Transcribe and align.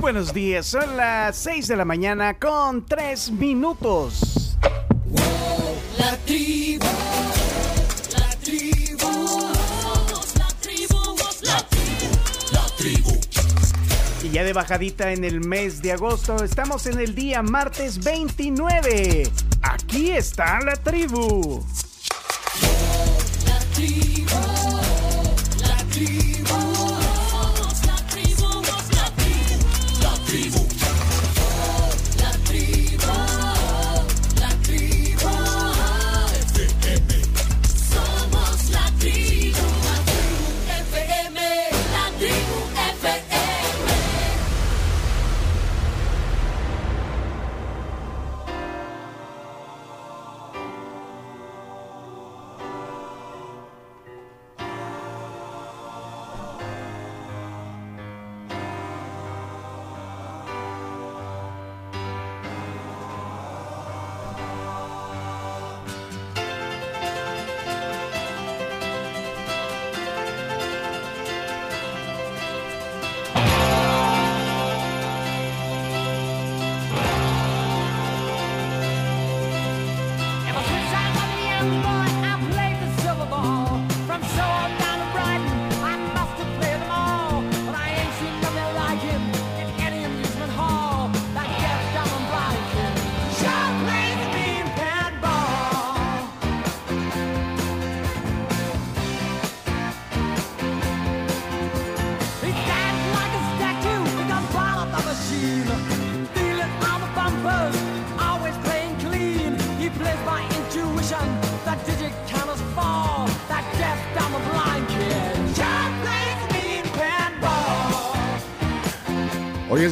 buenos 0.00 0.32
días, 0.32 0.66
son 0.66 0.96
las 0.96 1.36
6 1.36 1.68
de 1.68 1.76
la 1.76 1.84
mañana 1.84 2.38
con 2.38 2.86
3 2.86 3.32
minutos. 3.32 4.56
La 5.98 6.16
tribu, 6.24 6.86
la 8.16 8.30
tribu, 8.42 9.50
la 10.38 10.48
tribu, 10.60 11.16
la 11.44 11.66
tribu, 11.68 12.08
la 12.52 12.66
tribu. 12.76 13.20
Y 14.22 14.30
ya 14.30 14.42
de 14.42 14.52
bajadita 14.54 15.12
en 15.12 15.24
el 15.24 15.40
mes 15.40 15.82
de 15.82 15.92
agosto, 15.92 16.42
estamos 16.44 16.86
en 16.86 16.98
el 16.98 17.14
día 17.14 17.42
martes 17.42 18.02
29. 18.02 19.30
Aquí 19.62 20.12
está 20.12 20.60
la 20.60 20.76
tribu. 20.76 21.62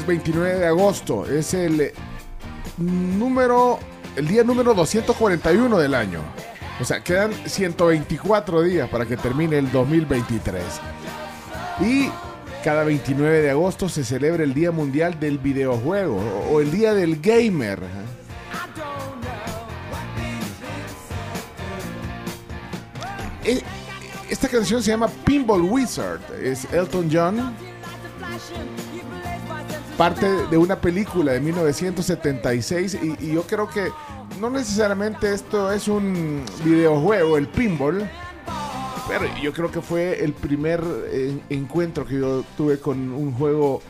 29 0.09 0.57
de 0.59 0.67
agosto, 0.67 1.25
es 1.27 1.55
el 1.55 1.81
eh, 1.81 1.93
número, 2.79 3.79
el 4.17 4.27
día 4.27 4.43
número 4.43 4.75
241 4.75 5.79
del 5.79 5.95
año. 5.95 6.21
O 6.81 6.85
sea, 6.85 7.01
quedan 7.05 7.33
124 7.47 8.63
días 8.63 8.89
para 8.89 9.07
que 9.07 9.17
termine 9.17 9.59
el 9.59 9.71
2023. 9.71 10.63
Y 11.81 12.09
cada 12.65 12.83
29 12.85 13.41
de 13.43 13.51
agosto 13.51 13.89
se 13.89 14.05
celebra 14.05 14.43
el 14.45 14.55
Día 14.55 14.71
Mundial 14.73 15.19
del 15.21 15.39
Videojuego 15.39 16.17
o- 16.51 16.61
el 16.61 16.71
Día 16.73 16.95
del 16.95 17.21
Gamer. 17.21 17.81
Eh, 23.45 23.63
Esta 24.29 24.49
canción 24.49 24.83
se 24.83 24.91
llama 24.91 25.09
Pinball 25.25 25.63
Wizard, 25.63 26.21
es 26.43 26.67
Elton 26.73 27.09
John 27.11 27.55
parte 29.99 30.29
de 30.47 30.57
una 30.57 30.81
película 30.81 31.33
de 31.33 31.41
1976 31.41 32.99
y, 33.03 33.33
yo 33.33 33.43
creo 33.43 33.69
que 33.69 33.89
no 34.41 34.49
necesariamente 34.49 35.35
esto 35.35 35.73
es 35.73 35.89
un 35.89 36.45
videojuego, 36.65 37.37
el 37.37 37.49
pinball, 37.49 38.09
pero 39.09 39.27
yo 39.43 39.53
creo 39.53 39.73
que 39.73 39.81
fue 39.81 40.23
el 40.23 40.35
primer 40.35 40.81
eh, 41.11 41.37
encuentro 41.51 42.07
que 42.07 42.21
yo 42.21 42.45
tuve 42.57 42.79
con 42.79 43.13
un 43.13 43.33
juego 43.33 43.83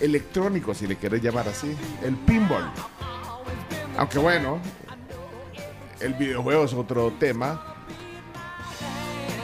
electrónico, 0.00 0.74
si 0.74 0.88
le 0.88 0.96
querés 0.96 1.22
llamar 1.22 1.46
así, 1.46 1.72
el 2.04 2.16
pinball. 2.16 2.68
Aunque 3.96 4.18
bueno, 4.18 4.58
el 6.00 6.14
videojuego 6.14 6.64
es 6.64 6.74
otro 6.74 7.12
tema. 7.12 7.76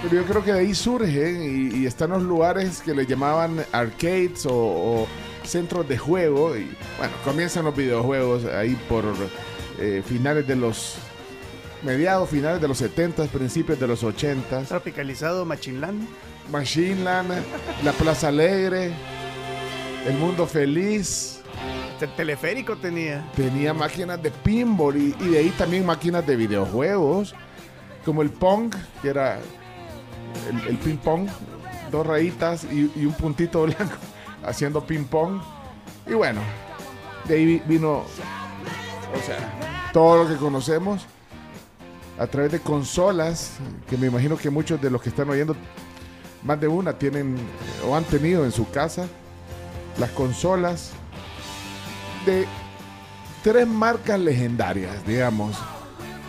Pero 0.02 0.16
yo 0.16 0.24
creo 0.24 0.44
que 0.44 0.52
de 0.52 0.58
ahí 0.58 0.74
surgen 0.74 1.72
y, 1.72 1.86
están 1.86 2.10
los 2.10 2.22
lugares 2.24 2.82
que 2.82 2.92
le 2.92 3.06
llamaban 3.06 3.64
arcades 3.72 4.44
o 4.44 5.06
centros 5.44 5.88
de 5.88 5.98
juego. 5.98 6.56
Y 6.56 6.70
bueno, 6.98 7.12
comienzan 7.24 7.64
los 7.64 7.76
videojuegos 7.76 8.44
ahí 8.46 8.76
por 8.88 9.04
eh, 9.78 10.02
finales 10.06 10.46
de 10.46 10.56
los. 10.56 10.96
mediados, 11.82 12.28
finales 12.28 12.60
de 12.60 12.68
los 12.68 12.78
70, 12.78 13.26
principios 13.26 13.78
de 13.78 13.86
los 13.86 14.02
80. 14.02 14.62
Tropicalizado 14.62 15.44
Machinland. 15.44 16.06
Machine 16.50 17.04
Land, 17.04 17.32
La 17.82 17.92
Plaza 17.92 18.28
Alegre, 18.28 18.92
El 20.06 20.14
Mundo 20.18 20.46
Feliz. 20.46 21.40
El 22.00 22.14
teleférico 22.16 22.76
tenía. 22.76 23.30
Tenía 23.34 23.72
máquinas 23.72 24.22
de 24.22 24.30
pinball 24.30 24.96
y, 24.96 25.16
y 25.20 25.28
de 25.28 25.38
ahí 25.38 25.50
también 25.56 25.86
máquinas 25.86 26.26
de 26.26 26.36
videojuegos, 26.36 27.34
como 28.04 28.20
el 28.20 28.28
Pong, 28.28 28.74
que 29.00 29.08
era 29.08 29.38
el, 30.50 30.68
el 30.68 30.76
ping 30.76 30.96
pong, 30.96 31.28
dos 31.90 32.06
rayitas 32.06 32.64
y, 32.64 32.92
y 32.94 33.06
un 33.06 33.14
puntito 33.14 33.62
blanco 33.66 33.94
haciendo 34.46 34.84
ping 34.86 35.04
pong. 35.04 35.40
Y 36.06 36.14
bueno, 36.14 36.40
de 37.26 37.34
ahí 37.34 37.44
vi- 37.46 37.62
vino, 37.66 37.92
o 37.98 39.26
sea, 39.26 39.90
todo 39.92 40.24
lo 40.24 40.28
que 40.28 40.36
conocemos 40.36 41.06
a 42.18 42.26
través 42.26 42.52
de 42.52 42.60
consolas, 42.60 43.52
que 43.88 43.96
me 43.96 44.06
imagino 44.06 44.36
que 44.36 44.50
muchos 44.50 44.80
de 44.80 44.90
los 44.90 45.02
que 45.02 45.08
están 45.08 45.28
oyendo, 45.30 45.56
más 46.44 46.60
de 46.60 46.68
una, 46.68 46.92
tienen 46.92 47.36
o 47.88 47.96
han 47.96 48.04
tenido 48.04 48.44
en 48.44 48.52
su 48.52 48.70
casa, 48.70 49.06
las 49.98 50.10
consolas 50.10 50.90
de 52.26 52.46
tres 53.42 53.66
marcas 53.66 54.18
legendarias, 54.20 55.04
digamos. 55.06 55.56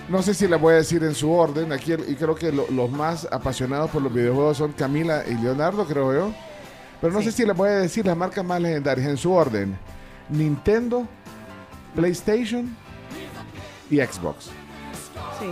No 0.10 0.22
sé 0.22 0.34
si 0.36 0.48
las 0.48 0.62
voy 0.62 0.74
a 0.74 0.78
decir 0.78 1.04
en 1.04 1.16
su 1.16 1.32
orden. 1.32 1.72
Aquí 1.74 1.94
y 1.94 2.16
creo 2.16 2.36
que 2.36 2.52
lo- 2.52 2.68
los 2.70 2.90
más 2.92 3.28
apasionados 3.32 3.90
por 3.90 4.02
los 4.04 4.14
videojuegos 4.14 4.58
son 4.58 4.72
Camila 4.74 5.24
y 5.28 5.34
Leonardo, 5.36 5.86
creo 5.86 6.14
yo. 6.14 6.34
Pero 7.02 7.14
no 7.14 7.22
sé 7.22 7.32
si 7.32 7.46
les 7.46 7.56
voy 7.56 7.70
a 7.70 7.74
decir 7.74 8.06
las 8.06 8.18
marcas 8.18 8.44
más 8.44 8.62
legendarias 8.62 9.08
en 9.08 9.18
su 9.18 9.32
orden. 9.32 9.78
Nintendo, 10.30 11.08
PlayStation 11.96 12.76
y 13.90 13.98
Xbox. 13.98 14.46
Sí. 15.40 15.48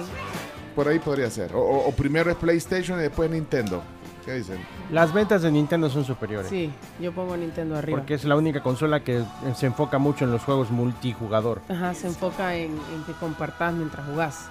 Por 0.75 0.87
ahí 0.87 0.99
podría 0.99 1.29
ser. 1.29 1.51
O, 1.53 1.91
primero 1.95 2.31
es 2.31 2.37
PlayStation 2.37 2.99
y 2.99 3.03
después 3.03 3.29
Nintendo. 3.29 3.83
¿Qué 4.25 4.35
dicen? 4.35 4.57
Las 4.89 5.13
ventas 5.13 5.41
de 5.41 5.51
Nintendo 5.51 5.89
son 5.89 6.05
superiores. 6.05 6.49
Sí, 6.49 6.71
yo 6.99 7.11
pongo 7.11 7.35
Nintendo 7.35 7.75
arriba. 7.77 7.97
Porque 7.97 8.13
es 8.13 8.23
la 8.23 8.37
única 8.37 8.63
consola 8.63 9.03
que 9.03 9.21
se 9.53 9.65
enfoca 9.65 9.97
mucho 9.97 10.23
en 10.23 10.31
los 10.31 10.41
juegos 10.43 10.71
multijugador. 10.71 11.61
Ajá, 11.67 11.93
se 11.93 12.07
enfoca 12.07 12.55
en, 12.55 12.71
en 12.71 13.03
que 13.05 13.11
compartas 13.19 13.73
mientras 13.73 14.07
jugás. 14.07 14.47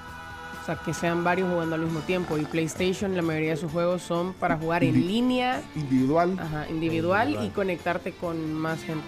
O 0.62 0.64
sea, 0.64 0.76
que 0.76 0.94
sean 0.94 1.24
varios 1.24 1.50
jugando 1.50 1.74
al 1.74 1.80
mismo 1.82 2.00
tiempo. 2.00 2.38
Y 2.38 2.44
PlayStation, 2.44 3.16
la 3.16 3.22
mayoría 3.22 3.50
de 3.50 3.56
sus 3.56 3.72
juegos 3.72 4.00
son 4.02 4.32
para 4.34 4.56
jugar 4.56 4.84
en 4.84 4.94
línea, 5.08 5.60
Individual. 5.74 6.36
ajá, 6.38 6.66
individual, 6.70 7.36
y 7.44 7.48
conectarte 7.50 8.12
con 8.12 8.52
más 8.54 8.80
gente. 8.82 9.02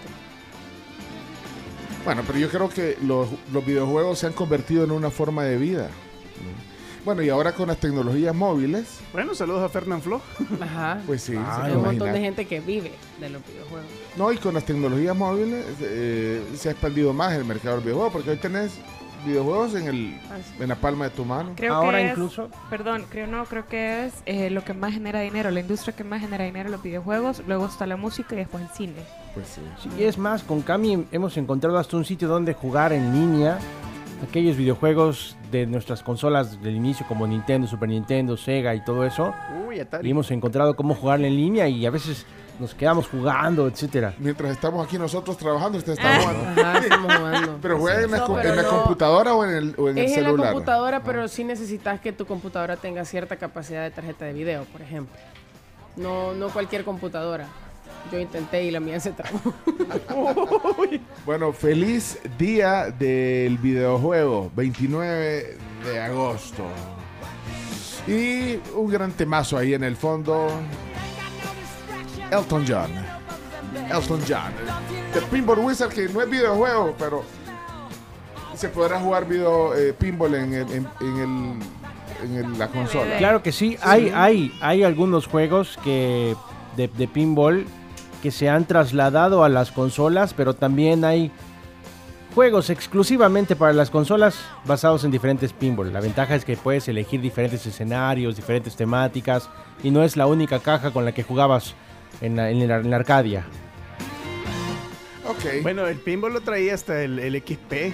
Bueno, 2.03 2.23
pero 2.27 2.37
yo 2.37 2.49
creo 2.49 2.69
que 2.69 2.97
los, 3.01 3.29
los 3.51 3.65
videojuegos 3.65 4.19
se 4.19 4.27
han 4.27 4.33
convertido 4.33 4.83
en 4.83 4.91
una 4.91 5.09
forma 5.09 5.43
de 5.43 5.57
vida. 5.57 5.89
Bueno, 7.03 7.21
y 7.21 7.29
ahora 7.29 7.51
con 7.53 7.67
las 7.67 7.77
tecnologías 7.77 8.33
móviles, 8.35 8.97
Bueno, 9.13 9.35
saludos 9.35 9.61
a 9.63 9.69
Fernand 9.69 10.01
Flo. 10.01 10.21
Ajá. 10.59 10.99
pues 11.05 11.21
sí, 11.21 11.35
Ah, 11.37 11.61
Hay 11.65 11.73
un 11.73 11.83
montón 11.83 12.11
de 12.11 12.19
gente 12.19 12.45
que 12.45 12.59
vive 12.59 12.91
de 13.19 13.29
los 13.29 13.41
videojuegos. 13.47 13.85
No, 14.17 14.31
y 14.31 14.37
con 14.37 14.55
las 14.55 14.65
tecnologías 14.65 15.15
móviles 15.15 15.65
eh, 15.81 16.41
se 16.55 16.69
ha 16.69 16.71
expandido 16.71 17.13
más 17.13 17.33
el 17.33 17.45
mercado 17.45 17.75
del 17.75 17.85
videojuego, 17.85 18.11
porque 18.11 18.31
hoy 18.31 18.37
tenés 18.37 18.71
videojuegos 19.25 19.75
en, 19.75 19.87
el, 19.87 20.19
Ah, 20.31 20.37
en 20.59 20.69
la 20.69 20.75
palma 20.75 21.05
de 21.05 21.09
tu 21.11 21.25
mano. 21.25 21.51
Creo 21.55 21.73
Ahora 21.73 21.97
que 21.99 22.05
es- 22.05 22.11
incluso. 22.11 22.49
perdón, 22.69 23.05
creo 23.09 23.27
no, 23.27 23.45
creo 23.45 23.67
que 23.67 24.05
es 24.05 24.13
eh, 24.25 24.49
lo 24.49 24.63
que 24.63 24.73
más 24.73 24.93
genera 24.93 25.19
dinero, 25.21 25.51
la 25.51 25.59
industria 25.59 25.95
que 25.95 26.03
más 26.03 26.21
genera 26.21 26.45
dinero 26.45 26.69
los 26.69 26.81
videojuegos, 26.81 27.43
luego 27.47 27.65
está 27.65 27.85
la 27.85 27.97
música 27.97 28.35
y 28.35 28.37
después 28.39 28.63
el 28.63 28.69
cine. 28.69 28.93
Pues 29.33 29.47
sí. 29.47 29.61
Sí, 29.83 29.89
y 29.99 30.03
es 30.03 30.17
más, 30.17 30.43
con 30.43 30.61
Cami 30.61 31.05
hemos 31.11 31.35
encontrado 31.37 31.77
hasta 31.77 31.97
un 31.97 32.05
sitio 32.05 32.27
donde 32.27 32.53
jugar 32.53 32.93
en 32.93 33.11
línea 33.13 33.57
aquellos 34.29 34.55
videojuegos 34.55 35.35
de 35.51 35.65
nuestras 35.67 36.01
consolas 36.01 36.61
del 36.61 36.75
inicio 36.75 37.05
como 37.07 37.27
Nintendo, 37.27 37.67
Super 37.67 37.89
Nintendo, 37.89 38.37
Sega 38.37 38.73
y 38.73 38.83
todo 38.83 39.05
eso. 39.05 39.33
Uy, 39.67 39.81
Y 40.03 40.09
hemos 40.11 40.31
encontrado 40.31 40.75
cómo 40.75 40.95
jugar 40.95 41.19
en 41.21 41.35
línea 41.35 41.67
y 41.67 41.85
a 41.85 41.89
veces 41.91 42.25
nos 42.59 42.73
quedamos 42.73 43.07
jugando, 43.07 43.67
etcétera. 43.67 44.13
Mientras 44.19 44.51
estamos 44.51 44.85
aquí 44.85 44.97
nosotros 44.97 45.37
trabajando, 45.37 45.77
usted 45.77 45.93
está 45.93 46.19
jugando. 46.21 46.61
Ajá, 46.61 46.77
estamos 46.79 47.15
jugando. 47.17 47.57
Pero 47.61 47.79
juega 47.79 48.01
en 48.01 48.11
la, 48.11 48.17
No, 48.19 48.39
en 48.41 48.55
la 48.55 48.61
no. 48.63 48.69
computadora 48.69 49.33
o 49.33 49.43
en 49.45 49.51
el, 49.55 49.75
o 49.77 49.89
en 49.89 49.97
el 49.97 50.05
Es 50.05 50.11
en 50.17 50.23
la 50.23 50.29
celular. 50.29 50.53
computadora, 50.53 51.03
pero 51.03 51.27
sí 51.27 51.43
necesitas 51.43 51.99
que 51.99 52.11
tu 52.13 52.25
computadora 52.25 52.77
tenga 52.77 53.03
cierta 53.05 53.35
capacidad 53.37 53.83
de 53.83 53.91
tarjeta 53.91 54.25
de 54.25 54.33
video, 54.33 54.63
por 54.65 54.81
ejemplo. 54.81 55.13
No, 55.95 56.33
no 56.33 56.49
cualquier 56.49 56.83
computadora. 56.83 57.47
Yo 58.11 58.19
intenté 58.19 58.63
y 58.63 58.71
la 58.71 58.79
mía 58.79 58.99
se 58.99 59.11
trabó. 59.11 59.39
Bueno, 61.25 61.51
feliz 61.53 62.19
día 62.37 62.91
del 62.91 63.57
videojuego, 63.57 64.51
29 64.55 65.57
de 65.85 66.01
agosto. 66.01 66.63
Y 68.07 68.59
un 68.75 68.87
gran 68.91 69.11
temazo 69.11 69.57
ahí 69.57 69.73
en 69.73 69.83
el 69.83 69.95
fondo. 69.95 70.47
Elton 72.31 72.65
John. 72.67 72.89
Elton 73.91 74.19
John. 74.27 74.51
The 75.13 75.21
Pinball 75.21 75.59
Wizard, 75.59 75.89
que 75.93 76.07
no 76.09 76.21
es 76.21 76.29
videojuego, 76.29 76.95
pero 76.97 77.23
se 78.55 78.69
podrá 78.69 78.99
jugar 78.99 79.27
video 79.27 79.75
eh, 79.75 79.93
pinball 79.93 80.35
en, 80.35 80.53
el- 80.53 80.71
en- 80.71 80.87
en 81.01 81.17
el, 81.19 82.25
en 82.29 82.35
el- 82.45 82.57
la 82.59 82.67
consola. 82.67 83.17
Claro 83.17 83.43
que 83.43 83.51
sí, 83.51 83.77
hay, 83.81 84.11
hay, 84.15 84.51
hay 84.61 84.83
algunos 84.83 85.27
juegos 85.27 85.77
que 85.83 86.35
de, 86.77 86.87
de 86.87 87.07
pinball 87.07 87.65
que 88.23 88.31
se 88.31 88.49
han 88.49 88.65
trasladado 88.65 89.43
a 89.43 89.49
las 89.49 89.71
consolas, 89.71 90.33
pero 90.33 90.53
también 90.55 91.03
hay 91.05 91.31
juegos 92.33 92.69
exclusivamente 92.69 93.55
para 93.55 93.71
las 93.71 93.89
consolas 93.89 94.35
basados 94.65 95.03
en 95.05 95.11
diferentes 95.11 95.53
pinball. 95.53 95.93
La 95.93 96.01
ventaja 96.01 96.35
es 96.35 96.43
que 96.43 96.57
puedes 96.57 96.87
elegir 96.87 97.21
diferentes 97.21 97.65
escenarios, 97.65 98.35
diferentes 98.35 98.75
temáticas 98.75 99.49
y 99.83 99.91
no 99.91 100.03
es 100.03 100.17
la 100.17 100.27
única 100.27 100.59
caja 100.59 100.91
con 100.91 101.05
la 101.05 101.13
que 101.13 101.23
jugabas 101.23 101.75
en 102.21 102.35
la, 102.35 102.49
en 102.49 102.67
la- 102.67 102.77
en 102.77 102.89
la 102.89 102.95
Arcadia. 102.97 103.45
Ok. 105.27 105.61
Bueno, 105.63 105.87
el 105.87 105.97
pinball 105.97 106.33
lo 106.33 106.41
traía 106.41 106.73
hasta 106.75 107.01
el, 107.01 107.19
el 107.19 107.35
XP. 107.41 107.93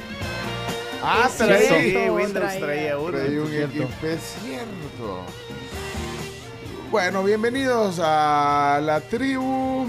ah, 1.04 1.30
sí, 1.32 1.38
traía- 1.44 1.80
Sí, 1.82 1.96
Windows 2.10 2.34
traía. 2.34 2.60
traía 2.60 2.98
uno. 2.98 3.18
Traía 3.18 3.42
un 3.42 3.48
cierto. 3.48 3.84
XP, 3.84 4.04
cierto. 4.20 5.22
Bueno, 6.92 7.24
bienvenidos 7.24 8.00
a 8.04 8.80
la 8.84 9.00
tribu. 9.00 9.86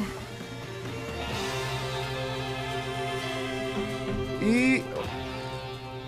Y 4.41 4.83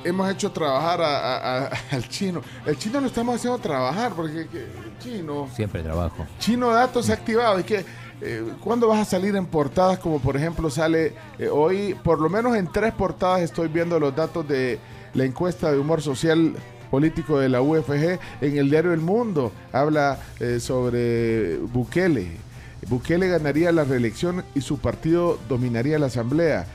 hemos 0.04 0.30
hecho 0.30 0.50
trabajar 0.50 1.00
a- 1.00 1.18
a- 1.18 1.64
a- 1.66 1.70
al 1.92 2.08
chino. 2.08 2.42
El 2.66 2.78
chino 2.78 3.00
lo 3.00 3.06
estamos 3.06 3.36
haciendo 3.36 3.58
trabajar 3.58 4.12
porque 4.14 4.46
que- 4.48 4.66
chino. 5.02 5.48
Siempre 5.54 5.82
trabajo. 5.82 6.26
Chino 6.38 6.70
Datos 6.70 7.10
activado. 7.10 7.58
Es 7.58 7.64
que, 7.66 7.84
eh, 8.20 8.44
¿cuándo 8.60 8.88
vas 8.88 9.00
a 9.00 9.04
salir 9.04 9.34
en 9.36 9.46
portadas? 9.46 9.98
Como 9.98 10.20
por 10.20 10.36
ejemplo 10.36 10.70
sale 10.70 11.12
eh, 11.38 11.48
hoy, 11.48 11.94
por 12.02 12.20
lo 12.20 12.28
menos 12.28 12.56
en 12.56 12.70
tres 12.70 12.92
portadas 12.92 13.42
estoy 13.42 13.68
viendo 13.68 13.98
los 13.98 14.14
datos 14.14 14.46
de 14.46 14.78
la 15.14 15.24
encuesta 15.24 15.70
de 15.70 15.78
humor 15.78 16.00
social 16.00 16.54
político 16.90 17.38
de 17.38 17.48
la 17.48 17.60
UFG 17.60 18.18
en 18.40 18.58
el 18.58 18.70
diario 18.70 18.92
El 18.92 19.00
Mundo. 19.00 19.52
Habla 19.72 20.18
eh, 20.38 20.60
sobre 20.60 21.56
Bukele. 21.58 22.28
Bukele 22.88 23.28
ganaría 23.28 23.72
la 23.72 23.84
reelección 23.84 24.44
y 24.54 24.60
su 24.60 24.78
partido 24.78 25.38
dominaría 25.48 25.98
la 25.98 26.06
asamblea. 26.06 26.66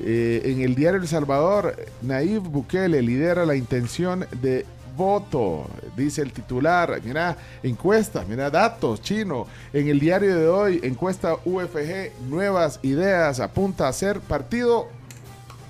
En 0.00 0.60
el 0.60 0.76
diario 0.76 1.00
El 1.00 1.08
Salvador, 1.08 1.74
Nayib 2.02 2.42
Bukele 2.42 3.02
lidera 3.02 3.44
la 3.44 3.56
intención 3.56 4.26
de 4.40 4.64
voto, 4.98 5.66
dice 5.96 6.20
el 6.20 6.32
titular. 6.34 7.00
Mira, 7.02 7.38
encuestas, 7.62 8.28
mira, 8.28 8.50
datos, 8.50 9.00
chino. 9.00 9.46
En 9.72 9.88
el 9.88 9.98
diario 9.98 10.36
de 10.36 10.48
hoy, 10.48 10.80
encuesta 10.82 11.36
UFG, 11.46 12.28
nuevas 12.28 12.80
ideas, 12.82 13.40
apunta 13.40 13.88
a 13.88 13.92
ser 13.94 14.20
partido 14.20 14.88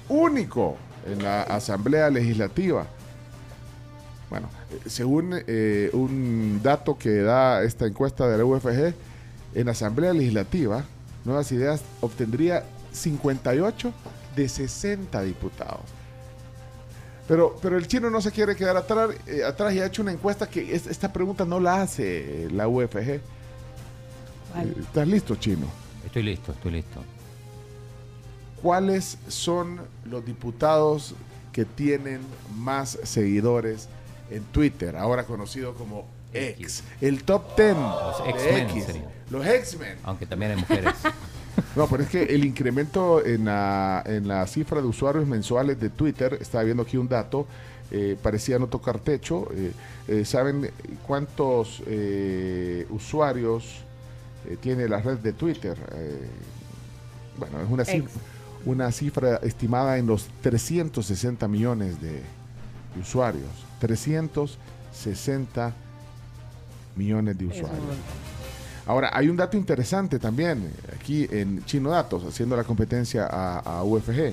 único 0.08 0.76
en 1.06 1.22
la 1.22 1.42
Asamblea 1.42 2.10
Legislativa. 2.10 2.86
Bueno, 4.30 4.48
eh, 4.70 4.80
según 4.86 5.34
eh, 5.46 5.90
un 5.92 6.60
dato 6.62 6.98
que 6.98 7.22
da 7.22 7.62
esta 7.62 7.86
encuesta 7.86 8.28
de 8.28 8.38
la 8.38 8.44
UFG, 8.44 8.94
en 9.54 9.66
la 9.66 9.72
Asamblea 9.72 10.12
Legislativa, 10.12 10.84
Nuevas 11.24 11.52
Ideas 11.52 11.82
obtendría 12.00 12.64
58 12.92 13.92
de 14.36 14.48
60 14.48 15.22
diputados. 15.22 15.97
Pero, 17.28 17.54
pero 17.60 17.76
el 17.76 17.86
chino 17.86 18.08
no 18.10 18.20
se 18.22 18.32
quiere 18.32 18.56
quedar 18.56 18.76
atrás, 18.76 19.10
eh, 19.26 19.44
atrás 19.44 19.74
y 19.74 19.80
ha 19.80 19.86
hecho 19.86 20.00
una 20.02 20.12
encuesta 20.12 20.48
que 20.48 20.74
es- 20.74 20.86
esta 20.86 21.12
pregunta 21.12 21.44
no 21.44 21.60
la 21.60 21.82
hace 21.82 22.48
la 22.50 22.66
UFG. 22.66 23.20
Vale. 24.54 24.70
Eh, 24.70 24.74
¿Estás 24.80 25.06
listo, 25.06 25.36
chino? 25.36 25.66
Estoy 26.06 26.22
listo, 26.22 26.52
estoy 26.52 26.72
listo. 26.72 27.02
¿Cuáles 28.62 29.18
son 29.28 29.80
los 30.04 30.24
diputados 30.24 31.14
que 31.52 31.64
tienen 31.64 32.20
más 32.56 32.98
seguidores 33.04 33.88
en 34.30 34.42
Twitter, 34.44 34.96
ahora 34.96 35.24
conocido 35.24 35.74
como 35.74 36.06
X? 36.32 36.82
El 37.00 37.22
top 37.24 37.56
10 37.56 37.76
Los 37.76 38.24
de 38.24 38.30
X-Men 38.30 38.70
X. 38.70 38.84
serían. 38.84 39.04
Los 39.30 39.46
X-Men. 39.46 39.98
Aunque 40.02 40.26
también 40.26 40.52
hay 40.52 40.56
mujeres. 40.58 40.94
No, 41.76 41.86
pero 41.88 42.02
es 42.02 42.08
que 42.08 42.22
el 42.22 42.44
incremento 42.44 43.24
en 43.24 43.44
la, 43.46 44.02
en 44.06 44.26
la 44.28 44.46
cifra 44.46 44.80
de 44.80 44.86
usuarios 44.86 45.26
mensuales 45.26 45.78
de 45.80 45.90
Twitter, 45.90 46.38
estaba 46.40 46.64
viendo 46.64 46.82
aquí 46.82 46.96
un 46.96 47.08
dato, 47.08 47.46
eh, 47.90 48.16
parecía 48.22 48.58
no 48.58 48.66
tocar 48.66 48.98
techo. 48.98 49.48
eh, 49.54 49.72
eh, 50.08 50.24
¿Saben 50.24 50.70
cuántos 51.06 51.82
usuarios 52.90 53.82
tiene 54.60 54.88
la 54.88 55.00
red 55.00 55.18
de 55.18 55.32
Twitter? 55.32 55.76
Bueno, 57.38 57.60
es 57.60 57.70
una 57.70 57.84
cifra, 57.84 58.10
una 58.64 58.92
cifra 58.92 59.36
estimada 59.42 59.98
en 59.98 60.06
los 60.06 60.26
360 60.42 61.46
millones 61.48 62.00
de, 62.00 62.12
de 62.12 63.00
usuarios. 63.00 63.50
360 63.80 65.72
millones 66.96 67.38
de 67.38 67.46
usuarios. 67.46 67.80
Ahora, 68.88 69.10
hay 69.12 69.28
un 69.28 69.36
dato 69.36 69.58
interesante 69.58 70.18
también 70.18 70.64
eh, 70.64 70.94
aquí 70.98 71.28
en 71.30 71.62
Chino 71.66 71.90
Datos, 71.90 72.24
haciendo 72.24 72.56
la 72.56 72.64
competencia 72.64 73.26
a, 73.30 73.58
a 73.58 73.84
UFG. 73.84 74.32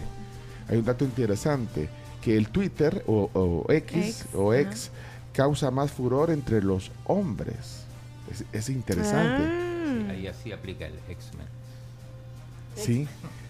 Hay 0.69 0.77
un 0.77 0.85
dato 0.85 1.03
interesante, 1.03 1.89
que 2.21 2.37
el 2.37 2.47
Twitter 2.47 3.03
o, 3.05 3.29
o 3.33 3.71
X, 3.71 4.21
X, 4.21 4.25
o. 4.33 4.53
X 4.53 4.91
causa 5.33 5.71
más 5.71 5.91
furor 5.91 6.31
entre 6.31 6.61
los 6.61 6.89
hombres. 7.03 7.83
Es, 8.31 8.45
es 8.53 8.69
interesante. 8.69 9.43
Ah. 9.43 10.11
Ahí 10.11 10.25
así 10.27 10.53
aplica 10.53 10.85
el 10.85 10.95
X-Men. 11.09 11.47
Sí, 12.75 13.07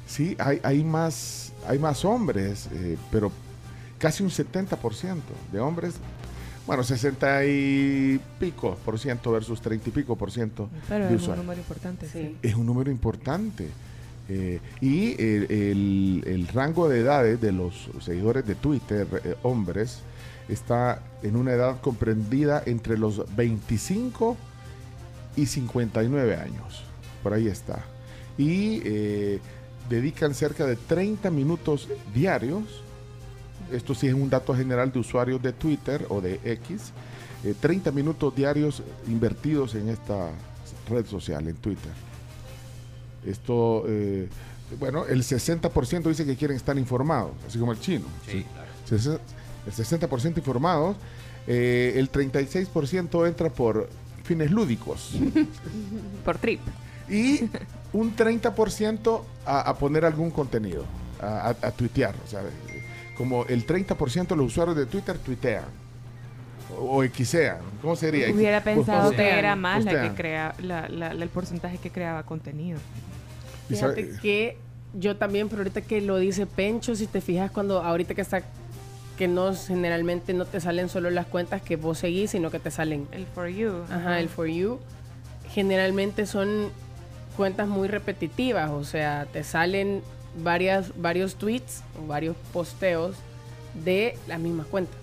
sí, 0.07 0.35
hay, 0.39 0.59
hay, 0.63 0.83
más, 0.83 1.53
hay 1.67 1.77
más 1.77 2.03
hombres, 2.03 2.67
eh, 2.73 2.97
pero 3.11 3.31
casi 3.99 4.23
un 4.23 4.31
70% 4.31 5.21
de 5.51 5.59
hombres. 5.59 5.95
Bueno, 6.67 6.83
60 6.83 7.45
y 7.45 8.19
pico 8.39 8.75
por 8.83 8.97
ciento 8.99 9.31
versus 9.31 9.61
30 9.61 9.89
y 9.89 9.91
pico 9.91 10.15
por 10.15 10.31
ciento 10.31 10.69
Pero 10.89 11.07
de 11.07 11.15
es 11.15 11.27
un 11.27 11.35
número 11.37 11.59
importante, 11.59 12.07
sí. 12.07 12.19
Sí. 12.21 12.37
es 12.41 12.55
un 12.55 12.65
número 12.65 12.89
importante. 12.89 13.69
Eh, 14.27 14.59
y 14.81 15.11
el, 15.21 15.51
el- 15.51 16.23
el 16.25 16.47
rango 16.47 16.89
de 16.89 17.01
edades 17.01 17.39
de 17.39 17.51
los 17.51 17.89
seguidores 18.01 18.45
de 18.47 18.55
Twitter, 18.55 19.07
eh, 19.23 19.35
hombres, 19.43 19.99
está 20.49 21.03
en 21.21 21.35
una 21.35 21.51
edad 21.53 21.79
comprendida 21.81 22.63
entre 22.65 22.97
los 22.97 23.23
25 23.35 24.35
y 25.35 25.45
59 25.45 26.35
años. 26.37 26.83
Por 27.21 27.33
ahí 27.33 27.47
está. 27.47 27.83
Y 28.39 28.81
eh, 28.85 29.39
dedican 29.89 30.33
cerca 30.33 30.65
de 30.65 30.75
30 30.75 31.29
minutos 31.29 31.87
diarios. 32.15 32.81
Esto 33.71 33.93
sí 33.95 34.07
es 34.07 34.13
un 34.13 34.29
dato 34.29 34.55
general 34.55 34.91
de 34.91 34.99
usuarios 34.99 35.41
de 35.41 35.53
Twitter 35.53 36.05
o 36.09 36.21
de 36.21 36.39
X. 36.43 36.91
eh, 37.43 37.53
30 37.59 37.91
minutos 37.91 38.33
diarios 38.35 38.81
invertidos 39.07 39.75
en 39.75 39.89
esta 39.89 40.29
red 40.89 41.05
social, 41.05 41.47
en 41.47 41.55
Twitter. 41.55 41.91
Esto, 43.25 43.83
eh, 43.87 44.27
bueno, 44.79 45.05
el 45.05 45.23
60% 45.23 46.03
dice 46.09 46.25
que 46.25 46.35
quieren 46.35 46.57
estar 46.57 46.77
informados, 46.77 47.31
así 47.47 47.57
como 47.59 47.71
el 47.71 47.79
chino. 47.79 48.05
Sí, 48.27 48.45
claro. 48.87 49.19
El 49.65 49.73
60% 49.73 50.37
informados, 50.37 50.95
eh, 51.47 51.93
el 51.95 52.11
36% 52.11 53.27
entra 53.27 53.49
por 53.49 53.89
fines 54.23 54.51
lúdicos 54.51 55.11
Por 56.25 56.37
trip. 56.37 56.59
y 57.09 57.41
un 57.93 58.15
30% 58.15 59.21
a, 59.45 59.61
a 59.61 59.75
poner 59.77 60.05
algún 60.05 60.29
contenido, 60.31 60.83
a, 61.21 61.49
a- 61.49 61.67
a 61.67 61.71
tuitear. 61.71 62.15
O 62.25 62.27
sea, 62.29 62.41
como 63.15 63.45
el 63.45 63.65
30% 63.65 64.27
de 64.27 64.35
los 64.35 64.47
usuarios 64.47 64.75
de 64.77 64.85
Twitter 64.85 65.17
tuitean. 65.17 65.65
O, 66.77 67.01
o 67.01 67.03
xean. 67.07 67.57
¿Cómo 67.81 67.95
sería? 67.95 68.29
Hubiera 68.31 68.63
pensado 68.63 69.07
Postean. 69.09 69.29
que 69.33 69.39
era 69.39 69.55
más 69.55 69.83
la 69.85 70.01
que 70.01 70.15
crea, 70.15 70.55
la, 70.59 70.89
la- 70.89 71.13
la- 71.13 71.23
el 71.23 71.29
porcentaje 71.29 71.77
que 71.77 71.89
creaba 71.91 72.23
contenido. 72.23 72.79
Fíjate 73.69 74.11
que 74.21 74.57
yo 74.93 75.15
también, 75.17 75.49
pero 75.49 75.61
ahorita 75.61 75.81
que 75.81 76.01
lo 76.01 76.17
dice 76.17 76.45
Pencho, 76.45 76.95
si 76.95 77.07
te 77.07 77.21
fijas 77.21 77.51
cuando 77.51 77.81
ahorita 77.81 78.13
que 78.13 78.21
está 78.21 78.41
que 79.17 79.27
no 79.29 79.53
generalmente 79.55 80.33
no 80.33 80.43
te 80.45 80.59
salen 80.59 80.89
solo 80.89 81.09
las 81.09 81.25
cuentas 81.25 81.61
que 81.61 81.77
vos 81.77 81.99
seguís, 81.99 82.31
sino 82.31 82.51
que 82.51 82.59
te 82.59 82.69
salen 82.71 83.07
El 83.13 83.25
for 83.27 83.47
you. 83.47 83.71
Ajá, 83.89 84.19
el 84.19 84.27
For 84.27 84.47
You. 84.47 84.79
Generalmente 85.53 86.25
son 86.25 86.69
cuentas 87.37 87.67
muy 87.67 87.87
repetitivas, 87.87 88.71
o 88.71 88.83
sea, 88.83 89.25
te 89.31 89.43
salen 89.43 90.01
varias, 90.43 90.91
varios 90.99 91.35
tweets 91.35 91.81
o 92.01 92.07
varios 92.07 92.35
posteos 92.53 93.15
de 93.83 94.17
las 94.27 94.39
mismas 94.39 94.67
cuentas. 94.67 94.95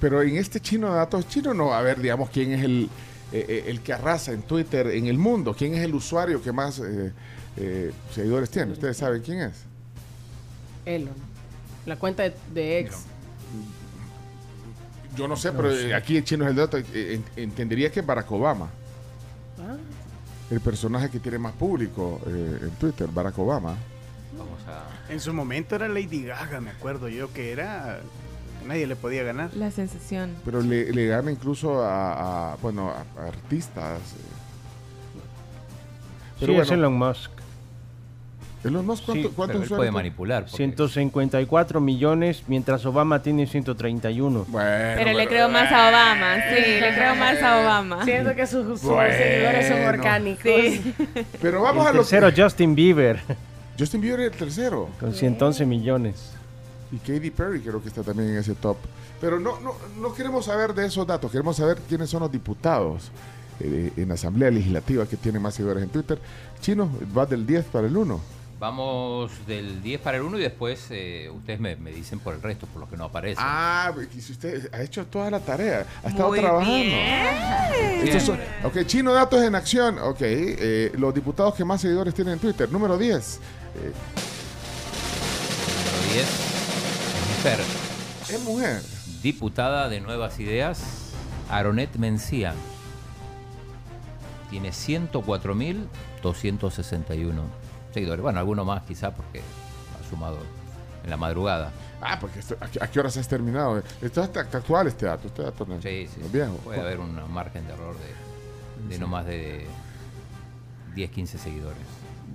Pero 0.00 0.22
en 0.22 0.36
este 0.36 0.60
chino 0.60 0.88
de 0.90 0.96
datos 0.96 1.26
chino 1.28 1.54
no, 1.54 1.72
a 1.74 1.82
ver, 1.82 2.00
digamos, 2.00 2.30
quién 2.30 2.52
es 2.52 2.64
el, 2.64 2.88
eh, 3.32 3.44
eh, 3.48 3.64
el 3.66 3.80
que 3.80 3.92
arrasa 3.92 4.32
en 4.32 4.42
Twitter 4.42 4.86
en 4.88 5.06
el 5.06 5.18
mundo, 5.18 5.54
quién 5.56 5.74
es 5.74 5.80
el 5.84 5.94
usuario 5.94 6.40
que 6.42 6.52
más 6.52 6.78
eh, 6.78 7.12
eh, 7.56 7.92
seguidores 8.14 8.50
tiene. 8.50 8.72
¿Ustedes 8.72 8.96
saben 8.96 9.22
quién 9.22 9.40
es? 9.40 9.54
Elon. 10.84 11.14
La 11.86 11.96
cuenta 11.96 12.22
de, 12.24 12.34
de 12.54 12.78
ex. 12.80 12.96
Yo 15.16 15.26
no 15.26 15.36
sé, 15.36 15.50
pero 15.52 15.70
aquí 15.96 16.16
en 16.16 16.24
chino 16.24 16.44
es 16.44 16.50
el 16.50 16.56
dato. 16.56 16.76
en- 16.76 17.24
entendería 17.36 17.90
que 17.90 18.00
es 18.00 18.06
Barack 18.06 18.30
Obama, 18.30 18.68
Ah, 19.60 19.76
el 20.50 20.60
personaje 20.60 21.10
que 21.10 21.20
tiene 21.20 21.38
más 21.38 21.52
público 21.52 22.20
eh, 22.26 22.58
en 22.62 22.70
Twitter, 22.72 23.08
Barack 23.08 23.38
Obama. 23.38 23.74
Vamos 24.36 24.60
a. 24.66 25.12
En 25.12 25.20
su 25.20 25.32
momento 25.32 25.74
era 25.74 25.88
Lady 25.88 26.24
Gaga, 26.24 26.60
me 26.60 26.70
acuerdo 26.70 27.08
yo, 27.08 27.32
que 27.32 27.52
era... 27.52 28.00
Nadie 28.66 28.86
le 28.86 28.96
podía 28.96 29.22
ganar. 29.22 29.50
La 29.54 29.70
sensación. 29.70 30.34
Pero 30.44 30.60
le, 30.60 30.92
le 30.92 31.06
gana 31.06 31.30
incluso 31.30 31.82
a, 31.82 32.52
a, 32.52 32.56
bueno, 32.56 32.90
a, 32.90 33.04
a 33.22 33.26
artistas. 33.28 34.00
eh. 34.00 34.16
Pero 36.40 36.52
sí, 36.54 36.58
es 36.60 36.70
Elon 36.72 36.92
Musk. 36.92 37.30
Elon 38.64 38.84
Musk, 38.84 39.04
¿cuánto, 39.04 39.28
Sí, 39.28 39.34
cuántos 39.36 39.60
Pero 39.60 39.74
él 39.74 39.76
puede 39.78 39.90
manipular. 39.92 40.42
porque- 40.42 40.56
154 40.56 41.80
millones, 41.80 42.42
mientras 42.48 42.84
Obama 42.86 43.22
tiene 43.22 43.46
131. 43.46 44.46
Bueno, 44.48 44.68
Pero 44.96 45.12
le 45.16 45.26
creo 45.28 45.48
más 45.48 45.70
a 45.72 45.88
Obama, 45.90 46.34
sí, 46.50 46.80
le 46.80 46.94
creo 46.94 47.14
más 47.14 47.42
a 47.42 47.60
Obama. 47.60 48.04
Siento 48.04 48.34
que 48.34 48.46
sus, 48.46 48.80
sus 48.80 48.82
Bueno. 48.90 49.14
seguidores 49.16 49.68
son 49.68 49.84
orgánicos. 49.84 50.42
Sí. 50.44 50.94
Pero 51.40 51.62
vamos 51.62 51.82
el 51.84 51.88
a 51.90 51.92
lo 51.92 51.98
tercero, 52.00 52.30
Justin 52.36 52.74
Bieber, 52.74 53.20
Justin 53.78 54.00
Bieber 54.00 54.20
es 54.20 54.32
el 54.32 54.38
tercero. 54.38 54.88
con 54.98 55.14
111 55.14 55.64
millones. 55.64 56.32
Y 56.90 56.96
Katy 56.96 57.30
Perry 57.30 57.60
creo 57.60 57.80
que 57.82 57.88
está 57.88 58.02
también 58.02 58.30
en 58.30 58.38
ese 58.38 58.54
top. 58.54 58.76
Pero 59.20 59.38
no, 59.38 59.60
no, 59.60 59.74
no 60.00 60.14
queremos 60.14 60.46
saber 60.46 60.74
de 60.74 60.86
esos 60.86 61.06
datos, 61.06 61.30
queremos 61.30 61.56
saber 61.56 61.76
quiénes 61.88 62.08
son 62.10 62.20
los 62.20 62.32
diputados 62.32 63.10
eh, 63.60 63.92
en 63.96 64.08
la 64.08 64.14
Asamblea 64.14 64.50
Legislativa 64.50 65.04
que 65.06 65.16
tienen 65.16 65.42
más 65.42 65.54
seguidores 65.54 65.82
en 65.82 65.90
Twitter. 65.90 66.18
Chino, 66.60 66.90
va 67.16 67.26
del 67.26 67.46
10 67.46 67.66
para 67.66 67.86
el 67.86 67.96
1. 67.96 68.20
Vamos 68.60 69.30
del 69.46 69.82
10 69.82 70.00
para 70.00 70.16
el 70.16 70.24
1 70.24 70.36
y 70.38 70.42
después 70.42 70.86
eh, 70.90 71.30
ustedes 71.32 71.60
me, 71.60 71.76
me 71.76 71.92
dicen 71.92 72.18
por 72.18 72.34
el 72.34 72.42
resto, 72.42 72.66
por 72.66 72.80
los 72.80 72.88
que 72.90 72.96
no 72.96 73.04
aparecen. 73.04 73.44
Ah, 73.46 73.92
si 74.10 74.32
usted 74.32 74.68
ha 74.74 74.82
hecho 74.82 75.06
toda 75.06 75.30
la 75.30 75.38
tarea, 75.38 75.86
ha 76.02 76.08
estado 76.08 76.30
Muy 76.30 76.40
trabajando. 76.40 76.74
bien. 76.74 76.92
Estos 78.02 78.24
son- 78.24 78.40
ok, 78.64 78.84
Chino 78.86 79.12
Datos 79.12 79.44
en 79.44 79.54
Acción. 79.54 80.00
Ok, 80.00 80.18
eh, 80.22 80.90
los 80.96 81.14
diputados 81.14 81.54
que 81.54 81.64
más 81.64 81.80
seguidores 81.80 82.12
tienen 82.14 82.34
en 82.34 82.40
Twitter. 82.40 82.68
Número 82.72 82.98
10. 82.98 83.36
eh, 83.76 83.92
Número 85.84 86.02
10, 86.14 86.26
mujer, 87.36 87.60
es 88.28 88.40
mujer. 88.42 88.82
diputada 89.22 89.88
de 89.88 90.00
Nuevas 90.00 90.40
Ideas, 90.40 90.80
Aronet 91.48 91.94
Mencía. 91.96 92.54
Tiene 94.50 94.72
104.261 94.72 97.42
seguidores. 97.92 98.22
Bueno, 98.22 98.38
alguno 98.38 98.64
más 98.64 98.82
quizá 98.82 99.12
porque 99.14 99.40
ha 99.40 100.08
sumado 100.10 100.38
en 101.04 101.10
la 101.10 101.16
madrugada. 101.16 101.72
Ah, 102.00 102.18
porque 102.20 102.40
esto- 102.40 102.56
¿a, 102.60 102.68
qué, 102.68 102.78
a 102.82 102.86
qué 102.90 103.00
horas 103.00 103.16
has 103.16 103.26
terminado? 103.28 103.82
Esto 104.00 104.22
es 104.22 104.30
act- 104.32 104.54
actual 104.54 104.86
este 104.86 105.06
dato. 105.06 105.26
Este 105.28 105.42
dato 105.42 105.66
no, 105.66 105.80
Sí, 105.82 106.08
sí. 106.12 106.20
no 106.20 106.28
viejo. 106.28 106.54
Puede 106.58 106.80
haber 106.80 107.00
un 107.00 107.32
margen 107.32 107.66
de 107.66 107.72
error 107.72 107.94
de, 107.96 108.88
de 108.94 108.98
no 108.98 109.06
más 109.08 109.26
de 109.26 109.66
10, 110.94 111.10
15 111.10 111.38
seguidores. 111.38 111.78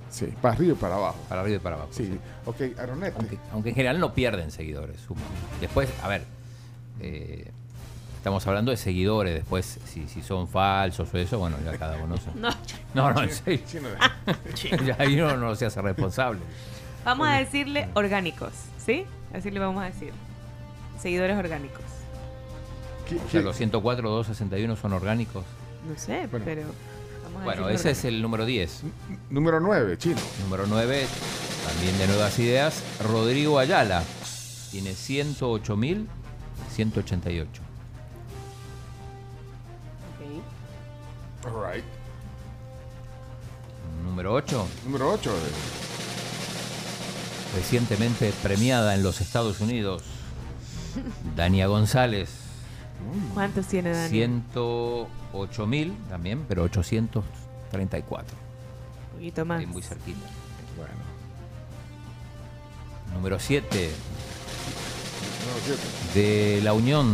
Sí, 0.09 0.27
para 0.41 0.53
arriba 0.55 0.73
y 0.73 0.75
para 0.75 0.95
abajo. 0.95 1.17
Para 1.29 1.41
arriba 1.41 1.57
y 1.57 1.59
para 1.59 1.75
abajo. 1.75 1.89
Sí, 1.91 2.05
sí. 2.05 2.19
ok, 2.45 2.79
Aronete. 2.79 3.15
Aunque, 3.17 3.39
aunque 3.51 3.69
en 3.69 3.75
general 3.75 3.99
no 3.99 4.13
pierden 4.13 4.51
seguidores, 4.51 4.99
suman. 5.01 5.23
Después, 5.59 5.89
a 6.03 6.07
ver, 6.07 6.23
eh, 6.99 7.51
estamos 8.23 8.47
hablando 8.47 8.71
de 8.71 8.77
seguidores, 8.77 9.33
después 9.33 9.79
si, 9.85 10.07
si 10.07 10.21
son 10.21 10.47
falsos 10.47 11.13
o 11.13 11.17
eso, 11.17 11.39
bueno, 11.39 11.57
ya 11.65 11.77
cada 11.77 11.97
uno 12.01 12.15
se- 12.15 12.31
No. 12.39 12.47
No, 12.93 13.11
no, 13.11 13.21
en 13.23 13.29
serio. 13.33 13.59
Chino, 14.53 14.77
ya 14.85 14.95
ahí 14.97 15.19
uno 15.19 15.35
no 15.35 15.53
se 15.55 15.65
hace 15.65 15.81
responsable. 15.81 16.39
Vamos 17.03 17.27
a 17.27 17.33
decirle 17.33 17.89
orgánicos, 17.95 18.53
¿sí? 18.77 19.03
Así 19.33 19.51
le 19.51 19.59
vamos 19.59 19.83
a 19.83 19.87
decir. 19.87 20.13
Seguidores 21.01 21.37
orgánicos. 21.37 21.83
¿qué- 23.09 23.17
O 23.17 23.19
sea, 23.19 23.27
qué- 23.29 23.41
los 23.41 23.57
104, 23.57 24.09
261 24.09 24.77
son 24.77 24.93
orgánicos. 24.93 25.43
No 25.85 25.97
sé, 25.99 26.27
Bueno. 26.31 26.45
pero 26.45 26.61
vamos 27.25 27.41
a 27.41 27.43
Bueno, 27.43 27.67
ese 27.67 27.91
es 27.91 28.05
el 28.05 28.21
número 28.21 28.45
10. 28.45 28.83
Número 29.31 29.59
9, 29.59 29.97
Chino. 29.97 30.21
Número 30.45 30.63
9, 30.65 31.05
también 31.67 31.97
de 31.97 32.07
Nuevas 32.07 32.39
Ideas, 32.39 32.81
Rodrigo 33.05 33.59
Ayala. 33.59 34.01
Tiene 34.71 34.91
108.188. 34.91 37.47
All 41.45 41.73
right. 41.73 41.83
Número 44.03 44.33
8, 44.33 44.67
Número 44.85 45.11
8. 45.11 45.31
recientemente 47.55 48.33
premiada 48.41 48.95
en 48.95 49.03
los 49.03 49.21
Estados 49.21 49.59
Unidos, 49.61 50.03
Dania 51.35 51.67
González. 51.67 52.29
¿Cuántos 53.33 53.67
tiene 53.67 53.91
Dani? 53.91 54.09
108 54.09 55.67
mil 55.67 55.93
también, 56.09 56.45
pero 56.47 56.63
834. 56.63 58.37
Un 59.11 59.17
poquito 59.17 59.45
más. 59.45 59.59
Ahí 59.59 59.65
muy 59.65 59.81
cerquita. 59.81 60.19
Bueno. 60.77 60.93
Número 63.13 63.39
7 63.39 63.91
Número 65.45 65.77
7. 66.13 66.19
de 66.19 66.61
la 66.63 66.73
Unión 66.73 67.13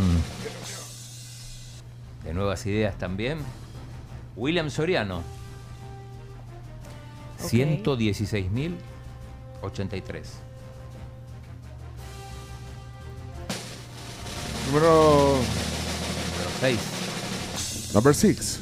de 2.24 2.34
Nuevas 2.34 2.66
Ideas 2.66 2.98
también, 2.98 3.40
William 4.40 4.70
Soriano. 4.70 5.18
Ok. 7.44 7.50
116 7.50 8.50
mil 8.50 8.78
83. 9.62 10.40
Número. 14.68 15.36
Número 15.36 15.40
6, 16.62 17.92
Number 17.94 18.16
6. 18.16 18.60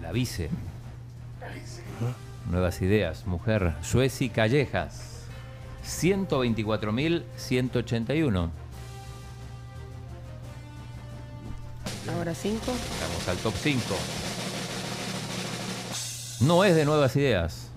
la 0.00 0.12
vice. 0.12 0.48
Nuevas 2.50 2.82
Ideas, 2.82 3.26
mujer, 3.26 3.74
Sueci 3.82 4.28
Callejas. 4.28 5.24
124 5.82 6.92
Ahora 12.12 12.34
cinco. 12.34 12.66
Vamos 13.00 13.28
al 13.28 13.36
top 13.38 13.54
5. 13.56 13.80
No 16.40 16.64
es 16.64 16.74
de 16.74 16.84
nuevas 16.84 17.14
ideas. 17.16 17.70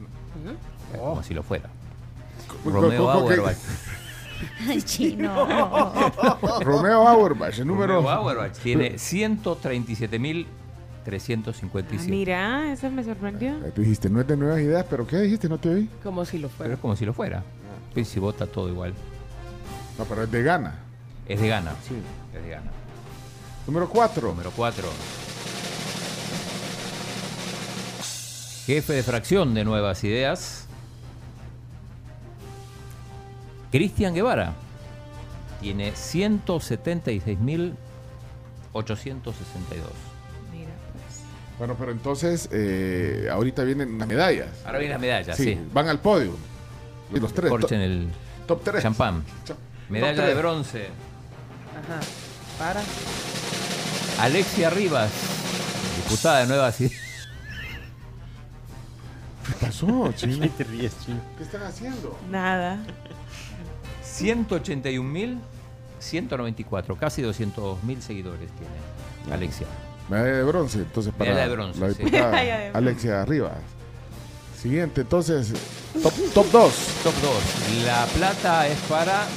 Es 0.93 0.99
Como 0.99 1.23
si 1.23 1.33
lo 1.33 1.43
fuera. 1.43 1.69
Romeo 2.65 3.09
Auerbach. 3.09 3.55
Ay, 4.67 4.81
chino. 4.81 5.47
Romeo 6.61 7.07
Auerbach, 7.07 7.57
el 7.59 7.67
número. 7.67 7.95
Romeo 7.95 8.11
Auerbach 8.11 8.53
tiene 8.57 8.95
137.357. 8.95 10.45
Ah, 11.07 12.03
mira, 12.07 12.73
eso 12.73 12.89
me 12.91 13.03
sorprendió. 13.03 13.51
Eh, 13.65 13.71
Tú 13.73 13.81
dijiste, 13.81 14.09
no 14.09 14.19
es 14.21 14.27
de 14.27 14.35
nuevas 14.37 14.59
ideas, 14.59 14.85
pero 14.89 15.07
¿qué 15.07 15.17
dijiste? 15.21 15.47
No 15.49 15.57
te 15.57 15.69
oí. 15.69 15.89
Como 16.03 16.25
si 16.25 16.37
lo 16.37 16.49
Pero 16.49 16.57
fuera. 16.57 16.73
es 16.75 16.79
como 16.79 16.95
si 16.95 17.05
lo 17.05 17.13
fuera. 17.13 17.43
Y 17.95 18.03
si 18.05 18.19
vota 18.19 18.45
todo 18.45 18.69
igual. 18.69 18.93
No, 19.97 20.05
pero 20.05 20.23
es 20.23 20.31
de 20.31 20.43
gana. 20.43 20.75
Es 21.27 21.39
de 21.41 21.47
gana. 21.47 21.71
Sí. 21.87 21.95
Es 22.35 22.43
de 22.43 22.49
gana. 22.49 22.71
Número 23.67 23.89
4. 23.89 24.27
Número 24.29 24.51
4. 24.55 24.87
Jefe 28.65 28.93
de 28.93 29.03
fracción 29.03 29.53
de 29.53 29.63
Nuevas 29.63 30.03
Ideas. 30.03 30.65
Cristian 33.71 34.13
Guevara. 34.13 34.53
Tiene 35.61 35.91
176.862. 35.93 37.73
Mira, 40.51 40.71
pues. 40.93 41.21
Bueno, 41.57 41.75
pero 41.77 41.91
entonces, 41.91 42.47
eh, 42.51 43.27
ahorita 43.31 43.63
vienen 43.63 43.97
las 43.97 44.07
medallas. 44.07 44.49
Ahora 44.65 44.79
viene 44.79 44.93
la 44.93 44.99
medalla, 44.99 45.33
Sí, 45.33 45.43
sí. 45.43 45.59
van 45.73 45.87
al 45.89 45.99
podio. 45.99 46.31
Los 47.11 47.33
tres. 47.33 47.49
Corchen 47.49 47.81
el. 47.81 48.07
Top 48.47 48.61
3. 48.63 48.83
Champán. 48.83 49.23
Medalla 49.89 50.25
de 50.25 50.33
bronce. 50.35 50.87
Ajá. 51.73 51.99
Para. 52.59 52.81
Alexia 54.19 54.69
Rivas, 54.69 55.09
diputada 56.03 56.39
de 56.39 56.47
Nueva 56.47 56.71
Ciudad. 56.71 56.91
¿Qué 59.45 59.53
pasó, 59.65 60.11
chino? 60.15 60.49
te 60.49 60.63
ríes, 60.63 60.93
chino? 61.05 61.19
¿Qué 61.37 61.43
están 61.43 61.61
haciendo? 61.63 62.17
Nada. 62.29 62.79
181.194, 64.03 66.97
casi 66.97 67.21
200.000 67.21 68.01
seguidores 68.01 68.49
tiene 68.51 68.73
Alexia. 69.31 69.67
Medalla 70.09 70.37
de 70.37 70.43
bronce, 70.43 70.79
entonces 70.79 71.13
para 71.13 71.29
Medalla 71.31 71.49
de 71.49 71.55
bronce, 71.55 71.79
la 71.79 71.89
sí. 71.91 71.97
diputada 72.03 72.31
bronce. 72.41 72.71
Alexia 72.73 73.23
Rivas. 73.25 73.57
Siguiente, 74.59 75.01
entonces, 75.01 75.53
top, 76.01 76.13
top 76.33 76.47
2. 76.51 76.73
Top 77.03 77.13
2. 77.21 77.85
La 77.85 78.05
plata 78.07 78.67
es 78.67 78.79
para 78.89 79.27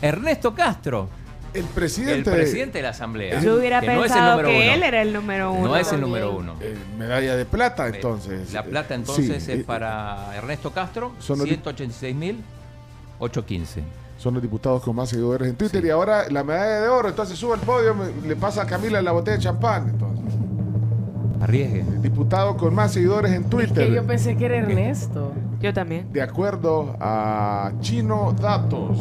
Ernesto 0.00 0.54
Castro, 0.54 1.08
El 1.54 1.62
el 1.62 1.66
presidente. 1.68 2.30
presidente 2.30 2.78
de 2.78 2.82
la 2.82 2.90
Asamblea. 2.90 3.40
Yo 3.40 3.56
hubiera 3.56 3.80
que 3.80 3.92
es 3.94 3.98
pensado 4.00 4.38
que 4.42 4.46
uno. 4.46 4.72
él 4.74 4.82
era 4.82 5.00
el 5.02 5.12
número 5.12 5.52
uno. 5.52 5.68
No 5.68 5.76
es 5.76 5.90
el 5.92 6.00
número 6.02 6.36
uno. 6.36 6.54
eh, 6.60 6.76
medalla 6.98 7.34
de 7.36 7.44
plata, 7.46 7.88
entonces. 7.88 8.52
La 8.52 8.62
plata 8.62 8.94
Eh, 8.94 8.98
entonces 8.98 9.42
sí, 9.42 9.52
es 9.52 9.60
eh, 9.60 9.64
para 9.64 10.36
Ernesto 10.36 10.70
Castro, 10.72 11.12
Son 11.18 11.38
los- 11.38 11.48
186.815. 11.48 13.82
Son 14.18 14.32
los 14.34 14.42
diputados 14.42 14.82
con 14.82 14.96
más 14.96 15.10
seguidores 15.10 15.48
en 15.48 15.56
Twitter. 15.56 15.80
Sí. 15.82 15.88
Y 15.88 15.90
ahora 15.90 16.28
la 16.30 16.42
medalla 16.42 16.80
de 16.80 16.88
oro, 16.88 17.08
entonces 17.08 17.38
sube 17.38 17.54
al 17.54 17.60
podio, 17.60 17.94
le 18.26 18.36
pasa 18.36 18.62
a 18.62 18.66
Camila 18.66 19.00
la 19.02 19.12
botella 19.12 19.36
de 19.36 19.42
champán. 19.42 19.90
Entonces, 19.90 20.24
Arriesgue. 21.40 21.80
el 21.80 22.00
diputado 22.02 22.56
con 22.56 22.74
más 22.74 22.92
seguidores 22.92 23.32
en 23.32 23.44
Es 23.44 23.50
Twitter. 23.50 23.88
que 23.88 23.94
yo 23.94 24.06
pensé 24.06 24.36
que 24.36 24.46
era 24.46 24.56
Ernesto. 24.56 25.32
Yo 25.60 25.72
también. 25.74 26.10
De 26.12 26.22
acuerdo 26.22 26.96
a 27.00 27.72
Chino 27.80 28.34
Datos 28.40 28.98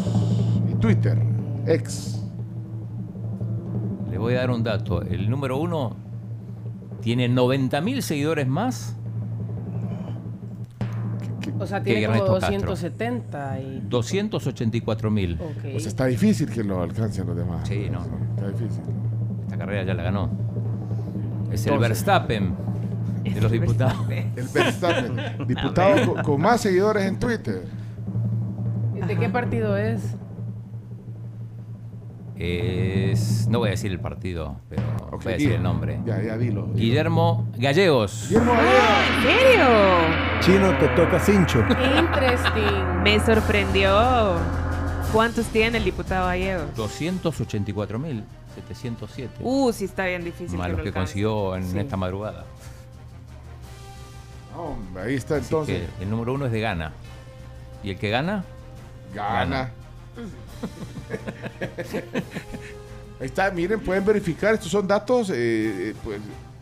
y 0.70 0.74
Twitter, 0.76 1.18
ex. 1.66 2.20
Le 4.16 4.20
voy 4.20 4.34
a 4.36 4.38
dar 4.38 4.50
un 4.50 4.64
dato. 4.64 5.02
El 5.02 5.30
número 5.30 5.58
uno 5.58 5.98
tiene 7.02 7.28
90.000 7.28 8.00
seguidores 8.00 8.48
más, 8.48 8.96
O 11.60 11.66
sea, 11.66 11.84
tiene 11.84 12.06
como 12.06 12.14
Ernesto 12.14 12.40
Castro. 12.40 12.70
270 12.70 13.60
y... 13.60 13.82
284.000. 13.90 15.34
Ok. 15.34 15.76
O 15.76 15.80
sea, 15.80 15.90
está 15.90 16.06
difícil 16.06 16.50
que 16.50 16.64
lo 16.64 16.82
alcancen 16.82 17.28
los 17.28 17.36
demás. 17.36 17.68
Sí, 17.68 17.90
no. 17.92 18.06
Está 18.36 18.48
difícil. 18.52 18.84
Esta 19.44 19.58
carrera 19.58 19.84
ya 19.84 19.94
la 19.94 20.04
ganó. 20.04 20.30
Es 21.52 21.68
el. 21.68 21.78
Verstappen 21.78 22.56
de 23.22 23.42
los 23.42 23.52
diputados. 23.52 24.10
El 24.10 24.48
Verstappen, 24.48 25.46
diputado 25.46 26.14
con, 26.14 26.24
con 26.24 26.42
más 26.42 26.62
seguidores 26.62 27.04
en 27.04 27.20
Twitter. 27.20 27.64
¿De 29.06 29.18
qué 29.18 29.28
partido 29.28 29.76
es? 29.76 30.16
Es, 32.38 33.48
no 33.48 33.60
voy 33.60 33.70
a 33.70 33.72
decir 33.72 33.92
el 33.92 34.00
partido, 34.00 34.60
pero 34.70 34.84
voy 35.12 35.20
a 35.26 35.30
decir 35.30 35.48
dilo. 35.48 35.56
el 35.56 35.64
nombre. 35.64 36.00
Ya, 36.06 36.22
ya, 36.22 36.38
dilo. 36.38 36.64
dilo. 36.64 36.76
Guillermo 36.76 37.48
Gallegos. 37.58 38.26
Guillermo 38.28 38.52
Gallegos. 38.54 38.78
¿En 39.18 39.24
serio? 39.24 39.66
Chino, 40.42 40.78
te 40.78 40.88
toca 40.90 41.18
cincho. 41.20 41.60
Interesting. 42.00 43.02
Me 43.04 43.20
sorprendió. 43.22 44.36
¿Cuántos 45.14 45.46
tiene 45.48 45.78
el 45.78 45.86
diputado 45.86 46.26
gallego? 46.28 46.64
284.707. 46.76 49.30
Uh, 49.40 49.72
sí 49.72 49.86
está 49.86 50.06
bien 50.08 50.26
difícil. 50.26 50.58
más 50.58 50.68
que 50.68 50.74
los 50.74 50.82
que 50.84 50.92
consiguió 50.92 51.56
en 51.56 51.64
Sí. 51.72 51.80
esta 51.80 51.96
madrugada. 51.96 52.44
Hombre, 54.58 55.04
ahí 55.04 55.16
está 55.16 55.36
Así 55.36 55.46
entonces. 55.46 55.90
que 55.98 56.04
el 56.04 56.10
número 56.10 56.34
uno 56.34 56.48
es 56.48 56.52
de 56.52 56.60
Gana. 56.60 56.92
¿Y 57.84 57.92
el 57.92 57.98
que 57.98 58.10
gana? 58.10 58.44
Gana. 59.14 59.70
Ahí 63.20 63.28
está, 63.28 63.50
miren, 63.52 63.80
pueden 63.80 64.06
verificar, 64.06 64.54
estos 64.56 64.72
son 64.72 64.88
datos 64.88 65.30
eh, 65.30 65.34
eh, 65.92 65.96
pues, 66.04 66.20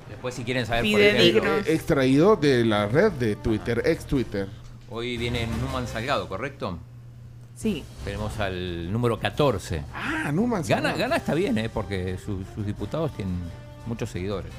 Después, 0.09 0.35
si 0.35 0.43
quieren 0.43 0.65
saber, 0.65 0.89
por 0.91 1.01
ejemplo, 1.01 1.57
eh, 1.57 1.63
extraídos 1.67 2.39
de 2.39 2.63
la 2.65 2.87
red 2.87 3.11
de 3.13 3.35
Twitter, 3.35 3.81
ex 3.85 4.05
Twitter. 4.05 4.47
hoy 4.89 5.17
viene 5.17 5.47
Numan 5.61 5.87
Salgado, 5.87 6.27
¿correcto? 6.29 6.77
Sí. 7.55 7.83
Tenemos 8.05 8.39
al 8.39 8.91
número 8.91 9.19
14. 9.19 9.83
Ah, 9.93 10.31
Numan. 10.31 10.61
Gana, 10.63 10.81
Salgado. 10.89 10.97
gana 10.99 11.15
está 11.17 11.33
bien, 11.33 11.57
¿eh? 11.57 11.69
porque 11.69 12.17
su- 12.23 12.43
sus 12.55 12.65
diputados 12.65 13.15
tienen 13.15 13.35
muchos 13.85 14.09
seguidores. 14.09 14.51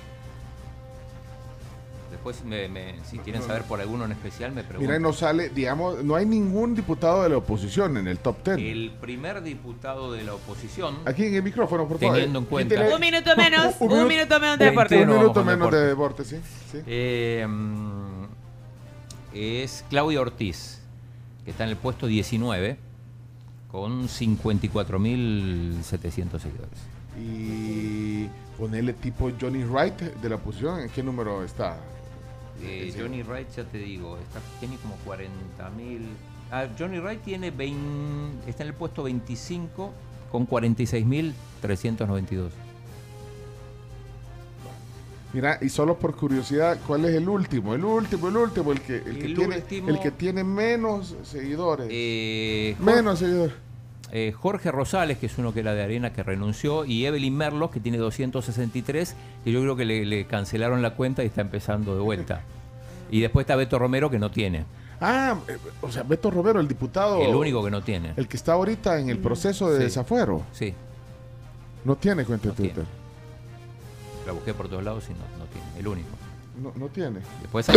Después, 2.25 2.43
me- 2.47 2.69
me- 2.71 2.95
si 3.05 3.19
quieren 3.19 3.43
saber 3.43 3.65
por 3.65 3.83
alguno 3.83 4.07
en 4.07 4.13
especial, 4.13 4.51
me 4.53 4.63
preguntan. 4.65 4.97
Mira, 4.97 4.99
no 4.99 5.13
sale, 5.13 5.51
digamos, 5.51 6.03
no 6.03 6.15
hay 6.15 6.25
ningún 6.25 6.75
diputado 6.75 7.23
de 7.23 7.29
la 7.29 7.37
oposición 7.37 7.99
en 7.99 8.09
el 8.09 8.17
top 8.19 8.43
10. 8.57 8.59
El 8.61 8.93
primer 8.99 9.43
diputado 9.43 10.11
de 10.11 10.25
la 10.25 10.33
oposición, 10.35 10.97
Aquí 11.05 11.27
en 11.27 11.35
el 11.35 11.43
micrófono, 11.43 11.87
por 11.87 11.99
favor. 11.99 12.15
Teniendo 12.15 12.39
en 12.39 12.45
cuenta- 12.47 12.77
Quítele 12.77 12.95
Un 12.95 13.01
minuto 13.03 13.37
menos. 13.37 13.75
Un 13.79 13.93
un, 13.93 14.09
minuto- 14.09 14.09
minuto 14.09 14.41
menos 14.41 14.59
de 14.59 14.65
21 14.71 14.71
deporte. 14.71 15.03
un 15.03 15.09
minuto 15.19 15.45
menos 15.45 15.59
deporte. 15.59 15.77
de 15.77 15.87
deporte, 15.87 16.25
sí. 16.25 16.37
sí. 16.73 16.79
eh, 16.87 17.47
mm, 17.47 18.25
es 19.35 19.85
Claudia 19.91 20.23
Ortiz, 20.23 20.81
que 21.45 21.51
está 21.51 21.65
en 21.65 21.71
el 21.71 21.77
puesto 21.77 22.07
19, 22.07 22.79
con 23.71 24.09
54.700 24.09 26.41
seguidores. 26.41 26.79
Y 27.21 28.29
ponerle 28.57 28.95
tipo 28.95 29.31
Johnny 29.39 29.63
Wright 29.65 30.01
de 30.01 30.29
la 30.31 30.37
oposición, 30.37 30.81
¿en 30.81 30.89
qué 30.89 31.03
número 31.03 31.45
está? 31.45 31.77
Eh. 32.67 32.95
Johnny 32.97 33.23
Wright, 33.23 33.49
ya 33.57 33.65
te 33.65 33.79
digo, 33.79 34.19
está, 34.19 34.41
tiene 34.61 34.77
como 34.79 34.97
40.000. 35.07 36.01
Ah, 36.51 36.67
Johnny 36.79 36.99
Wright 37.01 37.23
tiene 37.23 37.51
20 37.51 38.49
está 38.51 38.63
en 38.63 38.69
el 38.69 38.75
puesto 38.75 39.03
25 39.03 39.93
con 40.31 40.47
46.392. 40.49 42.51
Mira, 45.33 45.59
y 45.61 45.69
solo 45.69 45.99
por 45.99 46.15
curiosidad, 46.15 46.79
¿cuál 46.87 47.07
es 47.07 47.15
el 47.17 47.29
último? 47.29 47.75
El 47.75 47.85
último, 47.85 48.29
el 48.29 48.37
último, 48.37 48.71
el 48.71 48.81
que, 48.81 48.99
el 48.99 49.19
que, 49.19 49.25
tiene, 49.35 49.57
último- 49.57 49.89
el 49.89 49.99
que 49.99 50.11
tiene 50.13 50.45
menos 50.45 51.17
seguidores. 51.25 51.89
Eh, 51.91 52.77
Jorge, 52.79 52.95
menos 52.95 53.19
seguidores. 53.19 53.55
eh, 54.13 54.31
Jorge 54.33 54.71
Rosales, 54.71 55.19
que 55.19 55.27
es 55.27 55.37
uno 55.37 55.53
que 55.53 55.59
era 55.61 55.75
de 55.75 55.83
Arena, 55.83 56.13
que 56.13 56.23
renunció, 56.23 56.85
y 56.85 57.05
Evelyn 57.05 57.37
Merlos, 57.37 57.73
que 57.73 57.81
tiene 57.81 57.99
263, 57.99 59.17
que 59.43 59.51
yo 59.51 59.61
creo 59.61 59.75
que 59.75 59.85
le, 59.85 60.05
le 60.07 60.25
cancelaron 60.27 60.83
la 60.83 60.95
cuenta 60.95 61.25
y 61.25 61.27
está 61.27 61.41
empezando 61.41 61.97
de 61.97 62.03
vuelta. 62.03 62.43
Y 63.15 63.21
después 63.21 63.45
está 63.45 63.55
Beto 63.55 63.79
Romero, 63.79 64.11
que 64.11 64.19
no 64.19 64.29
tiene. 64.29 64.65
Ah, 65.01 65.37
eh, 65.47 65.57
o 65.83 65.93
sea, 65.93 66.03
Beto 66.03 66.33
Romero, 66.33 66.59
el 66.59 66.67
diputado. 66.67 67.23
El 67.23 67.33
único 67.33 67.63
que 67.65 67.71
no 67.71 67.81
tiene. 67.81 68.13
El 68.17 68.27
que 68.27 68.37
está 68.37 68.55
ahorita 68.55 68.99
en 68.99 69.09
el 69.09 69.19
proceso 69.19 69.71
de 69.71 69.79
Sí. 69.79 69.85
desafuero. 69.85 70.43
Sí, 70.51 70.75
No 71.85 71.95
tiene 71.95 72.25
cuenta 72.25 72.45
de 72.45 72.49
No 72.49 72.55
tiene. 72.57 72.73
Twitter. 72.73 72.87
la 74.27 74.33
busqué 74.33 74.53
por 74.53 74.69
todos 74.69 74.83
lados 74.83 75.05
y 75.09 75.13
no, 75.13 75.21
no 75.39 75.45
tiene. 75.45 75.79
El 75.79 75.87
único. 75.87 76.09
No, 76.61 76.73
no 76.75 76.89
tiene. 76.89 77.21
Después 77.41 77.69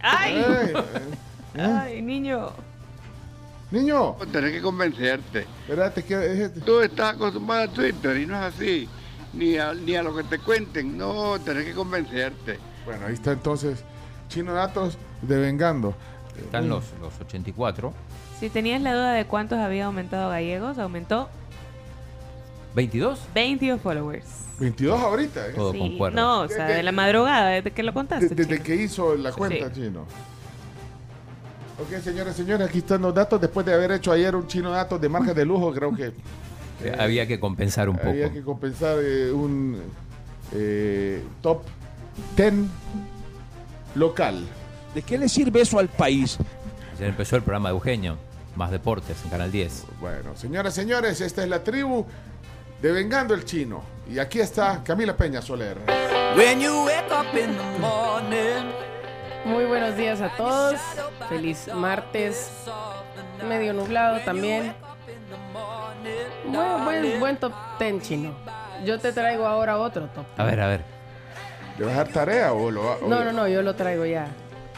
¡Ay! 0.00 0.34
Eh, 0.36 0.74
¿eh? 1.56 1.60
¡Ay, 1.60 2.00
niño! 2.02 2.50
Niño, 3.72 4.14
Tenés 4.30 4.52
que 4.52 4.62
convencerte. 4.62 5.46
espérate 5.66 6.04
que 6.04 6.14
es 6.14 6.38
este. 6.38 6.60
Tú 6.60 6.80
estás 6.82 7.14
acostumbrado 7.16 7.64
a 7.64 7.68
Twitter 7.68 8.16
y 8.18 8.26
no 8.26 8.36
es 8.36 8.54
así. 8.54 8.88
Ni 9.32 9.56
a, 9.56 9.74
ni 9.74 9.96
a 9.96 10.04
lo 10.04 10.14
que 10.14 10.22
te 10.22 10.38
cuenten. 10.38 10.96
No, 10.96 11.40
tenés 11.40 11.64
que 11.64 11.72
convencerte. 11.74 12.60
Bueno, 12.84 13.06
ahí 13.06 13.14
está 13.14 13.32
entonces 13.32 13.82
Chino 14.34 14.52
Datos 14.52 14.98
devengando. 15.22 15.94
están 16.36 16.68
los, 16.68 16.84
los 17.00 17.12
84. 17.20 17.92
Si 18.40 18.50
tenías 18.50 18.82
la 18.82 18.92
duda 18.92 19.12
de 19.12 19.24
cuántos 19.26 19.58
había 19.58 19.86
aumentado 19.86 20.28
gallegos, 20.30 20.76
aumentó 20.78 21.28
¿22? 22.74 23.16
22 23.34 23.80
followers. 23.80 24.26
22 24.58 25.00
ahorita, 25.00 25.46
¿eh? 25.48 25.52
Todo 25.54 25.72
Sí, 25.72 25.78
concuerda. 25.78 26.20
No, 26.20 26.40
o 26.40 26.48
sea, 26.48 26.66
de 26.66 26.82
la 26.82 26.92
madrugada, 26.92 27.48
desde 27.50 27.70
que 27.70 27.82
lo 27.84 27.92
contaste. 27.94 28.28
De- 28.28 28.34
desde 28.34 28.54
chico. 28.56 28.64
que 28.64 28.74
hizo 28.76 29.14
la 29.16 29.32
cuenta, 29.32 29.68
Sí. 29.72 29.82
Chino. 29.82 30.00
Ok, 31.80 32.00
señores, 32.02 32.36
señores, 32.36 32.68
aquí 32.68 32.78
están 32.78 33.02
los 33.02 33.14
datos. 33.14 33.40
Después 33.40 33.64
de 33.66 33.74
haber 33.74 33.92
hecho 33.92 34.12
ayer 34.12 34.34
un 34.36 34.46
Chino 34.46 34.70
Datos 34.70 35.00
de 35.00 35.08
marcas 35.08 35.34
de 35.34 35.44
lujo, 35.44 35.72
creo 35.72 35.94
que 35.94 36.12
Eh, 36.82 36.94
Había 36.98 37.26
que 37.26 37.38
compensar 37.38 37.88
un 37.88 37.96
poco. 37.96 38.08
había 38.08 38.32
que 38.32 38.42
compensar 38.42 38.96
eh, 39.00 39.30
un 39.30 39.80
eh, 40.52 41.22
top 41.40 41.62
10 42.36 42.52
local. 43.94 44.44
¿De 44.94 45.02
qué 45.02 45.18
le 45.18 45.28
sirve 45.28 45.60
eso 45.62 45.78
al 45.78 45.88
país? 45.88 46.38
Ya 46.98 47.06
empezó 47.06 47.36
el 47.36 47.42
programa 47.42 47.70
de 47.70 47.74
Eugenio, 47.74 48.16
Más 48.54 48.70
Deportes, 48.70 49.16
en 49.24 49.30
Canal 49.30 49.50
10. 49.50 49.84
Bueno, 50.00 50.36
señoras, 50.36 50.74
señores, 50.74 51.20
esta 51.20 51.42
es 51.42 51.48
la 51.48 51.62
tribu 51.64 52.06
de 52.80 52.92
Vengando 52.92 53.34
el 53.34 53.44
Chino. 53.44 53.82
Y 54.08 54.18
aquí 54.18 54.40
está 54.40 54.82
Camila 54.84 55.16
Peña 55.16 55.40
Soler. 55.42 55.78
When 56.36 56.60
you 56.60 56.84
wake 56.84 57.10
up 57.10 57.36
in 57.36 57.56
the 57.56 57.78
morning, 57.80 58.70
Muy 59.44 59.64
buenos 59.66 59.96
días 59.96 60.20
a 60.20 60.30
todos. 60.36 60.80
Feliz 61.28 61.68
martes. 61.74 62.50
Medio 63.46 63.74
nublado 63.74 64.20
también. 64.20 64.74
Buen, 66.46 66.84
buen, 66.84 67.20
buen 67.20 67.36
top 67.36 67.52
10 67.78 68.02
chino. 68.02 68.34
Yo 68.84 68.98
te 68.98 69.12
traigo 69.12 69.46
ahora 69.46 69.78
otro 69.78 70.06
top. 70.08 70.24
A 70.36 70.44
ver, 70.44 70.60
a 70.60 70.66
ver. 70.68 70.84
¿Le 71.78 71.84
vas 71.86 71.94
a 71.94 71.98
dar 71.98 72.08
tarea 72.08 72.52
o 72.52 72.70
lo 72.70 72.84
va- 72.84 72.96
o- 73.02 73.08
No, 73.08 73.24
no, 73.24 73.32
no, 73.32 73.48
yo 73.48 73.62
lo 73.62 73.74
traigo 73.74 74.04
ya. 74.04 74.26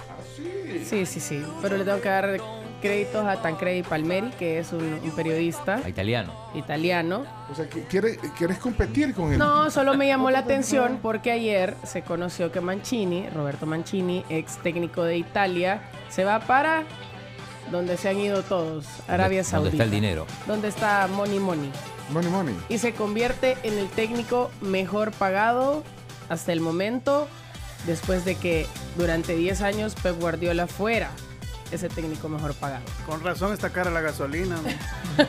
Ah, 0.09 0.23
sí. 0.37 0.83
Sí, 0.85 1.07
sí, 1.07 1.21
sí. 1.21 1.45
Pero 1.63 1.77
le 1.77 1.85
tengo 1.85 2.01
que 2.01 2.09
dar 2.09 2.37
créditos 2.81 3.25
a 3.27 3.41
Tancredi 3.43 3.83
Palmeri, 3.83 4.31
que 4.39 4.59
es 4.59 4.73
un, 4.73 4.83
un 5.03 5.11
periodista 5.17 5.77
A 5.85 5.89
italiano. 5.89 6.33
italiano. 6.55 7.25
O 7.51 7.55
sea, 7.55 7.69
que 7.69 7.83
quiere- 7.85 8.19
¿quieres 8.39 8.59
competir 8.59 9.15
con 9.15 9.33
él? 9.33 9.39
No, 9.39 9.71
solo 9.71 9.95
me 9.95 10.07
llamó 10.07 10.31
la 10.31 10.41
atención 10.41 10.99
porque 11.03 11.33
ayer 11.33 11.75
se 11.85 12.03
conoció 12.03 12.53
que 12.53 12.61
Mancini, 12.61 13.29
Roberto 13.31 13.67
Mancini, 13.67 14.25
ex 14.29 14.59
técnico 14.59 15.03
de 15.03 15.17
Italia, 15.19 15.83
se 16.11 16.25
va 16.25 16.41
para 16.41 16.85
donde 17.71 17.97
se 17.97 18.09
han 18.11 18.19
ido 18.21 18.43
todos, 18.43 18.87
Arabia 19.09 19.39
¿Dónde 19.43 19.45
Saudita. 19.45 19.73
está 19.73 19.85
el 19.85 19.91
dinero? 19.91 20.27
Donde 20.47 20.69
está 20.69 21.09
Money 21.09 21.41
Money. 21.41 21.73
Money, 22.11 22.31
money. 22.31 22.55
Y 22.69 22.79
se 22.79 22.93
convierte 22.93 23.57
en 23.65 23.77
el 23.79 23.89
técnico 23.89 24.51
mejor 24.61 25.11
pagado 25.11 25.83
hasta 26.29 26.53
el 26.53 26.61
momento, 26.61 27.29
después 27.87 28.25
de 28.25 28.37
que 28.37 28.67
durante 28.97 29.35
10 29.35 29.61
años 29.63 29.95
Pep 29.95 30.19
Guardiola 30.19 30.67
fuera 30.67 31.11
ese 31.71 31.89
técnico 31.89 32.29
mejor 32.29 32.55
pagado. 32.55 32.85
Con 33.07 33.23
razón 33.23 33.53
está 33.53 33.71
cara 33.71 33.91
la 33.91 34.01
gasolina. 34.01 34.57
¿no? 34.57 35.25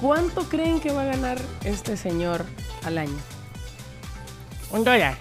¿Cuánto 0.00 0.48
creen 0.48 0.80
que 0.80 0.92
va 0.92 1.02
a 1.02 1.06
ganar 1.06 1.38
este 1.64 1.96
señor 1.96 2.44
al 2.84 2.98
año? 2.98 3.18
Un 4.70 4.84
dólar. 4.84 5.16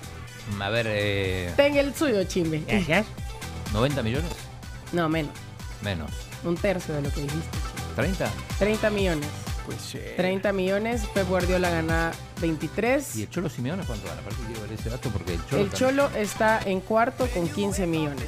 A 0.60 0.70
ver, 0.70 0.88
eh, 0.90 1.54
Ten 1.56 1.76
el 1.76 1.94
suyo, 1.96 2.24
chimbe. 2.24 2.64
Gracias. 2.68 3.06
90 3.74 4.04
millones. 4.04 4.32
No, 4.92 5.10
menos. 5.10 5.32
Menos. 5.82 6.12
Un 6.44 6.56
tercio 6.56 6.94
de 6.94 7.02
lo 7.02 7.12
que 7.12 7.22
dijiste. 7.22 7.58
30. 7.96 8.30
30 8.60 8.90
millones. 8.90 9.28
Pues 9.66 9.98
30 10.16 10.54
millones. 10.54 11.06
Pep 11.14 11.28
Guardiola 11.28 11.70
gana 11.70 12.12
23. 12.40 13.16
¿Y 13.18 13.22
el 13.24 13.30
Cholo 13.30 13.50
Simeone 13.50 13.84
cuánto 13.86 14.08
gana? 14.08 14.22
Aparte 14.22 14.42
quiero 14.46 14.62
ver 14.62 14.72
ese 14.74 14.90
dato 14.90 15.10
porque 15.10 15.34
el 15.34 15.46
Cholo. 15.46 15.62
El 15.64 15.70
también- 15.70 15.90
Cholo 15.90 16.10
está 16.18 16.60
en 16.66 16.80
cuarto 16.82 17.28
con 17.34 17.48
15 17.48 17.86
millones. 17.88 18.28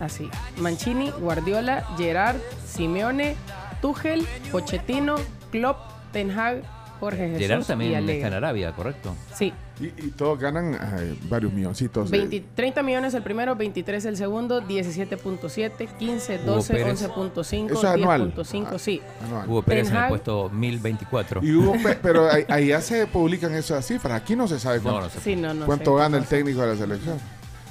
Así. 0.00 0.28
Mancini, 0.56 1.10
Guardiola, 1.10 1.86
Gerard, 1.96 2.36
Simeone, 2.66 3.36
Tuchel, 3.80 4.26
Pochettino, 4.50 5.14
Klopp, 5.52 5.78
Ten 6.12 6.30
Hag, 6.36 6.62
Jorge 7.02 7.26
Jesús 7.30 7.38
Gerard 7.40 7.62
y 7.62 7.64
también 7.64 7.94
Allegri. 7.96 8.14
está 8.16 8.28
en 8.28 8.34
Arabia, 8.34 8.72
¿correcto? 8.72 9.14
Sí. 9.34 9.52
Y, 9.80 9.86
y 9.86 10.10
todos 10.16 10.38
ganan 10.38 10.78
ay, 10.80 11.18
varios 11.28 11.52
milloncitos. 11.52 12.08
de- 12.10 12.18
20 12.18 12.44
30 12.54 12.82
millones 12.84 13.14
el 13.14 13.22
primero, 13.24 13.56
23 13.56 14.04
el 14.04 14.16
segundo, 14.16 14.62
17.7, 14.62 15.88
15, 15.98 16.36
Hugo 16.36 16.44
12, 16.54 16.72
Pérez. 16.72 17.08
11.5, 17.08 17.66
Eso 17.70 17.78
es 17.78 17.84
anual. 17.84 18.32
10.5, 18.34 18.78
sí. 18.78 19.00
anual. 19.24 19.48
Hugo 19.48 19.62
Pérez 19.62 19.88
Ten 19.88 19.96
en 19.96 20.02
el 20.04 20.08
puesto 20.08 20.48
1024. 20.50 21.40
Y 21.42 21.52
hubo 21.54 21.72
pe- 21.82 21.98
pero 22.00 22.28
ahí- 22.30 22.44
allá 22.48 22.80
se 22.80 23.06
publican 23.08 23.52
esas 23.54 23.84
cifras. 23.86 24.20
Aquí 24.22 24.36
no 24.36 24.46
se 24.46 24.60
sabe 24.60 24.76
No, 24.78 24.82
cuánto, 24.84 25.00
no 25.02 25.10
sé. 25.10 25.20
Sí, 25.20 25.34
no, 25.36 25.52
no 25.54 25.66
cuánto 25.66 25.96
sé. 25.96 26.02
gana 26.02 26.18
el 26.18 26.24
técnico 26.26 26.60
de 26.60 26.68
la 26.68 26.76
selección. 26.76 27.18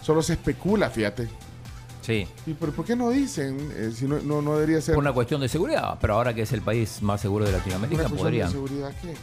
Solo 0.01 0.21
se 0.21 0.33
especula, 0.33 0.89
fíjate. 0.89 1.29
Sí. 2.01 2.27
¿Y 2.47 2.53
por, 2.53 2.71
por 2.73 2.83
qué 2.85 2.95
no 2.95 3.09
dicen? 3.11 3.71
Eh, 3.75 3.91
si 3.93 4.05
no, 4.05 4.19
no, 4.19 4.41
no 4.41 4.55
debería 4.55 4.81
ser 4.81 4.95
Por 4.95 5.03
una 5.03 5.13
cuestión 5.13 5.39
de 5.41 5.47
seguridad, 5.49 5.97
pero 6.01 6.15
ahora 6.15 6.33
que 6.33 6.41
es 6.41 6.51
el 6.51 6.61
país 6.61 7.01
más 7.01 7.21
seguro 7.21 7.45
de 7.45 7.51
Latinoamérica, 7.51 8.01
una 8.01 8.09
cuestión 8.09 8.17
de 8.17 8.39
podrían. 8.39 8.51
seguridad. 8.51 8.91
¿qué? 9.01 9.13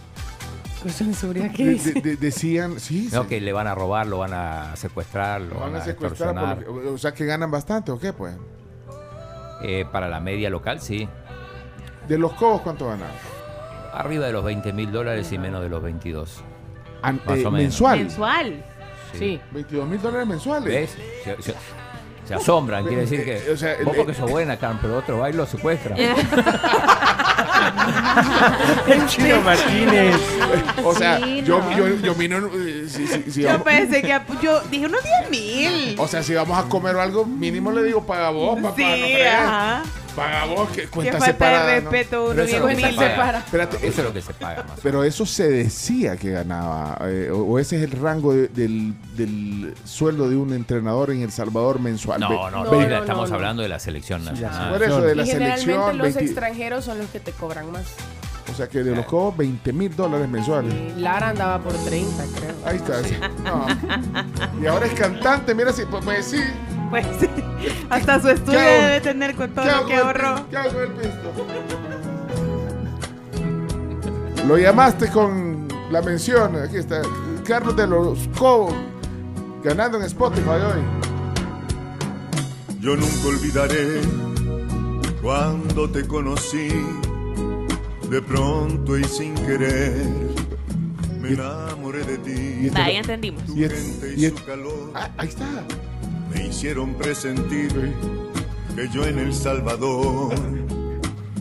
Cuestión 0.82 1.08
de 1.08 1.14
seguridad, 1.16 1.50
¿qué 1.56 1.64
De- 1.64 1.70
dice? 1.72 1.92
de- 1.94 2.00
de- 2.02 2.16
decían, 2.16 2.78
sí, 2.78 3.08
No, 3.12 3.22
sí, 3.22 3.28
que 3.28 3.40
le 3.40 3.52
van 3.52 3.66
a 3.66 3.74
robar, 3.74 4.06
lo 4.06 4.18
van 4.18 4.32
a 4.32 4.76
secuestrar, 4.76 5.40
lo 5.40 5.54
lo 5.54 5.60
van, 5.60 5.72
van 5.72 5.82
a 5.82 5.84
secuestrar. 5.84 6.64
por 6.64 6.76
o 6.86 6.98
sea, 6.98 7.12
que 7.12 7.24
ganan 7.26 7.50
bastante, 7.50 7.90
¿o 7.90 7.98
qué? 7.98 8.12
Pues. 8.12 8.36
Eh, 9.62 9.84
para 9.90 10.08
la 10.08 10.20
media 10.20 10.48
local, 10.50 10.80
sí. 10.80 11.08
De 12.06 12.16
los 12.16 12.32
cobos, 12.34 12.60
¿cuánto 12.60 12.86
ganan? 12.86 13.10
Arriba 13.92 14.26
de 14.26 14.32
los 14.32 14.44
20 14.44 14.72
mil 14.72 14.92
dólares 14.92 15.32
y 15.32 15.38
menos 15.38 15.62
de 15.62 15.68
los 15.68 15.82
22. 15.82 16.42
An- 17.02 17.20
Más 17.26 17.38
eh, 17.38 17.46
o 17.46 17.50
menos. 17.50 17.52
mensual. 17.52 17.98
Mensual. 17.98 18.64
Sí. 19.18 19.40
22 19.50 19.88
mil 19.88 20.00
dólares 20.00 20.28
mensuales. 20.28 20.72
¿Ves? 21.24 21.34
Se, 21.44 21.54
se- 22.28 22.34
asombran, 22.34 22.84
quiere 22.84 23.02
decir 23.02 23.24
que. 23.24 23.36
Eh, 23.38 23.50
o 23.52 23.56
sea, 23.56 23.76
vos 23.84 23.92
el- 23.94 23.96
porque 23.96 24.14
sos 24.14 24.30
buena, 24.30 24.56
Carmen, 24.58 24.78
pero 24.80 24.96
otro 24.98 25.18
va 25.18 25.30
y 25.30 25.32
lo 25.32 25.46
secuestra. 25.46 25.96
El 28.86 29.06
Chino 29.06 29.40
Martínez. 29.42 30.16
O 30.84 30.94
sea, 30.94 31.18
Sí, 31.18 31.42
yo, 31.44 31.58
no. 31.58 31.76
yo, 31.76 31.88
yo 31.96 32.14
miro, 32.14 32.38
eh, 32.54 32.84
si, 32.88 33.06
si- 33.06 33.30
si 33.30 33.42
Yo 33.42 33.62
pensé 33.62 34.02
que 34.02 34.18
yo 34.42 34.60
dije 34.70 34.86
unos 34.86 35.02
10 35.02 35.30
mil. 35.30 35.96
o 35.98 36.06
sea, 36.08 36.22
si 36.22 36.34
vamos 36.34 36.58
a 36.58 36.68
comer 36.68 36.96
o 36.96 37.00
algo, 37.02 37.24
mínimo 37.26 37.70
le 37.72 37.82
digo 37.84 38.04
paga 38.04 38.30
vos, 38.30 38.58
papá. 38.60 38.74
Sí, 38.76 39.22
ajá. 39.22 39.82
Paga 40.18 40.44
vos, 40.46 40.68
que 40.70 40.82
Qué 40.82 40.88
cuenta 40.88 41.12
falta 41.12 41.26
separada. 41.26 41.66
de 41.66 41.82
¿no? 41.82 41.90
respeto 41.90 42.24
uno 42.24 42.30
Pero 42.34 42.42
eso, 42.42 42.44
es 42.44 42.50
bien 42.50 42.62
lo 42.62 42.68
que 42.68 42.74
se 42.74 42.80
humilde. 42.86 42.96
paga. 43.00 43.10
separa. 43.10 43.38
Espérate, 43.38 43.76
Eso 43.86 44.00
es 44.00 44.06
lo 44.08 44.12
que 44.12 44.22
se 44.22 44.34
paga 44.34 44.62
más. 44.64 44.80
Pero 44.82 45.04
eso 45.04 45.26
se 45.26 45.48
decía 45.48 46.16
que 46.16 46.30
ganaba, 46.30 46.98
eh, 47.06 47.30
o, 47.32 47.38
o 47.38 47.58
ese 47.58 47.76
es 47.76 47.82
el 47.82 47.92
rango 47.92 48.32
de- 48.34 48.48
del, 48.48 48.94
del 49.16 49.74
sueldo 49.84 50.28
de 50.28 50.36
un 50.36 50.52
entrenador 50.52 51.10
en 51.10 51.22
El 51.22 51.30
Salvador 51.32 51.80
mensual. 51.80 52.20
No, 52.20 52.28
no, 52.28 52.64
No, 52.64 52.64
no, 52.64 52.88
no, 52.88 52.96
estamos 52.98 53.30
no, 53.30 53.36
hablando 53.36 53.62
de 53.62 53.68
la 53.68 53.78
selección 53.78 54.24
nacional. 54.24 54.72
Por 54.72 54.82
eso 54.82 55.00
de 55.00 55.14
la 55.14 55.22
y 55.22 55.26
generalmente 55.26 55.62
selección, 55.64 55.98
los 55.98 56.04
20 56.14 56.24
extranjeros 56.24 56.84
son 56.84 56.98
los 56.98 57.08
que 57.08 57.20
te 57.20 57.32
cobran 57.32 57.70
más. 57.72 57.84
o 58.50 58.54
sea 58.54 58.66
que 58.68 58.82
de 58.82 58.94
los 58.96 59.04
cobos 59.06 59.36
20 59.36 59.72
mil 59.72 59.94
dólares 59.94 60.28
mensuales. 60.28 60.74
Y 60.74 61.00
Lara 61.00 61.28
andaba 61.30 61.58
por 61.62 61.72
30, 61.74 62.24
creo. 62.38 62.54
Ahí 62.64 62.76
está. 62.76 63.00
No. 63.44 63.66
Y 64.62 64.66
ahora 64.66 64.86
es 64.86 64.92
cantante, 64.92 65.54
mira 65.54 65.72
si, 65.72 65.84
pues, 65.84 66.04
pues 66.04 66.26
sí. 66.26 66.42
Pues 66.90 67.06
sí. 67.20 67.28
Hasta 67.90 68.20
su 68.20 68.28
estudio 68.28 68.58
debe 68.58 69.00
tener 69.00 69.34
con 69.34 69.50
todo 69.50 69.64
¿Qué 69.64 69.70
hago 69.70 69.82
lo 69.82 69.88
que 69.88 69.94
ahorró. 69.96 70.48
¿Qué 70.50 70.56
hago 70.56 70.80
el 70.80 70.92
pisto? 70.92 71.32
Lo 74.46 74.56
llamaste 74.56 75.08
con 75.10 75.68
la 75.90 76.00
mención, 76.00 76.56
aquí 76.56 76.76
está, 76.76 77.02
Carlos 77.44 77.76
de 77.76 77.86
los 77.86 78.28
Cobos, 78.38 78.74
ganando 79.62 79.98
en 79.98 80.04
Spotify 80.04 80.48
hoy. 80.48 80.82
Yo 82.80 82.96
nunca 82.96 83.26
olvidaré 83.26 84.00
cuando 85.20 85.90
te 85.90 86.06
conocí, 86.06 86.68
de 88.08 88.22
pronto 88.22 88.96
y 88.96 89.04
sin 89.04 89.34
querer, 89.34 90.06
me 91.20 91.30
enamoré 91.30 92.04
de 92.04 92.18
ti. 92.18 92.70
Vaya, 92.70 93.00
entendimos. 93.00 93.42
Y 93.48 93.64
y 93.64 94.26
y 94.26 94.34
Ah, 94.94 95.10
ahí 95.18 95.28
está. 95.28 95.44
Me 96.34 96.46
hicieron 96.46 96.94
presentir 96.94 97.94
que 98.74 98.88
yo 98.88 99.04
en 99.04 99.18
El 99.18 99.34
Salvador 99.34 100.34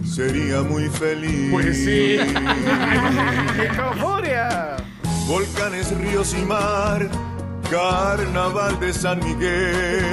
sería 0.06 0.62
muy 0.62 0.88
feliz. 0.90 1.52
Pues 1.52 1.78
sí. 1.78 2.18
¡Qué 3.56 3.68
euforia! 3.82 4.78
Volcanes, 5.28 5.96
ríos 5.98 6.34
y 6.40 6.46
mar, 6.46 7.08
carnaval 7.70 8.80
de 8.80 8.94
San 8.94 9.20
Miguel. 9.24 10.04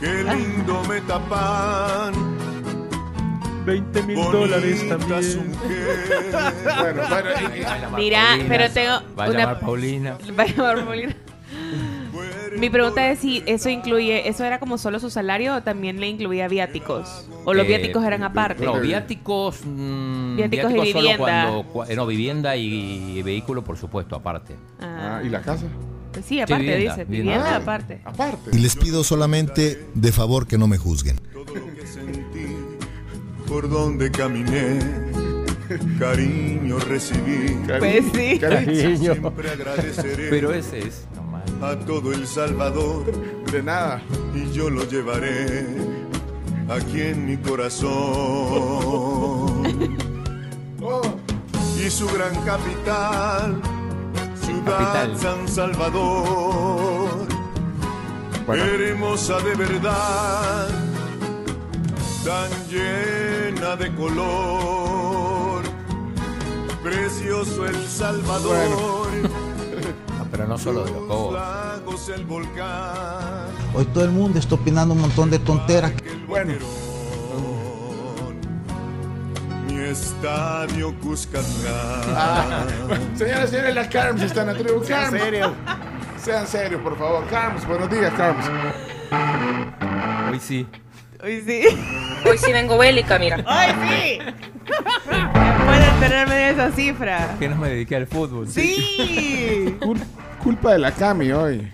Qué 0.00 0.22
lindo 0.24 0.82
Metapan. 0.88 2.12
20 3.64 4.02
mil 4.02 4.16
dólares 4.30 4.86
también. 4.88 5.54
Bueno, 6.64 7.02
bueno, 7.08 7.30
Mira, 7.96 8.20
Paulina, 8.28 8.44
pero 8.48 8.70
tengo 8.70 8.92
Va 9.18 9.24
a 9.24 9.30
una- 9.30 9.38
llamar 9.38 9.60
Paulina. 9.60 10.18
Va 10.38 10.42
a 10.42 10.46
llamar 10.46 10.84
Paulina. 10.84 11.16
Mi 12.58 12.70
pregunta 12.70 13.10
es 13.10 13.18
si 13.18 13.42
eso 13.46 13.68
incluye, 13.68 14.28
¿eso 14.28 14.44
era 14.44 14.58
como 14.60 14.78
solo 14.78 15.00
su 15.00 15.10
salario 15.10 15.56
o 15.56 15.62
también 15.62 15.98
le 16.00 16.08
incluía 16.08 16.46
viáticos? 16.48 17.26
¿O 17.44 17.52
los 17.52 17.64
Eh, 17.64 17.68
viáticos 17.68 18.04
eran 18.04 18.22
aparte? 18.22 18.64
No, 18.64 18.80
viáticos. 18.80 19.60
mm, 19.64 20.36
Viáticos 20.36 20.70
y 20.70 20.74
solo 20.74 20.82
vivienda. 21.00 21.16
cuando. 21.16 21.64
cua- 21.72 21.86
eh, 21.90 21.96
no, 21.96 22.06
vivienda 22.06 22.56
y, 22.56 23.20
vehículo, 23.22 23.62
por 23.64 23.76
supuesto, 23.76 24.14
aparte. 24.16 24.54
Ah, 24.80 25.18
Ah, 25.18 25.22
¿Y 25.24 25.28
la 25.28 25.42
casa? 25.42 25.66
pues 26.12 26.24
sí, 26.26 26.40
aparte 26.40 26.62
vivienda, 26.62 26.94
dice, 26.96 27.04
vivienda. 27.04 27.32
vivienda 27.34 27.56
Ah, 27.56 27.62
aparte. 27.62 28.00
Aparte. 28.04 28.50
Y 28.52 28.58
les 28.60 28.76
pido 28.76 29.02
solamente 29.04 29.86
de 29.94 30.12
favor 30.12 30.46
que 30.46 30.56
no 30.56 30.66
me 30.68 30.78
juzguen. 30.78 31.18
Todo 31.32 31.54
lo 31.56 31.74
que 31.74 31.86
sentí, 31.86 32.46
por 33.48 33.68
donde 33.68 34.10
caminé, 34.12 34.78
cariño 35.98 36.78
recibí. 36.78 37.56
Pues 37.78 38.04
sí. 38.14 38.38
Cariño. 38.38 39.14
Siempre 39.14 39.50
agradeceré 39.50 40.30
Pero 40.30 40.52
ese 40.52 40.78
es. 40.78 41.06
normal. 41.14 41.23
A 41.62 41.76
todo 41.86 42.12
El 42.12 42.26
Salvador 42.26 43.04
De 43.50 43.62
nada. 43.62 44.02
y 44.34 44.50
yo 44.52 44.68
lo 44.70 44.84
llevaré 44.84 45.66
aquí 46.68 47.00
en 47.02 47.26
mi 47.26 47.36
corazón. 47.36 47.94
Oh, 50.86 51.00
Y 51.82 51.88
su 51.88 52.06
gran 52.08 52.34
capital, 52.44 53.58
ciudad 54.38 54.76
Capital. 54.92 55.18
San 55.18 55.48
Salvador, 55.48 57.26
bueno, 58.46 58.64
hermosa 58.64 59.38
de 59.38 59.54
verdad, 59.54 60.68
tan 62.22 62.50
llena 62.68 63.76
de 63.76 63.94
color, 63.94 65.62
precioso 66.82 67.64
El 67.64 67.86
Salvador. 67.88 69.08
Pero 70.34 70.48
no 70.48 70.58
solo 70.58 70.82
de 70.84 70.90
los 70.90 71.04
cobos. 71.04 71.40
Hoy 73.72 73.84
todo 73.86 74.02
el 74.02 74.10
mundo 74.10 74.40
está 74.40 74.56
opinando 74.56 74.92
un 74.92 75.00
montón 75.00 75.30
de 75.30 75.38
tonteras. 75.38 75.92
el 76.04 76.26
Bueno. 76.26 76.54
Mi 79.68 79.80
estadio 79.80 80.92
Cuscatlán. 80.98 81.44
Ah, 82.16 82.64
señoras 83.14 83.44
y 83.44 83.48
señores, 83.52 83.74
las 83.76 83.86
Carms 83.86 84.22
están 84.22 84.48
en 84.48 84.56
la 84.56 84.60
tribu. 84.60 84.82
En 84.82 84.88
Carms. 84.88 85.22
serio. 85.22 85.54
Sean 86.20 86.46
serios, 86.48 86.82
por 86.82 86.98
favor. 86.98 87.24
Carms, 87.28 87.64
buenos 87.68 87.88
días, 87.88 88.12
Carms. 88.16 88.44
Hoy 90.32 90.40
sí. 90.40 90.66
Hoy 91.24 91.42
sí. 91.46 91.62
Hoy 92.28 92.38
sí 92.38 92.52
vengo 92.52 92.76
bélica, 92.78 93.18
mira. 93.18 93.42
¡Ay, 93.46 93.72
sí! 93.88 94.18
Pueden 95.64 96.00
tenerme 96.00 96.34
de 96.34 96.50
esa 96.50 96.70
cifra. 96.72 97.34
Que 97.38 97.48
no 97.48 97.56
me 97.56 97.68
dediqué 97.70 97.96
al 97.96 98.06
fútbol. 98.06 98.48
¡Sí! 98.48 99.76
Cul- 99.80 100.02
culpa 100.42 100.72
de 100.72 100.78
la 100.78 100.92
Cami 100.92 101.32
hoy. 101.32 101.70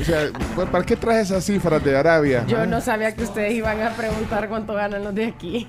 O 0.00 0.04
sea, 0.04 0.28
¿para- 0.56 0.70
¿para 0.70 0.84
qué 0.84 0.96
traes 0.96 1.30
esas 1.30 1.44
cifras 1.44 1.82
de 1.84 1.96
Arabia? 1.96 2.44
Yo 2.46 2.66
no 2.66 2.80
sabía 2.80 3.14
que 3.14 3.22
ustedes 3.24 3.52
iban 3.54 3.80
a 3.82 3.90
preguntar 3.90 4.48
cuánto 4.48 4.74
ganan 4.74 5.04
los 5.04 5.14
de 5.14 5.26
aquí. 5.26 5.68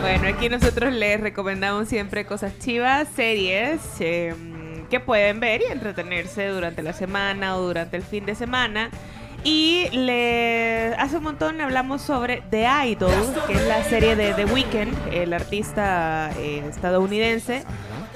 Bueno, 0.00 0.28
aquí 0.28 0.48
nosotros 0.48 0.92
les 0.92 1.20
recomendamos 1.20 1.88
siempre 1.88 2.26
cosas 2.26 2.58
chivas, 2.58 3.06
series 3.14 3.80
eh, 4.00 4.34
que 4.90 4.98
pueden 5.00 5.38
ver 5.40 5.62
y 5.68 5.70
entretenerse 5.72 6.48
durante 6.48 6.82
la 6.82 6.92
semana 6.92 7.56
o 7.56 7.62
durante 7.62 7.96
el 7.96 8.02
fin 8.02 8.26
de 8.26 8.34
semana. 8.34 8.90
Y 9.44 9.88
le, 9.90 10.94
hace 10.98 11.16
un 11.16 11.24
montón 11.24 11.60
hablamos 11.60 12.00
sobre 12.02 12.42
The 12.50 12.66
Idol, 12.86 13.10
que 13.48 13.54
es 13.54 13.66
la 13.66 13.82
serie 13.82 14.14
de 14.14 14.34
The 14.34 14.44
Weeknd, 14.44 15.12
el 15.12 15.32
artista 15.32 16.30
eh, 16.38 16.64
estadounidense, 16.68 17.64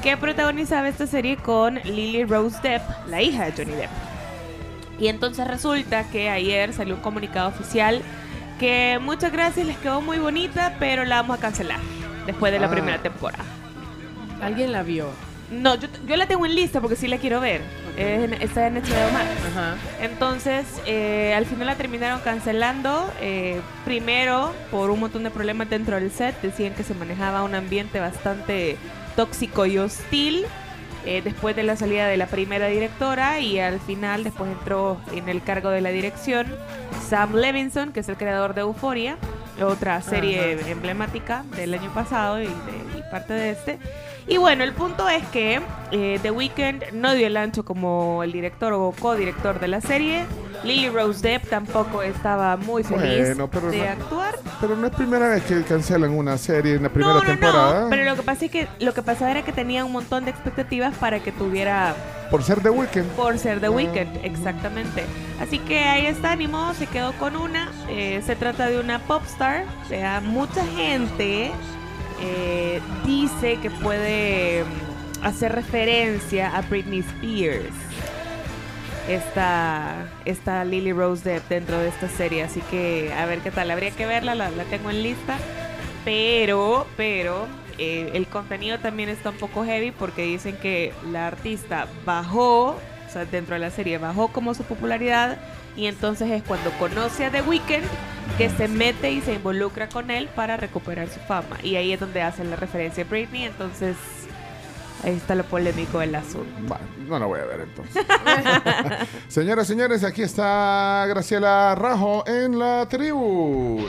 que 0.02 0.16
protagonizaba 0.16 0.88
esta 0.88 1.06
serie 1.08 1.36
con 1.36 1.76
Lily 1.82 2.24
Rose 2.24 2.58
Depp, 2.62 2.82
la 3.08 3.22
hija 3.22 3.46
de 3.46 3.52
Johnny 3.52 3.72
Depp. 3.76 3.90
Y 5.00 5.08
entonces 5.08 5.46
resulta 5.48 6.04
que 6.04 6.30
ayer 6.30 6.72
salió 6.72 6.94
un 6.94 7.00
comunicado 7.00 7.48
oficial 7.48 8.02
que 8.60 8.98
muchas 9.02 9.32
gracias, 9.32 9.66
les 9.66 9.76
quedó 9.78 10.00
muy 10.00 10.18
bonita, 10.18 10.76
pero 10.78 11.04
la 11.04 11.16
vamos 11.22 11.38
a 11.38 11.40
cancelar 11.40 11.80
después 12.24 12.52
de 12.52 12.60
la 12.60 12.68
Ah. 12.68 12.70
primera 12.70 12.98
temporada. 13.02 13.44
¿Alguien 14.40 14.70
la 14.72 14.82
vio? 14.84 15.08
No, 15.50 15.76
yo, 15.76 15.86
yo 16.06 16.16
la 16.16 16.26
tengo 16.26 16.44
en 16.44 16.54
lista 16.54 16.80
porque 16.80 16.96
sí 16.96 17.06
la 17.06 17.18
quiero 17.18 17.40
ver. 17.40 17.60
Es 17.96 18.30
está 18.42 18.66
en 18.66 18.74
HBO 18.74 19.10
Max. 19.12 19.26
Entonces, 20.00 20.66
eh, 20.86 21.32
al 21.36 21.46
final 21.46 21.66
la 21.66 21.76
terminaron 21.76 22.20
cancelando. 22.20 23.10
eh, 23.20 23.60
primero, 23.84 24.52
por 24.70 24.90
un 24.90 25.00
montón 25.00 25.22
de 25.22 25.30
problemas 25.30 25.70
dentro 25.70 25.96
del 25.96 26.10
set. 26.10 26.34
Decían 26.42 26.74
que 26.74 26.82
se 26.82 26.94
manejaba 26.94 27.42
un 27.44 27.54
ambiente 27.54 28.00
bastante 28.00 28.76
tóxico 29.14 29.66
y 29.66 29.78
hostil. 29.78 30.46
eh, 31.08 31.22
después 31.22 31.54
de 31.54 31.62
la 31.62 31.76
salida 31.76 32.08
de 32.08 32.16
la 32.16 32.26
primera 32.26 32.66
directora 32.66 33.38
y 33.38 33.60
al 33.60 33.78
final 33.78 34.24
después 34.24 34.50
entró 34.50 35.00
en 35.12 35.28
el 35.28 35.40
cargo 35.40 35.70
de 35.70 35.80
la 35.80 35.90
dirección 35.90 36.52
Sam 37.08 37.32
Levinson, 37.36 37.92
que 37.92 38.00
es 38.00 38.08
el 38.08 38.16
creador 38.16 38.54
de 38.54 38.62
Euphoria, 38.62 39.16
otra 39.62 40.02
serie 40.02 40.58
Ajá. 40.60 40.68
emblemática 40.68 41.44
del 41.54 41.74
año 41.74 41.94
pasado 41.94 42.42
y, 42.42 42.46
de, 42.46 42.98
y 42.98 43.02
parte 43.08 43.34
de 43.34 43.50
este. 43.50 43.78
Y 44.28 44.38
bueno, 44.38 44.64
el 44.64 44.72
punto 44.72 45.08
es 45.08 45.24
que 45.28 45.60
eh, 45.92 46.18
The 46.20 46.30
Weeknd 46.32 46.92
no 46.92 47.14
dio 47.14 47.28
el 47.28 47.36
ancho 47.36 47.64
como 47.64 48.24
el 48.24 48.32
director 48.32 48.72
o 48.72 48.92
codirector 48.98 49.60
de 49.60 49.68
la 49.68 49.80
serie. 49.80 50.24
Lily 50.64 50.88
Rose 50.88 51.20
Depp 51.20 51.48
tampoco 51.48 52.02
estaba 52.02 52.56
muy 52.56 52.82
feliz 52.82 53.26
Bueno, 53.28 53.48
pero 53.48 53.70
de 53.70 53.78
no- 53.78 53.84
actuar. 53.92 54.34
Pero 54.60 54.74
no 54.74 54.86
es 54.88 54.92
primera 54.96 55.28
vez 55.28 55.44
que 55.44 55.62
cancelan 55.62 56.10
una 56.10 56.36
serie 56.38 56.74
en 56.74 56.82
la 56.82 56.88
primera 56.88 57.12
No, 57.14 57.20
no, 57.20 57.26
temporada. 57.26 57.80
no. 57.82 57.90
Pero 57.90 58.04
lo 58.04 58.16
que 58.16 58.22
pasa 58.22 58.46
es 58.46 58.50
que 58.50 58.66
lo 58.80 58.94
que 58.94 59.02
pasaba 59.02 59.30
era 59.30 59.42
que 59.42 59.52
tenía 59.52 59.84
un 59.84 59.92
montón 59.92 60.24
de 60.24 60.32
expectativas 60.32 60.96
para 60.96 61.20
que 61.20 61.30
tuviera 61.30 61.94
Por 62.30 62.42
ser 62.42 62.60
The 62.62 62.70
Weeknd. 62.70 63.04
por 63.12 63.38
ser 63.38 63.60
The 63.60 63.66
Ah. 63.66 63.70
Weeknd, 63.70 64.24
exactamente. 64.24 65.04
Así 65.40 65.60
que 65.60 65.78
ahí 65.84 66.06
está, 66.06 66.34
ni 66.34 66.48
modo, 66.48 66.74
se 66.74 66.86
quedó 66.88 67.12
con 67.12 67.36
una. 67.36 67.70
Eh, 67.88 68.20
se 68.26 68.34
trata 68.34 68.66
de 68.68 68.80
una 68.80 68.98
popstar. 69.00 69.66
O 69.84 69.88
sea, 69.88 70.20
mucha 70.20 70.64
gente 70.66 71.52
eh, 72.20 72.80
dice 73.04 73.58
que 73.60 73.70
puede 73.70 74.64
mm, 74.64 75.24
hacer 75.24 75.52
referencia 75.52 76.56
a 76.56 76.62
Britney 76.62 77.00
Spears. 77.00 77.74
Esta, 79.08 80.08
esta 80.24 80.64
Lily 80.64 80.92
Rose 80.92 81.28
Depp 81.28 81.48
dentro 81.48 81.78
de 81.78 81.88
esta 81.88 82.08
serie. 82.08 82.42
Así 82.42 82.60
que 82.70 83.12
a 83.12 83.26
ver 83.26 83.40
qué 83.40 83.50
tal. 83.50 83.70
Habría 83.70 83.90
que 83.90 84.06
verla, 84.06 84.34
la, 84.34 84.50
tengo 84.70 84.90
en 84.90 85.02
lista. 85.02 85.38
Pero, 86.04 86.86
pero, 86.96 87.46
eh, 87.78 88.10
el 88.14 88.26
contenido 88.26 88.78
también 88.78 89.08
está 89.08 89.30
un 89.30 89.36
poco 89.36 89.64
heavy 89.64 89.90
porque 89.90 90.22
dicen 90.22 90.56
que 90.56 90.92
la 91.10 91.26
artista 91.26 91.88
bajó, 92.04 92.70
o 92.70 93.12
sea, 93.12 93.24
dentro 93.24 93.54
de 93.54 93.60
la 93.60 93.70
serie 93.70 93.98
bajó 93.98 94.28
como 94.28 94.54
su 94.54 94.62
popularidad 94.62 95.38
y 95.76 95.86
entonces 95.86 96.30
es 96.30 96.42
cuando 96.42 96.70
conoce 96.72 97.26
a 97.26 97.30
The 97.30 97.42
Weeknd 97.42 97.84
que 98.38 98.50
se 98.50 98.68
mete 98.68 99.12
y 99.12 99.20
se 99.20 99.34
involucra 99.34 99.88
con 99.88 100.10
él 100.10 100.28
para 100.34 100.56
recuperar 100.56 101.08
su 101.08 101.20
fama. 101.20 101.58
Y 101.62 101.76
ahí 101.76 101.92
es 101.92 102.00
donde 102.00 102.22
hacen 102.22 102.50
la 102.50 102.56
referencia 102.56 103.04
a 103.04 103.06
Britney, 103.06 103.44
entonces 103.44 103.96
ahí 105.04 105.14
está 105.14 105.34
lo 105.34 105.44
polémico 105.44 105.98
del 106.00 106.14
asunto. 106.14 106.50
Va, 106.70 106.80
no 107.06 107.18
la 107.18 107.26
voy 107.26 107.40
a 107.40 107.44
ver 107.44 107.60
entonces. 107.60 108.04
Señoras, 109.28 109.66
señores, 109.66 110.04
aquí 110.04 110.22
está 110.22 111.04
Graciela 111.08 111.74
Rajo 111.74 112.24
en 112.26 112.58
la 112.58 112.86
tribu. 112.88 113.86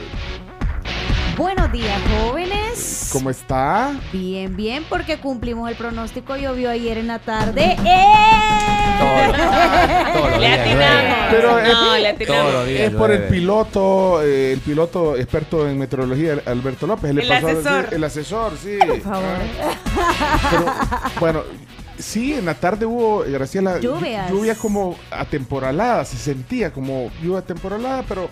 Buenos 1.38 1.70
días, 1.72 2.00
jóvenes. 2.20 3.10
¿Cómo 3.12 3.30
está? 3.30 3.92
Bien, 4.12 4.54
bien, 4.56 4.84
porque 4.88 5.18
cumplimos 5.18 5.70
el 5.70 5.76
pronóstico. 5.76 6.36
Llovió 6.36 6.68
ayer 6.70 6.98
en 6.98 7.06
la 7.06 7.20
tarde. 7.20 7.76
¡Eh! 7.84 8.04
Todos 8.98 10.30
los 10.32 10.40
Le 10.40 10.46
días 10.48 10.58
atinamos. 10.60 11.16
Pero 11.30 11.58
es- 11.60 11.68
no, 11.72 11.96
le 11.96 12.08
atinamos. 12.08 12.66
Es 12.68 12.90
por 12.90 13.10
el 13.12 13.22
piloto, 13.28 14.22
eh, 14.22 14.52
el 14.54 14.60
piloto 14.60 15.16
experto 15.16 15.68
en 15.68 15.78
meteorología, 15.78 16.38
Alberto 16.44 16.86
López. 16.88 17.14
le 17.14 17.22
El 17.22 17.28
pasó 17.28 17.46
a 17.46 17.50
asesor. 17.52 17.72
decir- 17.82 17.94
el 17.94 18.04
asesor, 18.04 18.52
sí. 18.60 18.78
Por 18.86 19.00
favor. 19.00 19.38
Pero, 20.50 20.74
bueno, 21.20 21.42
sí, 21.98 22.34
en 22.34 22.46
la 22.46 22.54
tarde 22.54 22.84
hubo, 22.84 23.24
eh, 23.24 23.30
Graciela, 23.30 23.78
Lluvias. 23.78 24.28
lluvia 24.28 24.56
como 24.56 24.96
atemporalada, 25.12 26.04
se 26.04 26.16
sentía 26.16 26.72
como 26.72 27.10
lluvia 27.22 27.38
atemporalada, 27.40 28.02
pero 28.08 28.28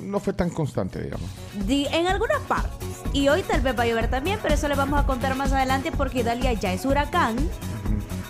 no 0.00 0.20
fue 0.20 0.32
tan 0.32 0.50
constante, 0.50 1.02
digamos. 1.02 1.28
Di- 1.66 1.86
en 1.90 2.06
algunas 2.06 2.40
partes. 2.42 2.88
Y 3.12 3.28
hoy 3.28 3.42
tal 3.42 3.60
vez 3.60 3.78
va 3.78 3.84
a 3.84 3.86
llover 3.86 4.08
también, 4.10 4.38
pero 4.42 4.54
eso 4.54 4.68
les 4.68 4.76
vamos 4.76 4.98
a 5.00 5.06
contar 5.06 5.34
más 5.36 5.52
adelante 5.52 5.92
porque 5.92 6.20
Italia 6.20 6.52
ya 6.52 6.72
es 6.72 6.84
huracán. 6.84 7.36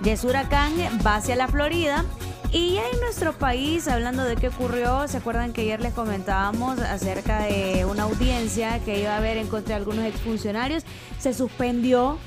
Ya 0.02 0.12
es 0.12 0.24
huracán, 0.24 0.72
va 1.06 1.16
hacia 1.16 1.36
la 1.36 1.48
Florida. 1.48 2.04
Y 2.52 2.74
ya 2.74 2.82
en 2.92 3.00
nuestro 3.00 3.32
país, 3.32 3.88
hablando 3.88 4.22
de 4.24 4.36
qué 4.36 4.48
ocurrió, 4.48 5.08
¿se 5.08 5.16
acuerdan 5.16 5.52
que 5.52 5.62
ayer 5.62 5.80
les 5.80 5.92
comentábamos 5.92 6.78
acerca 6.78 7.40
de 7.42 7.84
una 7.84 8.04
audiencia 8.04 8.78
que 8.84 9.00
iba 9.00 9.14
a 9.14 9.16
haber 9.16 9.38
en 9.38 9.48
contra 9.48 9.70
de 9.74 9.80
algunos 9.80 10.04
exfuncionarios? 10.04 10.84
Se 11.18 11.34
suspendió 11.34 12.18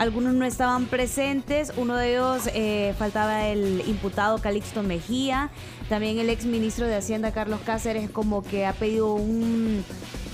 algunos 0.00 0.34
no 0.34 0.44
estaban 0.44 0.86
presentes, 0.86 1.72
uno 1.76 1.94
de 1.96 2.14
ellos 2.14 2.48
eh, 2.52 2.94
faltaba 2.98 3.46
el 3.46 3.84
imputado 3.86 4.38
Calixto 4.38 4.82
Mejía, 4.82 5.50
también 5.88 6.18
el 6.18 6.30
ex 6.30 6.44
ministro 6.46 6.86
de 6.86 6.96
Hacienda 6.96 7.32
Carlos 7.32 7.60
Cáceres 7.64 8.10
como 8.10 8.42
que 8.42 8.66
ha 8.66 8.72
pedido 8.72 9.14
un 9.14 9.84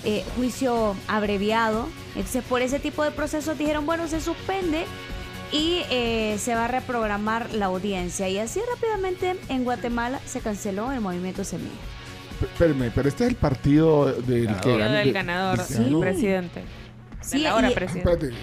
eh, 0.05 0.25
juicio 0.37 0.95
abreviado, 1.09 1.87
entonces 2.17 2.43
por 2.45 2.63
ese 2.63 2.79
tipo 2.79 3.03
de 3.05 3.11
procesos 3.11 3.59
dijeron 3.59 3.85
bueno 3.87 4.09
se 4.09 4.21
suspende 4.21 4.85
y 5.53 5.83
eh, 5.91 6.37
se 6.39 6.55
va 6.55 6.67
a 6.67 6.69
reprogramar 6.69 7.53
la 7.55 7.67
audiencia 7.67 8.29
y 8.29 8.39
así 8.39 8.61
rápidamente 8.75 9.37
en 9.49 9.65
Guatemala 9.65 10.21
se 10.25 10.41
canceló 10.41 10.93
el 10.93 11.01
movimiento 11.01 11.43
Semilla. 11.45 11.71
Espérame, 12.41 12.91
pero 12.95 13.09
este 13.09 13.25
es 13.25 13.31
el 13.31 13.37
partido 13.37 14.07
del 14.13 14.47
que 14.47 14.53
Partido 14.53 14.79
ganó- 14.79 14.95
del 14.95 15.07
de- 15.09 15.13
ganador, 15.13 15.59
de- 15.59 15.65
sí, 15.75 15.95
presidente. 16.01 16.63
Sí, 17.21 17.39
la 17.41 17.55
hora 17.57 17.71
y- 17.71 17.75
presidente. 17.75 18.11
Espérate, 18.13 18.37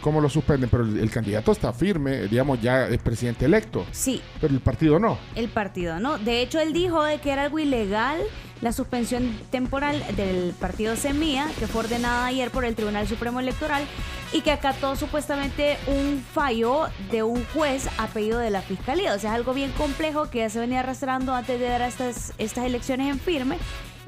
¿cómo 0.00 0.20
lo 0.20 0.28
suspenden? 0.28 0.68
Pero 0.70 0.84
el, 0.84 0.98
el 0.98 1.10
candidato 1.10 1.52
está 1.52 1.72
firme, 1.72 2.28
digamos, 2.28 2.60
ya 2.60 2.86
es 2.88 2.98
presidente 2.98 3.44
electo, 3.44 3.84
Sí, 3.92 4.20
pero 4.40 4.52
el 4.54 4.60
partido 4.60 4.98
no. 4.98 5.18
el 5.34 5.48
partido, 5.48 5.98
¿no? 6.00 6.18
De 6.18 6.42
hecho, 6.42 6.60
él 6.60 6.72
dijo 6.72 7.02
de 7.02 7.18
que 7.20 7.30
era 7.32 7.42
algo 7.44 7.58
ilegal 7.58 8.18
la 8.60 8.72
suspensión 8.72 9.38
temporal 9.52 10.02
del 10.16 10.52
partido 10.58 10.96
Semilla, 10.96 11.46
que 11.60 11.68
fue 11.68 11.84
ordenada 11.84 12.26
ayer 12.26 12.50
por 12.50 12.64
el 12.64 12.74
Tribunal 12.74 13.06
Supremo 13.06 13.38
Electoral 13.38 13.84
y 14.32 14.40
que 14.40 14.50
acató 14.50 14.96
supuestamente 14.96 15.76
un 15.86 16.20
fallo 16.34 16.86
de 17.12 17.22
un 17.22 17.44
juez 17.54 17.88
a 17.98 18.08
pedido 18.08 18.40
de 18.40 18.50
la 18.50 18.60
Fiscalía. 18.62 19.14
O 19.14 19.18
sea, 19.20 19.30
es 19.30 19.36
algo 19.36 19.54
bien 19.54 19.70
complejo 19.78 20.28
que 20.28 20.38
ya 20.38 20.50
se 20.50 20.58
venía 20.58 20.80
arrastrando 20.80 21.32
antes 21.34 21.60
de 21.60 21.68
dar 21.68 21.82
estas, 21.82 22.32
estas 22.38 22.64
elecciones 22.64 23.08
en 23.12 23.20
firme. 23.20 23.58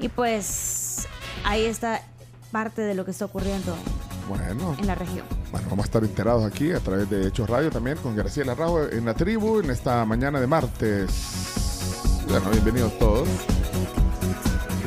Y 0.01 0.09
pues 0.09 1.07
ahí 1.45 1.63
está 1.63 2.01
parte 2.51 2.81
de 2.81 2.93
lo 2.95 3.05
que 3.05 3.11
está 3.11 3.25
ocurriendo 3.25 3.75
Bueno, 4.27 4.75
en 4.77 4.87
la 4.87 4.95
región. 4.95 5.25
bueno, 5.51 5.67
vamos 5.69 5.85
a 5.85 5.87
estar 5.87 6.03
enterados 6.03 6.45
aquí 6.45 6.71
a 6.71 6.79
través 6.79 7.09
de 7.09 7.27
Hechos 7.27 7.49
Radio 7.49 7.69
también 7.71 7.97
con 7.97 8.15
Graciela 8.15 8.55
Rajo 8.55 8.83
en 8.83 9.05
la 9.05 9.13
tribu 9.13 9.59
en 9.59 9.71
esta 9.71 10.03
mañana 10.05 10.39
de 10.39 10.47
martes. 10.47 11.11
Bueno, 12.27 12.49
bienvenidos 12.51 12.97
todos. 12.99 13.27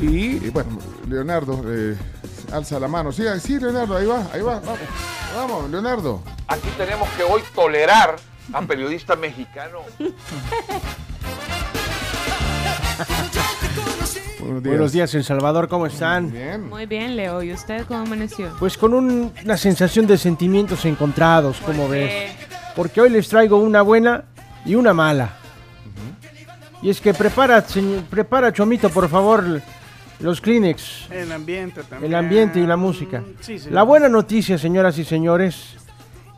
Y, 0.01 0.37
y 0.45 0.49
bueno, 0.49 0.77
Leonardo, 1.07 1.61
eh, 1.67 1.95
alza 2.51 2.79
la 2.79 2.87
mano. 2.87 3.11
Sí, 3.11 3.23
sí, 3.41 3.59
Leonardo, 3.59 3.95
ahí 3.97 4.05
va, 4.05 4.27
ahí 4.33 4.41
va, 4.41 4.59
vamos. 4.59 4.79
Vamos, 5.35 5.69
Leonardo. 5.69 6.21
Aquí 6.47 6.69
tenemos 6.77 7.07
que 7.09 7.23
hoy 7.23 7.41
tolerar 7.53 8.15
a 8.53 8.61
periodistas 8.61 9.17
mexicanos. 9.17 9.81
Buenos 14.45 14.63
Buenos 14.63 14.91
días, 14.91 15.13
El 15.15 15.23
Salvador, 15.23 15.67
¿cómo 15.67 15.87
están? 15.87 16.31
Bien. 16.31 16.69
Muy 16.69 16.85
bien, 16.85 17.15
Leo. 17.15 17.41
¿Y 17.41 17.51
usted 17.51 17.83
cómo 17.87 18.01
amaneció? 18.01 18.51
Pues 18.59 18.77
con 18.77 18.93
un- 18.93 19.31
una 19.43 19.57
sensación 19.57 20.05
de 20.05 20.17
sentimientos 20.19 20.85
encontrados, 20.85 21.57
¿cómo 21.65 21.83
¿Por 21.83 21.91
ves? 21.91 22.31
Porque 22.75 23.01
hoy 23.01 23.09
les 23.09 23.27
traigo 23.27 23.57
una 23.57 23.81
buena 23.81 24.25
y 24.63 24.75
una 24.75 24.93
mala. 24.93 25.29
Y 26.83 26.89
es 26.91 27.01
que 27.01 27.13
prepara, 27.15 27.61
señor- 27.67 28.03
prepara 28.03 28.53
Chomito, 28.53 28.89
por 28.91 29.09
favor, 29.09 29.61
los 30.19 30.39
Kleenex, 30.41 31.09
El 31.09 31.31
ambiente 31.31 31.81
también. 31.83 32.11
el 32.11 32.15
ambiente 32.19 32.59
y 32.59 32.67
la 32.67 32.77
música. 32.77 33.23
Sí, 33.41 33.57
señor. 33.57 33.73
La 33.73 33.81
buena 33.83 34.09
noticia, 34.09 34.59
señoras 34.59 34.99
y 34.99 35.05
señores, 35.05 35.75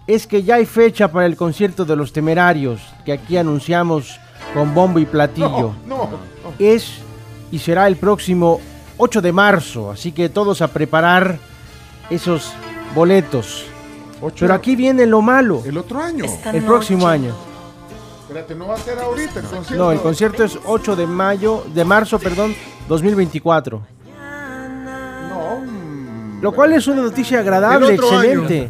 es 0.08 0.26
que 0.28 0.44
ya 0.44 0.56
hay 0.56 0.66
fecha 0.66 1.12
para 1.12 1.26
el 1.26 1.36
concierto 1.36 1.84
de 1.84 1.98
los 1.98 2.14
temerarios, 2.14 2.80
que 3.04 3.12
aquí 3.12 3.36
anunciamos 3.36 4.18
con 4.54 4.74
bombo 4.74 5.00
y 5.00 5.06
platillo. 5.06 5.76
No, 5.86 6.10
no. 6.10 6.20
Es 6.58 7.02
y 7.52 7.60
será 7.60 7.88
el 7.88 7.96
próximo 7.98 8.60
8 8.98 9.22
de 9.22 9.32
marzo, 9.32 9.92
así 9.92 10.12
que 10.12 10.30
todos 10.30 10.62
a 10.62 10.68
preparar 10.70 11.40
esos 12.10 12.52
boletos. 12.96 13.66
Pero 14.40 14.54
aquí 14.54 14.76
viene 14.76 15.06
lo 15.06 15.22
malo. 15.22 15.62
El 15.66 15.78
otro 15.78 16.02
año. 16.02 16.26
El 16.52 16.64
próximo 16.64 17.08
año. 17.08 17.36
Espérate, 18.22 18.56
no 18.56 18.68
va 18.68 18.74
a 18.74 18.78
ser 18.78 19.00
ahorita 19.00 19.40
el 19.40 19.46
concierto. 19.46 19.76
No, 19.84 19.92
el 19.92 20.02
concierto 20.02 20.44
es 20.44 20.58
8 20.66 20.96
de 20.96 21.08
mayo, 21.08 21.64
de 21.74 21.86
marzo, 21.86 22.20
perdón, 22.20 22.54
2024. 22.90 23.82
No, 25.30 25.60
mm, 25.60 26.42
Lo 26.42 26.52
cual 26.52 26.74
es 26.74 26.88
una 26.88 27.04
noticia 27.04 27.40
agradable, 27.40 27.94
año. 27.94 27.96
excelente. 27.96 28.68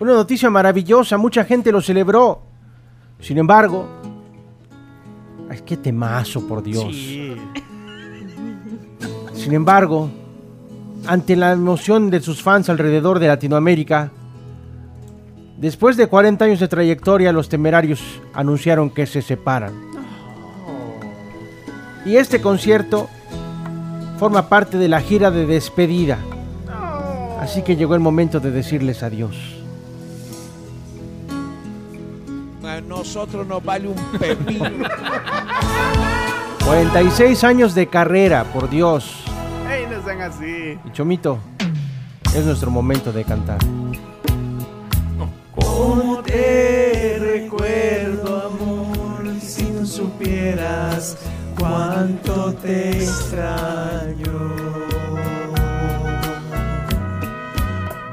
Una 0.00 0.12
noticia 0.12 0.50
maravillosa, 0.50 1.16
mucha 1.16 1.44
gente 1.44 1.70
lo 1.72 1.80
celebró. 1.80 2.42
Sin 3.20 3.38
embargo, 3.38 3.86
ay, 5.50 5.60
qué 5.64 5.76
temazo, 5.76 6.46
por 6.46 6.62
Dios. 6.62 6.84
Sí. 6.90 7.36
Sin 9.40 9.54
embargo, 9.54 10.10
ante 11.06 11.34
la 11.34 11.52
emoción 11.52 12.10
de 12.10 12.20
sus 12.20 12.42
fans 12.42 12.68
alrededor 12.68 13.18
de 13.18 13.28
Latinoamérica, 13.28 14.12
después 15.56 15.96
de 15.96 16.08
40 16.08 16.44
años 16.44 16.60
de 16.60 16.68
trayectoria, 16.68 17.32
los 17.32 17.48
temerarios 17.48 18.02
anunciaron 18.34 18.90
que 18.90 19.06
se 19.06 19.22
separan. 19.22 19.72
Y 22.04 22.16
este 22.16 22.42
concierto 22.42 23.08
forma 24.18 24.46
parte 24.50 24.76
de 24.76 24.88
la 24.88 25.00
gira 25.00 25.30
de 25.30 25.46
despedida. 25.46 26.18
Así 27.40 27.62
que 27.62 27.76
llegó 27.76 27.94
el 27.94 28.00
momento 28.00 28.40
de 28.40 28.50
decirles 28.50 29.02
adiós. 29.02 29.34
A 32.62 32.82
nosotros 32.82 33.46
nos 33.46 33.64
vale 33.64 33.88
un 33.88 33.96
pepino. 34.18 34.68
46 36.66 37.42
años 37.42 37.74
de 37.74 37.86
carrera, 37.86 38.44
por 38.44 38.68
Dios. 38.68 39.29
No 40.20 40.32
sean 40.32 40.32
así. 40.32 40.78
Y 40.84 40.92
Chomito, 40.92 41.38
es 42.34 42.44
nuestro 42.44 42.70
momento 42.70 43.12
de 43.12 43.24
cantar. 43.24 43.58
¿Cómo 45.54 46.18
te 46.22 47.16
recuerdo, 47.18 48.46
amor? 48.46 49.40
Si 49.40 49.64
tú 49.64 49.86
supieras 49.86 51.16
cuánto 51.58 52.52
te 52.54 52.90
extraño. 53.02 54.54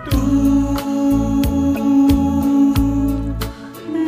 Tú 0.10 1.54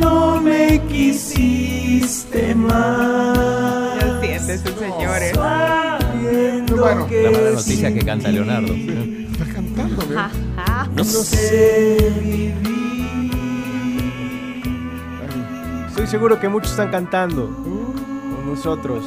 no 0.00 0.40
me 0.40 0.80
quisiste 0.88 2.54
más. 2.54 4.00
Ya 4.00 4.20
siéntese, 4.20 4.78
señores. 4.78 5.32
Bueno, 6.80 7.06
La 7.10 7.30
mala 7.30 7.50
noticia 7.50 7.88
es 7.88 7.94
que 7.94 8.04
canta 8.04 8.30
Leonardo. 8.30 8.72
Estás 8.72 9.48
cantando, 9.48 10.06
¿ve? 10.08 10.16
no 10.94 11.04
sé 11.04 12.12
vivir. 12.22 12.54
Estoy 15.88 16.06
seguro 16.06 16.40
que 16.40 16.48
muchos 16.48 16.70
están 16.70 16.90
cantando 16.90 17.48
con 17.48 18.46
nosotros. 18.46 19.04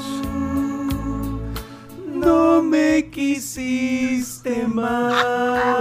No 2.13 2.61
me 2.61 3.09
quisiste 3.09 4.67
más. 4.67 5.73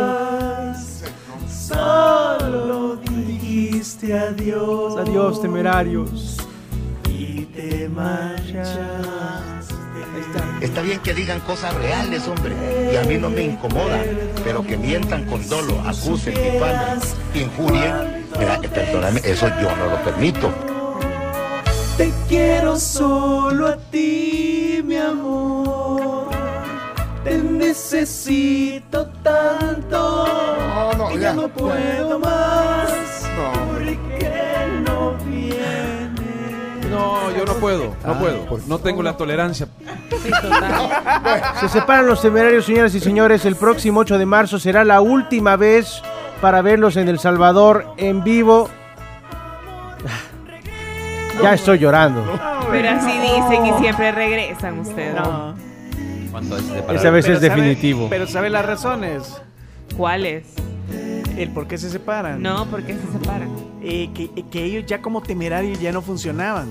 Solo 1.48 2.96
dijiste 2.96 4.18
adiós. 4.18 4.96
Adiós, 4.96 5.42
temerarios. 5.42 6.38
Y 7.08 7.42
te 7.46 7.88
marchaste. 7.90 9.41
Está 10.60 10.82
bien 10.82 11.00
que 11.00 11.12
digan 11.12 11.40
cosas 11.40 11.74
reales, 11.74 12.26
hombre, 12.28 12.54
y 12.92 12.96
a 12.96 13.02
mí 13.02 13.18
no 13.18 13.30
me 13.30 13.42
incomoda, 13.42 14.02
pero 14.44 14.62
que 14.64 14.76
mientan 14.76 15.24
con 15.24 15.46
dolo, 15.48 15.80
acusen, 15.80 16.34
difamen, 16.34 17.00
injurien, 17.34 18.26
mira, 18.38 18.60
eh, 18.62 18.68
perdóname, 18.68 19.20
eso 19.24 19.48
yo 19.60 19.74
no 19.76 19.86
lo 19.86 20.02
permito. 20.04 20.52
Te 21.96 22.12
quiero 22.28 22.78
solo 22.78 23.68
a 23.68 23.76
ti, 23.76 24.82
mi 24.84 24.96
amor. 24.96 26.30
Te 27.22 27.38
necesito 27.38 29.06
tanto. 29.22 30.26
No, 30.58 30.92
no, 30.94 31.16
ya 31.16 31.32
no 31.34 31.48
puedo 31.48 32.18
más. 32.18 32.90
No. 33.36 33.71
No, 36.92 37.30
yo 37.30 37.44
no 37.44 37.54
puedo, 37.54 37.96
no 38.06 38.18
puedo. 38.18 38.58
No 38.66 38.78
tengo 38.78 39.02
la 39.02 39.16
tolerancia. 39.16 39.66
Se 41.60 41.68
separan 41.68 42.06
los 42.06 42.20
temerarios, 42.20 42.66
señoras 42.66 42.94
y 42.94 43.00
señores. 43.00 43.44
El 43.46 43.56
próximo 43.56 44.00
8 44.00 44.18
de 44.18 44.26
marzo 44.26 44.58
será 44.58 44.84
la 44.84 45.00
última 45.00 45.56
vez 45.56 46.02
para 46.40 46.60
verlos 46.60 46.96
en 46.96 47.08
El 47.08 47.18
Salvador 47.18 47.94
en 47.96 48.22
vivo. 48.22 48.68
Ya 51.42 51.54
estoy 51.54 51.78
llorando. 51.78 52.22
Pero 52.70 52.90
así 52.90 53.12
dicen 53.18 53.66
y 53.66 53.72
siempre 53.80 54.12
regresan 54.12 54.78
ustedes. 54.80 55.14
No. 55.14 55.54
Esa 56.92 57.10
vez 57.10 57.28
es 57.28 57.40
definitivo. 57.40 58.08
Pero 58.10 58.26
¿sabe 58.26 58.50
las 58.50 58.66
razones? 58.66 59.40
¿Cuáles? 59.96 60.46
El 61.36 61.50
por 61.50 61.66
qué 61.66 61.78
se 61.78 61.90
separan. 61.90 62.42
No, 62.42 62.66
porque 62.66 62.94
se 62.94 63.12
separan. 63.12 63.48
Eh, 63.82 64.10
que, 64.14 64.28
que 64.50 64.64
ellos 64.64 64.84
ya 64.86 65.00
como 65.00 65.22
temerarios 65.22 65.80
ya 65.80 65.92
no 65.92 66.02
funcionaban. 66.02 66.68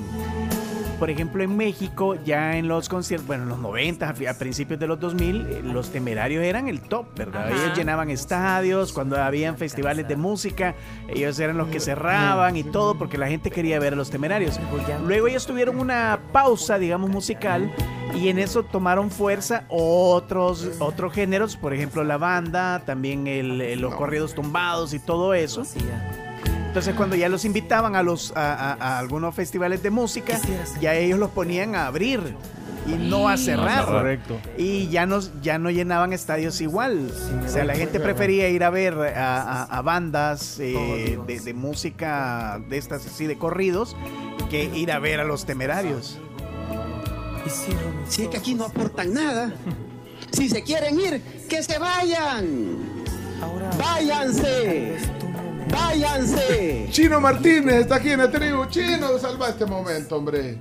Por 1.01 1.09
ejemplo, 1.09 1.41
en 1.41 1.57
México, 1.57 2.13
ya 2.23 2.57
en 2.57 2.67
los 2.67 2.87
conciertos, 2.87 3.25
bueno, 3.25 3.41
en 3.41 3.49
los 3.49 3.57
90, 3.57 4.07
a 4.29 4.33
principios 4.35 4.79
de 4.79 4.85
los 4.85 4.99
2000, 4.99 5.47
eh, 5.49 5.61
los 5.63 5.89
temerarios 5.89 6.43
eran 6.43 6.67
el 6.67 6.79
top, 6.79 7.07
¿verdad? 7.17 7.47
Ajá. 7.47 7.55
Ellos 7.55 7.75
llenaban 7.75 8.11
estadios, 8.11 8.93
cuando 8.93 9.19
habían 9.19 9.57
festivales 9.57 10.07
de 10.07 10.15
música, 10.15 10.75
ellos 11.09 11.39
eran 11.39 11.57
los 11.57 11.69
que 11.69 11.79
cerraban 11.79 12.55
y 12.55 12.63
todo, 12.63 12.99
porque 12.99 13.17
la 13.17 13.27
gente 13.27 13.49
quería 13.49 13.79
ver 13.79 13.93
a 13.93 13.95
los 13.95 14.11
temerarios. 14.11 14.59
Luego 15.07 15.27
ellos 15.27 15.47
tuvieron 15.47 15.79
una 15.79 16.19
pausa, 16.31 16.77
digamos, 16.77 17.09
musical, 17.09 17.73
y 18.13 18.27
en 18.29 18.37
eso 18.37 18.61
tomaron 18.61 19.09
fuerza 19.09 19.63
otros, 19.69 20.69
otros 20.77 21.13
géneros, 21.13 21.57
por 21.57 21.73
ejemplo, 21.73 22.03
la 22.03 22.17
banda, 22.19 22.83
también 22.85 23.25
el- 23.25 23.59
el- 23.61 23.81
los 23.81 23.95
corridos 23.95 24.35
tumbados 24.35 24.93
y 24.93 24.99
todo 24.99 25.33
eso. 25.33 25.65
Entonces 26.71 26.95
cuando 26.95 27.17
ya 27.17 27.27
los 27.27 27.43
invitaban 27.43 27.97
a 27.97 28.01
los 28.01 28.31
a, 28.33 28.53
a- 28.53 28.73
a 28.75 28.99
algunos 28.99 29.35
festivales 29.35 29.83
de 29.83 29.89
música, 29.89 30.39
ya 30.79 30.95
ellos 30.95 31.19
los 31.19 31.29
ponían 31.31 31.75
a 31.75 31.87
abrir 31.87 32.21
y 32.87 32.91
no 32.93 33.27
a 33.27 33.35
cerrar. 33.35 33.85
Correcto. 33.85 34.39
Y 34.57 34.87
ya 34.87 35.05
no, 35.05 35.19
ya 35.41 35.57
no 35.59 35.69
llenaban 35.69 36.13
estadios 36.13 36.61
igual. 36.61 37.11
o 37.45 37.49
sea, 37.49 37.65
la 37.65 37.75
gente 37.75 37.99
prefería 37.99 38.47
ir 38.47 38.63
a 38.63 38.69
ver 38.69 38.93
a, 38.93 39.41
a- 39.41 39.63
a 39.65 39.81
bandas 39.81 40.59
eh, 40.61 41.19
de, 41.27 41.41
de 41.41 41.53
música 41.53 42.61
de 42.69 42.77
estas 42.77 43.05
así 43.05 43.27
de 43.27 43.37
corridos 43.37 43.97
que 44.49 44.63
ir 44.63 44.93
a 44.93 44.99
ver 44.99 45.19
a 45.19 45.25
los 45.25 45.45
temerarios. 45.45 46.19
Si 48.07 48.21
es 48.23 48.27
que 48.29 48.37
aquí 48.37 48.53
no 48.53 48.63
aportan 48.63 49.13
nada. 49.13 49.51
Si 50.31 50.47
se 50.47 50.63
quieren 50.63 50.97
ir, 51.01 51.21
que 51.49 51.61
se 51.63 51.77
vayan. 51.79 52.77
Váyanse. 53.77 54.95
Váyanse. 55.69 56.87
Chino 56.91 57.19
Martínez 57.19 57.81
está 57.81 57.95
aquí 57.95 58.09
en 58.09 58.19
la 58.19 58.31
tribu. 58.31 58.65
Chino, 58.69 59.17
salva 59.19 59.49
este 59.49 59.65
momento, 59.65 60.17
hombre. 60.17 60.57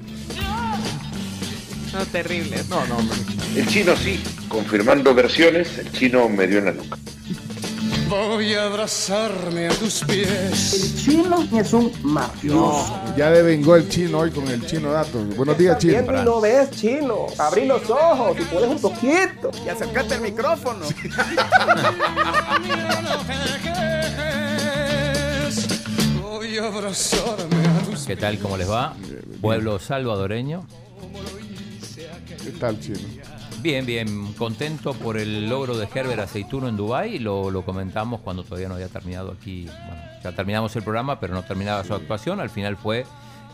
No, 1.92 2.06
terrible. 2.06 2.62
No, 2.68 2.86
no, 2.86 2.98
hombre. 2.98 3.18
El 3.56 3.66
chino 3.66 3.96
sí, 3.96 4.22
confirmando 4.48 5.12
versiones, 5.14 5.78
el 5.78 5.90
chino 5.92 6.28
me 6.28 6.46
dio 6.46 6.58
en 6.58 6.64
la 6.66 6.72
nuca. 6.72 6.96
Voy 8.08 8.54
a 8.54 8.64
abrazarme 8.66 9.68
a 9.68 9.70
tus 9.70 10.02
pies. 10.04 10.74
El 10.74 10.96
chino 11.00 11.48
es 11.56 11.72
un 11.72 11.92
mafioso. 12.02 13.00
Ya 13.16 13.30
devengó 13.30 13.76
el 13.76 13.88
chino 13.88 14.18
hoy 14.18 14.32
con 14.32 14.48
el 14.48 14.66
chino 14.66 14.90
dato. 14.90 15.18
Buenos 15.36 15.56
días, 15.56 15.78
chino. 15.78 15.92
Viendo 15.92 16.20
y 16.20 16.24
no 16.24 16.40
ves, 16.40 16.70
chino. 16.72 17.26
Abrí 17.38 17.66
los 17.66 17.88
ojos 17.88 18.36
y 18.40 18.42
puedes 18.44 18.68
un 18.68 18.80
poquito. 18.80 19.52
Y 19.64 19.68
acércate 19.68 20.14
al 20.14 20.22
micrófono. 20.22 20.86
¿Qué 28.06 28.16
tal? 28.16 28.38
¿Cómo 28.38 28.56
les 28.56 28.68
va? 28.68 28.94
Pueblo 29.40 29.78
salvadoreño. 29.78 30.66
¿Qué 32.42 32.50
tal, 32.58 32.80
chino? 32.80 32.98
Bien, 33.62 33.86
bien, 33.86 34.32
contento 34.32 34.94
por 34.94 35.18
el 35.18 35.48
logro 35.48 35.76
de 35.76 35.86
Herbert 35.94 36.20
Aceituno 36.20 36.68
en 36.68 36.76
Dubái. 36.76 37.18
Lo, 37.18 37.50
lo 37.50 37.64
comentamos 37.64 38.20
cuando 38.22 38.42
todavía 38.42 38.68
no 38.68 38.74
había 38.74 38.88
terminado 38.88 39.30
aquí. 39.32 39.66
Bueno, 39.66 40.02
ya 40.24 40.32
terminamos 40.32 40.74
el 40.76 40.82
programa, 40.82 41.20
pero 41.20 41.34
no 41.34 41.42
terminaba 41.44 41.84
su 41.84 41.94
actuación. 41.94 42.40
Al 42.40 42.50
final 42.50 42.76
fue 42.76 43.06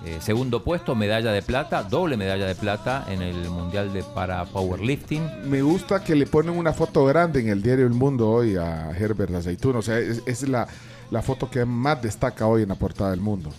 Eh, 0.05 0.18
segundo 0.20 0.62
puesto, 0.62 0.94
medalla 0.94 1.32
de 1.32 1.40
plata, 1.40 1.82
doble 1.82 2.18
medalla 2.18 2.47
de 2.47 2.55
plata 2.55 3.07
en 3.09 3.22
el 3.22 3.49
Mundial 3.49 3.94
de 3.94 4.03
para 4.03 4.44
Powerlifting. 4.44 5.49
Me 5.49 5.62
gusta 5.62 6.05
que 6.05 6.14
le 6.14 6.26
ponen 6.26 6.55
una 6.55 6.74
foto 6.74 7.07
grande 7.07 7.40
en 7.40 7.49
el 7.49 7.62
diario 7.62 7.86
El 7.86 7.94
Mundo 7.94 8.28
hoy 8.28 8.57
a 8.57 8.90
Herbert 8.90 9.34
Aceituno. 9.34 9.78
O 9.78 9.82
sea, 9.82 9.99
es, 9.99 10.22
es 10.26 10.47
la, 10.47 10.68
la 11.11 11.23
foto 11.23 11.51
que 11.51 11.65
más 11.65 12.03
destaca 12.03 12.47
hoy 12.47 12.63
en 12.63 12.69
la 12.69 12.75
portada 12.75 13.11
del 13.11 13.21
mundo. 13.21 13.51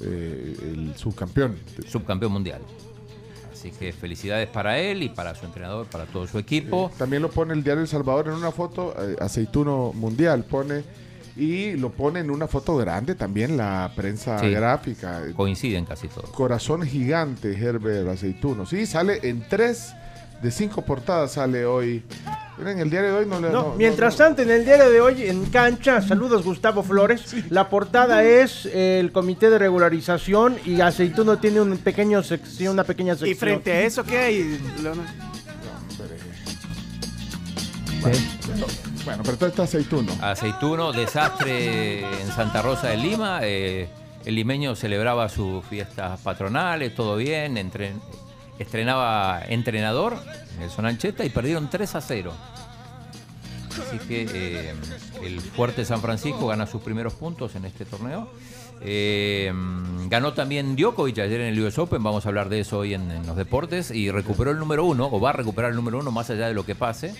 Eh, 0.00 0.56
el 0.62 0.94
subcampeón. 0.96 1.56
Subcampeón 1.88 2.32
mundial. 2.32 2.60
Así 3.52 3.72
que 3.72 3.92
felicidades 3.92 4.48
para 4.48 4.78
él 4.78 5.02
y 5.02 5.08
para 5.08 5.34
su 5.34 5.44
entrenador, 5.44 5.86
para 5.86 6.06
todo 6.06 6.26
su 6.28 6.38
equipo. 6.38 6.92
También 6.96 7.22
lo 7.22 7.30
pone 7.30 7.54
el 7.54 7.64
diario 7.64 7.82
El 7.82 7.88
Salvador 7.88 8.28
en 8.28 8.34
una 8.34 8.52
foto, 8.52 8.94
eh, 8.96 9.16
Aceituno 9.20 9.92
Mundial 9.94 10.44
pone, 10.44 10.84
y 11.36 11.72
lo 11.72 11.90
pone 11.90 12.20
en 12.20 12.30
una 12.30 12.46
foto 12.46 12.76
grande 12.76 13.14
también 13.16 13.56
la 13.56 13.92
prensa 13.96 14.38
Sí. 14.38 14.50
gráfica. 14.50 15.22
Coinciden 15.34 15.84
casi 15.84 16.06
todos. 16.08 16.30
Corazón 16.30 16.82
gigante, 16.82 17.50
Herbert 17.56 18.08
Aceituno. 18.08 18.64
Sí, 18.66 18.86
sale 18.86 19.18
en 19.24 19.44
tres 19.48 19.92
de 20.40 20.50
cinco 20.52 20.82
portadas, 20.82 21.32
sale 21.32 21.66
hoy. 21.66 22.04
En 22.60 22.80
el 22.80 22.90
diario 22.90 23.10
de 23.12 23.16
hoy 23.20 23.26
no 23.26 23.40
le... 23.40 23.50
No, 23.50 23.62
no- 23.62 23.74
mientras 23.76 24.16
tanto, 24.16 24.42
en 24.42 24.50
el 24.50 24.64
diario 24.64 24.90
de 24.90 25.00
hoy, 25.00 25.22
en 25.28 25.46
cancha, 25.46 26.00
saludos 26.02 26.42
Gustavo 26.44 26.82
Flores. 26.82 27.34
La 27.50 27.68
portada 27.68 28.24
es 28.24 28.66
el 28.66 29.12
comité 29.12 29.48
de 29.48 29.58
regularización 29.58 30.56
y 30.64 30.80
Aceituno 30.80 31.38
tiene 31.38 31.60
un 31.60 31.76
pequeño 31.78 32.22
sección, 32.22 32.72
una 32.74 32.84
pequeña 32.84 33.12
sección. 33.14 33.30
Y 33.30 33.34
frente 33.34 33.72
a 33.72 33.80
eso, 33.82 34.02
¿qué 34.04 34.18
hay, 34.18 34.60
Leonardo? 34.82 35.02
Bueno, 39.04 39.22
pero 39.24 39.36
todo 39.38 39.48
está 39.48 39.62
Aceituno. 39.64 40.12
Aceituno, 40.20 40.92
desastre 40.92 42.00
en 42.00 42.28
Santa 42.34 42.62
Rosa 42.62 42.88
de 42.88 42.96
Lima. 42.96 43.40
eh, 43.42 43.88
el 44.24 44.34
limeño 44.34 44.74
celebraba 44.74 45.28
sus 45.28 45.64
fiestas 45.64 46.20
patronales, 46.20 46.94
todo 46.94 47.16
bien. 47.16 47.56
entren- 47.56 48.00
estrenaba 48.58 49.42
entrenador, 49.48 50.16
Nelson 50.58 50.86
Ancheta, 50.86 51.24
y 51.24 51.30
perdieron 51.30 51.70
3 51.70 51.94
a 51.94 52.00
0. 52.00 52.32
Así 53.70 53.98
que 54.08 54.26
eh, 54.32 54.74
el 55.22 55.40
fuerte 55.40 55.84
San 55.84 56.00
Francisco 56.00 56.48
gana 56.48 56.66
sus 56.66 56.82
primeros 56.82 57.14
puntos 57.14 57.54
en 57.54 57.64
este 57.64 57.84
torneo. 57.84 58.28
Eh, 58.80 59.52
ganó 60.08 60.32
también 60.34 60.76
Djokovic 60.76 61.18
ayer 61.18 61.40
en 61.40 61.48
el 61.48 61.60
US 61.60 61.78
Open, 61.78 62.02
vamos 62.02 62.26
a 62.26 62.28
hablar 62.28 62.48
de 62.48 62.60
eso 62.60 62.78
hoy 62.78 62.94
en, 62.94 63.10
en 63.10 63.26
los 63.26 63.36
deportes, 63.36 63.90
y 63.90 64.10
recuperó 64.10 64.50
el 64.50 64.58
número 64.58 64.84
uno, 64.84 65.08
o 65.10 65.20
va 65.20 65.30
a 65.30 65.32
recuperar 65.32 65.70
el 65.70 65.76
número 65.76 65.98
uno 65.98 66.10
más 66.10 66.30
allá 66.30 66.48
de 66.48 66.54
lo 66.54 66.64
que 66.64 66.74
pase. 66.74 67.14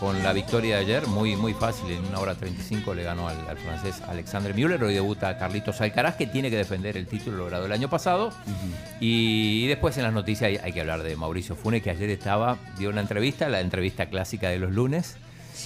Con 0.00 0.22
la 0.22 0.32
victoria 0.32 0.76
de 0.76 0.80
ayer, 0.80 1.06
muy, 1.08 1.36
muy 1.36 1.52
fácil, 1.52 1.90
en 1.90 2.02
una 2.06 2.20
hora 2.20 2.34
35 2.34 2.94
le 2.94 3.02
ganó 3.02 3.28
al, 3.28 3.36
al 3.46 3.58
francés 3.58 4.00
Alexandre 4.08 4.54
Müller. 4.54 4.82
Hoy 4.82 4.94
debuta 4.94 5.36
Carlitos 5.36 5.78
Alcaraz, 5.82 6.16
que 6.16 6.26
tiene 6.26 6.48
que 6.48 6.56
defender 6.56 6.96
el 6.96 7.06
título 7.06 7.36
logrado 7.36 7.66
el 7.66 7.72
año 7.72 7.90
pasado. 7.90 8.32
Y 8.98 9.66
después 9.66 9.98
en 9.98 10.04
las 10.04 10.14
noticias 10.14 10.48
hay, 10.48 10.56
hay 10.56 10.72
que 10.72 10.80
hablar 10.80 11.02
de 11.02 11.16
Mauricio 11.16 11.54
Funes, 11.54 11.82
que 11.82 11.90
ayer 11.90 12.08
estaba, 12.08 12.56
dio 12.78 12.88
una 12.88 13.02
entrevista, 13.02 13.50
la 13.50 13.60
entrevista 13.60 14.06
clásica 14.06 14.48
de 14.48 14.58
los 14.58 14.72
lunes. 14.72 15.18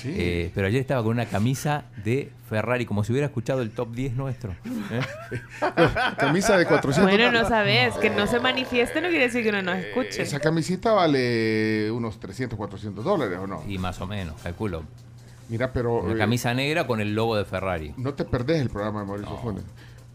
Eh, 0.05 0.51
pero 0.55 0.67
ayer 0.67 0.81
estaba 0.81 1.03
con 1.03 1.13
una 1.13 1.27
camisa 1.27 1.85
de 2.05 2.31
Ferrari, 2.49 2.87
como 2.87 3.05
si 3.05 3.13
hubiera 3.13 3.27
escuchado 3.27 3.63
el 3.63 3.71
top 3.71 3.93
10 3.93 4.15
nuestro. 4.15 4.53
¿eh? 4.53 5.01
Camisa 6.19 6.57
de 6.57 6.67
400 6.67 7.03
Bueno, 7.03 7.33
no 7.33 7.49
sabes, 7.49 7.95
que 7.95 8.11
no 8.11 8.27
se 8.27 8.41
manifieste 8.41 9.01
no 9.01 9.09
quiere 9.09 9.25
decir 9.25 9.43
que 9.43 9.53
no 9.53 9.63
nos 9.63 9.79
escuche. 9.79 10.23
Esa 10.23 10.41
camisita 10.41 10.93
vale 10.93 11.91
unos 11.91 12.21
300, 12.21 12.57
400 12.57 13.05
dólares, 13.05 13.39
¿o 13.41 13.47
no? 13.47 13.63
Y 13.67 13.79
más 13.79 14.01
o 14.01 14.07
menos, 14.07 14.41
calculo. 14.43 14.85
Mira, 15.49 15.73
pero... 15.73 16.01
Una 16.01 16.15
eh, 16.15 16.19
camisa 16.19 16.55
negra 16.55 16.87
con 16.87 17.01
el 17.01 17.15
logo 17.15 17.37
de 17.37 17.45
Ferrari. 17.45 17.95
No 17.97 18.15
te 18.15 18.25
perdés 18.25 18.61
el 18.61 18.71
programa 18.71 19.01
de 19.01 19.07
Mauricio 19.07 19.37
Funes. 19.39 19.65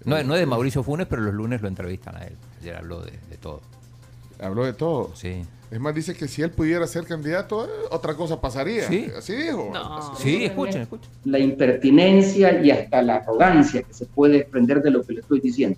No, 0.05 0.24
no 0.24 0.34
es 0.34 0.39
de 0.39 0.45
Mauricio 0.45 0.84
Funes, 0.84 1.07
pero 1.07 1.22
los 1.22 1.34
lunes 1.34 1.61
lo 1.61 1.67
entrevistan 1.67 2.15
a 2.15 2.24
él. 2.26 2.36
Ayer 2.61 2.76
habló 2.76 3.01
de, 3.01 3.11
de 3.30 3.38
todo. 3.38 3.61
Habló 4.41 4.65
de 4.65 4.74
todo. 4.74 5.11
Sí. 5.15 5.43
Es 5.72 5.80
más, 5.80 5.93
dice 5.93 6.15
que 6.15 6.28
si 6.28 6.41
él 6.41 6.49
pudiera 6.49 6.88
ser 6.88 7.03
candidato, 7.05 7.65
eh, 7.65 7.70
otra 7.91 8.15
cosa 8.15 8.41
pasaría. 8.41 8.88
Sí. 8.88 9.07
Así 9.15 9.36
dijo. 9.36 9.72
Sí, 10.17 10.45
escuchen, 10.45 10.82
escuchen. 10.82 11.11
la 11.26 11.38
impertinencia 11.38 12.59
y 12.59 12.72
hasta 12.72 13.01
la 13.03 13.17
arrogancia 13.17 13.84
que 13.84 13.93
se 13.93 14.05
puede 14.05 14.39
desprender 14.39 14.82
de 14.82 14.89
lo 14.89 15.03
que 15.03 15.13
le 15.13 15.22
estoy 15.22 15.39
diciendo. 15.39 15.78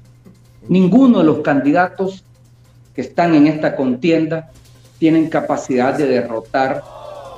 Ninguno 0.69 1.19
de 1.19 1.25
los 1.25 1.39
candidatos 1.39 2.23
que 2.95 3.01
están 3.01 3.35
en 3.35 3.47
esta 3.47 3.75
contienda 3.75 4.49
tienen 4.97 5.29
capacidad 5.29 5.97
de 5.97 6.07
derrotar 6.07 6.83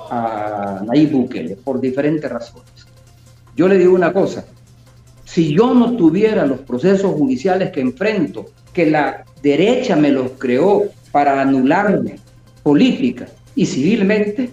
a 0.09 0.83
Nayib 0.85 1.11
Bukele 1.11 1.55
por 1.55 1.79
diferentes 1.79 2.29
razones. 2.29 2.67
Yo 3.55 3.67
le 3.67 3.77
digo 3.77 3.95
una 3.95 4.13
cosa, 4.13 4.45
si 5.23 5.55
yo 5.55 5.73
no 5.73 5.95
tuviera 5.95 6.45
los 6.45 6.59
procesos 6.59 7.13
judiciales 7.13 7.71
que 7.71 7.81
enfrento, 7.81 8.45
que 8.73 8.89
la 8.89 9.23
derecha 9.41 9.95
me 9.95 10.11
los 10.11 10.31
creó 10.37 10.83
para 11.11 11.41
anularme 11.41 12.17
política 12.63 13.27
y 13.55 13.65
civilmente, 13.65 14.49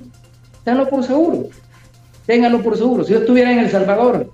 tenganlo 0.65 0.89
por 0.91 1.05
seguro. 1.05 1.49
Ténganlo 2.27 2.63
por 2.63 2.77
seguro. 2.77 3.05
Si 3.05 3.13
yo 3.13 3.21
estuviera 3.21 3.51
en 3.53 3.61
El 3.61 3.71
Salvador, 3.71 4.31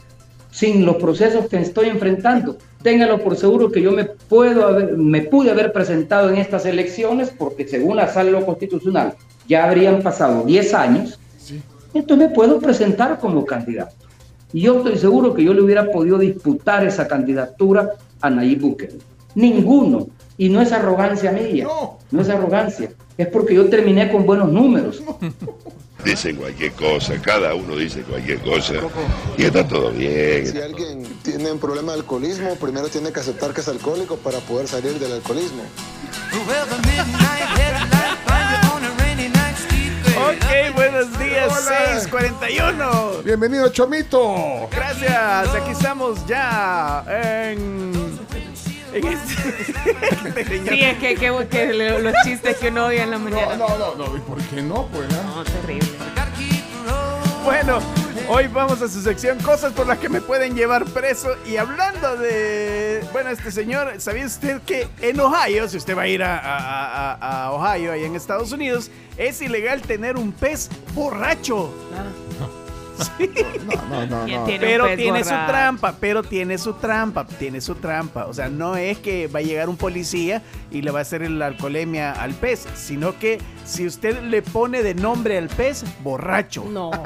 sin 0.51 0.85
los 0.85 0.97
procesos 0.97 1.47
que 1.49 1.59
estoy 1.59 1.89
enfrentando, 1.89 2.57
ténganlo 2.83 3.23
por 3.23 3.37
seguro 3.37 3.71
que 3.71 3.83
yo 3.83 3.93
me, 3.93 4.05
puedo 4.05 4.67
haber- 4.67 4.97
me 4.97 5.23
pude 5.23 5.51
haber 5.51 5.73
presentado 5.73 6.31
en 6.31 6.37
estas 6.37 6.67
elecciones 6.67 7.31
porque 7.37 7.67
según 7.69 7.97
la 7.97 8.09
sala 8.09 8.45
constitucional 8.45 9.15
ya 9.49 9.65
habrían 9.69 10.03
pasado 10.03 10.45
10 10.45 10.75
años, 10.75 11.19
entonces 11.95 12.29
me 12.29 12.35
puedo 12.35 12.59
presentar 12.59 13.19
como 13.19 13.45
candidato. 13.45 13.95
Y 14.53 14.63
yo 14.63 14.79
estoy 14.79 14.97
seguro 14.99 15.35
que 15.35 15.45
yo 15.45 15.53
le 15.55 15.61
hubiera 15.63 15.91
podido 15.91 16.19
disputar 16.19 16.87
esa 16.87 17.07
candidatura 17.07 17.91
a 18.21 18.31
Nayib 18.31 18.61
Bukele. 18.61 18.99
Ninguno. 19.37 20.09
Y 20.39 20.49
no 20.49 20.61
es 20.61 20.73
arrogancia 20.73 21.31
mía, 21.31 21.67
no 22.11 22.21
es 22.21 22.29
arrogancia, 22.29 22.91
es 23.17 23.27
porque 23.29 23.55
yo 23.55 23.71
terminé 23.71 24.11
con 24.11 24.27
buenos 24.27 24.51
números. 24.51 25.03
Dicen 26.05 26.37
cualquier 26.37 26.73
cosa, 26.73 27.21
cada 27.21 27.55
uno 27.55 27.75
dice 27.75 28.03
cualquier 28.03 28.39
cosa 28.41 28.75
y 29.37 29.45
está 29.45 29.67
todo 29.67 29.91
bien. 29.91 30.47
Si 30.47 30.59
alguien 30.61 31.03
tiene 31.23 31.51
un 31.51 31.59
problema 31.59 31.93
de 31.93 31.99
alcoholismo, 31.99 32.55
primero 32.57 32.89
tiene 32.89 33.11
que 33.13 33.21
aceptar 33.21 33.53
que 33.53 33.61
es 33.61 33.69
alcohólico 33.69 34.17
para 34.17 34.39
poder 34.41 34.69
salir 34.69 34.99
del 35.01 35.13
alcoholismo. 35.13 35.63
Ok, 40.17 40.75
buenos 40.77 41.19
días, 41.19 41.51
Hola. 41.51 42.01
641. 42.01 43.23
Bienvenido, 43.25 43.69
Chomito. 43.71 44.69
Gracias, 44.71 45.55
aquí 45.55 45.71
estamos 45.73 46.25
ya 46.27 47.05
en. 47.09 48.36
Sí, 48.93 50.83
es 50.83 50.99
que, 50.99 51.15
que- 51.17 51.47
que 51.51 51.73
le- 51.75 51.99
los 52.03 52.15
chistes 52.25 52.57
que 52.59 52.69
uno 52.69 52.87
oye 52.87 53.03
en 53.03 53.11
la 53.11 53.19
mañana. 53.19 53.57
No, 53.57 53.69
no, 53.79 53.95
no, 53.95 54.17
¿y 54.17 54.21
por 54.21 54.39
qué 54.43 54.63
no? 54.63 54.87
Pues, 54.89 55.09
ah? 55.13 55.23
No, 55.37 55.45
terrible. 55.45 55.89
Bueno, 57.45 57.79
hoy 58.29 58.49
vamos 58.49 58.83
a 58.83 58.89
su 58.89 59.01
sección 59.01 59.39
Cosas 59.39 59.73
por 59.73 59.87
las 59.87 59.99
que 59.99 60.09
me 60.09 60.21
pueden 60.21 60.57
llevar 60.57 60.85
preso. 60.87 61.37
Y 61.47 61.57
hablando 61.59 62.17
de. 62.17 63.05
Bueno, 63.13 63.31
este 63.31 63.53
señor, 63.53 63.95
¿sabía 64.01 64.27
usted 64.27 64.61
que 64.63 64.89
en 65.01 65.21
Ohio, 65.21 65.69
si 65.69 65.77
usted 65.77 65.97
va 65.97 66.03
a 66.03 66.09
ir 66.09 66.23
a, 66.25 66.37
a- 66.39 67.13
a- 67.15 67.45
a 67.45 67.53
Ohio, 67.53 67.93
ahí 67.93 68.05
en 68.05 68.17
Estados 68.17 68.51
Unidos, 68.53 68.91
es 69.17 69.41
ilegal 69.43 69.81
tener 69.83 70.17
un 70.17 70.33
pez 70.33 70.69
borracho? 70.93 71.73
Sí. 72.97 73.31
No, 73.91 74.07
no, 74.07 74.25
¿Quién 74.25 74.41
no. 74.41 74.47
tiene 74.47 74.67
Pero 74.67 74.97
tiene 74.97 75.25
su 75.25 75.31
trampa, 75.31 75.95
pero 76.01 76.23
tiene 76.23 76.59
su 76.59 76.75
trampa, 76.75 77.27
tiene 77.27 77.61
su 77.61 77.75
trampa. 77.75 78.27
O 78.27 78.35
sea, 78.35 78.49
no 78.49 78.77
es 78.77 78.99
que 78.99 79.27
va 79.29 79.41
a 79.41 79.43
llegar 79.43 79.69
un 79.69 79.77
policía 79.77 80.43
y 80.71 80.83
le 80.83 80.91
va 80.91 81.01
a 81.01 81.03
hacer 81.03 81.29
la 81.31 81.47
alcoholemia 81.47 82.13
al 82.13 82.35
pez, 82.35 82.67
sino 82.75 83.19
que 83.19 83.39
si 83.65 83.87
usted 83.87 84.23
le 84.23 84.43
pone 84.43 84.83
de 84.83 84.95
nombre 84.95 85.39
al 85.39 85.49
pez, 85.49 85.85
borracho. 86.03 86.65
No. 86.65 86.91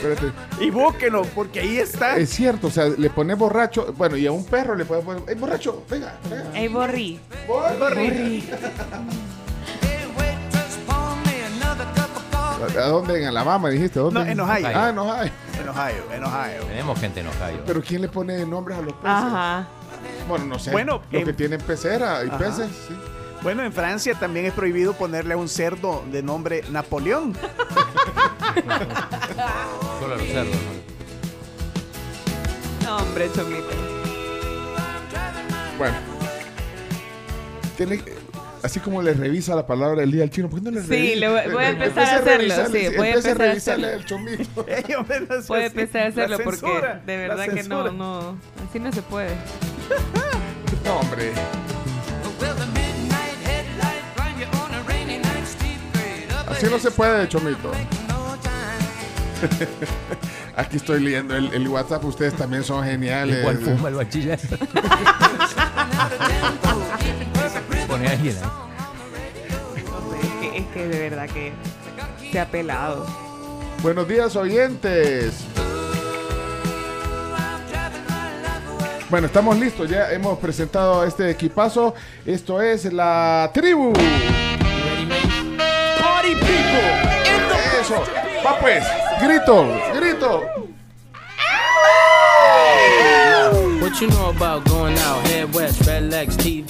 Espérate. 0.00 0.32
Y 0.60 0.70
búsquenlo, 0.70 1.22
porque 1.34 1.60
ahí 1.60 1.78
está. 1.78 2.16
Es 2.16 2.30
cierto, 2.30 2.68
o 2.68 2.70
sea, 2.70 2.86
le 2.86 3.10
pone 3.10 3.34
borracho. 3.34 3.92
Bueno, 3.96 4.16
y 4.16 4.26
a 4.26 4.32
un 4.32 4.44
perro 4.44 4.74
le 4.74 4.84
puede 4.86 5.02
poner. 5.02 5.22
¡Ey, 5.28 5.34
borracho! 5.34 5.84
Venga, 5.90 6.14
venga. 6.28 6.58
Ey, 6.58 6.68
borrí. 6.68 7.20
Borri. 7.46 8.48
¿A 12.62 12.86
dónde? 12.88 13.20
En 13.22 13.28
Alabama 13.28 13.68
dijiste. 13.70 13.98
¿A 13.98 14.02
¿Dónde? 14.02 14.20
No, 14.24 14.30
en 14.30 14.40
Ohio. 14.40 14.68
Ah, 14.74 14.88
en 14.90 14.98
Ohio. 14.98 15.30
En 15.60 15.68
Ohio, 15.68 16.04
en 16.12 16.24
Ohio. 16.24 16.62
Tenemos 16.66 16.98
gente 17.00 17.20
en 17.20 17.26
Ohio. 17.28 17.62
Pero 17.66 17.82
¿quién 17.82 18.02
le 18.02 18.08
pone 18.08 18.44
nombres 18.46 18.78
a 18.78 18.82
los 18.82 18.92
peces? 18.94 19.08
Ajá. 19.10 19.66
Bueno, 20.28 20.44
no 20.46 20.58
sé. 20.58 20.70
Bueno, 20.70 21.02
los 21.10 21.20
en- 21.20 21.26
que 21.26 21.32
tienen 21.32 21.60
pecera 21.60 22.24
y 22.24 22.28
Ajá. 22.28 22.38
peces, 22.38 22.68
sí. 22.88 22.96
Bueno, 23.42 23.62
en 23.64 23.72
Francia 23.72 24.14
también 24.18 24.44
es 24.46 24.52
prohibido 24.52 24.92
ponerle 24.92 25.32
a 25.34 25.36
un 25.38 25.48
cerdo 25.48 26.02
de 26.12 26.22
nombre 26.22 26.62
Napoleón. 26.70 27.34
Solo 30.00 30.14
a 30.14 30.16
los 30.18 30.26
cerdos. 30.26 30.54
¿no? 32.84 32.90
No, 32.90 32.96
hombre, 32.98 33.30
chomito. 33.34 33.68
Bueno. 35.78 35.96
Tiene- 37.76 38.02
así 38.62 38.80
como 38.80 39.02
le 39.02 39.14
revisa 39.14 39.54
la 39.54 39.66
palabra 39.66 40.00
del 40.00 40.10
día 40.12 40.22
al 40.22 40.30
chino, 40.30 40.48
¿por 40.48 40.60
qué 40.62 40.70
no 40.70 40.78
le 40.78 40.82
Sí, 40.82 40.88
revisa? 40.90 41.16
le 41.16 41.28
voy- 41.28 41.52
voy 41.52 41.64
a 41.64 41.68
empezar 41.70 41.98
a 41.98 42.16
hacerlo, 42.16 42.36
revisarle, 42.38 42.90
sí, 42.90 42.96
voy 42.96 43.06
a 43.06 43.10
empezar 43.10 43.30
a 43.30 43.34
revisarle 43.46 43.86
hacerlo. 43.86 44.00
el 44.00 44.06
chomito. 44.06 44.66
Puede 45.46 45.66
empezar 45.66 46.02
a 46.02 46.06
hacerlo 46.08 46.38
porque 46.44 46.66
de 47.06 47.16
verdad 47.16 47.44
que 47.48 47.62
no, 47.64 48.36
así 48.68 48.78
no 48.80 48.92
se 48.92 49.02
puede. 49.02 49.30
No, 50.84 50.96
hombre. 51.00 51.32
Así 56.48 56.66
no 56.70 56.78
se 56.78 56.90
puede, 56.90 57.28
chomito. 57.28 57.70
Aquí 60.56 60.76
estoy 60.76 61.00
leyendo 61.00 61.34
el, 61.36 61.52
el 61.54 61.68
WhatsApp, 61.68 62.04
ustedes 62.04 62.34
también 62.34 62.62
son 62.64 62.84
geniales. 62.84 63.38
Igual 63.38 63.58
fuma 63.58 63.88
el 63.88 63.94
bachiller. 63.94 64.38
Alguien 68.06 68.36
ahí. 68.36 68.50
Es 70.22 70.30
que, 70.40 70.58
es 70.58 70.66
que 70.68 70.88
de 70.88 71.10
verdad 71.10 71.28
que 71.28 71.52
se 72.30 72.40
ha 72.40 72.46
pelado. 72.46 73.06
Buenos 73.82 74.06
días, 74.08 74.36
oyentes. 74.36 75.46
Bueno, 79.08 79.26
estamos 79.26 79.58
listos, 79.58 79.90
ya 79.90 80.12
hemos 80.12 80.38
presentado 80.38 81.04
este 81.04 81.30
equipazo. 81.30 81.94
Esto 82.24 82.62
es 82.62 82.92
la 82.92 83.50
tribu. 83.52 83.92
Party 86.00 86.34
people. 86.34 87.80
Eso. 87.80 88.04
Va 88.46 88.58
pues. 88.60 88.84
Grito, 89.20 89.66
grito. 89.94 90.69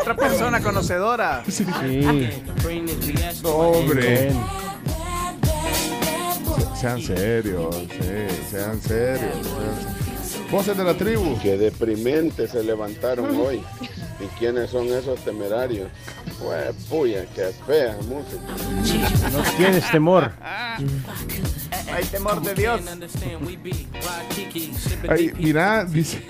Otra 0.00 0.16
persona 0.16 0.60
conocedora. 0.60 1.42
Sí. 1.48 1.64
No, 3.42 3.50
hombre. 3.50 4.30
Se- 4.32 4.36
Sean 6.80 7.00
serios, 7.00 7.74
sí, 7.74 7.88
sean 8.50 8.80
serios. 8.80 9.46
sean- 9.46 10.50
Voces 10.50 10.76
de 10.76 10.84
la 10.84 10.94
tribu. 10.94 11.38
Qué 11.42 11.56
deprimente 11.56 12.46
se 12.46 12.62
levantaron 12.62 13.34
hoy. 13.40 13.62
¿Y 14.18 14.26
quiénes 14.38 14.70
son 14.70 14.86
esos 14.88 15.20
temerarios? 15.20 15.88
Pues 16.42 16.74
puya, 16.88 17.26
qué 17.34 17.50
fea 17.66 17.96
música. 18.08 19.30
No 19.32 19.42
tienes 19.56 19.90
temor. 19.90 20.32
Hay 21.92 22.04
temor 22.10 22.40
de 22.42 22.54
Dios. 22.54 22.80
Ay, 25.08 25.32
mira, 25.38 25.84
dice, 25.84 26.22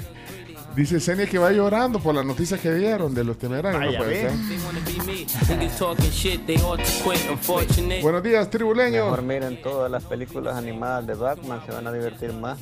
dice 0.77 1.01
Senia 1.01 1.27
que 1.27 1.39
va 1.39 1.51
llorando 1.51 1.99
por 1.99 2.15
las 2.15 2.25
noticias 2.25 2.61
que 2.61 2.73
dieron 2.73 3.15
de 3.15 3.25
los 3.25 3.39
temerarios. 3.39 3.93
No 3.93 3.99
puede 3.99 4.21
ser. 4.21 4.33
Niggas 5.59 5.79
talking 5.79 6.11
shit, 6.11 6.47
they 6.47 6.57
ought 6.57 6.79
to 6.79 6.85
quit, 7.03 7.31
unfortunate. 7.31 8.03
Buenos 8.03 8.23
días, 8.23 8.51
tribuleños. 8.51 9.05
Mejor 9.05 9.23
miren 9.23 9.63
todas 9.63 9.91
las 9.91 10.05
películas 10.05 10.57
animadas 10.57 11.07
de 11.07 11.15
Batman, 11.15 11.61
se 11.65 11.73
van 11.73 11.87
a 11.87 11.93
divertir 11.93 12.33
más. 12.33 12.59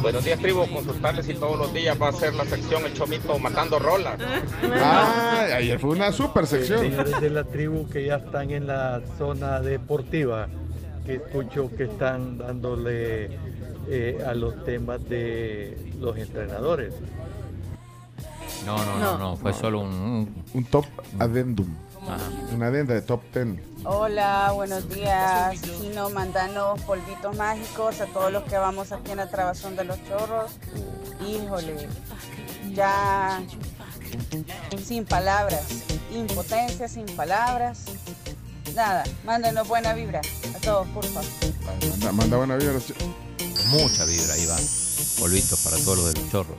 Buenos 0.00 0.24
días, 0.24 0.38
tribu. 0.38 0.66
Consultarles 0.66 1.26
si 1.26 1.34
todos 1.34 1.58
los 1.58 1.72
días 1.74 2.00
va 2.00 2.08
a 2.08 2.12
ser 2.12 2.34
la 2.34 2.44
sección 2.44 2.84
El 2.86 2.94
Chomito 2.94 3.38
matando 3.38 3.78
rolas. 3.78 4.18
Ah, 4.74 5.46
ayer 5.56 5.78
fue 5.78 5.90
una 5.90 6.12
super 6.12 6.46
sección. 6.46 6.80
Señores 6.80 7.20
de 7.20 7.30
la 7.30 7.44
tribu 7.44 7.88
que 7.88 8.06
ya 8.06 8.16
están 8.16 8.50
en 8.50 8.66
la 8.66 9.02
zona 9.18 9.60
deportiva, 9.60 10.48
que 11.04 11.16
escucho 11.16 11.70
que 11.76 11.84
están 11.84 12.38
dándole 12.38 13.55
eh, 13.88 14.24
a 14.26 14.34
los 14.34 14.64
temas 14.64 15.02
de 15.08 15.92
los 16.00 16.16
entrenadores. 16.16 16.94
No, 18.64 18.76
no, 18.84 18.98
no, 18.98 19.18
no, 19.18 19.36
fue 19.36 19.52
solo 19.52 19.80
un, 19.80 19.92
un- 19.92 20.44
Un 20.54 20.64
top 20.64 20.86
addendum. 21.18 21.68
Ajá. 22.02 22.18
Una 22.54 22.66
adenda 22.68 22.94
de 22.94 23.02
top 23.02 23.20
10. 23.34 23.58
Hola, 23.84 24.52
buenos 24.54 24.88
días. 24.88 25.60
Chino, 25.62 26.08
mandanos 26.10 26.80
polvitos 26.82 27.36
mágicos 27.36 28.00
a 28.00 28.06
todos 28.06 28.32
los 28.32 28.44
que 28.44 28.56
vamos 28.58 28.92
aquí 28.92 29.10
en 29.12 29.16
la 29.18 29.28
trabazón 29.28 29.74
de 29.76 29.84
los 29.84 29.98
chorros. 30.08 30.52
Híjole, 31.26 31.88
ya 32.74 33.40
sin 34.82 35.04
palabras, 35.04 35.64
impotencia, 36.12 36.88
sin 36.88 37.06
palabras. 37.06 37.84
Nada, 38.74 39.04
mándenos 39.24 39.66
buena 39.66 39.92
vibra 39.94 40.20
a 40.56 40.60
todos, 40.60 40.86
por 40.88 41.04
favor. 41.06 41.28
Manda, 41.90 42.12
manda 42.12 42.36
buena 42.36 42.56
vibra. 42.56 42.78
Mucha 43.66 44.04
vibra 44.04 44.34
ahí 44.34 44.46
va. 44.46 44.56
Polvitos 45.18 45.60
para 45.60 45.76
todos 45.78 45.98
los 45.98 46.14
de 46.14 46.20
los 46.20 46.30
chorros. 46.30 46.56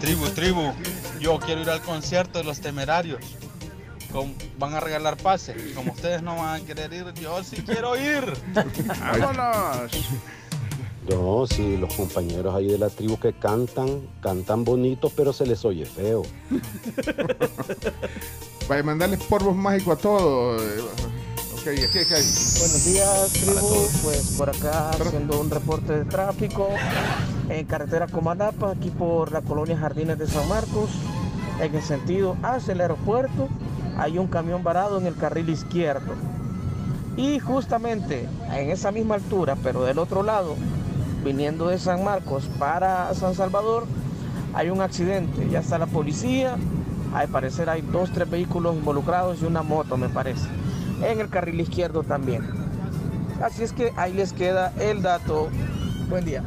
Tribu, 0.00 0.28
tribu, 0.30 0.72
yo 1.20 1.38
quiero 1.38 1.62
ir 1.62 1.70
al 1.70 1.82
concierto 1.82 2.38
de 2.38 2.44
los 2.44 2.60
temerarios. 2.60 3.20
Van 4.58 4.74
a 4.74 4.80
regalar 4.80 5.16
pase. 5.16 5.54
Como 5.74 5.92
ustedes 5.92 6.22
no 6.22 6.36
van 6.36 6.62
a 6.62 6.64
querer 6.64 6.92
ir, 6.92 7.12
yo 7.14 7.42
sí 7.44 7.62
quiero 7.64 7.96
ir. 7.96 8.24
Vámonos. 9.00 9.92
No, 11.08 11.46
sí, 11.46 11.76
los 11.76 11.94
compañeros 11.94 12.54
ahí 12.54 12.66
de 12.66 12.78
la 12.78 12.88
tribu 12.88 13.18
que 13.18 13.32
cantan, 13.32 14.00
cantan 14.22 14.64
bonito, 14.64 15.10
pero 15.16 15.32
se 15.32 15.46
les 15.46 15.64
oye 15.64 15.84
feo. 15.84 16.22
Vaya, 18.68 18.82
mandarles 18.82 19.20
polvos 19.24 19.56
mágicos 19.56 19.98
a 19.98 20.00
todos. 20.00 20.62
Buenos 21.62 22.84
días, 22.86 23.32
tribu. 23.34 23.86
Pues 24.02 24.34
por 24.38 24.48
acá 24.48 24.90
haciendo 24.90 25.38
un 25.38 25.50
reporte 25.50 25.92
de 25.92 26.04
tráfico 26.06 26.68
en 27.50 27.66
carretera 27.66 28.06
Comalapa, 28.06 28.70
aquí 28.70 28.88
por 28.88 29.30
la 29.30 29.42
colonia 29.42 29.76
Jardines 29.76 30.18
de 30.18 30.26
San 30.26 30.48
Marcos, 30.48 30.88
en 31.60 31.74
el 31.74 31.82
sentido 31.82 32.36
hacia 32.42 32.72
el 32.72 32.80
aeropuerto, 32.80 33.48
hay 33.98 34.16
un 34.16 34.28
camión 34.28 34.62
varado 34.62 34.98
en 34.98 35.06
el 35.06 35.14
carril 35.14 35.50
izquierdo. 35.50 36.14
Y 37.18 37.40
justamente 37.40 38.26
en 38.54 38.70
esa 38.70 38.90
misma 38.90 39.16
altura, 39.16 39.54
pero 39.62 39.82
del 39.84 39.98
otro 39.98 40.22
lado, 40.22 40.56
viniendo 41.22 41.68
de 41.68 41.78
San 41.78 42.02
Marcos 42.02 42.48
para 42.58 43.12
San 43.12 43.34
Salvador, 43.34 43.86
hay 44.54 44.70
un 44.70 44.80
accidente. 44.80 45.46
Ya 45.50 45.58
está 45.58 45.76
la 45.76 45.86
policía. 45.86 46.56
Al 47.14 47.28
parecer 47.28 47.68
hay 47.68 47.82
dos, 47.82 48.10
tres 48.12 48.30
vehículos 48.30 48.76
involucrados 48.76 49.42
y 49.42 49.44
una 49.44 49.62
moto, 49.62 49.98
me 49.98 50.08
parece. 50.08 50.48
En 51.02 51.20
el 51.20 51.28
carril 51.28 51.60
izquierdo 51.60 52.02
también. 52.02 52.42
Así 53.42 53.62
es 53.62 53.72
que 53.72 53.92
ahí 53.96 54.12
les 54.12 54.32
queda 54.32 54.72
el 54.78 55.02
dato. 55.02 55.48
Buen 56.08 56.24
día. 56.24 56.42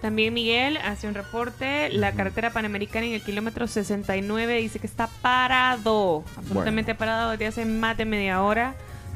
También 0.00 0.34
Miguel 0.34 0.78
hace 0.78 1.06
un 1.06 1.14
reporte. 1.14 1.88
La 1.90 2.12
carretera 2.12 2.50
panamericana 2.50 3.06
en 3.06 3.14
el 3.14 3.22
kilómetro 3.22 3.68
69 3.68 4.56
dice 4.56 4.80
que 4.80 4.86
está 4.88 5.08
parado. 5.22 6.24
Absolutamente 6.36 6.96
parado 6.96 7.30
desde 7.30 7.46
hace 7.46 7.64
más 7.64 7.96
de 7.96 8.04
media 8.04 8.42
hora. 8.42 8.74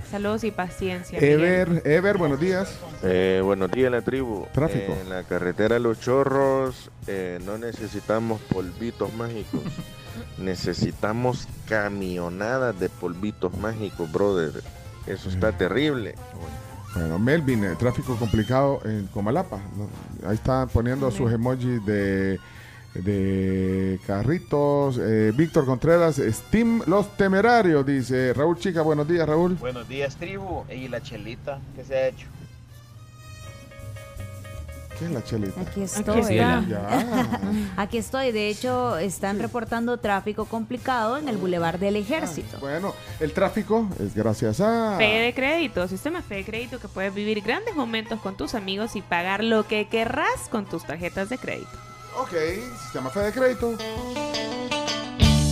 Saludos 0.09 0.45
y 0.45 0.53
paciencia. 0.53 1.19
Miguel. 1.21 1.43
Ever, 1.43 1.83
Ever, 1.85 2.17
buenos 2.17 2.39
días. 2.39 2.79
Eh, 3.03 3.41
buenos 3.43 3.73
días, 3.73 3.91
la 3.91 4.03
tribu. 4.03 4.47
Tráfico. 4.53 4.97
En 5.03 5.09
la 5.09 5.25
carretera 5.25 5.81
Los 5.81 6.01
Chorros 6.01 6.93
eh, 7.09 7.41
no 7.45 7.59
necesitamos 7.59 8.41
polvitos 8.43 9.13
mágicos. 9.15 9.63
necesitamos 10.39 11.49
camionadas 11.69 12.79
de 12.79 12.89
polvitos 12.89 13.57
mágicos, 13.59 14.11
brother. 14.13 14.53
Eso 15.07 15.29
está 15.29 15.53
terrible. 15.53 16.15
Bueno, 16.95 17.19
Melvin, 17.19 17.65
el 17.65 17.77
tráfico 17.77 18.17
complicado 18.17 18.81
en 18.85 19.07
Comalapa. 19.09 19.59
Ahí 20.27 20.35
están 20.35 20.69
poniendo 20.69 21.11
sus 21.11 21.31
emojis 21.31 21.85
de, 21.85 22.39
de 22.95 24.01
carritos. 24.07 24.99
Eh, 24.99 25.33
Víctor 25.37 25.67
Contreras, 25.67 26.17
Steam 26.17 26.83
Los 26.87 27.17
Temerarios, 27.17 27.85
dice 27.85 28.33
Raúl 28.33 28.59
Chica. 28.59 28.83
Buenos 28.83 29.07
días, 29.07 29.29
Raúl. 29.29 29.55
Buenos 29.57 29.87
días, 29.89 30.17
tribu. 30.17 30.65
¿Y 30.71 30.89
la 30.89 31.03
chelita 31.03 31.61
qué 31.77 31.85
se 31.85 31.95
ha 31.95 32.09
hecho? 32.09 32.27
¿Qué 34.99 35.05
es 35.05 35.11
la 35.11 35.23
chelita? 35.23 35.61
Aquí 35.61 35.83
estoy. 35.83 36.37
Ya. 36.37 36.65
Aquí 37.77 37.99
estoy. 37.99 38.33
De 38.33 38.49
hecho, 38.49 38.97
están 38.97 39.39
reportando 39.39 39.99
tráfico 39.99 40.47
complicado 40.47 41.19
en 41.19 41.29
el 41.29 41.37
Boulevard 41.37 41.79
del 41.79 41.97
Ejército. 41.97 42.59
Bueno, 42.61 42.95
el 43.21 43.33
tráfico 43.33 43.89
es 44.01 44.15
gracias 44.15 44.61
a... 44.61 44.97
Fe 44.97 45.05
de 45.05 45.35
crédito, 45.35 45.87
sistema 45.89 46.23
Fe 46.23 46.37
de 46.37 46.45
crédito 46.45 46.79
que 46.79 46.89
puedes 46.89 47.15
vivir 47.15 47.43
grandes 47.43 47.75
momentos 47.75 48.21
con 48.21 48.37
tus 48.37 48.55
amigos 48.55 48.97
y 48.97 49.03
pagar 49.03 49.45
lo 49.45 49.67
que 49.67 49.89
querrás 49.89 50.49
con 50.51 50.65
tus 50.65 50.85
tarjetas 50.85 51.29
de 51.29 51.39
crédito. 51.39 51.71
Ok, 52.19 52.33
sistema 52.83 53.11
Fe 53.11 53.21
de 53.21 53.33
crédito. 53.33 53.77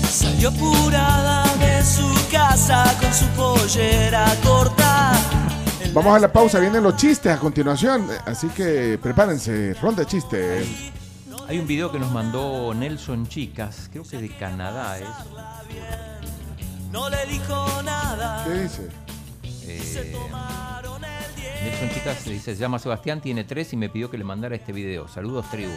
Salió 0.08 0.48
apurada 0.48 1.44
de 1.56 1.82
su 1.84 2.08
casa 2.30 2.84
con 3.00 3.12
su 3.12 3.26
pollera 3.36 4.24
corta. 4.42 5.12
Vamos 5.92 6.16
a 6.16 6.18
la 6.18 6.32
pausa, 6.32 6.58
vienen 6.58 6.82
los 6.82 6.96
chistes 6.96 7.32
a 7.32 7.38
continuación, 7.38 8.08
así 8.26 8.48
que 8.48 8.98
prepárense, 9.00 9.74
ronda 9.74 10.02
de 10.02 10.06
chistes. 10.06 10.66
Hay 11.46 11.58
un 11.58 11.66
video 11.66 11.92
que 11.92 11.98
nos 11.98 12.10
mandó 12.10 12.72
Nelson 12.74 13.26
Chicas, 13.28 13.88
creo 13.92 14.02
que 14.02 14.18
de 14.18 14.28
Canadá 14.30 14.98
es. 14.98 15.06
No 16.90 17.10
le 17.10 17.26
dijo 17.26 17.82
nada. 17.82 18.44
¿Qué 18.44 18.62
dice? 18.62 18.88
Eh, 19.66 20.16
Nelson 21.62 21.90
Chicas 21.90 22.24
dice, 22.24 22.54
se 22.54 22.60
llama 22.60 22.78
Sebastián, 22.78 23.20
tiene 23.20 23.44
tres 23.44 23.72
y 23.72 23.76
me 23.76 23.88
pidió 23.88 24.10
que 24.10 24.18
le 24.18 24.24
mandara 24.24 24.54
este 24.54 24.72
video. 24.72 25.08
Saludos, 25.08 25.50
tribu. 25.50 25.72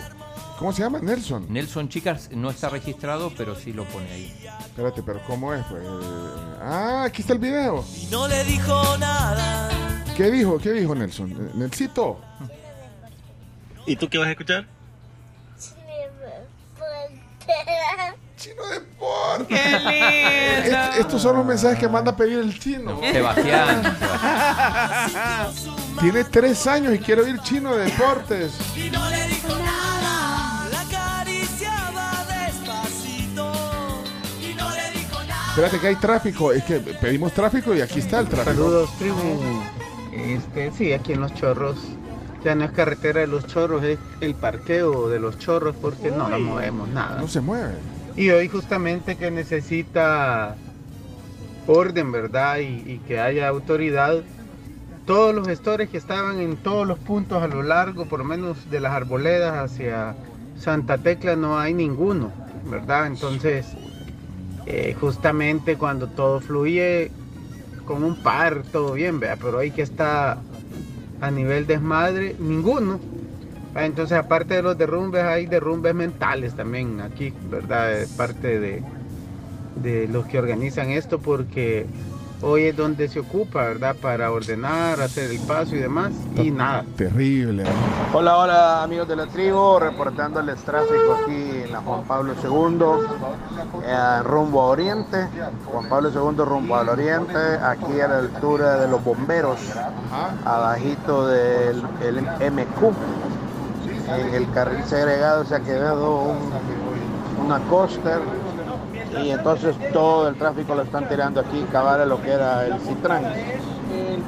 ¿Cómo 0.57 0.73
se 0.73 0.81
llama? 0.81 0.99
Nelson. 0.99 1.45
Nelson 1.49 1.89
Chicas 1.89 2.29
no 2.31 2.49
está 2.49 2.69
registrado, 2.69 3.31
pero 3.37 3.55
sí 3.55 3.73
lo 3.73 3.85
pone 3.85 4.09
ahí. 4.11 4.45
Espérate, 4.59 5.03
pero 5.03 5.21
¿cómo 5.27 5.53
es? 5.53 5.63
Pues, 5.65 5.83
eh, 5.83 6.57
ah, 6.61 7.03
aquí 7.05 7.21
está 7.21 7.33
el 7.33 7.39
video. 7.39 7.85
No 8.11 8.27
le 8.27 8.43
dijo 8.43 8.97
nada. 8.97 9.69
¿Qué 10.15 10.31
dijo? 10.31 10.57
¿Qué 10.57 10.71
dijo 10.71 10.95
Nelson? 10.95 11.31
Eh, 11.31 11.51
Nelsito. 11.55 12.19
¿Y 13.85 13.95
tú 13.95 14.09
qué 14.09 14.17
vas 14.17 14.27
a 14.27 14.31
escuchar? 14.31 14.67
Chino 18.37 18.65
Deporte. 18.67 19.47
¡Qué 19.47 19.79
lindo! 19.79 20.77
Est- 20.79 20.99
estos 20.99 21.21
son 21.21 21.37
los 21.37 21.45
mensajes 21.45 21.79
que 21.79 21.87
manda 21.87 22.11
a 22.11 22.15
pedir 22.15 22.39
el 22.39 22.57
chino. 22.57 22.99
Sebastián. 22.99 23.81
Tiene 25.99 26.23
tres 26.25 26.67
años 26.67 26.93
y 26.93 26.99
quiere 26.99 27.23
oír 27.23 27.39
chino 27.41 27.75
de 27.75 27.85
deportes. 27.85 28.53
Y 28.75 28.89
no 28.91 29.09
le 29.09 29.27
dijo 29.27 29.47
nada. 29.57 30.67
La 30.71 30.81
acariciaba 30.81 32.23
despacito. 32.29 33.51
Y 34.39 34.53
no 34.53 34.69
le 34.69 34.91
dijo 34.99 35.23
nada. 35.27 35.49
Espérate 35.49 35.79
que 35.79 35.87
hay 35.87 35.95
tráfico. 35.95 36.51
Es 36.51 36.63
que 36.63 36.79
pedimos 36.79 37.33
tráfico 37.33 37.73
y 37.75 37.81
aquí 37.81 37.99
está 37.99 38.19
el 38.19 38.27
tráfico. 38.27 38.51
Saludos, 38.53 38.89
tribu. 38.99 39.63
Este, 40.13 40.71
sí, 40.77 40.93
aquí 40.93 41.13
en 41.13 41.21
Los 41.21 41.33
Chorros. 41.33 41.77
Ya 42.43 42.53
no 42.53 42.65
es 42.65 42.71
carretera 42.71 43.21
de 43.21 43.27
Los 43.27 43.47
Chorros, 43.47 43.83
es 43.83 43.97
el 44.21 44.35
parqueo 44.35 45.09
de 45.09 45.19
Los 45.19 45.39
Chorros 45.39 45.75
porque 45.81 46.11
no 46.11 46.29
la 46.29 46.37
movemos 46.37 46.87
nada. 46.89 47.19
No 47.19 47.27
se 47.27 47.41
mueve. 47.41 47.73
Y 48.17 48.31
hoy 48.31 48.47
justamente 48.47 49.15
que 49.15 49.29
necesita 49.29 50.55
orden, 51.67 52.11
¿verdad? 52.11 52.57
Y, 52.57 52.99
que 53.07 53.19
haya 53.19 53.47
autoridad. 53.47 54.23
Todos 55.05 55.35
los 55.35 55.47
gestores 55.47 55.87
que 55.89 55.97
estaban 55.97 56.39
en 56.39 56.57
todos 56.57 56.87
los 56.87 56.97
puntos 56.97 57.43
a 57.43 57.47
lo 57.47 57.61
largo, 57.61 58.07
por 58.07 58.19
lo 58.19 58.25
menos 58.25 58.71
de 58.71 58.79
las 58.79 58.91
arboledas 58.93 59.53
hacia 59.55 60.15
Santa 60.57 60.97
Tecla, 60.97 61.35
no 61.35 61.59
hay 61.59 61.75
ninguno, 61.75 62.31
¿verdad? 62.65 63.05
Entonces, 63.05 63.67
eh, 64.65 64.95
justamente 64.99 65.77
cuando 65.77 66.07
todo 66.07 66.41
fluye 66.41 67.11
con 67.85 68.03
un 68.03 68.21
par, 68.23 68.63
todo 68.63 68.93
bien, 68.93 69.19
vea, 69.19 69.37
pero 69.37 69.59
hoy 69.59 69.69
que 69.69 69.83
está 69.83 70.39
a 71.21 71.31
nivel 71.31 71.67
desmadre, 71.67 72.35
ninguno. 72.39 72.99
Ah, 73.75 73.85
Entonces, 73.85 74.17
aparte 74.17 74.55
de 74.55 74.61
los 74.63 74.77
derrumbes, 74.77 75.23
hay 75.23 75.45
derrumbes 75.45 75.93
mentales 75.93 76.55
también 76.55 77.01
aquí, 77.01 77.33
¿verdad? 77.49 77.89
De 77.89 78.07
parte 78.07 78.59
de, 78.59 78.83
de 79.75 80.07
los 80.07 80.25
que 80.25 80.39
organizan 80.39 80.89
esto, 80.89 81.19
porque 81.19 81.85
hoy 82.41 82.63
es 82.63 82.75
donde 82.75 83.07
se 83.07 83.19
ocupa, 83.19 83.63
¿verdad? 83.65 83.95
Para 84.01 84.31
ordenar, 84.31 84.99
hacer 85.01 85.29
el 85.31 85.39
paso 85.41 85.75
y 85.75 85.79
demás, 85.79 86.11
y 86.35 86.49
nada. 86.49 86.85
Terrible. 86.95 87.63
Hola, 88.13 88.37
hola 88.37 88.83
amigos 88.83 89.07
de 89.07 89.15
la 89.15 89.27
tribu, 89.27 89.79
reportándoles 89.79 90.55
tráfico 90.63 91.17
aquí 91.23 91.61
en 91.65 91.71
la 91.71 91.79
Juan 91.81 92.03
Pablo 92.05 92.33
II, 92.41 93.81
eh, 93.83 94.23
rumbo 94.23 94.61
a 94.61 94.65
Oriente, 94.67 95.27
Juan 95.65 95.89
Pablo 95.89 96.09
II 96.09 96.43
rumbo 96.45 96.75
al 96.77 96.89
Oriente, 96.89 97.37
aquí 97.61 97.99
a 97.99 98.07
la 98.07 98.19
altura 98.19 98.77
de 98.79 98.87
los 98.87 99.03
bomberos, 99.03 99.59
abajito 100.45 101.27
del 101.27 101.83
el 102.01 102.21
MQ, 102.21 102.93
en 104.07 104.33
el 104.33 104.51
carril 104.51 104.83
segregado 104.85 105.45
se 105.45 105.55
ha 105.55 105.59
quedado 105.59 106.17
un, 106.21 106.37
una 107.45 107.59
coaster 107.69 108.19
y 109.23 109.29
entonces 109.31 109.75
todo 109.93 110.27
el 110.27 110.35
tráfico 110.35 110.75
lo 110.75 110.83
están 110.83 111.07
tirando 111.09 111.39
aquí, 111.39 111.65
cabal 111.71 112.01
a 112.01 112.05
lo 112.05 112.21
que 112.21 112.31
era 112.31 112.65
el 112.65 112.79
Citrán. 112.79 113.23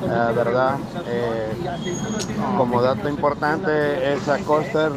La 0.08 0.32
verdad, 0.32 0.76
eh, 1.08 1.52
como 2.58 2.82
dato 2.82 3.10
importante, 3.10 4.14
esa 4.14 4.38
coaster 4.40 4.92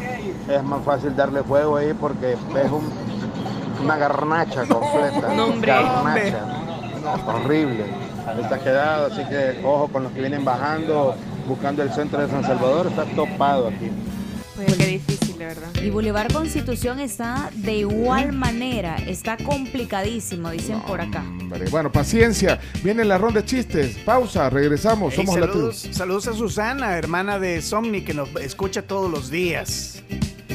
es 0.49 0.62
más 0.62 0.83
fácil 0.85 1.14
darle 1.16 1.43
fuego 1.43 1.76
ahí 1.76 1.93
porque 1.95 2.33
es 2.33 2.70
un- 2.70 2.91
una 3.85 3.97
garnacha 3.97 4.64
completa. 4.66 5.35
No, 5.35 5.47
hombre. 5.47 5.72
garnacha. 5.72 6.39
Horrible. 7.26 7.85
Está 8.41 8.59
quedado, 8.61 9.07
así 9.07 9.24
que 9.24 9.61
ojo 9.64 9.89
con 9.89 10.05
los 10.05 10.12
que 10.12 10.20
vienen 10.20 10.45
bajando, 10.45 11.16
buscando 11.49 11.83
el 11.83 11.93
centro 11.93 12.20
de 12.20 12.28
San 12.28 12.45
Salvador, 12.45 12.87
está 12.87 13.05
topado 13.16 13.66
aquí. 13.68 13.91
Pues 14.57 14.76
qué 14.76 14.86
difícil, 14.86 15.38
de 15.38 15.46
verdad. 15.46 15.68
Y 15.82 15.88
Boulevard 15.90 16.30
Constitución 16.32 17.00
está 17.00 17.50
de 17.55 17.78
igual 17.78 18.32
manera, 18.32 18.96
está 18.96 19.36
complicadísimo, 19.38 20.50
dicen 20.50 20.80
por 20.82 21.00
acá. 21.00 21.24
Hombre, 21.40 21.70
Bueno, 21.70 21.90
paciencia. 21.90 22.61
Viene 22.84 23.05
la 23.05 23.16
ronda 23.18 23.40
de 23.40 23.46
chistes. 23.46 23.96
Pausa, 24.05 24.50
regresamos. 24.50 25.14
Hey, 25.16 25.24
Somos 25.24 25.40
la 25.40 25.46
tribu. 25.46 25.72
saludos, 25.72 25.88
saludos 25.96 26.28
a 26.28 26.32
Susana, 26.34 26.98
hermana 26.98 27.38
de 27.38 27.62
Somni, 27.62 28.03
que 28.05 28.12
nos 28.12 28.28
escucha 28.36 28.82
todos 28.82 29.11
los 29.11 29.30
días. 29.30 30.03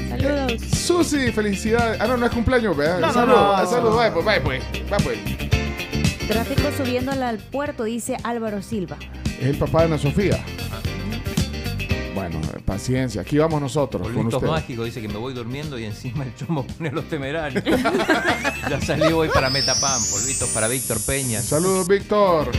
Saludos. 0.09 0.61
Susi, 0.61 1.31
felicidades. 1.31 1.99
Ah, 1.99 2.07
no, 2.07 2.17
no 2.17 2.27
es 2.27 2.31
cumpleaños, 2.31 2.77
¿verdad? 2.77 2.99
No, 2.99 3.07
no, 3.07 3.13
Saludos, 3.13 3.37
no. 3.39 3.53
ah, 3.53 3.65
saludos. 3.65 3.95
Vaya, 3.95 4.13
pues, 4.13 4.25
vaya, 4.25 4.43
pues. 4.43 4.63
Va, 4.93 4.97
pues. 4.97 5.17
Tráfico 6.27 6.69
subiendo 6.77 7.11
al 7.11 7.37
puerto, 7.39 7.83
dice 7.85 8.15
Álvaro 8.23 8.61
Silva. 8.61 8.97
Es 9.39 9.47
el 9.47 9.57
papá 9.57 9.79
de 9.79 9.85
Ana 9.85 9.97
Sofía. 9.97 10.39
Bueno, 12.17 12.41
eh, 12.51 12.59
paciencia. 12.65 13.21
Aquí 13.21 13.37
vamos 13.37 13.61
nosotros 13.61 14.09
con 14.09 14.25
usted. 14.25 14.47
mágicos 14.47 14.85
dice 14.85 15.01
que 15.03 15.07
me 15.07 15.17
voy 15.17 15.35
durmiendo 15.35 15.77
y 15.77 15.85
encima 15.85 16.23
el 16.23 16.35
chomo 16.35 16.65
pone 16.65 16.91
los 16.91 17.07
temerarios. 17.07 17.63
ya 18.69 18.81
salió 18.81 19.19
hoy 19.19 19.29
para 19.29 19.51
Metapam, 19.51 20.01
polvitos 20.11 20.49
para 20.49 20.67
Víctor 20.67 20.99
Peña. 21.05 21.43
Saludos, 21.43 21.87
Víctor. 21.87 22.49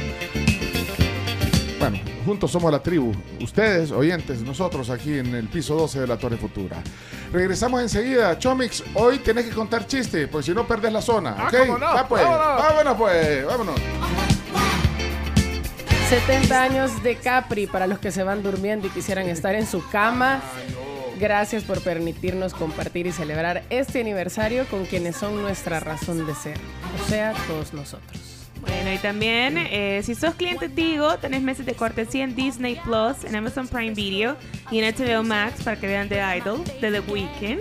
Bueno, 1.80 1.98
juntos 2.24 2.52
somos 2.52 2.70
la 2.70 2.80
tribu. 2.80 3.12
Ustedes, 3.40 3.90
oyentes, 3.90 4.42
nosotros 4.42 4.90
aquí 4.90 5.18
en 5.18 5.34
el 5.34 5.48
piso 5.48 5.74
12 5.74 6.02
de 6.02 6.06
la 6.06 6.16
Torre 6.16 6.36
Futura. 6.36 6.80
Regresamos 7.32 7.82
enseguida. 7.82 8.38
Chomix, 8.38 8.84
hoy 8.94 9.18
tenés 9.18 9.46
que 9.46 9.50
contar 9.50 9.88
chistes, 9.88 10.28
porque 10.28 10.46
si 10.46 10.54
no 10.54 10.68
perdés 10.68 10.92
la 10.92 11.02
zona. 11.02 11.34
Ah, 11.36 11.48
¿ok? 11.48 11.58
cómo 11.66 11.78
no. 11.78 11.86
Va, 11.86 12.06
pues. 12.06 12.22
Vámonos. 12.22 12.62
Vámonos, 12.62 12.96
pues. 12.96 13.44
Vámonos. 13.44 13.74
70 16.08 16.62
años 16.62 17.02
de 17.02 17.16
Capri 17.16 17.66
para 17.66 17.86
los 17.86 17.98
que 17.98 18.10
se 18.10 18.22
van 18.22 18.42
durmiendo 18.42 18.86
y 18.86 18.90
quisieran 18.90 19.28
estar 19.28 19.54
en 19.54 19.66
su 19.66 19.86
cama. 19.90 20.40
Gracias 21.20 21.64
por 21.64 21.82
permitirnos 21.82 22.54
compartir 22.54 23.06
y 23.06 23.12
celebrar 23.12 23.62
este 23.68 24.00
aniversario 24.00 24.64
con 24.68 24.86
quienes 24.86 25.16
son 25.16 25.42
nuestra 25.42 25.80
razón 25.80 26.26
de 26.26 26.34
ser, 26.34 26.56
o 26.98 27.08
sea, 27.10 27.34
todos 27.46 27.74
nosotros. 27.74 28.48
Bueno, 28.62 28.90
y 28.90 28.96
también, 28.96 29.58
eh, 29.58 30.00
si 30.02 30.14
sos 30.14 30.34
cliente 30.34 30.70
Tigo, 30.70 31.18
tenés 31.18 31.42
meses 31.42 31.66
de 31.66 31.74
cortesía 31.74 32.24
en 32.24 32.34
Disney 32.34 32.80
Plus, 32.82 33.24
en 33.24 33.36
Amazon 33.36 33.68
Prime 33.68 33.92
Video 33.92 34.34
y 34.70 34.78
en 34.78 34.94
HBO 34.94 35.22
Max 35.22 35.62
para 35.62 35.78
que 35.78 35.88
vean 35.88 36.08
The 36.08 36.22
Idol 36.38 36.64
de 36.80 36.90
The 36.90 37.00
Weeknd. 37.00 37.60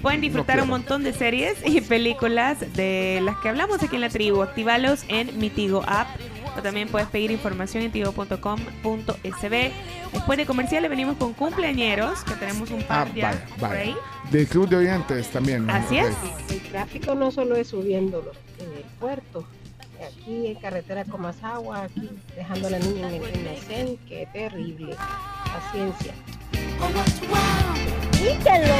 Pueden 0.00 0.22
disfrutar 0.22 0.62
un 0.62 0.68
montón 0.68 1.04
de 1.04 1.12
series 1.12 1.58
y 1.64 1.82
películas 1.82 2.58
de 2.74 3.20
las 3.22 3.36
que 3.36 3.50
hablamos 3.50 3.82
aquí 3.82 3.96
en 3.96 4.00
la 4.00 4.08
tribu. 4.08 4.40
Activalos 4.40 5.04
en 5.08 5.38
mi 5.38 5.50
Tigo 5.50 5.84
app. 5.86 6.08
O 6.56 6.62
también 6.62 6.88
puedes 6.88 7.08
pedir 7.08 7.30
información 7.30 7.82
en 7.84 7.92
tigo.com.sb. 7.92 9.72
Después 10.12 10.36
de 10.38 10.44
comerciales 10.46 10.90
venimos 10.90 11.16
con 11.16 11.32
cumpleañeros, 11.32 12.22
que 12.24 12.34
tenemos 12.34 12.70
un 12.70 12.80
Ah, 12.82 12.86
par 13.06 13.14
ya 13.14 13.28
vaya, 13.30 13.46
por 13.58 13.68
vaya. 13.70 13.80
ahí. 13.80 13.96
Del 14.30 14.46
club 14.46 14.68
de 14.68 14.76
oyentes 14.76 15.28
también. 15.28 15.68
Así 15.70 15.96
es. 15.98 16.14
El 16.50 16.60
tráfico 16.62 17.14
no 17.14 17.30
solo 17.30 17.56
es 17.56 17.68
subiéndolo 17.68 18.32
en 18.58 18.72
el 18.76 18.84
puerto, 19.00 19.46
aquí 20.06 20.46
en 20.48 20.54
carretera 20.56 21.04
con 21.06 21.22
más 21.22 21.42
agua, 21.42 21.82
aquí 21.84 22.10
dejando 22.36 22.68
a 22.68 22.70
la 22.72 22.78
niña 22.80 23.08
en 23.14 23.46
el 23.46 23.56
CEN, 23.58 23.96
qué 24.08 24.28
terrible. 24.32 24.94
Paciencia. 25.52 26.12
¡Dígalo! 28.20 28.74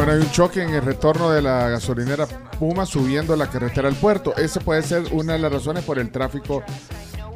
Bueno, 0.00 0.12
hay 0.14 0.20
un 0.20 0.30
choque 0.30 0.62
en 0.62 0.70
el 0.70 0.80
retorno 0.80 1.30
de 1.30 1.42
la 1.42 1.68
gasolinera 1.68 2.26
Puma 2.58 2.86
subiendo 2.86 3.36
la 3.36 3.50
carretera 3.50 3.86
al 3.86 3.94
puerto. 3.96 4.34
Esa 4.34 4.58
puede 4.58 4.82
ser 4.82 5.04
una 5.12 5.34
de 5.34 5.40
las 5.40 5.52
razones 5.52 5.84
por 5.84 5.98
el 5.98 6.10
tráfico 6.10 6.62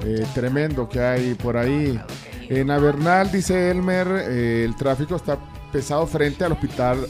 eh, 0.03 0.27
tremendo 0.33 0.89
que 0.89 0.99
hay 0.99 1.35
por 1.35 1.59
ahí. 1.59 2.01
En 2.49 2.71
Avernal, 2.71 3.31
dice 3.31 3.71
Elmer, 3.71 4.09
eh, 4.31 4.65
el 4.65 4.77
tráfico 4.77 5.17
está 5.17 5.37
pesado 5.73 6.07
frente 6.07 6.43
al 6.43 6.53
hospital, 6.53 7.07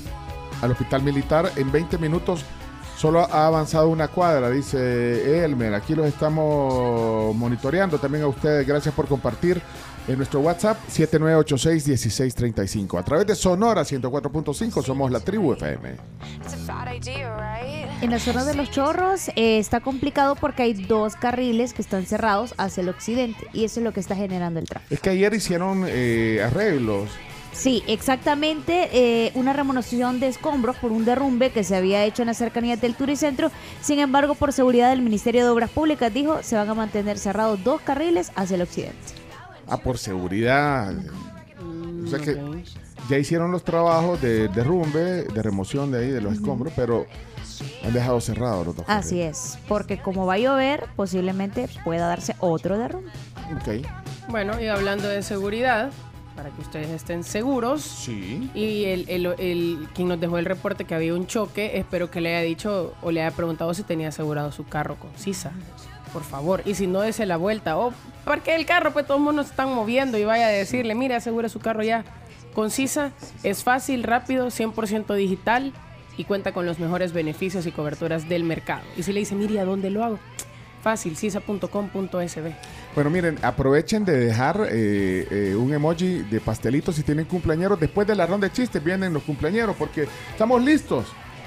al 0.61 0.73
hospital 0.73 1.05
militar. 1.05 1.49
En 1.55 1.71
20 1.71 1.99
minutos 1.99 2.45
solo 2.97 3.21
ha 3.21 3.47
avanzado 3.47 3.89
una 3.89 4.09
cuadra, 4.09 4.51
dice 4.51 5.45
Elmer. 5.45 5.75
Aquí 5.75 5.95
los 5.95 6.07
estamos 6.07 7.35
monitoreando 7.35 7.99
también 7.99 8.25
a 8.25 8.29
ustedes. 8.29 8.67
Gracias 8.67 8.95
por 8.95 9.07
compartir 9.07 9.61
en 10.07 10.17
nuestro 10.17 10.41
WhatsApp 10.41 10.79
7986-1635. 10.89 12.99
A 12.99 13.03
través 13.03 13.27
de 13.27 13.35
Sonora 13.35 13.83
104.5 13.83 14.83
somos 14.83 15.11
la 15.11 15.21
tribu 15.21 15.55
FM. 15.55 15.97
En 18.01 18.11
la 18.11 18.19
zona 18.19 18.45
de 18.45 18.55
los 18.55 18.71
chorros 18.71 19.29
eh, 19.29 19.59
está 19.59 19.81
complicado 19.81 20.37
porque 20.37 20.63
hay 20.63 20.75
dos 20.75 21.17
carriles 21.17 21.73
que 21.73 21.81
están 21.83 22.07
cerrados 22.07 22.55
hacia 22.59 22.83
el 22.83 22.91
occidente 22.91 23.49
y 23.53 23.65
eso 23.65 23.81
es 23.81 23.85
lo 23.85 23.93
que 23.93 23.99
está 24.01 24.17
generando 24.17 24.61
el 24.61 24.69
tráfico. 24.69 24.95
Es 24.95 25.01
que 25.01 25.11
ayer 25.11 25.35
hicieron 25.35 25.85
eh, 25.89 26.41
arreglos. 26.45 27.11
Sí, 27.55 27.83
exactamente. 27.87 28.89
eh, 28.93 29.33
una 29.35 29.53
remoción 29.53 30.21
de 30.21 30.29
escombros 30.29 30.77
por 30.77 30.93
un 30.93 31.05
derrumbe 31.05 31.51
que 31.51 31.65
se 31.65 31.77
había 31.77 32.05
hecho 32.05 32.23
en 32.23 32.27
las 32.27 32.37
cercanías 32.37 32.81
del 32.81 32.95
Turicentro. 32.95 33.51
Sin 33.81 33.99
embargo, 33.99 34.35
por 34.35 34.53
seguridad 34.53 34.91
del 34.91 35.03
Ministerio 35.03 35.45
de 35.45 35.51
Obras 35.51 35.71
Públicas, 35.71 36.13
dijo, 36.13 36.43
se 36.43 36.57
van 36.57 36.69
a 36.69 36.75
mantener 36.75 37.19
cerrados 37.19 37.63
dos 37.65 37.81
carriles 37.81 38.33
hacia 38.35 38.57
el 38.57 38.63
occidente. 38.63 38.97
Ah, 39.67 39.79
por 39.79 39.99
seguridad. 39.99 40.93
O 42.05 42.09
sea 42.09 42.19
que 42.19 42.39
ya 43.09 43.19
hicieron 43.19 43.51
los 43.51 43.65
trabajos 43.65 44.21
de 44.21 44.49
derrumbe, 44.49 45.25
de 45.25 45.43
remoción 45.43 45.91
de 45.91 46.01
ahí 46.01 46.11
de 46.11 46.21
los 46.21 46.35
escombros, 46.35 46.73
pero 46.77 47.07
han 47.85 47.93
dejado 47.93 48.21
cerrados 48.21 48.67
los 48.67 48.77
dos. 48.77 48.85
Así 48.89 49.21
es, 49.21 49.59
porque 49.69 49.99
como 50.01 50.27
va 50.27 50.35
a 50.35 50.39
llover, 50.39 50.87
posiblemente 50.97 51.69
pueda 51.85 52.09
darse 52.09 52.35
otro 52.41 52.79
derrumbe. 52.79 53.11
Ok. 53.57 53.87
Bueno, 54.29 54.61
y 54.61 54.69
hablando 54.69 55.09
de 55.09 55.23
seguridad, 55.23 55.91
para 56.37 56.51
que 56.51 56.61
ustedes 56.61 56.89
estén 56.91 57.23
seguros. 57.25 57.83
Sí. 57.83 58.51
Y 58.55 58.85
el, 58.87 59.05
el- 59.09 59.27
el- 59.39 59.89
quien 59.95 60.09
nos 60.09 60.21
dejó 60.21 60.39
el 60.39 60.45
reporte 60.45 60.85
que 60.85 60.95
había 60.95 61.15
un 61.15 61.27
choque, 61.27 61.79
espero 61.79 62.11
que 62.11 62.21
le 62.21 62.35
haya 62.37 62.45
dicho 62.45 62.95
o 63.03 63.11
le 63.11 63.23
haya 63.23 63.35
preguntado 63.37 63.73
si 63.75 63.83
tenía 63.85 64.09
asegurado 64.09 64.51
su 64.53 64.65
carro 64.67 64.97
con 64.97 65.11
Sisa. 65.17 65.53
Por 66.13 66.23
favor. 66.23 66.63
Y 66.65 66.75
si 66.75 66.87
no, 66.87 67.01
dese 67.01 67.27
la 67.27 67.37
vuelta. 67.37 67.77
O 67.79 67.93
parque 68.25 68.55
el 68.55 68.67
carro, 68.67 68.93
pues 68.93 69.07
todo 69.07 69.17
el 69.19 69.23
mundo 69.25 69.43
se 69.43 69.51
están 69.51 69.73
moviendo 69.75 70.17
y 70.19 70.25
vaya 70.25 70.47
a 70.47 70.51
decirle, 70.51 70.95
mire, 70.95 71.15
asegure 71.15 71.49
su 71.49 71.59
carro 71.61 71.83
ya. 71.83 72.05
Con 72.55 72.71
Sisa 72.71 73.11
es 73.43 73.65
fácil, 73.65 74.05
rápido, 74.05 74.47
100% 74.49 75.15
digital 75.17 75.73
y 76.17 76.23
cuenta 76.25 76.53
con 76.53 76.67
los 76.67 76.79
mejores 76.79 77.13
beneficios 77.13 77.67
y 77.67 77.73
coberturas 77.73 78.29
del 78.29 78.45
mercado. 78.45 78.83
Y 78.97 79.03
si 79.03 79.13
le 79.13 79.19
dice, 79.21 79.35
mire, 79.35 79.59
¿a 79.59 79.65
dónde 79.65 79.91
lo 79.91 80.05
hago? 80.05 80.19
Fácil, 80.83 81.17
sisa.com.sb. 81.17 82.53
Bueno, 82.95 83.11
miren, 83.11 83.39
aprovechen 83.43 84.05
de 84.05 84.17
dejar 84.17 84.69
eh, 84.71 85.27
eh, 85.31 85.57
un 85.57 85.75
emoji 85.75 86.23
de 86.31 86.41
pastelitos 86.41 86.95
si 86.95 87.03
tienen 87.03 87.25
cumpleañeros. 87.25 87.81
Después 87.81 88.07
de 88.07 88.15
la 88.15 88.25
ronda 88.25 88.47
de 88.47 88.53
chistes 88.53 88.83
vienen 88.83 89.13
los 89.13 89.25
cumpleañeros 89.25 89.75
porque 89.77 90.07
estamos 90.31 90.63
listos 90.63 91.07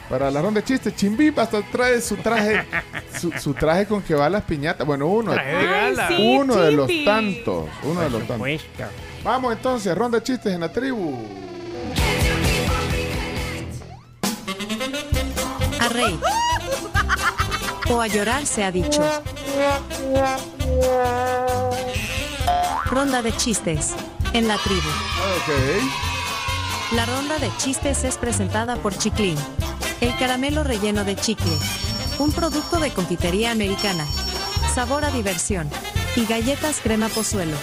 para 0.10 0.30
la 0.30 0.42
ronda 0.42 0.60
de 0.60 0.66
chistes. 0.66 0.94
Chimbimba 0.96 1.44
hasta 1.44 1.62
trae 1.62 2.02
su 2.02 2.18
traje, 2.18 2.66
su, 3.18 3.32
su 3.32 3.54
traje 3.54 3.86
con 3.86 4.02
que 4.02 4.14
va 4.14 4.26
a 4.26 4.30
las 4.30 4.44
piñatas. 4.44 4.86
Bueno, 4.86 5.08
uno, 5.08 5.32
de 5.32 5.40
sí, 6.10 6.16
uno 6.20 6.58
de 6.58 6.72
los 6.74 6.92
tantos. 7.06 7.70
Uno 7.84 8.02
de 8.02 8.10
los 8.10 8.28
tantos. 8.28 8.66
Vamos 9.24 9.54
entonces, 9.54 9.98
ronda 9.98 10.20
de 10.20 10.24
chistes 10.24 10.54
en 10.54 10.60
la 10.60 10.72
tribu. 10.72 11.18
A 15.80 15.90
reír. 15.90 16.20
O 17.90 18.02
a 18.02 18.08
llorar 18.08 18.46
se 18.46 18.64
ha 18.64 18.72
dicho. 18.72 19.02
Ronda 22.86 23.22
de 23.22 23.36
chistes. 23.38 23.94
En 24.34 24.48
la 24.48 24.58
tribu. 24.58 24.90
La 26.94 27.06
ronda 27.06 27.40
de 27.40 27.50
chistes 27.58 28.04
es 28.04 28.18
presentada 28.18 28.76
por 28.76 28.98
Chiclin. 28.98 29.38
El 30.02 30.16
caramelo 30.18 30.64
relleno 30.64 31.06
de 31.06 31.16
chicle. 31.16 31.58
Un 32.20 32.32
producto 32.32 32.80
de 32.80 32.92
confitería 32.92 33.52
americana. 33.52 34.06
Sabor 34.74 35.06
a 35.06 35.12
diversión. 35.12 35.70
Y 36.16 36.26
galletas 36.26 36.80
crema 36.82 37.08
pozuelo. 37.08 37.56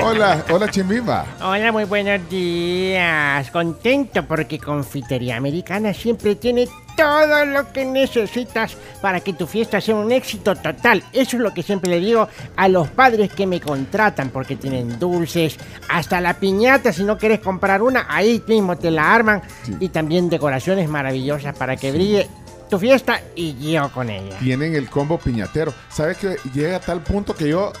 Hola, 0.00 0.44
hola 0.50 0.70
Chimbimba. 0.70 1.26
Hola, 1.42 1.70
muy 1.70 1.84
buenos 1.84 2.28
días. 2.28 3.50
Contento 3.50 4.26
porque 4.26 4.58
Confitería 4.58 5.36
Americana 5.36 5.92
siempre 5.92 6.34
tiene 6.34 6.66
todo 6.96 7.44
lo 7.44 7.72
que 7.72 7.84
necesitas 7.84 8.76
para 9.00 9.20
que 9.20 9.32
tu 9.32 9.46
fiesta 9.46 9.80
sea 9.80 9.94
un 9.94 10.10
éxito 10.10 10.54
total. 10.56 11.02
Eso 11.12 11.36
es 11.36 11.42
lo 11.42 11.52
que 11.52 11.62
siempre 11.62 11.90
le 11.90 12.00
digo 12.00 12.28
a 12.56 12.68
los 12.68 12.88
padres 12.88 13.32
que 13.32 13.46
me 13.46 13.60
contratan 13.60 14.30
porque 14.30 14.56
tienen 14.56 14.98
dulces, 14.98 15.58
hasta 15.88 16.20
la 16.20 16.34
piñata 16.34 16.92
si 16.92 17.04
no 17.04 17.18
quieres 17.18 17.40
comprar 17.40 17.82
una, 17.82 18.06
ahí 18.08 18.42
mismo 18.46 18.76
te 18.76 18.90
la 18.90 19.14
arman 19.14 19.42
y 19.78 19.90
también 19.90 20.28
decoraciones 20.28 20.88
maravillosas 20.88 21.56
para 21.56 21.76
que 21.76 21.92
brille 21.92 22.28
tu 22.68 22.78
fiesta 22.78 23.20
y 23.36 23.72
yo 23.72 23.92
con 23.92 24.08
ella. 24.08 24.38
Tienen 24.38 24.74
el 24.74 24.88
combo 24.88 25.18
piñatero. 25.18 25.74
¿Sabes 25.90 26.16
que 26.16 26.36
llega 26.54 26.76
a 26.76 26.80
tal 26.80 27.02
punto 27.02 27.34
que 27.34 27.48
yo 27.48 27.72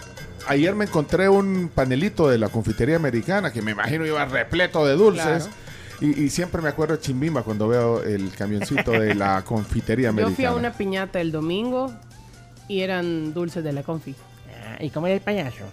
ayer 0.48 0.74
me 0.74 0.84
encontré 0.86 1.28
un 1.28 1.70
panelito 1.74 2.28
de 2.28 2.38
la 2.38 2.48
confitería 2.48 2.96
americana 2.96 3.52
que 3.52 3.62
me 3.62 3.70
imagino 3.72 4.06
iba 4.06 4.24
repleto 4.24 4.84
de 4.86 4.94
dulces? 4.94 5.44
Claro. 5.44 5.62
Y, 6.00 6.24
y 6.24 6.30
siempre 6.30 6.60
me 6.62 6.68
acuerdo 6.68 6.96
de 6.96 7.00
Chimbimba 7.00 7.42
cuando 7.42 7.68
veo 7.68 8.02
el 8.02 8.30
camioncito 8.32 8.90
de 8.92 9.14
la 9.14 9.42
confitería 9.46 10.06
Yo 10.06 10.10
americana. 10.10 10.34
fui 10.36 10.44
a 10.44 10.52
una 10.54 10.72
piñata 10.72 11.20
el 11.20 11.30
domingo 11.30 11.92
y 12.68 12.80
eran 12.80 13.32
dulces 13.34 13.62
de 13.62 13.72
la 13.72 13.82
confi. 13.82 14.14
¿Y 14.80 14.90
cómo 14.90 15.06
era 15.06 15.14
el 15.14 15.20
payaso? 15.20 15.64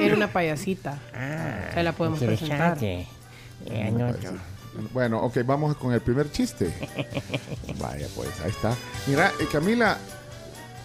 Era 0.00 0.14
una 0.14 0.28
payasita. 0.28 0.98
Ah, 1.14 1.70
Se 1.74 1.82
la 1.82 1.92
podemos 1.92 2.18
presentar. 2.20 2.76
Eh. 2.82 3.06
Bueno, 4.92 5.20
ok, 5.22 5.38
vamos 5.44 5.76
con 5.76 5.92
el 5.92 6.00
primer 6.00 6.30
chiste. 6.30 6.72
Vaya, 7.80 8.06
pues, 8.14 8.28
ahí 8.44 8.50
está. 8.50 8.74
Mira, 9.06 9.32
eh, 9.40 9.46
Camila, 9.50 9.98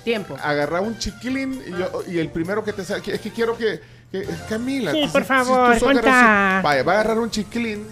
Tiempo. 0.06 0.38
agarra 0.42 0.80
un 0.80 0.98
chiquilín 0.98 1.62
y, 1.68 1.72
yo- 1.72 2.04
y 2.08 2.20
el 2.20 2.30
primero 2.30 2.64
que 2.64 2.72
te 2.72 2.86
sale. 2.86 3.02
Es 3.14 3.20
que 3.20 3.32
quiero 3.32 3.58
que. 3.58 3.82
que- 4.12 4.26
Camila, 4.48 4.92
Sí, 4.94 5.02
si- 5.04 5.10
por 5.10 5.24
si 5.24 5.28
favor, 5.28 5.78
contá. 5.80 6.02
graciosa- 6.02 6.62
Vaya, 6.64 6.84
va 6.84 6.92
a 6.94 6.96
agarrar 7.02 7.20
un 7.20 7.30
chiquilín. 7.30 7.86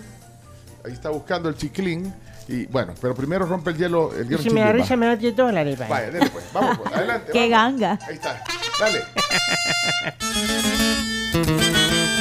Ahí 0.86 0.94
está 0.94 1.10
buscando 1.10 1.50
el 1.50 1.56
chiquilín. 1.58 2.14
Y 2.48 2.66
bueno, 2.68 2.94
pero 3.02 3.16
primero 3.16 3.46
rompe 3.46 3.72
el 3.72 3.78
hielo. 3.78 4.14
El 4.16 4.28
hielo 4.28 4.38
si 4.44 4.50
me 4.50 4.60
da 4.62 4.72
risa 4.74 4.96
me 4.98 5.06
da 5.08 5.16
10 5.16 5.36
dólares. 5.36 5.78
vaya. 5.80 5.90
Vaya, 5.90 6.12
dale 6.12 6.30
pues, 6.30 6.46
vamos 6.54 6.78
pues, 6.78 6.94
adelante. 6.94 7.32
¡Qué 7.32 7.50
vamos. 7.50 7.80
ganga! 7.80 8.00
Ahí 8.08 8.16
está, 8.16 8.44
dale. 8.80 9.02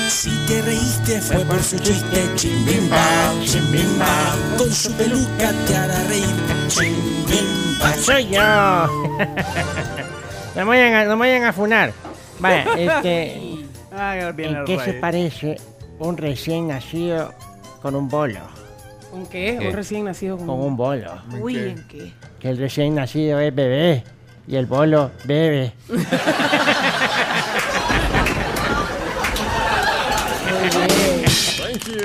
Si 0.08 0.30
te 0.46 0.62
reíste 0.62 1.20
fue 1.20 1.44
por 1.44 1.62
su 1.62 1.78
chiste, 1.80 2.30
chimbimba, 2.36 3.32
chimbimba. 3.44 4.36
Con 4.56 4.72
su 4.72 4.92
peluca 4.92 5.52
te 5.66 5.76
hará 5.76 6.02
reír, 6.04 6.26
chimbimba. 6.68 7.61
Soy 8.00 8.28
yo. 8.28 8.40
no, 10.56 10.56
me 10.56 10.64
vayan 10.64 10.94
a, 10.94 11.04
no 11.04 11.16
me 11.16 11.28
vayan 11.28 11.44
a 11.44 11.52
funar. 11.52 11.92
Vaya, 12.38 12.64
este. 12.76 13.58
Ah, 13.94 14.32
viene 14.34 14.60
¿En 14.60 14.64
qué 14.64 14.78
se 14.78 14.94
parece 14.94 15.58
un 15.98 16.16
recién 16.16 16.68
nacido 16.68 17.34
con 17.82 17.94
un 17.94 18.08
bolo? 18.08 18.40
¿Un 19.12 19.26
qué? 19.26 19.58
¿Qué? 19.60 19.68
Un 19.68 19.74
recién 19.74 20.04
nacido 20.06 20.38
con, 20.38 20.46
Con 20.46 20.60
un 20.60 20.76
bolo. 20.78 21.12
Uy, 21.38 21.58
¿en 21.58 21.86
qué? 21.88 22.10
Que 22.40 22.48
el 22.48 22.56
recién 22.56 22.94
nacido 22.94 23.38
es 23.38 23.54
bebé 23.54 24.02
y 24.48 24.56
el 24.56 24.64
bolo 24.64 25.10
bebe. 25.24 25.74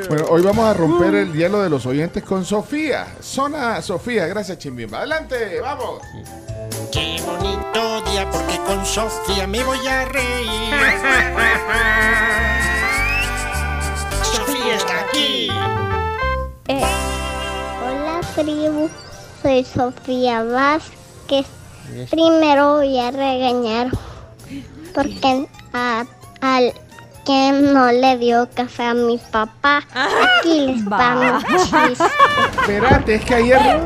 Bueno, 0.09 0.25
hoy 0.29 0.41
vamos 0.41 0.65
a 0.65 0.73
romper 0.73 1.13
el 1.15 1.33
hielo 1.33 1.61
de 1.61 1.69
los 1.69 1.85
oyentes 1.85 2.23
con 2.23 2.45
Sofía. 2.45 3.07
Zona 3.21 3.81
Sofía, 3.81 4.25
gracias 4.27 4.57
Chimbimba. 4.59 4.99
Adelante, 4.99 5.59
vamos. 5.59 6.01
Qué 6.91 7.21
bonito 7.25 8.01
día 8.09 8.29
porque 8.31 8.57
con 8.65 8.85
Sofía 8.85 9.45
me 9.47 9.61
voy 9.63 9.85
a 9.85 10.05
reír. 10.05 10.47
Sofía 14.23 14.75
está 14.75 14.99
aquí. 15.01 15.49
Eh, 16.69 16.81
hola 17.85 18.21
tribu, 18.35 18.89
soy 19.41 19.65
Sofía 19.65 20.43
Vázquez. 20.43 21.45
Primero 22.09 22.75
voy 22.77 22.97
a 22.99 23.11
regañar 23.11 23.89
porque 24.93 25.47
a- 25.73 26.05
al 26.41 26.73
que 27.27 27.51
no 27.51 27.91
le 27.91 28.17
dio 28.17 28.47
café 28.55 28.83
a 28.83 28.93
mi 28.93 29.17
papá, 29.17 29.83
aquí 29.93 30.61
les 30.65 30.87
va 30.87 31.15
mi 31.15 31.57
chiste. 31.57 32.05
Espérate, 32.61 33.15
es 33.15 33.25
que 33.25 33.35
ayer. 33.35 33.59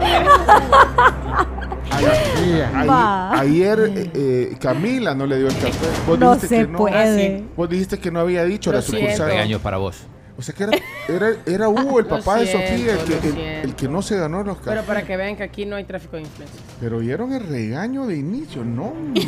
Ayer, 3.34 3.80
eh, 3.96 4.12
eh, 4.14 4.58
Camila 4.60 5.14
no 5.14 5.26
le 5.28 5.38
dio 5.38 5.48
el 5.50 5.56
café. 5.56 5.88
Vos 6.08 6.18
No 6.18 6.34
dijiste 6.34 6.48
se 6.48 6.62
que 6.62 6.68
puede. 6.74 7.44
Vos 7.56 7.70
dijiste 7.70 8.00
que 8.00 8.12
no 8.12 8.22
había 8.22 8.44
dicho 8.44 8.72
Lo 8.72 8.78
la 8.78 8.82
sucursal. 8.82 9.28
Regaño 9.28 9.60
para 9.60 9.78
vos. 9.78 10.08
O 10.38 10.42
sea 10.42 10.56
que 10.56 10.64
era, 10.64 10.74
era, 11.08 11.36
era 11.46 11.70
Hugo, 11.70 12.00
el 12.00 12.06
papá 12.08 12.38
de 12.40 12.48
Sofía, 12.52 12.94
el 12.94 13.00
que, 13.22 13.62
el- 13.64 13.76
que 13.76 13.88
no 13.88 14.02
se 14.02 14.18
ganó 14.18 14.44
los 14.44 14.58
Pero 14.58 14.72
cafés. 14.72 14.86
para 14.88 15.04
que 15.04 15.18
vean 15.18 15.36
que 15.36 15.44
aquí 15.44 15.66
no 15.66 15.76
hay 15.76 15.84
tráfico 15.84 16.16
de 16.16 16.24
influencias. 16.24 16.62
Pero 16.80 16.98
oyeron 16.98 17.34
el 17.34 17.48
regaño 17.48 18.08
de 18.08 18.18
inicio, 18.18 18.64
no, 18.64 18.86
hombre. 18.86 19.24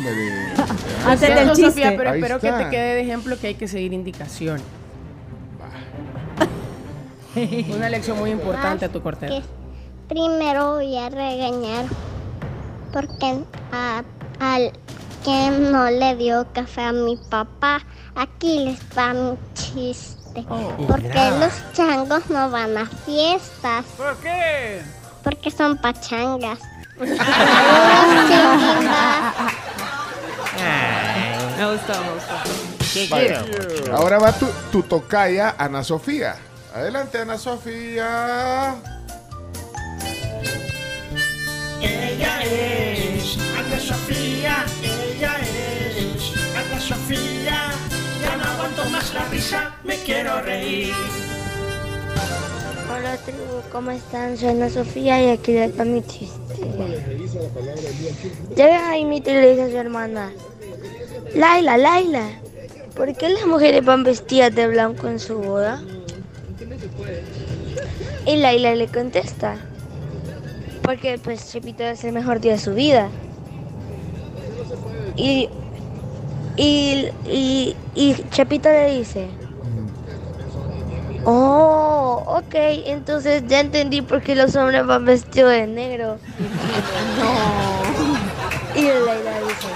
Lo 1.06 1.16
siento, 1.16 1.54
Sofía, 1.54 1.94
pero 1.96 2.10
Ahí 2.10 2.20
espero 2.20 2.40
que 2.40 2.50
te 2.50 2.70
quede 2.70 2.94
de 2.94 3.00
ejemplo 3.02 3.38
que 3.38 3.48
hay 3.48 3.54
que 3.54 3.68
seguir 3.68 3.92
indicaciones. 3.92 4.62
Una 7.74 7.88
lección 7.90 8.18
muy 8.18 8.30
importante 8.30 8.84
a 8.84 8.88
tu 8.88 9.02
corteo. 9.02 9.42
Primero 10.08 10.74
voy 10.74 10.96
a 10.96 11.08
regañar 11.10 11.84
porque 12.92 13.42
a- 13.72 14.02
al 14.38 14.70
que 15.24 15.50
no 15.70 15.90
le 15.90 16.14
dio 16.16 16.46
café 16.52 16.82
a 16.82 16.92
mi 16.92 17.16
papá, 17.30 17.80
aquí 18.14 18.64
les 18.64 18.78
va 18.96 19.12
mi 19.14 19.36
chiste. 19.54 20.22
Porque 20.42 21.08
Mira. 21.08 21.30
los 21.38 21.52
changos 21.72 22.28
no 22.30 22.50
van 22.50 22.76
a 22.76 22.86
fiestas. 22.86 23.84
¿Por 23.96 24.16
qué? 24.18 24.82
Porque 25.22 25.50
son 25.50 25.78
pachangas. 25.78 26.58
Me 31.56 31.72
gustó, 31.72 31.92
me 32.00 32.10
gustó. 32.14 32.34
Vaya. 33.10 33.44
Ahora 33.92 34.18
va 34.18 34.32
tu, 34.32 34.46
tu 34.70 34.82
tocaya, 34.82 35.54
Ana 35.58 35.82
Sofía. 35.84 36.36
Adelante, 36.74 37.18
Ana 37.18 37.38
Sofía. 37.38 38.74
Ella 41.80 42.42
es 42.42 43.36
Ana 43.58 43.80
Sofía, 43.80 44.64
ella 44.82 45.36
es 45.40 46.32
Ana 46.56 46.80
Sofía. 46.80 47.70
Ya 48.64 48.70
aguanto 48.70 48.90
más 48.92 49.12
la 49.12 49.24
risa, 49.26 49.74
me 49.84 49.94
quiero 49.96 50.40
reír. 50.40 50.94
Hola 52.90 53.18
tribu, 53.18 53.60
¿cómo 53.70 53.90
están? 53.90 54.38
Soy 54.38 54.48
Ana 54.48 54.70
Sofía 54.70 55.22
y 55.22 55.28
aquí 55.28 55.52
les 55.52 55.78
va 55.78 55.84
mi 55.84 56.02
chiste. 56.02 56.54
Llega 58.56 58.86
Jaimito 58.86 59.30
y 59.30 59.34
le 59.34 59.50
dice 59.50 59.62
a 59.64 59.68
su 59.70 59.76
hermana, 59.76 60.32
Laila, 61.34 61.76
Laila, 61.76 62.40
¿por 62.96 63.14
qué 63.14 63.28
las 63.28 63.44
mujeres 63.44 63.84
van 63.84 64.02
vestidas 64.02 64.54
de 64.54 64.66
blanco 64.66 65.08
en 65.08 65.18
su 65.18 65.36
boda? 65.36 65.82
Y 68.24 68.36
Laila 68.36 68.74
le 68.74 68.88
contesta, 68.88 69.56
porque 70.82 71.18
pues 71.22 71.52
Chepito 71.52 71.82
es 71.82 72.02
el 72.04 72.12
mejor 72.12 72.40
día 72.40 72.52
de 72.52 72.58
su 72.58 72.72
vida. 72.72 73.10
Y, 75.16 75.50
y, 76.56 77.08
y, 77.26 77.76
y 77.94 78.14
Chepito 78.30 78.68
le 78.68 78.98
dice, 78.98 79.28
Oh, 81.26 82.22
ok, 82.26 82.54
entonces 82.86 83.44
ya 83.46 83.60
entendí 83.60 84.02
por 84.02 84.20
qué 84.22 84.34
los 84.34 84.54
hombres 84.56 84.84
van 84.86 85.04
vestidos 85.06 85.52
de 85.52 85.66
negro. 85.66 86.18
No. 87.18 88.80
Y 88.80 88.82
Laila 88.82 89.38
dice, 89.40 89.68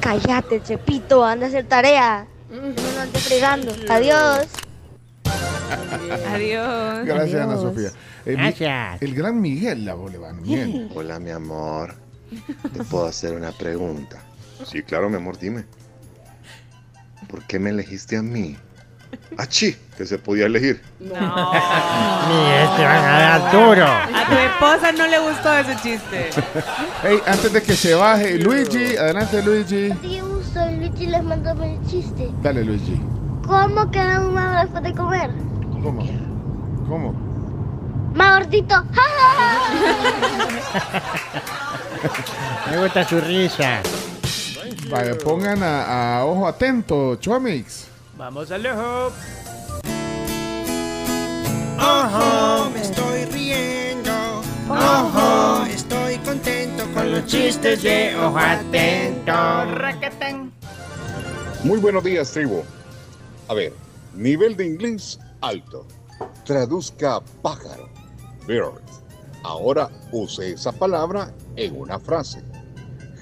cállate, 0.00 0.62
Chepito, 0.62 1.24
anda 1.24 1.46
a 1.46 1.48
hacer 1.48 1.64
tarea. 1.66 2.26
No 2.50 2.60
no 2.60 3.00
andes 3.00 3.22
fregando. 3.22 3.72
Adiós. 3.88 4.46
Adiós. 6.32 7.04
Gracias, 7.06 7.40
Ana 7.40 7.56
Sofía. 7.56 7.88
Eh, 8.24 8.30
mi- 8.30 8.34
Gracias. 8.36 9.00
el 9.02 9.14
gran 9.14 9.40
Miguel 9.40 9.84
la. 9.84 9.94
Miguel. 10.42 10.90
Hola, 10.94 11.18
mi 11.20 11.30
amor. 11.30 11.94
¿Te 12.74 12.82
puedo 12.84 13.06
hacer 13.06 13.34
una 13.34 13.52
pregunta? 13.52 14.18
Sí, 14.64 14.82
claro, 14.82 15.08
mi 15.08 15.16
amor, 15.16 15.38
dime. 15.38 15.64
¿Por 17.28 17.42
qué 17.44 17.58
me 17.58 17.70
elegiste 17.70 18.16
a 18.16 18.22
mí? 18.22 18.56
¡Achí! 19.38 19.76
Que 19.96 20.04
se 20.06 20.18
podía 20.18 20.46
elegir. 20.46 20.82
No. 21.00 21.08
Mira, 21.14 22.64
este 22.64 22.84
van 22.84 23.04
a 23.04 23.18
dar 23.18 23.52
duro. 23.52 23.86
A 23.86 24.26
tu 24.28 24.34
esposa 24.34 24.92
no 24.92 25.06
le 25.06 25.18
gustó 25.18 25.52
ese 25.56 25.76
chiste. 25.76 26.30
Hey, 27.02 27.18
antes 27.26 27.52
de 27.52 27.62
que 27.62 27.74
se 27.74 27.94
baje, 27.94 28.38
Luigi, 28.38 28.96
adelante, 28.96 29.42
Luigi. 29.42 29.90
Tío, 30.02 30.42
soy 30.52 30.76
Luigi 30.76 31.06
les 31.06 31.22
mando 31.22 31.50
el 31.62 31.78
chiste. 31.86 32.28
Dale, 32.42 32.64
Luigi. 32.64 33.00
¿Cómo 33.46 33.90
queda 33.90 34.20
un 34.20 34.34
mago 34.34 34.60
después 34.60 34.82
de 34.82 34.92
comer? 34.94 35.30
¿Cómo? 35.82 36.02
¿Cómo? 36.88 37.12
Más 38.14 38.40
gordito. 38.40 38.84
Me 42.70 42.82
gusta 42.82 43.08
su 43.08 43.20
risa. 43.20 43.80
Vaya, 44.88 45.18
pongan 45.18 45.62
a, 45.62 46.18
a 46.18 46.24
ojo 46.24 46.46
atento, 46.46 47.16
Chomix. 47.16 47.88
Vamos 48.16 48.50
al 48.50 48.66
ojo. 48.66 49.12
Ojo, 51.78 52.70
me 52.70 52.80
estoy 52.80 53.24
riendo. 53.26 54.12
Ojo, 54.68 55.66
estoy 55.66 56.18
contento 56.18 56.84
con 56.94 57.10
los 57.10 57.26
chistes 57.26 57.82
de 57.82 58.14
ojo 58.16 58.38
atento. 58.38 59.32
Muy 61.64 61.78
buenos 61.80 62.04
días, 62.04 62.30
tribu. 62.30 62.62
A 63.48 63.54
ver, 63.54 63.72
nivel 64.14 64.56
de 64.56 64.66
inglés 64.66 65.18
alto. 65.40 65.84
Traduzca 66.44 67.20
pájaro. 67.42 67.88
Bird. 68.46 68.80
Ahora 69.42 69.90
use 70.12 70.52
esa 70.52 70.70
palabra 70.70 71.32
en 71.56 71.76
una 71.76 71.98
frase. 71.98 72.42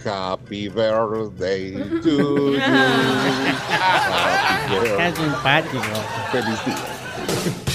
Happy 0.05 0.69
birthday 0.69 1.73
to 2.03 2.11
you. 2.11 2.59
Happy 2.61 4.75
Qué 4.75 4.81
birthday. 4.81 5.15
simpático. 5.15 5.83
Feliz 6.31 6.65
día. 6.67 6.77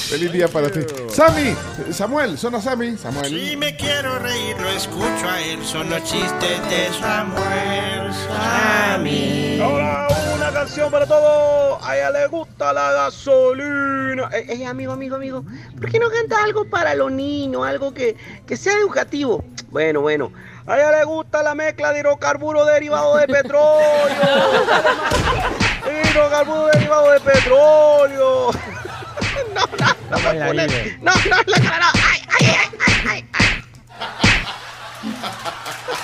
Feliz 0.10 0.32
día 0.32 0.48
para 0.48 0.70
ti. 0.70 0.82
Sammy, 1.10 1.56
Samuel, 1.92 2.38
son 2.38 2.54
a 2.56 2.62
Sammy. 2.62 2.96
Samuel. 2.98 3.30
Si 3.30 3.58
me 3.58 3.76
quiero 3.76 4.20
reír, 4.20 4.56
lo 4.60 4.70
escucho 4.70 5.28
a 5.28 5.42
él. 5.42 5.64
Son 5.66 5.90
los 5.90 6.04
chistes 6.04 6.70
de 6.70 6.90
Samuel 7.00 8.14
Sammy. 8.28 9.60
Ahora 9.62 10.08
una 10.36 10.52
canción 10.52 10.92
para 10.92 11.06
todos. 11.08 11.80
A 11.84 11.98
ella 11.98 12.12
le 12.12 12.28
gusta 12.28 12.74
la 12.74 12.92
gasolina. 12.92 14.30
Eh, 14.34 14.46
eh, 14.50 14.66
amigo, 14.66 14.94
amigo, 14.94 15.16
amigo. 15.16 15.44
¿Por 15.80 15.92
qué 15.92 16.00
no 16.00 16.10
canta 16.10 16.44
algo 16.44 16.66
para 16.66 16.94
los 16.96 17.12
niños? 17.12 17.66
Algo 17.66 17.94
que, 17.94 18.16
que 18.46 18.58
sea 18.58 18.74
educativo. 18.80 19.44
Bueno, 19.72 20.02
bueno. 20.02 20.32
A 20.70 20.76
ella 20.78 20.92
le 20.92 21.04
gusta 21.04 21.42
la 21.42 21.56
mezcla 21.56 21.92
de 21.92 22.00
hidrocarburos 22.02 22.68
derivados 22.68 23.20
de 23.20 23.28
petróleo. 23.28 24.08
hidrocarburos 26.12 26.72
derivados 26.74 27.14
de 27.14 27.20
petróleo. 27.32 28.52
no, 29.56 29.62
no, 29.62 29.88
no 30.12 30.18
¿Cómo 30.18 30.30
me 30.30 30.40
la 30.40 30.46
pone- 30.48 30.68
vive? 30.68 30.98
No, 31.02 31.12
no, 31.12 31.38
la 31.48 31.60
cara 31.60 31.80
no. 31.80 31.86
Ay, 32.08 32.22
ay, 32.40 32.46
ay, 32.48 32.70
ay, 33.10 33.30
ay. 33.34 33.64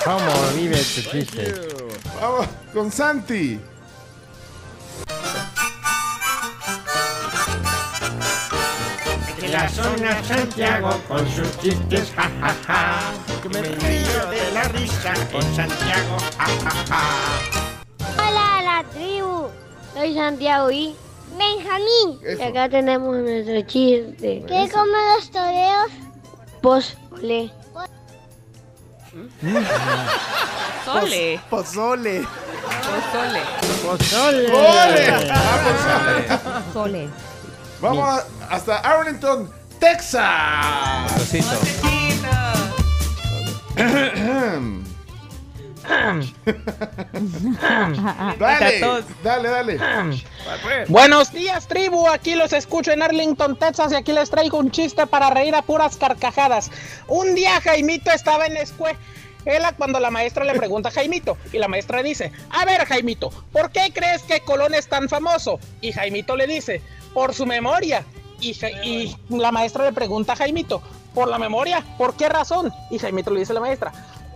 ¿Cómo 0.04 0.32
vive 0.56 0.76
tu 0.78 1.00
chiste? 1.10 1.54
Vamos 2.20 2.46
con 2.72 2.90
Santi. 2.90 3.60
De 9.46 9.52
la 9.52 9.68
zona 9.68 10.24
Santiago 10.24 10.90
con 11.06 11.24
sus 11.30 11.56
chistes, 11.58 12.10
ja, 12.16 12.28
ja, 12.40 12.54
ja. 12.66 13.40
Que 13.42 13.48
me 13.48 13.62
río 13.62 14.26
de 14.28 14.50
la 14.52 14.64
risa 14.64 15.14
con 15.30 15.42
Santiago, 15.54 16.16
ja, 16.36 16.46
ja, 16.64 16.70
ja. 16.88 17.02
Hola, 18.18 18.62
la 18.62 18.84
tribu. 18.92 19.48
Soy 19.94 20.14
Santiago 20.14 20.70
y 20.72 20.96
Benjamín. 21.38 22.18
y 22.38 22.42
acá 22.42 22.68
tenemos 22.68 23.14
nuestro 23.18 23.60
chiste. 23.62 24.42
¿Qué 24.48 24.68
comen 24.72 25.14
los 25.14 25.30
toreros? 25.30 25.92
Pozole. 26.60 27.52
Sole. 30.84 31.40
Pozole. 31.48 32.26
Pozole. 32.82 33.40
Pozole. 33.84 34.46
¡Ole! 34.52 35.30
Ah, 35.30 36.62
pozole. 36.72 37.08
Vamos 37.80 38.08
a- 38.08 38.24
hasta 38.50 38.78
Arlington, 38.78 39.50
Texas. 39.78 41.30
Dale, 48.38 48.80
dale, 49.22 49.48
dale. 49.48 49.78
Buenos 50.88 51.32
días, 51.32 51.68
tribu. 51.68 52.08
Aquí 52.08 52.34
los 52.34 52.52
escucho 52.52 52.90
en 52.92 53.02
Arlington, 53.02 53.56
Texas, 53.56 53.92
y 53.92 53.94
aquí 53.94 54.12
les 54.12 54.30
traigo 54.30 54.58
un 54.58 54.70
chiste 54.70 55.06
para 55.06 55.30
reír 55.30 55.54
a 55.54 55.62
puras 55.62 55.96
carcajadas. 55.96 56.70
Un 57.06 57.34
día 57.34 57.60
Jaimito 57.60 58.10
estaba 58.10 58.46
en 58.46 58.54
la 58.54 58.60
escuela 58.60 58.98
cuando 59.76 60.00
la 60.00 60.10
maestra 60.10 60.44
le 60.44 60.54
pregunta 60.54 60.88
a 60.88 60.92
Jaimito, 60.92 61.38
y 61.52 61.58
la 61.58 61.68
maestra 61.68 62.02
dice: 62.02 62.32
A 62.50 62.64
ver, 62.64 62.84
Jaimito, 62.84 63.30
¿por 63.52 63.70
qué 63.70 63.92
crees 63.94 64.22
que 64.22 64.40
Colón 64.40 64.74
es 64.74 64.88
tan 64.88 65.08
famoso? 65.08 65.60
Y 65.80 65.92
Jaimito 65.92 66.34
le 66.36 66.48
dice: 66.48 66.82
Por 67.14 67.32
su 67.32 67.46
memoria. 67.46 68.04
Y, 68.40 68.54
Ja- 68.54 68.70
y 68.70 69.16
la 69.30 69.50
maestra 69.52 69.84
le 69.84 69.92
pregunta 69.92 70.32
a 70.34 70.36
Jaimito: 70.36 70.82
¿Por 71.14 71.28
la 71.28 71.38
memoria? 71.38 71.82
¿Por 71.98 72.14
qué 72.14 72.28
razón? 72.28 72.72
Y 72.90 72.98
Jaimito 72.98 73.30
le 73.30 73.40
dice 73.40 73.52
a 73.52 73.54
la 73.54 73.60
maestra: 73.60 73.92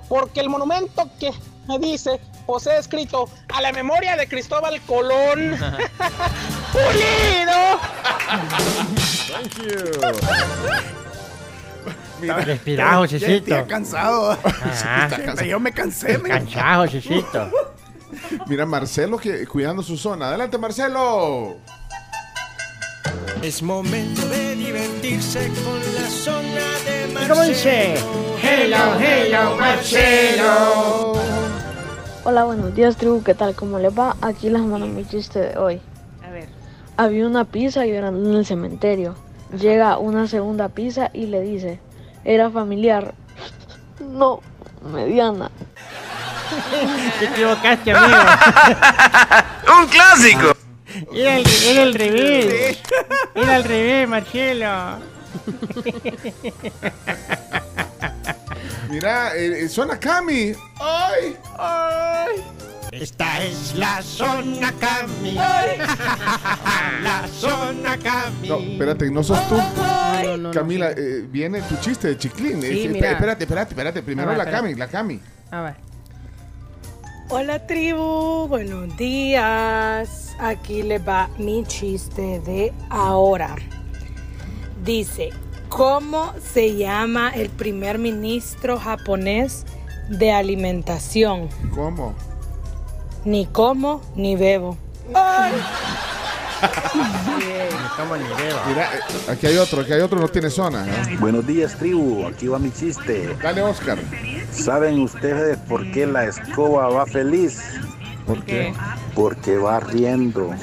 Porque 0.09 0.41
el 0.41 0.49
monumento 0.49 1.09
que 1.19 1.31
dice 1.79 2.19
posee 2.47 2.79
escrito 2.79 3.29
a 3.55 3.61
la 3.61 3.71
memoria 3.73 4.17
de 4.17 4.27
Cristóbal 4.27 4.81
Colón. 4.83 5.57
¡Pulido! 6.73 7.79
Thank 9.29 9.55
you. 9.59 10.01
Josecito. 12.99 13.55
estoy 13.55 13.69
cansado. 13.69 14.33
Ah. 14.33 15.09
Cansado. 15.11 15.43
Yo 15.45 15.59
me 15.61 15.73
cansé. 15.73 16.19
me- 16.19 16.29
Cansado, 16.29 16.85
Josecito. 16.85 17.51
Mira, 18.47 18.67
Marcelo 18.67 19.17
que, 19.19 19.47
cuidando 19.47 19.83
su 19.83 19.97
zona. 19.97 20.29
Adelante, 20.29 20.59
Marcelo. 20.59 21.57
Es 23.43 23.63
momento 23.63 24.29
de 24.29 24.55
divertirse 24.55 25.51
con 25.65 25.79
la 25.95 26.11
zona 26.11 26.61
de 26.85 27.09
Marcelo. 27.15 27.35
¿Cómo 27.35 27.43
dice? 27.45 27.95
Hello, 28.43 29.01
hello, 29.01 29.57
Marcelo. 29.57 31.13
Hola, 32.25 32.45
buenos 32.45 32.75
días, 32.75 32.99
tribu. 32.99 33.23
¿Qué 33.23 33.35
tal? 33.35 33.55
¿Cómo 33.55 33.79
les 33.79 33.99
va? 33.99 34.15
Aquí 34.21 34.51
les 34.51 34.61
mando 34.61 34.87
mi 34.87 35.07
chiste 35.07 35.39
de 35.39 35.57
hoy. 35.57 35.81
A 36.23 36.29
ver. 36.29 36.51
Había 36.99 37.27
una 37.27 37.47
pizza 37.47 37.87
llorando 37.87 38.29
en 38.29 38.37
el 38.37 38.45
cementerio. 38.45 39.15
Llega 39.59 39.97
una 39.97 40.27
segunda 40.27 40.69
pizza 40.69 41.11
y 41.15 41.25
le 41.25 41.41
dice, 41.41 41.81
¿era 42.25 42.51
familiar? 42.51 43.15
No, 44.01 44.41
mediana. 44.93 45.51
Te 47.19 47.25
equivocaste, 47.25 47.93
amigo. 47.93 48.19
¡Un 49.81 49.87
clásico! 49.89 50.60
Era 51.13 51.37
al, 51.37 51.45
era 51.67 51.83
al 51.83 51.95
revés. 51.95 52.79
Era 53.35 53.55
al 53.57 53.65
revés, 53.65 54.09
Marcelo. 54.09 54.99
Mira, 58.89 59.37
eh, 59.37 59.65
eh, 59.65 59.69
suena 59.69 59.99
Cami. 59.99 60.53
¡Ay! 60.81 61.37
¡Ay! 61.59 62.43
Esta 62.91 63.41
es 63.45 63.75
la 63.77 64.03
zona 64.03 64.73
Cami. 64.81 65.33
la 67.03 67.29
zona 67.33 67.97
Cami. 67.99 68.49
No, 68.49 68.59
espérate, 68.59 69.11
no 69.11 69.23
sos 69.23 69.49
tú. 69.49 69.57
No, 69.57 70.23
no, 70.25 70.37
no, 70.37 70.51
Camila, 70.51 70.91
eh, 70.91 71.25
viene 71.29 71.63
tu 71.63 71.77
chiste 71.77 72.09
de 72.09 72.19
chiclín. 72.19 72.61
Sí, 72.61 72.83
Eh, 72.85 72.89
mira. 72.89 73.13
espérate, 73.13 73.45
espérate, 73.45 73.71
espérate. 73.71 74.03
Primero 74.03 74.33
la 74.33 74.39
espérate. 74.43 74.63
Cami, 74.67 74.75
la 74.75 74.89
Cami. 74.89 75.21
A 75.53 75.61
ver. 75.63 75.75
Hola 77.33 77.65
tribu, 77.65 78.49
buenos 78.49 78.97
días. 78.97 80.35
Aquí 80.41 80.83
les 80.83 81.01
va 81.07 81.31
mi 81.39 81.65
chiste 81.65 82.41
de 82.41 82.73
ahora. 82.89 83.55
Dice, 84.85 85.31
¿cómo 85.69 86.33
se 86.43 86.75
llama 86.75 87.31
el 87.31 87.49
primer 87.49 87.99
ministro 87.99 88.81
japonés 88.81 89.65
de 90.09 90.33
alimentación? 90.33 91.49
¿Cómo? 91.73 92.17
Ni 93.25 93.47
como 93.47 94.01
ni 94.17 94.35
bebo. 94.35 94.77
¿Cómo 98.01 98.17
ni 98.17 98.25
bebo? 98.25 98.59
Mira, 98.67 98.95
eh, 98.95 99.01
aquí 99.29 99.47
hay 99.47 99.59
otro, 99.59 99.83
aquí 99.83 99.93
hay 99.93 100.01
otro, 100.01 100.19
no 100.19 100.29
tiene 100.29 100.49
zona. 100.49 100.87
¿eh? 100.87 101.17
Buenos 101.19 101.47
días, 101.47 101.77
tribu. 101.77 102.27
Aquí 102.27 102.49
va 102.49 102.59
mi 102.59 102.71
chiste. 102.71 103.37
Dale, 103.43 103.61
Oscar. 103.61 103.99
¿Saben 104.51 105.01
ustedes 105.01 105.59
por 105.69 105.91
qué 105.93 106.07
la 106.07 106.25
escoba 106.25 106.89
va 106.89 107.05
feliz? 107.05 107.63
¿Por 108.27 108.43
qué? 108.45 108.73
Porque 109.15 109.59
va 109.59 109.81
riendo. 109.81 110.47
Muy 110.49 110.57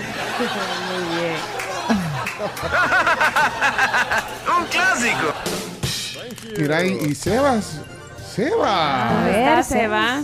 bien. 1.15 1.35
¡Un 4.57 4.65
clásico! 4.65 5.33
Mira, 6.57 6.83
y, 6.85 6.93
y 7.05 7.13
Sebas. 7.13 7.81
Sebas. 8.33 9.13
¿Dónde 9.13 9.39
está 9.39 9.63
Sebas? 9.63 10.23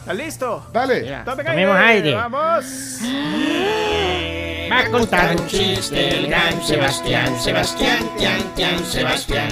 ¿Está 0.00 0.12
listo? 0.12 0.66
Dale. 0.74 1.22
Tome 1.24 1.42
tomemos 1.42 1.76
aire. 1.78 2.14
Vamos. 2.14 2.64
Va 4.70 4.80
a 4.80 4.90
contar 4.90 5.36
un 5.36 5.46
chiste 5.48 6.16
el 6.16 6.28
gran 6.28 6.62
Sebastián, 6.62 7.36
Sebastián, 7.40 8.08
Tian, 8.16 8.54
Tian, 8.54 8.84
Sebastián. 8.84 9.48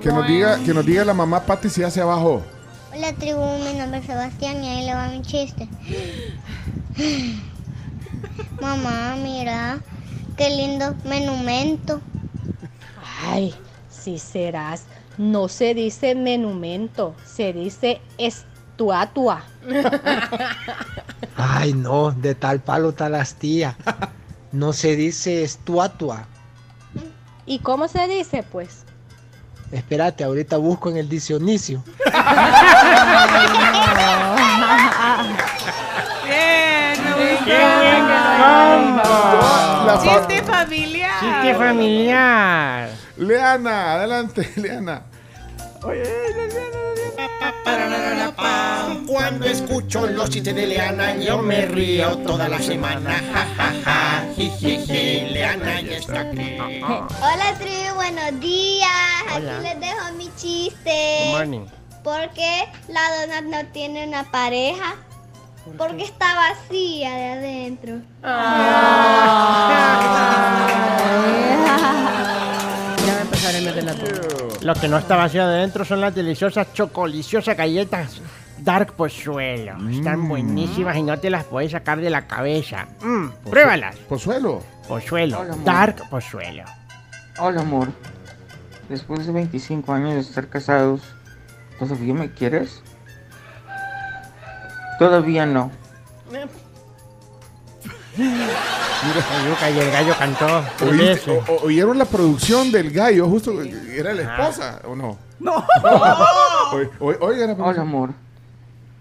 Que 0.00 0.08
nos 0.08 0.26
diga, 0.26 0.58
que 0.64 0.72
nos 0.72 0.86
diga 0.86 1.04
la 1.04 1.12
mamá 1.12 1.44
Pati 1.44 1.68
si 1.68 1.82
ya 1.82 1.90
se 1.90 2.02
bajó. 2.02 2.42
Hola 2.94 3.12
tribu, 3.12 3.44
mi 3.64 3.74
nombre 3.74 4.00
es 4.00 4.06
Sebastián 4.06 4.64
y 4.64 4.68
ahí 4.68 4.86
le 4.86 4.94
va 4.94 5.08
mi 5.08 5.20
chiste. 5.20 5.68
Mamá, 8.62 9.14
mira, 9.22 9.78
qué 10.38 10.48
lindo 10.48 10.94
menumento. 11.04 12.00
Ay, 13.26 13.54
si 13.90 14.18
serás. 14.18 14.84
No 15.18 15.48
se 15.48 15.74
dice 15.74 16.14
menumento, 16.14 17.14
se 17.26 17.52
dice 17.52 18.00
estuatua. 18.16 19.42
Ay, 21.36 21.74
no, 21.74 22.10
de 22.12 22.34
tal 22.34 22.60
palo 22.60 22.92
tal 22.92 23.14
astilla. 23.16 23.76
No 24.52 24.72
se 24.72 24.96
dice 24.96 25.42
estuatua. 25.42 26.26
¿Y 27.46 27.58
cómo 27.60 27.88
se 27.88 28.06
dice, 28.06 28.42
pues? 28.42 28.84
Espérate, 29.72 30.22
ahorita 30.24 30.58
busco 30.58 30.90
en 30.90 30.98
el 30.98 31.08
diccionario. 31.08 31.82
Bien, 36.24 37.02
me 37.04 37.10
gustó. 37.32 37.44
¡Qué 37.44 37.58
buen 37.78 38.06
combo! 38.92 39.02
La 39.86 39.98
fa- 39.98 40.26
Chiste 40.26 40.42
familiar. 40.42 41.20
Chiste 41.20 41.54
familiar. 41.54 42.90
Leana, 43.16 43.92
adelante, 43.94 44.52
Leana. 44.56 45.02
Cuando 49.06 49.46
escucho 49.46 50.06
los 50.06 50.30
chistes 50.30 50.54
de 50.54 50.66
Leana, 50.66 51.14
yo 51.16 51.38
me 51.38 51.66
río 51.66 52.18
toda 52.18 52.48
la 52.48 52.58
semana. 52.58 53.22
Ja, 53.32 53.46
ja. 53.56 54.24
Leana 55.30 55.80
ya 55.80 55.96
está 55.96 56.20
aquí. 56.20 56.56
Hola 56.58 57.54
tribu, 57.58 57.94
buenos 57.94 58.40
días. 58.40 58.88
Hola. 59.36 59.58
Aquí 59.58 59.62
les 59.62 59.80
dejo 59.80 60.12
mi 60.16 60.24
Good 60.24 60.36
chiste. 60.36 61.30
morning. 61.30 61.66
¿Por 62.02 62.30
qué 62.30 62.64
la 62.88 63.00
donut 63.26 63.44
no 63.54 63.66
tiene 63.72 64.08
una 64.08 64.24
pareja? 64.30 64.96
Porque 65.78 66.02
está 66.04 66.34
vacía 66.34 67.14
de 67.14 67.32
adentro. 67.32 68.00
Ya 68.22 68.28
va 73.06 73.18
a 73.18 73.22
empezar 73.22 73.54
el 73.54 73.64
mes 73.64 73.74
de 73.76 73.82
la 73.82 73.94
todo. 73.94 74.31
Lo 74.62 74.74
que 74.74 74.88
no 74.88 74.98
está 74.98 75.16
vacío 75.16 75.46
de 75.48 75.58
dentro 75.58 75.84
son 75.84 76.00
las 76.00 76.14
deliciosas, 76.14 76.72
chocoliciosas 76.72 77.56
galletas 77.56 78.20
Dark 78.58 78.92
Pozuelo. 78.92 79.76
Están 79.90 80.28
buenísimas 80.28 80.96
y 80.96 81.02
no 81.02 81.18
te 81.18 81.30
las 81.30 81.44
puedes 81.44 81.72
sacar 81.72 82.00
de 82.00 82.10
la 82.10 82.28
cabeza. 82.28 82.86
Mm, 83.02 83.28
pruébalas. 83.50 83.96
Pozuelo. 84.08 84.62
Pozuelo. 84.86 85.40
Hola. 85.40 85.56
Dark 85.64 86.08
Pozuelo. 86.08 86.62
Hola 87.38 87.62
amor, 87.62 87.88
después 88.88 89.26
de 89.26 89.32
25 89.32 89.92
años 89.92 90.14
de 90.14 90.20
estar 90.20 90.48
casados, 90.48 91.00
¿todavía 91.78 92.14
me 92.14 92.30
quieres? 92.30 92.82
Todavía 94.98 95.44
no. 95.44 95.72
Yuca 98.16 99.70
y 99.70 99.78
el 99.78 99.90
gallo 99.90 100.14
cantó. 100.18 100.64
¿Oíste- 100.84 101.30
o- 101.30 101.52
o- 101.52 101.62
¿Oyeron 101.66 101.98
la 101.98 102.04
producción 102.04 102.70
del 102.70 102.90
gallo? 102.90 103.26
Justo, 103.28 103.60
¿era 103.62 104.12
la 104.12 104.22
esposa 104.22 104.80
o 104.86 104.94
no? 104.94 105.18
No. 105.40 105.64
Oye, 106.72 106.88
oye, 107.00 107.18
oigan 107.20 107.58
la 107.58 107.64
Hola 107.64 107.82
amor, 107.82 108.10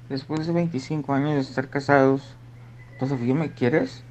después 0.09 0.45
de 0.47 0.53
25 0.53 1.13
años 1.13 1.33
de 1.35 1.39
estar 1.41 1.69
casados, 1.69 2.21
¿todavía 2.99 3.33
me 3.35 3.51
quieres? 3.53 4.03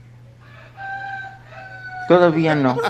Todavía 2.11 2.57
no. 2.57 2.77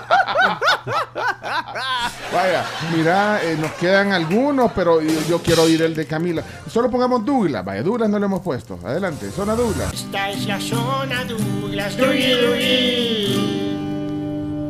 Vaya, 2.32 2.64
mira, 2.96 3.44
eh, 3.44 3.54
nos 3.60 3.72
quedan 3.72 4.12
algunos, 4.12 4.72
pero 4.72 5.02
yo, 5.02 5.20
yo 5.28 5.42
quiero 5.42 5.64
oír 5.64 5.82
el 5.82 5.94
de 5.94 6.06
Camila. 6.06 6.42
Solo 6.66 6.90
pongamos 6.90 7.22
Douglas. 7.22 7.62
Vaya, 7.62 7.82
Douglas 7.82 8.08
no 8.08 8.18
lo 8.18 8.24
hemos 8.24 8.40
puesto. 8.40 8.78
Adelante, 8.82 9.30
zona 9.30 9.54
Douglas. 9.54 9.92
Esta 9.92 10.30
es 10.30 10.46
la 10.46 10.58
zona 10.58 11.22
Douglas. 11.26 11.98
Dugui, 11.98 12.32
dugui. 12.32 13.58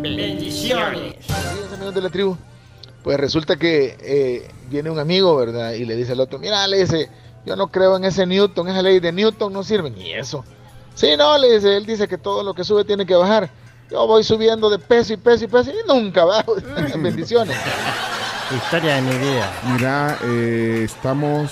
Bendiciones. 0.03 1.15
Amigos 1.73 1.95
de 1.95 2.01
la 2.01 2.11
tribu. 2.11 2.37
Pues 3.05 3.21
resulta 3.21 3.55
que 3.55 3.97
eh, 4.01 4.51
viene 4.69 4.91
un 4.91 4.99
amigo, 4.99 5.37
¿verdad? 5.37 5.75
Y 5.75 5.85
le 5.85 5.95
dice 5.95 6.11
al 6.11 6.19
otro, 6.19 6.41
mira, 6.41 6.67
le 6.67 6.79
dice, 6.79 7.09
yo 7.47 7.55
no 7.55 7.69
creo 7.69 7.97
en 7.97 8.03
ese 8.05 8.27
Newton, 8.27 8.67
esa 8.67 8.83
ley 8.83 8.99
de 8.99 9.13
Newton 9.13 9.53
no 9.53 9.63
sirve 9.63 9.91
ni 9.91 10.13
eso. 10.13 10.45
Sí, 10.97 11.17
no, 11.17 11.39
le 11.39 11.53
dice, 11.55 11.77
él 11.77 11.87
dice 11.87 12.09
que 12.09 12.19
todo 12.19 12.43
lo 12.43 12.53
que 12.53 12.65
sube 12.65 12.85
tiene 12.85 13.07
que 13.07 13.15
bajar. 13.15 13.60
Yo 13.91 14.07
voy 14.07 14.23
subiendo 14.23 14.71
de 14.71 14.79
peso 14.79 15.13
y 15.13 15.17
peso 15.17 15.45
y 15.45 15.49
peso 15.49 15.71
y 15.71 15.89
nunca 15.89 16.25
bajo. 16.25 16.55
Bendiciones. 16.99 17.57
Historia 18.55 18.97
de 18.97 19.03
mi 19.03 19.17
vida. 19.19 19.53
Mira, 19.73 20.19
eh, 20.25 20.83
estamos. 20.85 21.51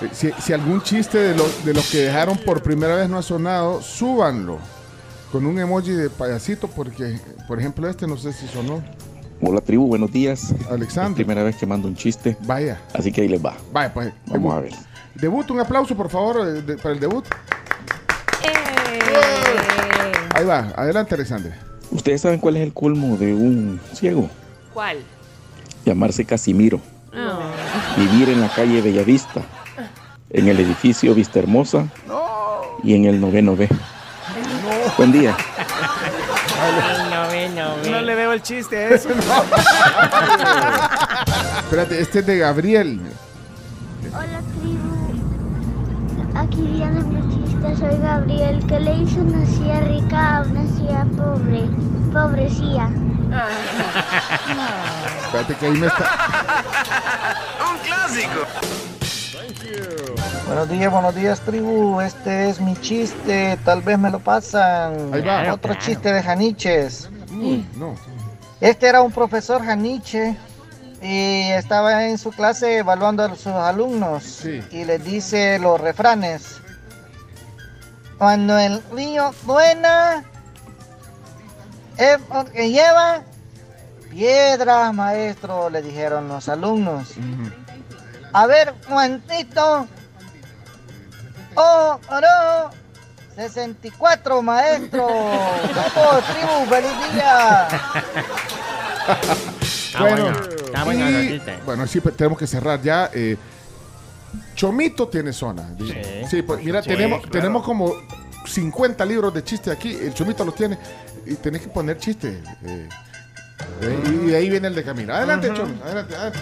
eh, 0.00 0.08
Si, 0.12 0.30
si 0.40 0.52
algún 0.52 0.82
chiste 0.82 1.18
de, 1.18 1.34
lo- 1.36 1.48
de 1.64 1.74
los 1.74 1.88
que 1.90 1.98
dejaron 1.98 2.36
por 2.38 2.62
primera 2.62 2.96
vez 2.96 3.08
no 3.08 3.18
ha 3.18 3.22
sonado, 3.22 3.80
súbanlo. 3.82 4.58
Con 5.30 5.46
un 5.46 5.58
emoji 5.58 5.92
de 5.92 6.10
payasito, 6.10 6.68
porque, 6.68 7.18
por 7.48 7.58
ejemplo, 7.58 7.88
este 7.88 8.06
no 8.06 8.16
sé 8.16 8.32
si 8.32 8.46
sonó. 8.48 8.82
Hola 9.40 9.60
tribu, 9.60 9.86
buenos 9.88 10.12
días. 10.12 10.54
Alexander. 10.70 11.14
primera 11.16 11.42
vez 11.42 11.56
que 11.56 11.66
mando 11.66 11.88
un 11.88 11.96
chiste. 11.96 12.36
Vaya. 12.42 12.80
Así 12.94 13.10
que 13.10 13.22
ahí 13.22 13.28
les 13.28 13.44
va. 13.44 13.54
Vaya, 13.72 13.92
pues. 13.92 14.12
Vamos 14.26 14.42
debut. 14.42 14.52
a 14.52 14.60
ver. 14.60 14.72
Debut, 15.14 15.50
un 15.50 15.60
aplauso, 15.60 15.96
por 15.96 16.10
favor, 16.10 16.46
eh, 16.46 16.62
de- 16.62 16.76
para 16.76 16.94
el 16.94 17.00
debut. 17.00 17.24
Ahí 20.34 20.44
va, 20.44 20.72
adelante, 20.76 21.14
Alexander. 21.14 21.52
¿Ustedes 21.90 22.22
saben 22.22 22.38
cuál 22.40 22.56
es 22.56 22.62
el 22.62 22.72
colmo 22.72 23.16
de 23.18 23.34
un 23.34 23.78
ciego? 23.92 24.30
¿Cuál? 24.72 24.98
Llamarse 25.84 26.24
Casimiro. 26.24 26.80
No. 27.12 27.40
Vivir 27.96 28.30
en 28.30 28.40
la 28.40 28.48
calle 28.48 28.80
Bellavista, 28.80 29.42
en 30.30 30.48
el 30.48 30.58
edificio 30.60 31.14
Vista 31.14 31.38
Hermosa 31.38 31.86
y 32.82 32.94
en 32.94 33.04
el 33.04 33.20
noveno 33.20 33.54
B. 33.54 33.68
Buen 34.96 35.12
día. 35.12 35.36
No 37.90 38.00
le 38.00 38.14
veo 38.14 38.32
el 38.32 38.40
chiste 38.40 38.76
a 38.76 38.88
eso. 38.90 39.10
Espérate, 41.64 42.00
este 42.00 42.20
es 42.20 42.26
de 42.26 42.38
Gabriel. 42.38 43.00
Hola 44.14 44.40
tribu, 44.60 45.12
aquí 46.34 46.62
viene 46.62 47.02
mi 47.62 47.68
chiste, 47.68 47.76
soy 47.76 47.98
Gabriel, 47.98 48.66
que 48.66 48.80
le 48.80 48.94
hizo 48.94 49.20
una 49.20 49.46
silla 49.46 49.80
rica 49.80 50.36
a 50.36 50.42
una 50.42 50.66
silla 50.76 51.06
pobre, 51.16 51.62
pobrecía. 52.12 52.90
Espérate 55.24 55.54
que 55.54 55.66
ahí 55.66 55.72
me 55.72 55.86
está. 55.86 56.04
Un 57.72 57.78
clásico. 57.78 58.46
Buenos 60.46 60.68
días, 60.68 60.92
buenos 60.92 61.14
días, 61.14 61.40
tribu. 61.40 62.00
Este 62.00 62.50
es 62.50 62.60
mi 62.60 62.76
chiste. 62.76 63.58
Tal 63.64 63.80
vez 63.80 63.98
me 63.98 64.10
lo 64.10 64.18
pasan. 64.18 65.14
Ahí 65.14 65.22
va. 65.22 65.54
Otro 65.54 65.74
chiste 65.74 66.12
de 66.12 66.22
Janiches. 66.22 67.08
Uy, 67.30 67.66
no. 67.76 67.94
Este 68.60 68.88
era 68.88 69.00
un 69.00 69.10
profesor 69.10 69.64
Janiche 69.64 70.36
y 71.00 71.50
estaba 71.50 72.06
en 72.06 72.18
su 72.18 72.30
clase 72.30 72.78
evaluando 72.78 73.24
a 73.24 73.34
sus 73.34 73.46
alumnos 73.48 74.44
y 74.44 74.84
les 74.84 75.04
dice 75.04 75.58
los 75.58 75.80
refranes. 75.80 76.61
Cuando 78.22 78.56
el 78.56 78.80
río 78.92 79.34
suena 79.44 80.22
es 81.96 82.18
porque 82.28 82.70
lleva 82.70 83.22
piedras, 84.12 84.94
maestro, 84.94 85.68
le 85.68 85.82
dijeron 85.82 86.28
los 86.28 86.48
alumnos. 86.48 87.08
A 88.32 88.46
ver, 88.46 88.74
Juancito. 88.86 89.88
Oh, 91.56 91.98
oro. 92.10 92.70
64, 93.34 94.40
maestro. 94.40 95.04
Vamos, 95.96 96.24
tribu, 96.26 96.66
feliz 96.70 97.12
día. 97.14 97.68
bueno, 99.98 100.22
bueno, 100.26 100.40
está 100.64 100.84
buena 100.84 101.10
y- 101.10 101.42
bueno, 101.66 101.86
sí, 101.88 102.00
tenemos 102.00 102.38
que 102.38 102.46
cerrar 102.46 102.80
ya. 102.82 103.10
eh, 103.12 103.36
Chomito 104.54 105.08
tiene 105.08 105.32
zona. 105.32 105.68
Sí, 106.30 106.42
pues 106.42 106.62
mira, 106.64 106.82
Sí, 106.82 106.88
tenemos, 106.88 107.20
claro. 107.20 107.32
tenemos 107.32 107.62
como 107.64 107.94
50 108.46 109.04
libros 109.04 109.32
de 109.34 109.42
chistes 109.44 109.72
aquí. 109.74 109.92
El 109.94 110.14
Chomito 110.14 110.44
los 110.44 110.54
tiene. 110.54 110.78
Y 111.26 111.34
tenés 111.34 111.62
que 111.62 111.68
poner 111.68 111.98
chistes. 111.98 112.36
eh, 112.64 112.88
y 114.06 114.26
de 114.30 114.36
ahí 114.36 114.50
viene 114.50 114.68
el 114.68 114.74
de 114.74 114.82
Camila. 114.84 115.18
Adelante, 115.18 115.48
Ujú. 115.50 115.56
Chomito. 115.58 115.84
Adelante, 115.84 116.14
adelante. 116.16 116.38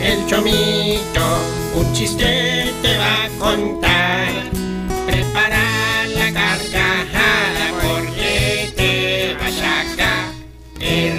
El 0.00 0.26
chomito, 0.26 1.20
un 1.74 1.92
chiste 1.92 2.72
te 2.82 2.96
va 2.98 3.24
a 3.24 3.28
contar. 3.38 4.28
Prepara 5.06 6.06
la 6.14 6.32
carcajada 6.32 7.72
porque 7.82 8.72
te 8.76 9.34
vas 9.34 9.60
a 9.60 9.96
caer. 9.96 11.14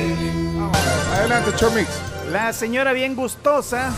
Adelante, 1.14 1.52
Chomix. 1.58 1.88
La 2.32 2.54
señora 2.54 2.94
bien 2.94 3.16
gustosa 3.16 3.92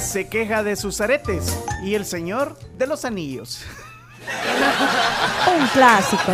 se 0.00 0.28
queja 0.28 0.62
de 0.62 0.76
sus 0.76 1.00
aretes 1.00 1.58
y 1.82 1.94
el 1.94 2.04
señor 2.04 2.58
de 2.76 2.86
los 2.86 3.04
anillos. 3.04 3.62
Un 5.58 5.66
clásico. 5.68 6.32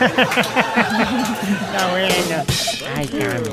Está 0.00 1.90
bueno. 1.90 2.44
Ay, 2.96 3.06
Cami. 3.08 3.48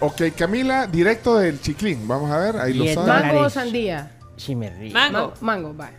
Ok, 0.00 0.22
Camila, 0.36 0.86
directo 0.86 1.36
del 1.38 1.60
chiclín. 1.60 2.06
Vamos 2.06 2.30
a 2.30 2.38
ver, 2.38 2.56
ahí 2.58 2.74
lo 2.74 2.84
Diez 2.84 2.94
sabe. 2.94 3.06
dólares. 3.08 3.32
Mango 3.32 3.46
o 3.46 3.50
sandía. 3.50 4.12
Sí 4.36 4.54
me 4.54 4.70
río. 4.70 4.92
Mango. 4.94 5.34
mango, 5.40 5.76
va. 5.76 5.90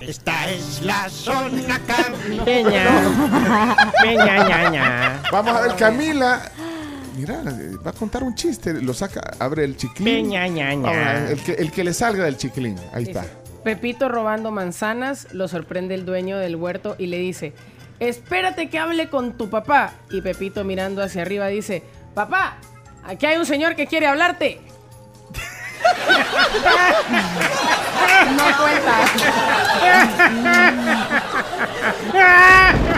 Esta 0.00 0.48
es 0.48 0.80
la 0.82 1.08
zona 1.10 1.80
Camila. 1.86 2.44
Peña. 2.44 2.86
Peña, 4.02 4.48
ña, 4.48 4.70
ña. 4.70 5.22
Vamos 5.32 5.54
a 5.56 5.60
ver, 5.62 5.74
Camila. 5.76 6.40
Mira, 7.16 7.42
va 7.84 7.90
a 7.90 7.94
contar 7.94 8.22
un 8.22 8.34
chiste. 8.34 8.74
Lo 8.74 8.94
saca, 8.94 9.20
abre 9.38 9.64
el 9.64 9.76
chiclín. 9.76 10.04
Peña, 10.04 10.46
ña, 10.46 10.72
el, 11.28 11.40
que, 11.40 11.52
el 11.52 11.70
que 11.70 11.84
le 11.84 11.92
salga 11.92 12.24
del 12.24 12.36
chiclín. 12.36 12.76
Ahí 12.92 13.04
está. 13.04 13.24
Pepito 13.64 14.08
robando 14.08 14.50
manzanas, 14.50 15.28
lo 15.32 15.48
sorprende 15.48 15.94
el 15.94 16.06
dueño 16.06 16.38
del 16.38 16.56
huerto 16.56 16.96
y 16.98 17.06
le 17.06 17.18
dice, 17.18 17.52
espérate 17.98 18.70
que 18.70 18.78
hable 18.78 19.08
con 19.08 19.36
tu 19.36 19.50
papá. 19.50 19.92
Y 20.10 20.22
Pepito 20.22 20.64
mirando 20.64 21.02
hacia 21.02 21.22
arriba 21.22 21.48
dice, 21.48 21.82
papá, 22.14 22.56
aquí 23.04 23.26
hay 23.26 23.36
un 23.36 23.46
señor 23.46 23.76
que 23.76 23.86
quiere 23.86 24.06
hablarte. 24.06 24.60
no 28.36 28.44
cuenta. 28.58 29.00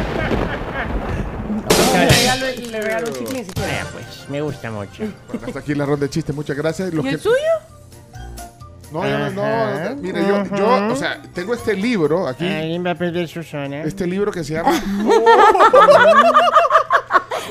le, 1.92 2.08
regalo, 2.08 2.46
le 2.70 2.80
regalo 2.80 3.08
un 3.08 3.14
si 3.14 3.24
quiere. 3.24 3.46
Vaya, 3.56 3.86
pues, 3.92 4.28
me 4.28 4.40
gusta 4.40 4.70
mucho. 4.70 5.04
Bueno, 5.28 5.46
hasta 5.46 5.58
aquí 5.60 5.74
la 5.74 5.86
ronda 5.86 6.06
de 6.06 6.10
chistes. 6.10 6.34
Muchas 6.34 6.56
gracias. 6.56 6.92
Los 6.92 7.04
¿Y 7.04 7.08
el 7.08 7.16
que- 7.16 7.22
suyo? 7.22 7.36
No, 8.92 9.08
yo 9.08 9.18
no, 9.18 9.30
no, 9.30 9.42
Ajá, 9.42 9.94
Mire, 9.98 10.20
yo, 10.20 10.44
yo, 10.54 10.92
o 10.92 10.96
sea, 10.96 11.22
tengo 11.32 11.54
este 11.54 11.74
libro 11.74 12.28
aquí. 12.28 12.46
Alguien 12.46 12.84
va 12.84 12.90
a 12.90 12.94
perder 12.94 13.26
su 13.26 13.42
zona. 13.42 13.82
Este 13.84 14.06
libro 14.06 14.30
que 14.30 14.44
se 14.44 14.52
llama 14.52 14.70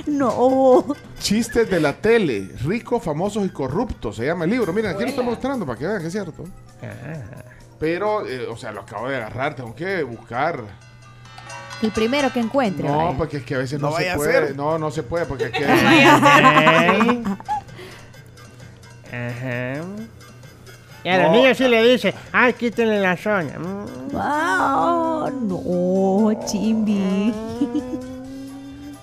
No. 0.06 0.86
Chistes 1.20 1.70
de 1.70 1.80
la 1.80 1.94
tele, 1.94 2.50
ricos, 2.64 3.04
famosos 3.04 3.46
y 3.46 3.50
corruptos. 3.50 4.16
Se 4.18 4.26
llama 4.26 4.46
el 4.46 4.52
libro. 4.52 4.72
Miren, 4.74 4.92
aquí 4.92 5.02
lo 5.04 5.10
estoy 5.10 5.26
mostrando 5.26 5.66
para 5.66 5.78
que 5.80 5.88
vean 5.88 6.00
que 6.02 6.08
es 6.08 6.14
cierto. 6.14 6.44
Pero, 7.80 8.28
eh, 8.28 8.46
o 8.48 8.56
sea, 8.58 8.72
lo 8.72 8.82
acabo 8.82 9.10
de 9.10 9.16
agarrar. 9.18 9.56
Tengo 9.56 9.74
que 9.76 10.04
buscar. 10.04 10.62
El 11.82 11.91
primero 11.91 12.32
que 12.32 12.39
encuentre. 12.39 12.88
No, 12.88 12.97
vaya. 12.97 13.17
porque 13.17 13.38
es 13.38 13.43
que 13.43 13.55
a 13.55 13.59
veces 13.59 13.79
No 13.79 13.89
no, 13.89 13.97
se 13.97 14.13
puede. 14.15 14.47
ser. 14.47 14.55
No, 14.55 14.77
no 14.77 14.91
se 14.91 15.03
puede 15.03 15.25
porque 15.25 15.45
es 15.45 15.51
que. 15.51 15.65
Ajá. 19.11 19.82
Y 21.03 21.09
a 21.09 21.23
los 21.23 21.32
niños 21.32 21.57
sí 21.57 21.67
le 21.67 21.84
dice, 21.84 22.13
ay, 22.32 22.53
quítenle 22.53 22.99
la 22.99 23.17
zona. 23.17 23.57
Mm. 23.57 23.86
Ah, 24.15 25.29
no, 25.34 26.32
chimbi. 26.45 27.34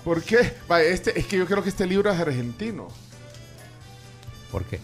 ¿Por 0.05 0.23
qué? 0.23 0.53
Vaya, 0.67 0.85
este, 0.87 1.19
es 1.19 1.25
que 1.27 1.37
yo 1.37 1.45
creo 1.45 1.61
que 1.61 1.69
este 1.69 1.85
libro 1.85 2.09
es 2.09 2.19
argentino. 2.19 2.87
¿Por 4.51 4.63
qué? 4.63 4.79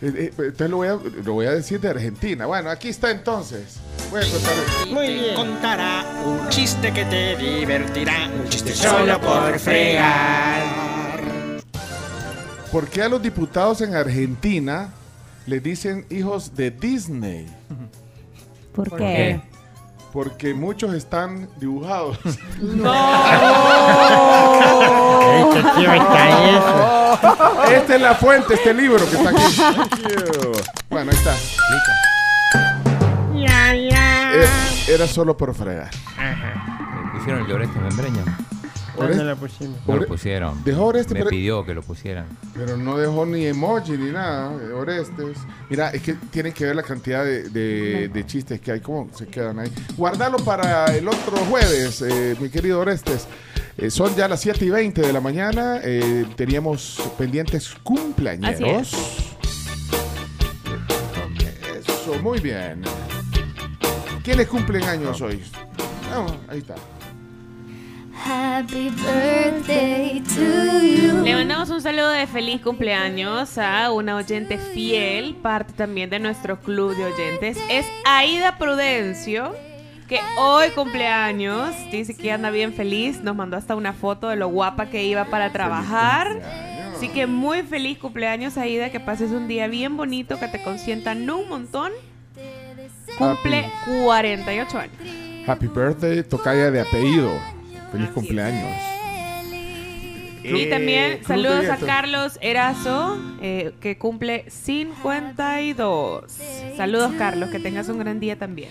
Eh, 0.00 0.12
eh, 0.14 0.32
entonces 0.38 0.70
lo 0.70 0.76
voy, 0.76 0.88
a, 0.88 0.98
lo 1.24 1.32
voy 1.32 1.46
a 1.46 1.52
decir 1.52 1.80
de 1.80 1.88
Argentina. 1.88 2.46
Bueno, 2.46 2.70
aquí 2.70 2.88
está 2.88 3.10
entonces. 3.10 3.78
Voy 4.10 4.20
a 4.22 4.30
contar. 4.30 4.54
Muy 4.88 5.14
bien. 5.14 5.34
Contará 5.34 6.04
un 6.24 6.48
chiste 6.48 6.92
que 6.92 7.04
te 7.04 7.36
divertirá. 7.36 8.30
Un 8.40 8.48
chiste 8.48 8.72
solo 8.74 9.20
por 9.20 9.58
fregar. 9.58 10.62
¿Por 12.70 12.86
qué 12.88 13.02
a 13.02 13.08
los 13.08 13.20
diputados 13.22 13.80
en 13.80 13.94
Argentina 13.94 14.92
les 15.46 15.62
dicen 15.62 16.06
hijos 16.10 16.54
de 16.54 16.70
Disney? 16.70 17.46
¿Por, 18.72 18.90
¿Por 18.90 18.98
qué? 18.98 19.40
qué? 19.42 19.57
Porque 20.12 20.54
muchos 20.54 20.94
están 20.94 21.48
dibujados. 21.58 22.18
Este 25.38 25.60
eso. 26.50 27.18
Esta 27.70 27.94
es 27.94 28.00
la 28.00 28.14
fuente, 28.14 28.54
este 28.54 28.72
libro 28.74 28.98
que 29.08 29.16
está 29.16 29.30
aquí. 29.30 29.42
Bueno, 30.88 31.10
ahí 31.10 31.16
está. 31.16 31.34
Ya, 33.34 33.74
ya. 33.74 34.32
Era 34.88 35.06
solo 35.06 35.36
por 35.36 35.54
fregar. 35.54 35.90
Ajá. 36.16 37.02
Me 37.04 37.18
pusieron 37.18 37.44
el 37.44 37.52
Oreste 37.52 37.78
Membreña. 38.98 39.24
¿Dónde 39.24 39.24
Oreste- 39.24 39.24
lo 39.24 39.36
pusimos? 39.36 39.78
No 39.86 39.96
lo 39.96 40.06
pusieron. 40.06 40.64
Dejó 40.64 40.84
Oreste, 40.86 41.14
Me 41.14 41.20
pero- 41.20 41.30
pidió 41.30 41.64
que 41.64 41.74
lo 41.74 41.82
pusieran. 41.82 42.26
Pero 42.54 42.76
no 42.76 42.96
dejó 42.98 43.24
ni 43.26 43.46
emoji 43.46 43.92
ni 43.92 44.10
nada. 44.10 44.52
eh, 44.62 44.72
Orestes. 44.72 45.38
Mira, 45.70 45.90
es 45.90 46.02
que 46.02 46.14
tienen 46.30 46.52
que 46.52 46.64
ver 46.66 46.76
la 46.76 46.82
cantidad 46.82 47.24
de, 47.24 47.48
de- 47.48 48.08
de 48.08 48.26
chistes 48.26 48.60
que 48.60 48.72
hay. 48.72 48.80
¿Cómo 48.80 49.08
se 49.16 49.26
quedan 49.26 49.58
ahí? 49.58 49.72
Guardalo 49.96 50.38
para 50.38 50.86
el 50.96 51.06
otro 51.08 51.36
jueves, 51.48 52.02
eh, 52.02 52.36
mi 52.40 52.48
querido 52.48 52.80
Orestes. 52.80 53.26
Eh, 53.76 53.90
son 53.90 54.14
ya 54.16 54.26
las 54.26 54.40
7 54.40 54.64
y 54.64 54.70
20 54.70 55.00
de 55.02 55.12
la 55.12 55.20
mañana. 55.20 55.80
eh, 55.84 56.26
teníamos 56.36 57.00
pendientes 57.16 57.74
cumpleaños. 57.82 58.58
Eso, 61.78 62.14
muy 62.22 62.40
bien. 62.40 62.82
¿Quiénes 64.24 64.48
cumplen 64.48 64.82
años 64.84 65.20
hoy? 65.20 65.42
Vamos, 66.10 66.34
ahí 66.48 66.58
está. 66.58 66.74
Happy 68.24 68.90
birthday 68.90 70.20
to 70.34 70.80
you. 70.82 71.22
Le 71.24 71.34
mandamos 71.34 71.70
un 71.70 71.80
saludo 71.80 72.10
de 72.10 72.26
feliz 72.26 72.60
cumpleaños 72.60 73.56
a 73.58 73.92
una 73.92 74.16
oyente 74.16 74.58
fiel, 74.58 75.34
parte 75.36 75.72
también 75.72 76.10
de 76.10 76.18
nuestro 76.18 76.58
club 76.60 76.96
de 76.96 77.04
oyentes. 77.06 77.58
Es 77.70 77.86
Aida 78.04 78.58
Prudencio. 78.58 79.54
que 80.08 80.20
hoy 80.38 80.70
cumpleaños. 80.70 81.74
Dice 81.92 82.16
que 82.16 82.32
anda 82.32 82.50
bien 82.50 82.72
feliz. 82.72 83.22
Nos 83.22 83.36
mandó 83.36 83.56
hasta 83.56 83.76
una 83.76 83.92
foto 83.92 84.28
de 84.28 84.36
lo 84.36 84.48
guapa 84.48 84.86
que 84.86 85.04
iba 85.04 85.26
para 85.26 85.52
trabajar. 85.52 86.40
Así 86.96 87.08
que 87.08 87.26
muy 87.26 87.62
feliz 87.62 87.98
cumpleaños, 87.98 88.56
Aida. 88.56 88.90
Que 88.90 89.00
pases 89.00 89.30
un 89.30 89.48
día 89.48 89.68
bien 89.68 89.96
bonito, 89.96 90.38
que 90.40 90.48
te 90.48 90.62
consientan 90.62 91.28
un 91.30 91.48
montón. 91.48 91.92
Cumple 93.18 93.70
48 94.04 94.78
años. 94.78 94.96
Happy 95.46 95.66
birthday, 95.66 96.22
tocaya 96.22 96.70
de 96.70 96.80
apellido. 96.80 97.57
Feliz 97.92 98.08
cumpleaños. 98.10 98.76
Y 100.44 100.62
Eh, 100.62 100.66
también 100.70 101.18
saludos 101.26 101.68
a. 101.68 101.76
Carlos 101.76 102.38
Erazo, 102.40 103.18
eh, 103.42 103.72
que 103.80 103.98
cumple 103.98 104.44
52. 104.48 106.24
Saludos, 106.76 107.12
Carlos, 107.18 107.50
que 107.50 107.58
tengas 107.58 107.88
un 107.88 107.98
gran 107.98 108.18
día 108.20 108.38
también. 108.38 108.70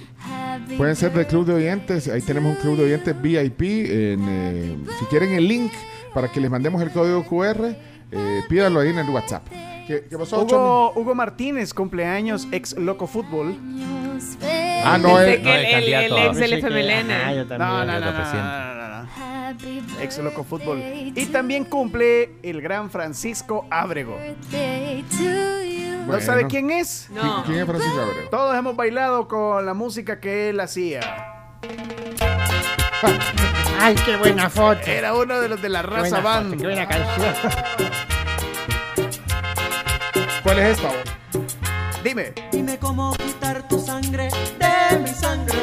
Pueden 0.77 0.95
ser 0.95 1.11
del 1.13 1.27
club 1.27 1.45
de 1.45 1.53
oyentes. 1.53 2.07
Ahí 2.07 2.21
tenemos 2.21 2.55
un 2.55 2.61
club 2.61 2.77
de 2.77 2.85
oyentes 2.85 3.21
VIP. 3.21 3.61
En, 3.61 4.25
eh, 4.27 4.75
si 4.99 5.05
quieren 5.05 5.33
el 5.33 5.47
link 5.47 5.71
para 6.13 6.29
que 6.31 6.39
les 6.39 6.49
mandemos 6.49 6.81
el 6.81 6.89
código 6.91 7.23
QR, 7.25 7.75
eh, 8.11 8.41
pídalo 8.49 8.79
ahí 8.79 8.89
en 8.89 8.99
el 8.99 9.09
WhatsApp. 9.09 9.45
¿Qué, 9.87 10.05
qué 10.09 10.17
pasó? 10.17 10.41
Hugo, 10.43 10.93
Hugo 10.95 11.15
Martínez, 11.15 11.73
cumpleaños, 11.73 12.47
ex 12.51 12.75
Loco 12.77 13.07
Fútbol. 13.07 13.55
Ah, 14.83 14.97
no, 14.97 15.15
que 15.17 15.33
el, 15.35 15.47
el 15.47 15.93
el- 15.93 15.93
el 15.93 16.53
ex 16.53 16.61
yo 17.35 17.45
No, 17.57 17.85
no, 17.85 17.99
no, 17.99 17.99
no, 17.99 18.11
no, 18.11 18.86
Ex 20.01 20.17
Loco 20.19 20.43
Fútbol. 20.43 20.81
Y 21.15 21.25
también 21.27 21.65
cumple 21.65 22.31
el 22.43 22.61
gran 22.61 22.89
Francisco 22.89 23.65
Ábrego. 23.69 24.17
¿No 24.19 26.05
Bueno. 26.07 26.21
sabe 26.25 26.47
quién 26.47 26.71
es? 26.71 27.09
¿Qui- 27.11 27.43
¿Quién 27.45 27.59
es 27.59 27.65
Francisco 27.65 28.01
Abreu? 28.01 28.29
Todos 28.29 28.57
hemos 28.57 28.75
bailado 28.75 29.27
con 29.27 29.65
la 29.65 29.73
música 29.73 30.19
que 30.19 30.49
él 30.49 30.59
hacía. 30.59 31.01
Ay, 33.79 33.95
qué 34.05 34.17
buena 34.17 34.49
foto. 34.49 34.81
Era 34.87 35.13
uno 35.13 35.39
de 35.39 35.49
los 35.49 35.61
de 35.61 35.69
la 35.69 35.81
Qué 35.81 35.87
raza 35.87 36.01
buena 36.01 36.17
foto, 36.17 36.23
band. 36.49 36.57
qué 36.57 36.63
buena 36.63 36.87
canción. 36.87 37.33
¿Cuál 40.43 40.59
es 40.59 40.77
esta? 40.77 40.89
Dime. 42.03 42.33
Dime 42.51 42.77
cómo 42.79 43.13
quitar 43.17 43.67
tu 43.67 43.79
sangre 43.79 44.29
de 44.59 44.99
mi 44.99 45.09
sangre. 45.09 45.55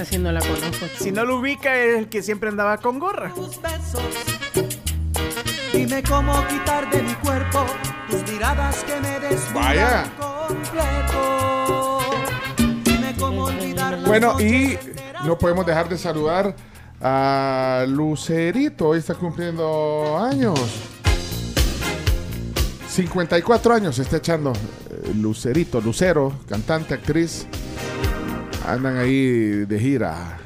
Esa 0.00 0.12
sí 0.12 0.18
no 0.18 0.32
la 0.32 0.40
conozco. 0.40 0.86
Si 0.98 1.12
no 1.12 1.26
lo 1.26 1.36
ubica, 1.40 1.76
es 1.76 1.98
el 1.98 2.08
que 2.08 2.22
siempre 2.22 2.48
andaba 2.48 2.78
con 2.78 2.98
gorra. 2.98 3.34
Tus 3.34 3.60
besos. 3.60 4.00
Dime 5.74 6.02
cómo 6.02 6.32
quitar 6.48 6.88
de 6.90 7.02
mi 7.02 7.12
cuerpo 7.16 7.66
tus 8.08 8.22
miradas 8.32 8.82
que 8.84 8.98
me 8.98 9.18
Vaya. 9.52 10.10
completo. 10.18 11.98
Dime 12.82 13.14
cómo 13.18 13.44
olvidar 13.44 13.98
las 13.98 14.06
Bueno, 14.06 14.40
y 14.40 14.78
no 15.26 15.36
podemos 15.36 15.66
dejar 15.66 15.86
de 15.90 15.98
saludar 15.98 16.56
a 17.02 17.84
Lucerito. 17.86 18.88
Hoy 18.88 19.00
está 19.00 19.14
cumpliendo 19.14 20.16
años. 20.18 20.58
54 22.88 23.74
años 23.74 23.96
se 23.96 24.02
está 24.02 24.16
echando 24.16 24.54
eh, 24.54 25.12
Lucerito, 25.14 25.78
Lucero, 25.82 26.32
cantante, 26.48 26.94
actriz. 26.94 27.46
Andan 28.70 28.96
ahí 28.98 29.64
de 29.66 29.78
gira 29.80 30.38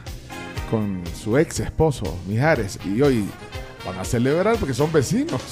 con 0.70 1.02
su 1.14 1.36
ex 1.36 1.60
esposo, 1.60 2.18
Mijares. 2.26 2.78
Y 2.86 3.02
hoy 3.02 3.24
van 3.84 3.98
a 3.98 4.04
celebrar 4.04 4.56
porque 4.56 4.72
son 4.74 4.90
vecinos. 4.92 5.42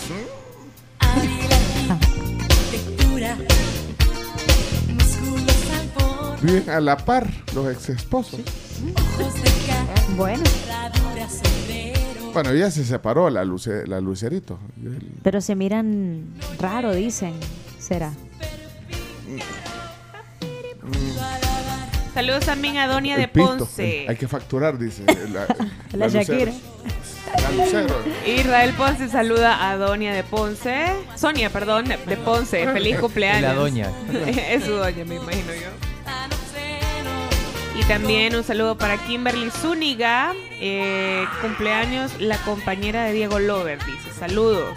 Viven 6.42 6.68
a 6.70 6.80
la 6.80 6.96
par 6.96 7.28
los 7.54 7.70
ex 7.72 7.88
esposos. 7.90 8.40
Bueno. 10.16 10.42
Bueno, 12.32 12.50
ella 12.50 12.70
se 12.70 12.84
separó, 12.84 13.28
la, 13.30 13.44
Luce- 13.44 13.86
la 13.86 14.00
Lucerito. 14.00 14.58
pero 15.22 15.40
se 15.40 15.54
miran 15.54 16.24
raro, 16.58 16.92
dicen. 16.92 17.34
¿Será? 17.78 18.12
Saludos 22.14 22.44
también 22.44 22.76
a 22.78 22.86
Doña 22.86 23.16
de. 23.16 23.28
Ponce. 23.28 24.06
Hay 24.08 24.16
que 24.16 24.28
facturar, 24.28 24.78
dice. 24.78 25.04
La, 25.32 25.46
La. 25.92 26.08
Shakira. 26.08 26.52
La 27.40 27.50
Lucero. 27.52 27.94
Israel 28.26 28.74
Ponce 28.76 29.08
saluda 29.08 29.70
a 29.70 29.76
Doña 29.76 30.12
de 30.12 30.22
Ponce. 30.22 30.92
Sonia, 31.16 31.48
perdón, 31.50 31.86
de 31.86 32.16
Ponce. 32.18 32.66
Feliz 32.68 32.98
cumpleaños. 32.98 33.42
La 33.42 33.54
doña. 33.54 33.90
es 34.26 34.64
su 34.64 34.72
doña, 34.72 35.04
me 35.04 35.16
imagino 35.16 35.54
yo. 35.54 35.68
Y 37.78 37.84
también 37.84 38.36
un 38.36 38.44
saludo 38.44 38.76
para 38.76 38.98
Kimberly 38.98 39.50
Zúñiga. 39.50 40.34
eh, 40.60 41.24
cumpleaños, 41.40 42.20
la 42.20 42.36
compañera 42.38 43.04
de 43.04 43.12
Diego 43.14 43.38
Lover, 43.38 43.78
dice. 43.86 44.12
Saludos. 44.18 44.76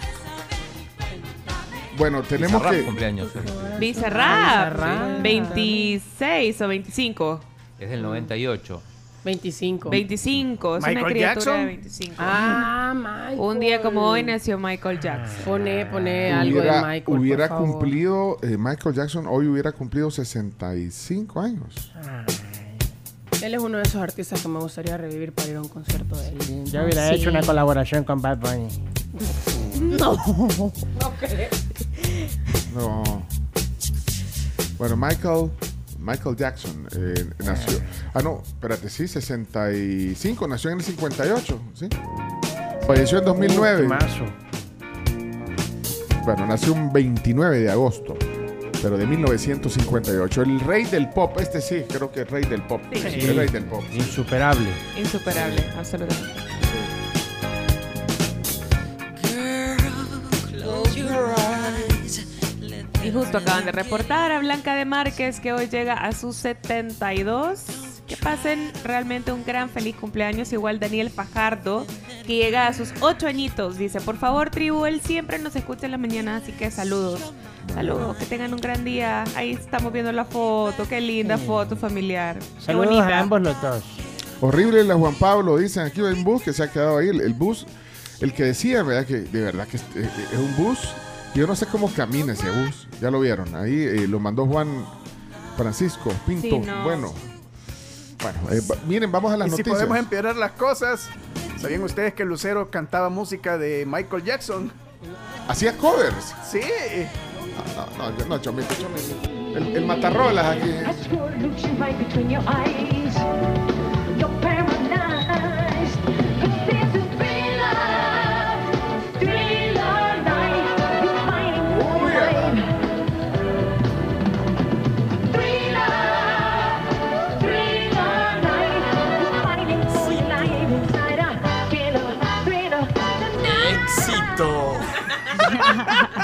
Bueno, 1.98 2.22
tenemos 2.22 2.60
Bizarrap 2.60 2.72
que. 2.80 2.84
cumpleaños. 2.84 3.28
eh. 3.34 3.40
Bizarrap. 3.78 4.72
Bizarrap. 4.74 5.22
26 5.22 6.60
o 6.62 6.68
25. 6.68 7.40
Es 7.78 7.90
del 7.90 8.02
98. 8.02 8.82
25. 9.24 9.90
25. 9.90 10.76
Es 10.76 10.82
Michael 10.84 10.98
una 11.04 11.12
criatura 11.12 11.34
Jackson. 11.44 11.60
de 11.60 11.66
25. 11.66 12.14
Ah, 12.18 12.94
Michael. 12.94 13.40
Un 13.40 13.60
día 13.60 13.82
como 13.82 14.02
hoy 14.08 14.22
nació 14.22 14.56
Michael 14.58 15.00
Jackson. 15.00 15.44
Pone, 15.44 15.86
pone 15.86 16.32
algo 16.32 16.60
Hubiera, 16.60 16.74
de 16.80 16.86
Michael. 16.86 17.18
hubiera 17.18 17.48
por 17.48 17.56
favor. 17.58 17.70
cumplido, 17.72 18.36
eh, 18.42 18.56
Michael 18.56 18.94
Jackson 18.94 19.26
hoy 19.28 19.48
hubiera 19.48 19.72
cumplido 19.72 20.10
65 20.10 21.40
años. 21.40 21.92
Él 23.42 23.54
es 23.54 23.60
uno 23.60 23.78
de 23.78 23.82
esos 23.82 24.00
artistas 24.00 24.40
que 24.40 24.48
me 24.48 24.58
gustaría 24.60 24.96
revivir 24.96 25.32
para 25.32 25.48
ir 25.48 25.56
a 25.56 25.60
un 25.62 25.68
concierto 25.68 26.16
de 26.16 26.28
él. 26.28 26.64
Yo 26.66 26.84
hubiera 26.84 27.08
Sí. 27.08 27.16
hecho 27.16 27.28
una 27.30 27.42
colaboración 27.42 28.04
con 28.04 28.20
Bad 28.22 28.38
Bunny. 28.38 28.68
No. 29.80 30.12
No 31.00 31.12
creo. 31.20 31.48
No. 32.74 33.02
Bueno, 34.78 34.96
Michael, 34.96 35.50
Michael 35.98 36.36
Jackson 36.36 36.86
eh, 36.96 37.26
nació. 37.44 37.80
Ah, 38.14 38.20
no, 38.22 38.42
espérate, 38.46 38.88
sí, 38.88 39.08
65, 39.08 40.46
nació 40.48 40.70
en 40.70 40.78
el 40.78 40.84
58, 40.84 41.60
¿sí? 41.74 41.88
Falleció 42.86 43.18
en 43.18 43.24
2009. 43.24 43.88
Mazo. 43.88 44.24
Bueno, 46.24 46.46
nació 46.46 46.74
un 46.74 46.92
29 46.92 47.60
de 47.60 47.70
agosto, 47.70 48.16
pero 48.82 48.98
de 48.98 49.06
1958. 49.06 50.42
El 50.42 50.60
rey 50.60 50.84
del 50.84 51.08
pop, 51.10 51.38
este 51.40 51.60
sí, 51.60 51.84
creo 51.88 52.12
que 52.12 52.20
el 52.20 52.26
rey 52.26 52.44
del 52.44 52.62
pop. 52.62 52.80
Sí. 52.92 53.20
El 53.20 53.36
rey 53.36 53.48
del 53.48 53.64
pop. 53.64 53.82
Insuperable. 53.92 54.68
Insuperable, 54.98 55.64
absolutamente. 55.78 56.45
Justo 63.16 63.38
acaban 63.38 63.64
de 63.64 63.72
reportar 63.72 64.30
a 64.30 64.38
Blanca 64.40 64.74
de 64.74 64.84
Márquez 64.84 65.40
que 65.40 65.52
hoy 65.52 65.68
llega 65.68 65.94
a 65.94 66.12
sus 66.12 66.36
72. 66.36 67.62
Que 68.06 68.16
pasen 68.16 68.70
realmente 68.84 69.32
un 69.32 69.44
gran 69.44 69.68
feliz 69.68 69.96
cumpleaños. 69.96 70.52
Igual 70.52 70.78
Daniel 70.78 71.10
Fajardo, 71.10 71.84
que 72.24 72.36
llega 72.36 72.68
a 72.68 72.72
sus 72.72 72.92
8 73.00 73.26
añitos. 73.26 73.78
Dice, 73.78 74.00
por 74.00 74.16
favor, 74.16 74.50
tribu, 74.50 74.86
él 74.86 75.00
siempre 75.00 75.40
nos 75.40 75.56
escucha 75.56 75.86
en 75.86 75.92
la 75.92 75.98
mañana, 75.98 76.36
así 76.36 76.52
que 76.52 76.70
saludos. 76.70 77.32
Saludos, 77.74 78.16
que 78.16 78.26
tengan 78.26 78.52
un 78.54 78.60
gran 78.60 78.84
día. 78.84 79.24
Ahí 79.34 79.52
estamos 79.52 79.92
viendo 79.92 80.12
la 80.12 80.24
foto. 80.24 80.86
Qué 80.88 81.00
linda 81.00 81.36
foto 81.36 81.74
familiar. 81.74 82.38
Qué 82.38 82.66
Saludos 82.66 82.86
bonita. 82.86 83.08
a 83.08 83.20
ambos 83.20 83.40
los 83.42 83.60
dos. 83.60 83.82
Horrible 84.40 84.84
la 84.84 84.94
Juan 84.94 85.14
Pablo, 85.14 85.56
dicen 85.56 85.84
aquí 85.86 86.00
hay 86.00 86.12
un 86.12 86.22
bus 86.22 86.42
que 86.42 86.52
se 86.52 86.62
ha 86.62 86.70
quedado 86.70 86.98
ahí. 86.98 87.08
El, 87.08 87.22
el 87.22 87.32
bus, 87.32 87.66
el 88.20 88.32
que 88.34 88.44
decía, 88.44 88.84
¿verdad? 88.84 89.04
Que 89.04 89.16
de 89.22 89.40
verdad 89.40 89.66
que 89.66 89.78
es, 89.78 89.84
es 89.96 90.38
un 90.38 90.54
bus. 90.56 90.78
Yo 91.36 91.46
no 91.46 91.54
sé 91.54 91.66
cómo 91.66 91.92
camina 91.92 92.32
ese 92.32 92.50
bus. 92.50 92.88
Ya 92.98 93.10
lo 93.10 93.20
vieron. 93.20 93.54
Ahí 93.54 93.74
eh, 93.82 94.08
lo 94.08 94.18
mandó 94.18 94.46
Juan 94.46 94.86
Francisco 95.58 96.10
Pinto. 96.26 96.48
Sí, 96.48 96.58
no. 96.60 96.82
Bueno. 96.82 97.12
Bueno, 98.22 98.38
eh, 98.50 98.62
miren, 98.88 99.12
vamos 99.12 99.30
a 99.30 99.36
las 99.36 99.48
y 99.48 99.50
si 99.50 99.56
noticias. 99.58 99.76
podemos 99.76 99.98
empeorar 99.98 100.34
las 100.36 100.52
cosas, 100.52 101.10
¿sabían 101.60 101.82
ustedes 101.82 102.14
que 102.14 102.24
Lucero 102.24 102.70
cantaba 102.70 103.10
música 103.10 103.58
de 103.58 103.84
Michael 103.86 104.24
Jackson? 104.24 104.72
Hacía 105.46 105.76
covers. 105.76 106.34
Sí. 106.50 106.60
No, 107.76 108.10
no, 108.10 108.18
yo 108.18 108.26
no, 108.26 108.38
chomito, 108.38 108.74
chomito. 108.74 109.28
El, 109.58 109.76
el 109.76 109.86
matarrolas 109.86 110.56
aquí. 110.56 110.70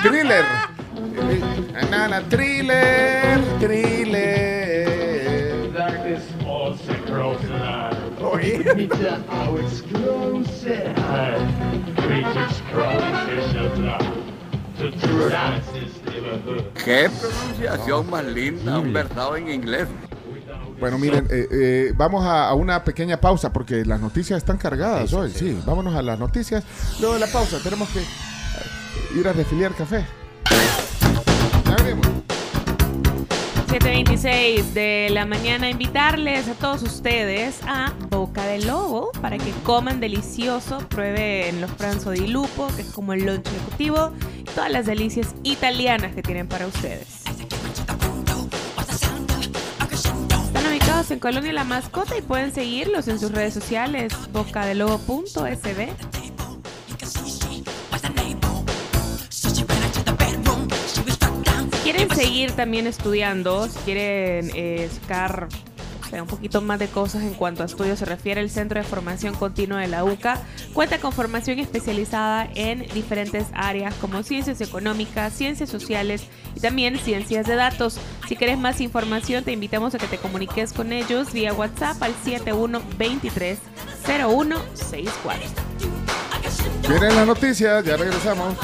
Thriller. 0.03 0.45
Eh, 1.75 1.87
Nana, 1.91 2.21
thriller, 2.29 3.41
thriller. 3.61 4.83
Also 6.45 6.93
oye. 8.33 8.89
Qué 16.85 17.11
pronunciación 17.11 18.11
más 18.11 18.25
linda, 18.25 18.79
un 18.79 18.93
verdad 18.93 19.37
en 19.37 19.51
inglés. 19.51 19.87
Bueno, 20.81 20.99
miren, 20.99 21.27
eh, 21.31 21.47
eh, 21.53 21.93
vamos 21.95 22.25
a, 22.25 22.49
a 22.49 22.55
una 22.55 22.83
pequeña 22.83 23.21
pausa 23.21 23.53
porque 23.53 23.85
las 23.85 24.01
noticias 24.01 24.39
están 24.39 24.57
cargadas 24.59 25.13
hoy. 25.13 25.31
Sí, 25.31 25.61
vámonos 25.65 25.95
a 25.95 26.03
las 26.03 26.19
noticias. 26.19 26.65
Luego 26.99 27.15
de 27.15 27.21
la 27.21 27.29
pausa 27.29 27.59
tenemos 27.63 27.89
que 27.91 28.01
ir 29.15 29.29
a 29.29 29.33
refiliar 29.33 29.75
café. 29.75 30.07
Ya 31.67 31.77
venimos. 31.77 32.07
7.26 33.73 34.75
de 34.75 35.09
la 35.11 35.25
mañana, 35.25 35.71
invitarles 35.71 36.47
a 36.47 36.53
todos 36.53 36.83
ustedes 36.83 37.59
a 37.67 37.95
Boca 38.11 38.45
del 38.45 38.67
Lobo 38.67 39.13
para 39.23 39.39
que 39.39 39.51
coman 39.65 39.99
delicioso, 39.99 40.81
prueben 40.91 41.63
los 41.63 41.71
pranzo 41.71 42.11
di 42.11 42.27
lupo, 42.27 42.69
que 42.77 42.83
es 42.83 42.91
como 42.91 43.15
el 43.15 43.25
lunch 43.25 43.47
ejecutivo, 43.47 44.13
todas 44.55 44.71
las 44.71 44.85
delicias 44.85 45.35
italianas 45.43 46.15
que 46.15 46.23
tienen 46.23 46.49
para 46.49 46.67
ustedes. 46.67 47.23
Están 50.47 50.67
ubicados 50.71 51.11
en 51.11 51.19
Colonia 51.19 51.55
La 51.55 51.65
Mascota 51.65 52.15
y 52.19 52.21
pueden 52.21 52.53
seguirlos 52.53 53.09
en 53.09 53.19
sus 53.19 53.33
redes 53.33 53.55
sociales, 53.55 54.13
bocadelobo.sb. 54.33 56.22
quieren 61.93 62.17
seguir 62.17 62.53
también 62.53 62.87
estudiando, 62.87 63.69
si 63.69 63.79
quieren 63.81 64.51
eh, 64.55 64.89
sacar 65.01 65.49
o 66.03 66.09
sea, 66.09 66.23
un 66.23 66.29
poquito 66.29 66.63
más 66.63 66.79
de 66.79 66.89
cosas 66.89 67.23
en 67.23 67.35
cuanto 67.35 67.63
a 67.63 67.67
estudios 67.67 67.99
se 67.99 68.07
refiere, 68.07 68.41
el 68.41 68.49
Centro 68.49 68.81
de 68.81 68.87
Formación 68.87 69.35
Continua 69.35 69.81
de 69.81 69.89
la 69.89 70.03
UCA 70.05 70.41
cuenta 70.73 70.99
con 70.99 71.13
formación 71.13 71.59
especializada 71.59 72.49
en 72.55 72.87
diferentes 72.95 73.47
áreas 73.53 73.95
como 73.97 74.23
ciencias 74.23 74.61
económicas, 74.63 75.35
ciencias 75.35 75.69
sociales 75.69 76.25
y 76.55 76.61
también 76.61 76.99
ciencias 76.99 77.47
de 77.47 77.57
datos. 77.57 77.99
Si 78.27 78.37
quieres 78.37 78.59
más 78.59 78.81
información, 78.81 79.45
te 79.45 79.53
invitamos 79.53 79.95
a 79.95 79.99
que 79.99 80.07
te 80.07 80.17
comuniques 80.17 80.73
con 80.73 80.93
ellos 80.93 81.33
vía 81.33 81.53
WhatsApp 81.53 82.03
al 82.03 82.15
7123 82.25 83.59
0164. 84.07 85.51
Vienen 86.89 87.17
las 87.17 87.27
noticias, 87.27 87.85
ya 87.85 87.97
regresamos. 87.97 88.55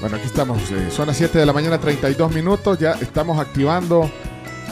Bueno, 0.00 0.16
aquí 0.16 0.26
estamos. 0.26 0.58
eh, 0.70 0.90
son 0.90 1.08
las 1.08 1.16
7 1.16 1.38
de 1.38 1.46
la 1.46 1.52
mañana, 1.52 1.78
32 1.78 2.32
minutos. 2.34 2.78
Ya 2.78 2.92
estamos 2.92 3.38
activando 3.38 4.10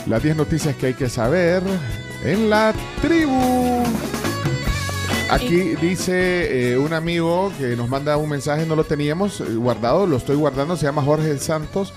las 0.07 0.23
10 0.23 0.37
noticias 0.37 0.77
que 0.77 0.87
hay 0.87 0.95
que 0.95 1.09
saber 1.09 1.63
en 2.25 2.49
la 2.49 2.73
tribu. 3.03 3.83
Aquí 5.31 5.75
dice 5.81 6.73
eh, 6.73 6.79
un 6.79 6.93
amigo 6.93 7.53
que 7.59 7.75
nos 7.75 7.89
manda 7.89 8.17
un 8.17 8.29
mensaje, 8.29 8.65
no 8.65 8.77
lo 8.77 8.85
teníamos 8.85 9.41
eh, 9.41 9.45
guardado, 9.57 10.07
lo 10.07 10.17
estoy 10.19 10.37
guardando, 10.37 10.77
se 10.77 10.87
llama 10.87 11.03
Jorge 11.03 11.37
Santos. 11.39 11.93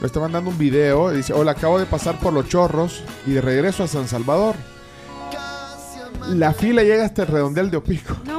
Nos 0.00 0.06
está 0.06 0.18
mandando 0.18 0.50
un 0.50 0.58
video. 0.58 1.10
Dice: 1.10 1.32
Hola, 1.32 1.52
acabo 1.52 1.78
de 1.78 1.86
pasar 1.86 2.18
por 2.18 2.32
los 2.32 2.48
chorros 2.48 3.04
y 3.24 3.30
de 3.32 3.40
regreso 3.40 3.84
a 3.84 3.86
San 3.86 4.08
Salvador. 4.08 4.56
La 6.30 6.52
fila 6.52 6.82
llega 6.82 7.04
hasta 7.04 7.22
el 7.22 7.28
redondel 7.28 7.70
de 7.70 7.76
Opico. 7.76 8.16
Uy, 8.26 8.32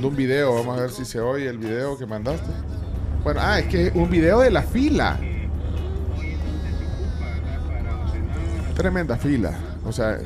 Mandó 0.00 0.08
un 0.08 0.16
video, 0.16 0.54
vamos 0.54 0.78
a 0.78 0.80
ver 0.80 0.90
si 0.90 1.04
se 1.04 1.20
oye 1.20 1.46
el 1.46 1.58
video 1.58 1.98
que 1.98 2.06
mandaste. 2.06 2.50
Bueno, 3.22 3.40
ah, 3.42 3.58
es 3.58 3.66
que 3.66 3.88
es 3.88 3.94
un 3.94 4.08
video 4.08 4.40
de 4.40 4.50
la 4.50 4.62
fila. 4.62 5.20
Tremenda 8.74 9.18
fila. 9.18 9.52
O 9.84 9.92
sea, 9.92 10.16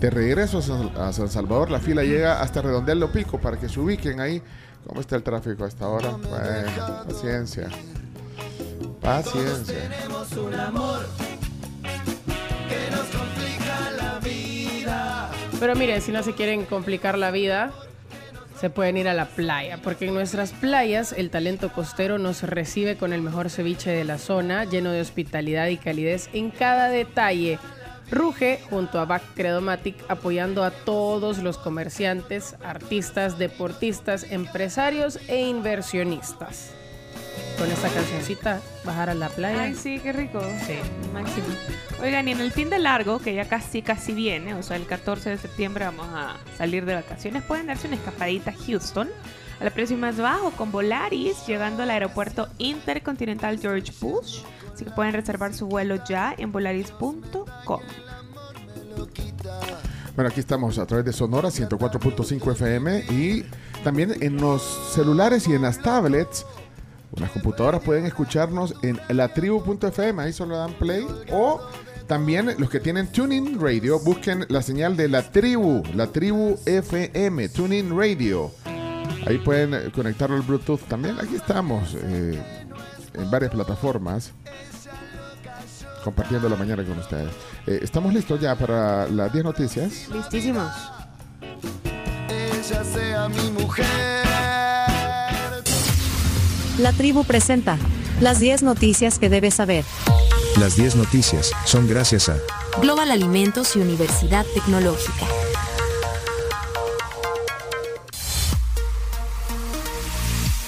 de 0.00 0.08
regreso 0.08 0.62
a 0.96 1.12
San, 1.12 1.28
Salvador, 1.28 1.70
la 1.70 1.78
fila 1.78 2.04
llega 2.04 2.40
hasta 2.40 2.62
Redondel 2.62 3.00
de 3.00 3.08
Pico 3.08 3.38
para 3.38 3.58
que 3.58 3.68
se 3.68 3.78
ubiquen 3.78 4.18
ahí. 4.18 4.40
¿Cómo 4.86 5.02
está 5.02 5.16
el 5.16 5.24
tráfico 5.24 5.64
a 5.64 5.68
esta 5.68 5.86
hora? 5.86 6.12
Bueno, 6.12 7.04
paciencia. 7.06 7.68
Paciencia. 9.02 9.90
Tenemos 9.90 10.32
un 10.32 10.54
amor 10.54 11.00
que 11.82 12.90
nos 12.90 13.06
complica 13.08 13.90
la 13.90 14.18
vida. 14.20 15.30
Pero 15.60 15.76
miren, 15.76 16.00
si 16.00 16.12
no 16.12 16.22
se 16.22 16.32
quieren 16.32 16.64
complicar 16.64 17.18
la 17.18 17.30
vida, 17.30 17.74
se 18.60 18.68
pueden 18.68 18.98
ir 18.98 19.08
a 19.08 19.14
la 19.14 19.24
playa, 19.24 19.78
porque 19.82 20.06
en 20.06 20.14
nuestras 20.14 20.52
playas 20.52 21.14
el 21.16 21.30
talento 21.30 21.72
costero 21.72 22.18
nos 22.18 22.42
recibe 22.42 22.96
con 22.96 23.14
el 23.14 23.22
mejor 23.22 23.48
ceviche 23.48 23.90
de 23.90 24.04
la 24.04 24.18
zona, 24.18 24.66
lleno 24.66 24.92
de 24.92 25.00
hospitalidad 25.00 25.68
y 25.68 25.78
calidez 25.78 26.28
en 26.34 26.50
cada 26.50 26.90
detalle. 26.90 27.58
Ruge 28.10 28.60
junto 28.68 29.00
a 29.00 29.06
Back 29.06 29.22
Credomatic 29.34 29.96
apoyando 30.08 30.62
a 30.62 30.72
todos 30.72 31.38
los 31.38 31.56
comerciantes, 31.56 32.56
artistas, 32.62 33.38
deportistas, 33.38 34.30
empresarios 34.30 35.18
e 35.28 35.40
inversionistas. 35.40 36.74
Con 37.58 37.70
esta 37.70 37.88
cancioncita, 37.88 38.60
bajar 38.84 39.10
a 39.10 39.14
la 39.14 39.28
playa. 39.28 39.62
Ay, 39.62 39.74
sí, 39.74 40.00
qué 40.00 40.12
rico. 40.12 40.40
Sí. 40.66 40.78
Máximo. 41.12 41.46
Oigan, 42.02 42.28
y 42.28 42.32
en 42.32 42.40
el 42.40 42.52
fin 42.52 42.70
de 42.70 42.78
largo, 42.78 43.18
que 43.18 43.34
ya 43.34 43.46
casi 43.48 43.82
casi 43.82 44.12
viene, 44.12 44.54
o 44.54 44.62
sea, 44.62 44.76
el 44.76 44.86
14 44.86 45.30
de 45.30 45.38
septiembre 45.38 45.84
vamos 45.84 46.06
a 46.10 46.36
salir 46.56 46.86
de 46.86 46.94
vacaciones, 46.94 47.42
pueden 47.42 47.66
darse 47.66 47.86
una 47.86 47.96
escapadita 47.96 48.50
a 48.50 48.54
Houston 48.66 49.08
al 49.60 49.70
precio 49.72 49.96
más 49.98 50.16
bajo 50.16 50.50
con 50.52 50.72
Volaris, 50.72 51.46
llegando 51.46 51.82
al 51.82 51.90
aeropuerto 51.90 52.48
intercontinental 52.58 53.58
George 53.58 53.92
Bush. 54.00 54.40
Así 54.72 54.84
que 54.84 54.90
pueden 54.90 55.12
reservar 55.12 55.52
su 55.52 55.66
vuelo 55.66 56.02
ya 56.08 56.34
en 56.38 56.50
volaris.com. 56.50 57.80
Bueno, 60.16 60.30
aquí 60.30 60.40
estamos 60.40 60.78
a 60.78 60.86
través 60.86 61.04
de 61.04 61.12
Sonora 61.12 61.50
104.5 61.50 62.52
FM 62.52 63.04
y 63.10 63.44
también 63.84 64.14
en 64.22 64.38
los 64.38 64.62
celulares 64.94 65.46
y 65.46 65.54
en 65.54 65.62
las 65.62 65.78
tablets. 65.78 66.46
Las 67.16 67.30
computadoras 67.30 67.82
pueden 67.82 68.06
escucharnos 68.06 68.74
en 68.82 69.00
latribu.fm, 69.08 70.22
ahí 70.22 70.32
solo 70.32 70.56
dan 70.56 70.74
play. 70.74 71.06
O 71.32 71.60
también 72.06 72.54
los 72.58 72.70
que 72.70 72.80
tienen 72.80 73.10
Tuning 73.10 73.60
Radio, 73.60 73.98
busquen 74.00 74.46
la 74.48 74.62
señal 74.62 74.96
de 74.96 75.08
la 75.08 75.30
tribu, 75.30 75.82
la 75.94 76.06
tribu 76.06 76.58
FM, 76.66 77.48
Tuning 77.48 77.96
Radio. 77.96 78.50
Ahí 79.26 79.38
pueden 79.38 79.90
conectarlo 79.90 80.36
al 80.36 80.42
Bluetooth 80.42 80.80
también. 80.88 81.18
Aquí 81.20 81.36
estamos 81.36 81.94
eh, 81.94 82.40
en 83.14 83.30
varias 83.30 83.50
plataformas 83.50 84.32
compartiendo 86.02 86.48
la 86.48 86.56
mañana 86.56 86.84
con 86.84 86.98
ustedes. 86.98 87.32
Eh, 87.66 87.80
estamos 87.82 88.12
listos 88.14 88.40
ya 88.40 88.56
para 88.56 89.06
las 89.08 89.32
10 89.32 89.44
noticias. 89.44 90.08
Listísimos. 90.08 90.72
Ella 92.28 92.84
sea 92.84 93.28
mi 93.28 93.50
mujer. 93.50 94.29
La 96.80 96.92
tribu 96.92 97.24
presenta 97.24 97.76
las 98.22 98.40
10 98.40 98.62
noticias 98.62 99.18
que 99.18 99.28
debes 99.28 99.56
saber. 99.56 99.84
Las 100.58 100.76
10 100.76 100.96
noticias 100.96 101.50
son 101.66 101.86
gracias 101.86 102.30
a 102.30 102.38
Global 102.80 103.10
Alimentos 103.10 103.76
y 103.76 103.80
Universidad 103.80 104.46
Tecnológica. 104.54 105.26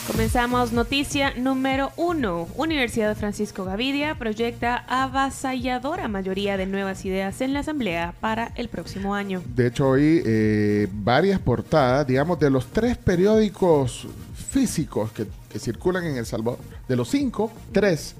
Comenzamos 0.06 0.72
noticia 0.72 1.32
número 1.34 1.93
uno. 1.97 2.47
Universidad 2.56 3.09
de 3.09 3.14
Francisco 3.14 3.64
Gavidia 3.64 4.14
proyecta 4.18 4.84
avasalladora 4.89 6.09
mayoría 6.09 6.59
de 6.59 6.66
nuevas 6.66 7.06
ideas 7.06 7.40
en 7.40 7.55
la 7.55 7.60
asamblea 7.60 8.12
para 8.20 8.52
el 8.56 8.68
próximo 8.68 9.14
año. 9.14 9.43
De 9.56 9.68
hecho, 9.68 9.89
hoy 9.89 10.22
eh, 10.26 10.89
varias 10.93 11.40
portadas, 11.40 12.06
digamos, 12.06 12.39
de 12.39 12.51
los 12.51 12.66
tres 12.66 12.98
periódicos 12.98 14.06
físicos 14.53 15.11
que, 15.12 15.27
que 15.51 15.59
circulan 15.59 16.05
en 16.05 16.16
El 16.19 16.27
Salvador, 16.27 16.59
de 16.87 16.95
los 16.97 17.09
cinco, 17.09 17.51
tres. 17.73 18.15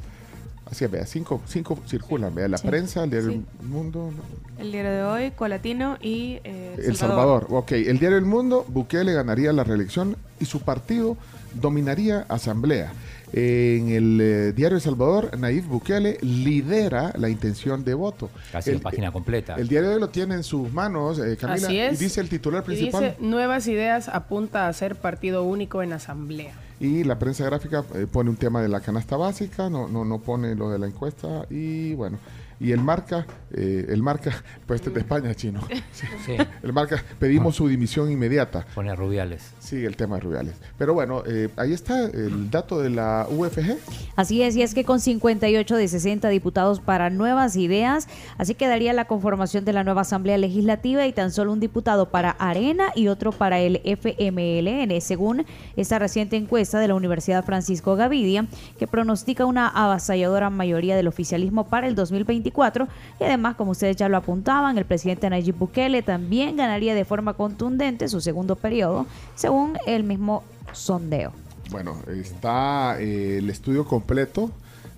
Así 0.71 0.87
es, 0.87 0.91
vea, 0.91 1.05
cinco, 1.05 1.43
cinco 1.47 1.79
circulan, 1.87 2.35
vea, 2.35 2.49
la 2.49 2.57
Sí. 2.57 2.67
prensa, 2.67 3.05
el 3.05 3.11
diario 3.11 3.31
Sí. 3.33 3.45
El 3.61 3.67
Mundo, 3.69 4.11
El 4.59 4.73
diario 4.73 4.91
de 4.93 5.03
hoy, 5.03 5.31
Colatino 5.33 5.99
y 6.01 6.39
eh, 6.45 6.77
El 6.87 6.97
Salvador. 6.97 7.47
Ok, 7.51 7.73
el 7.73 7.99
diario 7.99 8.17
El 8.17 8.25
Mundo, 8.25 8.65
Bukele 8.69 9.13
ganaría 9.13 9.53
la 9.53 9.65
reelección 9.65 10.17
y 10.41 10.47
su 10.47 10.61
partido 10.61 11.19
dominaría 11.53 12.25
Asamblea. 12.31 12.91
En 13.33 13.89
el 13.89 14.21
eh, 14.21 14.53
diario 14.53 14.77
El 14.77 14.83
Salvador, 14.83 15.39
Nayib 15.39 15.65
Bukele 15.65 16.19
lidera 16.21 17.13
la 17.17 17.29
intención 17.31 17.83
de 17.85 17.95
voto. 17.95 18.29
Casi 18.51 18.71
el, 18.71 18.77
la 18.77 18.83
página 18.83 19.11
completa. 19.11 19.55
El 19.57 19.69
diario 19.69 19.99
lo 19.99 20.09
tiene 20.11 20.35
en 20.35 20.43
sus 20.43 20.71
manos, 20.73 21.19
eh, 21.19 21.37
Camila, 21.39 21.67
Así 21.67 21.79
es. 21.79 22.01
y 22.01 22.05
dice 22.05 22.21
el 22.21 22.29
titular 22.29 22.63
Y 22.63 22.67
principal. 22.67 23.03
dice, 23.03 23.17
nuevas 23.21 23.67
ideas 23.69 24.09
apunta 24.09 24.69
a 24.69 24.73
ser 24.75 24.97
partido 24.97 25.45
único 25.45 25.83
en 25.83 25.93
asamblea. 25.95 26.53
Y 26.79 27.05
la 27.05 27.19
prensa 27.19 27.45
gráfica 27.45 27.85
eh, 27.95 28.07
pone 28.11 28.29
un 28.29 28.37
tema 28.37 28.61
de 28.61 28.69
la 28.69 28.81
canasta 28.81 29.17
básica, 29.17 29.71
no, 29.71 29.89
no, 29.89 30.05
no 30.05 30.19
pone 30.19 30.55
lo 30.55 30.69
de 30.71 30.79
la 30.79 30.87
encuesta 30.87 31.47
y 31.49 31.95
bueno. 31.95 32.19
Y 32.61 32.71
el 32.71 32.81
marca, 32.81 33.27
eh, 33.53 33.87
el 33.89 34.03
marca, 34.05 34.31
pues 34.67 34.81
este 34.81 34.91
es 34.91 34.95
de 34.95 35.01
España, 35.01 35.35
chino. 35.35 35.61
Sí. 35.93 36.37
El 36.63 36.73
marca, 36.73 37.03
pedimos 37.19 37.57
su 37.57 37.67
dimisión 37.67 38.09
inmediata. 38.09 38.65
Pone 38.73 38.91
a 38.91 38.95
Rubiales. 38.95 39.51
El 39.73 39.97
tema 39.97 40.17
de 40.17 40.21
Rubiales. 40.21 40.55
Pero 40.77 40.93
bueno, 40.93 41.23
eh, 41.27 41.49
ahí 41.57 41.73
está 41.73 42.05
el 42.05 42.51
dato 42.51 42.79
de 42.79 42.91
la 42.91 43.27
UFG. 43.31 43.79
Así 44.17 44.43
es, 44.43 44.55
y 44.55 44.63
es 44.63 44.75
que 44.75 44.85
con 44.85 45.01
58 45.01 45.77
de 45.77 45.89
60 45.89 46.29
diputados 46.29 46.81
para 46.81 47.09
nuevas 47.09 47.57
ideas, 47.57 48.07
así 48.37 48.55
quedaría 48.55 48.93
la 48.93 49.07
conformación 49.07 49.65
de 49.65 49.73
la 49.73 49.83
nueva 49.83 50.03
Asamblea 50.03 50.37
Legislativa 50.37 51.07
y 51.07 51.13
tan 51.15 51.33
solo 51.33 51.53
un 51.53 51.61
diputado 51.61 52.11
para 52.11 52.33
Arena 52.33 52.93
y 52.95 53.09
otro 53.09 53.33
para 53.33 53.61
el 53.61 53.81
FMLN, 53.85 55.01
según 55.01 55.47
esta 55.77 55.99
reciente 55.99 56.37
encuesta 56.37 56.79
de 56.79 56.89
la 56.89 56.95
Universidad 56.95 57.43
Francisco 57.43 57.97
Gavidia, 57.97 58.47
que 58.79 58.87
pronostica 58.87 59.47
una 59.47 59.69
avasalladora 59.69 60.51
mayoría 60.51 60.97
del 60.97 61.09
oficialismo 61.09 61.65
para 61.65 61.89
el 61.89 61.95
2024 61.95 62.89
y 63.21 63.25
además, 63.25 63.57
como 63.57 63.71
ustedes 63.71 63.97
ya 63.97 64.11
lo 64.11 64.19
apuntaban, 64.19 64.77
el 64.77 64.85
presidente 64.85 65.31
Nayib 65.31 65.57
Bukele 65.57 66.03
también 66.03 66.57
ganaría 66.57 66.95
de 66.95 67.07
forma 67.07 67.33
contundente 67.33 68.09
su 68.09 68.21
segundo 68.21 68.57
periodo, 68.57 69.07
según 69.35 69.62
el 69.87 70.05
mismo 70.05 70.43
sondeo. 70.73 71.33
Bueno, 71.71 71.97
está 72.09 73.01
eh, 73.01 73.39
el 73.39 73.51
estudio 73.51 73.85
completo. 73.87 74.51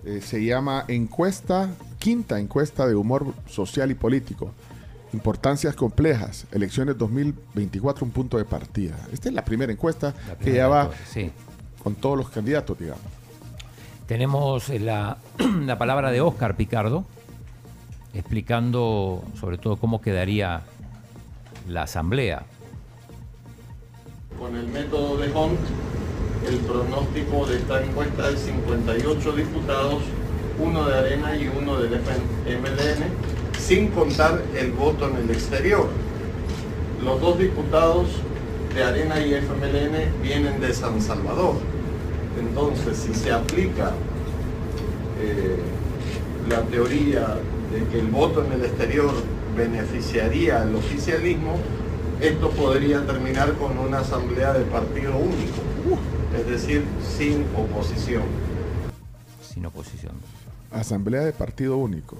eh, 0.05 0.21
se 0.21 0.45
llama 0.45 0.85
Encuesta, 0.89 1.71
quinta 1.99 2.39
encuesta 2.39 2.87
de 2.87 2.95
humor 2.95 3.33
social 3.49 3.91
y 3.91 3.95
político. 3.95 4.51
Importancias 5.13 5.75
complejas. 5.77 6.47
Elecciones 6.53 6.99
2024, 6.99 8.05
un 8.05 8.11
punto 8.11 8.37
de 8.37 8.45
partida. 8.45 8.97
Esta 9.13 9.29
es 9.29 9.35
la 9.35 9.45
primera 9.45 9.73
encuesta 9.73 10.13
que 10.13 10.35
primera 10.37 10.57
ya 10.57 10.69
va 10.69 10.91
sí. 11.09 11.31
con 11.83 11.95
todos 11.95 12.19
los 12.19 12.29
candidatos, 12.29 12.79
digamos. 12.79 13.05
Tenemos 14.07 14.69
eh, 14.69 14.81
la, 14.81 15.19
la 15.65 15.79
palabra 15.79 16.11
de 16.11 16.21
Oscar 16.21 16.57
Picardo, 16.57 17.05
explicando 18.13 19.25
sobre 19.41 19.57
todo 19.59 19.77
cómo 19.77 20.01
quedaría 20.01 20.63
la 21.69 21.85
asamblea. 21.85 22.45
Con 24.39 24.57
el 24.57 24.67
método 24.67 25.17
de 25.17 25.29
Hunt, 25.31 25.61
el 26.49 26.57
pronóstico 26.59 27.47
de 27.47 27.57
esta 27.59 27.83
encuesta 27.83 28.31
es 28.31 28.41
58 28.41 29.33
diputados, 29.33 30.03
uno 30.59 30.89
de 30.89 30.99
Arena 30.99 31.37
y 31.37 31.49
uno 31.49 31.77
del 31.81 31.95
FMLN, 31.95 33.05
sin 33.59 33.89
contar 33.89 34.43
el 34.57 34.73
voto 34.73 35.09
en 35.09 35.17
el 35.17 35.31
exterior. 35.31 35.87
Los 37.05 37.21
dos 37.21 37.39
diputados 37.39 38.09
de 38.75 38.83
Arena 38.83 39.25
y 39.25 39.35
FMLN 39.35 40.23
vienen 40.23 40.61
de 40.61 40.75
San 40.75 41.01
Salvador. 41.01 41.55
Entonces, 42.39 42.99
si 42.99 43.15
se 43.15 43.31
aplica 43.31 43.93
eh, 45.21 45.59
la 46.49 46.63
teoría 46.63 47.39
de 47.73 47.87
que 47.91 48.01
el 48.01 48.09
voto 48.09 48.45
en 48.45 48.53
el 48.53 48.65
exterior 48.65 49.13
beneficiaría 49.57 50.63
al 50.63 50.75
oficialismo, 50.75 51.57
esto 52.21 52.51
podría 52.51 53.05
terminar 53.05 53.55
con 53.55 53.79
una 53.79 53.99
asamblea 53.99 54.53
de 54.53 54.65
partido 54.65 55.17
único, 55.17 55.99
es 56.37 56.47
decir, 56.47 56.85
sin 57.17 57.45
oposición. 57.57 58.23
Sin 59.43 59.67
oposición. 59.67 60.13
Asamblea 60.71 61.23
de 61.23 61.33
partido 61.33 61.77
único. 61.77 62.17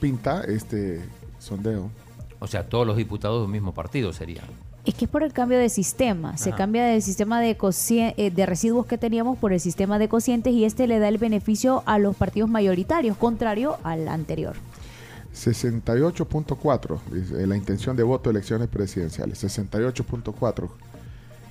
Pinta 0.00 0.42
este 0.44 1.00
sondeo. 1.38 1.90
O 2.40 2.46
sea, 2.46 2.68
todos 2.68 2.86
los 2.86 2.96
diputados 2.96 3.40
de 3.40 3.46
un 3.46 3.52
mismo 3.52 3.72
partido 3.72 4.12
serían. 4.12 4.44
Es 4.84 4.94
que 4.94 5.04
es 5.04 5.10
por 5.10 5.22
el 5.22 5.32
cambio 5.32 5.58
de 5.58 5.68
sistema. 5.68 6.36
Se 6.36 6.48
Ajá. 6.48 6.58
cambia 6.58 6.84
del 6.84 7.02
sistema 7.02 7.40
de, 7.40 7.56
eh, 8.16 8.30
de 8.32 8.46
residuos 8.46 8.86
que 8.86 8.98
teníamos 8.98 9.38
por 9.38 9.52
el 9.52 9.60
sistema 9.60 10.00
de 10.00 10.08
cocientes 10.08 10.52
y 10.52 10.64
este 10.64 10.88
le 10.88 10.98
da 10.98 11.06
el 11.06 11.18
beneficio 11.18 11.84
a 11.86 12.00
los 12.00 12.16
partidos 12.16 12.50
mayoritarios, 12.50 13.16
contrario 13.16 13.76
al 13.84 14.08
anterior. 14.08 14.56
68.4, 15.34 17.00
dice, 17.10 17.46
la 17.46 17.56
intención 17.56 17.96
de 17.96 18.02
voto 18.02 18.30
de 18.30 18.38
elecciones 18.38 18.68
presidenciales. 18.68 19.42
68.4 19.42 20.70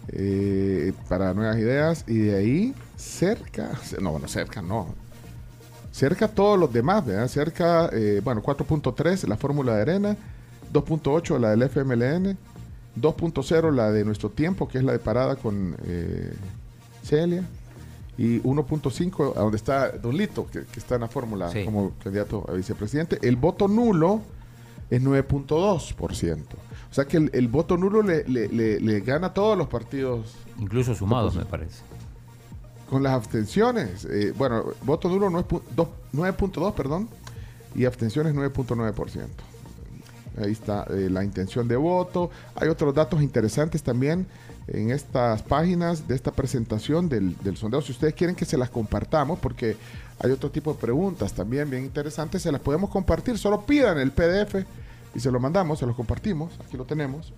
eh, 0.09 0.93
para 1.09 1.33
nuevas 1.33 1.57
ideas. 1.57 2.03
Y 2.07 2.17
de 2.19 2.35
ahí, 2.35 2.75
cerca, 2.95 3.71
no, 3.99 4.11
bueno, 4.11 4.27
cerca 4.27 4.61
no. 4.61 4.87
Cerca 5.91 6.27
todos 6.27 6.57
los 6.57 6.71
demás, 6.71 7.05
¿verdad? 7.05 7.27
Cerca, 7.27 7.89
eh, 7.91 8.21
bueno, 8.23 8.41
4.3 8.41 9.27
la 9.27 9.35
fórmula 9.35 9.75
de 9.75 9.81
arena, 9.81 10.17
2.8 10.71 11.37
la 11.37 11.49
del 11.49 11.63
FMLN, 11.63 12.37
2.0 12.99 13.71
la 13.73 13.91
de 13.91 14.05
nuestro 14.05 14.29
tiempo, 14.29 14.67
que 14.67 14.77
es 14.77 14.83
la 14.83 14.93
de 14.93 14.99
parada 14.99 15.35
con 15.35 15.75
eh, 15.85 16.33
Celia. 17.03 17.43
Y 18.17 18.39
1.5 18.41 19.35
a 19.35 19.39
donde 19.39 19.57
está 19.57 19.89
Don 19.91 20.15
Lito, 20.15 20.45
que, 20.47 20.63
que 20.65 20.79
está 20.79 20.95
en 20.95 21.01
la 21.01 21.07
fórmula 21.07 21.49
Sí. 21.51 21.63
como 21.65 21.93
candidato 22.03 22.45
a 22.47 22.53
vicepresidente. 22.53 23.17
El 23.21 23.35
voto 23.37 23.67
nulo 23.67 24.21
es 24.89 25.01
9.2%. 25.01 26.37
O 26.89 26.93
sea 26.93 27.05
que 27.05 27.17
el, 27.17 27.29
el 27.33 27.47
voto 27.47 27.77
nulo 27.77 28.01
le, 28.03 28.23
le- 28.27 28.49
le- 28.49 28.79
le 28.79 28.99
gana 28.99 29.27
a 29.27 29.33
todos 29.33 29.57
los 29.57 29.67
partidos. 29.67 30.35
Incluso 30.59 30.93
sumados, 30.93 31.35
me 31.35 31.45
parece. 31.45 31.83
Con 32.89 33.01
las 33.03 33.13
abstenciones, 33.13 34.03
eh, 34.05 34.33
bueno, 34.37 34.65
voto 34.83 35.07
nulo 35.07 35.29
9.2, 35.29 35.87
9.2, 36.13 36.73
perdón, 36.73 37.07
y 37.73 37.85
abstenciones 37.85 38.35
9.9%. 38.35 39.27
Ahí 40.43 40.51
está 40.51 40.85
eh, 40.89 41.09
la 41.09 41.23
intención 41.23 41.67
de 41.69 41.77
voto. 41.77 42.29
Hay 42.55 42.67
otros 42.67 42.93
datos 42.93 43.21
interesantes 43.21 43.81
también 43.83 44.27
en 44.67 44.91
estas 44.91 45.41
páginas 45.43 46.07
de 46.07 46.15
esta 46.15 46.31
presentación 46.31 47.09
del, 47.09 47.35
sondeo. 47.55 47.81
Si 47.81 47.91
ustedes 47.91 48.13
quieren 48.13 48.35
que 48.35 48.45
se 48.45 48.57
las 48.57 48.69
compartamos, 48.69 49.39
porque 49.39 49.75
hay 50.19 50.31
otro 50.31 50.51
tipo 50.51 50.73
de 50.73 50.79
preguntas 50.79 51.33
también 51.33 51.69
bien 51.69 51.83
interesantes, 51.83 52.41
se 52.41 52.51
las 52.51 52.61
podemos 52.61 52.89
compartir. 52.89 53.37
Solo 53.37 53.65
pidan 53.65 53.97
el 53.97 54.11
PDF 54.11 54.65
y 55.15 55.19
se 55.19 55.31
lo 55.31 55.39
mandamos, 55.39 55.79
se 55.79 55.85
lo 55.85 55.95
compartimos. 55.95 56.53
Aquí 56.65 56.77
lo 56.77 56.85
tenemos. 56.85 57.33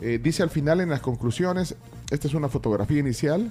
Eh, 0.00 0.18
dice 0.22 0.42
al 0.42 0.50
final 0.50 0.80
en 0.80 0.90
las 0.90 1.00
conclusiones, 1.00 1.74
esta 2.10 2.28
es 2.28 2.34
una 2.34 2.48
fotografía 2.48 2.98
inicial, 2.98 3.50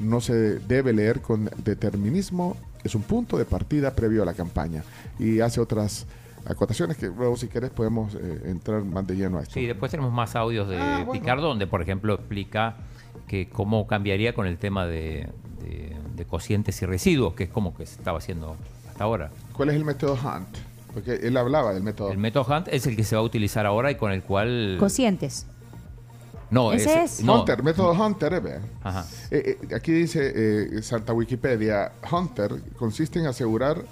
no 0.00 0.20
se 0.20 0.58
debe 0.58 0.92
leer 0.92 1.20
con 1.20 1.50
determinismo, 1.64 2.56
es 2.82 2.94
un 2.94 3.02
punto 3.02 3.38
de 3.38 3.44
partida 3.44 3.94
previo 3.94 4.22
a 4.22 4.26
la 4.26 4.34
campaña. 4.34 4.82
Y 5.18 5.40
hace 5.40 5.60
otras 5.60 6.06
acotaciones 6.46 6.96
que 6.96 7.06
luego 7.06 7.36
si 7.36 7.48
quieres 7.48 7.70
podemos 7.70 8.14
eh, 8.14 8.42
entrar 8.46 8.84
más 8.84 9.06
de 9.06 9.14
lleno 9.16 9.38
a 9.38 9.42
esto. 9.42 9.54
Sí, 9.54 9.66
después 9.66 9.90
tenemos 9.90 10.12
más 10.12 10.34
audios 10.36 10.68
de 10.68 10.78
Ah, 10.78 11.02
bueno. 11.04 11.12
Picardo, 11.12 11.48
donde 11.48 11.66
por 11.66 11.82
ejemplo 11.82 12.14
explica 12.14 12.76
que 13.26 13.48
cómo 13.48 13.86
cambiaría 13.86 14.34
con 14.34 14.46
el 14.46 14.58
tema 14.58 14.86
de, 14.86 15.28
de- 15.62 15.96
de 16.16 16.24
cocientes 16.26 16.80
y 16.82 16.86
residuos, 16.86 17.34
que 17.34 17.44
es 17.44 17.50
como 17.50 17.74
que 17.74 17.86
se 17.86 17.94
estaba 17.96 18.18
haciendo 18.18 18.56
hasta 18.88 19.04
ahora. 19.04 19.30
¿Cuál 19.54 19.70
es 19.70 19.76
el 19.76 19.84
método 19.84 20.14
Hunt? 20.14 20.48
Porque 20.92 21.14
él 21.22 21.36
hablaba 21.36 21.72
del 21.72 21.82
método. 21.82 22.10
El 22.10 22.18
método 22.18 22.44
Hunt 22.52 22.68
es 22.68 22.86
el 22.86 22.96
que 22.96 23.04
se 23.04 23.14
va 23.14 23.20
a 23.22 23.24
utilizar 23.24 23.64
ahora 23.66 23.90
y 23.90 23.94
con 23.94 24.10
el 24.12 24.22
cual... 24.22 24.76
Cocientes. 24.80 25.46
No, 26.50 26.72
Ese 26.72 27.04
es, 27.04 27.20
es. 27.20 27.24
no. 27.24 27.40
Hunter, 27.40 27.62
método 27.62 27.92
Hunter, 27.92 28.34
eh. 28.44 28.58
Ajá. 28.82 29.06
Eh, 29.30 29.56
eh, 29.70 29.74
aquí 29.74 29.92
dice 29.92 30.32
eh, 30.34 30.82
Santa 30.82 31.12
Wikipedia, 31.12 31.92
Hunter 32.10 32.56
consiste 32.76 33.20
en 33.20 33.26
asegurar 33.26 33.84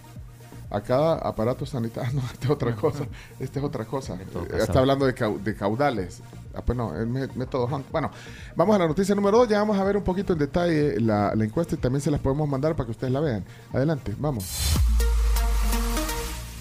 a 0.70 0.80
cada 0.80 1.14
aparato 1.16 1.64
sanitario. 1.66 2.12
No, 2.20 2.22
esta 2.32 2.44
es 2.46 2.50
otra 2.50 2.74
cosa. 2.76 3.06
Esta 3.40 3.58
es 3.58 3.64
otra 3.64 3.84
cosa. 3.84 4.14
Eh, 4.14 4.58
está 4.58 4.78
hablando 4.80 5.06
de, 5.06 5.14
cau- 5.14 5.38
de 5.38 5.54
caudales. 5.54 6.20
Ah, 6.54 6.62
pues 6.64 6.76
no, 6.76 6.94
el 6.96 7.06
mé- 7.06 7.28
método 7.34 7.66
Hunter. 7.66 7.90
Bueno, 7.92 8.10
vamos 8.56 8.74
a 8.76 8.78
la 8.80 8.88
noticia 8.88 9.14
número 9.14 9.38
2. 9.38 9.48
Ya 9.48 9.58
vamos 9.60 9.78
a 9.78 9.84
ver 9.84 9.96
un 9.96 10.02
poquito 10.04 10.32
en 10.32 10.38
detalle 10.40 11.00
la, 11.00 11.34
la 11.34 11.44
encuesta 11.44 11.74
y 11.74 11.78
también 11.78 12.00
se 12.00 12.10
las 12.10 12.20
podemos 12.20 12.48
mandar 12.48 12.74
para 12.74 12.86
que 12.86 12.90
ustedes 12.92 13.12
la 13.12 13.20
vean. 13.20 13.44
Adelante, 13.72 14.14
vamos. 14.18 14.44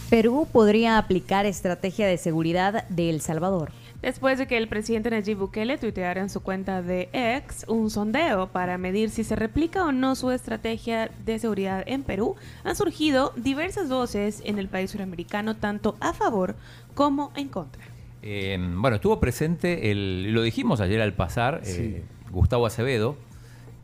Perú 0.10 0.48
podría 0.52 0.98
aplicar 0.98 1.46
estrategia 1.46 2.08
de 2.08 2.18
seguridad 2.18 2.88
de 2.88 3.10
El 3.10 3.20
Salvador. 3.22 3.72
Después 4.02 4.38
de 4.38 4.45
que 4.45 4.57
el 4.57 4.68
presidente 4.68 5.10
Nayib 5.10 5.40
Bukele 5.40 5.78
tuiteara 5.78 6.22
en 6.22 6.30
su 6.30 6.41
cuenta 6.41 6.82
de 6.84 7.10
X 7.14 7.65
un 7.68 7.90
sondeo 7.90 8.48
para 8.48 8.78
medir 8.78 9.10
si 9.10 9.24
se 9.24 9.36
replica 9.36 9.84
o 9.86 9.91
no 9.91 10.15
su 10.15 10.30
estrategia 10.32 11.10
de 11.26 11.40
seguridad 11.40 11.84
en 11.88 12.03
Perú, 12.03 12.36
han 12.64 12.76
surgido 12.76 13.34
diversas 13.36 13.90
voces 13.90 14.41
en 14.45 14.60
el 14.60 14.68
país 14.68 14.91
suramericano, 14.91 15.56
tanto 15.56 15.95
a 15.99 16.14
favor 16.14 16.56
como 16.94 17.32
en 17.36 17.48
contra. 17.49 17.82
Eh, 18.22 18.57
bueno, 18.78 18.95
estuvo 18.98 19.19
presente, 19.19 19.90
el, 19.91 20.32
lo 20.32 20.44
dijimos 20.44 20.80
ayer 20.80 21.02
al 21.02 21.14
pasar, 21.14 21.61
eh, 21.65 22.03
Gustavo 22.32 22.65
Acevedo, 22.68 23.15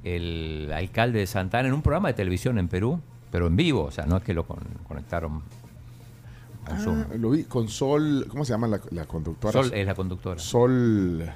el 0.04 0.72
alcalde 0.74 1.20
de 1.20 1.28
Santana, 1.28 1.68
en 1.70 1.74
un 1.74 1.82
programa 1.82 2.10
de 2.10 2.14
televisión 2.14 2.60
en 2.60 2.68
Perú, 2.68 3.00
pero 3.32 3.48
en 3.48 3.56
vivo, 3.56 3.84
o 3.84 3.92
sea, 3.92 4.06
no 4.06 4.18
es 4.18 4.24
que 4.24 4.34
lo 4.34 4.46
con- 4.46 4.60
conectaron 4.88 5.42
al 6.68 6.80
Zoom. 6.80 7.02
Ah, 7.12 7.16
lo 7.18 7.30
vi 7.32 7.44
con 7.44 7.68
Sol, 7.68 8.26
¿cómo 8.30 8.46
se 8.46 8.52
llama 8.54 8.68
la, 8.68 8.80
la 8.92 9.06
conductora? 9.06 9.62
Sol 9.64 9.72
es 9.74 9.86
la 9.86 9.96
conductora. 9.96 10.40
Sol. 10.40 11.30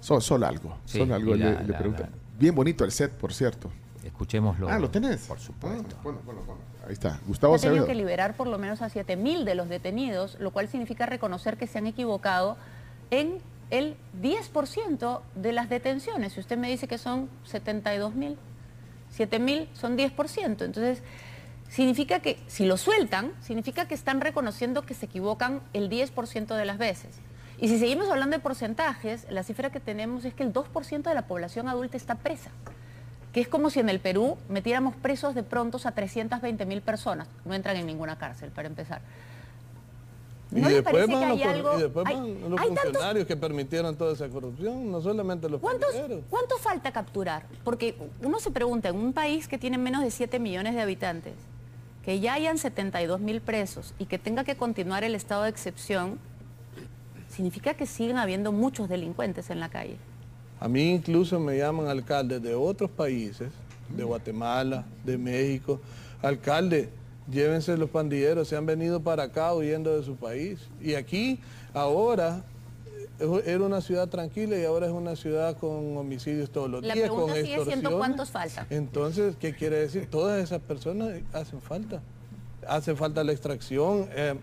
Sol, 0.00 0.22
Sol 0.22 0.44
algo. 0.44 0.76
Sí, 0.86 0.98
Sol 0.98 1.12
algo. 1.12 1.34
le, 1.34 1.44
la- 1.52 1.62
le 1.62 1.68
la- 1.68 1.78
pregunta. 1.78 2.02
la- 2.04 2.08
Bien 2.38 2.54
bonito 2.54 2.84
el 2.84 2.90
set, 2.92 3.12
por 3.12 3.32
cierto. 3.34 3.70
Escuchémoslo. 4.02 4.68
Ah, 4.68 4.78
¿lo 4.78 4.88
tenés? 4.90 5.26
Por 5.26 5.38
supuesto. 5.38 5.94
Ah, 5.98 6.00
bueno, 6.02 6.18
bueno, 6.24 6.40
bueno. 6.46 6.60
Ahí 6.86 6.94
está. 6.94 7.20
Gustavo 7.26 7.54
ha 7.54 7.58
tenido 7.58 7.86
que 7.86 7.94
liberar 7.94 8.34
por 8.36 8.46
lo 8.46 8.58
menos 8.58 8.80
a 8.80 8.88
7.000 8.88 9.44
de 9.44 9.54
los 9.54 9.68
detenidos, 9.68 10.38
lo 10.40 10.50
cual 10.50 10.68
significa 10.68 11.04
reconocer 11.04 11.58
que 11.58 11.66
se 11.66 11.76
han 11.78 11.86
equivocado 11.86 12.56
en 13.10 13.38
el 13.68 13.94
10% 14.22 15.20
de 15.34 15.52
las 15.52 15.68
detenciones. 15.68 16.32
Si 16.32 16.40
usted 16.40 16.56
me 16.56 16.70
dice 16.70 16.88
que 16.88 16.96
son 16.96 17.28
72.000, 17.46 18.36
7.000 19.16 19.68
son 19.74 19.96
10%. 19.98 20.64
Entonces, 20.64 21.02
significa 21.70 22.20
que 22.20 22.38
si 22.48 22.66
lo 22.66 22.76
sueltan, 22.76 23.32
significa 23.40 23.86
que 23.88 23.94
están 23.94 24.20
reconociendo 24.20 24.82
que 24.82 24.92
se 24.94 25.06
equivocan 25.06 25.60
el 25.72 25.88
10% 25.88 26.54
de 26.54 26.64
las 26.66 26.76
veces. 26.76 27.16
Y 27.58 27.68
si 27.68 27.78
seguimos 27.78 28.10
hablando 28.10 28.36
de 28.36 28.42
porcentajes, 28.42 29.26
la 29.30 29.42
cifra 29.42 29.70
que 29.70 29.80
tenemos 29.80 30.24
es 30.24 30.34
que 30.34 30.42
el 30.42 30.52
2% 30.52 31.02
de 31.02 31.14
la 31.14 31.22
población 31.26 31.68
adulta 31.68 31.96
está 31.96 32.14
presa. 32.16 32.50
Que 33.32 33.40
es 33.40 33.48
como 33.48 33.70
si 33.70 33.78
en 33.80 33.88
el 33.88 34.00
Perú 34.00 34.36
metiéramos 34.48 34.96
presos 34.96 35.34
de 35.34 35.42
prontos 35.44 35.86
a 35.86 35.92
320 35.92 36.66
mil 36.66 36.82
personas. 36.82 37.28
No 37.44 37.54
entran 37.54 37.76
en 37.76 37.86
ninguna 37.86 38.18
cárcel, 38.18 38.50
para 38.50 38.66
empezar. 38.66 39.00
Y 40.52 40.60
¿No 40.60 40.68
les 40.68 40.82
después, 40.82 41.06
que 41.06 41.14
van 41.14 41.22
hay 41.22 41.38
los, 41.38 41.46
algo- 41.46 41.78
y 41.78 41.82
después 41.82 42.06
hay- 42.06 42.14
van 42.16 42.50
los 42.50 42.60
hay 42.60 42.66
tantos- 42.68 42.82
funcionarios 42.84 43.26
que 43.28 43.36
permitieron 43.36 43.94
toda 43.94 44.14
esa 44.14 44.28
corrupción, 44.28 44.90
no 44.90 45.00
solamente 45.00 45.48
los 45.48 45.60
¿Cuántos. 45.60 45.94
¿Cuánto 46.28 46.56
falta 46.58 46.90
capturar? 46.90 47.44
Porque 47.62 47.94
uno 48.22 48.40
se 48.40 48.50
pregunta, 48.50 48.88
en 48.88 48.96
un 48.96 49.12
país 49.12 49.46
que 49.46 49.58
tiene 49.58 49.78
menos 49.78 50.02
de 50.02 50.10
7 50.10 50.40
millones 50.40 50.74
de 50.74 50.80
habitantes, 50.80 51.34
que 52.04 52.20
ya 52.20 52.34
hayan 52.34 52.58
72 52.58 53.20
mil 53.20 53.40
presos 53.40 53.94
y 53.98 54.06
que 54.06 54.18
tenga 54.18 54.44
que 54.44 54.56
continuar 54.56 55.04
el 55.04 55.14
estado 55.14 55.42
de 55.44 55.50
excepción, 55.50 56.18
significa 57.28 57.74
que 57.74 57.86
siguen 57.86 58.18
habiendo 58.18 58.52
muchos 58.52 58.88
delincuentes 58.88 59.50
en 59.50 59.60
la 59.60 59.68
calle. 59.68 59.96
A 60.58 60.68
mí 60.68 60.90
incluso 60.90 61.40
me 61.40 61.56
llaman 61.56 61.88
alcaldes 61.88 62.42
de 62.42 62.54
otros 62.54 62.90
países, 62.90 63.50
de 63.88 64.04
Guatemala, 64.04 64.84
de 65.04 65.16
México. 65.16 65.80
Alcalde, 66.22 66.90
llévense 67.30 67.76
los 67.76 67.90
pandilleros, 67.90 68.48
se 68.48 68.56
han 68.56 68.66
venido 68.66 69.00
para 69.00 69.24
acá 69.24 69.54
huyendo 69.54 69.96
de 69.96 70.04
su 70.04 70.16
país. 70.16 70.68
Y 70.80 70.94
aquí, 70.94 71.40
ahora, 71.72 72.44
era 73.44 73.64
una 73.64 73.80
ciudad 73.80 74.08
tranquila 74.08 74.56
y 74.58 74.64
ahora 74.64 74.86
es 74.86 74.92
una 74.92 75.14
ciudad 75.16 75.56
con 75.58 75.96
homicidios 75.96 76.50
todos 76.50 76.70
los 76.70 76.82
La 76.84 76.94
días, 76.94 77.08
con 77.10 77.26
pregunta 77.26 77.42
sigue 77.46 77.64
siendo 77.64 77.96
cuántos 77.98 78.30
faltan. 78.30 78.66
Entonces, 78.70 79.36
¿qué 79.38 79.54
quiere 79.54 79.76
decir? 79.78 80.08
Todas 80.10 80.42
esas 80.42 80.60
personas 80.60 81.10
hacen 81.32 81.60
falta. 81.60 82.00
Hace 82.66 82.94
falta 82.96 83.22
la 83.24 83.32
extracción. 83.32 84.08
eh, 84.12 84.34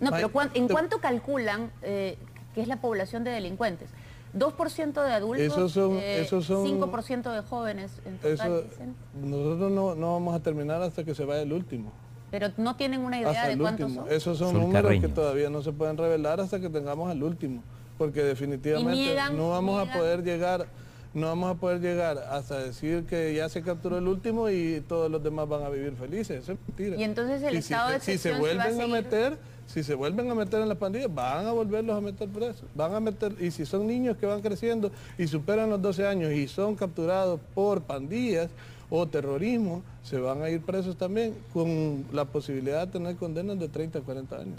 No, 0.00 0.10
pero 0.10 0.32
¿cuán- 0.32 0.50
¿en 0.54 0.68
cuánto 0.68 0.98
calculan 0.98 1.70
eh, 1.82 2.16
que 2.54 2.60
es 2.62 2.68
la 2.68 2.80
población 2.80 3.24
de 3.24 3.30
delincuentes? 3.30 3.90
2% 4.34 5.02
de 5.04 5.12
adultos, 5.12 5.46
Esos 5.46 5.72
son- 5.72 5.96
eh, 5.98 6.22
esos 6.22 6.46
son- 6.46 6.64
5% 6.66 7.30
de 7.32 7.42
jóvenes 7.42 7.92
en 8.06 8.16
total, 8.16 8.32
Eso, 8.32 8.62
dicen. 8.62 8.94
nosotros 9.22 9.70
no, 9.70 9.94
no 9.94 10.12
vamos 10.14 10.34
a 10.34 10.40
terminar 10.40 10.80
hasta 10.82 11.04
que 11.04 11.14
se 11.14 11.24
vaya 11.24 11.42
el 11.42 11.52
último. 11.52 11.92
pero 12.30 12.48
no 12.56 12.76
tienen 12.76 13.02
una 13.02 13.18
idea 13.18 13.28
Hasta 13.30 13.48
de 13.48 13.58
cuántos 13.58 13.88
último. 13.88 14.06
son. 14.06 14.12
Esos 14.16 14.38
son 14.38 14.52
Son 14.52 14.60
números 14.62 14.82
carreños. 14.82 15.06
que 15.06 15.12
todavía 15.14 15.50
no 15.50 15.60
se 15.60 15.70
pueden 15.70 15.98
revelar 15.98 16.40
hasta 16.40 16.58
que 16.60 16.70
tengamos 16.70 17.10
al 17.10 17.22
último. 17.22 17.62
Porque 18.02 18.22
definitivamente 18.24 19.14
no 19.36 19.50
vamos 19.50 19.88
a 19.88 19.92
poder 19.92 20.24
llegar, 20.24 20.66
no 21.14 21.28
vamos 21.28 21.56
a 21.56 21.60
poder 21.60 21.80
llegar 21.80 22.18
hasta 22.30 22.58
decir 22.58 23.04
que 23.04 23.32
ya 23.32 23.48
se 23.48 23.62
capturó 23.62 23.98
el 23.98 24.08
último 24.08 24.50
y 24.50 24.82
todos 24.88 25.08
los 25.08 25.22
demás 25.22 25.48
van 25.48 25.62
a 25.62 25.68
vivir 25.68 25.92
felices. 25.94 26.42
Eso 26.42 26.52
es 26.52 26.58
mentira. 26.66 26.96
Y 26.96 27.04
entonces 27.04 27.40
el 27.44 27.54
Y 27.54 27.58
estado 27.58 27.90
de 27.90 28.00
si, 28.00 28.12
si 28.12 28.18
se 28.18 28.34
a 28.34 28.38
vuelven 28.40 28.66
a, 28.66 28.84
seguir- 28.84 28.88
meter, 28.90 29.38
si 29.68 29.84
se 29.84 29.94
vuelven 29.94 30.28
a 30.32 30.34
meter 30.34 30.60
en 30.62 30.68
la 30.68 30.74
pandilla, 30.74 31.06
van 31.06 31.46
a 31.46 31.52
volverlos 31.52 31.96
a 31.96 32.00
meter 32.00 32.28
presos. 32.28 32.64
Van 32.74 32.92
a 32.92 32.98
meter, 32.98 33.36
y 33.38 33.52
si 33.52 33.64
son 33.64 33.86
niños 33.86 34.16
que 34.16 34.26
van 34.26 34.40
creciendo 34.42 34.90
y 35.16 35.28
superan 35.28 35.70
los 35.70 35.80
12 35.80 36.04
años 36.08 36.32
y 36.32 36.48
son 36.48 36.74
capturados 36.74 37.38
por 37.54 37.82
pandillas 37.82 38.48
o 38.90 39.06
terrorismo, 39.06 39.84
se 40.02 40.18
van 40.18 40.42
a 40.42 40.50
ir 40.50 40.60
presos 40.62 40.96
también 40.96 41.34
con 41.52 42.04
la 42.12 42.24
posibilidad 42.24 42.84
de 42.86 42.92
tener 42.94 43.14
condenas 43.14 43.60
de 43.60 43.68
30 43.68 44.00
a 44.00 44.02
40 44.02 44.36
años. 44.36 44.58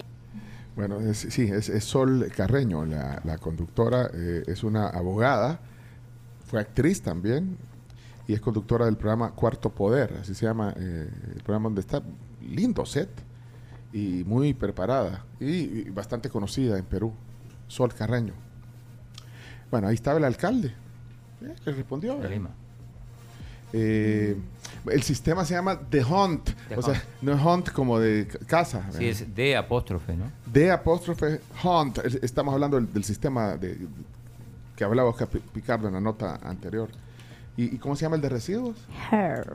Bueno, 0.76 1.00
es- 1.00 1.28
sí, 1.30 1.44
es, 1.44 1.70
es 1.70 1.84
Sol 1.84 2.32
Carreño, 2.36 2.86
la, 2.86 3.22
la 3.24 3.38
conductora, 3.38 4.10
eh, 4.14 4.44
es 4.48 4.64
una 4.64 4.88
abogada, 4.88 5.60
fue 6.48 6.60
actriz 6.60 7.02
también 7.02 7.58
y 8.28 8.34
es 8.34 8.42
conductora 8.42 8.86
del 8.86 8.98
programa 8.98 9.32
Cuarto 9.32 9.70
Poder, 9.70 10.18
así 10.22 10.34
se 10.34 10.46
llama 10.46 10.74
eh, 10.78 11.10
el 11.36 11.44
programa 11.44 11.66
donde 11.66 11.82
está, 11.82 12.02
lindo 12.42 12.86
set 12.86 13.10
y 13.92 14.24
muy 14.26 14.54
preparada 14.54 15.24
y, 15.40 15.46
y 15.46 15.90
bastante 15.92 16.30
conocida 16.30 16.78
en 16.80 16.86
Perú, 16.86 17.14
Sol 17.68 17.94
Carreño. 17.94 18.34
Bueno, 19.70 19.88
ahí 19.88 19.96
estaba 19.96 20.18
el 20.18 20.24
alcalde, 20.26 20.74
eh, 21.42 21.56
que 21.64 21.72
respondió. 21.72 22.18
Lima. 22.28 22.50
Eh, 23.74 24.36
el 24.92 25.04
sistema 25.04 25.46
se 25.46 25.54
llama 25.54 25.80
The 25.90 26.04
Hunt, 26.04 26.50
The 26.70 26.76
o 26.78 26.82
sea, 26.82 26.94
Hunt. 26.94 27.04
no 27.22 27.32
es 27.34 27.42
Hunt 27.46 27.72
como 27.72 28.00
de 28.00 28.28
casa. 28.48 28.88
Sí, 28.98 29.08
es 29.08 29.34
de 29.36 29.56
apóstrofe, 29.58 30.16
¿no? 30.16 30.26
De 30.46 30.72
apóstrofe 30.72 31.40
Hunt. 31.64 32.00
Es- 32.00 32.20
Estamos 32.24 32.54
hablando 32.54 32.78
del, 32.78 32.92
del 32.92 33.04
sistema 33.04 33.56
de, 33.58 33.78
que 34.76 34.84
hablaba 34.84 35.10
Oscar 35.10 35.28
Pi- 35.28 35.40
Picardo 35.40 35.88
en 35.88 35.94
la 35.94 36.02
nota 36.02 36.40
anterior. 36.44 36.90
¿Y, 37.58 37.76
y 37.76 37.78
cómo 37.78 37.96
se 37.96 38.04
llama 38.04 38.16
el 38.16 38.22
de 38.22 38.30
residuos? 38.30 38.76
Hair. 39.12 39.46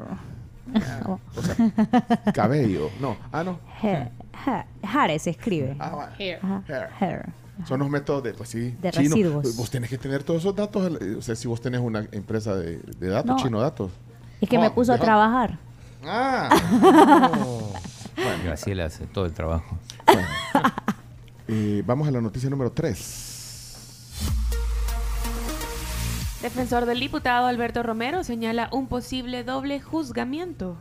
O 1.37 1.43
sea, 1.43 2.33
cabello. 2.35 2.91
No, 3.01 3.17
ah, 3.33 3.43
no. 3.43 3.59
Hair. 3.83 4.11
Ha- 4.47 4.67
Hair 4.83 5.19
se 5.19 5.31
escribe. 5.31 5.77
Ah, 5.79 5.91
bueno. 5.95 6.13
Hair. 6.19 6.41
Hair. 6.69 6.89
hair. 7.01 7.27
Son 7.67 7.81
los 7.81 7.91
métodos 7.91 8.23
de, 8.23 8.35
pues 8.35 8.51
sí, 8.51 8.77
De 8.81 8.91
chino. 8.93 9.09
residuos. 9.17 9.57
Vos 9.57 9.69
tenés 9.71 9.91
que 9.91 9.99
tener 9.99 10.23
todos 10.23 10.41
esos 10.43 10.55
datos. 10.55 10.93
eh, 11.01 11.17
O 11.19 11.23
sea, 11.23 11.35
si 11.35 11.49
vos 11.49 11.61
tenés 11.61 11.81
una 11.81 12.07
empresa 12.13 12.55
de, 12.55 12.77
de 12.79 13.09
datos, 13.09 13.37
No. 13.37 13.37
chino 13.43 13.61
datos. 13.61 13.91
Es 14.41 14.49
que 14.49 14.59
me 14.59 14.67
Hunt, 14.67 14.75
puso 14.75 14.93
a 14.93 14.99
trabajar. 14.99 15.59
Ah. 16.05 16.49
Bueno, 18.19 18.43
Graciela 18.45 18.87
hace 18.87 19.07
todo 19.07 19.27
el 19.27 19.33
trabajo. 19.33 19.79
Eh, 21.47 21.83
vamos 21.87 22.09
a 22.09 22.11
la 22.11 22.21
noticia 22.21 22.51
número 22.51 22.73
3. 22.73 23.29
Defensor 26.43 26.85
del 26.87 27.01
diputado 27.01 27.47
Alberto 27.47 27.83
Romero 27.83 28.25
señala 28.25 28.69
un 28.73 28.89
posible 28.89 29.45
doble 29.45 29.81
juzgamiento. 29.81 30.77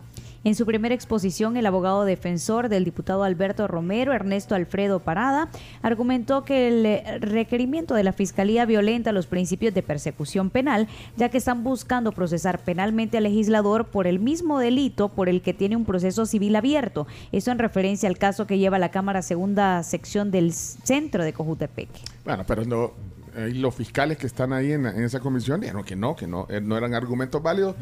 En 0.47 0.55
su 0.55 0.65
primera 0.65 0.95
exposición, 0.95 1.57
el 1.57 1.65
abogado 1.65 2.05
defensor 2.05 2.69
del 2.69 2.85
diputado 2.85 3.25
Alberto 3.25 3.67
Romero, 3.67 4.13
Ernesto 4.13 4.55
Alfredo 4.55 5.01
Parada, 5.01 5.49
argumentó 5.81 6.45
que 6.45 6.69
el 6.69 6.85
eh, 6.85 7.17
requerimiento 7.19 7.95
de 7.95 8.05
la 8.05 8.13
Fiscalía 8.13 8.65
violenta 8.65 9.11
los 9.11 9.27
principios 9.27 9.73
de 9.73 9.83
persecución 9.83 10.49
penal, 10.49 10.87
ya 11.17 11.27
que 11.27 11.37
están 11.37 11.65
buscando 11.65 12.13
procesar 12.13 12.59
penalmente 12.59 13.17
al 13.17 13.25
legislador 13.25 13.87
por 13.87 14.07
el 14.07 14.19
mismo 14.19 14.57
delito 14.57 15.09
por 15.09 15.27
el 15.27 15.41
que 15.41 15.53
tiene 15.53 15.75
un 15.75 15.83
proceso 15.83 16.25
civil 16.25 16.55
abierto. 16.55 17.07
Eso 17.33 17.51
en 17.51 17.59
referencia 17.59 18.07
al 18.07 18.17
caso 18.17 18.47
que 18.47 18.57
lleva 18.57 18.79
la 18.79 18.89
Cámara 18.89 19.23
Segunda 19.23 19.83
Sección 19.83 20.31
del 20.31 20.53
Centro 20.53 21.25
de 21.25 21.33
Cojutepeque. 21.33 21.99
Bueno, 22.23 22.45
pero 22.47 22.63
no, 22.63 22.93
ahí 23.35 23.53
los 23.55 23.75
fiscales 23.75 24.17
que 24.17 24.27
están 24.27 24.53
ahí 24.53 24.71
en, 24.71 24.85
en 24.85 25.03
esa 25.03 25.19
comisión 25.19 25.59
dijeron 25.59 25.83
que 25.83 25.97
no, 25.97 26.15
que 26.15 26.25
no, 26.25 26.47
eh, 26.49 26.61
no 26.61 26.77
eran 26.77 26.93
argumentos 26.93 27.43
válidos 27.43 27.75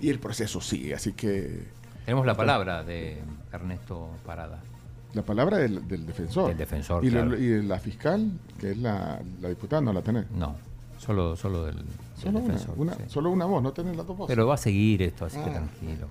y 0.00 0.10
el 0.10 0.18
proceso 0.18 0.60
sigue, 0.60 0.94
así 0.94 1.12
que 1.12 1.77
Tenemos 2.08 2.24
la 2.24 2.34
palabra 2.34 2.82
de 2.82 3.18
Ernesto 3.52 4.08
Parada. 4.24 4.62
la 5.12 5.20
palabra 5.20 5.58
del, 5.58 5.86
del 5.86 6.06
defensor. 6.06 6.48
Del 6.48 6.56
defensor, 6.56 7.04
y, 7.04 7.10
claro. 7.10 7.32
la, 7.32 7.36
y 7.38 7.62
la 7.62 7.78
fiscal, 7.78 8.30
que 8.58 8.70
es 8.70 8.78
la, 8.78 9.20
la 9.42 9.48
diputada, 9.50 9.82
no 9.82 9.92
la 9.92 10.00
tenés. 10.00 10.30
No, 10.30 10.56
solo, 10.96 11.36
solo 11.36 11.66
del, 11.66 11.76
del 11.76 11.84
Solo 12.16 12.38
una, 12.38 12.40
defensor. 12.54 12.74
una- 12.78 12.94
sí. 12.94 13.02
solo 13.08 13.28
una 13.30 13.44
voz, 13.44 13.62
no 13.62 13.72
tenés 13.74 13.94
las 13.94 14.06
dos 14.06 14.16
voces. 14.16 14.34
Pero 14.34 14.46
va 14.46 14.54
a 14.54 14.56
seguir 14.56 15.02
esto, 15.02 15.26
así 15.26 15.36
que 15.36 15.50
Ah. 15.50 15.52
tranquilo. 15.52 16.08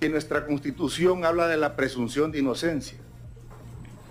que 0.00 0.08
nuestra 0.08 0.44
constitución 0.46 1.24
habla 1.24 1.46
de 1.46 1.56
la 1.58 1.76
presunción 1.76 2.32
de 2.32 2.40
inocencia. 2.40 2.98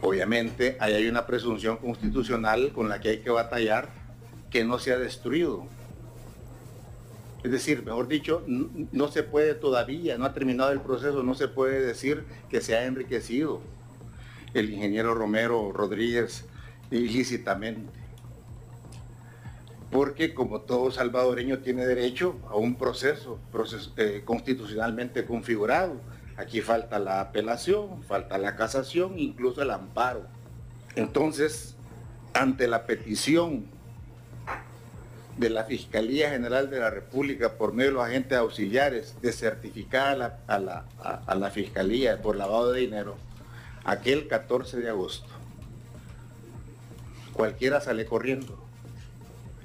Obviamente, 0.01 0.77
ahí 0.79 0.93
hay 0.93 1.07
una 1.09 1.25
presunción 1.27 1.75
constitucional 1.77 2.71
con 2.71 2.87
la 2.87 3.01
que 3.01 3.09
hay 3.09 3.17
que 3.19 3.29
batallar 3.29 3.89
que 4.49 4.63
no 4.63 4.79
se 4.79 4.93
ha 4.93 4.97
destruido. 4.97 5.65
Es 7.43 7.51
decir, 7.51 7.83
mejor 7.85 8.07
dicho, 8.07 8.43
no 8.47 9.07
se 9.09 9.23
puede 9.23 9.53
todavía, 9.53 10.17
no 10.17 10.25
ha 10.25 10.33
terminado 10.33 10.71
el 10.71 10.81
proceso, 10.81 11.23
no 11.23 11.35
se 11.35 11.47
puede 11.47 11.85
decir 11.85 12.23
que 12.49 12.61
se 12.61 12.75
ha 12.75 12.85
enriquecido 12.85 13.61
el 14.53 14.71
ingeniero 14.71 15.13
Romero 15.13 15.71
Rodríguez 15.71 16.45
ilícitamente. 16.89 17.91
Porque 19.91 20.33
como 20.33 20.61
todo 20.61 20.91
salvadoreño 20.91 21.59
tiene 21.59 21.85
derecho 21.85 22.35
a 22.49 22.55
un 22.55 22.75
proceso, 22.75 23.39
proceso, 23.51 23.93
eh, 23.97 24.23
constitucionalmente 24.25 25.25
configurado. 25.25 26.01
Aquí 26.35 26.61
falta 26.61 26.99
la 26.99 27.21
apelación, 27.21 28.03
falta 28.03 28.37
la 28.37 28.55
casación, 28.55 29.17
incluso 29.17 29.61
el 29.61 29.71
amparo. 29.71 30.27
Entonces, 30.95 31.75
ante 32.33 32.67
la 32.67 32.85
petición 32.85 33.65
de 35.37 35.49
la 35.51 35.63
Fiscalía 35.65 36.31
General 36.31 36.69
de 36.69 36.79
la 36.79 36.89
República 36.89 37.53
por 37.53 37.73
medio 37.73 37.89
de 37.91 37.93
los 37.95 38.05
agentes 38.05 38.37
auxiliares 38.37 39.15
de 39.21 39.31
certificar 39.31 40.07
a 40.09 40.15
la, 40.17 40.39
a 40.47 40.59
la- 40.59 40.85
a- 41.03 41.21
a 41.27 41.35
la 41.35 41.51
Fiscalía 41.51 42.21
por 42.21 42.35
lavado 42.35 42.71
de 42.71 42.81
dinero, 42.81 43.15
aquel 43.85 44.27
14 44.27 44.77
de 44.77 44.89
agosto, 44.89 45.27
cualquiera 47.33 47.81
sale 47.81 48.05
corriendo. 48.05 48.57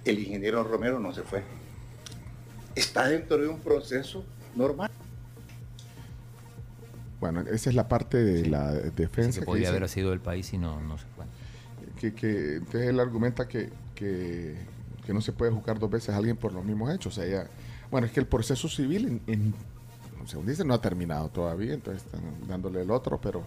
El 0.05 0.19
ingeniero 0.19 0.63
Romero 0.65 0.99
no 0.99 1.15
se 1.15 1.23
fue. 1.23 1.43
Está 2.75 3.09
dentro 3.09 3.39
de 3.39 3.49
un 3.49 3.61
proceso 3.61 4.25
normal. 4.57 4.91
Bueno, 7.21 7.41
esa 7.43 7.71
es 7.71 7.77
la 7.77 7.87
parte 7.89 8.17
de 8.19 8.47
la 8.47 8.73
defensa. 8.73 9.33
Se 9.35 9.41
que 9.41 9.47
podía 9.47 9.69
dice 9.69 9.77
haber 9.77 9.89
sido 9.89 10.11
del 10.11 10.21
país 10.21 10.53
y 10.53 10.59
no, 10.59 10.81
no 10.81 10.99
se 10.99 11.05
fue. 11.15 11.25
que, 12.01 12.15
que 12.15 12.57
entonces 12.57 12.89
él 12.89 12.99
argumenta 12.99 13.47
que, 13.47 13.71
que, 13.95 14.57
que 15.07 15.13
no 15.13 15.21
se 15.21 15.33
puede 15.33 15.51
juzgar 15.53 15.79
dos 15.79 15.91
veces 15.91 16.11
a 16.11 16.17
alguien 16.19 16.37
por 16.37 16.53
los 16.53 16.65
mismos 16.65 16.93
hechos. 16.95 17.17
O 17.19 17.21
sea, 17.21 17.29
ya- 17.31 17.51
bueno, 17.91 18.07
es 18.07 18.13
que 18.13 18.21
el 18.21 18.27
proceso 18.27 18.69
civil 18.69 19.21
en, 19.27 19.33
en 19.35 19.55
según 20.27 20.47
dice, 20.47 20.65
no 20.65 20.75
ha 20.75 20.81
terminado 20.81 21.29
todavía, 21.31 21.75
entonces 21.75 22.05
están 22.05 22.23
dándole 22.47 22.83
el 22.83 22.91
otro, 22.93 23.21
pero, 23.21 23.43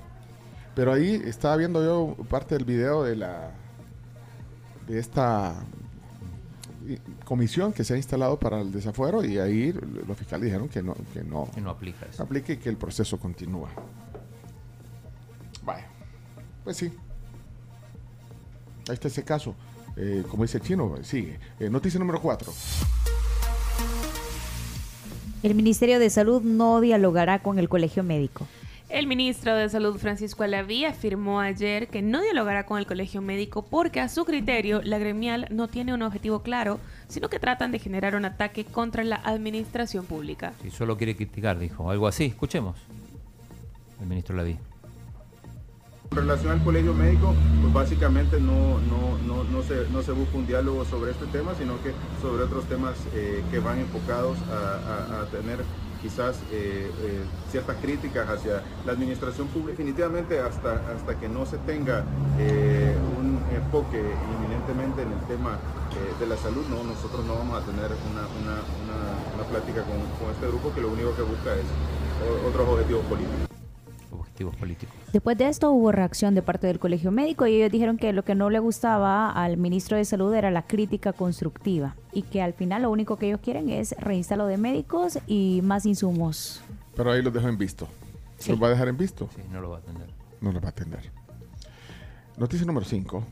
pero 0.75 0.91
ahí 0.91 1.21
estaba 1.25 1.55
viendo 1.55 1.83
yo 1.83 2.21
parte 2.25 2.55
del 2.55 2.65
video 2.65 3.03
de 3.03 3.15
la 3.15 3.51
de 4.85 4.99
esta 4.99 5.55
eh, 6.85 6.99
comisión 7.23 7.71
que 7.73 7.83
se 7.85 7.93
ha 7.93 7.97
instalado 7.97 8.37
para 8.37 8.59
el 8.61 8.71
desafuero 8.73 9.23
y 9.23 9.39
ahí 9.39 9.71
los 9.71 10.17
fiscales 10.17 10.45
dijeron 10.45 10.67
que 10.67 10.83
no 10.83 10.93
que 11.13 11.23
no, 11.23 11.49
Que 11.55 11.61
no 11.61 11.69
aplica 11.71 12.05
eso. 12.07 12.21
aplique 12.21 12.53
y 12.53 12.57
que 12.57 12.67
el 12.69 12.77
proceso 12.77 13.17
continúa. 13.17 13.69
Vaya, 15.63 15.87
pues 16.63 16.77
sí. 16.77 16.91
Ahí 18.87 18.93
está 18.93 19.07
ese 19.07 19.23
caso. 19.23 19.55
Eh, 19.97 20.23
como 20.29 20.43
dice 20.43 20.57
el 20.57 20.63
chino, 20.63 20.95
sigue. 21.03 21.39
Eh, 21.59 21.69
noticia 21.69 21.99
número 21.99 22.21
4. 22.21 22.51
El 25.43 25.55
Ministerio 25.55 25.99
de 25.99 26.09
Salud 26.09 26.41
no 26.41 26.81
dialogará 26.81 27.39
con 27.39 27.59
el 27.59 27.69
Colegio 27.69 28.03
Médico. 28.03 28.47
El 28.89 29.07
ministro 29.07 29.55
de 29.55 29.67
Salud 29.67 29.97
Francisco 29.97 30.43
Alaví 30.43 30.85
afirmó 30.85 31.39
ayer 31.39 31.87
que 31.87 32.03
no 32.03 32.21
dialogará 32.21 32.67
con 32.67 32.77
el 32.77 32.85
colegio 32.85 33.19
médico 33.19 33.63
porque 33.63 33.99
a 33.99 34.07
su 34.09 34.25
criterio 34.25 34.81
la 34.83 34.99
gremial 34.99 35.47
no 35.49 35.67
tiene 35.67 35.93
un 35.93 36.03
objetivo 36.03 36.43
claro, 36.43 36.79
sino 37.07 37.27
que 37.27 37.39
tratan 37.39 37.71
de 37.71 37.79
generar 37.79 38.15
un 38.15 38.25
ataque 38.25 38.63
contra 38.63 39.03
la 39.03 39.15
administración 39.15 40.05
pública. 40.05 40.53
Si 40.61 40.69
solo 40.69 40.97
quiere 40.97 41.15
criticar, 41.15 41.57
dijo. 41.57 41.89
Algo 41.89 42.07
así. 42.07 42.25
Escuchemos. 42.25 42.77
El 43.99 44.07
ministro 44.07 44.35
Laví. 44.35 44.57
En 46.11 46.17
relación 46.17 46.51
al 46.53 46.63
colegio 46.63 46.93
médico, 46.93 47.35
pues 47.61 47.73
básicamente 47.73 48.39
no, 48.39 48.79
no, 48.79 49.17
no, 49.17 49.43
no, 49.43 49.61
se, 49.63 49.89
no 49.89 50.01
se 50.01 50.11
busca 50.13 50.37
un 50.37 50.45
diálogo 50.45 50.85
sobre 50.85 51.11
este 51.11 51.25
tema, 51.27 51.55
sino 51.55 51.81
que 51.81 51.95
sobre 52.21 52.43
otros 52.43 52.67
temas 52.67 53.07
eh, 53.13 53.43
que 53.49 53.59
van 53.59 53.79
enfocados 53.79 54.37
a, 54.49 55.21
a- 55.21 55.29
tener 55.29 55.65
quizás 56.01 56.43
eh, 56.43 56.93
eh, 56.97 57.25
ciertas 57.47 57.77
críticas 57.77 58.29
hacia 58.29 58.63
la 58.85 58.91
administración 58.91 59.47
pública. 59.49 59.77
Definitivamente 59.77 60.39
hasta, 60.39 60.75
hasta 60.93 61.17
que 61.17 61.27
no 61.27 61.45
se 61.45 61.57
tenga 61.57 62.05
un 63.07 63.45
enfoque 63.49 64.19
inminentemente 64.29 65.01
en 65.01 65.11
el 65.13 65.21
tema 65.21 65.59
de 65.93 66.25
la 66.25 66.35
salud, 66.37 66.65
no, 66.67 66.83
nosotros 66.83 67.25
no 67.25 67.35
vamos 67.35 67.61
a 67.61 67.65
tener 67.65 67.97
una, 68.05 68.27
una, 68.27 68.65
una- 68.81 69.45
plática 69.45 69.83
con, 69.85 70.07
con 70.11 70.31
este 70.31 70.45
grupo 70.47 70.73
que 70.73 70.81
lo 70.81 70.89
único 70.89 71.15
que 71.15 71.21
busca 71.21 71.55
es 71.55 71.67
otros 72.45 72.67
objetivos 72.67 73.05
políticos. 73.05 73.47
Objetivos 74.11 74.55
políticos. 74.57 74.95
Después 75.15 75.37
de 75.37 75.47
esto 75.47 75.71
hubo 75.71 75.93
reacción 75.93 76.35
de 76.35 76.41
parte 76.41 76.67
del 76.67 76.77
Colegio 76.77 77.09
Médico 77.09 77.47
y 77.47 77.55
ellos 77.55 77.71
dijeron 77.71 77.95
que 77.95 78.11
lo 78.11 78.25
que 78.25 78.35
no 78.35 78.49
le 78.49 78.59
gustaba 78.59 79.31
al 79.31 79.55
ministro 79.55 79.95
de 79.95 80.03
Salud 80.03 80.33
era 80.33 80.51
la 80.51 80.63
crítica 80.63 81.13
constructiva 81.13 81.95
y 82.11 82.23
que 82.23 82.41
al 82.41 82.51
final 82.51 82.81
lo 82.81 82.91
único 82.91 83.15
que 83.15 83.27
ellos 83.27 83.39
quieren 83.41 83.69
es 83.69 83.95
reinstalo 83.97 84.45
de 84.45 84.57
médicos 84.57 85.17
y 85.25 85.61
más 85.63 85.85
insumos. 85.85 86.61
Pero 86.97 87.13
ahí 87.13 87.21
los 87.21 87.31
dejo 87.33 87.47
en 87.47 87.57
visto. 87.57 87.87
¿Los 88.45 88.61
va 88.61 88.67
a 88.67 88.71
dejar 88.71 88.89
en 88.89 88.97
visto? 88.97 89.29
Sí, 89.33 89.41
no 89.49 89.61
lo 89.61 89.69
va 89.69 89.77
a 89.77 89.79
atender. 89.79 90.09
No 90.41 90.51
los 90.51 90.61
va 90.61 90.67
a 90.67 90.71
atender. 90.71 91.09
Noticia 92.35 92.67
número 92.67 92.85
5. 92.85 93.23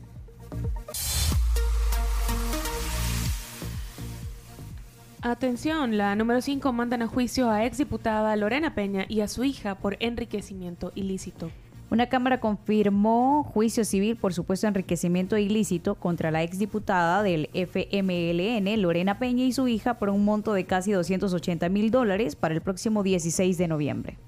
Atención, 5.20 5.98
la 5.98 6.16
número 6.16 6.40
5 6.40 6.72
mandan 6.72 7.02
a 7.02 7.08
juicio 7.08 7.50
a 7.50 7.66
exdiputada 7.66 8.34
Lorena 8.36 8.74
Peña 8.74 9.04
y 9.06 9.20
a 9.20 9.28
su 9.28 9.44
hija 9.44 9.74
por 9.74 9.98
enriquecimiento 10.00 10.90
ilícito. 10.94 11.50
Una 11.94 12.08
cámara 12.08 12.40
confirmó 12.40 13.44
juicio 13.44 13.84
civil 13.84 14.16
por 14.16 14.34
supuesto 14.34 14.66
enriquecimiento 14.66 15.38
ilícito 15.38 15.94
contra 15.94 16.32
la 16.32 16.42
exdiputada 16.42 17.22
del 17.22 17.48
FMLN, 17.54 18.82
Lorena 18.82 19.20
Peña, 19.20 19.44
y 19.44 19.52
su 19.52 19.68
hija 19.68 19.94
por 19.94 20.08
un 20.08 20.24
monto 20.24 20.54
de 20.54 20.64
casi 20.66 20.90
280 20.90 21.68
mil 21.68 21.92
dólares 21.92 22.34
para 22.34 22.52
el 22.52 22.62
próximo 22.62 23.04
16 23.04 23.58
de 23.58 23.68
noviembre. 23.68 24.18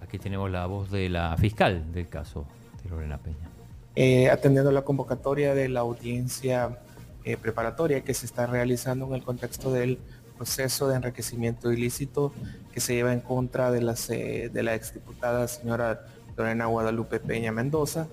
Aquí 0.00 0.18
tenemos 0.18 0.50
la 0.50 0.66
voz 0.66 0.90
de 0.90 1.08
la 1.08 1.36
fiscal 1.36 1.92
del 1.92 2.08
caso 2.08 2.44
de 2.82 2.90
Lorena 2.90 3.18
Peña. 3.18 3.48
eh, 3.94 4.28
atendiendo 4.28 4.72
la 4.72 4.82
convocatoria 4.82 5.54
de 5.54 5.68
la 5.68 5.78
audiencia 5.78 6.80
eh, 7.22 7.36
preparatoria 7.36 8.00
que 8.00 8.14
se 8.14 8.26
está 8.26 8.46
realizando 8.46 9.06
en 9.06 9.14
el 9.14 9.22
contexto 9.22 9.70
del 9.70 10.00
proceso 10.36 10.88
de 10.88 10.96
enriquecimiento 10.96 11.70
ilícito 11.70 12.32
que 12.74 12.80
se 12.80 12.94
lleva 12.94 13.12
en 13.12 13.20
contra 13.20 13.70
de, 13.70 13.80
las, 13.80 14.10
eh, 14.10 14.50
de 14.52 14.62
la 14.64 14.74
exdiputada 14.74 15.46
señora 15.46 16.04
Lorena 16.36 16.66
Guadalupe 16.66 17.18
Peña 17.20 17.52
Mendoza, 17.52 18.08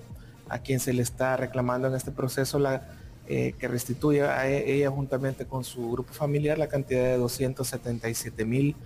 a 0.48 0.58
quien 0.58 0.80
se 0.80 0.92
le 0.92 1.02
está 1.02 1.36
reclamando 1.36 1.88
en 1.88 1.94
este 1.94 2.10
proceso 2.10 2.58
la, 2.58 2.82
eh, 3.26 3.54
que 3.58 3.68
restituya 3.68 4.38
a 4.38 4.48
e- 4.50 4.70
ella 4.74 4.90
juntamente 4.90 5.46
con 5.46 5.64
su 5.64 5.90
grupo 5.90 6.12
familiar 6.12 6.58
la 6.58 6.68
cantidad 6.68 7.02
de 7.04 7.16
277 7.16 8.44
mil 8.44 8.76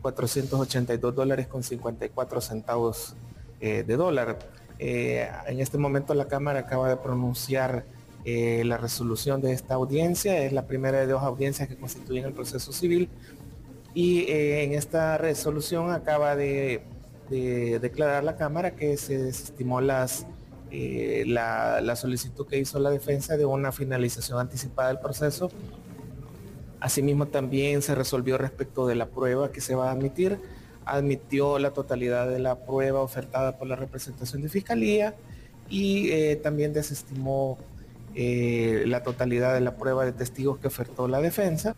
482 0.00 1.14
dólares 1.14 1.46
con 1.46 1.62
54 1.62 2.40
centavos 2.40 3.14
eh, 3.60 3.84
de 3.86 3.96
dólar. 3.96 4.38
Eh, 4.78 5.28
en 5.46 5.60
este 5.60 5.78
momento 5.78 6.14
la 6.14 6.26
Cámara 6.26 6.60
acaba 6.60 6.88
de 6.88 6.96
pronunciar 6.96 7.84
la 8.24 8.76
resolución 8.76 9.40
de 9.40 9.52
esta 9.52 9.74
audiencia, 9.74 10.44
es 10.44 10.52
la 10.52 10.68
primera 10.68 11.00
de 11.00 11.08
dos 11.08 11.24
audiencias 11.24 11.68
que 11.68 11.74
constituyen 11.74 12.24
el 12.24 12.32
proceso 12.32 12.72
civil 12.72 13.08
y 13.94 14.26
en 14.30 14.74
esta 14.74 15.18
resolución 15.18 15.90
acaba 15.90 16.36
de, 16.36 16.84
de 17.30 17.78
declarar 17.78 18.24
la 18.24 18.36
Cámara 18.36 18.72
que 18.72 18.96
se 18.96 19.18
desestimó 19.18 19.80
las, 19.80 20.26
eh, 20.70 21.24
la, 21.26 21.80
la 21.80 21.96
solicitud 21.96 22.46
que 22.46 22.58
hizo 22.58 22.78
la 22.78 22.90
defensa 22.90 23.36
de 23.36 23.44
una 23.44 23.72
finalización 23.72 24.38
anticipada 24.38 24.88
del 24.88 24.98
proceso 24.98 25.50
Asimismo, 26.82 27.28
también 27.28 27.80
se 27.80 27.94
resolvió 27.94 28.38
respecto 28.38 28.88
de 28.88 28.96
la 28.96 29.06
prueba 29.06 29.52
que 29.52 29.60
se 29.60 29.76
va 29.76 29.88
a 29.88 29.92
admitir. 29.92 30.40
Admitió 30.84 31.60
la 31.60 31.70
totalidad 31.70 32.28
de 32.28 32.40
la 32.40 32.66
prueba 32.66 33.02
ofertada 33.02 33.56
por 33.56 33.68
la 33.68 33.76
representación 33.76 34.42
de 34.42 34.48
fiscalía 34.48 35.14
y 35.70 36.10
eh, 36.10 36.34
también 36.34 36.72
desestimó 36.72 37.56
eh, 38.16 38.82
la 38.88 39.04
totalidad 39.04 39.54
de 39.54 39.60
la 39.60 39.76
prueba 39.76 40.04
de 40.04 40.10
testigos 40.10 40.58
que 40.58 40.66
ofertó 40.66 41.06
la 41.06 41.20
defensa. 41.20 41.76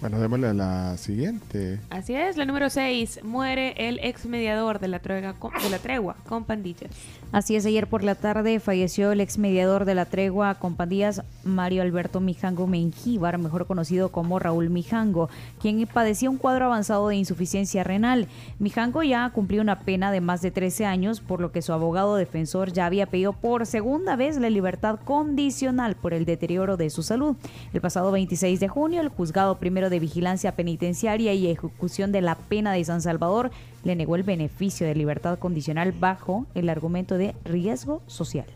Bueno, 0.00 0.20
démosle 0.20 0.48
a 0.48 0.54
la 0.54 0.96
siguiente. 0.98 1.80
Así 1.88 2.14
es, 2.14 2.36
la 2.36 2.44
número 2.44 2.68
6, 2.68 3.20
muere 3.24 3.88
el 3.88 3.98
ex 4.02 4.26
mediador 4.26 4.78
de 4.78 4.88
la, 4.88 4.98
tregua 4.98 5.32
con, 5.34 5.52
de 5.62 5.70
la 5.70 5.78
tregua 5.78 6.16
con 6.28 6.44
pandillas. 6.44 6.90
Así 7.32 7.56
es, 7.56 7.66
ayer 7.66 7.86
por 7.86 8.04
la 8.04 8.14
tarde 8.14 8.60
falleció 8.60 9.10
el 9.10 9.20
ex 9.20 9.36
mediador 9.36 9.84
de 9.84 9.94
la 9.94 10.04
tregua 10.04 10.54
con 10.54 10.76
pandillas, 10.76 11.22
Mario 11.44 11.82
Alberto 11.82 12.20
Mijango 12.20 12.66
Mengíbar, 12.66 13.38
mejor 13.38 13.66
conocido 13.66 14.10
como 14.10 14.38
Raúl 14.38 14.70
Mijango, 14.70 15.28
quien 15.60 15.86
padecía 15.86 16.30
un 16.30 16.36
cuadro 16.36 16.66
avanzado 16.66 17.08
de 17.08 17.16
insuficiencia 17.16 17.82
renal. 17.82 18.28
Mijango 18.58 19.02
ya 19.02 19.28
cumplió 19.30 19.60
una 19.60 19.80
pena 19.80 20.12
de 20.12 20.20
más 20.20 20.40
de 20.40 20.50
13 20.50 20.86
años, 20.86 21.20
por 21.20 21.40
lo 21.40 21.52
que 21.52 21.62
su 21.62 21.72
abogado 21.72 22.16
defensor 22.16 22.72
ya 22.72 22.86
había 22.86 23.06
pedido 23.06 23.32
por 23.32 23.66
segunda 23.66 24.14
vez 24.14 24.36
la 24.38 24.50
libertad 24.50 25.00
condicional 25.04 25.96
por 25.96 26.14
el 26.14 26.26
deterioro 26.26 26.76
de 26.76 26.90
su 26.90 27.02
salud. 27.02 27.36
El 27.72 27.80
pasado 27.80 28.12
26 28.12 28.60
de 28.60 28.68
junio, 28.68 29.00
el 29.00 29.08
juzgado 29.08 29.58
primero 29.58 29.85
de 29.90 29.98
vigilancia 29.98 30.56
penitenciaria 30.56 31.34
y 31.34 31.46
ejecución 31.48 32.12
de 32.12 32.20
la 32.20 32.34
pena 32.34 32.72
de 32.72 32.84
San 32.84 33.02
Salvador 33.02 33.50
le 33.84 33.96
negó 33.96 34.16
el 34.16 34.22
beneficio 34.22 34.86
de 34.86 34.94
libertad 34.94 35.38
condicional 35.38 35.92
bajo 35.92 36.46
el 36.54 36.68
argumento 36.68 37.18
de 37.18 37.34
riesgo 37.44 38.02
social. 38.06 38.46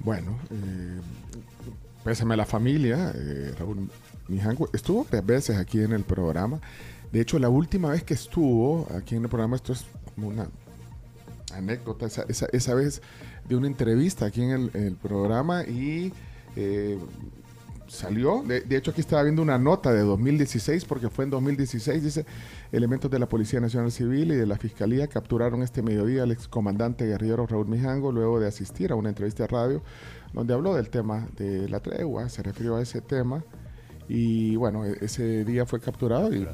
Bueno, 0.00 0.38
eh, 0.50 1.00
pésame 2.04 2.34
a 2.34 2.36
la 2.36 2.46
familia, 2.46 3.12
eh, 3.14 3.54
Raúl 3.58 3.90
Mijango. 4.28 4.68
Estuvo 4.72 5.06
tres 5.08 5.24
veces 5.24 5.56
aquí 5.56 5.80
en 5.80 5.92
el 5.92 6.04
programa. 6.04 6.60
De 7.12 7.20
hecho, 7.20 7.38
la 7.38 7.48
última 7.48 7.90
vez 7.90 8.02
que 8.02 8.14
estuvo 8.14 8.86
aquí 8.96 9.16
en 9.16 9.22
el 9.22 9.28
programa, 9.28 9.56
esto 9.56 9.72
es 9.72 9.84
como 10.14 10.28
una 10.28 10.48
anécdota, 11.52 12.06
esa, 12.06 12.24
esa, 12.28 12.46
esa 12.52 12.74
vez 12.74 13.02
de 13.48 13.56
una 13.56 13.66
entrevista 13.66 14.26
aquí 14.26 14.42
en 14.42 14.50
el, 14.50 14.70
el 14.74 14.94
programa 14.94 15.64
y 15.64 16.12
eh, 16.56 16.98
salió. 17.88 18.42
De, 18.42 18.76
hecho, 18.76 18.90
aquí 18.90 19.00
estaba 19.00 19.22
viendo 19.22 19.42
una 19.42 19.58
nota 19.58 19.92
de 19.92 20.00
2016, 20.00 20.84
porque 20.84 21.08
fue 21.08 21.24
en 21.24 21.30
2016, 21.30 22.02
dice, 22.02 22.26
elementos 22.72 23.10
de 23.10 23.18
la 23.18 23.28
Policía 23.28 23.60
Nacional 23.60 23.92
Civil 23.92 24.32
y 24.32 24.36
de 24.36 24.46
la 24.46 24.56
Fiscalía 24.56 25.06
capturaron 25.06 25.62
este 25.62 25.82
mediodía 25.82 26.22
al 26.24 26.32
excomandante 26.32 27.06
guerrillero 27.06 27.46
Raúl 27.46 27.68
Mijango 27.68 28.12
luego 28.12 28.40
de 28.40 28.48
asistir 28.48 28.92
a 28.92 28.94
una 28.94 29.08
entrevista 29.08 29.44
de 29.44 29.48
radio 29.48 29.82
donde 30.32 30.54
habló 30.54 30.74
del 30.74 30.90
tema 30.90 31.28
de 31.36 31.68
la 31.68 31.80
tregua, 31.80 32.28
se 32.28 32.42
refirió 32.42 32.76
a 32.76 32.82
ese 32.82 33.00
tema 33.00 33.42
y 34.08 34.56
bueno, 34.56 34.84
e, 34.84 34.98
ese 35.00 35.44
día 35.44 35.66
fue 35.66 35.80
capturado 35.80 36.32
y 36.34 36.46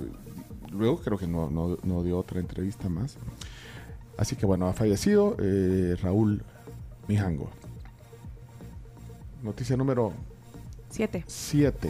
luego 0.71 0.99
creo 0.99 1.19
que 1.19 1.27
no, 1.27 1.51
no, 1.51 1.77
no 1.83 2.03
dio 2.03 2.19
otra 2.19 2.41
entrevista 2.41 2.89
más. 2.89 3.17
Así 4.17 4.37
que 4.37 4.47
bueno, 4.47 4.69
ha 4.69 4.73
fallecido 4.73 5.37
eh, 5.39 5.97
Raúl 6.01 6.43
Mijango. 7.09 7.51
Noticia 9.43 9.77
número 9.77 10.13
7. 10.93 11.25
7. 11.27 11.89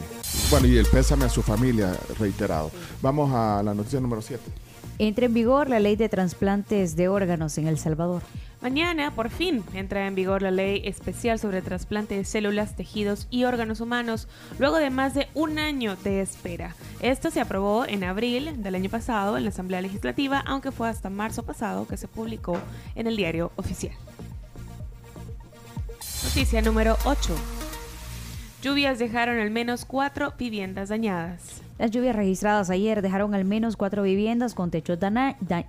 Bueno, 0.49 0.67
y 0.67 0.77
el 0.77 0.85
pésame 0.85 1.25
a 1.25 1.29
su 1.29 1.41
familia, 1.41 1.95
reiterado. 2.17 2.71
Vamos 3.01 3.31
a 3.33 3.61
la 3.61 3.73
noticia 3.73 3.99
número 3.99 4.21
7. 4.21 4.41
Entra 4.97 5.25
en 5.25 5.33
vigor 5.33 5.69
la 5.69 5.79
ley 5.79 5.95
de 5.95 6.07
trasplantes 6.07 6.95
de 6.95 7.09
órganos 7.09 7.57
en 7.57 7.67
El 7.67 7.77
Salvador. 7.77 8.21
Mañana, 8.61 9.13
por 9.13 9.29
fin, 9.29 9.61
entra 9.73 10.07
en 10.07 10.15
vigor 10.15 10.41
la 10.41 10.51
ley 10.51 10.83
especial 10.85 11.37
sobre 11.37 11.61
trasplante 11.61 12.15
de 12.15 12.23
células, 12.23 12.77
tejidos 12.77 13.27
y 13.29 13.43
órganos 13.43 13.81
humanos, 13.81 14.29
luego 14.57 14.77
de 14.77 14.89
más 14.89 15.13
de 15.13 15.27
un 15.33 15.59
año 15.59 15.97
de 15.97 16.21
espera. 16.21 16.73
Esto 17.01 17.29
se 17.29 17.41
aprobó 17.41 17.85
en 17.85 18.05
abril 18.05 18.63
del 18.63 18.75
año 18.75 18.89
pasado 18.89 19.37
en 19.37 19.43
la 19.43 19.49
Asamblea 19.49 19.81
Legislativa, 19.81 20.41
aunque 20.45 20.71
fue 20.71 20.87
hasta 20.87 21.09
marzo 21.09 21.43
pasado 21.43 21.87
que 21.87 21.97
se 21.97 22.07
publicó 22.07 22.57
en 22.95 23.07
el 23.07 23.17
diario 23.17 23.51
oficial. 23.57 23.95
Noticia 26.23 26.61
número 26.61 26.95
8. 27.03 27.62
Lluvias 28.63 28.97
dejaron 28.97 29.39
al 29.39 29.51
menos 29.51 29.83
cuatro 29.83 30.35
viviendas 30.39 30.87
dañadas. 30.87 31.61
Las 31.77 31.91
lluvias 31.91 32.15
registradas 32.15 32.69
ayer 32.69 33.01
dejaron 33.01 33.35
al 33.35 33.43
menos 33.43 33.75
cuatro 33.75 34.03
viviendas 34.03 34.53
con 34.53 34.71
techos 34.71 34.97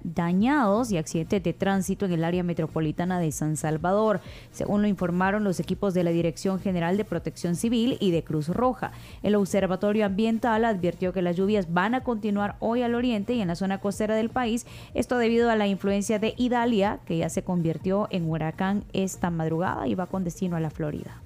dañados 0.05 0.93
y 0.93 0.97
accidentes 0.97 1.43
de 1.43 1.53
tránsito 1.55 2.07
en 2.07 2.13
el 2.13 2.23
área 2.23 2.45
metropolitana 2.45 3.19
de 3.19 3.33
San 3.33 3.57
Salvador, 3.57 4.21
según 4.53 4.83
lo 4.83 4.87
informaron 4.87 5.43
los 5.43 5.59
equipos 5.59 5.93
de 5.93 6.05
la 6.05 6.13
Dirección 6.13 6.61
General 6.61 6.97
de 6.97 7.05
Protección 7.05 7.57
Civil 7.57 7.97
y 7.99 8.13
de 8.13 8.23
Cruz 8.23 8.47
Roja. 8.47 8.93
El 9.25 9.35
Observatorio 9.35 10.07
Ambiental 10.07 10.65
advirtió 10.65 11.13
que 11.13 11.23
las 11.23 11.35
lluvias 11.35 11.73
van 11.75 11.97
a 11.97 12.05
continuar 12.05 12.55
hoy 12.61 12.83
al 12.83 12.95
oriente 12.95 13.35
y 13.35 13.41
en 13.41 13.49
la 13.49 13.57
zona 13.57 13.79
costera 13.79 14.15
del 14.15 14.31
país, 14.31 14.69
esto 14.95 15.19
debido 15.19 15.51
a 15.51 15.57
la 15.57 15.67
influencia 15.67 16.21
de 16.21 16.35
Idalia, 16.37 17.01
que 17.07 17.17
ya 17.17 17.29
se 17.29 17.43
convirtió 17.43 18.07
en 18.13 18.31
huracán 18.31 18.85
esta 18.93 19.31
madrugada 19.31 19.89
y 19.89 19.97
va 19.97 20.07
con 20.07 20.23
destino 20.23 20.55
a 20.55 20.61
la 20.61 20.71
Florida. 20.71 21.24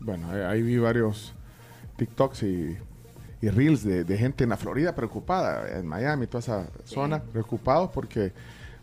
Bueno, 0.00 0.36
eh, 0.36 0.44
ahí 0.44 0.62
vi 0.62 0.78
varios 0.78 1.34
TikToks 1.96 2.42
y, 2.42 2.76
y 3.42 3.48
Reels 3.48 3.82
de, 3.84 4.04
de 4.04 4.18
gente 4.18 4.44
en 4.44 4.50
la 4.50 4.56
Florida 4.56 4.94
preocupada, 4.94 5.78
en 5.78 5.86
Miami, 5.86 6.26
toda 6.26 6.40
esa 6.40 6.68
zona, 6.84 7.22
preocupados 7.22 7.90
porque, 7.92 8.32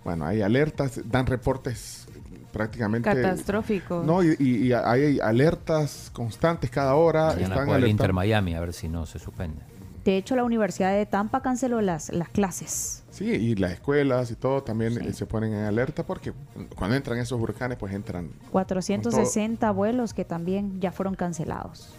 bueno, 0.03 0.26
hay 0.26 0.41
alertas, 0.41 0.99
dan 1.06 1.26
reportes 1.26 2.07
prácticamente... 2.52 3.10
Catastróficos. 3.10 4.06
No, 4.06 4.23
y, 4.23 4.35
y- 4.40 4.68
y 4.68 4.73
hay 4.73 5.19
alertas 5.19 6.10
constantes 6.14 6.69
cada 6.69 6.95
hora. 6.95 7.27
Mañana 7.27 7.41
están 7.44 7.65
juega 7.65 7.77
el 7.77 7.88
Inter. 7.88 8.14
Miami, 8.14 8.56
a 8.56 8.60
ver 8.60 8.73
si 8.73 8.88
no 8.88 9.06
se 9.06 9.18
suspende. 9.19 9.61
De 10.04 10.18
hecho, 10.18 10.36
la 10.36 10.44
Universidad 10.44 10.94
de 10.94 11.06
Tampa 11.06 11.42
canceló 11.42 11.82
las, 11.82 12.10
las 12.10 12.30
clases. 12.30 13.04
Sí, 13.12 13.26
y 13.26 13.56
las 13.56 13.72
escuelas 13.72 14.32
y 14.32 14.36
todo 14.36 14.64
también 14.64 15.00
eh, 15.02 15.14
se 15.14 15.26
ponen 15.26 15.54
en 15.54 15.66
alerta 15.66 16.06
porque 16.06 16.34
cuando 16.76 16.96
entran 16.96 17.20
esos 17.20 17.40
huracanes, 17.40 17.78
pues 17.78 17.94
entran... 17.94 18.30
460 18.52 19.72
vuelos 19.72 20.14
que 20.14 20.26
también 20.26 20.82
ya 20.82 20.92
fueron 20.92 21.16
cancelados. 21.16 21.94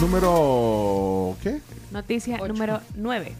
Número... 0.00 1.36
¿qué? 1.42 1.60
Noticia 1.92 2.38
número 2.38 2.80
9. 2.96 3.32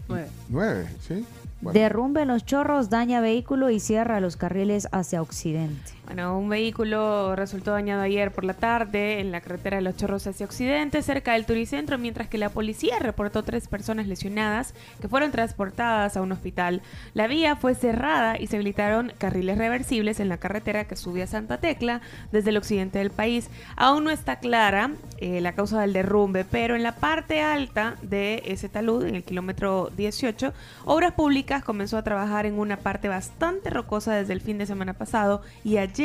Nueve, 0.49 0.87
¿sí? 1.07 1.25
Bueno. 1.61 1.79
Derrumbe 1.79 2.21
en 2.21 2.29
los 2.29 2.45
chorros, 2.45 2.89
daña 2.89 3.21
vehículo 3.21 3.69
y 3.69 3.79
cierra 3.79 4.19
los 4.19 4.37
carriles 4.37 4.87
hacia 4.91 5.21
occidente. 5.21 5.91
Bueno, 6.05 6.37
un 6.37 6.49
vehículo 6.49 7.35
resultó 7.35 7.71
dañado 7.71 8.01
ayer 8.01 8.31
por 8.31 8.43
la 8.43 8.53
tarde 8.53 9.19
en 9.19 9.31
la 9.31 9.39
carretera 9.39 9.77
de 9.77 9.83
Los 9.83 9.95
Chorros 9.95 10.27
hacia 10.27 10.45
Occidente, 10.45 11.01
cerca 11.03 11.33
del 11.33 11.45
Turicentro, 11.45 11.97
mientras 11.97 12.27
que 12.27 12.37
la 12.37 12.49
policía 12.49 12.99
reportó 12.99 13.43
tres 13.43 13.67
personas 13.67 14.07
lesionadas 14.07 14.73
que 14.99 15.07
fueron 15.07 15.31
transportadas 15.31 16.17
a 16.17 16.21
un 16.21 16.31
hospital. 16.31 16.81
La 17.13 17.27
vía 17.27 17.55
fue 17.55 17.75
cerrada 17.75 18.37
y 18.39 18.47
se 18.47 18.57
habilitaron 18.57 19.13
carriles 19.17 19.57
reversibles 19.57 20.19
en 20.19 20.27
la 20.27 20.37
carretera 20.37 20.85
que 20.85 20.95
sube 20.95 21.23
a 21.23 21.27
Santa 21.27 21.59
Tecla 21.59 22.01
desde 22.31 22.49
el 22.49 22.57
occidente 22.57 22.99
del 22.99 23.11
país. 23.11 23.49
Aún 23.75 24.03
no 24.03 24.09
está 24.09 24.37
clara 24.37 24.91
eh, 25.19 25.39
la 25.39 25.53
causa 25.53 25.79
del 25.81 25.93
derrumbe, 25.93 26.45
pero 26.45 26.75
en 26.75 26.83
la 26.83 26.95
parte 26.95 27.41
alta 27.41 27.95
de 28.01 28.41
ese 28.45 28.69
talud, 28.69 29.05
en 29.05 29.15
el 29.15 29.23
kilómetro 29.23 29.91
18, 29.95 30.51
Obras 30.85 31.13
Públicas 31.13 31.63
comenzó 31.63 31.97
a 31.97 32.03
trabajar 32.03 32.45
en 32.47 32.57
una 32.57 32.77
parte 32.77 33.07
bastante 33.07 33.69
rocosa 33.69 34.15
desde 34.15 34.33
el 34.33 34.41
fin 34.41 34.57
de 34.57 34.65
semana 34.65 34.93
pasado 34.93 35.43
y 35.63 35.77
ayer, 35.77 36.00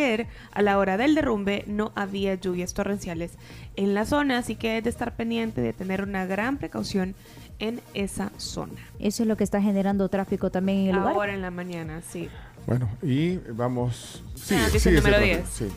a 0.52 0.62
la 0.62 0.78
hora 0.78 0.97
del 0.97 1.14
derrumbe, 1.14 1.64
no 1.66 1.93
había 1.94 2.35
lluvias 2.35 2.74
torrenciales 2.74 3.32
en 3.77 3.94
la 3.94 4.05
zona, 4.06 4.39
así 4.39 4.55
que 4.56 4.78
es 4.78 4.85
de 4.85 4.90
estar 4.90 5.14
pendiente 5.16 5.60
de 5.60 5.73
tener 5.73 6.02
una 6.02 6.27
gran 6.27 6.59
precaución 6.59 7.14
en 7.59 7.81
esa 7.94 8.31
zona. 8.36 8.74
Eso 8.98 9.23
es 9.23 9.28
lo 9.28 9.36
que 9.36 9.44
está 9.44 9.60
generando 9.62 10.09
tráfico 10.09 10.51
también 10.51 10.78
en 10.81 10.89
el 10.90 10.97
lugar. 10.97 11.14
Ahora 11.14 11.35
en 11.35 11.43
la 11.43 11.51
mañana, 11.51 12.02
sí. 12.02 12.28
Bueno, 12.66 12.89
y 13.02 13.36
vamos... 13.52 14.23
Sí, 14.35 14.55
Ah, 14.59 14.68
sigue 14.68 14.97
número 14.97 15.16
ese 15.16 15.24
10. 15.24 15.39
orden, 15.39 15.51
Sí, 15.52 15.68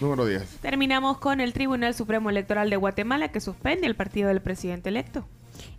número 0.00 0.26
10. 0.26 0.42
Terminamos 0.60 1.18
con 1.18 1.40
el 1.40 1.52
Tribunal 1.52 1.94
Supremo 1.94 2.28
Electoral 2.30 2.68
de 2.70 2.76
Guatemala 2.76 3.28
que 3.28 3.40
suspende 3.40 3.86
el 3.86 3.94
partido 3.96 4.28
del 4.28 4.40
presidente 4.42 4.88
electo. 4.90 5.26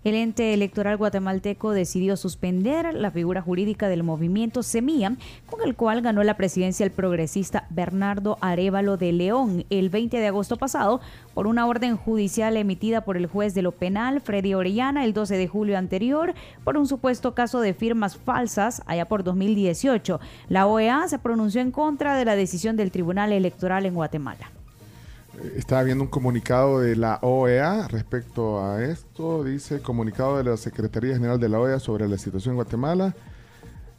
El 0.04 0.14
ente 0.14 0.54
electoral 0.54 0.98
guatemalteco 0.98 1.72
decidió 1.72 2.16
suspender 2.16 2.94
la 2.94 3.12
figura 3.12 3.42
jurídica 3.42 3.90
del 3.90 4.04
movimiento 4.04 4.64
Semilla, 4.64 5.14
con 5.48 5.62
el 5.66 5.76
cual 5.76 6.02
ganó 6.02 6.24
la 6.24 6.38
presidencia 6.38 6.86
el 6.86 6.92
progresista 6.92 7.66
Bernardo 7.70 8.38
Arevalo 8.42 8.98
de 8.98 9.12
León 9.12 9.66
el 9.70 9.90
20 9.90 10.18
de 10.18 10.28
agosto 10.28 10.58
pasado 10.58 11.02
por 11.34 11.48
una 11.48 11.66
orden 11.66 11.98
judicial 11.98 12.56
emitida 12.58 13.02
por 13.02 13.18
el 13.18 13.28
juez 13.28 13.54
de 13.54 13.62
lo 13.62 13.72
penal 13.72 14.22
Freddy 14.22 14.54
Orellana 14.54 15.06
el 15.06 15.14
12 15.14 15.38
de 15.38 15.48
julio 15.48 15.78
anterior 15.78 16.34
por 16.64 16.78
un 16.78 16.88
supuesto 16.88 17.34
caso 17.34 17.60
de 17.60 17.74
firmas 17.74 18.16
falsas 18.16 18.84
allá 18.86 19.06
por 19.06 19.24
2018. 19.24 20.20
La 20.50 20.68
OEA 20.68 21.08
se 21.08 21.20
pronunció 21.20 21.62
en 21.62 21.72
contra 21.72 22.16
de 22.16 22.26
la 22.26 22.36
decisión 22.36 22.76
del 22.76 22.92
Tribunal 22.92 23.32
Electoral 23.32 23.86
en 23.86 23.96
Guatemala. 23.96 24.55
Estaba 25.56 25.84
viendo 25.84 26.04
un 26.04 26.10
comunicado 26.10 26.80
de 26.80 26.96
la 26.96 27.20
OEA 27.22 27.88
respecto 27.90 28.64
a 28.64 28.84
esto. 28.84 29.44
Dice, 29.44 29.82
comunicado 29.82 30.38
de 30.38 30.46
la 30.46 30.56
Secretaría 30.56 31.14
General 31.14 31.40
de 31.40 31.50
la 31.50 31.60
OEA 31.60 31.80
sobre 31.80 32.08
la 32.08 32.18
situación 32.18 32.54
en 32.54 32.56
Guatemala. 32.56 33.14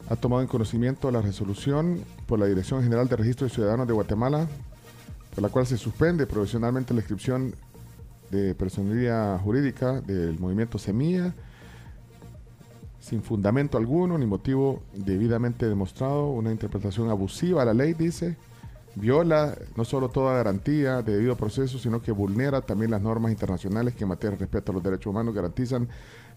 Ha 0.09 0.17
tomado 0.17 0.41
en 0.41 0.49
conocimiento 0.49 1.11
la 1.11 1.21
resolución 1.21 2.01
por 2.27 2.39
la 2.39 2.47
Dirección 2.47 2.83
General 2.83 3.09
de 3.09 3.17
Registro 3.17 3.47
de 3.47 3.53
Ciudadanos 3.53 3.87
de 3.87 3.93
Guatemala, 3.93 4.47
por 5.35 5.43
la 5.43 5.51
cual 5.51 5.67
se 5.67 5.77
suspende 5.77 6.27
provisionalmente 6.27 6.95
la 6.95 7.01
inscripción 7.01 7.55
de 8.31 8.55
personería 8.55 9.39
jurídica 9.43 10.01
del 10.01 10.39
movimiento 10.39 10.79
Semilla, 10.79 11.35
sin 12.99 13.23
fundamento 13.23 13.77
alguno 13.77 14.17
ni 14.17 14.27
motivo 14.27 14.83
debidamente 14.95 15.67
demostrado, 15.67 16.31
una 16.31 16.51
interpretación 16.51 17.11
abusiva 17.11 17.63
a 17.63 17.67
la 17.67 17.75
ley, 17.75 17.93
dice, 17.93 18.37
viola 18.97 19.55
no 19.77 19.85
solo 19.85 20.09
toda 20.09 20.35
garantía 20.37 21.03
de 21.03 21.13
debido 21.15 21.37
proceso, 21.37 21.79
sino 21.79 22.03
que 22.03 22.13
vulnera 22.13 22.63
también 22.63 22.91
las 22.91 23.03
normas 23.03 23.31
internacionales 23.31 23.95
que 23.95 24.05
en 24.05 24.09
materia 24.09 24.33
de 24.37 24.41
respeto 24.41 24.73
a 24.73 24.75
los 24.75 24.83
derechos 24.83 25.07
humanos 25.07 25.35
garantizan 25.35 25.89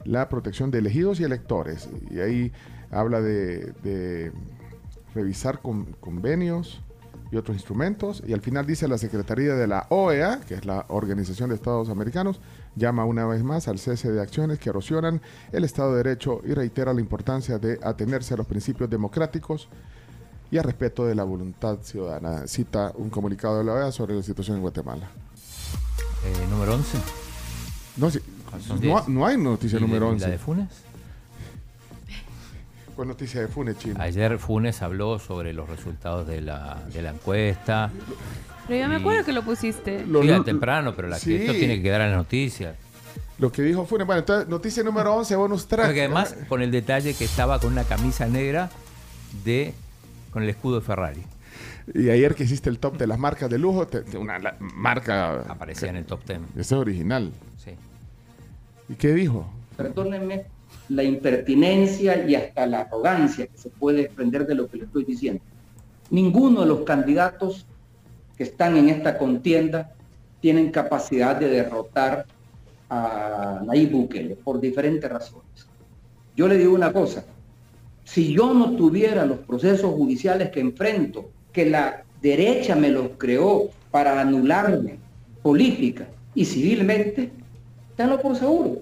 la 0.06 0.30
protección 0.30 0.70
de 0.70 0.80
elegidos 0.80 1.20
y 1.20 1.24
electores. 1.24 1.90
Y 2.12 2.20
ahí 2.20 2.52
habla 2.92 3.22
de, 3.22 4.32
revisar 5.16 5.60
con- 5.62 5.86
convenios 6.00 6.82
y 7.32 7.38
otros 7.38 7.56
instrumentos. 7.58 8.24
Y 8.28 8.34
al 8.34 8.42
final 8.42 8.66
dice 8.66 8.88
la 8.88 8.98
Secretaría 8.98 9.56
de 9.56 9.68
la 9.68 9.88
OEA, 9.90 10.42
que 10.48 10.56
es 10.56 10.66
la 10.66 10.86
Organización 10.90 11.50
de 11.50 11.56
Estados 11.56 11.90
Americanos, 11.90 12.40
llama 12.76 13.06
una 13.06 13.26
vez 13.26 13.44
más 13.44 13.68
al 13.68 13.80
cese 13.80 14.12
de 14.12 14.22
acciones 14.22 14.60
que 14.60 14.70
erosionan 14.70 15.22
el 15.52 15.64
Estado 15.64 15.92
de 15.92 16.04
Derecho 16.04 16.42
y 16.46 16.54
reitera 16.54 16.94
la 16.94 17.02
importancia 17.02 17.58
de 17.58 17.80
atenerse 17.84 18.34
a 18.34 18.38
los 18.38 18.48
principios 18.48 18.90
democráticos 18.90 19.70
y 20.52 20.58
al 20.58 20.64
respeto 20.64 21.06
de 21.06 21.16
la 21.16 21.24
voluntad 21.24 21.78
ciudadana. 21.84 22.48
Cita 22.48 22.92
un 22.96 23.10
comunicado 23.10 23.60
de 23.60 23.64
la 23.66 23.74
OEA 23.74 23.92
sobre 23.92 24.16
la 24.16 24.24
situación 24.24 24.58
en 24.58 24.62
Guatemala. 24.62 25.08
Eh, 26.26 26.48
número 26.50 26.76
11. 26.76 26.98
No, 27.98 28.10
sí, 28.12 28.20
son 28.68 28.78
no, 28.82 28.96
10. 28.96 29.08
no 29.10 29.26
hay 29.26 29.38
noticia 29.38 29.78
¿Y 29.78 29.82
de- 29.82 29.88
número 29.88 30.08
y 30.08 30.10
11. 30.14 30.26
¿La 30.26 30.32
de 30.32 30.38
Funes? 30.38 30.68
¿Cuál 32.96 33.08
noticia 33.10 33.42
de 33.42 33.48
Funes, 33.48 33.78
Chino? 33.78 33.96
Ayer 34.02 34.38
Funes 34.40 34.82
habló 34.82 35.20
sobre 35.20 35.54
los 35.54 35.70
resultados 35.70 36.28
de 36.28 36.42
la, 36.42 36.82
de 36.94 37.02
la 37.02 37.12
encuesta. 37.12 37.90
Pero 38.68 38.82
yo 38.84 38.90
me 38.90 38.98
acuerdo 38.98 39.24
que 39.26 39.32
lo 39.34 39.44
pusiste. 39.44 40.06
Lo- 40.06 40.22
Sí, 40.22 40.30
temprano, 40.44 40.94
pero 40.96 41.08
la 41.08 41.18
sí. 41.18 41.34
esto 41.36 41.54
tiene 41.54 41.78
que 41.78 41.84
quedar 41.84 42.02
en 42.02 42.10
las 42.10 42.18
noticias. 42.18 42.76
Lo 43.38 43.52
que 43.52 43.62
dijo 43.62 43.86
Funes. 43.86 44.06
Bueno, 44.06 44.20
entonces, 44.20 44.50
noticia 44.50 44.84
número 44.84 45.16
11, 45.16 45.36
bonus 45.38 45.68
track. 45.68 45.86
Porque 45.88 46.02
además, 46.02 46.36
con 46.50 46.62
el 46.62 46.72
detalle 46.72 47.14
que 47.14 47.24
estaba 47.24 47.60
con 47.60 47.72
una 47.72 47.86
camisa 47.86 48.28
negra 48.28 48.70
de 49.46 49.74
con 50.32 50.44
el 50.44 50.50
escudo 50.50 50.80
de 50.80 50.86
Ferrari. 50.86 51.22
Y 51.94 52.10
ayer 52.10 52.36
que 52.36 52.44
hiciste 52.44 52.70
el 52.70 52.80
top 52.80 52.98
de 52.98 53.08
las 53.08 53.18
marcas 53.18 53.50
de 53.50 53.58
lujo, 53.58 53.88
te- 53.88 54.02
te- 54.02 54.18
una 54.18 54.38
la- 54.40 54.56
marca... 54.60 55.42
Aparecía 55.50 55.90
en 55.90 55.96
el 55.98 56.06
top 56.06 56.20
10. 56.28 56.40
Ese 56.52 56.62
es 56.62 56.72
original. 56.74 57.32
Sí. 57.58 57.72
¿Y 58.90 58.94
qué 58.96 59.14
dijo? 59.14 59.50
Perdónenme 59.76 60.46
la 60.90 61.04
impertinencia 61.04 62.26
y 62.28 62.36
hasta 62.36 62.66
la 62.68 62.82
arrogancia 62.82 63.48
que 63.48 63.58
se 63.58 63.70
puede 63.70 64.04
desprender 64.04 64.46
de 64.46 64.56
lo 64.56 64.68
que 64.68 64.78
le 64.78 64.84
estoy 64.86 65.04
diciendo. 65.04 65.42
Ninguno 66.12 66.62
de 66.62 66.68
los 66.68 66.82
candidatos 66.82 67.66
que 68.38 68.44
están 68.44 68.78
en 68.78 68.90
esta 68.90 69.18
contienda 69.18 69.92
tienen 70.42 70.72
capacidad 70.72 71.36
de 71.36 71.50
derrotar 71.50 72.26
a 72.90 73.62
Nayib 73.66 73.92
Bukele 73.92 74.36
por 74.36 74.60
diferentes 74.60 75.10
razones. 75.10 75.68
Yo 76.36 76.48
le 76.48 76.58
digo 76.58 76.74
una 76.74 76.92
cosa, 76.94 77.26
si 78.12 78.34
yo 78.34 78.54
no 78.56 78.76
tuviera 78.76 79.24
los 79.26 79.38
procesos 79.40 79.94
judiciales 79.94 80.50
que 80.50 80.60
enfrento, 80.62 81.30
que 81.54 81.70
la 81.70 82.04
derecha 82.24 82.76
me 82.76 82.90
los 82.90 83.10
creó 83.20 83.70
para 83.92 84.20
anularme 84.20 84.98
política 85.44 86.08
y 86.34 86.46
civilmente, 86.46 87.30
tenlo 87.96 88.20
por 88.20 88.36
seguro. 88.36 88.82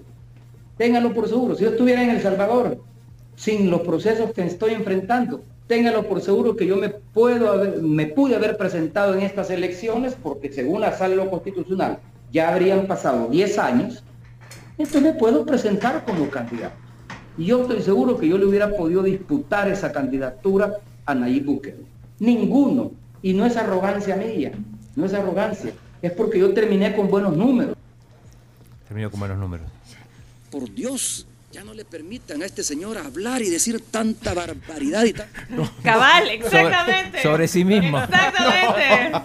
Ténganlo 0.78 1.12
por 1.12 1.28
seguro. 1.28 1.54
Si 1.54 1.64
yo 1.64 1.70
estuviera 1.70 2.02
en 2.02 2.10
El 2.10 2.22
Salvador, 2.22 2.78
sin 3.36 3.70
los 3.70 3.82
procesos 3.82 4.32
que 4.32 4.46
estoy 4.46 4.72
enfrentando, 4.72 5.42
téngalo 5.66 6.08
por 6.08 6.22
seguro 6.22 6.56
que 6.56 6.66
yo 6.66 6.76
me 6.76 6.88
puedo 6.88 7.50
haber- 7.52 7.82
me 7.82 8.06
pude 8.06 8.34
haber 8.34 8.56
presentado 8.56 9.14
en 9.14 9.20
estas 9.20 9.50
elecciones 9.50 10.16
porque 10.22 10.50
según 10.50 10.80
la 10.80 10.96
sala 10.96 11.28
constitucional 11.28 11.98
ya 12.32 12.48
habrían 12.54 12.86
pasado 12.86 13.28
10 13.28 13.58
años, 13.58 14.02
entonces 14.78 15.02
me 15.02 15.12
puedo 15.12 15.44
presentar 15.44 16.04
como 16.06 16.30
candidato. 16.30 16.87
Y 17.38 17.46
yo 17.46 17.62
estoy 17.62 17.82
seguro 17.82 18.18
que 18.18 18.28
yo 18.28 18.36
le 18.36 18.44
hubiera 18.46 18.76
podido 18.76 19.02
disputar 19.02 19.68
esa 19.70 19.92
candidatura 19.92 20.74
a 21.06 21.14
Nayib 21.14 21.44
Bukele. 21.44 21.84
Ninguno. 22.18 22.90
Y 23.22 23.32
no 23.32 23.46
es 23.46 23.56
arrogancia 23.56 24.16
mía, 24.16 24.52
no 24.96 25.06
es 25.06 25.14
arrogancia. 25.14 25.72
Es 26.02 26.12
porque 26.12 26.38
yo 26.40 26.52
terminé 26.52 26.94
con 26.94 27.08
buenos 27.08 27.36
números. 27.36 27.76
Termino 28.88 29.10
con 29.10 29.20
buenos 29.20 29.38
números. 29.38 29.66
Por 30.50 30.72
Dios, 30.72 31.26
ya 31.52 31.62
no 31.62 31.74
le 31.74 31.84
permitan 31.84 32.42
a 32.42 32.46
este 32.46 32.62
señor 32.64 32.98
hablar 32.98 33.42
y 33.42 33.50
decir 33.50 33.82
tanta 33.90 34.34
barbaridad 34.34 35.04
y 35.04 35.12
tal. 35.12 35.28
Cabal, 35.82 36.28
exactamente. 36.30 37.18
Sobre, 37.18 37.22
sobre 37.22 37.48
sí 37.48 37.64
mismo. 37.64 37.98
Exactamente. 37.98 39.18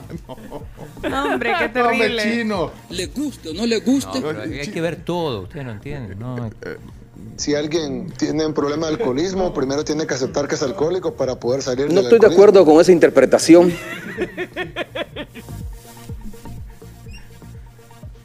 Hombre, 1.15 1.53
qué 1.59 1.69
terrible. 1.73 2.23
chino. 2.23 2.71
Le 2.89 3.07
guste 3.07 3.49
o 3.49 3.53
no 3.53 3.65
le 3.65 3.79
guste. 3.79 4.19
No, 4.19 4.29
hay 4.39 4.67
que 4.67 4.81
ver 4.81 4.97
todo, 4.97 5.41
ustedes 5.41 5.65
no 5.65 5.71
entienden. 5.71 6.19
No, 6.19 6.49
Si 7.37 7.55
alguien 7.55 8.11
tiene 8.17 8.45
un 8.45 8.53
problema 8.53 8.87
de 8.87 8.93
alcoholismo, 8.93 9.53
primero 9.59 9.83
tiene 9.83 10.05
que 10.07 10.13
aceptar 10.13 10.47
que 10.47 10.55
es 10.55 10.63
alcohólico 10.63 11.13
para 11.13 11.39
poder 11.39 11.61
salir 11.61 11.87
No 11.87 11.95
del 11.95 12.03
estoy 12.05 12.19
de 12.19 12.27
acuerdo 12.27 12.63
con 12.65 12.79
esa 12.79 12.91
interpretación. 12.91 13.73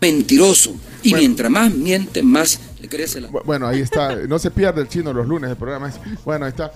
Mentiroso. 0.00 0.74
Y 1.02 1.14
mientras 1.14 1.50
más 1.50 1.72
miente, 1.72 2.22
más 2.22 2.60
le 2.80 2.88
crece 2.88 3.20
la... 3.20 3.28
Bu- 3.28 3.42
Bueno, 3.44 3.66
ahí 3.66 3.80
está. 3.80 4.14
No 4.14 4.38
se 4.38 4.50
pierde 4.50 4.80
el 4.80 4.88
chino 4.88 5.12
los 5.12 5.26
lunes 5.26 5.48
del 5.48 5.56
programa. 5.56 5.92
Bueno, 6.24 6.44
ahí 6.44 6.50
está. 6.50 6.72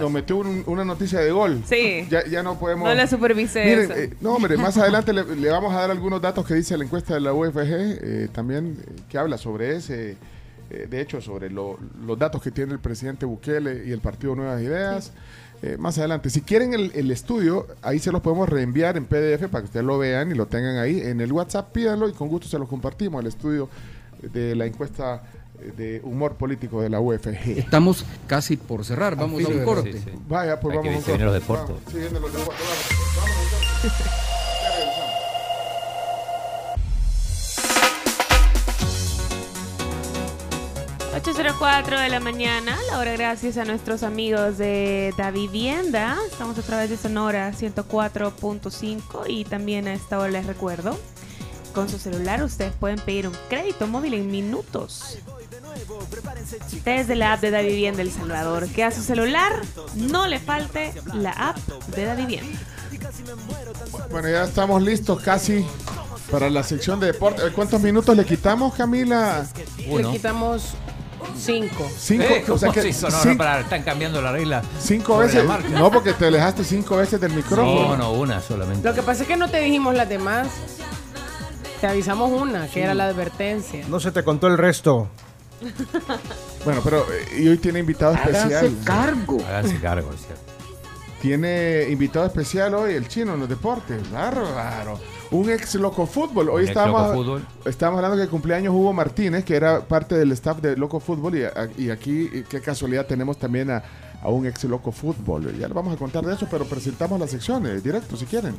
Nos 0.00 0.10
metió 0.10 0.38
un- 0.38 0.62
una 0.66 0.84
noticia 0.84 1.20
de 1.20 1.30
gol. 1.30 1.62
Sí. 1.68 2.06
Ya, 2.10 2.24
ya 2.26 2.42
no 2.42 2.58
podemos. 2.58 2.88
No 2.88 2.94
la 2.94 3.06
supervisé 3.06 3.64
Miren, 3.64 3.80
eso. 3.84 3.94
eh, 3.94 4.10
no, 4.20 4.34
hombre, 4.34 4.56
más 4.56 4.76
adelante 4.78 5.12
le, 5.12 5.24
le 5.36 5.50
vamos 5.50 5.72
a 5.74 5.80
dar 5.80 5.90
algunos 5.90 6.20
datos 6.22 6.46
que 6.46 6.54
dice 6.54 6.76
la 6.78 6.84
encuesta 6.84 7.14
de 7.14 7.20
la 7.20 7.32
UFG, 7.34 7.58
eh, 7.68 8.28
también 8.32 8.78
eh, 8.80 8.92
que 9.10 9.18
habla 9.18 9.36
sobre 9.38 9.76
ese, 9.76 10.16
eh, 10.82 10.86
de 10.88 11.00
hecho, 11.00 11.20
sobre 11.20 11.50
lo- 11.50 11.78
los 12.06 12.18
datos 12.18 12.42
que 12.42 12.50
tiene 12.50 12.72
el 12.72 12.78
presidente 12.80 13.24
Bukele 13.26 13.84
y 13.86 13.92
el 13.92 14.00
Partido 14.00 14.34
Nuevas 14.34 14.60
Ideas. 14.62 15.12
Eh, 15.62 15.76
más 15.78 15.96
adelante, 15.98 16.28
si 16.28 16.42
quieren 16.42 16.74
el, 16.74 16.92
el 16.94 17.10
estudio, 17.10 17.66
ahí 17.80 17.98
se 17.98 18.12
los 18.12 18.20
podemos 18.20 18.48
reenviar 18.48 18.96
en 18.98 19.06
PDF 19.06 19.48
para 19.48 19.60
que 19.62 19.66
ustedes 19.66 19.86
lo 19.86 19.96
vean 19.98 20.30
y 20.30 20.34
lo 20.34 20.46
tengan 20.46 20.76
ahí. 20.76 21.00
En 21.00 21.20
el 21.22 21.32
WhatsApp 21.32 21.72
pídanlo 21.72 22.08
y 22.08 22.12
con 22.12 22.28
gusto 22.28 22.48
se 22.48 22.58
los 22.58 22.68
compartimos, 22.68 23.20
el 23.22 23.28
estudio 23.28 23.68
de 24.20 24.54
la 24.54 24.66
encuesta 24.66 25.22
eh, 25.60 25.72
de 25.76 26.00
humor 26.04 26.34
político 26.34 26.82
de 26.82 26.90
la 26.90 27.00
UFG. 27.00 27.56
Estamos 27.58 28.04
casi 28.26 28.56
por 28.58 28.84
cerrar, 28.84 29.16
vamos 29.16 29.42
a 29.42 29.48
un 29.48 29.64
corte. 29.64 30.02
Vaya, 30.28 30.60
pues 30.60 30.72
Hay 30.72 30.78
vamos 30.78 30.94
a 30.94 30.98
un 30.98 31.04
corte. 31.04 31.24
los 31.24 31.34
deportes. 31.34 31.76
Vamos, 32.14 32.30
8.04 41.24 42.02
de 42.02 42.10
la 42.10 42.20
mañana, 42.20 42.76
la 42.90 42.98
hora 42.98 43.12
gracias 43.14 43.56
a 43.56 43.64
nuestros 43.64 44.02
amigos 44.02 44.58
de 44.58 45.14
Da 45.16 45.30
Vivienda. 45.30 46.18
Estamos 46.30 46.58
a 46.58 46.62
través 46.62 46.90
de 46.90 46.98
Sonora 46.98 47.50
104.5 47.52 49.24
y 49.26 49.46
también 49.46 49.88
a 49.88 49.94
esta 49.94 50.18
hora 50.18 50.30
les 50.30 50.44
recuerdo, 50.44 50.98
con 51.72 51.88
su 51.88 51.98
celular 51.98 52.42
ustedes 52.42 52.74
pueden 52.74 52.98
pedir 52.98 53.26
un 53.26 53.34
crédito 53.48 53.86
móvil 53.86 54.12
en 54.12 54.30
minutos. 54.30 55.16
Desde 56.84 57.14
la 57.14 57.32
app 57.32 57.40
de 57.40 57.50
Da 57.50 57.62
Vivienda 57.62 58.02
El 58.02 58.12
Salvador, 58.12 58.68
que 58.68 58.84
a 58.84 58.90
su 58.90 59.02
celular 59.02 59.62
no 59.94 60.26
le 60.26 60.38
falte 60.38 60.92
la 61.14 61.30
app 61.30 61.56
de 61.96 62.04
Da 62.04 62.14
Vivienda. 62.16 62.58
Bueno, 64.10 64.28
ya 64.28 64.44
estamos 64.44 64.82
listos 64.82 65.22
casi 65.22 65.64
para 66.30 66.50
la 66.50 66.62
sección 66.62 67.00
de 67.00 67.06
deporte. 67.06 67.42
¿Cuántos 67.52 67.80
minutos 67.80 68.14
le 68.14 68.26
quitamos, 68.26 68.74
Camila? 68.74 69.46
Le 69.78 70.10
quitamos 70.10 70.74
cinco. 71.36 71.88
Cinco, 71.98 72.24
Eh, 72.24 72.44
o 72.48 72.58
sea 72.58 72.68
¿cómo 72.70 72.82
que 72.82 72.92
se? 72.92 73.08
No, 73.10 73.24
no, 73.24 73.36
para- 73.36 73.60
están 73.60 73.82
cambiando 73.82 74.20
la 74.22 74.32
regla. 74.32 74.62
Cinco 74.80 75.18
veces. 75.18 75.44
No, 75.70 75.90
porque 75.90 76.12
te 76.12 76.26
alejaste 76.26 76.64
cinco 76.64 76.96
veces 76.96 77.20
del 77.20 77.32
micrófono. 77.32 77.88
No, 77.90 77.96
no, 77.96 78.12
una 78.12 78.40
solamente. 78.40 78.88
Lo 78.88 78.94
que 78.94 79.02
pasa 79.02 79.22
es 79.22 79.28
que 79.28 79.36
no 79.36 79.48
te 79.48 79.60
dijimos 79.60 79.94
las 79.94 80.08
demás. 80.08 80.48
Te 81.80 81.86
avisamos 81.88 82.30
una, 82.30 82.66
que 82.68 82.82
era 82.82 82.94
la 82.94 83.06
advertencia. 83.08 83.84
No 83.88 84.00
se 84.00 84.10
te 84.12 84.22
contó 84.24 84.46
el 84.46 84.56
resto. 84.58 85.08
Bueno, 86.64 86.80
pero 86.82 87.04
eh, 87.12 87.40
y 87.42 87.48
hoy 87.48 87.58
tiene 87.58 87.80
invitado 87.80 88.14
especial. 88.14 88.74
cargo. 88.84 89.36
Háganse 89.46 89.78
cargo, 89.80 90.10
es 90.14 90.20
cierto. 90.24 90.42
Tiene 91.20 91.88
invitado 91.90 92.24
especial 92.24 92.72
hoy 92.74 92.94
el 92.94 93.06
chino 93.06 93.34
en 93.34 93.40
los 93.40 93.48
deportes. 93.50 94.10
Bárbaro. 94.10 94.98
Un 95.34 95.50
ex 95.50 95.74
loco 95.74 96.06
fútbol. 96.06 96.48
Hoy 96.48 96.66
estábamos, 96.66 97.42
estábamos 97.64 97.98
hablando 97.98 98.16
que 98.16 98.22
el 98.22 98.28
cumpleaños 98.28 98.72
Hugo 98.72 98.92
Martínez, 98.92 99.44
que 99.44 99.56
era 99.56 99.80
parte 99.80 100.14
del 100.14 100.30
staff 100.30 100.60
de 100.60 100.76
Loco 100.76 101.00
Fútbol. 101.00 101.36
Y, 101.36 101.82
y 101.82 101.90
aquí, 101.90 102.44
qué 102.48 102.60
casualidad, 102.60 103.04
tenemos 103.04 103.36
también 103.36 103.68
a, 103.68 103.82
a 104.24 104.28
un 104.30 104.46
ex 104.46 104.64
loco 104.64 104.90
fútbol. 104.90 105.56
Ya 105.58 105.68
le 105.68 105.74
vamos 105.74 105.94
a 105.94 105.96
contar 105.96 106.24
de 106.24 106.34
eso, 106.34 106.48
pero 106.50 106.64
presentamos 106.64 107.20
las 107.20 107.30
secciones 107.30 107.84
directo 107.84 108.16
si 108.16 108.24
quieren. 108.26 108.56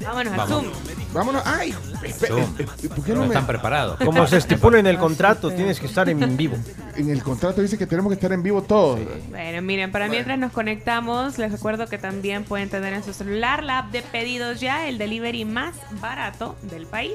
Vámonos 0.00 0.32
al 0.32 0.38
Vamos. 0.38 0.62
Zoom. 0.62 0.72
Vámonos. 1.12 1.42
¡Ay! 1.44 1.74
Zoom. 2.16 2.54
¿Por 2.54 3.04
qué 3.04 3.12
No 3.12 3.16
no 3.16 3.20
me- 3.22 3.26
están 3.26 3.46
preparados. 3.46 3.98
Como 3.98 4.26
se 4.26 4.36
estipula 4.38 4.78
en 4.78 4.86
el 4.86 4.96
contrato, 4.98 5.50
tienes 5.50 5.80
que 5.80 5.86
estar 5.86 6.08
en 6.08 6.36
vivo. 6.36 6.56
En 6.96 7.10
el 7.10 7.22
contrato 7.22 7.60
dice 7.60 7.76
que 7.76 7.86
tenemos 7.86 8.10
que 8.10 8.14
estar 8.14 8.32
en 8.32 8.42
vivo 8.42 8.62
todos. 8.62 9.00
Bueno, 9.30 9.62
miren, 9.62 9.90
para 9.92 10.08
mientras 10.08 10.38
nos 10.38 10.52
conectamos, 10.52 11.38
les 11.38 11.50
recuerdo 11.52 11.86
que 11.88 11.98
también 11.98 12.44
pueden 12.44 12.70
tener 12.70 12.92
en 12.92 13.02
su 13.02 13.12
celular 13.12 13.62
la 13.64 13.78
app 13.80 13.90
de 13.92 14.02
pedidos 14.02 14.60
ya, 14.60 14.88
el 14.88 14.98
delivery 14.98 15.44
más 15.44 15.74
barato 16.00 16.54
del 16.70 16.86
país. 16.86 17.14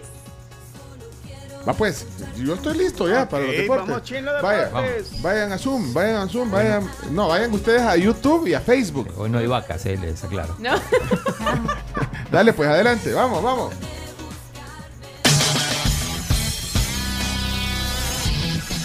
Va 1.67 1.73
pues, 1.73 2.05
yo 2.37 2.55
estoy 2.55 2.77
listo 2.77 3.07
ya 3.07 3.27
para 3.27 3.45
los 3.45 3.55
deportes. 3.55 3.87
vamos, 3.87 4.03
Chino 4.03 4.31
Vaya, 4.41 4.65
Deportes. 4.65 5.21
vayan 5.21 5.51
a 5.53 5.57
Zoom, 5.57 5.93
vayan 5.93 6.15
a 6.17 6.27
Zoom, 6.27 6.51
vayan. 6.51 6.89
No, 7.11 7.29
vayan 7.29 7.53
ustedes 7.53 7.81
a 7.81 7.95
YouTube 7.95 8.47
y 8.47 8.53
a 8.53 8.59
Facebook. 8.59 9.07
Hoy 9.17 9.29
no 9.29 9.37
hay 9.37 9.47
vacas, 9.47 9.85
eh, 9.85 9.97
les 9.97 10.21
aclaro. 10.23 10.55
¿No? 10.59 10.71
Dale, 12.31 12.51
pues 12.51 12.67
adelante, 12.67 13.13
vamos, 13.13 13.41
vamos. 13.41 13.73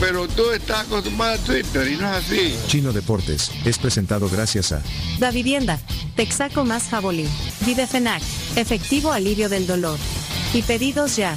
Pero 0.00 0.26
tú 0.28 0.50
estás 0.50 0.86
acostumbrado 0.86 1.34
a 1.34 1.38
Twitter 1.38 1.88
y 1.88 1.96
no 1.96 2.08
es 2.10 2.16
así. 2.24 2.56
Chino 2.66 2.92
Deportes 2.92 3.50
es 3.64 3.78
presentado 3.78 4.28
gracias 4.28 4.72
a 4.72 4.82
Da 5.18 5.30
Vivienda, 5.30 5.78
Texaco 6.16 6.64
más 6.64 6.88
Jabolí, 6.88 7.28
Videfenac, 7.64 8.22
efectivo 8.56 9.12
alivio 9.12 9.48
del 9.48 9.66
dolor. 9.66 9.98
Y 10.52 10.62
pedidos 10.62 11.16
ya. 11.16 11.36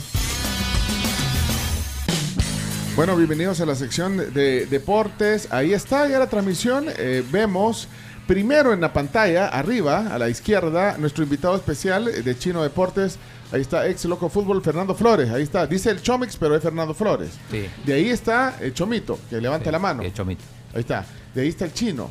Bueno, 2.95 3.17
bienvenidos 3.17 3.59
a 3.59 3.65
la 3.65 3.75
sección 3.75 4.33
de 4.33 4.65
deportes. 4.67 5.49
Ahí 5.51 5.73
está 5.73 6.07
ya 6.07 6.17
la 6.17 6.29
transmisión. 6.29 6.85
Eh, 6.97 7.23
vemos 7.29 7.89
primero 8.25 8.71
en 8.71 8.79
la 8.79 8.93
pantalla, 8.93 9.47
arriba, 9.47 10.13
a 10.13 10.17
la 10.17 10.29
izquierda, 10.29 10.97
nuestro 10.97 11.23
invitado 11.23 11.55
especial 11.57 12.05
de 12.23 12.37
Chino 12.39 12.63
Deportes. 12.63 13.19
Ahí 13.51 13.61
está, 13.61 13.87
ex 13.87 14.03
Loco 14.05 14.27
Fútbol, 14.29 14.61
Fernando 14.61 14.95
Flores. 14.95 15.29
Ahí 15.29 15.43
está, 15.43 15.65
dice 15.67 15.89
el 15.91 16.01
Chomix, 16.01 16.35
pero 16.35 16.55
es 16.55 16.63
Fernando 16.63 16.93
Flores. 16.93 17.31
Sí. 17.51 17.65
De 17.85 17.93
ahí 17.93 18.09
está 18.09 18.57
el 18.59 18.73
Chomito, 18.73 19.19
que 19.29 19.39
levanta 19.39 19.65
Sí, 19.65 19.71
la 19.71 19.79
mano. 19.79 20.01
el 20.03 20.13
Chomito. 20.13 20.43
Ahí 20.73 20.81
está. 20.81 21.05
De 21.33 21.41
ahí 21.41 21.47
está 21.49 21.65
el 21.65 21.73
Chino. 21.73 22.09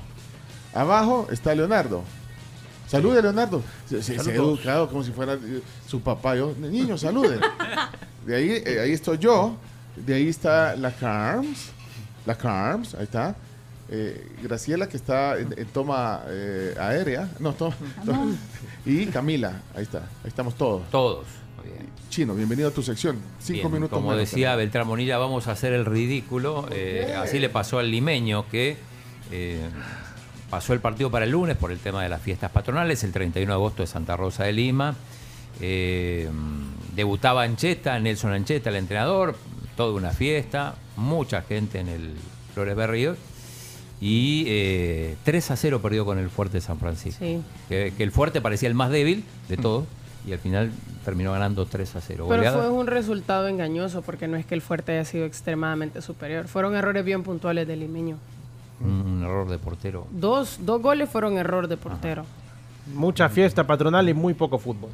Abajo 0.73 1.28
está 1.31 1.55
Leonardo. 1.55 2.02
Salude, 2.89 3.23
Leonardo. 3.23 3.62
Se, 3.89 4.02
se- 4.02 4.19
se 4.19 4.31
ha 4.31 4.35
educado 4.35 4.89
como 4.89 5.02
si 5.02 5.11
fuera 5.11 5.35
eh, 5.35 5.61
su 5.86 6.01
papá. 6.01 6.36
Yo, 6.36 6.55
niño, 6.59 6.97
salude. 6.98 7.39
De 8.27 8.36
ahí, 8.36 8.62
eh, 8.65 8.81
ahí 8.82 8.93
estoy 8.93 9.19
yo. 9.19 9.56
De 9.97 10.15
ahí 10.15 10.28
está 10.28 10.77
la 10.77 10.90
Carms. 10.93 11.70
La 12.27 12.35
Carms, 12.36 12.94
ahí 12.94 13.05
está. 13.05 13.35
Eh, 13.90 14.28
Graciela, 14.43 14.89
que 14.89 14.97
está 14.97 15.39
en, 15.39 15.55
en 15.59 15.66
toma 15.66 16.23
eh, 16.28 16.74
aérea. 16.78 17.28
No, 17.39 17.52
toma, 17.52 17.74
toma- 18.05 18.32
Y 18.86 19.06
Camila, 19.06 19.62
ahí 19.74 19.82
está. 19.82 19.98
Ahí 19.98 20.28
estamos 20.28 20.55
todos. 20.56 20.89
Todos. 20.90 21.27
Muy 21.56 21.73
bien. 21.73 21.89
Chino, 22.11 22.35
bienvenido 22.35 22.69
a 22.69 22.70
tu 22.70 22.82
sección. 22.82 23.19
Cinco 23.39 23.62
Bien, 23.62 23.73
minutos 23.73 23.97
Como 23.97 24.11
menos, 24.11 24.31
decía 24.31 24.55
Beltrán 24.56 24.86
Monilla, 24.86 25.16
vamos 25.16 25.48
a 25.48 25.52
hacer 25.52 25.73
el 25.73 25.86
ridículo. 25.86 26.69
Eh, 26.70 27.15
así 27.16 27.39
le 27.39 27.48
pasó 27.48 27.78
al 27.78 27.90
limeño 27.90 28.47
que 28.51 28.77
eh, 29.31 29.61
pasó 30.51 30.74
el 30.74 30.81
partido 30.81 31.11
para 31.11 31.24
el 31.24 31.31
lunes 31.31 31.56
por 31.56 31.73
el 31.73 31.78
tema 31.78 32.02
de 32.02 32.11
las 32.11 32.20
fiestas 32.20 32.51
patronales, 32.51 33.02
el 33.05 33.12
31 33.12 33.51
de 33.51 33.55
agosto 33.55 33.82
de 33.82 33.86
Santa 33.86 34.16
Rosa 34.16 34.44
de 34.44 34.52
Lima. 34.52 34.94
Eh, 35.61 36.28
debutaba 36.94 37.43
Ancheta, 37.43 37.98
Nelson 37.98 38.32
Ancheta, 38.32 38.69
el 38.69 38.77
entrenador, 38.77 39.36
toda 39.77 39.94
una 39.94 40.11
fiesta, 40.11 40.74
mucha 40.97 41.43
gente 41.43 41.81
en 41.81 41.89
el 41.89 42.15
Flores 42.52 42.77
Berrío. 42.77 43.16
Y 44.06 44.44
eh, 44.48 45.16
3 45.24 45.51
a 45.52 45.56
0 45.56 45.81
perdió 45.81 46.05
con 46.05 46.18
el 46.18 46.28
Fuerte 46.28 46.59
de 46.59 46.60
San 46.60 46.78
Francisco. 46.78 47.24
Sí. 47.24 47.40
Que, 47.70 47.94
que 47.97 48.02
el 48.02 48.12
Fuerte 48.12 48.43
parecía 48.43 48.68
el 48.68 48.74
más 48.74 48.90
débil 48.90 49.24
de 49.48 49.56
todos 49.56 49.86
y 50.28 50.32
al 50.32 50.39
final 50.39 50.70
terminó 51.06 51.32
ganando 51.32 51.64
3 51.64 51.97
a 51.97 52.01
0. 52.02 52.26
Pero 52.28 52.36
Goleada. 52.36 52.59
fue 52.59 52.68
un 52.68 52.86
resultado 52.86 53.48
engañoso 53.48 54.02
porque 54.02 54.28
no 54.28 54.36
es 54.36 54.44
que 54.44 54.55
el 54.55 54.60
fuerte 54.60 54.93
haya 54.93 55.06
sido 55.06 55.24
extremadamente 55.24 56.02
superior. 56.02 56.48
Fueron 56.48 56.74
errores 56.76 57.02
bien 57.02 57.22
puntuales 57.22 57.66
del 57.66 57.81
limeño. 57.81 58.18
un, 58.81 58.90
un 58.90 59.22
error 59.22 59.48
de 59.48 59.56
portero. 59.59 60.06
Dos, 60.10 60.59
dos 60.60 60.82
goles 60.82 61.09
fueron 61.09 61.39
error 61.39 61.66
de 61.68 61.78
portero. 61.78 62.26
Mucha 62.94 63.31
fiesta 63.31 63.66
patronal 63.66 64.06
y 64.09 64.12
muy 64.12 64.35
poco 64.35 64.59
fútbol. 64.59 64.90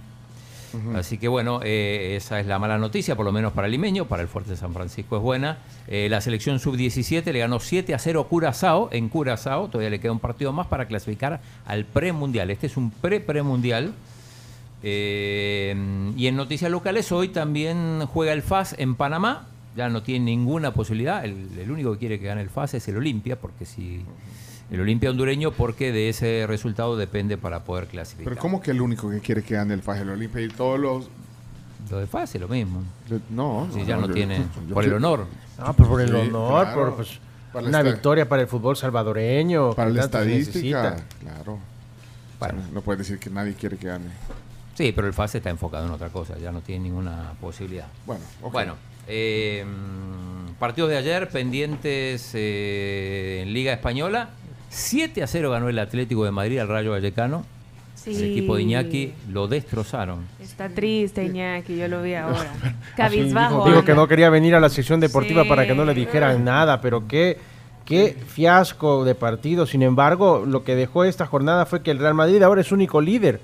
Así 0.95 1.19
que 1.19 1.29
bueno, 1.29 1.61
eh, 1.63 2.15
esa 2.17 2.41
es 2.41 2.47
la 2.47 2.59
mala 2.59 2.79
noticia, 2.79 3.17
por 3.17 3.25
lo 3.25 3.33
menos 3.33 3.53
para 3.53 3.67
el 3.67 3.73
limeño, 3.73 4.07
para 4.07 4.23
el 4.23 4.29
Fuerte 4.29 4.51
de 4.51 4.57
San 4.57 4.73
Francisco 4.73 5.17
es 5.17 5.23
buena. 5.23 5.59
Eh, 5.89 6.09
la 6.11 6.21
selección 6.21 6.59
sub-17 6.59 7.33
le 7.33 7.39
ganó 7.39 7.61
7 7.61 7.95
a 7.95 7.99
0 7.99 8.27
Curazao, 8.29 8.89
en 8.93 9.09
Curazao, 9.09 9.69
todavía 9.69 9.91
le 9.91 10.01
queda 10.01 10.13
un 10.13 10.21
partido 10.21 10.53
más 10.53 10.67
para 10.67 10.87
clasificar 10.87 11.41
al 11.67 11.85
premundial. 11.85 12.51
Este 12.51 12.67
es 12.67 12.77
un 12.77 12.91
pre-premundial. 12.91 13.93
Eh, 14.83 15.75
y 16.17 16.27
en 16.27 16.37
noticias 16.37 16.71
locales, 16.71 17.11
hoy 17.13 17.29
también 17.29 18.07
juega 18.07 18.33
el 18.33 18.43
FAS 18.43 18.75
en 18.79 18.95
Panamá, 18.95 19.47
ya 19.77 19.89
no 19.89 20.03
tiene 20.03 20.25
ninguna 20.27 20.73
posibilidad, 20.73 21.25
el, 21.25 21.49
el 21.59 21.71
único 21.71 21.93
que 21.93 21.99
quiere 21.99 22.19
que 22.19 22.27
gane 22.27 22.41
el 22.41 22.51
FAS 22.51 22.75
es 22.75 22.89
el 22.89 22.97
Olimpia, 22.97 23.37
porque 23.37 23.67
si... 23.67 24.05
El 24.71 24.81
Olimpia 24.81 25.11
hondureño, 25.11 25.51
porque 25.51 25.91
de 25.93 26.09
ese 26.09 26.45
resultado 26.47 26.97
depende 26.97 27.37
para 27.37 27.65
poder 27.65 27.87
clasificar. 27.89 28.31
Pero 28.33 28.41
¿cómo 28.41 28.61
que 28.63 28.71
el 28.71 28.81
único 28.81 29.11
que 29.11 29.19
quiere 29.21 29.43
que 29.43 29.55
gane 29.55 29.75
el 29.75 29.83
FAS 29.83 30.01
el 30.01 30.11
Olimpia 30.11 30.41
y 30.43 30.49
todos 30.49 30.79
los... 30.79 31.09
Lo 31.91 31.99
de 31.99 32.07
FAS 32.07 32.35
es 32.37 32.41
lo 32.41 32.47
mismo. 32.47 32.85
No, 33.31 33.67
Si 33.73 33.81
no, 33.81 33.85
ya 33.85 33.97
no, 33.97 34.07
yo- 34.07 34.15
tiene... 34.15 34.39
yo- 34.69 34.75
por 34.75 34.85
el 34.85 34.93
honor. 34.95 35.27
Ah, 35.59 35.73
pues 35.73 35.89
por 35.89 36.01
el 36.01 36.09
Sí, 36.09 36.15
honor, 36.15 36.63
claro. 36.67 36.81
por 36.87 36.97
pues, 36.97 37.19
una 37.55 37.67
esta- 37.79 37.83
victoria 37.83 38.29
para 38.29 38.43
el 38.43 38.49
fútbol 38.49 38.77
salvadoreño. 38.77 39.73
Para 39.75 39.91
la 39.91 40.03
estadística, 40.05 40.97
claro. 41.21 41.59
O 42.41 42.45
sea, 42.45 42.55
no 42.73 42.81
puedes 42.81 43.01
decir 43.01 43.19
que 43.19 43.29
nadie 43.29 43.55
quiere 43.55 43.77
que 43.77 43.89
gane. 43.89 44.07
Sí, 44.75 44.93
pero 44.93 45.09
el 45.09 45.13
FAS 45.15 45.35
está 45.35 45.51
enfocado 45.51 45.85
en 45.87 45.91
otra 45.93 46.11
cosa, 46.11 46.39
ya 46.39 46.53
no 46.53 46.61
tiene 46.61 46.85
ninguna 46.85 47.33
posibilidad. 47.41 47.89
Bueno, 48.07 48.23
ok. 48.41 48.53
Bueno, 48.53 48.77
eh, 49.09 49.65
mm, 49.67 50.53
partidos 50.61 50.91
de 50.91 50.97
ayer 50.97 51.29
pendientes 51.29 52.31
eh, 52.35 53.41
en 53.43 53.53
Liga 53.53 53.73
Española. 53.73 54.31
7 54.71 55.23
a 55.23 55.27
0 55.27 55.51
ganó 55.51 55.69
el 55.69 55.79
Atlético 55.79 56.25
de 56.25 56.31
Madrid 56.31 56.59
al 56.59 56.69
Rayo 56.69 56.93
Vallecano. 56.93 57.45
El 58.07 58.15
Sí. 58.17 58.25
equipo 58.33 58.57
de 58.57 58.63
Iñaki 58.63 59.13
lo 59.31 59.47
destrozaron. 59.47 60.21
Está 60.41 60.71
triste, 60.71 61.23
Iñaki, 61.23 61.77
yo 61.77 61.87
lo 61.87 62.03
vi 62.03 62.15
ahora. 62.15 62.51
Cabizbajo. 62.97 63.67
dijo, 63.69 63.85
que 63.85 63.95
no 63.95 64.09
quería 64.09 64.31
venir 64.31 64.55
a 64.55 64.61
la 64.61 64.71
sección 64.71 65.01
deportiva 65.01 65.43
Sí. 65.43 65.49
para 65.51 65.67
que 65.67 65.75
no 65.75 65.85
le 65.85 65.93
dijeran 65.93 66.43
nada, 66.43 66.81
pero 66.81 67.07
qué, 67.07 67.37
qué 67.85 68.17
fiasco 68.27 69.05
de 69.05 69.15
partido. 69.15 69.67
Sin 69.67 69.83
embargo, 69.83 70.45
lo 70.47 70.65
que 70.65 70.77
dejó 70.77 71.05
esta 71.05 71.27
jornada 71.27 71.67
fue 71.67 71.83
que 71.83 71.91
el 71.91 71.99
Real 71.99 72.15
Madrid 72.15 72.43
ahora 72.43 72.63
es 72.63 72.73
único 72.73 73.03
líder 73.03 73.41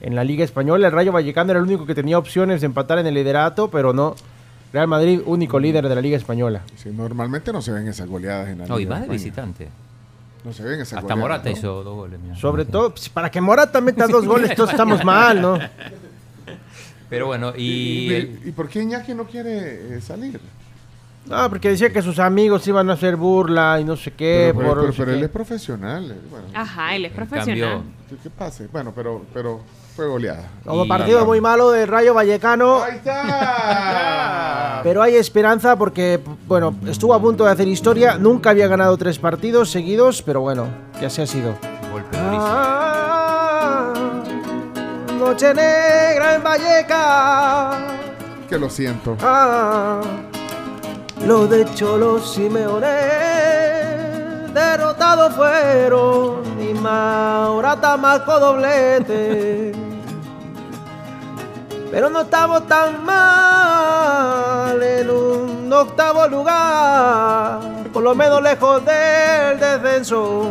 en 0.00 0.14
la 0.14 0.24
Liga 0.24 0.44
Española. 0.44 0.86
El 0.86 0.92
Rayo 0.94 1.12
Vallecano 1.12 1.50
era 1.50 1.60
el 1.60 1.66
único 1.66 1.84
que 1.84 1.94
tenía 1.94 2.16
opciones 2.16 2.62
de 2.62 2.68
empatar 2.68 2.98
en 3.00 3.06
el 3.06 3.12
liderato, 3.14 3.70
pero 3.70 3.92
no. 3.92 4.14
Real 4.72 4.86
Madrid, 4.88 5.20
único 5.26 5.58
líder 5.60 5.86
de 5.86 5.94
la 5.94 6.00
Liga 6.00 6.16
Española. 6.16 6.62
Sí, 6.76 6.88
normalmente 6.90 7.52
no 7.52 7.60
se 7.60 7.72
ven 7.72 7.86
esas 7.88 8.08
goleadas 8.08 8.48
en 8.48 8.58
la 8.60 8.66
No, 8.66 8.78
y 8.78 8.84
Liga 8.84 8.90
más 8.90 9.00
de 9.00 9.04
España. 9.04 9.18
visitante. 9.18 9.68
No 10.44 10.52
se 10.52 10.62
ven 10.62 10.80
esas 10.80 11.00
Hasta. 11.00 11.16
Morata 11.16 11.44
¿no? 11.44 11.50
hizo 11.56 11.82
dos 11.84 11.94
goles. 11.96 12.18
mira. 12.20 12.34
Sobre 12.36 12.64
todo, 12.64 12.90
pues, 12.90 13.08
para 13.10 13.30
que 13.30 13.40
Morata 13.40 13.80
meta 13.80 14.06
dos 14.06 14.26
goles, 14.26 14.54
todos 14.56 14.70
estamos 14.70 15.04
mal, 15.04 15.40
¿no? 15.42 15.58
Pero 17.08 17.26
bueno, 17.26 17.52
y... 17.56 18.08
¿Y, 18.08 18.14
el- 18.14 18.40
y 18.46 18.52
por 18.52 18.68
qué 18.68 18.82
Iñaki 18.82 19.14
no 19.14 19.24
quiere 19.24 19.96
eh, 19.96 20.00
salir? 20.00 20.40
No, 21.26 21.48
porque 21.50 21.68
decía 21.68 21.92
que 21.92 22.00
sus 22.02 22.18
amigos 22.18 22.66
iban 22.68 22.88
a 22.88 22.94
hacer 22.94 23.16
burla 23.16 23.78
y 23.80 23.84
no 23.84 23.96
sé 23.96 24.12
qué. 24.12 24.52
pero 24.56 24.58
pero- 24.58 24.68
por 24.68 24.76
no 24.76 24.82
pero- 24.82 24.92
sé 24.92 24.98
pero 25.04 25.12
él 25.18 25.22
es 25.24 25.30
profesional. 25.30 26.16
Bueno, 26.30 26.46
Ajá, 26.54 26.94
él 26.96 27.04
es 27.04 27.12
profesional. 27.12 27.82
¿qué, 28.08 28.16
qué 28.22 28.30
pase? 28.30 28.68
Bueno, 28.68 28.92
pero, 28.94 29.24
pero 29.34 29.60
fue 29.94 30.06
goleada. 30.06 30.48
Como 30.64 30.84
Y- 30.86 30.88
partido 30.88 31.26
muy 31.26 31.40
malo 31.40 31.70
del 31.72 31.86
Rayo 31.88 32.14
Vallecano. 32.14 32.82
¡Ahí 32.82 32.96
está! 32.96 34.29
Pero 34.82 35.02
hay 35.02 35.16
esperanza 35.16 35.76
porque, 35.76 36.20
bueno, 36.46 36.74
estuvo 36.86 37.14
a 37.14 37.20
punto 37.20 37.44
de 37.44 37.50
hacer 37.52 37.68
historia. 37.68 38.16
Nunca 38.18 38.50
había 38.50 38.66
ganado 38.68 38.96
tres 38.96 39.18
partidos 39.18 39.70
seguidos, 39.70 40.22
pero 40.22 40.40
bueno, 40.40 40.66
ya 41.00 41.08
se 41.10 41.22
ha 41.22 41.26
sido. 41.26 41.54
golpe. 41.92 42.16
Ah, 42.18 43.92
noche 45.18 45.52
negra 45.54 46.34
en 46.36 46.42
Valleca. 46.42 47.78
que 48.48 48.58
lo 48.58 48.68
siento. 48.70 49.16
Ah, 49.22 50.00
lo 51.26 51.46
de 51.46 51.64
Cholo 51.74 52.18
Simeone. 52.20 52.86
Derrotados 54.54 55.34
fueron 55.36 56.40
y 56.60 56.74
Maurata 56.74 57.96
marcó 57.96 58.38
doblete. 58.40 59.72
Pero 61.90 62.08
no 62.08 62.20
estamos 62.20 62.66
tan 62.68 63.04
mal 63.04 64.80
en 64.80 65.10
un 65.10 65.72
octavo 65.72 66.28
lugar, 66.28 67.60
por 67.92 68.02
lo 68.02 68.14
menos 68.14 68.40
lejos 68.40 68.82
del 68.84 69.58
descenso. 69.58 70.50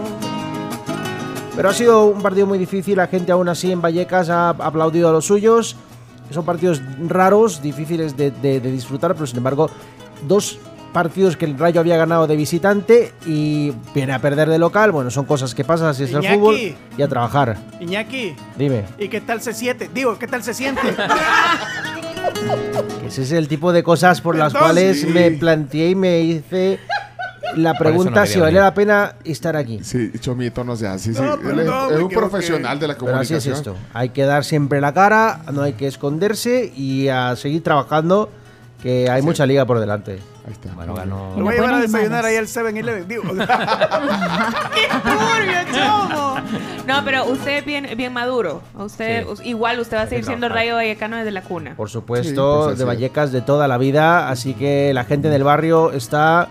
Pero 1.55 1.69
ha 1.69 1.73
sido 1.73 2.05
un 2.05 2.21
partido 2.21 2.45
muy 2.45 2.57
difícil, 2.57 2.97
la 2.97 3.07
gente 3.07 3.31
aún 3.31 3.47
así 3.47 3.71
en 3.71 3.81
Vallecas 3.81 4.29
ha 4.29 4.49
aplaudido 4.49 5.09
a 5.09 5.11
los 5.11 5.25
suyos. 5.25 5.77
Son 6.31 6.45
partidos 6.45 6.81
raros, 7.07 7.61
difíciles 7.61 8.15
de, 8.15 8.59
disfrutar, 8.59 9.13
pero 9.13 9.25
sin 9.25 9.37
embargo, 9.37 9.69
dos 10.27 10.59
partidos 10.93 11.37
que 11.37 11.45
el 11.45 11.57
Rayo 11.57 11.79
había 11.79 11.97
ganado 11.97 12.27
de 12.27 12.35
visitante 12.35 13.13
y 13.25 13.71
viene 13.93 14.13
a 14.13 14.19
perder 14.19 14.49
de 14.49 14.57
local. 14.57 14.91
Bueno, 14.91 15.09
son 15.11 15.25
cosas 15.25 15.53
que 15.55 15.63
pasan 15.63 15.93
si 15.95 16.03
es 16.03 16.11
el 16.11 16.17
Iñaki. 16.23 16.35
fútbol 16.37 16.55
y 16.97 17.01
a 17.01 17.07
trabajar. 17.07 17.57
Iñaki, 17.79 18.35
Dime. 18.57 18.83
¿y 18.97 19.07
qué 19.07 19.21
tal 19.21 19.41
se 19.41 19.53
siente? 19.53 19.89
Digo, 19.93 20.17
¿qué 20.19 20.27
tal 20.27 20.43
se 20.43 20.53
siente? 20.53 20.81
Ese 23.05 23.23
es 23.23 23.31
el 23.31 23.47
tipo 23.47 23.71
de 23.73 23.83
cosas 23.83 24.21
por 24.21 24.35
las 24.35 24.53
Perdón, 24.53 24.67
cuales 24.67 25.01
sí. 25.01 25.07
me 25.07 25.31
planteé 25.31 25.89
y 25.91 25.95
me 25.95 26.19
hice 26.21 26.79
la 27.55 27.73
no 27.73 27.79
pregunta 27.79 28.11
quería 28.21 28.25
si 28.33 28.39
valía 28.39 28.61
la 28.61 28.73
pena 28.73 29.15
estar 29.23 29.55
aquí. 29.55 29.79
Sí, 29.83 30.11
Chomito 30.19 30.63
no 30.63 30.75
sea 30.75 30.93
así. 30.93 31.13
sí. 31.13 31.21
No, 31.21 31.33
Él 31.33 31.59
es, 31.61 31.67
es 31.97 31.99
un 32.01 32.09
profesional 32.09 32.79
de 32.79 32.87
la 32.87 32.93
Pero 32.95 33.15
así 33.15 33.33
comunicación. 33.33 33.53
es 33.53 33.59
esto. 33.59 33.75
Hay 33.93 34.09
que 34.09 34.23
dar 34.25 34.43
siempre 34.43 34.79
la 34.81 34.93
cara, 34.93 35.41
no 35.51 35.63
hay 35.63 35.73
que 35.73 35.87
esconderse 35.87 36.71
y 36.75 37.07
a 37.07 37.35
seguir 37.35 37.63
trabajando, 37.63 38.29
que 38.83 39.09
hay 39.09 39.21
mucha 39.23 39.45
liga 39.47 39.65
por 39.65 39.79
delante. 39.79 40.19
Ahí 40.47 40.53
está. 40.53 40.73
Bueno, 40.73 40.93
ganó... 40.95 41.33
Lo 41.37 41.43
voy 41.43 41.53
a 41.53 41.57
llevar 41.57 41.73
a 41.75 41.79
desayunar 41.79 42.25
ahí 42.25 42.35
al 42.37 42.47
7-Eleven. 42.47 43.07
Digo, 43.07 43.23
¡Qué 44.73 44.87
turbio, 45.03 45.59
chomo! 45.73 46.35
No, 46.87 47.03
pero 47.05 47.25
usted 47.25 47.57
es 47.59 47.65
bien, 47.65 47.87
bien 47.95 48.13
maduro. 48.13 48.61
Usted, 48.75 49.23
Sí. 49.25 49.29
us- 49.29 49.45
igual 49.45 49.79
usted 49.79 49.97
va 49.97 50.01
a 50.03 50.07
seguir 50.07 50.25
siendo. 50.25 50.49
Rayo 50.49 50.75
Vallecano 50.75 51.17
desde 51.17 51.31
la 51.31 51.41
cuna. 51.43 51.75
Por 51.75 51.89
Sí, 51.89 51.93
supuesto, 51.93 52.55
pues 52.63 52.67
así 52.69 52.77
de 52.77 52.83
es. 52.83 52.87
Vallecas 52.87 53.31
de 53.31 53.41
toda 53.41 53.67
la 53.67 53.77
vida, 53.77 54.29
así 54.29 54.53
que 54.53 54.91
la 54.93 55.03
gente 55.03 55.29
del 55.29 55.43
barrio 55.43 55.91
está 55.91 56.47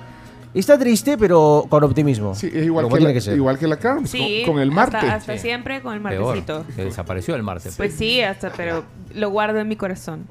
está 0.54 0.78
triste, 0.78 1.16
pero 1.18 1.66
con 1.68 1.84
optimismo. 1.84 2.34
Sí, 2.34 2.48
es 2.52 2.64
igual, 2.64 2.84
Como 2.84 2.94
que 2.96 3.00
tiene 3.00 3.12
la, 3.12 3.14
que 3.14 3.20
ser. 3.20 3.36
igual 3.36 3.58
que 3.58 3.66
la 3.66 3.76
Carms, 3.76 4.10
Sí, 4.10 4.42
con, 4.44 4.54
con 4.54 4.62
el 4.62 4.70
Marte. 4.70 4.96
Hasta, 4.96 5.14
hasta 5.14 5.32
Sí. 5.34 5.38
siempre 5.40 5.80
con 5.82 5.94
el 5.94 6.02
Peor, 6.02 6.24
martesito. 6.36 6.64
que 6.74 6.84
desapareció 6.84 7.34
el 7.34 7.42
martes. 7.42 7.74
Pues 7.76 7.94
sí, 7.94 8.20
hasta, 8.22 8.50
pero 8.50 8.84
lo 9.14 9.30
guardo 9.30 9.58
en 9.58 9.68
mi 9.68 9.76
corazón. 9.76 10.26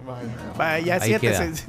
vaya, 0.57 0.99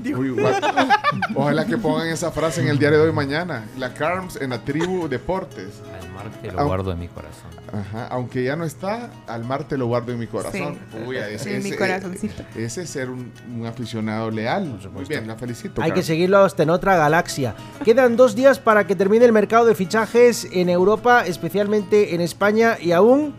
igual- 0.04 0.54
Ojalá 1.34 1.66
que 1.66 1.76
pongan 1.78 2.08
esa 2.08 2.30
frase 2.30 2.60
en 2.62 2.68
el 2.68 2.78
diario 2.78 2.98
de 3.02 3.08
hoy 3.08 3.12
mañana. 3.14 3.64
La 3.78 3.94
Carms 3.94 4.36
en 4.40 4.50
la 4.50 4.58
tribu 4.64 5.08
Deportes. 5.08 5.80
Al 6.00 6.12
Marte 6.12 6.52
lo 6.52 6.66
guardo 6.66 6.92
en 6.92 6.98
mi 6.98 7.08
corazón. 7.08 7.48
Ajá, 7.72 8.06
aunque 8.08 8.42
ya 8.42 8.56
no 8.56 8.64
está, 8.64 9.10
al 9.26 9.44
Marte 9.44 9.76
lo 9.76 9.86
guardo 9.86 10.10
en 10.12 10.18
mi 10.18 10.26
corazón. 10.26 10.78
Sí. 10.90 10.98
Uy, 11.06 11.16
ese, 11.18 11.56
En 11.56 11.62
mi 11.62 11.68
ese- 11.68 11.78
corazoncito. 11.78 12.42
ese 12.56 12.82
es 12.82 12.88
ser 12.90 13.10
un, 13.10 13.30
un 13.54 13.66
aficionado 13.66 14.30
leal. 14.30 14.78
Muy 14.92 15.04
bien, 15.04 15.26
la 15.28 15.36
felicito. 15.36 15.82
Hay 15.82 15.92
que 15.92 16.02
seguirlo 16.02 16.38
hasta 16.38 16.62
en 16.62 16.70
otra 16.70 16.96
galaxia. 16.96 17.54
Quedan 17.84 18.16
dos 18.16 18.34
días 18.34 18.47
para 18.56 18.86
que 18.86 18.96
termine 18.96 19.26
el 19.26 19.32
mercado 19.32 19.66
de 19.66 19.74
fichajes 19.74 20.48
en 20.52 20.70
Europa, 20.70 21.26
especialmente 21.26 22.14
en 22.14 22.22
España, 22.22 22.78
y 22.80 22.92
aún 22.92 23.34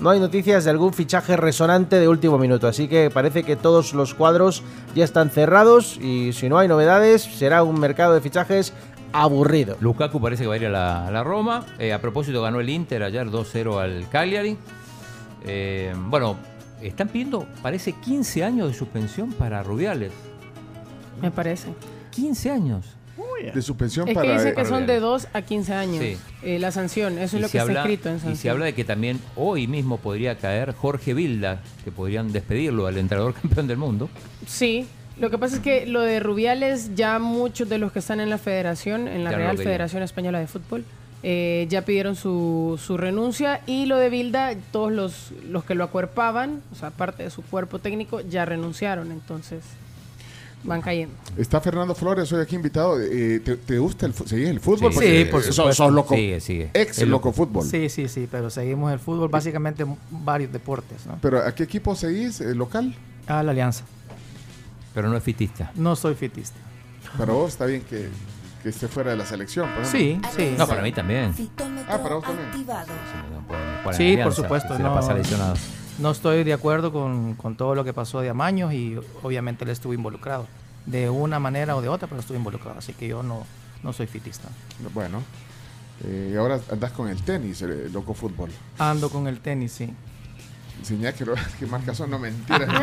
no 0.00 0.10
hay 0.10 0.20
noticias 0.20 0.64
de 0.64 0.70
algún 0.70 0.92
fichaje 0.92 1.36
resonante 1.36 1.98
de 1.98 2.08
último 2.08 2.36
minuto. 2.36 2.68
Así 2.68 2.88
que 2.88 3.10
parece 3.10 3.42
que 3.42 3.56
todos 3.56 3.94
los 3.94 4.12
cuadros 4.12 4.62
ya 4.94 5.04
están 5.04 5.30
cerrados 5.30 5.96
y 5.98 6.34
si 6.34 6.50
no 6.50 6.58
hay 6.58 6.68
novedades, 6.68 7.22
será 7.22 7.62
un 7.62 7.80
mercado 7.80 8.12
de 8.12 8.20
fichajes 8.20 8.74
aburrido. 9.12 9.76
Lukaku 9.80 10.20
parece 10.20 10.42
que 10.42 10.48
va 10.48 10.54
a 10.54 10.58
ir 10.58 10.66
a 10.66 10.70
la, 10.70 11.06
a 11.06 11.10
la 11.10 11.24
Roma. 11.24 11.64
Eh, 11.78 11.92
a 11.92 12.00
propósito, 12.00 12.42
ganó 12.42 12.60
el 12.60 12.68
Inter 12.68 13.02
ayer 13.02 13.28
2-0 13.28 13.80
al 13.80 14.08
Cagliari. 14.10 14.58
Eh, 15.46 15.94
bueno, 15.96 16.36
están 16.82 17.08
pidiendo, 17.08 17.46
parece, 17.62 17.92
15 17.92 18.44
años 18.44 18.68
de 18.68 18.74
suspensión 18.74 19.32
para 19.32 19.62
Rubiales. 19.62 20.12
Me 21.20 21.30
parece. 21.30 21.72
15 22.10 22.50
años. 22.50 22.96
De 23.54 23.62
suspensión 23.62 24.08
Es 24.08 24.14
que 24.14 24.20
para... 24.20 24.32
dice 24.34 24.54
que 24.54 24.64
son 24.64 24.86
de 24.86 25.00
2 25.00 25.28
a 25.32 25.42
15 25.42 25.72
años. 25.74 26.02
Sí. 26.04 26.16
eh, 26.42 26.58
la 26.58 26.70
sanción, 26.72 27.14
eso 27.18 27.24
es 27.24 27.34
Y 27.34 27.38
lo 27.40 27.48
se 27.48 27.52
que 27.52 27.60
habla- 27.60 27.72
está 27.80 27.82
escrito 27.82 28.08
en 28.08 28.16
Y 28.16 28.18
sanción. 28.20 28.36
se 28.36 28.50
habla 28.50 28.64
de 28.66 28.74
que 28.74 28.84
también 28.84 29.20
hoy 29.36 29.66
mismo 29.66 29.98
podría 29.98 30.36
caer 30.38 30.72
Jorge 30.74 31.14
Vilda, 31.14 31.60
que 31.84 31.90
podrían 31.90 32.32
despedirlo 32.32 32.86
al 32.86 32.98
entrenador 32.98 33.34
campeón 33.40 33.66
del 33.66 33.78
mundo. 33.78 34.08
Sí, 34.46 34.86
lo 35.18 35.30
que 35.30 35.38
pasa 35.38 35.56
es 35.56 35.62
que 35.62 35.86
lo 35.86 36.00
de 36.00 36.20
Rubiales, 36.20 36.94
ya 36.94 37.18
muchos 37.18 37.68
de 37.68 37.78
los 37.78 37.92
que 37.92 37.98
están 37.98 38.20
en 38.20 38.30
la 38.30 38.38
federación, 38.38 39.06
en 39.08 39.24
la 39.24 39.30
Ya 39.32 39.36
Real. 39.36 39.58
Federación 39.58 40.02
Española 40.02 40.38
de 40.40 40.46
Fútbol, 40.46 40.84
eh, 41.22 41.66
ya 41.68 41.82
pidieron 41.82 42.16
su, 42.16 42.80
su 42.82 42.96
renuncia 42.96 43.60
y 43.66 43.84
lo 43.84 43.98
de 43.98 44.08
Bilda, 44.08 44.54
todos 44.72 44.90
los, 44.90 45.32
los 45.50 45.64
que 45.64 45.74
lo 45.74 45.84
acuerpaban, 45.84 46.62
o 46.72 46.74
sea, 46.74 46.88
parte 46.90 47.22
de 47.24 47.28
su 47.30 47.42
cuerpo 47.42 47.78
técnico, 47.78 48.22
ya 48.22 48.46
renunciaron, 48.46 49.12
entonces 49.12 49.60
van 50.64 50.80
cayendo. 50.82 51.14
Está 51.36 51.60
Fernando 51.60 51.94
Flores 51.94 52.30
hoy 52.32 52.42
aquí 52.42 52.56
invitado. 52.56 53.00
Eh, 53.00 53.40
¿te, 53.40 53.56
te 53.56 53.78
gusta 53.78 54.06
el, 54.06 54.14
seguís 54.14 54.48
el 54.48 54.60
fútbol? 54.60 54.92
Sí, 54.92 54.94
Porque, 54.98 55.28
por 55.30 55.40
eh, 55.40 55.44
sos- 55.44 55.54
supuesto. 55.56 55.84
sos 55.84 55.92
loco. 55.92 56.14
Sigue, 56.14 56.40
sigue. 56.40 56.70
Ex 56.74 56.98
Es 56.98 57.08
loco, 57.08 57.32
fútbol. 57.32 57.64
Sí, 57.64 57.88
sí, 57.88 58.08
sí, 58.08 58.28
pero 58.30 58.50
seguimos 58.50 58.92
el 58.92 58.98
fútbol, 58.98 59.28
básicamente 59.28 59.84
varios 60.10 60.52
deportes, 60.52 61.06
¿no? 61.06 61.18
Pero 61.22 61.38
¿a 61.46 61.54
qué 61.54 61.62
equipo 61.64 61.94
seguís? 61.94 62.40
eh, 62.40 62.54
¿Local? 62.54 62.94
A 63.26 63.42
la 63.42 63.52
Alianza. 63.52 63.84
Pero 64.94 65.08
no 65.08 65.16
es 65.16 65.22
fitista. 65.22 65.70
No 65.76 65.94
soy 65.96 66.14
fitista. 66.14 66.58
Para 67.16 67.32
vos 67.32 67.52
está 67.52 67.64
bien 67.66 67.82
que, 67.82 68.08
que 68.62 68.68
esté 68.68 68.88
fuera 68.88 69.12
de 69.12 69.16
la 69.16 69.24
selección. 69.26 69.68
por 69.74 69.86
Sí, 69.86 70.20
sí. 70.36 70.54
No, 70.58 70.66
para 70.66 70.82
mí 70.82 70.92
también. 70.92 71.32
Ah, 71.88 71.98
para 72.02 72.16
vos 72.16 72.24
también. 72.24 72.48
Sí, 73.92 74.12
Alianza, 74.12 74.24
por 74.24 74.34
supuesto. 74.34 74.76
Se 74.76 74.82
no, 74.82 74.88
la 74.90 74.94
pasa 75.00 75.14
lesionado. 75.14 75.54
No 76.00 76.10
estoy 76.10 76.44
de 76.44 76.52
acuerdo 76.52 76.92
con, 76.92 77.34
con 77.34 77.56
todo 77.56 77.74
lo 77.74 77.84
que 77.84 77.92
pasó 77.92 78.20
de 78.20 78.30
Amaños 78.30 78.72
y 78.72 78.98
obviamente 79.22 79.64
él 79.64 79.70
estuvo 79.70 79.94
involucrado. 79.94 80.46
De 80.86 81.10
una 81.10 81.38
manera 81.38 81.76
o 81.76 81.82
de 81.82 81.88
otra, 81.88 82.08
pero 82.08 82.20
estuvo 82.20 82.36
involucrado. 82.36 82.78
Así 82.78 82.94
que 82.94 83.06
yo 83.06 83.22
no, 83.22 83.46
no 83.82 83.92
soy 83.92 84.06
fitista. 84.06 84.48
Bueno. 84.94 85.22
Eh, 86.04 86.30
y 86.32 86.36
ahora 86.36 86.58
andás 86.70 86.92
con 86.92 87.08
el 87.08 87.22
tenis, 87.22 87.60
el 87.62 87.92
loco 87.92 88.14
fútbol. 88.14 88.50
Ando 88.78 89.10
con 89.10 89.26
el 89.26 89.40
tenis, 89.40 89.72
sí. 89.72 89.94
Enseñá 90.78 91.12
que, 91.12 91.26
que 91.58 91.66
marcas 91.66 91.98
son, 91.98 92.10
no 92.10 92.18
mentiras. 92.18 92.68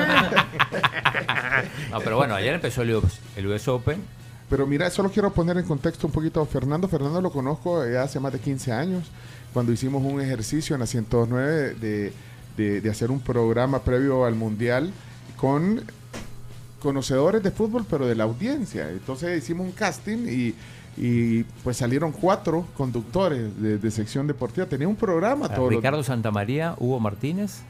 No, 1.90 2.00
pero 2.00 2.18
bueno, 2.18 2.36
ayer 2.36 2.54
empezó 2.54 2.84
el 2.84 2.94
US, 2.94 3.20
el 3.36 3.48
US 3.48 3.68
Open. 3.68 4.04
Pero 4.50 4.68
mira, 4.68 4.90
solo 4.92 5.10
quiero 5.10 5.32
poner 5.32 5.58
en 5.58 5.66
contexto 5.66 6.06
un 6.06 6.14
poquito 6.14 6.40
a 6.40 6.46
Fernando. 6.46 6.88
Fernando 6.88 7.20
lo 7.20 7.32
conozco 7.32 7.84
eh, 7.84 7.98
hace 7.98 8.20
más 8.20 8.32
de 8.32 8.40
15 8.40 8.72
años, 8.72 9.08
cuando 9.54 9.72
hicimos 9.72 10.04
un 10.04 10.22
ejercicio 10.22 10.76
en 10.76 10.82
la 10.82 10.86
109 10.86 11.74
de, 11.76 12.14
de- 12.58 12.82
de 12.82 12.90
hacer 12.90 13.12
un 13.12 13.20
programa 13.22 13.80
previo 13.84 14.26
al 14.26 14.36
Mundial 14.36 14.92
con 15.38 15.82
conocedores 16.82 17.42
de 17.44 17.52
fútbol, 17.52 17.86
pero 17.90 18.06
de 18.08 18.16
la 18.16 18.24
audiencia. 18.26 18.90
Entonces 18.90 19.38
hicimos 19.44 19.66
un 19.68 19.72
casting 19.72 20.28
y, 20.28 20.56
y, 20.98 21.44
pues 21.64 21.78
salieron 21.78 22.12
cuatro 22.12 22.66
conductores 22.76 23.60
de, 23.62 23.78
de 23.78 23.92
sección 23.92 24.28
deportiva. 24.28 24.66
Tenía 24.68 24.88
un 24.88 24.96
programa 24.96 25.48
todo. 25.50 25.70
Ricardo 25.70 26.04
Santamaría, 26.04 26.76
Hugo 26.78 27.00
Martínez, 27.00 27.62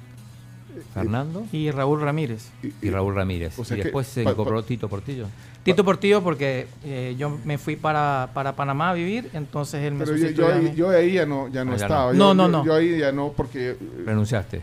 Fernando 0.94 1.46
Y 1.52 1.72
Raúl 1.72 2.02
Ramírez. 2.02 2.50
y 2.82 2.90
Raúl 2.90 3.16
Ramírez. 3.16 3.58
o 3.58 3.66
sea 3.66 3.76
y 3.78 3.80
que- 3.80 3.84
después 3.86 4.08
se 4.08 4.24
pa- 4.24 4.32
incorporó 4.32 4.64
Tito 4.64 4.88
Portillo. 4.88 5.28
Tito 5.64 5.84
Portillo 5.84 6.22
porque 6.24 6.68
eh, 6.86 7.16
yo 7.18 7.38
me 7.44 7.58
fui 7.58 7.76
para, 7.76 8.30
para 8.34 8.56
Panamá 8.56 8.92
a 8.92 8.94
vivir, 8.94 9.30
entonces 9.34 9.84
él 9.84 9.96
me 9.96 10.06
Pero 10.06 10.16
yo, 10.18 10.30
yo 10.30 10.48
ahí, 10.48 10.74
yo 10.76 10.90
ahí 10.90 11.14
ya 11.14 11.26
no, 11.26 11.50
ya 11.50 11.66
no 11.66 11.74
Ah, 11.74 11.78
ya 11.78 11.86
estaba. 11.86 12.14
no. 12.14 12.18
Yo- 12.18 12.18
No, 12.20 12.34
no, 12.34 12.44
yo- 12.46 12.52
no. 12.52 12.66
Yo 12.66 12.74
ahí 12.76 13.00
ya 13.00 13.12
no, 13.12 13.34
porque 13.36 13.72
eh, 13.72 13.78
Renunciaste. 14.06 14.62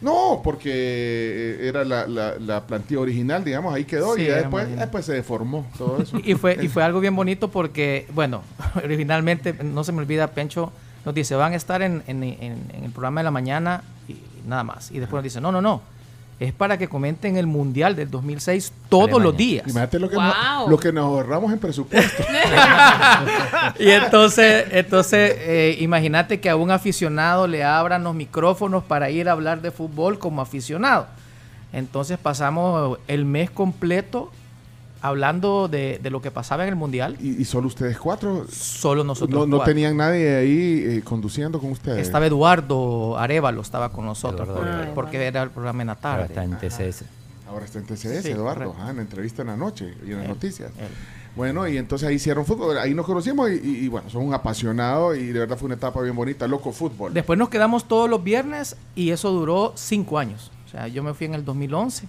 No, 0.00 0.40
porque 0.44 0.70
eh, 0.72 1.68
era 1.68 1.84
la, 1.84 2.06
la, 2.06 2.34
la 2.38 2.66
plantilla 2.66 3.00
original, 3.00 3.42
digamos, 3.44 3.74
ahí 3.74 3.84
quedó 3.84 4.14
Sí, 4.14 4.22
y 4.22 4.26
ya 4.26 4.36
después, 4.36 4.76
después 4.76 5.04
se 5.06 5.14
deformó 5.14 5.66
todo 5.78 5.98
eso. 6.02 6.18
Y 6.22 6.34
fue, 6.34 6.58
y 6.62 6.68
fue 6.68 6.82
algo 6.82 7.00
bien 7.00 7.16
bonito 7.16 7.48
porque, 7.50 8.06
bueno, 8.14 8.42
originalmente, 8.84 9.52
no 9.54 9.84
se 9.84 9.92
me 9.92 9.98
olvida, 9.98 10.26
Pencho 10.28 10.72
nos 11.04 11.14
dice, 11.14 11.34
van 11.36 11.52
a 11.52 11.56
estar 11.56 11.82
en, 11.82 12.02
en- 12.08 12.22
en- 12.24 12.70
en 12.74 12.84
el 12.84 12.90
programa 12.90 13.20
de 13.20 13.24
la 13.24 13.30
mañana 13.30 13.82
y 14.08 14.16
nada 14.46 14.64
más. 14.64 14.90
Y 14.90 14.98
después 14.98 15.18
nos 15.18 15.24
dice, 15.24 15.40
no, 15.40 15.52
no, 15.52 15.62
no, 15.62 15.80
es 16.38 16.52
para 16.52 16.76
que 16.76 16.86
comenten 16.88 17.36
el 17.38 17.46
Mundial 17.46 17.96
del 17.96 18.10
2006 18.10 18.72
todos 18.90 19.04
Alemania. 19.04 19.24
los 19.24 19.36
días. 19.36 19.64
Imagínate 19.66 19.98
lo 19.98 20.08
que, 20.10 20.16
Wow. 20.16 20.24
nos, 20.24 20.68
lo 20.70 20.78
que 20.78 20.92
nos 20.92 21.04
ahorramos 21.06 21.52
en 21.52 21.58
presupuesto. 21.58 22.22
Y 23.78 23.90
entonces, 23.90 24.66
entonces 24.70 25.34
eh, 25.38 25.76
imagínate 25.80 26.40
que 26.40 26.50
a 26.50 26.56
un 26.56 26.70
aficionado 26.70 27.46
le 27.46 27.64
abran 27.64 28.04
los 28.04 28.14
micrófonos 28.14 28.84
para 28.84 29.10
ir 29.10 29.28
a 29.28 29.32
hablar 29.32 29.62
de 29.62 29.70
fútbol 29.70 30.18
como 30.18 30.40
aficionado. 30.42 31.06
Entonces 31.72 32.18
pasamos 32.18 32.98
el 33.08 33.24
mes 33.24 33.50
completo 33.50 34.30
hablando 35.06 35.68
de, 35.68 35.98
de 36.02 36.10
lo 36.10 36.20
que 36.20 36.30
pasaba 36.30 36.62
en 36.64 36.68
el 36.70 36.76
Mundial. 36.76 37.16
y, 37.20 37.40
y 37.40 37.44
solo 37.44 37.66
ustedes 37.68 37.98
cuatro. 37.98 38.46
Solo 38.50 39.04
nosotros 39.04 39.40
No, 39.40 39.46
no 39.46 39.56
cuatro. 39.58 39.72
tenían 39.72 39.96
nadie 39.96 40.36
ahí 40.36 40.84
eh, 40.98 41.02
conduciendo 41.04 41.58
con 41.58 41.70
ustedes. 41.72 41.98
Estaba 42.06 42.26
Eduardo 42.26 43.18
Arevalo, 43.18 43.60
estaba 43.60 43.90
con 43.90 44.04
nosotros, 44.06 44.48
Eduardo 44.48 44.94
porque, 44.94 45.24
era 45.26 45.42
el 45.42 45.50
programa 45.50 45.82
en 45.82 45.86
la 45.88 45.92
Ahora 45.94 46.26
tarde. 46.26 46.26
está 46.26 46.44
en 46.44 46.58
TCS. 46.58 47.04
Ahora 47.48 47.64
está 47.64 47.78
en 47.78 47.86
TCS, 47.86 48.22
Sí, 48.24 48.30
Eduardo, 48.30 48.74
ah, 48.80 48.90
en 48.90 48.96
la 48.96 49.02
entrevista 49.02 49.42
en 49.42 49.48
la 49.48 49.56
noche 49.56 49.94
y 50.04 50.10
en 50.10 50.16
las 50.16 50.24
Él, 50.24 50.28
noticias. 50.30 50.70
él. 50.78 50.88
Bueno, 51.36 51.68
y 51.68 51.76
entonces 51.76 52.08
ahí 52.08 52.14
hicieron 52.14 52.46
fútbol, 52.46 52.78
ahí 52.78 52.94
nos 52.94 53.04
conocimos 53.04 53.50
y, 53.50 53.54
y- 53.54 53.84
y 53.84 53.88
bueno, 53.88 54.08
son 54.08 54.22
un 54.22 54.32
apasionado 54.34 55.14
y 55.14 55.26
de 55.26 55.38
verdad 55.40 55.56
fue 55.58 55.66
una 55.66 55.74
etapa 55.74 56.00
bien 56.00 56.16
bonita, 56.16 56.48
loco 56.48 56.72
fútbol. 56.72 57.12
Después 57.12 57.38
nos 57.38 57.50
quedamos 57.50 57.86
todos 57.86 58.08
los 58.08 58.24
viernes 58.24 58.76
y 58.94 59.10
eso 59.10 59.30
duró 59.30 59.72
cinco 59.76 60.18
años. 60.18 60.50
O 60.66 60.68
sea, 60.70 60.88
yo 60.88 61.02
me 61.02 61.12
fui 61.14 61.26
en 61.26 61.34
el 61.34 61.44
2011, 61.44 62.08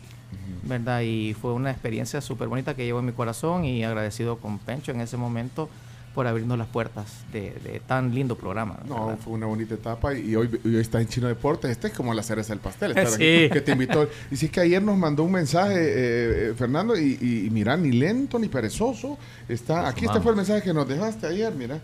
¿verdad? 0.68 1.02
Y 1.02 1.34
fue 1.34 1.53
una 1.53 1.72
experiencia 1.72 2.22
súper 2.22 2.48
bonita 2.48 2.76
que 2.76 2.85
llevo 2.85 2.99
en 2.99 3.06
mi 3.06 3.11
corazón 3.14 3.65
y 3.65 3.84
agradecido 3.84 4.38
con 4.38 4.60
Pencho 4.60 4.91
en 4.91 5.02
ese 5.02 5.18
momento 5.18 5.69
por 6.15 6.26
abrirnos 6.26 6.57
las 6.57 6.68
puertas 6.68 7.06
de, 7.31 7.52
de 7.64 7.80
tan 7.85 8.15
lindo 8.15 8.35
programa. 8.35 8.80
No, 8.88 9.06
¿verdad? 9.07 9.19
fue 9.23 9.34
una 9.34 9.45
bonita 9.45 9.76
etapa 9.76 10.15
y 10.15 10.35
hoy, 10.35 10.49
y 10.64 10.69
hoy 10.69 10.81
está 10.81 10.99
en 10.99 11.07
Chino 11.07 11.27
Deportes. 11.27 11.69
Este 11.69 11.88
es 11.89 11.94
como 11.94 12.11
la 12.14 12.23
cereza 12.23 12.53
del 12.53 12.60
pastel. 12.60 12.98
estar 12.98 13.06
Sí. 13.07 13.14
aquí, 13.45 13.49
que 13.53 13.61
te 13.61 13.72
invitó. 13.73 14.10
Y 14.31 14.35
si 14.35 14.48
es 14.48 14.52
que 14.52 14.61
ayer 14.61 14.81
nos 14.81 14.98
mandó 14.98 15.23
un 15.23 15.31
mensaje, 15.34 15.76
eh, 15.76 16.49
eh, 16.49 16.53
Fernando, 16.57 16.98
y, 16.98 17.19
y- 17.22 17.45
y 17.45 17.49
mira, 17.52 17.77
ni 17.77 17.91
lento 17.91 18.39
ni 18.39 18.48
perezoso. 18.48 19.15
Está, 19.48 19.88
aquí 19.88 20.06
este 20.06 20.19
fue 20.19 20.31
el 20.31 20.38
mensaje 20.38 20.64
que 20.64 20.73
nos 20.73 20.88
dejaste 20.88 21.27
ayer, 21.27 21.53
mira. 21.53 21.77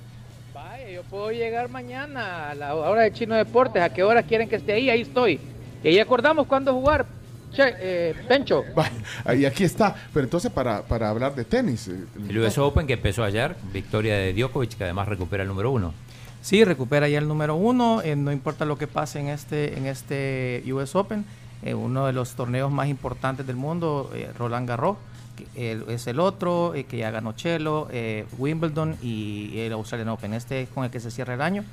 Vaya, 0.52 0.90
yo 0.90 1.04
puedo 1.04 1.30
llegar 1.32 1.70
mañana 1.70 2.50
a 2.50 2.56
la 2.56 2.74
hora 2.74 3.04
de 3.04 3.14
Chino 3.14 3.36
Deportes. 3.36 3.84
¿A 3.84 3.94
qué 3.94 4.02
hora 4.02 4.24
quieren 4.24 4.50
que 4.50 4.56
esté 4.56 4.74
ahí? 4.74 4.90
Ahí 4.90 5.02
estoy. 5.02 5.40
Y 5.84 5.90
ahí 5.90 6.00
acordamos 6.00 6.48
cuándo 6.48 6.74
jugar. 6.74 7.06
Che, 7.54 7.76
eh, 7.80 8.16
Pencho. 8.28 8.64
Y 9.38 9.46
aquí 9.46 9.64
está. 9.64 9.96
Pero 10.14 10.26
entonces, 10.26 10.52
para, 10.52 10.82
para 10.84 11.10
hablar 11.10 11.36
de 11.36 11.46
tenis. 11.46 11.88
eh, 11.88 12.04
El 12.30 12.40
US 12.40 12.58
Open 12.58 12.88
que 12.88 12.94
empezó 12.94 13.24
ayer, 13.24 13.56
victoria 13.72 14.16
de 14.18 14.34
Djokovic, 14.34 14.76
que 14.76 14.84
además 14.84 15.08
recupera 15.08 15.44
el 15.44 15.50
número 15.50 15.72
uno. 15.72 15.94
Sí, 16.42 16.66
recupera 16.66 17.08
ya 17.08 17.20
el 17.20 17.28
número 17.28 17.56
uno, 17.56 18.02
eh, 18.02 18.18
no 18.18 18.32
importa 18.32 18.66
lo 18.66 18.78
que 18.78 18.86
pase 18.88 19.20
en 19.20 19.30
este, 19.30 19.78
en 19.78 19.86
este 19.86 20.62
US 20.74 20.94
Open, 20.94 21.24
eh, 21.62 21.74
uno 21.74 22.06
de 22.06 22.12
los 22.12 22.34
torneos 22.34 22.70
más 22.70 22.90
importantes 22.90 23.48
del 23.48 23.56
mundo, 23.56 24.12
eh, 24.14 24.30
Roland 24.38 24.68
Garros, 24.68 24.98
que, 25.38 25.82
es 25.88 26.06
el 26.08 26.20
otro, 26.20 26.76
eh, 26.76 26.84
que 26.84 26.98
ya 26.98 27.12
ganó 27.12 27.32
Chelo, 27.32 27.88
eh, 27.92 28.26
Wimbledon 28.38 28.98
y 29.02 29.58
el 29.60 29.72
Australian 29.72 30.10
Open, 30.10 30.34
este 30.34 30.64
es 30.64 30.70
con 30.70 30.84
el 30.84 30.92
que 30.92 31.00
se 31.00 31.12
cierra 31.12 31.36
el 31.36 31.42
año, 31.42 31.64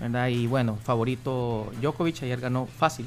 ¿verdad? 0.00 0.26
Y 0.26 0.48
bueno, 0.48 0.76
favorito 0.82 1.70
Djokovic, 1.80 2.20
ayer 2.24 2.40
ganó 2.40 2.66
fácil, 2.66 3.06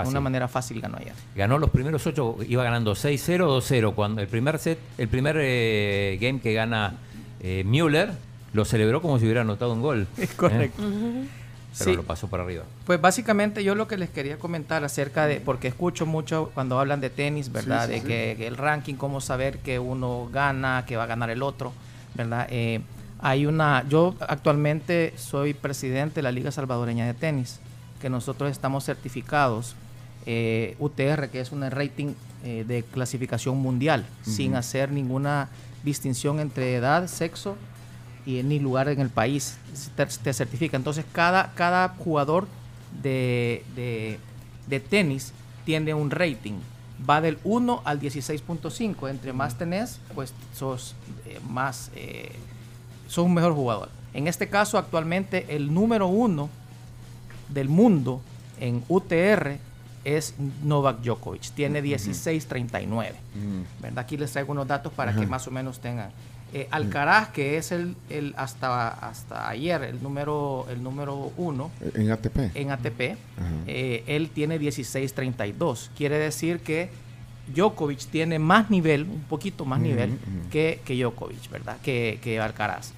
de 0.00 0.04
Fácil. 0.04 0.10
una 0.12 0.20
manera 0.20 0.48
fácil 0.48 0.80
ganó 0.80 0.96
ayer. 0.98 1.12
Ganó 1.34 1.58
los 1.58 1.70
primeros 1.70 2.06
ocho, 2.06 2.36
iba 2.48 2.62
ganando 2.64 2.92
6-0, 2.92 3.38
2-0. 3.60 3.94
Cuando 3.94 4.20
el 4.22 4.28
primer 4.28 4.58
set, 4.58 4.78
el 4.98 5.08
primer 5.08 5.36
eh, 5.40 6.18
game 6.20 6.40
que 6.40 6.52
gana 6.54 6.94
eh, 7.40 7.62
Müller, 7.64 8.12
lo 8.52 8.64
celebró 8.64 9.00
como 9.02 9.18
si 9.18 9.24
hubiera 9.24 9.40
anotado 9.42 9.72
un 9.72 9.82
gol. 9.82 10.06
Es 10.18 10.30
correcto. 10.34 10.82
¿eh? 10.82 11.24
Pero 11.78 11.90
Sí. 11.90 11.96
lo 11.96 12.02
pasó 12.02 12.28
por 12.28 12.38
arriba. 12.40 12.64
Pues 12.84 13.00
básicamente 13.00 13.64
yo 13.64 13.74
lo 13.74 13.88
que 13.88 13.96
les 13.96 14.10
quería 14.10 14.38
comentar 14.38 14.84
acerca 14.84 15.26
de, 15.26 15.40
porque 15.40 15.68
escucho 15.68 16.04
mucho 16.04 16.50
cuando 16.52 16.78
hablan 16.78 17.00
de 17.00 17.08
tenis, 17.08 17.50
¿verdad? 17.50 17.88
Sí, 17.88 17.94
sí, 17.94 18.00
de. 18.00 18.06
Que, 18.06 18.34
que 18.36 18.46
el 18.46 18.58
ranking, 18.58 18.94
cómo 18.96 19.22
saber 19.22 19.56
que 19.60 19.78
uno 19.78 20.28
gana, 20.30 20.84
que 20.86 20.96
va 20.98 21.04
a 21.04 21.06
ganar 21.06 21.30
el 21.30 21.42
otro, 21.42 21.72
¿verdad? 22.14 22.46
Eh, 22.50 22.80
hay 23.22 23.46
una, 23.46 23.86
yo 23.88 24.14
actualmente 24.20 25.14
soy 25.16 25.54
presidente 25.54 26.16
de 26.16 26.22
la 26.22 26.32
Liga 26.32 26.50
Salvadoreña 26.50 27.06
de 27.06 27.14
Tenis, 27.14 27.58
que 28.02 28.10
nosotros 28.10 28.50
estamos 28.50 28.84
certificados, 28.84 29.74
eh, 30.26 30.76
UTR, 30.78 31.28
que 31.30 31.40
es 31.40 31.52
un 31.52 31.68
rating 31.70 32.14
eh, 32.44 32.64
de 32.66 32.82
clasificación 32.82 33.56
mundial, 33.58 34.04
sin 34.24 34.54
hacer 34.56 34.90
ninguna 34.90 35.48
distinción 35.84 36.40
entre 36.40 36.74
edad, 36.74 37.06
sexo 37.08 37.56
y 38.24 38.42
ni 38.44 38.58
lugar 38.60 38.88
en 38.88 39.00
el 39.00 39.08
país 39.10 39.56
te, 39.96 40.06
te 40.06 40.32
certifica. 40.32 40.76
Entonces 40.76 41.04
cada, 41.12 41.52
cada 41.54 41.88
jugador 41.90 42.46
de, 43.02 43.64
de- 43.74 44.18
de 44.68 44.80
tenis 44.80 45.32
tiene 45.64 45.92
un 45.94 46.10
rating. 46.10 46.54
Va 47.08 47.20
del 47.20 47.38
1 47.42 47.82
al 47.84 48.00
16.5. 48.00 49.10
Entre 49.10 49.32
más 49.32 49.58
tenés, 49.58 49.98
pues 50.14 50.32
sos 50.54 50.94
eh, 51.26 51.40
más 51.48 51.90
eh, 51.96 52.30
sos 53.08 53.24
un 53.26 53.34
mejor 53.34 53.54
jugador. 53.54 53.88
En 54.14 54.28
este 54.28 54.48
caso, 54.48 54.78
actualmente, 54.78 55.46
el 55.48 55.74
número 55.74 56.06
uno 56.06 56.48
del 57.48 57.68
mundo 57.68 58.20
en 58.60 58.84
UTR 58.88 59.56
es 60.04 60.34
Novak 60.62 61.00
Djokovic. 61.02 61.50
Tiene 61.54 61.82
16.39. 61.82 63.12
¿verdad? 63.80 63.98
Aquí 63.98 64.16
les 64.16 64.32
traigo 64.32 64.52
unos 64.52 64.66
datos 64.66 64.92
para 64.92 65.14
que 65.14 65.26
más 65.26 65.46
o 65.46 65.50
menos 65.50 65.80
tengan. 65.80 66.10
Eh, 66.54 66.68
Alcaraz, 66.70 67.28
que 67.30 67.56
es 67.56 67.72
el, 67.72 67.96
el 68.10 68.34
hasta, 68.36 68.88
hasta 68.88 69.48
ayer 69.48 69.82
el 69.84 70.02
número, 70.02 70.66
el 70.70 70.82
número 70.82 71.32
uno 71.38 71.70
En 71.94 72.10
ATP. 72.10 72.54
en 72.54 72.70
ATP, 72.70 73.00
eh, 73.66 74.04
él 74.06 74.28
tiene 74.28 74.60
16.32. 74.60 75.88
Quiere 75.96 76.18
decir 76.18 76.60
que 76.60 76.90
Djokovic 77.54 78.00
tiene 78.06 78.38
más 78.38 78.68
nivel, 78.70 79.04
un 79.04 79.22
poquito 79.22 79.64
más 79.64 79.80
nivel 79.80 80.18
que, 80.50 80.80
que 80.84 80.94
Djokovic, 80.94 81.50
¿verdad? 81.50 81.78
Que, 81.82 82.18
que 82.22 82.38
Alcaraz. 82.38 82.92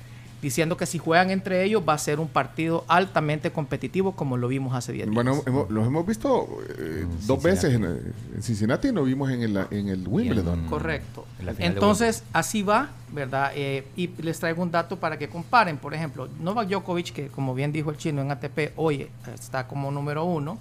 Diciendo 0.45 0.77
que 0.77 0.85
si 0.85 0.99
juegan 0.99 1.31
entre 1.31 1.65
ellos 1.65 1.83
va 1.89 1.95
a 1.95 1.99
ser 1.99 2.21
un 2.21 2.29
partido 2.29 2.85
altamente 2.87 3.51
competitivo 3.51 4.13
como 4.13 4.37
lo 4.37 4.47
vimos 4.49 4.75
hace 4.75 4.93
10 4.93 5.07
días. 5.07 5.15
Bueno, 5.15 5.43
hemos- 5.47 5.71
los 5.71 5.87
hemos 5.87 6.07
visto 6.07 6.47
eh, 6.79 7.07
dos 7.27 7.43
veces 7.43 7.73
en, 7.73 7.85
en 7.85 8.43
Cincinnati 8.43 8.89
y 8.89 8.93
nos 8.93 9.07
vimos 9.07 9.31
en 9.31 9.41
el, 9.41 9.57
en 9.71 9.89
el 9.89 10.07
Wimbledon. 10.07 10.67
Correcto. 10.67 11.25
En 11.41 11.63
Entonces, 11.63 12.25
así 12.35 12.63
va, 12.63 12.91
¿verdad? 13.11 13.53
Eh, 13.55 13.87
y 13.97 14.09
les 14.21 14.39
traigo 14.39 14.63
un 14.63 14.71
dato 14.71 14.99
para 15.01 15.17
que 15.19 15.31
comparen. 15.31 15.79
Por 15.79 15.95
ejemplo, 15.95 16.29
Novak 16.39 16.69
Djokovic, 16.69 17.13
que 17.15 17.29
como 17.29 17.55
bien 17.55 17.73
dijo 17.73 17.89
el 17.89 17.97
chino 17.97 18.21
en 18.21 18.31
ATP, 18.31 18.73
hoy 18.77 19.09
está 19.35 19.67
como 19.67 19.91
número 19.91 20.25
uno. 20.27 20.59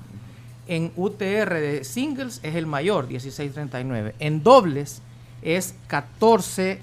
En 0.65 0.93
UTR 0.95 1.55
de 1.55 1.83
singles 1.83 2.39
es 2.41 2.55
el 2.55 2.67
mayor, 2.67 3.09
16.39. 3.09 4.13
En 4.19 4.43
dobles 4.43 5.01
es 5.41 5.75
14, 5.87 6.79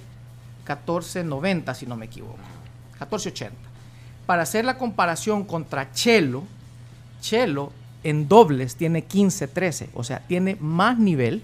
14.90, 0.66 1.74
si 1.74 1.86
no 1.86 1.96
me 1.96 2.04
equivoco. 2.04 2.36
14.80. 3.00 3.50
Para 4.26 4.42
hacer 4.42 4.64
la 4.64 4.78
comparación 4.78 5.44
contra 5.44 5.92
Chelo, 5.92 6.44
Chelo 7.20 7.72
en 8.04 8.28
dobles 8.28 8.76
tiene 8.76 9.06
15-13, 9.06 9.88
o 9.94 10.04
sea, 10.04 10.20
tiene 10.26 10.56
más 10.60 10.98
nivel 10.98 11.42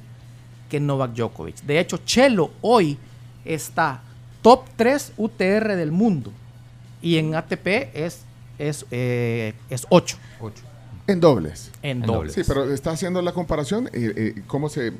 que 0.70 0.80
Novak 0.80 1.14
Djokovic. 1.14 1.62
De 1.62 1.78
hecho, 1.80 1.98
Chelo 1.98 2.50
hoy 2.60 2.98
está 3.44 4.02
top 4.42 4.64
3 4.76 5.12
UTR 5.16 5.76
del 5.76 5.92
mundo 5.92 6.32
y 7.02 7.18
en 7.18 7.34
ATP 7.34 7.66
es, 7.94 8.20
es, 8.58 8.86
eh, 8.90 9.54
es 9.70 9.86
8. 9.88 10.16
En 11.08 11.20
dobles. 11.20 11.70
En 11.82 12.02
En 12.02 12.06
dobles. 12.06 12.32
Sí, 12.34 12.42
pero 12.46 12.72
está 12.72 12.90
haciendo 12.90 13.22
la 13.22 13.32
comparación, 13.32 13.88
eh, 13.92 14.12
eh, 14.16 14.42
cómo 14.46 14.68
se 14.68 14.92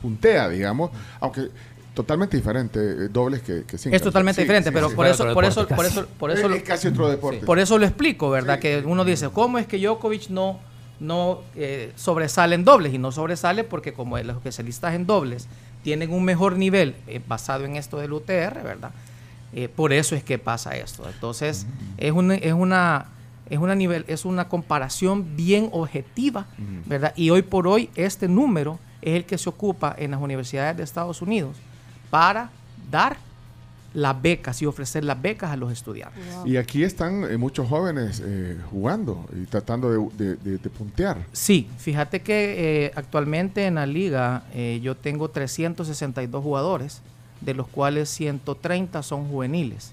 puntea, 0.00 0.48
digamos, 0.48 0.90
aunque 1.20 1.48
totalmente 1.94 2.36
diferente, 2.36 2.78
eh, 2.80 3.08
dobles 3.10 3.42
que, 3.42 3.64
que 3.64 3.78
singles. 3.78 4.00
Es 4.00 4.02
totalmente 4.02 4.40
Sí, 4.40 4.44
diferente, 4.44 4.70
sí, 4.70 4.74
pero 4.74 4.88
sí. 4.90 4.94
por 4.96 5.06
eso, 5.06 5.32
por 5.34 5.44
eso, 5.44 5.66
por 5.68 5.84
eso, 5.86 6.06
por 6.18 6.30
eso, 6.30 6.48
Es- 6.50 6.56
es 6.56 6.62
casi 6.62 6.88
otro 6.88 7.08
deporte. 7.08 7.44
Por 7.44 7.58
eso 7.58 7.78
lo 7.78 7.84
explico, 7.86 8.30
¿verdad? 8.30 8.58
Que 8.58 8.82
uno 8.86 9.04
dice, 9.04 9.28
¿cómo 9.30 9.58
es 9.58 9.66
que 9.66 9.78
Djokovic 9.78 10.28
no, 10.30 10.58
no 11.00 11.40
eh, 11.56 11.92
sobresale 11.96 12.54
en 12.54 12.64
dobles? 12.64 12.94
Y 12.94 12.98
no 12.98 13.12
sobresale 13.12 13.64
porque 13.64 13.92
como 13.92 14.18
los 14.18 14.36
especialistas 14.36 14.94
en 14.94 15.06
dobles 15.06 15.48
tienen 15.82 16.12
un 16.12 16.24
mejor 16.24 16.56
nivel 16.56 16.94
eh, 17.06 17.20
basado 17.26 17.64
en 17.64 17.76
esto 17.76 17.98
del 17.98 18.12
UTR, 18.12 18.62
¿verdad? 18.62 18.90
Eh, 19.54 19.68
por 19.68 19.92
eso 19.92 20.14
es 20.14 20.24
que 20.24 20.38
pasa 20.38 20.76
esto. 20.76 21.06
Entonces, 21.12 21.66
es, 21.98 22.12
una, 22.12 22.34
es 22.36 22.52
una 22.54 23.06
es 23.50 23.58
una 23.58 23.74
nivel, 23.74 24.06
es 24.08 24.24
una 24.24 24.48
comparación 24.48 25.36
bien 25.36 25.68
objetiva, 25.72 26.46
¿verdad? 26.86 27.12
Y 27.16 27.28
hoy 27.28 27.42
por 27.42 27.66
hoy 27.66 27.90
este 27.96 28.26
número 28.26 28.78
es 29.02 29.14
el 29.16 29.24
que 29.26 29.36
se 29.36 29.50
ocupa 29.50 29.94
en 29.98 30.12
las 30.12 30.20
universidades 30.22 30.78
de 30.78 30.84
Estados 30.84 31.20
Unidos 31.20 31.56
para 32.12 32.50
dar 32.90 33.16
las 33.94 34.20
becas 34.20 34.60
y 34.60 34.66
ofrecer 34.66 35.02
las 35.02 35.20
becas 35.20 35.50
a 35.50 35.56
los 35.56 35.72
estudiantes. 35.72 36.22
Y 36.44 36.58
aquí 36.58 36.82
están 36.84 37.24
eh, 37.24 37.38
muchos 37.38 37.66
jóvenes 37.70 38.22
eh, 38.22 38.58
jugando 38.70 39.26
y 39.34 39.46
tratando 39.46 39.90
de, 39.90 40.24
de- 40.24 40.36
de- 40.36 40.58
de 40.58 40.70
puntear. 40.70 41.24
Sí, 41.32 41.68
fíjate 41.78 42.20
que 42.20 42.84
eh, 42.86 42.92
actualmente 42.94 43.64
en 43.64 43.76
la 43.76 43.86
liga 43.86 44.44
yo 44.82 44.94
tengo 44.94 45.30
362 45.30 46.42
jugadores, 46.42 47.00
de 47.40 47.54
los 47.54 47.66
cuales 47.66 48.10
130 48.10 49.02
son 49.02 49.26
juveniles, 49.28 49.92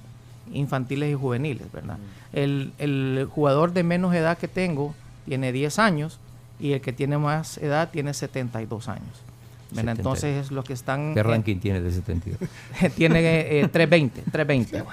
infantiles 0.54 1.12
y 1.12 1.16
juveniles, 1.16 1.72
¿verdad? 1.72 1.98
El, 2.34 2.74
el 2.80 3.28
jugador 3.34 3.72
de 3.72 3.84
menos 3.84 4.14
edad 4.14 4.38
que 4.38 4.48
tengo 4.50 4.94
tiene 5.26 5.52
10 5.54 5.80
años 5.80 6.20
y 6.60 6.74
el 6.74 6.82
que 6.82 6.92
tiene 6.92 7.18
más 7.18 7.58
edad 7.60 7.90
tiene 7.92 8.14
72 8.14 8.90
años. 8.90 9.24
72. 9.70 9.98
Entonces 9.98 10.46
es 10.46 10.52
los 10.52 10.66
que 10.66 10.74
están... 10.74 11.14
¿Qué 11.14 11.20
eh, 11.20 11.24
ranking 11.24 11.58
tiene 11.60 11.82
de 11.82 11.92
72? 11.92 12.40
tiene 12.96 13.20
eh, 13.20 13.60
eh, 13.62 13.68
320, 13.68 14.22
320. 14.32 14.84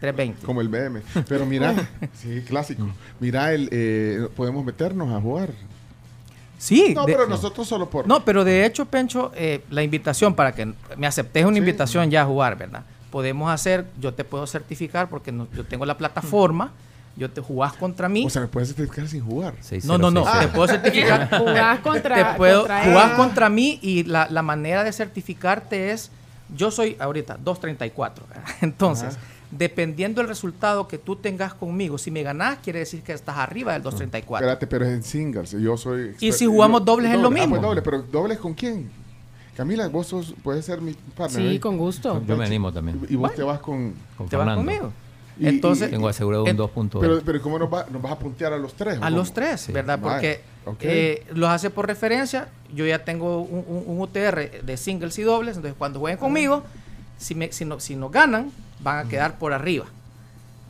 320. 0.00 0.46
Como 0.46 0.60
el 0.62 0.68
BM. 0.68 1.02
Pero 1.28 1.44
mira, 1.46 1.74
sí, 2.14 2.42
clásico. 2.46 2.88
Mira, 3.20 3.52
el, 3.52 3.68
eh, 3.70 4.28
podemos 4.34 4.64
meternos 4.64 5.12
a 5.12 5.20
jugar. 5.20 5.50
Sí. 6.58 6.92
No, 6.94 7.04
de- 7.06 7.12
pero 7.12 7.26
nosotros 7.26 7.66
solo 7.68 7.88
por... 7.88 8.06
No, 8.06 8.24
pero 8.24 8.44
de 8.44 8.64
hecho, 8.66 8.86
Pencho, 8.86 9.32
eh, 9.34 9.62
la 9.70 9.82
invitación 9.82 10.34
para 10.34 10.52
que 10.52 10.72
me 10.96 11.06
aceptes 11.06 11.44
una 11.44 11.58
invitación 11.58 12.10
ya 12.10 12.22
a 12.22 12.26
jugar, 12.26 12.56
¿verdad? 12.56 12.84
Podemos 13.10 13.50
hacer, 13.50 13.86
yo 14.00 14.14
te 14.14 14.24
puedo 14.24 14.46
certificar 14.46 15.08
porque 15.08 15.32
no- 15.32 15.48
yo 15.54 15.64
tengo 15.64 15.84
la 15.86 15.96
plataforma, 15.98 16.72
yo 17.16 17.30
te 17.30 17.40
jugás 17.40 17.72
contra 17.74 18.08
mí. 18.08 18.24
O 18.26 18.30
sea, 18.30 18.42
me 18.42 18.48
puedes 18.48 18.68
certificar 18.74 19.06
sin 19.08 19.20
jugar. 19.24 19.54
No, 19.84 19.98
no, 19.98 20.10
no, 20.10 20.24
te 20.40 20.48
puedo 20.48 20.66
certificar. 20.68 21.28
Jugás 21.38 21.80
contra- 21.80 22.32
te 22.32 22.36
puedo, 22.38 22.60
contra 22.60 22.84
jugás 22.84 23.10
él. 23.10 23.16
contra 23.16 23.48
mí 23.48 23.78
y 23.82 24.04
la, 24.04 24.28
la 24.30 24.42
manera 24.42 24.84
de 24.84 24.92
certificarte 24.92 25.90
es, 25.92 26.10
yo 26.56 26.70
soy 26.70 26.96
ahorita 26.98 27.34
234, 27.34 28.26
¿verdad? 28.28 28.44
entonces, 28.62 29.08
Ajá. 29.16 29.18
dependiendo 29.50 30.20
del 30.20 30.28
resultado 30.28 30.88
que 30.88 30.98
tú 30.98 31.16
tengas 31.16 31.52
conmigo, 31.54 31.98
si 31.98 32.10
me 32.10 32.22
ganás, 32.22 32.58
quiere 32.62 32.78
decir 32.80 33.02
que 33.02 33.12
estás 33.12 33.36
arriba 33.36 33.72
del 33.74 33.82
234. 33.82 34.46
Espérate, 34.46 34.66
pero 34.66 34.84
es 34.86 34.92
en 34.92 35.02
singles. 35.02 35.50
Yo 35.52 35.76
soy... 35.76 36.14
¿Y 36.20 36.32
si 36.32 36.46
jugamos 36.46 36.80
yo- 36.82 36.84
dobles 36.86 37.12
es 37.12 37.20
lo 37.20 37.28
Ah, 37.28 37.30
mismo? 37.30 37.50
pues 37.50 37.62
doble, 37.62 37.82
pero 37.82 38.02
dobles 38.02 38.38
con 38.38 38.54
quién? 38.54 38.90
Camila, 39.56 39.88
vos 39.88 40.06
sos, 40.06 40.32
puedes 40.42 40.64
ser 40.64 40.80
mi 40.80 40.94
partner. 41.16 41.50
Sí, 41.50 41.56
¿eh? 41.56 41.60
con 41.60 41.76
gusto. 41.76 42.22
Yo 42.26 42.36
me 42.36 42.46
animo 42.46 42.72
también. 42.72 42.98
Y 43.10 43.16
vos 43.16 43.34
te 43.34 43.42
vas 43.42 43.58
con... 43.58 43.94
Con 44.16 44.28
¿Te 44.28 44.36
vas 44.36 44.56
conmigo? 44.56 44.90
Y- 45.40 45.48
Entonces, 45.48 45.90
Tengo 45.90 46.06
asegurado 46.08 46.44
un 46.44 46.50
en- 46.50 46.56
2.2. 46.58 47.00
Pero, 47.00 47.20
pero 47.24 47.40
¿cómo 47.42 47.58
nos, 47.58 47.72
va- 47.72 47.86
nos 47.90 48.00
vas 48.02 48.12
a 48.12 48.18
puntear 48.18 48.52
a 48.52 48.58
los 48.58 48.74
tres? 48.74 48.96
A 48.96 49.00
cómo? 49.00 49.16
los 49.16 49.32
tres, 49.32 49.72
¿verdad? 49.72 49.98
Porque 50.00 50.42
eh, 50.80 51.26
los 51.34 51.48
hace 51.48 51.70
por 51.70 51.86
referencia. 51.86 52.48
Yo 52.74 52.84
ya 52.86 53.04
tengo 53.04 53.40
un, 53.40 53.64
un- 53.66 53.84
un 53.86 54.00
UTR 54.00 54.62
de 54.62 54.76
singles 54.76 55.18
y 55.18 55.22
dobles. 55.22 55.56
Entonces, 55.56 55.76
cuando 55.78 55.98
jueguen 55.98 56.18
conmigo, 56.18 56.62
si, 57.16 57.34
me, 57.34 57.50
si, 57.52 57.64
no, 57.64 57.80
si 57.80 57.96
nos 57.96 58.12
ganan, 58.12 58.52
van 58.80 59.06
a 59.06 59.08
quedar 59.08 59.38
por 59.38 59.52
arriba 59.52 59.86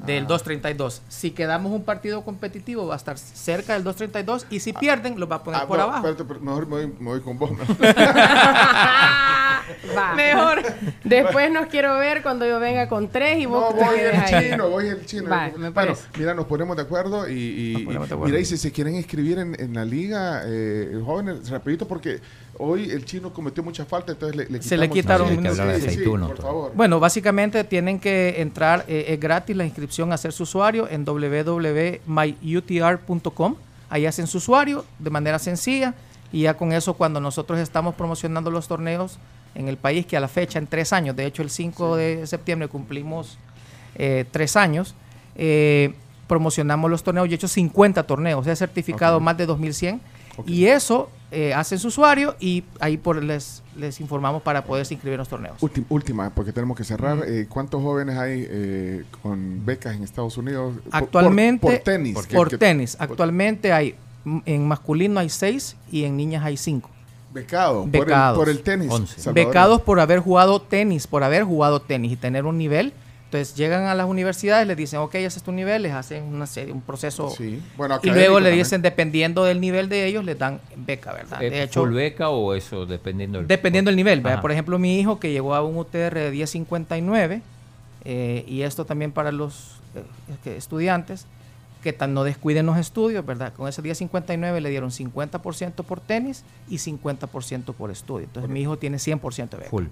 del 0.06 0.27
232. 0.27 1.02
Si 1.09 1.31
quedamos 1.32 1.72
un 1.72 1.85
partido 1.85 2.22
competitivo, 2.24 2.86
va 2.86 2.94
a 2.94 2.97
estar 2.97 3.18
cerca 3.18 3.74
del 3.74 3.85
232. 3.85 4.47
Y 4.51 4.60
si 4.60 4.72
pierden, 4.72 5.18
los 5.20 5.31
va 5.31 5.36
a 5.36 5.43
poner 5.44 5.60
Ah, 5.62 5.66
por 5.66 5.77
no, 5.78 5.85
abajo. 5.85 5.98
espérate, 6.09 6.24
pero 6.24 6.40
mejor 6.40 6.66
me 6.66 6.72
voy, 6.77 6.86
me 6.98 7.06
voy 7.10 7.20
con 7.20 7.39
vos. 7.39 7.51
¿no? 7.52 7.59
Va. 9.97 10.14
Mejor. 10.14 10.62
Después 11.05 11.51
nos 11.52 11.66
quiero 11.66 11.97
ver 11.98 12.22
cuando 12.22 12.44
yo 12.47 12.59
venga 12.59 12.89
con 12.89 13.09
tres 13.09 13.39
y 13.39 13.47
vos 13.47 13.72
No, 13.74 13.85
voy 13.85 13.98
el 14.01 14.16
ahí. 14.16 14.51
chino, 14.51 14.68
voy 14.68 14.89
el 14.89 15.06
chino. 15.06 15.31
Va, 15.31 15.48
bueno, 15.48 15.72
parece. 15.72 16.02
mira, 16.18 16.35
nos 16.35 16.47
ponemos 16.47 16.77
de 16.77 16.82
acuerdo 16.82 17.28
y, 17.28 17.32
y- 17.35 17.77
y- 17.78 17.85
ponemos 17.85 18.09
de 18.09 18.14
acuerdo. 18.14 18.32
mira, 18.32 18.40
y 18.40 18.44
si 18.44 18.56
se 18.56 18.72
quieren 18.72 18.97
inscribir 18.97 19.39
en, 19.39 19.59
en 19.60 19.74
la 19.74 19.85
liga, 19.85 20.43
eh, 20.47 21.01
jóvenes, 21.05 21.48
rapidito, 21.51 21.86
porque 21.86 22.20
hoy 22.59 22.90
el 22.90 23.05
chino 23.05 23.32
cometió 23.32 23.62
mucha 23.62 23.85
falta, 23.85 24.12
entonces 24.12 24.36
le, 24.36 24.47
le 24.48 24.62
Se 24.62 24.77
le 24.77 24.90
quitaron 24.90 25.28
Sí, 25.28 25.36
de 25.36 25.81
Sí, 25.81 25.90
sí, 25.90 26.05
por 26.05 26.36
favor. 26.36 26.72
Bueno, 26.74 26.98
básicamente 26.98 27.62
tienen 27.64 28.01
que 28.01 28.40
entrar, 28.40 28.85
eh, 28.89 29.05
es 29.09 29.20
gratis 29.20 29.56
la 29.56 29.64
inscripción 29.64 29.89
a 30.10 30.14
hacer 30.14 30.32
su 30.32 30.44
usuario 30.44 30.88
en 30.88 31.04
www.myutr.com. 31.04 32.04
Ahí 33.88 34.06
hacen 34.06 34.26
su 34.26 34.38
usuario 34.38 34.84
de 34.98 35.10
manera 35.10 35.38
sencilla 35.38 35.94
y 36.32 36.42
ya 36.42 36.56
con 36.56 36.72
eso 36.72 36.94
cuando 36.94 37.20
nosotros 37.20 37.58
estamos 37.58 37.94
promocionando 37.94 38.50
los 38.50 38.68
torneos 38.68 39.18
en 39.54 39.68
el 39.68 39.76
país, 39.76 40.06
que 40.06 40.16
a 40.16 40.20
la 40.20 40.28
fecha 40.28 40.58
en 40.58 40.66
tres 40.66 40.92
años, 40.92 41.16
de 41.16 41.26
hecho 41.26 41.42
el 41.42 41.50
5 41.50 41.96
de 41.96 42.26
septiembre 42.26 42.68
cumplimos 42.68 43.36
eh, 43.96 44.24
tres 44.30 44.56
años, 44.56 44.94
eh, 45.34 45.94
promocionamos 46.28 46.88
los 46.90 47.02
torneos, 47.02 47.28
yo 47.28 47.32
he 47.32 47.34
hecho 47.34 47.48
50 47.48 48.04
torneos, 48.04 48.46
he 48.46 48.54
certificado 48.54 49.18
más 49.18 49.36
de 49.36 49.46
2100 49.46 50.00
y 50.46 50.66
eso 50.66 51.10
eh, 51.32 51.55
hacen 51.55 51.78
su 51.78 51.89
usuario 51.89 52.35
y 52.40 52.65
ahí 52.81 52.97
por 52.97 53.23
les, 53.23 53.62
les 53.77 54.01
informamos 54.01 54.43
para 54.43 54.65
poderse 54.65 54.94
inscribir 54.94 55.15
en 55.15 55.19
los 55.19 55.28
torneos. 55.28 55.57
Última, 55.61 55.86
última, 55.90 56.31
porque 56.31 56.52
tenemos 56.52 56.77
que 56.77 56.85
cerrar. 56.85 57.23
Eh, 57.27 57.47
¿Cuántos 57.48 57.82
jóvenes 57.82 58.16
hay 58.19 58.47
eh, 58.48 59.05
con 59.23 59.65
becas 59.65 59.94
en 59.94 60.02
Estados 60.02 60.36
Unidos? 60.36 60.74
Por- 60.85 60.94
Actualmente, 60.94 61.61
Por, 61.61 61.74
por 61.77 61.82
tenis. 61.85 62.19
por 62.32 62.48
que- 62.51 62.59
tenis. 62.59 62.97
Actualmente 62.98 63.73
hay, 63.73 63.94
en 64.44 64.66
masculino 64.66 65.20
hay 65.20 65.28
seis 65.28 65.77
y 65.93 66.05
en 66.05 66.16
niñas 66.16 66.44
hay 66.44 66.57
cinco. 66.57 66.90
Becados. 67.32 67.86
Por 67.89 67.94
el, 67.94 68.05
Becados. 68.07 68.39
por 68.39 68.48
el 68.48 68.61
tenis. 68.62 68.90
Becados 69.32 69.81
por 69.82 70.01
haber 70.01 70.19
jugado 70.19 70.61
tenis, 70.61 71.07
por 71.07 71.23
haber 71.23 71.44
jugado 71.44 71.81
tenis 71.81 72.12
y 72.12 72.16
tener 72.16 72.44
un 72.44 72.59
nivel. 72.59 72.93
Entonces 73.31 73.55
llegan 73.55 73.85
a 73.85 73.94
las 73.94 74.09
universidades, 74.09 74.66
les 74.66 74.77
dicen, 74.77 74.98
ok, 74.98 75.15
ese 75.15 75.39
es 75.39 75.44
tu 75.44 75.52
nivel, 75.52 75.82
les 75.82 75.93
hacen 75.93 76.24
una 76.24 76.48
serie, 76.48 76.74
un 76.74 76.81
proceso. 76.81 77.31
Sí. 77.31 77.62
Bueno, 77.77 78.01
y 78.02 78.11
luego 78.11 78.40
le 78.40 78.47
también. 78.47 78.65
dicen, 78.65 78.82
dependiendo 78.82 79.44
del 79.44 79.61
nivel 79.61 79.89
de 79.89 80.05
ellos, 80.07 80.24
les 80.24 80.36
dan 80.36 80.61
beca, 80.74 81.12
¿verdad? 81.12 81.40
¿Es 81.40 81.52
De 81.52 81.62
hecho, 81.62 81.82
full 81.82 81.94
beca 81.94 82.31
o 82.31 82.55
eso 82.55 82.86
dependiendo 82.86 83.39
del 83.39 83.47
Dependiendo 83.47 83.89
del 83.89 83.94
nivel. 83.94 84.20
¿verdad? 84.20 84.40
Por 84.40 84.51
ejemplo, 84.51 84.81
mi 84.81 84.98
hijo 84.98 85.20
que 85.20 85.31
llegó 85.31 85.55
a 85.55 85.62
un 85.62 85.78
UTR 85.78 86.12
de 86.12 86.31
1059, 86.32 87.40
eh, 88.05 88.44
y 88.48 88.62
esto 88.62 88.85
también 88.85 89.12
para 89.12 89.31
los 89.31 89.77
eh, 89.94 90.57
estudiantes, 90.57 91.27
que 91.85 91.93
tan 91.93 92.12
no 92.12 92.24
descuiden 92.24 92.66
los 92.66 92.78
estudios, 92.78 93.24
¿verdad? 93.24 93.52
Con 93.52 93.69
ese 93.69 93.81
1059 93.81 94.61
le 94.61 94.70
dieron 94.70 94.90
50% 94.90 95.85
por 95.85 96.01
tenis 96.01 96.43
y 96.69 96.78
50% 96.78 97.74
por 97.74 97.93
estudio. 97.93 98.24
Entonces 98.24 98.51
mi 98.51 98.62
hijo 98.62 98.77
tiene 98.77 98.97
100% 98.97 99.51
de 99.51 99.57
beca. 99.57 99.70
Full. 99.70 99.85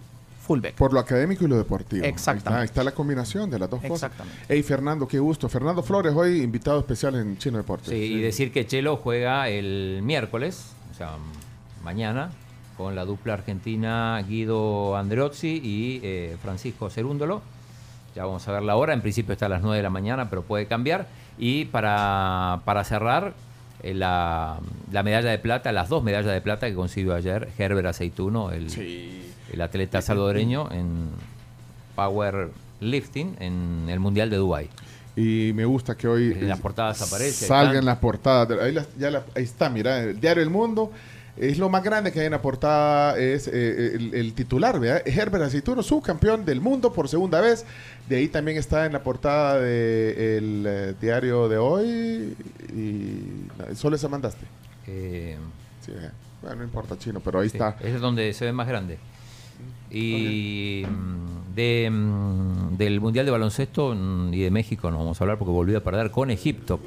Fullback. 0.48 0.74
Por 0.74 0.92
lo 0.94 1.00
académico 1.00 1.44
y 1.44 1.48
lo 1.48 1.56
deportivo. 1.56 2.02
Ahí 2.04 2.08
está, 2.10 2.32
Exactamente. 2.32 2.60
ahí 2.60 2.64
está 2.64 2.82
la 2.82 2.92
combinación 2.92 3.50
de 3.50 3.58
las 3.58 3.68
dos 3.70 3.80
cosas. 3.82 4.10
Exactamente. 4.10 4.44
Hey, 4.48 4.62
Fernando, 4.62 5.06
qué 5.06 5.18
gusto. 5.18 5.48
Fernando 5.48 5.82
Flores, 5.82 6.14
hoy 6.16 6.42
invitado 6.42 6.80
especial 6.80 7.14
en 7.16 7.36
Chino 7.36 7.58
Deportes. 7.58 7.90
Sí, 7.90 7.96
y 7.96 8.20
decir 8.20 8.50
que 8.50 8.66
Chelo 8.66 8.96
juega 8.96 9.48
el 9.48 10.00
miércoles, 10.02 10.72
o 10.90 10.94
sea, 10.94 11.10
mañana, 11.84 12.30
con 12.78 12.94
la 12.94 13.04
dupla 13.04 13.34
argentina 13.34 14.24
Guido 14.26 14.96
Andreozzi 14.96 15.60
y 15.62 16.00
eh, 16.02 16.36
Francisco 16.42 16.88
Cerúndolo. 16.88 17.42
Ya 18.16 18.24
vamos 18.24 18.48
a 18.48 18.52
ver 18.52 18.62
la 18.62 18.76
hora, 18.76 18.94
en 18.94 19.02
principio 19.02 19.34
está 19.34 19.46
a 19.46 19.50
las 19.50 19.62
9 19.62 19.76
de 19.76 19.82
la 19.82 19.90
mañana, 19.90 20.30
pero 20.30 20.42
puede 20.42 20.66
cambiar. 20.66 21.06
Y 21.36 21.66
para, 21.66 22.62
para 22.64 22.82
cerrar, 22.84 23.34
eh, 23.82 23.94
la, 23.94 24.58
la 24.90 25.02
medalla 25.02 25.30
de 25.30 25.38
plata, 25.38 25.70
las 25.72 25.88
dos 25.88 26.02
medallas 26.02 26.32
de 26.32 26.40
plata 26.40 26.66
que 26.66 26.74
consiguió 26.74 27.14
ayer 27.14 27.48
Herbert 27.58 27.86
Aceituno, 27.86 28.50
el, 28.50 28.70
el 29.52 29.60
atleta 29.60 30.00
salvadoreño 30.02 30.70
en 30.72 31.08
Power 31.96 32.50
Lifting 32.80 33.36
en 33.40 33.86
el 33.88 34.00
Mundial 34.00 34.30
de 34.30 34.36
Dubái. 34.36 34.68
Y 35.16 35.52
me 35.54 35.64
gusta 35.64 35.96
que 35.96 36.06
hoy 36.06 36.32
En 36.32 36.48
las 36.48 36.60
portadas 36.60 37.02
aparece. 37.02 37.46
salgan 37.46 37.84
las 37.84 37.98
portadas. 37.98 38.56
Ahí, 38.60 38.72
las- 38.72 38.86
ya 38.96 39.10
la- 39.10 39.24
ahí 39.34 39.42
está, 39.42 39.68
mira, 39.68 40.02
el 40.02 40.20
diario 40.20 40.42
El 40.42 40.50
Mundo. 40.50 40.92
Es 41.36 41.56
lo 41.56 41.68
más 41.68 41.84
grande 41.84 42.10
que 42.10 42.18
hay 42.18 42.26
en 42.26 42.32
la 42.32 42.42
portada, 42.42 43.16
es 43.16 43.46
eh, 43.46 43.92
el, 43.94 44.12
el 44.12 44.32
titular, 44.34 44.78
¿verdad? 44.80 45.02
Herbert 45.06 45.44
Aceituno, 45.44 45.84
subcampeón 45.84 46.44
del 46.44 46.60
mundo 46.60 46.92
por 46.92 47.08
segunda 47.08 47.40
vez. 47.40 47.64
De 48.08 48.16
ahí 48.16 48.26
también 48.26 48.58
está 48.58 48.86
en 48.86 48.92
la 48.92 49.02
portada 49.04 49.60
del 49.60 50.96
diario 51.00 51.48
de 51.48 51.56
hoy. 51.56 52.36
Y 52.74 53.74
solo 53.76 53.94
esa 53.96 54.08
mandaste. 54.08 54.44
Eh, 54.88 55.36
Sí, 55.84 55.92
eh. 55.94 56.10
bueno, 56.42 56.56
no 56.56 56.64
importa 56.64 56.98
chino, 56.98 57.20
pero 57.20 57.38
ahí 57.40 57.48
Sí, 57.48 57.56
está. 57.56 57.76
Ese 57.80 57.94
es 57.96 58.00
donde 58.00 58.32
se 58.34 58.44
ve 58.44 58.52
más 58.52 58.66
grande. 58.66 58.98
Y 59.90 60.84
mm, 60.86 61.54
de, 61.54 61.88
mm, 61.90 62.76
del 62.76 63.00
Mundial 63.00 63.24
de 63.26 63.32
Baloncesto 63.32 63.94
mm, 63.94 64.34
y 64.34 64.40
de 64.40 64.50
México 64.50 64.90
no 64.90 64.98
vamos 64.98 65.20
a 65.20 65.24
hablar 65.24 65.38
porque 65.38 65.50
volvió 65.52 65.78
a 65.78 65.80
perder 65.80 66.10
con 66.10 66.30
Egipto. 66.30 66.78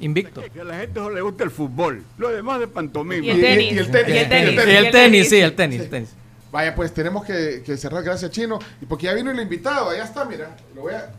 Invicto. 0.00 0.42
Que 0.52 0.60
a 0.60 0.64
la 0.64 0.78
gente 0.78 1.00
no 1.00 1.10
le 1.10 1.20
gusta 1.20 1.44
el 1.44 1.50
fútbol. 1.50 2.04
Lo 2.16 2.28
demás 2.28 2.60
de 2.60 2.68
pantomima. 2.68 3.24
Y 3.24 3.30
el 3.30 3.40
tenis. 3.40 3.72
Y 3.72 3.78
el 3.78 3.90
tenis. 3.90 4.14
Y 4.14 4.18
el 4.18 4.28
tenis. 4.28 4.54
Y 4.54 4.76
el 4.76 4.90
tenis, 4.90 5.28
sí, 5.28 5.36
el 5.40 5.56
tenis. 5.56 6.14
Vaya, 6.52 6.74
pues 6.74 6.94
tenemos 6.94 7.24
que, 7.26 7.62
que 7.66 7.76
cerrar, 7.76 8.02
gracias 8.02 8.30
Chino. 8.30 8.58
Y 8.80 8.86
porque 8.86 9.06
ya 9.06 9.14
vino 9.14 9.30
el 9.30 9.38
invitado, 9.40 9.90
allá 9.90 10.04
está, 10.04 10.24
mira. 10.24 10.56
Lo 10.74 10.82
voy 10.82 10.94
a- 10.94 11.10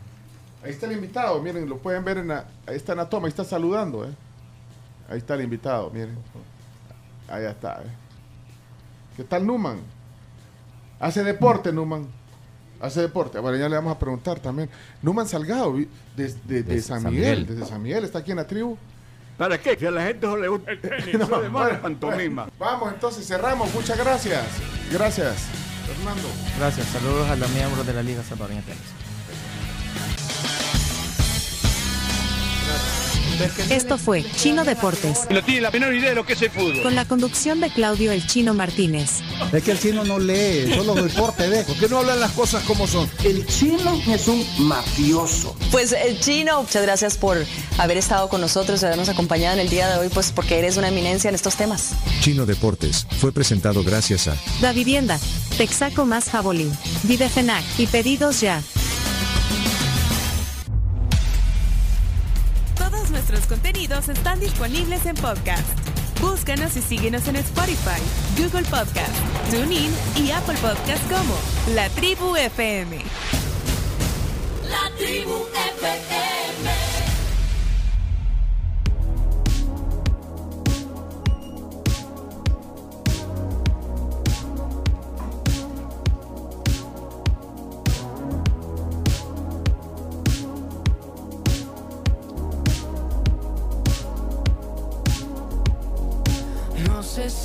ahí 0.64 0.70
está 0.72 0.86
el 0.86 0.92
invitado, 0.92 1.40
miren, 1.40 1.68
lo 1.68 1.78
pueden 1.78 2.04
ver 2.04 2.18
en 2.18 2.28
la, 2.28 2.46
ahí 2.66 2.76
está 2.76 2.92
en 2.92 2.98
la 2.98 3.08
toma, 3.08 3.26
ahí 3.26 3.30
está 3.30 3.44
saludando, 3.44 4.04
¿eh? 4.04 4.10
Ahí 5.08 5.18
está 5.18 5.34
el 5.34 5.42
invitado, 5.42 5.90
miren. 5.90 6.16
Ahí 7.28 7.44
está, 7.44 7.74
¿eh? 7.82 7.90
¿Qué 9.16 9.22
tal 9.24 9.46
Numan? 9.46 9.78
Hace 11.00 11.24
deporte, 11.24 11.72
Numan. 11.72 12.06
Hace 12.80 13.00
deporte. 13.00 13.38
Bueno, 13.40 13.58
ya 13.58 13.68
le 13.68 13.74
vamos 13.76 13.94
a 13.94 13.98
preguntar 13.98 14.38
también. 14.38 14.70
Numan 15.02 15.26
Salgado, 15.26 15.74
de, 16.16 16.28
San, 16.80 17.02
San 17.02 17.12
Miguel, 17.12 17.40
Miguel. 17.40 17.46
desde 17.46 17.66
San 17.70 17.82
Miguel, 17.82 18.04
está 18.04 18.20
aquí 18.20 18.30
en 18.30 18.36
la 18.36 18.46
tribu. 18.46 18.76
¿Para 19.36 19.58
qué? 19.58 19.76
Que 19.76 19.88
a 19.88 19.90
la 19.90 20.04
gente 20.04 20.26
no 20.26 20.36
le 20.36 20.48
gusta 20.48 20.70
el 20.72 20.80
tenis. 20.80 21.18
No, 21.28 21.40
de 21.40 21.48
bueno, 21.48 21.80
pantomima. 21.82 22.42
bueno. 22.44 22.52
Vamos, 22.58 22.92
entonces 22.92 23.26
cerramos. 23.26 23.72
Muchas 23.74 23.98
gracias. 23.98 24.44
Gracias, 24.92 25.46
Fernando. 25.86 26.28
Gracias. 26.58 26.86
Saludos 26.88 27.28
a 27.28 27.36
los 27.36 27.50
miembros 27.50 27.86
de 27.86 27.92
la 27.94 28.02
Liga 28.02 28.22
Salvadoreña 28.22 28.62
Tenis. 28.62 28.80
Esto 33.70 33.98
fue 33.98 34.24
Chino 34.36 34.64
Deportes, 34.64 35.20
No 35.30 35.42
tiene 35.42 35.60
la 35.62 35.70
menor 35.70 35.94
idea 35.94 36.10
de 36.10 36.14
lo 36.14 36.24
que 36.26 36.34
es 36.34 36.42
el 36.42 36.50
fútbol. 36.50 36.82
con 36.82 36.94
la 36.94 37.04
conducción 37.04 37.60
de 37.60 37.70
Claudio 37.70 38.12
El 38.12 38.26
Chino 38.26 38.54
Martínez. 38.54 39.20
Es 39.52 39.62
que 39.62 39.72
el 39.72 39.78
chino 39.80 40.04
no 40.04 40.18
lee, 40.18 40.72
solo 40.74 40.94
deporte 40.94 41.48
ve. 41.48 41.64
¿Por 41.64 41.76
qué 41.76 41.88
no 41.88 41.98
hablan 41.98 42.20
las 42.20 42.32
cosas 42.32 42.62
como 42.64 42.86
son? 42.86 43.08
El 43.24 43.46
chino 43.46 44.00
es 44.08 44.28
un 44.28 44.44
mafioso. 44.58 45.56
Pues 45.70 45.92
el 45.92 46.20
chino, 46.20 46.62
muchas 46.62 46.82
gracias 46.82 47.16
por 47.16 47.44
haber 47.78 47.96
estado 47.96 48.28
con 48.28 48.40
nosotros 48.40 48.82
y 48.82 48.86
habernos 48.86 49.08
acompañado 49.08 49.54
en 49.54 49.60
el 49.60 49.68
día 49.68 49.88
de 49.88 49.98
hoy, 49.98 50.08
pues 50.12 50.32
porque 50.32 50.58
eres 50.58 50.76
una 50.76 50.88
eminencia 50.88 51.28
en 51.28 51.34
estos 51.34 51.56
temas. 51.56 51.90
Chino 52.20 52.46
Deportes 52.46 53.06
fue 53.20 53.32
presentado 53.32 53.82
gracias 53.84 54.28
a 54.28 54.36
Da 54.60 54.72
Vivienda, 54.72 55.18
Texaco 55.56 56.04
más 56.06 56.28
Jabolín, 56.30 56.72
Videfenac 57.04 57.64
y 57.78 57.86
Pedidos 57.86 58.40
Ya. 58.40 58.62
Nuestros 63.20 63.46
contenidos 63.46 64.08
están 64.08 64.40
disponibles 64.40 65.04
en 65.04 65.14
podcast. 65.14 65.68
Búscanos 66.22 66.74
y 66.78 66.80
síguenos 66.80 67.28
en 67.28 67.36
Spotify, 67.36 68.00
Google 68.38 68.66
Podcast, 68.70 69.14
TuneIn 69.50 69.92
y 70.16 70.30
Apple 70.30 70.56
Podcast 70.62 71.02
como 71.10 71.34
La 71.74 71.90
Tribu 71.90 72.34
FM. 72.34 72.96
La 74.70 74.96
tribu 74.96 75.34
FM. 75.76 76.89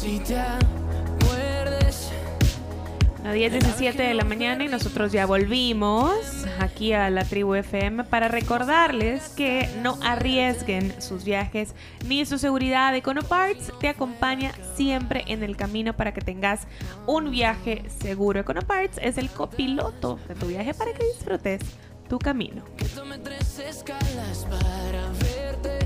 Si 0.05 0.19
te 0.19 0.37
acuerdes. 0.37 2.11
A 3.23 3.33
10.17 3.33 3.95
de 3.95 4.13
la 4.13 4.23
mañana 4.23 4.63
y 4.63 4.67
nosotros 4.67 5.11
ya 5.11 5.25
volvimos 5.25 6.13
aquí 6.59 6.93
a 6.93 7.09
la 7.09 7.25
tribu 7.25 7.55
FM 7.55 8.03
para 8.03 8.27
recordarles 8.27 9.29
que 9.29 9.67
no 9.81 9.97
arriesguen 10.03 11.01
sus 11.01 11.23
viajes 11.23 11.73
ni 12.07 12.23
su 12.27 12.37
seguridad. 12.37 12.95
EconoParts 12.95 13.73
te 13.79 13.87
acompaña 13.87 14.51
siempre 14.75 15.23
en 15.25 15.41
el 15.41 15.57
camino 15.57 15.93
para 15.93 16.13
que 16.13 16.21
tengas 16.21 16.67
un 17.07 17.31
viaje 17.31 17.83
seguro. 17.99 18.41
EconoParts 18.41 18.99
es 19.01 19.17
el 19.17 19.31
copiloto 19.31 20.19
de 20.27 20.35
tu 20.35 20.45
viaje 20.45 20.75
para 20.75 20.93
que 20.93 21.03
disfrutes 21.03 21.61
tu 22.07 22.19
camino. 22.19 22.63
Que 22.77 22.85
tome 22.89 23.17
tres 23.17 23.57
escalas 23.57 24.45
para 24.51 25.09
verte. 25.13 25.79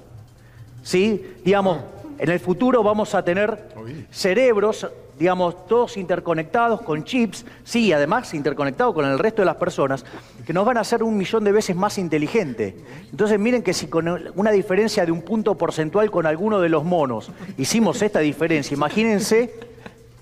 ¿Sí? 0.82 1.34
Digamos, 1.44 1.78
en 2.18 2.30
el 2.30 2.40
futuro 2.40 2.82
vamos 2.82 3.14
a 3.14 3.24
tener 3.24 3.68
cerebros, 4.10 4.86
digamos, 5.18 5.66
todos 5.66 5.96
interconectados 5.96 6.82
con 6.82 7.04
chips, 7.04 7.44
sí, 7.64 7.92
además 7.92 8.34
interconectados 8.34 8.94
con 8.94 9.04
el 9.06 9.18
resto 9.18 9.42
de 9.42 9.46
las 9.46 9.56
personas, 9.56 10.04
que 10.46 10.52
nos 10.52 10.66
van 10.66 10.76
a 10.76 10.80
hacer 10.80 11.02
un 11.02 11.16
millón 11.16 11.44
de 11.44 11.52
veces 11.52 11.74
más 11.74 11.98
inteligentes. 11.98 12.74
Entonces, 13.10 13.38
miren 13.38 13.62
que 13.62 13.72
si 13.72 13.86
con 13.86 14.30
una 14.34 14.50
diferencia 14.50 15.06
de 15.06 15.12
un 15.12 15.22
punto 15.22 15.54
porcentual 15.54 16.10
con 16.10 16.26
alguno 16.26 16.60
de 16.60 16.68
los 16.68 16.84
monos 16.84 17.30
hicimos 17.56 18.02
esta 18.02 18.20
diferencia, 18.20 18.74
imagínense 18.74 19.54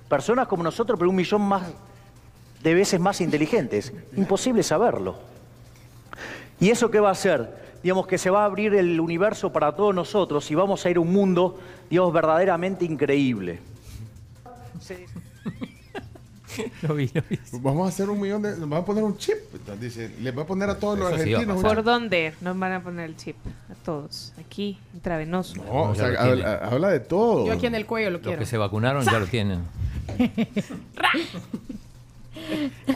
personas 0.09 0.47
como 0.47 0.63
nosotros, 0.63 0.99
pero 0.99 1.11
un 1.11 1.17
millón 1.17 1.43
más 1.43 1.63
de 2.63 2.75
veces 2.75 2.99
más 2.99 3.21
inteligentes. 3.21 3.93
Imposible 4.17 4.63
saberlo. 4.63 5.17
¿Y 6.61 6.71
eso 6.71 6.91
qué 6.91 7.01
va 7.01 7.11
a 7.11 7.13
hacer? 7.13 7.65
Digamos 7.83 8.07
que 8.07 8.17
se 8.17 8.31
va 8.31 8.43
a 8.43 8.45
abrir 8.47 8.75
el 8.75 8.99
universo 9.01 9.53
para 9.53 9.77
todos 9.77 9.95
nosotros 9.95 10.51
y 10.51 10.55
vamos 10.55 10.87
a 10.87 10.91
ir 10.91 10.97
a 10.97 11.01
un 11.01 11.13
mundo, 11.13 11.59
digamos, 11.91 12.13
verdaderamente 12.13 12.87
increíble. 12.87 13.74
Lo 16.83 16.95
vi, 16.95 17.11
lo 17.13 17.23
vi. 17.29 17.39
Vamos 17.55 17.87
a 17.87 17.89
hacer 17.89 18.09
un 18.09 18.21
millón 18.21 18.43
de. 18.43 18.57
Nos 18.57 18.69
van 18.69 18.83
a 18.83 18.85
poner 18.85 19.03
un 19.03 19.17
chip. 19.17 19.35
Dice, 19.81 20.15
les 20.21 20.37
va 20.37 20.43
a 20.43 20.47
poner 20.47 20.71
a 20.71 20.79
todos 20.79 20.97
los 20.97 21.09
Eso 21.09 21.25
sí 21.25 21.35
argentinos. 21.35 21.63
¿Por 21.63 21.83
dónde 21.83 22.33
nos 22.41 22.57
van 22.57 22.73
a 22.73 22.81
poner 22.81 23.07
el 23.07 23.17
chip? 23.17 23.35
A 23.71 23.75
todos. 23.85 24.33
Aquí, 24.39 24.79
intravenoso. 24.93 25.57
No, 25.57 25.91
o 25.91 25.95
sea, 25.97 26.07
habla, 26.17 26.61
habla 26.63 26.89
de 26.91 27.01
todo. 27.01 27.45
Yo 27.47 27.53
aquí 27.55 27.67
en 27.67 27.75
el 27.75 27.87
cuello 27.87 28.11
lo 28.11 28.19
Los 28.19 28.23
quiero. 28.23 28.39
que 28.39 28.47
se 28.47 28.57
vacunaron 28.57 29.05
ya 29.05 29.19
lo 29.19 29.27
tienen. 29.27 29.65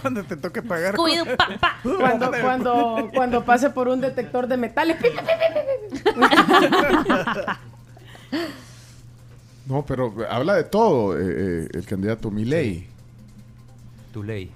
Cuando 0.01 0.23
te 0.25 0.37
toque 0.37 0.63
pagar. 0.63 0.95
Cuido, 0.95 1.25
pa, 1.37 1.49
pa. 1.61 1.77
Cuando, 1.83 2.31
cuando, 2.31 3.11
cuando 3.15 3.45
pase 3.45 3.71
por 3.71 3.89
un 3.89 4.01
detector 4.01 4.47
de 4.47 4.57
metales. 4.57 4.97
No, 9.69 9.85
pero 9.85 10.15
habla 10.31 10.55
de 10.55 10.65
todo 10.65 11.19
eh, 11.19 11.25
eh, 11.27 11.69
el 11.75 11.85
candidato 11.85 12.31
Milei. 12.31 12.87
Tu 14.13 14.23
ley. 14.23 14.51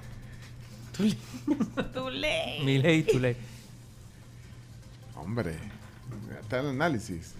Tu 0.97 2.11
ley. 2.11 2.63
Mi 2.65 2.79
ley, 2.79 3.03
tu 3.03 3.19
ley. 3.19 3.37
Hombre, 5.15 5.55
está 6.41 6.61
el 6.61 6.69
análisis. 6.69 7.35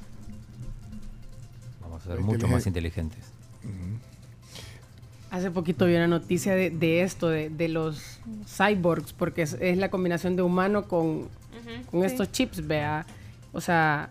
Vamos 1.81 2.05
a 2.07 2.11
ser 2.11 2.21
mucho 2.21 2.47
más 2.47 2.67
inteligentes. 2.67 3.21
Hace 5.31 5.51
poquito 5.51 5.87
vi 5.87 5.95
una 5.95 6.09
noticia 6.09 6.55
de, 6.55 6.69
de 6.69 7.03
esto, 7.03 7.31
de, 7.31 7.49
de 7.49 7.69
los 7.69 8.19
cyborgs, 8.47 9.15
porque 9.15 9.41
es, 9.43 9.55
es 9.55 9.79
la 9.79 9.91
combinación 9.91 10.37
de 10.37 10.43
humano 10.43 10.89
con, 10.89 11.29
con 11.91 12.05
estos 12.05 12.31
chips, 12.33 12.67
vea. 12.67 13.07
O 13.55 13.61
sea, 13.63 14.11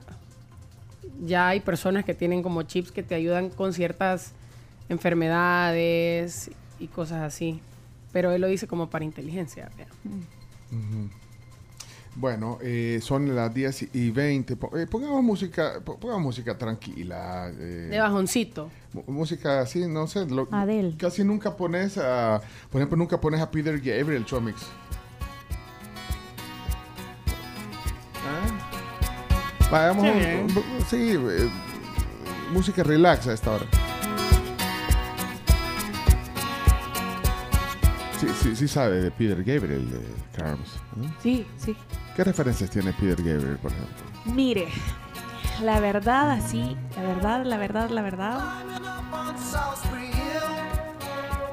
ya 1.21 1.47
hay 1.49 1.59
personas 1.61 2.03
que 2.03 2.13
tienen 2.13 2.43
como 2.43 2.63
chips 2.63 2.91
que 2.91 3.03
te 3.03 3.15
ayudan 3.15 3.49
con 3.49 3.73
ciertas 3.73 4.33
enfermedades 4.89 6.51
y 6.79 6.87
cosas 6.87 7.21
así. 7.21 7.61
Pero 8.11 8.31
él 8.33 8.41
lo 8.41 8.47
dice 8.47 8.67
como 8.67 8.89
para 8.89 9.05
inteligencia. 9.05 9.69
Bueno, 12.15 12.57
eh, 12.61 12.99
son 13.01 13.33
las 13.35 13.53
10 13.53 13.87
y 13.95 14.11
20. 14.11 14.57
Po- 14.57 14.77
eh, 14.77 14.85
pongamos 14.85 15.23
música, 15.23 15.79
po- 15.83 15.97
pongamos 15.97 16.23
música 16.25 16.57
tranquila. 16.57 17.49
eh, 17.57 17.87
De 17.89 17.99
bajoncito. 17.99 18.69
música 19.07 19.61
así, 19.61 19.87
no 19.87 20.07
sé. 20.07 20.25
lo- 20.25 20.47
Adele. 20.51 20.95
Casi 20.97 21.23
nunca 21.23 21.55
pones 21.55 21.97
a. 21.97 22.41
Por 22.69 22.81
ejemplo, 22.81 22.97
nunca 22.97 23.19
pones 23.21 23.39
a 23.39 23.49
Peter 23.49 23.79
Gabriel, 23.79 24.25
Chomix. 24.25 24.61
¿Ah? 28.27 28.50
Vayamos. 29.71 30.03
Sí, 30.05 30.11
un- 30.41 30.85
sí, 30.89 31.11
eh, 31.15 31.49
música 32.51 32.83
relax 32.83 33.27
a 33.27 33.33
esta 33.33 33.51
hora. 33.51 33.65
Sí, 38.19 38.27
sí, 38.41 38.55
sí 38.55 38.67
sabe 38.67 39.01
de 39.01 39.11
Peter 39.11 39.37
Gabriel, 39.43 39.89
de 39.89 39.99
Carms. 40.37 40.77
¿no? 40.95 41.11
Sí, 41.23 41.47
sí. 41.57 41.75
¿Qué 42.15 42.23
referencias 42.23 42.69
tiene 42.69 42.93
Peter 42.93 43.15
Gabriel, 43.15 43.57
por 43.61 43.71
ejemplo? 43.71 43.95
Mire, 44.25 44.67
la 45.63 45.79
verdad 45.79 46.31
así, 46.31 46.77
la 46.95 47.01
verdad, 47.03 47.45
la 47.45 47.57
verdad, 47.57 47.89
la 47.89 48.01
verdad. 48.03 48.39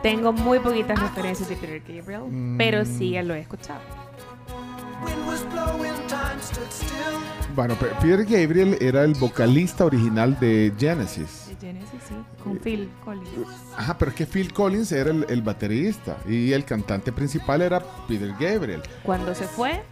Tengo 0.02 0.32
muy 0.32 0.58
poquitas 0.58 1.00
referencias 1.00 1.48
de 1.48 1.56
Peter 1.56 1.82
Gabriel, 1.96 2.22
Mm. 2.30 2.58
pero 2.58 2.84
sí 2.84 3.10
ya 3.12 3.22
lo 3.22 3.34
he 3.34 3.40
escuchado. 3.40 3.80
Bueno, 7.54 7.74
Pe- 7.74 7.90
Peter 8.00 8.24
Gabriel 8.24 8.76
era 8.80 9.02
el 9.02 9.14
vocalista 9.14 9.84
original 9.84 10.38
de 10.38 10.72
Genesis. 10.78 11.46
De 11.48 11.56
Genesis, 11.66 12.00
sí, 12.08 12.14
con 12.44 12.56
Phil 12.58 12.88
Collins. 13.04 13.28
Ajá, 13.76 13.98
pero 13.98 14.10
es 14.12 14.16
que 14.16 14.26
Phil 14.26 14.52
Collins 14.52 14.92
era 14.92 15.10
el, 15.10 15.26
el 15.28 15.42
baterista 15.42 16.18
y 16.28 16.52
el 16.52 16.64
cantante 16.64 17.10
principal 17.10 17.62
era 17.62 17.80
Peter 18.06 18.32
Gabriel. 18.38 18.82
Cuando 19.02 19.34
se 19.34 19.44
fue, 19.44 19.82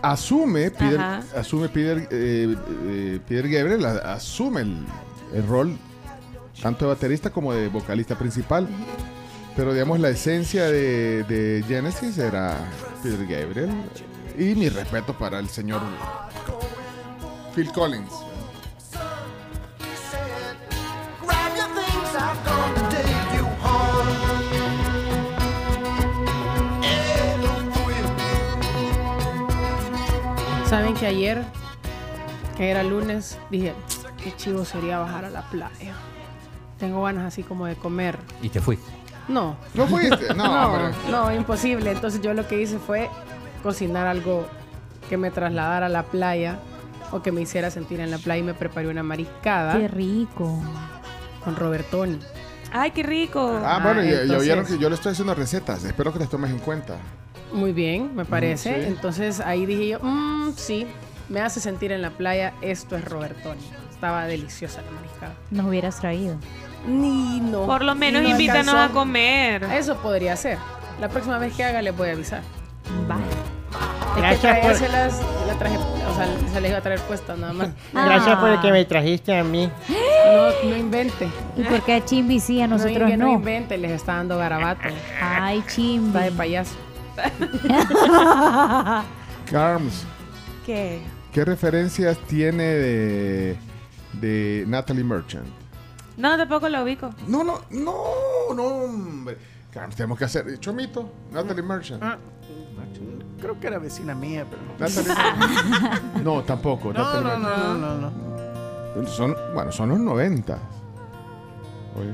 Asume 0.00 0.70
Peter, 0.70 0.98
Ajá. 0.98 1.22
asume 1.36 1.68
Peter, 1.68 2.08
eh, 2.10 2.56
eh, 2.86 3.20
Peter 3.26 3.48
Gabriel, 3.48 3.84
a- 3.84 4.14
asume 4.14 4.62
el, 4.62 4.86
el 5.34 5.46
rol 5.46 5.76
tanto 6.62 6.86
de 6.86 6.94
baterista 6.94 7.30
como 7.30 7.52
de 7.52 7.68
vocalista 7.68 8.16
principal. 8.16 8.66
Pero 9.56 9.72
digamos, 9.72 9.98
la 10.00 10.08
esencia 10.08 10.64
de, 10.70 11.24
de 11.24 11.64
Genesis 11.68 12.16
era 12.16 12.56
Peter 13.02 13.26
Gabriel. 13.26 13.70
Y 14.38 14.54
mi 14.54 14.68
respeto 14.68 15.12
para 15.18 15.40
el 15.40 15.48
señor 15.48 15.80
Phil 17.56 17.72
Collins. 17.72 18.12
Saben 30.66 30.94
que 30.94 31.06
ayer, 31.06 31.42
que 32.56 32.70
era 32.70 32.84
lunes, 32.84 33.38
dije, 33.50 33.74
qué 34.22 34.36
chivo 34.36 34.64
sería 34.64 35.00
bajar 35.00 35.24
a 35.24 35.30
la 35.30 35.42
playa. 35.50 35.94
Tengo 36.78 37.02
ganas 37.02 37.24
así 37.24 37.42
como 37.42 37.66
de 37.66 37.74
comer. 37.74 38.16
Y 38.40 38.50
te 38.50 38.60
fuiste. 38.60 38.88
No. 39.26 39.56
¿No 39.74 39.88
fuiste? 39.88 40.32
No, 40.36 40.44
no, 40.46 40.66
hombre. 40.66 40.94
no, 41.10 41.34
imposible. 41.34 41.90
Entonces 41.90 42.20
yo 42.20 42.34
lo 42.34 42.46
que 42.46 42.60
hice 42.60 42.78
fue 42.78 43.10
cocinar 43.62 44.06
algo 44.06 44.46
que 45.08 45.16
me 45.16 45.30
trasladara 45.30 45.86
a 45.86 45.88
la 45.88 46.02
playa 46.04 46.58
o 47.12 47.22
que 47.22 47.32
me 47.32 47.40
hiciera 47.40 47.70
sentir 47.70 48.00
en 48.00 48.10
la 48.10 48.18
playa 48.18 48.40
y 48.40 48.42
me 48.44 48.54
preparé 48.54 48.88
una 48.88 49.02
mariscada 49.02 49.78
Qué 49.78 49.88
rico. 49.88 50.60
con 51.44 51.56
Robertoni. 51.56 52.18
¡ay, 52.72 52.90
qué 52.90 53.02
rico! 53.02 53.60
Ah, 53.64 53.80
bueno, 53.82 54.02
ya, 54.02 54.10
ya 54.10 54.20
entonces- 54.22 54.40
oyeron 54.42 54.66
que 54.66 54.78
yo 54.78 54.88
le 54.90 54.94
estoy 54.94 55.12
haciendo 55.12 55.34
recetas. 55.34 55.84
Espero 55.84 56.12
que 56.12 56.18
las 56.18 56.28
tomes 56.28 56.50
en 56.50 56.58
cuenta. 56.58 56.96
Muy 57.52 57.72
bien, 57.72 58.14
me 58.14 58.26
parece. 58.26 58.74
sí. 58.82 58.86
Entonces 58.88 59.40
ahí 59.40 59.64
dije 59.64 59.88
yo, 59.88 60.00
"Mm, 60.02 60.52
sí, 60.54 60.86
me 61.30 61.40
hace 61.40 61.60
sentir 61.60 61.92
en 61.92 62.02
la 62.02 62.10
playa, 62.10 62.52
esto 62.60 62.94
es 62.96 63.04
Robertoni. 63.06 63.62
Estaba 63.90 64.26
deliciosa 64.26 64.82
la 64.82 64.90
mariscada. 64.90 65.32
Nos 65.50 65.64
hubieras 65.66 65.98
traído. 65.98 66.36
Ni 66.86 67.40
no. 67.40 67.64
Por 67.64 67.82
lo 67.84 67.94
menos 67.94 68.22
no 68.22 68.28
invítanos 68.28 68.68
alcanzó. 68.68 68.90
a 68.92 68.92
comer. 69.00 69.64
Eso 69.64 69.96
podría 69.96 70.36
ser. 70.36 70.58
La 71.00 71.08
próxima 71.08 71.38
vez 71.38 71.54
que 71.56 71.64
haga 71.64 71.80
les 71.80 71.96
voy 71.96 72.10
a 72.10 72.12
avisar. 72.12 72.42
Vale. 73.08 73.22
Es 74.18 74.38
que 74.38 74.46
Gracias 74.46 74.52
por- 74.54 74.60
traérselas, 74.60 75.22
la 75.46 75.54
traje, 75.58 75.76
o 75.78 76.14
sea, 76.14 76.28
se 76.52 76.60
les 76.60 76.70
iba 76.70 76.78
a 76.78 76.82
traer 76.82 77.00
puesta 77.00 77.36
nada 77.36 77.52
más. 77.52 77.68
Gracias 77.92 78.36
por 78.38 78.48
el 78.50 78.58
Ah. 78.58 78.62
que 78.62 78.72
me 78.72 78.84
trajiste 78.84 79.36
a 79.36 79.44
mí. 79.44 79.70
No, 79.88 80.70
no 80.70 80.76
invente. 80.76 81.28
¿Y 81.56 81.62
por 81.64 81.80
qué 81.82 81.94
a 81.94 82.04
Chimbi 82.04 82.38
sí, 82.40 82.60
a 82.60 82.66
nosotros 82.66 83.10
no, 83.10 83.16
no? 83.16 83.26
no 83.26 83.32
invente, 83.34 83.78
les 83.78 83.92
está 83.92 84.14
dando 84.16 84.36
garabato. 84.38 84.82
Ay, 85.22 85.58
Está 85.58 85.72
Chimbi. 85.72 86.18
de 86.18 86.32
payaso. 86.32 86.74
Carms, 89.50 90.04
¿Qué? 90.66 91.00
¿qué 91.32 91.44
referencias 91.44 92.18
tiene 92.28 92.62
de, 92.64 93.56
de 94.14 94.64
Natalie 94.66 95.04
Merchant? 95.04 95.46
No, 96.16 96.36
tampoco 96.36 96.68
lo 96.68 96.82
ubico. 96.82 97.10
No, 97.26 97.42
no, 97.44 97.60
no, 97.70 97.94
no, 98.54 98.62
hombre. 98.64 99.38
Carms, 99.72 99.94
tenemos 99.96 100.18
que 100.18 100.24
hacer. 100.24 100.58
Chomito, 100.60 101.10
Natalie 101.32 101.62
Merchant. 101.62 102.02
Ah, 102.02 102.18
creo 103.38 103.58
que 103.60 103.66
era 103.66 103.78
vecina 103.78 104.14
mía, 104.14 104.44
pero. 104.48 104.62
No, 106.22 106.42
tampoco. 106.46 106.92
No, 106.92 107.20
no, 107.20 107.38
no, 107.38 107.74
no, 107.74 107.94
no. 107.98 109.06
Son, 109.06 109.34
bueno, 109.54 109.70
son 109.72 109.90
los 109.90 109.98
90. 110.00 110.58
Oye. 111.96 112.10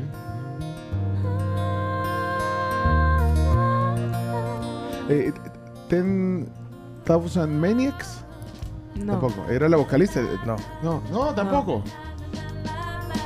Eh, 5.08 5.32
Ten 5.88 6.48
Thousand 7.04 7.52
Maniacs. 7.60 8.20
No. 8.96 9.12
Tampoco. 9.18 9.50
¿Era 9.50 9.68
la 9.68 9.76
vocalista? 9.76 10.20
No. 10.46 10.56
No, 10.82 11.02
no, 11.10 11.34
tampoco. 11.34 11.82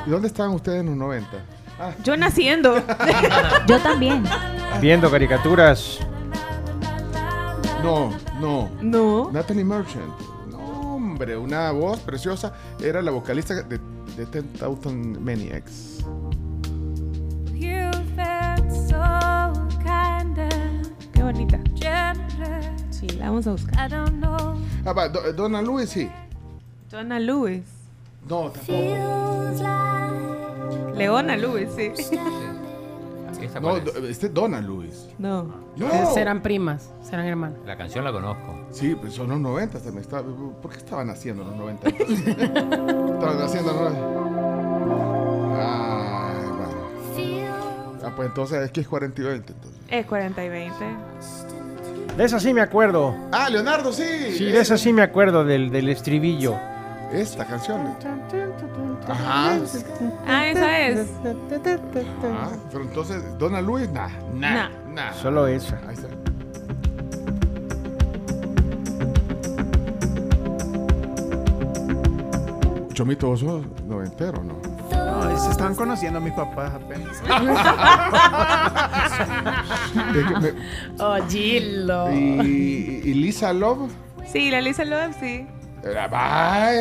¿Y 0.06 0.10
dónde 0.10 0.28
estaban 0.28 0.52
ustedes 0.54 0.80
en 0.80 0.86
los 0.86 0.96
90? 0.96 1.28
Ah, 1.80 1.90
Yo 2.02 2.16
naciendo. 2.16 2.76
Yo 3.66 3.78
también. 3.80 4.24
Viendo 4.80 5.10
caricaturas. 5.10 6.00
No, 7.82 8.10
no. 8.40 8.68
No. 8.82 9.30
Natalie 9.32 9.64
Merchant. 9.64 10.12
No, 10.50 10.58
hombre, 10.94 11.36
una 11.36 11.70
voz 11.72 11.98
preciosa. 12.00 12.52
Era 12.80 13.02
la 13.02 13.10
vocalista 13.10 13.62
de, 13.62 13.78
de 14.16 14.26
10,000 14.26 15.20
Maniacs. 15.20 16.04
Qué 21.12 21.22
bonita. 21.22 21.58
Sí, 22.90 23.06
la 23.10 23.26
vamos 23.30 23.46
a 23.46 23.52
buscar. 23.52 23.90
Ah, 23.94 24.92
va, 24.92 25.08
Do- 25.08 25.32
Donna 25.32 25.62
Lewis, 25.62 25.90
sí. 25.90 26.10
Donna 26.90 27.18
Lewis. 27.18 27.62
No, 28.28 28.50
tampoco. 28.50 28.82
Leona 30.96 31.36
Lewis, 31.36 31.68
sí. 31.76 31.92
¿Esta 33.40 33.60
No, 33.60 33.76
es? 33.76 33.84
este 34.08 34.26
es 34.26 34.34
Donna 34.34 34.60
Lewis. 34.60 35.08
No. 35.18 35.44
No. 35.76 36.14
Serán 36.14 36.42
primas, 36.42 36.90
serán 37.02 37.26
hermanas. 37.26 37.58
La 37.66 37.76
canción 37.76 38.04
la 38.04 38.12
conozco. 38.12 38.66
Sí, 38.70 38.94
pues 38.94 39.12
son 39.14 39.28
los 39.28 39.40
90 39.40 39.78
también. 39.78 39.98
Estaba- 40.02 40.22
¿Por 40.60 40.70
qué 40.72 40.78
estaban 40.78 41.08
haciendo 41.10 41.44
los 41.44 41.54
90? 41.56 41.88
estaban 41.88 43.40
haciendo 43.42 43.72
los 43.72 43.92
90. 43.92 45.18
Ay, 45.60 46.46
bueno. 46.48 47.98
Ah, 48.04 48.12
pues 48.16 48.28
entonces 48.28 48.62
es 48.62 48.70
que 48.72 48.80
es 48.80 48.88
40 48.88 49.20
y 49.20 49.24
20. 49.24 49.52
Entonces. 49.52 49.80
Es 49.88 50.06
40 50.06 50.44
y 50.44 50.48
20. 50.48 50.76
De 52.16 52.24
esa 52.24 52.40
sí 52.40 52.52
me 52.52 52.60
acuerdo. 52.60 53.14
Ah, 53.32 53.48
Leonardo, 53.48 53.92
sí. 53.92 54.02
Sí, 54.36 54.44
de 54.46 54.60
esa 54.60 54.76
sí 54.76 54.92
me 54.92 55.02
acuerdo 55.02 55.44
del, 55.44 55.70
del 55.70 55.88
estribillo. 55.88 56.56
Esta 57.12 57.46
canción. 57.46 57.94
Ajá. 59.08 59.58
Ah, 60.26 60.46
esa 60.48 60.78
es. 60.86 61.06
Ah, 62.24 62.50
pero 62.70 62.84
entonces, 62.84 63.22
Donna 63.38 63.60
Lewis, 63.60 63.88
nah, 63.90 64.08
nah, 64.34 64.68
nah. 64.88 65.12
Solo 65.14 65.46
esa. 65.46 65.78
Ahí 65.88 65.94
está. 65.94 66.08
Chomito, 72.92 73.28
¿vos 73.28 73.40
sos 73.40 73.64
noventero, 73.86 74.42
no? 74.42 74.54
No, 74.90 75.38
se 75.38 75.50
están 75.50 75.74
conociendo 75.74 76.18
a 76.18 76.22
mis 76.22 76.32
papás 76.34 76.72
apenas. 76.74 77.22
Oh, 81.00 81.16
Gillo. 81.28 82.10
y, 82.12 83.00
y 83.04 83.14
Lisa 83.14 83.52
Love. 83.52 83.90
Sí, 84.32 84.50
la 84.50 84.60
Lisa 84.60 84.84
Love, 84.84 85.14
sí. 85.18 85.46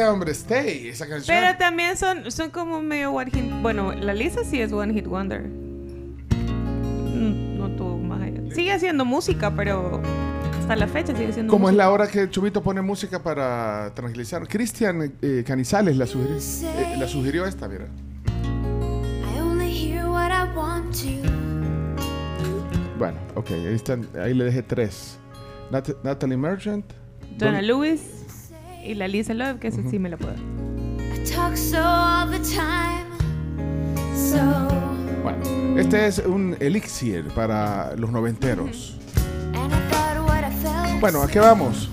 Hombre, 0.10 0.32
Stay, 0.32 0.88
esa 0.90 1.08
canción. 1.08 1.38
Pero 1.38 1.58
también 1.58 1.96
son, 1.98 2.30
son 2.32 2.50
como 2.50 2.82
medio 2.82 3.12
one 3.12 3.30
hit. 3.32 3.46
Bueno, 3.62 3.94
la 3.94 4.14
Lisa 4.14 4.44
sí 4.44 4.60
es 4.62 4.72
one 4.74 4.94
hit 4.94 5.06
wonder. 5.08 5.42
Mm, 5.44 7.58
No 7.58 7.70
tuvo 7.76 7.98
más 7.98 8.22
allá. 8.22 8.42
Sigue 8.54 8.72
haciendo 8.74 9.06
música, 9.06 9.54
pero 9.56 10.02
hasta 10.60 10.76
la 10.76 10.88
fecha 10.88 11.16
sigue 11.16 11.32
siendo 11.34 11.52
Como 11.52 11.70
es 11.70 11.76
la 11.76 11.92
hora 11.92 12.08
que 12.08 12.30
Chomito 12.30 12.62
pone 12.64 12.82
música 12.82 13.22
para 13.22 13.92
tranquilizar. 13.94 14.48
Cristian 14.48 15.14
eh, 15.22 15.44
Canizales 15.46 15.96
la 15.98 16.08
sugirió, 16.08 16.38
eh, 16.38 16.96
la 17.00 17.08
sugirió 17.08 17.46
esta, 17.46 17.68
mira. 17.68 17.86
I 18.26 19.40
only 19.40 19.72
hear 19.72 20.08
what 20.10 20.32
I 20.32 20.48
want 20.58 20.94
to. 20.96 21.28
Bueno, 22.98 23.18
ok, 23.36 23.52
ahí, 23.52 23.76
están, 23.76 24.08
ahí 24.20 24.34
le 24.34 24.46
dejé 24.46 24.64
tres. 24.64 25.20
Nat- 25.72 25.96
Natalie 26.04 26.38
Merchant. 26.38 26.84
Donna 27.38 27.58
Don- 27.62 27.68
Lewis 27.68 28.02
y 28.84 28.94
la 28.96 29.08
Lisa 29.08 29.34
Love, 29.34 29.60
que 29.60 29.68
esa 29.68 29.82
sí 29.90 30.00
me 30.00 30.10
la 30.10 30.18
puedo. 30.18 30.36
I 30.36 31.24
talk 31.30 31.56
so 31.56 31.80
all 31.80 32.30
the 32.30 32.40
time. 32.40 33.06
So 34.16 34.38
Bueno, 35.24 35.80
este 35.80 36.08
es 36.08 36.20
un 36.20 36.56
elixir 36.60 37.26
para 37.36 37.96
los 37.96 38.12
noventeros. 38.12 38.98
Bueno, 41.00 41.22
¿a 41.22 41.28
qué 41.28 41.40
vamos? 41.40 41.90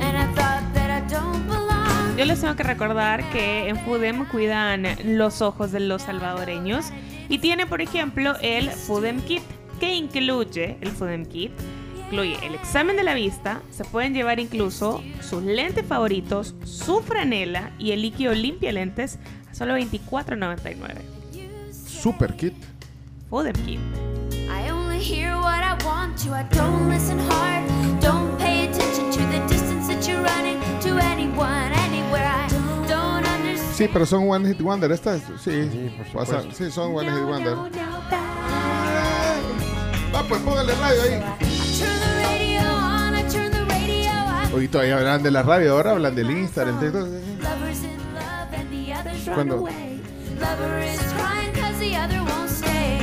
And 0.00 0.16
I 0.16 0.24
thought 0.36 0.62
that 0.74 1.02
I 1.02 1.12
don't 1.12 1.48
belong. 1.48 2.16
Yo 2.16 2.24
les 2.24 2.40
tengo 2.40 2.54
que 2.54 2.62
recordar 2.62 3.28
que 3.30 3.68
en 3.68 3.76
FUDEM 3.78 4.26
cuidan 4.26 4.86
los 5.04 5.42
ojos 5.42 5.72
de 5.72 5.80
los 5.80 6.02
salvadoreños 6.02 6.86
y 7.28 7.38
tiene, 7.38 7.66
por 7.66 7.80
ejemplo, 7.82 8.34
el 8.42 8.70
FUDEM 8.70 9.20
Kit, 9.22 9.42
que 9.80 9.94
incluye 9.94 10.78
el 10.80 10.90
FUDEM 10.90 11.26
Kit. 11.26 11.50
Incluye 12.06 12.38
el 12.46 12.54
examen 12.54 12.96
de 12.96 13.02
la 13.02 13.14
vista, 13.14 13.60
se 13.70 13.84
pueden 13.84 14.14
llevar 14.14 14.38
incluso 14.38 15.02
sus 15.20 15.42
lentes 15.42 15.84
favoritos, 15.84 16.54
su 16.64 17.00
franela 17.02 17.72
y 17.78 17.90
el 17.92 18.02
líquido 18.02 18.32
limpia 18.32 18.70
lentes 18.72 19.18
a 19.50 19.54
solo 19.54 19.76
$24.99. 19.76 21.00
Super 21.72 22.36
Kit. 22.36 22.54
FUDEM 23.28 23.54
Kit. 23.64 23.80
I 24.48 24.70
only 24.70 25.00
hear 25.00 25.34
what 25.36 25.60
I 25.64 25.74
want 25.84 26.16
to. 26.22 26.32
I 26.32 26.44
don't 26.56 26.88
listen 26.88 27.18
hard. 27.18 27.64
Don't 28.00 28.38
pay 28.38 28.68
attention 28.68 29.10
to 29.10 29.18
the 29.32 29.40
distance 29.48 29.88
that 29.88 30.06
you're 30.06 30.22
running 30.22 30.60
to 30.82 30.96
anyone, 31.04 31.72
anywhere. 31.88 32.24
I 32.24 32.46
don't 32.86 33.26
understand. 33.26 33.74
Sí, 33.76 33.88
pero 33.92 34.06
son 34.06 34.28
One 34.28 34.46
Hit 34.46 34.60
Wonder. 34.62 34.92
Estas, 34.92 35.22
sí. 35.42 35.90
por 36.12 36.24
Pasa- 36.24 36.44
sí, 36.52 36.70
son 36.70 36.94
One 36.94 37.10
Hit 37.10 37.24
Wonder. 37.24 37.56
Va, 40.14 40.22
pues 40.28 40.40
póngale 40.42 40.72
radio 40.76 41.02
ahí. 41.02 41.65
Hoy 44.54 44.68
todavía 44.68 44.96
hablan 44.96 45.22
de 45.22 45.30
la 45.30 45.42
radio, 45.42 45.72
ahora 45.72 45.90
hablan 45.92 46.14
del 46.14 46.30
Instagram. 46.30 46.80
de 46.80 46.90
todo. 46.90 47.06
Lovers 47.06 47.82
in 47.82 48.14
love 48.14 48.54
and 48.54 48.70
the 48.70 48.94
others 48.94 49.26
run 49.26 49.34
Cuando- 49.34 49.56
away. 49.58 50.00
Lover 50.40 50.82
is 50.82 51.00
crying 51.12 51.52
'cause 51.52 51.78
the 51.78 51.96
other 51.98 52.20
won't 52.22 52.48
stay. 52.48 53.00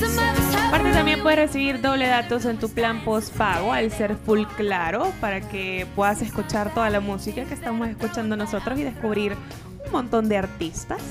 Some 0.00 0.06
of 0.14 0.38
us 0.38 0.54
have 0.54 0.68
Aparte 0.68 0.92
también 0.92 1.22
puedes 1.22 1.38
recibir 1.38 1.82
doble 1.82 2.06
datos 2.06 2.46
en 2.46 2.58
tu 2.58 2.70
plan 2.70 3.04
postpago 3.04 3.72
al 3.74 3.90
ser 3.90 4.16
full 4.16 4.44
claro 4.56 5.12
para 5.20 5.42
que 5.42 5.86
puedas 5.94 6.22
escuchar 6.22 6.72
toda 6.72 6.88
la 6.88 7.00
música 7.00 7.44
que 7.44 7.52
estamos 7.54 7.88
escuchando 7.88 8.34
nosotros 8.36 8.78
y 8.78 8.84
descubrir 8.84 9.36
un 9.84 9.92
montón 9.92 10.30
de 10.30 10.38
artistas. 10.38 11.02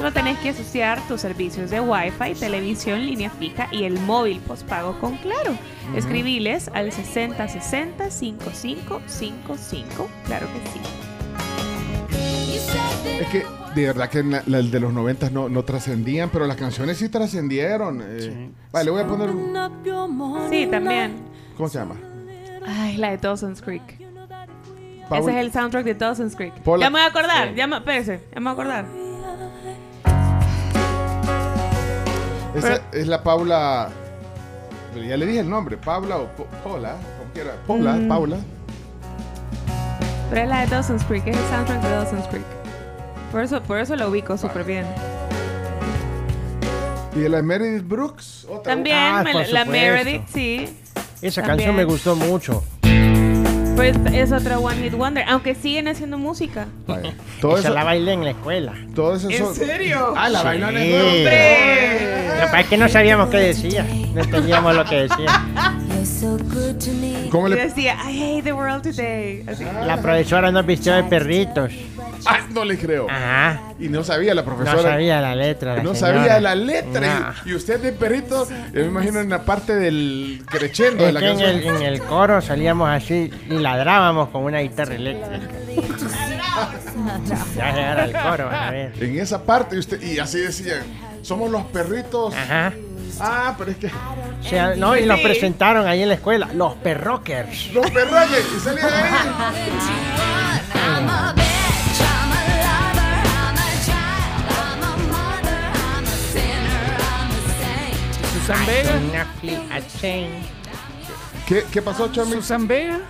Solo 0.00 0.12
tenés 0.14 0.38
que 0.38 0.48
asociar 0.48 0.98
tus 1.08 1.20
servicios 1.20 1.68
de 1.68 1.78
Wi-Fi, 1.78 2.32
televisión, 2.40 3.04
línea 3.04 3.28
fija 3.28 3.68
y 3.70 3.84
el 3.84 4.00
móvil 4.00 4.38
postpago 4.40 4.98
con 4.98 5.18
Claro. 5.18 5.50
Ujú. 5.90 5.98
Escribiles 5.98 6.70
al 6.72 6.90
6060 6.90 8.10
5555. 8.10 10.08
Claro 10.24 10.46
que 10.46 10.60
sí. 10.70 10.80
Es 13.20 13.26
que 13.28 13.44
de 13.74 13.86
verdad 13.86 14.08
que 14.08 14.22
la, 14.22 14.42
la 14.46 14.62
de 14.62 14.80
los 14.80 14.90
noventas 14.94 15.32
no, 15.32 15.50
no 15.50 15.64
trascendían, 15.64 16.30
pero 16.30 16.46
las 16.46 16.56
canciones 16.56 16.96
sí 16.96 17.10
trascendieron. 17.10 18.00
eh. 18.02 18.50
Vale, 18.72 18.84
le 18.86 18.90
voy 18.92 19.02
a 19.02 19.06
poner. 19.06 19.28
un- 19.28 20.48
Sí, 20.48 20.66
también. 20.66 21.16
¿Cómo 21.58 21.68
se 21.68 21.78
llama? 21.78 21.96
Ay, 22.66 22.96
la 22.96 23.10
de 23.10 23.18
Dawson's 23.18 23.60
Creek. 23.60 23.98
Paul- 25.10 25.20
Ese 25.28 25.30
es 25.32 25.36
el 25.44 25.52
soundtrack 25.52 25.84
de 25.84 25.94
Dawson's 25.94 26.34
Creek. 26.36 26.54
Paula- 26.62 26.86
Ya 26.86 26.90
me 26.90 26.94
voy 27.00 27.02
a 27.02 27.06
acordar, 27.08 27.54
ya 27.54 27.66
me, 27.66 27.76
espérese, 27.76 28.20
ya 28.32 28.40
me 28.40 28.44
voy 28.44 28.48
a 28.48 28.52
acordar. 28.52 28.86
Esa 32.54 32.80
es 32.92 33.06
la 33.06 33.22
Paula. 33.22 33.88
Ya 34.94 35.16
le 35.16 35.26
dije 35.26 35.40
el 35.40 35.48
nombre, 35.50 35.76
Paula 35.76 36.16
o 36.18 36.26
Po- 36.28 36.46
Paula, 36.64 36.96
como 37.18 37.32
quiera. 37.32 37.52
Paula, 37.66 37.92
Mm. 37.92 38.08
Paula. 38.08 38.36
Pero 40.30 40.42
es 40.42 40.48
la 40.48 40.60
de 40.60 40.66
Dawson's 40.68 41.04
Creek, 41.04 41.26
es 41.26 41.36
el 41.36 41.44
soundtrack 41.44 41.82
de 41.82 41.90
Dawson's 41.90 42.26
Creek. 42.28 42.44
Por 43.32 43.42
eso, 43.42 43.62
por 43.62 43.78
eso 43.78 43.94
lo 43.96 44.08
ubico 44.08 44.36
súper 44.36 44.64
bien. 44.64 44.86
Y 47.14 47.20
de 47.20 47.28
la 47.28 47.42
Meredith 47.42 47.86
Brooks. 47.86 48.46
otra. 48.48 48.72
También 48.74 48.96
Ah, 48.98 49.24
la. 49.50 49.64
Meredith, 49.64 50.26
sí. 50.32 50.76
Esa 51.22 51.42
También. 51.42 51.46
canción 51.58 51.76
me 51.76 51.84
gustó 51.84 52.16
mucho. 52.16 52.62
Pues 53.80 53.96
es 54.12 54.30
otra 54.30 54.58
One 54.58 54.76
Hit 54.82 54.92
Wonder, 54.92 55.24
aunque 55.26 55.54
siguen 55.54 55.88
haciendo 55.88 56.18
música. 56.18 56.66
Vaya. 56.86 57.14
Todo 57.40 57.52
Esa 57.56 57.68
eso, 57.68 57.74
la 57.74 57.82
bailé 57.84 58.12
en 58.12 58.24
la 58.24 58.32
escuela. 58.32 58.74
todo 58.94 59.14
eso 59.16 59.30
¿En 59.30 59.38
son- 59.38 59.54
serio? 59.54 60.12
Ah, 60.14 60.28
la 60.28 60.40
Sí. 60.40 60.44
bailó 60.44 60.68
en 60.68 60.76
el 60.76 60.90
juego. 60.92 61.06
Lo 61.06 62.34
que 62.34 62.42
pasa 62.44 62.60
es 62.60 62.66
que 62.66 62.76
no 62.76 62.88
sabíamos 62.90 63.30
qué 63.30 63.38
decía. 63.38 63.86
No 64.14 64.20
entendíamos 64.20 64.76
lo 64.76 64.84
que 64.84 64.96
decía. 64.96 65.46
¿Cómo 67.30 67.48
le.? 67.48 67.56
decía, 67.56 67.96
I 68.08 68.22
hate 68.38 68.44
the 68.44 68.52
world 68.52 68.82
today. 68.82 69.44
Así. 69.46 69.64
La 69.64 70.00
profesora 70.00 70.50
nos 70.50 70.64
vistió 70.66 70.94
de 70.94 71.04
perritos. 71.04 71.72
Ah, 72.26 72.40
no 72.52 72.64
le 72.64 72.76
creo. 72.78 73.06
Ajá. 73.08 73.60
Y 73.78 73.88
no 73.88 74.04
sabía 74.04 74.34
la 74.34 74.44
profesora. 74.44 74.76
No 74.76 74.82
sabía 74.82 75.20
la 75.20 75.34
letra. 75.34 75.76
la 75.76 75.82
No 75.82 75.94
señora. 75.94 76.18
sabía 76.18 76.40
la 76.40 76.54
letra. 76.54 77.34
No. 77.44 77.50
Y, 77.50 77.52
y 77.52 77.54
usted 77.54 77.80
de 77.80 77.92
perrito, 77.92 78.46
yo 78.72 78.80
me 78.82 78.86
imagino 78.86 79.20
en 79.20 79.30
la 79.30 79.44
parte 79.44 79.74
del 79.74 80.42
crescendo 80.46 81.04
de 81.04 81.12
la 81.12 81.20
que 81.20 81.30
en 81.30 81.38
canción. 81.38 81.74
el, 81.76 81.76
en 81.76 81.82
el 81.82 82.02
coro 82.02 82.40
salíamos 82.42 82.88
así 82.90 83.30
y 83.48 83.54
ladrábamos 83.54 84.28
con 84.28 84.42
una 84.44 84.60
guitarra 84.60 84.94
eléctrica. 84.94 85.40
Ya 87.56 87.72
llegar 87.72 88.00
al 88.00 88.12
coro, 88.12 88.50
a 88.50 88.70
ver. 88.70 88.92
En 89.02 89.18
esa 89.18 89.42
parte, 89.44 89.76
y, 89.76 89.78
usted, 89.78 90.02
y 90.02 90.18
así 90.18 90.40
decían, 90.40 90.82
somos 91.22 91.50
los 91.50 91.62
perritos. 91.64 92.34
Ajá. 92.34 92.72
Ah, 93.20 93.54
pero 93.58 93.70
es 93.70 93.76
que. 93.76 93.90
No, 94.76 94.96
y 94.96 95.04
los 95.04 95.20
presentaron 95.22 95.86
ahí 95.86 96.02
en 96.02 96.08
la 96.08 96.14
escuela. 96.14 96.48
Los 96.54 96.74
perrockers. 96.76 97.72
Los 97.72 97.90
perrockers, 97.90 98.46
y 98.56 98.60
salía 98.60 98.86
ahí. 98.86 99.60
Susan 108.34 108.66
Vega. 108.66 109.26
¿Qué, 111.46 111.64
¿Qué 111.70 111.82
pasó, 111.82 112.10
Chami? 112.10 112.32
Susan 112.32 112.66
Vega. 112.66 113.00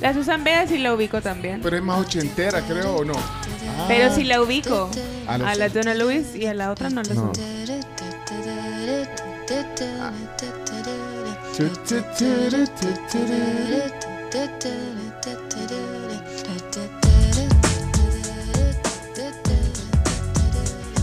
La 0.00 0.12
Susan 0.12 0.42
Vega 0.42 0.66
sí 0.66 0.78
la 0.78 0.94
ubico 0.94 1.20
también. 1.20 1.60
Pero 1.62 1.76
es 1.76 1.82
más 1.82 2.00
ochentera, 2.00 2.60
creo, 2.62 2.96
¿o 2.96 3.04
no? 3.04 3.14
Pero 3.86 4.10
ah. 4.10 4.14
sí 4.14 4.24
la 4.24 4.42
ubico. 4.42 4.90
Ah, 5.26 5.38
a, 5.40 5.50
a 5.50 5.54
la 5.54 5.68
Donna 5.68 5.94
Lewis 5.94 6.34
y 6.34 6.46
a 6.46 6.54
la 6.54 6.70
otra 6.70 6.90
no 6.90 7.02
la 7.02 7.14
no. 7.14 7.32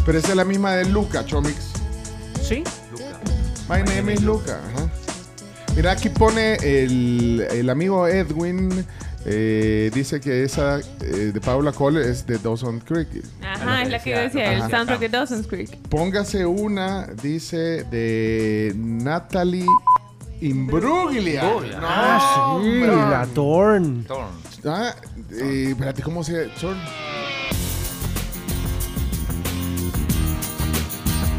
Pero 0.05 0.17
esa 0.17 0.29
es 0.29 0.35
la 0.35 0.45
misma 0.45 0.73
de 0.75 0.85
Luca, 0.85 1.23
Chomix. 1.23 1.55
Sí. 2.41 2.63
My 3.69 3.83
name 3.83 4.13
is 4.13 4.21
Luca. 4.23 4.59
ajá. 4.73 4.89
Mira, 5.75 5.91
aquí 5.91 6.09
pone 6.09 6.55
el, 6.55 7.47
el 7.51 7.69
amigo 7.69 8.07
Edwin. 8.07 8.85
Eh, 9.25 9.91
dice 9.93 10.19
que 10.19 10.43
esa 10.43 10.79
eh, 10.79 11.31
de 11.33 11.41
Paula 11.41 11.71
Cole 11.71 12.09
es 12.09 12.25
de 12.25 12.37
Dawson 12.37 12.79
Creek. 12.79 13.07
Ajá, 13.43 13.83
es 13.83 13.89
la 13.89 13.99
que 14.01 14.11
yo 14.11 14.17
decía, 14.17 14.53
el 14.53 14.69
soundtrack 14.69 14.99
de 14.99 15.09
Dawson's 15.09 15.47
Creek. 15.47 15.75
Póngase 15.89 16.45
una, 16.45 17.07
dice, 17.21 17.83
de 17.83 18.73
Natalie 18.75 19.65
Imbruglia. 20.41 21.43
Imbruglia. 21.43 21.79
Ah, 21.81 22.59
sí, 22.61 22.79
la 22.79 23.27
Thorn. 23.33 24.05
Ah, 24.65 24.95
eh, 25.31 25.67
espérate, 25.69 26.01
¿cómo 26.01 26.23
se 26.23 26.45
Thorn? 26.59 26.77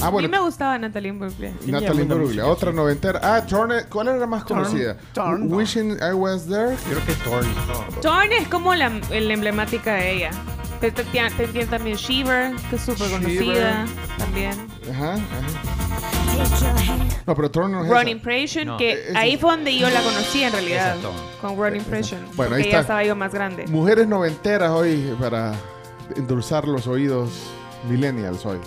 Ah, 0.03 0.09
a 0.09 0.11
mí 0.13 0.29
me 0.29 0.39
gustaba 0.41 0.79
Natalie 0.79 1.11
Imbruglia. 1.11 1.53
Natalie 1.67 2.03
Imbruglia, 2.03 2.47
otra 2.47 2.73
noventera. 2.73 3.21
Ah, 3.23 3.45
Thorn, 3.47 3.73
¿cuál 3.91 4.09
era 4.09 4.17
la 4.19 4.27
más 4.27 4.45
conocida? 4.45 4.97
Thorn. 5.13 5.53
Wishing 5.53 5.99
I 6.01 6.13
Was 6.15 6.47
There. 6.47 6.77
Creo 6.89 7.05
que 7.05 7.13
Thorn. 7.25 7.47
Thorn 8.03 8.33
es 8.33 8.49
como 8.49 8.75
la, 8.75 8.89
la 8.89 9.33
emblemática 9.33 9.95
de 9.95 10.13
ella. 10.13 10.31
Te, 10.81 10.91
también 10.93 11.97
Shiver, 11.97 12.53
que 12.71 12.77
es 12.77 12.83
súper 12.83 13.11
conocida. 13.11 13.85
También. 14.17 14.53
Ajá, 14.91 15.13
ajá. 15.15 15.21
No, 17.27 17.35
pero 17.35 17.51
Thorn 17.51 17.73
no 17.73 17.85
es 17.85 17.91
Run 17.91 17.99
esa. 18.01 18.11
Impression, 18.11 18.67
No. 18.69 18.77
que 18.79 18.93
Esa 19.11 19.19
ahí 19.19 19.37
fue 19.37 19.51
donde 19.51 19.77
yo 19.77 19.91
la 19.91 20.01
conocí 20.01 20.43
en 20.43 20.53
realidad. 20.53 20.97
Con 21.43 21.57
Run 21.57 21.77
Impression. 21.77 22.21
Bueno, 22.35 22.55
ahí 22.57 22.63
porque 22.63 22.71
ya 22.73 22.81
está. 22.81 22.81
estaba 22.81 23.05
yo 23.05 23.15
más 23.15 23.33
grande. 23.35 23.67
Mujeres 23.69 24.09
noventeras 24.09 24.71
hoy 24.71 25.15
para 25.21 25.53
endulzar 26.17 26.67
los 26.67 26.87
oídos 26.87 27.31
millennials 27.89 28.45
hoy. 28.47 28.59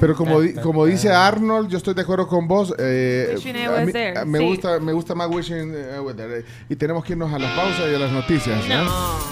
Pero 0.00 0.16
como, 0.16 0.40
di- 0.40 0.54
como 0.54 0.84
dice 0.84 1.10
Arnold, 1.12 1.68
yo 1.68 1.78
estoy 1.78 1.94
de 1.94 2.02
acuerdo 2.02 2.26
con 2.26 2.48
vos. 2.48 2.74
eh, 2.78 3.36
I 3.44 3.48
a 3.50 3.84
mí- 3.84 3.92
a- 4.16 4.24
me, 4.24 4.38
sí. 4.38 4.44
gusta, 4.44 4.80
me 4.80 4.92
gusta 4.92 5.14
más 5.14 5.28
Wishing 5.30 5.72
I 5.96 5.98
was 6.00 6.16
there. 6.16 6.38
eh, 6.40 6.44
Y 6.68 6.76
tenemos 6.76 7.04
que 7.04 7.12
irnos 7.12 7.32
a 7.32 7.38
las 7.38 7.52
pausas 7.52 7.84
y 7.90 7.94
a 7.94 7.98
las 7.98 8.10
noticias. 8.12 8.58
¿no? 8.68 8.84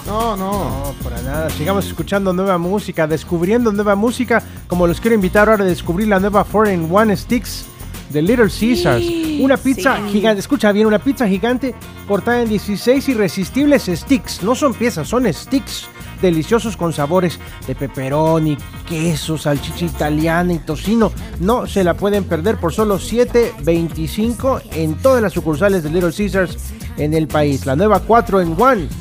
No, 0.06 0.36
no. 0.36 0.36
No, 0.36 0.94
para 1.02 1.20
nada. 1.22 1.50
Sigamos 1.50 1.86
escuchando 1.86 2.32
nueva 2.32 2.56
música, 2.58 3.06
descubriendo 3.06 3.72
nueva 3.72 3.94
música, 3.96 4.42
como 4.68 4.86
los 4.86 5.00
quiero 5.00 5.14
invitar 5.14 5.48
ahora 5.48 5.64
a 5.64 5.66
descubrir 5.66 6.08
la 6.08 6.20
nueva 6.20 6.44
4 6.44 6.72
in 6.72 6.88
1 6.90 7.16
Sticks 7.16 7.66
de 8.10 8.22
Little 8.22 8.48
Caesars. 8.48 9.04
una 9.40 9.56
pizza 9.56 9.96
sí. 9.96 10.02
gigante, 10.12 10.40
escucha 10.40 10.72
bien, 10.72 10.86
una 10.86 10.98
pizza 10.98 11.26
gigante 11.28 11.74
cortada 12.08 12.42
en 12.42 12.48
16 12.48 13.08
irresistibles 13.08 13.84
sticks. 13.92 14.42
No 14.42 14.54
son 14.54 14.74
piezas, 14.74 15.06
son 15.08 15.32
sticks 15.32 15.88
deliciosos 16.20 16.76
con 16.76 16.92
sabores 16.92 17.38
de 17.66 17.74
pepperoni, 17.74 18.56
queso, 18.88 19.38
salchicha 19.38 19.84
italiana 19.86 20.52
y 20.52 20.58
tocino. 20.58 21.12
No 21.40 21.66
se 21.66 21.84
la 21.84 21.94
pueden 21.94 22.24
perder 22.24 22.56
por 22.58 22.72
solo 22.72 22.98
7.25 22.98 24.62
en 24.72 24.94
todas 24.96 25.22
las 25.22 25.32
sucursales 25.32 25.82
de 25.82 25.90
Little 25.90 26.12
Caesars 26.12 26.56
en 26.96 27.14
el 27.14 27.28
país. 27.28 27.66
La 27.66 27.76
nueva 27.76 28.00
4 28.00 28.40
en 28.40 28.48
1, 28.52 28.58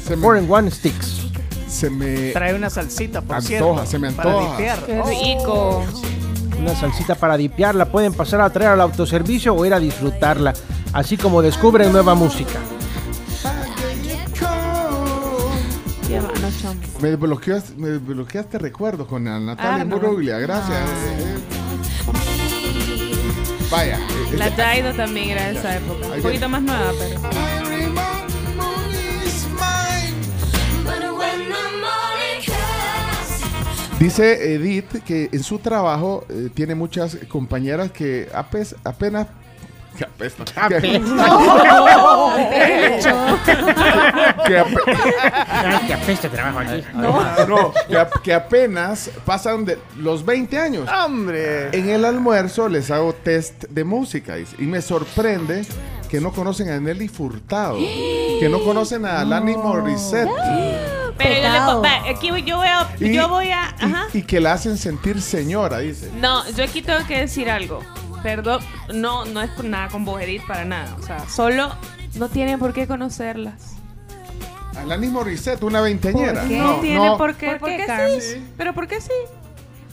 4 0.07 0.35
en 0.37 0.51
1 0.51 0.71
sticks. 0.71 1.15
Se 1.67 1.89
me 1.89 2.31
Trae 2.31 2.55
una 2.55 2.69
salsita, 2.69 3.21
por 3.21 3.35
Antoja, 3.35 3.47
cierto. 3.47 3.85
se 3.85 3.99
me 3.99 4.11
para 4.11 4.31
antoja. 4.31 4.51
dipear. 4.57 4.85
Qué 4.85 5.01
rico. 5.03 5.83
Una 6.59 6.75
salsita 6.75 7.15
para 7.15 7.37
dipear, 7.37 7.75
la 7.75 7.85
pueden 7.91 8.13
pasar 8.13 8.41
a 8.41 8.49
traer 8.49 8.71
al 8.71 8.81
autoservicio 8.81 9.53
o 9.55 9.65
ir 9.65 9.73
a 9.73 9.79
disfrutarla, 9.79 10.53
así 10.93 11.15
como 11.15 11.41
descubren 11.41 11.91
nueva 11.91 12.15
música. 12.15 12.59
Me 17.01 17.15
bloqueaste, 17.15 17.75
me 17.77 17.97
bloqueaste 17.97 18.57
recuerdos 18.57 19.07
con 19.07 19.23
Natalia. 19.23 19.83
Imbruglia. 19.83 20.39
Gracias. 20.39 20.77
Ah. 20.77 22.09
Vaya. 23.71 23.99
eh, 23.99 24.37
La 24.37 24.49
Dido 24.49 24.93
también 24.93 25.29
era 25.29 25.51
de 25.51 25.57
esa 25.57 25.77
época. 25.77 26.07
Un 26.07 26.21
poquito 26.21 26.49
más 26.49 26.61
nueva, 26.61 26.91
pero. 26.99 27.19
Dice 33.99 34.53
Edith 34.53 35.03
que 35.03 35.29
en 35.31 35.43
su 35.43 35.59
trabajo 35.59 36.25
eh, 36.29 36.49
tiene 36.53 36.73
muchas 36.73 37.17
compañeras 37.27 37.91
que 37.91 38.29
apenas... 38.33 39.27
Que 39.99 40.05
apestan. 40.05 40.45
Que, 40.69 40.79
que 44.47 44.59
ape- 44.59 45.87
que 45.87 45.93
apesta 45.93 46.29
trabajo 46.29 46.59
aquí. 46.59 46.81
No, 46.93 47.45
no, 47.47 47.73
que, 47.87 47.97
ap- 47.97 48.21
que 48.21 48.33
apenas 48.33 49.09
pasan 49.25 49.65
de 49.65 49.77
los 49.97 50.23
20 50.25 50.57
años. 50.57 50.87
¡Hombre! 51.05 51.67
En 51.77 51.89
el 51.89 52.05
almuerzo 52.05 52.69
les 52.69 52.89
hago 52.91 53.11
test 53.13 53.65
de 53.69 53.83
música 53.83 54.35
y 54.39 54.45
me 54.63 54.81
sorprende 54.81 55.65
que 56.09 56.19
no 56.21 56.31
conocen 56.31 56.69
a 56.69 56.79
Nelly 56.79 57.07
Furtado, 57.09 57.75
que 57.77 58.47
no 58.49 58.63
conocen 58.63 59.05
a 59.05 59.19
Alanis 59.21 59.57
Morissette 59.57 60.29
Pero 61.17 61.35
yo, 61.35 61.49
le 61.51 61.59
po- 61.59 61.81
va, 61.81 62.09
aquí 62.09 62.29
yo 62.45 62.57
voy 62.57 62.67
a. 62.67 62.87
Y- 62.99 63.13
yo 63.13 63.27
voy 63.27 63.51
a. 63.51 63.63
Ajá. 63.79 64.05
y 64.13 64.21
que 64.23 64.39
la 64.39 64.53
hacen 64.53 64.77
sentir 64.77 65.21
señora, 65.21 65.79
dice. 65.79 66.09
No, 66.21 66.49
yo 66.51 66.63
aquí 66.63 66.81
tengo 66.81 67.05
que 67.05 67.19
decir 67.19 67.49
algo. 67.49 67.81
Perdón, 68.23 68.61
no, 68.93 69.25
no 69.25 69.41
es 69.41 69.49
por 69.51 69.65
nada 69.65 69.87
con 69.89 70.05
vos, 70.05 70.21
Edith, 70.21 70.43
para 70.47 70.65
nada. 70.65 70.95
O 70.99 71.03
sea, 71.03 71.27
solo 71.29 71.69
no 72.15 72.29
tienen 72.29 72.59
por 72.59 72.73
qué 72.73 72.87
conocerlas. 72.87 73.75
Alanis 74.77 75.11
Morissette, 75.11 75.63
una 75.63 75.81
veinteñera. 75.81 76.41
¿Por 76.41 76.49
qué? 76.49 76.57
No, 76.57 76.75
tienen 76.79 77.03
no. 77.05 77.17
por 77.17 77.35
qué. 77.35 77.47
¿Por 77.51 77.59
¿Por 77.59 77.69
qué, 77.69 78.21
sí? 78.21 78.45
¿Pero 78.57 78.73
por 78.73 78.87
qué 78.87 79.01
sí? 79.01 79.11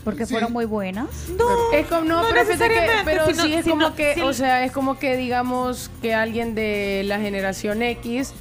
Porque 0.05 0.25
Sí. 0.27 0.35
fueron 0.35 0.53
muy 0.53 0.65
buenas. 0.67 1.09
No, 1.37 1.73
Es 1.73 1.87
como, 1.89 2.03
no, 2.03 2.23
No 2.23 2.29
pero, 2.29 2.45
fíjate 2.45 2.69
que- 2.69 2.69
necesariamente, 2.69 3.03
pero 3.05 3.27
sino- 3.27 3.43
sí 3.45 3.55
es 3.55 3.65
sino- 3.65 3.75
como 3.77 3.95
que, 3.97 4.15
sí. 4.15 4.21
o 4.21 4.33
sea, 4.33 4.65
es 4.65 4.71
como 4.71 4.99
que 4.99 5.17
digamos 5.17 5.91
que 6.01 6.15
alguien 6.15 6.55
de 6.55 7.03
la 7.07 7.19
generación 7.19 7.83
X 7.83 8.33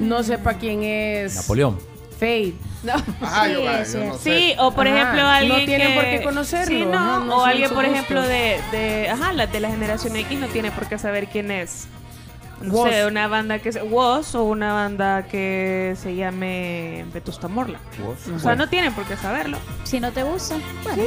no 0.00 0.22
sepa 0.22 0.54
quién 0.54 0.82
es 0.82 1.36
Napoleón. 1.36 1.78
Fade. 2.14 2.54
No. 2.82 2.92
Ah, 3.22 3.48
yo, 3.48 3.60
Sí, 3.84 3.92
yo 3.98 4.04
no 4.06 4.14
sé. 4.18 4.18
Sí, 4.38 4.54
o 4.58 4.72
por 4.72 4.86
Ajá, 4.86 4.96
ejemplo 4.96 5.22
no 5.22 5.28
alguien 5.28 5.66
tienen 5.66 5.88
que... 5.88 5.94
por 5.94 6.04
qué 6.04 6.22
conocerlo, 6.22 6.66
Sí, 6.78 6.84
no, 6.84 6.98
ajá, 6.98 7.18
no 7.24 7.36
o 7.38 7.44
alguien, 7.44 7.70
por 7.70 7.84
ejemplo, 7.84 8.22
de, 8.22 8.60
de... 8.72 9.08
Ajá, 9.10 9.32
la 9.32 9.46
de 9.46 9.60
la 9.60 9.68
generación 9.70 10.14
X 10.16 10.38
no 10.38 10.46
tiene 10.48 10.70
por 10.70 10.86
qué 10.88 10.98
saber 10.98 11.28
quién 11.28 11.50
es. 11.50 11.86
No 12.60 12.72
Woz. 12.72 12.88
sé, 12.90 13.04
una 13.06 13.26
banda 13.26 13.58
que... 13.58 13.72
se- 13.72 13.82
Woz 13.82 14.34
o 14.36 14.44
una 14.44 14.72
banda 14.72 15.26
que 15.26 15.96
se 16.00 16.14
llame 16.14 17.04
Vetusta 17.12 17.48
Morla. 17.48 17.78
O 18.34 18.38
sea, 18.38 18.54
no 18.54 18.68
tienen 18.68 18.92
por 18.94 19.04
qué 19.04 19.16
saberlo. 19.16 19.58
Si 19.82 19.98
no 20.00 20.12
te 20.12 20.22
gusta, 20.22 20.56
bueno. 20.84 21.02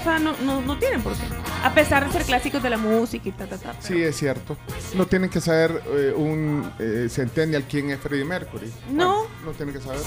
O 0.00 0.04
sea, 0.04 0.18
no, 0.18 0.34
no, 0.44 0.60
no 0.60 0.78
tienen 0.78 1.00
por 1.02 1.14
qué. 1.14 1.22
A 1.64 1.72
pesar 1.72 2.06
de 2.06 2.12
ser 2.12 2.22
clásicos 2.24 2.62
de 2.62 2.70
la 2.70 2.76
música 2.76 3.28
y 3.28 3.32
ta, 3.32 3.46
ta, 3.46 3.56
ta. 3.56 3.74
Sí, 3.80 4.02
es 4.02 4.16
cierto. 4.16 4.56
No 4.94 5.06
tienen 5.06 5.30
que 5.30 5.40
saber 5.40 5.82
eh, 5.94 6.12
un 6.14 6.70
eh, 6.78 7.06
centennial 7.08 7.64
quién 7.68 7.90
es 7.90 7.98
Freddie 8.00 8.24
Mercury. 8.24 8.70
No. 8.90 9.14
Bueno, 9.14 9.31
no 9.44 9.50
tienen 9.52 9.74
que 9.74 9.80
saber. 9.80 10.00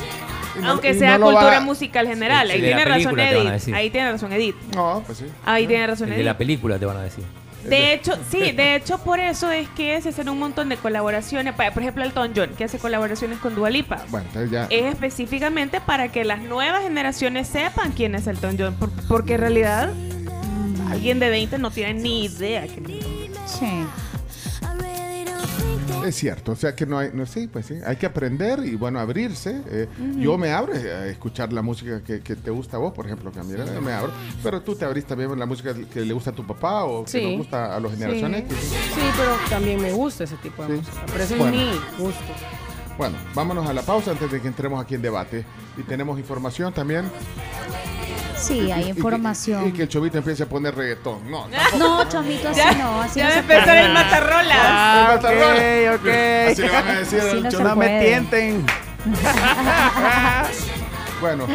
No- 0.62 0.72
Aunque 0.72 0.94
sea 0.94 1.18
no 1.18 1.26
lo 1.32 1.32
cultura 1.38 1.60
va- 1.60 1.66
musical 1.66 2.08
general. 2.08 2.48
Sí, 2.48 2.54
Ahí 2.54 2.62
tiene 2.62 2.86
razón 2.86 3.20
Edith. 3.20 3.74
Ahí 3.76 3.90
tiene 3.90 4.12
razón 4.12 4.34
Edith. 4.34 4.56
No, 4.76 5.04
pues 5.06 5.18
sí. 5.20 5.26
Ahí 5.46 5.68
tiene 5.68 5.88
razón 5.88 6.08
El 6.08 6.12
de 6.12 6.16
Edith. 6.18 6.26
la 6.26 6.38
película 6.38 6.80
te 6.80 6.86
van 6.86 6.98
a 6.98 7.04
decir. 7.04 7.24
De 7.64 7.94
hecho, 7.94 8.14
sí, 8.32 8.52
de 8.52 8.76
hecho 8.76 9.00
por 9.00 9.20
eso 9.20 9.50
es 9.52 9.68
que 9.70 10.00
se 10.02 10.10
hacen 10.10 10.30
un 10.30 10.38
montón 10.40 10.70
de 10.70 10.78
colaboraciones. 10.78 11.54
Por 11.56 11.82
ejemplo, 11.82 12.04
Elton 12.04 12.32
John, 12.36 12.50
que 12.58 12.64
hace 12.66 12.78
colaboraciones 12.78 13.40
con 13.40 13.56
Dua 13.56 13.70
Lipa. 13.72 14.04
Bueno, 14.10 14.28
entonces 14.28 14.52
ya. 14.52 14.68
Es 14.70 14.86
específicamente 14.94 15.82
para 15.82 16.10
que 16.12 16.24
las 16.26 16.42
nuevas 16.42 16.84
generaciones 16.84 17.48
sepan 17.48 17.92
quién 17.94 18.14
es 18.16 18.28
Elton 18.28 18.56
John. 18.60 18.76
por- 18.76 18.92
porque 19.08 19.34
en 19.34 19.40
realidad 19.42 19.90
alguien 20.92 21.20
de 21.20 21.30
20 21.30 21.58
no 21.58 21.72
tiene 21.72 21.96
ni 21.96 22.26
idea. 22.26 22.68
quién 22.68 22.86
es. 22.90 23.06
Sí. 23.52 23.66
Es 26.06 26.16
cierto, 26.16 26.52
o 26.52 26.56
sea 26.56 26.76
que 26.76 26.86
no 26.86 27.00
hay, 27.00 27.10
no 27.14 27.26
sí, 27.26 27.48
pues 27.48 27.66
sí, 27.66 27.76
hay 27.84 27.96
que 27.96 28.06
aprender 28.06 28.60
y 28.64 28.76
bueno, 28.76 29.00
abrirse. 29.00 29.62
eh, 29.70 29.88
Yo 30.18 30.38
me 30.38 30.52
abro 30.52 30.74
a 30.74 31.08
escuchar 31.08 31.52
la 31.52 31.64
música 31.64 32.02
que, 32.04 32.22
que 32.22 32.36
te 32.36 32.52
gusta 32.52 32.78
a 32.78 32.80
vos, 32.80 32.94
por 32.94 33.06
ejemplo, 33.08 33.32
que 33.32 33.40
a 33.40 33.44
mí 33.44 33.54
no 33.74 33.82
me 33.82 33.92
abro, 33.92 34.12
pero 34.44 34.62
tú 34.62 34.76
te 34.76 34.86
abrís 34.86 35.06
también 35.06 35.38
la 35.40 35.46
música 35.48 35.74
que 35.92 36.02
le 36.02 36.14
gusta 36.14 36.30
a 36.30 36.34
tu 36.34 36.46
papá 36.46 36.84
o 36.84 37.06
que 37.06 37.22
nos 37.24 37.38
gusta 37.38 37.76
a 37.76 37.80
los 37.80 37.92
generaciones. 37.94 38.44
Sí. 38.50 38.56
Sí, 38.56 39.02
pero 39.18 39.32
también 39.50 39.82
me 39.82 39.92
gusta 39.94 40.26
ese 40.26 40.36
tipo 40.38 40.64
de 40.64 40.76
música. 40.78 40.98
Pero 41.12 41.24
ese 41.24 41.36
Bueno. 41.38 41.58
es 41.60 41.68
mi 41.74 42.04
gusto. 42.04 42.22
Bueno, 42.98 43.18
vámonos 43.34 43.68
a 43.68 43.74
la 43.74 43.82
pausa 43.82 44.12
antes 44.12 44.32
de 44.32 44.40
que 44.42 44.48
entremos 44.48 44.82
aquí 44.82 44.96
en 44.96 45.02
debate. 45.02 45.44
Y 45.78 45.82
tenemos 45.84 46.18
información 46.20 46.72
también. 46.72 47.06
Sí, 48.48 48.72
hay 48.72 48.82
Y- 48.82 48.90
y 48.90 48.94
que- 48.94 49.00
información. 49.00 49.68
Y 49.68 49.72
que 49.72 49.84
el 49.84 49.90
chovito 49.90 50.18
empiece 50.18 50.44
a 50.44 50.46
poner 50.46 50.76
reggaetón. 50.76 51.30
No, 51.30 51.48
No, 51.78 52.08
chomito, 52.10 52.50
así 52.50 52.60
Ya- 52.60 52.72
no. 52.74 53.02
Así 53.02 53.20
ya 53.20 53.26
no 53.26 53.30
va 53.32 53.36
a 53.36 53.40
empezar 53.40 53.78
el 53.78 53.94
matarrolas. 53.94 54.58
Ah, 54.62 55.08
El 55.10 55.16
matarrolas. 55.16 56.00
ok, 56.00 56.02
ok. 56.02 56.08
Así 56.52 56.62
le 56.62 56.70
van 56.70 56.88
a 56.88 56.94
decir 56.94 57.20
Así 57.20 57.30
al 57.30 57.44
no 57.44 57.50
chomito. 57.50 57.76
Me 57.76 58.00
tienten. 58.00 58.66
Bueno, 61.22 61.48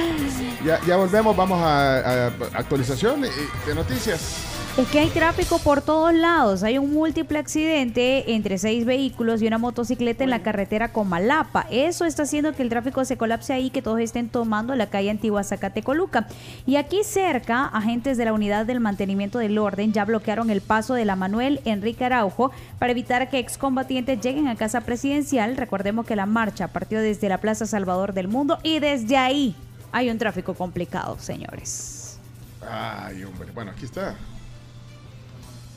ya, 0.64 0.80
ya 0.86 0.96
volvemos, 0.96 1.36
vamos 1.36 1.60
a, 1.62 1.98
a 1.98 2.26
actualización 2.54 3.20
de 3.20 3.74
noticias. 3.74 4.46
Es 4.76 4.88
que 4.88 5.00
hay 5.00 5.08
tráfico 5.08 5.58
por 5.58 5.82
todos 5.82 6.14
lados. 6.14 6.62
Hay 6.62 6.78
un 6.78 6.94
múltiple 6.94 7.38
accidente 7.38 8.32
entre 8.34 8.56
seis 8.56 8.86
vehículos 8.86 9.42
y 9.42 9.46
una 9.46 9.58
motocicleta 9.58 10.22
en 10.24 10.30
la 10.30 10.42
carretera 10.42 10.92
Comalapa. 10.92 11.66
Eso 11.70 12.04
está 12.04 12.22
haciendo 12.22 12.54
que 12.54 12.62
el 12.62 12.68
tráfico 12.68 13.04
se 13.04 13.18
colapse 13.18 13.52
ahí, 13.52 13.70
que 13.70 13.82
todos 13.82 14.00
estén 14.00 14.28
tomando 14.28 14.74
la 14.76 14.86
calle 14.86 15.10
Antigua 15.10 15.42
Zacatecoluca. 15.42 16.28
Y 16.66 16.76
aquí 16.76 17.02
cerca, 17.04 17.66
agentes 17.66 18.16
de 18.16 18.24
la 18.24 18.32
Unidad 18.32 18.64
del 18.64 18.80
Mantenimiento 18.80 19.38
del 19.40 19.58
Orden 19.58 19.92
ya 19.92 20.04
bloquearon 20.04 20.50
el 20.50 20.60
paso 20.60 20.94
de 20.94 21.04
la 21.04 21.16
Manuel 21.16 21.60
Enrique 21.64 22.04
Araujo 22.04 22.52
para 22.78 22.92
evitar 22.92 23.28
que 23.28 23.38
excombatientes 23.40 24.20
lleguen 24.20 24.46
a 24.46 24.56
casa 24.56 24.82
presidencial. 24.82 25.56
Recordemos 25.56 26.06
que 26.06 26.16
la 26.16 26.26
marcha 26.26 26.68
partió 26.68 27.00
desde 27.00 27.28
la 27.28 27.38
Plaza 27.38 27.66
Salvador 27.66 28.14
del 28.14 28.28
Mundo 28.28 28.58
y 28.62 28.78
desde 28.78 29.16
ahí 29.16 29.54
hay 29.92 30.10
un 30.10 30.18
tráfico 30.18 30.54
complicado, 30.54 31.18
señores. 31.18 32.18
Ay, 32.66 33.24
hombre. 33.24 33.50
Bueno, 33.52 33.72
aquí 33.72 33.84
está. 33.84 34.14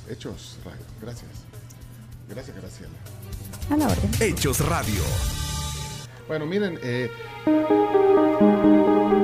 Hechos, 0.09 0.57
Radio. 0.65 0.81
Gracias. 1.01 1.29
Gracias, 2.29 2.55
Graciela. 2.57 2.93
A 3.69 3.77
la 3.77 3.87
orden. 3.87 4.09
Hechos 4.19 4.59
Radio. 4.67 5.01
Bueno, 6.27 6.45
miren, 6.45 6.79
eh, 6.83 7.09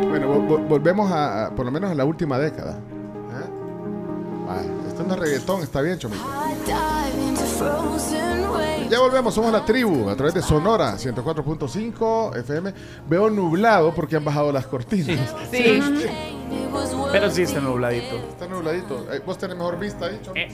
bueno, 0.09 0.27
vo- 0.27 0.47
vo- 0.47 0.67
volvemos 0.67 1.11
a, 1.11 1.45
a- 1.47 1.55
por 1.55 1.65
lo 1.65 1.71
menos 1.71 1.91
a 1.91 1.95
la 1.95 2.05
última 2.05 2.37
década. 2.39 2.79
¿Eh? 4.57 4.69
Esto 4.87 5.03
no 5.03 5.13
es 5.13 5.19
reggaetón, 5.19 5.61
está 5.63 5.81
bien, 5.81 5.97
chomito. 5.99 6.23
Ya 8.89 8.99
volvemos, 8.99 9.33
somos 9.33 9.51
la 9.51 9.63
tribu 9.65 10.09
a 10.09 10.15
través 10.15 10.33
de 10.33 10.41
Sonora 10.41 10.95
104.5 10.97 12.37
FM. 12.37 12.73
Veo 13.07 13.29
nublado 13.29 13.93
porque 13.93 14.15
han 14.15 14.25
bajado 14.25 14.51
las 14.51 14.65
cortinas. 14.65 15.19
Sí. 15.51 15.79
Pero 17.11 17.29
sí 17.29 17.43
está 17.43 17.59
nubladito. 17.59 18.15
Está 18.15 18.47
nubladito. 18.47 19.05
Eh, 19.13 19.21
Vos 19.25 19.37
tenés 19.37 19.57
mejor 19.57 19.77
vista 19.79 20.05
ahí, 20.07 20.19
chomito. 20.23 20.53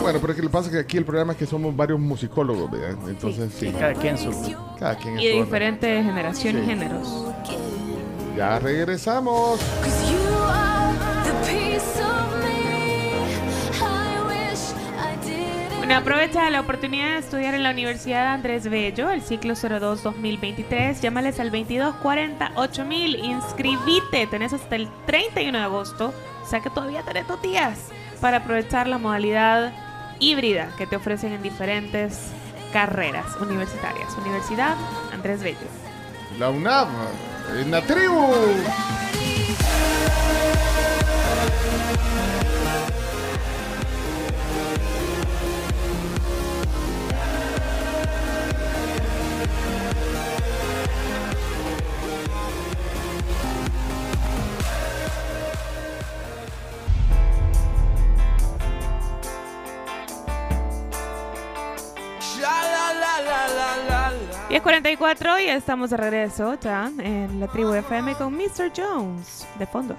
Bueno, 0.00 0.18
pero 0.20 0.32
es 0.32 0.36
que 0.36 0.42
lo 0.42 0.48
que 0.48 0.52
pasa 0.52 0.66
es 0.68 0.72
que 0.74 0.78
aquí 0.80 0.96
el 0.98 1.04
problema 1.04 1.32
es 1.32 1.38
que 1.38 1.46
somos 1.46 1.74
varios 1.74 1.98
musicólogos, 1.98 2.70
¿verdad? 2.70 2.96
Entonces, 3.08 3.52
sí. 3.58 3.72
Cada 3.72 3.94
quien 3.94 4.16
su. 4.16 4.30
Cada 4.78 4.96
quien 4.96 5.14
en 5.14 5.20
Y 5.20 5.26
de 5.26 5.32
diferentes 5.42 6.04
generaciones 6.04 6.64
Sí. 6.64 6.70
y 6.70 6.74
géneros. 6.74 7.24
Ya 8.36 8.58
regresamos. 8.58 9.60
Bueno, 15.78 16.00
aprovecha 16.00 16.50
la 16.50 16.60
oportunidad 16.60 17.12
de 17.12 17.18
estudiar 17.18 17.54
en 17.54 17.62
la 17.62 17.70
Universidad 17.70 18.34
Andrés 18.34 18.68
Bello, 18.68 19.08
el 19.10 19.22
ciclo 19.22 19.54
02-2023. 19.54 21.00
Llámales 21.00 21.38
al 21.38 21.52
2240-8000. 21.52 23.24
Inscribite. 23.24 24.26
Tenés 24.26 24.52
hasta 24.52 24.76
el 24.76 24.90
31 25.06 25.56
de 25.56 25.64
agosto. 25.64 26.12
O 26.42 26.46
sea 26.46 26.60
que 26.60 26.70
todavía 26.70 27.02
tenés 27.02 27.26
dos 27.28 27.40
días 27.40 27.78
para 28.20 28.38
aprovechar 28.38 28.88
la 28.88 28.98
modalidad 28.98 29.72
híbrida 30.18 30.74
que 30.76 30.86
te 30.86 30.96
ofrecen 30.96 31.32
en 31.32 31.42
diferentes 31.42 32.32
carreras 32.72 33.36
universitarias. 33.40 34.12
Universidad 34.18 34.76
Andrés 35.12 35.42
Bello. 35.42 35.68
La 36.38 36.50
UNAM, 36.50 36.88
en 37.54 37.70
la 37.70 37.80
10.44 64.60 65.44
y 65.44 65.48
estamos 65.48 65.90
de 65.90 65.96
regreso 65.98 66.58
ya 66.58 66.90
en 66.98 67.40
la 67.40 67.46
tribu 67.48 67.74
FM 67.74 68.14
con 68.14 68.34
Mr. 68.34 68.72
Jones 68.74 69.46
de 69.58 69.66
fondo. 69.66 69.94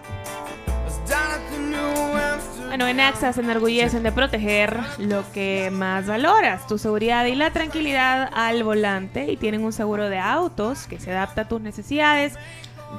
Bueno, 2.68 2.88
en 2.88 3.00
AXA 3.00 3.34
se 3.34 3.42
enorgullecen 3.42 4.02
de 4.02 4.12
proteger 4.12 4.80
lo 4.98 5.24
que 5.32 5.70
más 5.72 6.08
valoras, 6.08 6.66
tu 6.66 6.80
seguridad 6.80 7.26
y 7.26 7.36
la 7.36 7.52
tranquilidad 7.52 8.32
al 8.34 8.64
volante 8.64 9.32
y 9.32 9.38
tienen 9.38 9.64
un 9.64 9.74
seguro 9.74 10.10
de 10.10 10.18
autos 10.18 10.88
que 10.88 11.00
se 11.00 11.12
adapta 11.12 11.42
a 11.42 11.48
tus 11.48 11.62
necesidades, 11.62 12.34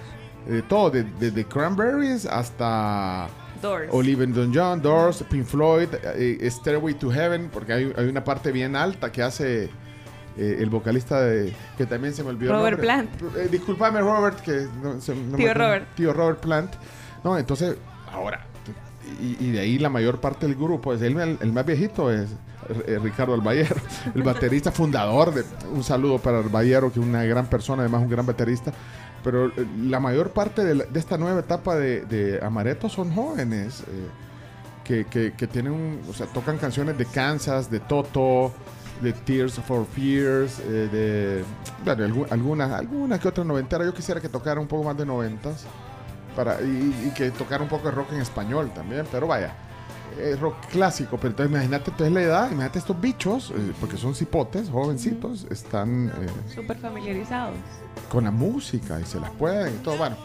de 0.48 0.62
todo, 0.62 0.90
de- 0.90 1.04
desde 1.04 1.46
Cranberries 1.46 2.26
hasta 2.26 3.28
Doors. 3.66 3.88
Olivia 3.92 4.26
Newton-John, 4.26 4.82
Doors, 4.82 5.24
Pink 5.30 5.46
Floyd, 5.46 5.90
eh, 6.16 6.48
Stairway 6.50 6.94
to 6.96 7.12
Heaven, 7.12 7.50
porque 7.52 7.74
hay, 7.74 7.94
hay 7.98 8.08
una 8.08 8.24
parte 8.24 8.52
bien 8.52 8.76
alta 8.76 9.12
que 9.12 9.22
hace 9.22 9.66
eh, 10.38 10.58
el 10.60 10.70
vocalista 10.70 11.22
de 11.22 11.54
que 11.78 11.86
también 11.86 12.14
se 12.14 12.24
me 12.24 12.30
olvidó. 12.30 12.52
el 12.52 12.58
Robert 12.58 12.78
nombre. 12.78 13.08
Plant. 13.20 13.38
Eh, 13.38 13.48
discúlpame, 13.52 14.00
Robert, 14.02 14.40
que 14.42 14.68
no, 14.84 15.00
se- 15.02 15.16
no 15.16 15.38
Tío. 15.38 15.54
Robert. 15.54 15.88
Tío 15.96 16.14
Robert 16.14 16.40
Plant. 16.40 16.74
No, 17.24 17.38
entonces, 17.38 17.76
ahora, 18.12 18.46
y, 19.22 19.38
y 19.46 19.52
de 19.52 19.60
ahí 19.60 19.80
la 19.80 19.90
mayor 19.90 20.20
parte 20.20 20.46
del 20.48 20.56
grupo, 20.56 20.94
es 20.94 21.02
el, 21.02 21.18
el 21.20 21.54
más 21.54 21.66
viejito 21.66 22.12
es 22.12 22.30
eh, 22.88 23.00
Ricardo 23.02 23.34
Albayero, 23.34 23.76
el 24.16 24.24
baterista 24.24 24.72
fundador 24.72 25.34
de 25.34 25.44
un 25.72 25.84
saludo 25.84 26.18
para 26.20 26.40
Albayero, 26.40 26.92
que 26.92 27.00
es 27.00 27.06
una 27.06 27.24
gran 27.24 27.46
persona, 27.48 27.84
además 27.84 28.02
un 28.02 28.10
gran 28.10 28.26
baterista. 28.26 28.74
Pero 29.26 29.48
eh, 29.48 29.66
la 29.82 30.00
mayor 30.00 30.30
parte 30.32 30.64
de, 30.64 30.76
la- 30.76 30.86
esta 30.94 31.18
nueva 31.18 31.42
etapa 31.42 31.76
de, 31.76 32.06
de 32.06 32.40
Amaretto 32.42 32.88
son 32.88 33.12
jóvenes 33.14 33.82
eh, 33.82 34.08
que, 34.86 35.06
que- 35.36 35.48
tienen, 35.48 36.00
o 36.10 36.14
sea, 36.14 36.28
tocan 36.28 36.58
canciones 36.58 36.98
de 36.98 37.06
Kansas, 37.08 37.70
de 37.70 37.80
Toto, 37.82 38.54
de 39.02 39.12
Tears 39.12 39.56
for 39.56 39.86
Fears, 39.86 40.60
eh, 40.64 41.44
de 41.84 42.04
algunas, 42.32 42.72
algunas 42.72 43.20
que 43.20 43.28
otras 43.28 43.46
noventeras. 43.46 43.86
Yo 43.88 43.94
quisiera 43.94 44.22
que 44.22 44.30
tocara 44.30 44.62
un 44.62 44.68
poco 44.68 44.84
más 44.86 44.96
de 44.98 45.06
noventas. 45.06 45.66
para, 46.36 46.62
y, 46.62 47.08
y 47.08 47.14
que 47.16 47.32
tocara 47.32 47.64
un 47.64 47.70
poco 47.70 47.86
de 47.90 47.92
rock 47.96 48.12
en 48.14 48.22
español 48.22 48.72
también, 48.76 49.06
pero 49.12 49.26
vaya. 49.28 49.54
Es 50.20 50.40
rock 50.40 50.56
clásico, 50.72 51.18
pero 51.18 51.30
entonces 51.30 51.52
imagínate 51.54 51.92
entonces 51.92 52.14
la 52.14 52.22
edad, 52.22 52.46
imagínate 52.52 52.80
estos 52.80 53.00
bichos, 53.00 53.52
eh, 53.56 53.74
porque 53.80 53.98
son 53.98 54.16
cipotes, 54.16 54.70
jovencitos, 54.70 55.46
están 55.50 56.10
eh, 56.10 56.54
Súper 56.54 56.78
familiarizados. 56.78 57.56
con 58.10 58.24
la 58.26 58.32
música 58.32 59.00
y 59.00 59.06
se 59.06 59.20
las 59.20 59.32
pueden 59.32 59.76
y 59.76 59.78
todo. 59.80 59.98
Bueno, 59.98 60.16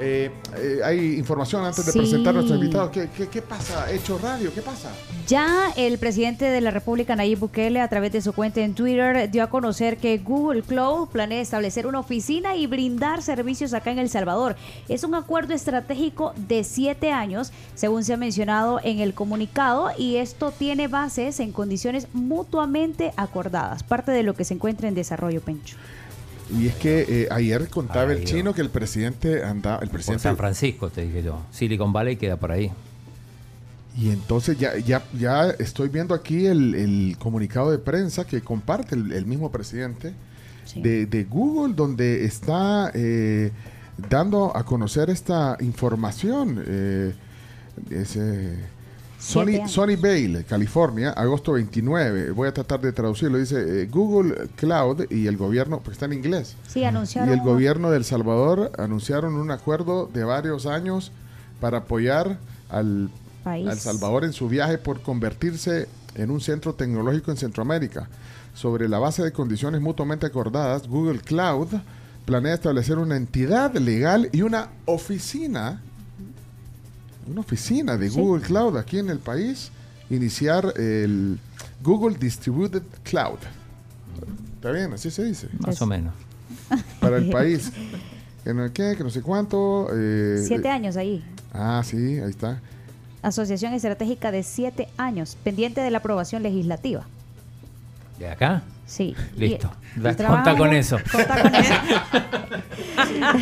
eh, 0.00 0.30
eh, 0.56 0.80
hay 0.84 1.14
información 1.18 1.64
antes 1.64 1.86
de 1.86 1.92
Sí. 1.92 1.98
presentar 2.00 2.30
a 2.30 2.38
nuestro 2.38 2.56
invitado. 2.56 2.90
¿Qué, 2.90 3.08
qué, 3.16 3.28
qué 3.28 3.42
pasa? 3.42 3.90
Hecho 3.92 4.18
Radio, 4.18 4.52
¿qué 4.52 4.60
pasa? 4.60 4.90
Ya 5.28 5.70
el 5.76 5.98
presidente 5.98 6.44
de 6.46 6.60
la 6.60 6.70
República, 6.70 7.14
Nayib 7.16 7.38
Bukele, 7.38 7.80
a 7.80 7.88
través 7.88 8.12
de 8.12 8.20
su 8.20 8.32
cuenta 8.32 8.60
en 8.60 8.74
Twitter, 8.74 9.30
dio 9.30 9.42
a 9.44 9.50
conocer 9.50 9.96
que 9.96 10.18
Google 10.18 10.62
Cloud 10.62 11.08
planea 11.08 11.40
establecer 11.40 11.86
una 11.86 12.00
oficina 12.00 12.56
y 12.56 12.66
brindar 12.66 13.22
servicios 13.22 13.72
acá 13.72 13.92
en 13.92 13.98
El 14.00 14.10
Salvador. 14.10 14.56
Es 14.88 15.04
un 15.04 15.14
acuerdo 15.14 15.54
estratégico 15.54 16.34
de 16.36 16.64
siete 16.64 17.12
años, 17.12 17.52
según 17.74 18.04
se 18.04 18.14
ha 18.14 18.16
mencionado 18.16 18.80
en 18.82 18.98
el 18.98 19.14
comunicado, 19.14 19.90
y 19.96 20.16
esto 20.16 20.50
tiene 20.50 20.88
bases 20.88 21.38
en 21.40 21.52
condiciones 21.52 22.08
mutuamente 22.12 23.12
acordadas, 23.16 23.82
parte 23.82 24.10
de 24.12 24.22
lo 24.24 24.34
que 24.34 24.44
se 24.44 24.54
encuentra 24.54 24.88
en 24.88 24.94
desarrollo, 24.94 25.40
Pencho. 25.40 25.76
Y 26.52 26.66
es 26.66 26.74
que 26.74 27.06
eh, 27.08 27.28
ayer 27.30 27.68
contaba 27.68 28.12
el 28.12 28.24
chino 28.24 28.52
que 28.54 28.60
el 28.60 28.68
presidente 28.70 29.42
andaba, 29.44 29.76
el 29.76 29.88
Por 29.88 29.94
presidente 29.94 30.22
San 30.24 30.36
Francisco, 30.36 30.90
te 30.90 31.02
dije 31.02 31.22
yo. 31.22 31.40
Silicon 31.50 31.92
Valley 31.92 32.16
queda 32.16 32.36
por 32.36 32.52
ahí. 32.52 32.70
Y 33.96 34.10
entonces 34.10 34.58
ya, 34.58 34.76
ya, 34.76 35.04
ya 35.18 35.50
estoy 35.50 35.88
viendo 35.88 36.14
aquí 36.14 36.46
el, 36.46 36.74
el 36.74 37.16
comunicado 37.18 37.70
de 37.70 37.78
prensa 37.78 38.26
que 38.26 38.40
comparte 38.40 38.94
el, 38.96 39.12
el 39.12 39.24
mismo 39.24 39.50
presidente 39.52 40.12
de, 40.74 41.06
de 41.06 41.24
Google, 41.24 41.74
donde 41.74 42.24
está 42.24 42.90
eh, 42.92 43.52
dando 44.10 44.54
a 44.56 44.64
conocer 44.64 45.10
esta 45.10 45.56
información. 45.60 46.62
eh, 46.66 47.14
es, 47.90 48.16
eh, 48.16 48.56
Siete 48.56 48.73
Sony. 49.24 49.66
Sony 49.68 49.96
Vale, 49.96 50.44
California, 50.44 51.10
agosto 51.10 51.52
29. 51.52 52.32
Voy 52.32 52.48
a 52.48 52.52
tratar 52.52 52.80
de 52.80 52.92
traducirlo. 52.92 53.38
Dice 53.38 53.82
eh, 53.82 53.86
Google 53.86 54.48
Cloud 54.56 55.10
y 55.10 55.26
el 55.26 55.36
gobierno, 55.36 55.78
porque 55.78 55.92
está 55.92 56.04
en 56.04 56.12
inglés. 56.12 56.56
Sí, 56.68 56.84
anunciaron. 56.84 57.30
Y 57.30 57.32
el 57.32 57.40
gobierno 57.40 57.90
de 57.90 57.96
El 57.96 58.04
Salvador 58.04 58.70
anunciaron 58.78 59.34
un 59.34 59.50
acuerdo 59.50 60.10
de 60.12 60.24
varios 60.24 60.66
años 60.66 61.10
para 61.60 61.78
apoyar 61.78 62.38
al 62.68 63.10
País. 63.42 63.68
El 63.70 63.78
Salvador 63.78 64.24
en 64.24 64.32
su 64.32 64.48
viaje 64.48 64.78
por 64.78 65.00
convertirse 65.00 65.88
en 66.14 66.30
un 66.30 66.40
centro 66.40 66.74
tecnológico 66.74 67.30
en 67.30 67.36
Centroamérica. 67.36 68.08
Sobre 68.54 68.88
la 68.88 68.98
base 68.98 69.22
de 69.22 69.32
condiciones 69.32 69.80
mutuamente 69.80 70.26
acordadas, 70.26 70.86
Google 70.86 71.20
Cloud 71.20 71.68
planea 72.24 72.54
establecer 72.54 72.98
una 72.98 73.16
entidad 73.16 73.74
legal 73.74 74.28
y 74.32 74.42
una 74.42 74.68
oficina, 74.86 75.82
una 77.30 77.40
oficina 77.40 77.96
de 77.96 78.10
Sí. 78.10 78.18
Google 78.20 78.42
Cloud 78.42 78.76
aquí 78.76 78.98
en 78.98 79.10
el 79.10 79.18
país, 79.18 79.70
iniciar 80.10 80.72
el 80.76 81.38
Google 81.82 82.16
Distributed 82.18 82.82
Cloud. 83.02 83.38
¿Está 84.56 84.70
bien? 84.70 84.92
Así 84.92 85.10
se 85.10 85.24
dice. 85.24 85.48
Más 85.58 85.80
o 85.82 85.86
menos. 85.86 86.14
Para 87.00 87.16
el 87.18 87.28
país. 87.30 87.70
Que 88.44 88.52
no, 88.54 88.70
¿qué? 88.72 88.94
que 88.96 89.02
no 89.04 89.10
sé 89.10 89.22
cuánto. 89.22 89.88
eh, 89.92 90.42
Siete 90.46 90.68
años 90.68 90.96
ahí. 90.96 91.24
Ah, 91.52 91.82
sí, 91.84 91.96
ahí 92.18 92.30
está. 92.30 92.60
Asociación 93.22 93.72
Estratégica 93.72 94.30
de 94.30 94.42
siete 94.42 94.88
años, 94.98 95.36
pendiente 95.42 95.80
de 95.80 95.90
la 95.90 95.98
aprobación 95.98 96.42
legislativa. 96.42 97.04
¿De 98.18 98.28
acá? 98.28 98.62
Sí. 98.86 99.14
Listo. 99.36 99.70
Y- 99.96 100.00
Conta 100.00 100.56
con 100.56 100.72
eso. 100.74 100.98
Conta 101.10 101.42
con 101.42 101.54
eso. 101.54 101.74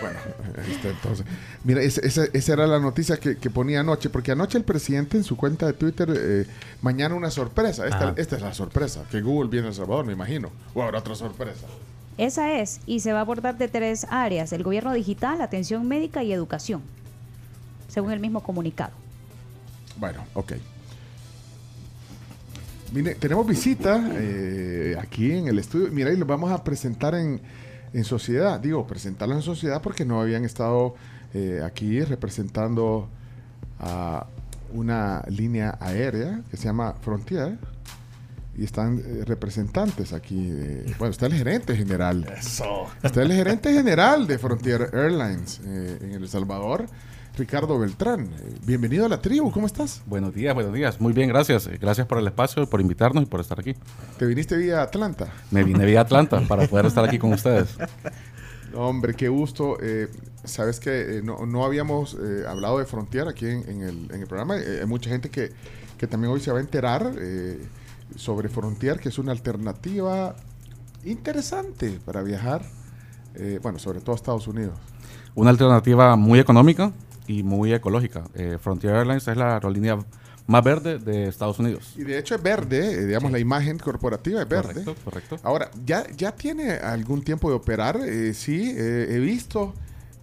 Bueno, 0.00 0.18
ahí 0.64 0.72
está 0.72 0.88
entonces. 0.88 1.26
Mira, 1.64 1.80
ese- 1.80 2.04
ese- 2.06 2.30
esa 2.32 2.52
era 2.54 2.66
la 2.66 2.80
noticia 2.80 3.18
que, 3.18 3.36
que 3.36 3.48
ponía 3.50 3.80
anoche, 3.80 4.10
porque 4.10 4.32
anoche 4.32 4.58
el 4.58 4.64
presidente 4.64 5.16
en 5.16 5.22
su 5.24 5.36
cuenta 5.36 5.66
de 5.66 5.74
Twitter, 5.74 6.12
eh, 6.16 6.46
mañana 6.80 7.14
una 7.14 7.30
sorpresa. 7.30 7.86
Esta, 7.86 8.14
esta 8.16 8.36
es 8.36 8.42
la 8.42 8.52
sorpresa, 8.52 9.04
que 9.10 9.20
Google 9.20 9.48
viene 9.48 9.66
a 9.66 9.70
El 9.70 9.76
Salvador, 9.76 10.04
me 10.04 10.12
imagino. 10.12 10.50
O 10.74 10.82
habrá 10.82 10.98
otra 10.98 11.14
sorpresa. 11.14 11.66
Esa 12.18 12.58
es, 12.60 12.80
y 12.84 13.00
se 13.00 13.12
va 13.12 13.18
a 13.18 13.22
abordar 13.22 13.56
de 13.58 13.68
tres 13.68 14.06
áreas, 14.10 14.52
el 14.52 14.64
gobierno 14.64 14.92
digital, 14.92 15.40
atención 15.40 15.86
médica 15.86 16.22
y 16.24 16.32
educación, 16.32 16.82
según 17.88 18.10
el 18.12 18.18
mismo 18.20 18.42
comunicado. 18.42 18.92
Bueno, 19.98 20.24
ok. 20.34 20.52
Mire, 22.92 23.14
tenemos 23.14 23.46
visita 23.46 24.10
eh, 24.14 24.96
aquí 25.00 25.32
en 25.32 25.48
el 25.48 25.58
estudio. 25.58 25.88
Mira, 25.90 26.12
y 26.12 26.16
los 26.16 26.28
vamos 26.28 26.50
a 26.50 26.62
presentar 26.62 27.14
en, 27.14 27.40
en 27.94 28.04
sociedad. 28.04 28.60
Digo, 28.60 28.86
presentarlos 28.86 29.36
en 29.38 29.42
sociedad 29.42 29.80
porque 29.80 30.04
no 30.04 30.20
habían 30.20 30.44
estado 30.44 30.94
eh, 31.34 31.60
aquí 31.64 32.00
representando 32.02 33.08
a 33.80 34.26
una 34.72 35.22
línea 35.28 35.76
aérea 35.80 36.40
que 36.50 36.56
se 36.56 36.64
llama 36.64 36.94
Frontier. 37.00 37.58
Y 38.56 38.64
están 38.64 38.98
eh, 38.98 39.24
representantes 39.24 40.12
aquí. 40.12 40.50
de- 40.50 40.94
bueno, 40.98 41.10
está 41.12 41.24
el 41.26 41.32
gerente 41.32 41.74
general. 41.74 42.26
Eso. 42.38 42.84
Está 43.02 43.22
el 43.22 43.32
gerente 43.32 43.72
general 43.72 44.26
de 44.26 44.38
Frontier 44.38 44.90
Airlines 44.92 45.58
eh, 45.64 45.98
en 46.02 46.10
El 46.12 46.28
Salvador, 46.28 46.84
Ricardo 47.38 47.78
Beltrán. 47.78 48.24
Eh, 48.26 48.54
bienvenido 48.66 49.06
a 49.06 49.08
la 49.08 49.22
tribu, 49.22 49.50
¿cómo 49.50 49.66
estás? 49.66 50.02
Buenos 50.04 50.34
días, 50.34 50.52
buenos 50.54 50.74
días. 50.74 51.00
Muy 51.00 51.14
bien, 51.14 51.30
gracias. 51.30 51.66
Gracias 51.80 52.06
por 52.06 52.18
el 52.18 52.26
espacio, 52.26 52.68
por 52.68 52.82
invitarnos 52.82 53.22
y 53.22 53.26
por 53.26 53.40
estar 53.40 53.58
aquí. 53.58 53.74
¿Te 54.18 54.26
viniste 54.26 54.54
vía 54.58 54.82
Atlanta? 54.82 55.28
Me 55.50 55.64
vine 55.64 55.86
vía 55.86 56.02
Atlanta 56.02 56.42
para 56.46 56.66
poder 56.66 56.84
estar 56.84 57.06
aquí 57.06 57.18
con 57.18 57.32
ustedes. 57.32 57.74
Hombre, 58.74 59.14
qué 59.14 59.28
gusto. 59.28 59.78
Sabes 60.44 60.80
que 60.80 61.18
eh, 61.18 61.22
no, 61.22 61.46
no 61.46 61.64
habíamos 61.64 62.14
eh, 62.14 62.44
hablado 62.48 62.78
de 62.78 62.84
Frontier 62.84 63.28
aquí 63.28 63.46
en, 63.46 63.68
en 63.68 63.82
el, 63.82 64.10
en 64.12 64.20
el 64.22 64.26
programa. 64.26 64.56
Eh, 64.58 64.80
hay 64.80 64.86
mucha 64.86 65.08
gente 65.08 65.30
que, 65.30 65.52
que 65.96 66.06
también 66.06 66.32
hoy 66.32 66.40
se 66.40 66.50
va 66.50 66.58
a 66.58 66.60
enterar 66.60 67.12
sobre 68.16 68.48
Frontier, 68.48 68.98
que 68.98 69.08
es 69.08 69.18
una 69.18 69.32
alternativa 69.32 70.34
interesante 71.04 71.98
para 72.04 72.22
viajar, 72.22 72.62
bueno, 73.62 73.78
sobre 73.78 74.00
todo 74.00 74.12
a 74.12 74.16
Estados 74.16 74.46
Unidos. 74.48 74.78
Una 75.34 75.50
alternativa 75.50 76.16
muy 76.16 76.40
económica 76.40 76.92
y 77.26 77.42
muy 77.42 77.72
ecológica. 77.72 78.24
Frontier 78.60 78.96
Airlines 78.96 79.26
es 79.28 79.36
la 79.36 79.54
aerolínea 79.54 79.98
más 80.46 80.64
verde 80.64 80.98
de 80.98 81.28
Estados 81.28 81.60
Unidos. 81.60 81.94
Y 81.96 82.02
de 82.02 82.18
hecho 82.18 82.34
es 82.34 82.42
verde, 82.42 83.06
digamos, 83.06 83.30
la 83.30 83.38
imagen 83.38 83.78
corporativa 83.78 84.42
es 84.42 84.48
verde. 84.48 84.84
Correcto, 84.84 84.96
correcto. 85.04 85.36
Ahora, 85.44 85.70
¿ya, 85.86 86.04
ya 86.16 86.32
tiene 86.32 86.72
algún 86.72 87.22
tiempo 87.22 87.48
de 87.48 87.54
operar? 87.54 88.00
Eh, 88.04 88.34
sí, 88.34 88.74
he 88.76 89.18
visto 89.20 89.72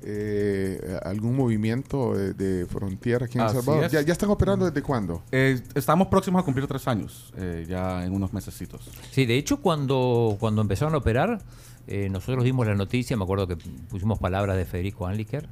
eh, 0.02 1.00
algún 1.04 1.36
movimiento 1.36 2.14
de, 2.14 2.34
de 2.34 2.66
Frontier 2.66 3.24
aquí 3.24 3.38
en 3.38 3.44
El 3.46 3.50
Salvador. 3.52 3.84
es. 3.86 3.92
¿Ya, 3.92 4.02
¿Ya 4.02 4.14
están 4.14 4.30
operando 4.30 4.66
desde 4.66 4.82
cuándo? 4.82 5.24
Eh, 5.32 5.62
estamos 5.76 6.08
próximos 6.08 6.42
a 6.42 6.46
cumplir 6.46 6.68
tres 6.68 6.88
años, 6.88 7.34
eh, 7.38 7.66
ya 7.68 8.06
en 8.06 8.14
unos 8.14 8.34
mesecitos. 8.34 8.90
Sí, 9.12 9.26
de 9.26 9.38
hecho, 9.38 9.62
cuando, 9.62 10.38
cuando 10.40 10.62
empezaron 10.62 10.94
a 10.96 10.98
operar, 10.98 11.42
eh, 11.88 12.08
nosotros 12.10 12.44
dimos 12.44 12.66
la 12.68 12.76
noticia, 12.76 13.18
me 13.18 13.24
acuerdo 13.24 13.48
que 13.48 13.58
pusimos 13.90 14.20
palabras 14.20 14.58
de 14.58 14.66
Federico 14.66 15.08
Anliker. 15.08 15.48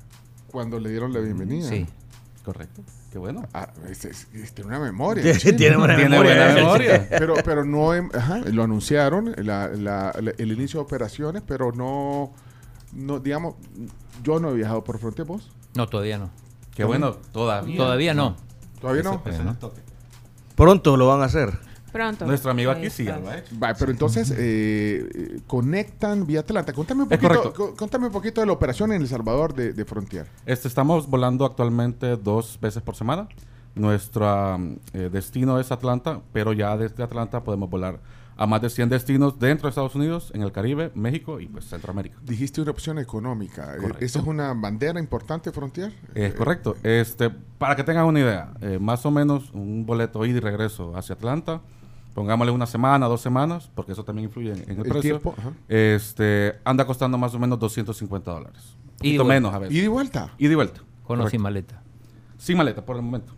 Cuando 0.51 0.79
le 0.79 0.89
dieron 0.89 1.11
la 1.13 1.19
bienvenida. 1.19 1.67
Sí. 1.69 1.85
Correcto. 2.45 2.81
Qué 3.11 3.17
bueno. 3.17 3.43
Ah, 3.53 3.69
es- 3.89 4.05
es- 4.05 4.27
es- 4.33 4.53
tiene 4.53 4.69
una 4.69 4.79
memoria. 4.79 5.21
Tiene- 5.37 5.57
Tiene 5.57 5.75
memoria. 5.77 6.07
buena 6.23 6.53
memoria. 6.53 7.07
Pero, 7.09 7.33
pero 7.43 7.65
no, 7.65 7.93
em- 7.93 8.09
ajá, 8.13 8.37
lo 8.39 8.63
anunciaron, 8.63 9.33
la- 9.37 9.67
la- 9.69 10.13
la- 10.21 10.33
el 10.37 10.51
inicio 10.53 10.79
de 10.79 10.85
operaciones, 10.85 11.43
pero 11.45 11.73
no, 11.73 12.31
no, 12.93 13.19
digamos, 13.19 13.55
yo 14.23 14.39
no 14.39 14.49
he 14.51 14.53
viajado 14.53 14.83
por 14.83 14.99
Frontier, 14.99 15.27
¿vos? 15.27 15.49
No, 15.75 15.87
todavía 15.87 16.17
no. 16.17 16.29
Qué 16.75 16.83
bueno, 16.83 17.13
todavía. 17.31 17.77
Todavía 17.77 18.13
no. 18.13 18.35
¿Todavía 18.81 19.03
no? 19.03 19.21
Ese- 19.25 19.35
ese 19.35 19.43
no 19.43 19.55
toque. 19.55 19.81
Pronto 20.55 20.97
lo 20.97 21.07
van 21.07 21.21
a 21.21 21.25
hacer. 21.25 21.57
Pronto. 21.91 22.25
Nuestro 22.25 22.51
amigo 22.51 22.69
aquí 22.69 22.89
sí, 22.89 23.03
está. 23.03 23.15
ya 23.15 23.21
lo 23.23 23.29
ha 23.29 23.37
hecho. 23.37 23.55
Va, 23.59 23.73
pero 23.73 23.91
entonces 23.91 24.29
eh, 24.31 25.09
eh, 25.15 25.39
conectan 25.47 26.27
vía 26.27 26.41
Atlanta. 26.41 26.73
Contame 26.73 27.03
un 27.03 27.09
poquito, 27.09 27.27
correcto. 27.27 27.53
co- 27.53 27.75
contame 27.75 28.07
un 28.07 28.11
poquito 28.11 28.41
de 28.41 28.47
la 28.47 28.53
operación 28.53 28.91
en 28.91 29.01
El 29.01 29.07
Salvador 29.07 29.53
de, 29.55 29.73
de 29.73 29.85
Frontier. 29.85 30.27
Este, 30.45 30.67
estamos 30.67 31.07
volando 31.09 31.45
actualmente 31.45 32.15
dos 32.17 32.59
veces 32.61 32.83
por 32.83 32.95
semana. 32.95 33.27
Nuestro 33.73 34.55
um, 34.55 34.77
eh, 34.93 35.09
destino 35.11 35.59
es 35.59 35.71
Atlanta, 35.71 36.21
pero 36.33 36.53
ya 36.53 36.75
desde 36.77 37.03
Atlanta 37.03 37.43
podemos 37.43 37.69
volar 37.69 37.99
a 38.37 38.45
más 38.47 38.61
de 38.61 38.69
100 38.69 38.89
destinos 38.89 39.39
dentro 39.39 39.67
de 39.67 39.69
Estados 39.69 39.95
Unidos, 39.95 40.31
en 40.33 40.43
el 40.43 40.51
Caribe, 40.51 40.91
México 40.95 41.39
y 41.39 41.47
pues 41.47 41.65
Centroamérica. 41.65 42.17
Dijiste 42.23 42.61
una 42.61 42.71
opción 42.71 42.99
económica. 42.99 43.73
Eh, 43.73 43.77
Correcto. 43.81 44.05
¿Esa 44.05 44.19
es 44.19 44.25
una 44.25 44.53
bandera 44.53 44.99
importante, 44.99 45.51
Frontier? 45.51 45.91
Es 46.13 46.33
correcto. 46.35 46.75
Este, 46.83 47.29
para 47.29 47.75
que 47.75 47.83
tengan 47.83 48.05
una 48.05 48.19
idea, 48.19 48.53
eh, 48.61 48.77
más 48.79 49.05
o 49.05 49.11
menos 49.11 49.51
un 49.53 49.85
boleto 49.85 50.25
ida 50.25 50.37
y 50.37 50.39
regreso 50.39 50.95
hacia 50.95 51.15
Atlanta, 51.15 51.61
pongámosle 52.13 52.51
una 52.51 52.65
semana, 52.67 53.07
dos 53.07 53.21
semanas, 53.21 53.69
porque 53.73 53.91
eso 53.93 54.03
también 54.03 54.25
influye 54.27 54.51
en, 54.51 54.59
en 54.63 54.69
el, 54.71 54.85
El 54.85 54.91
precio. 54.91 55.19
tiempo, 55.19 55.35
este, 55.67 56.55
anda 56.63 56.85
costando 56.85 57.17
más 57.17 57.33
o 57.33 57.39
menos 57.39 57.59
250 57.59 58.31
dólares. 58.31 58.75
Y 59.01 59.17
vuelta. 59.17 59.33
menos 59.33 59.53
a 59.53 59.59
veces. 59.59 59.75
¿Ida 59.75 59.85
y 59.85 59.87
vuelta? 59.87 60.33
Ida 60.37 60.51
y 60.51 60.55
vuelta. 60.55 60.81
Con 61.03 61.21
o 61.21 61.29
sin 61.29 61.41
maleta. 61.41 61.81
Sin 62.37 62.57
maleta 62.57 62.83
por 62.85 62.95
el 62.95 63.01
momento. 63.01 63.33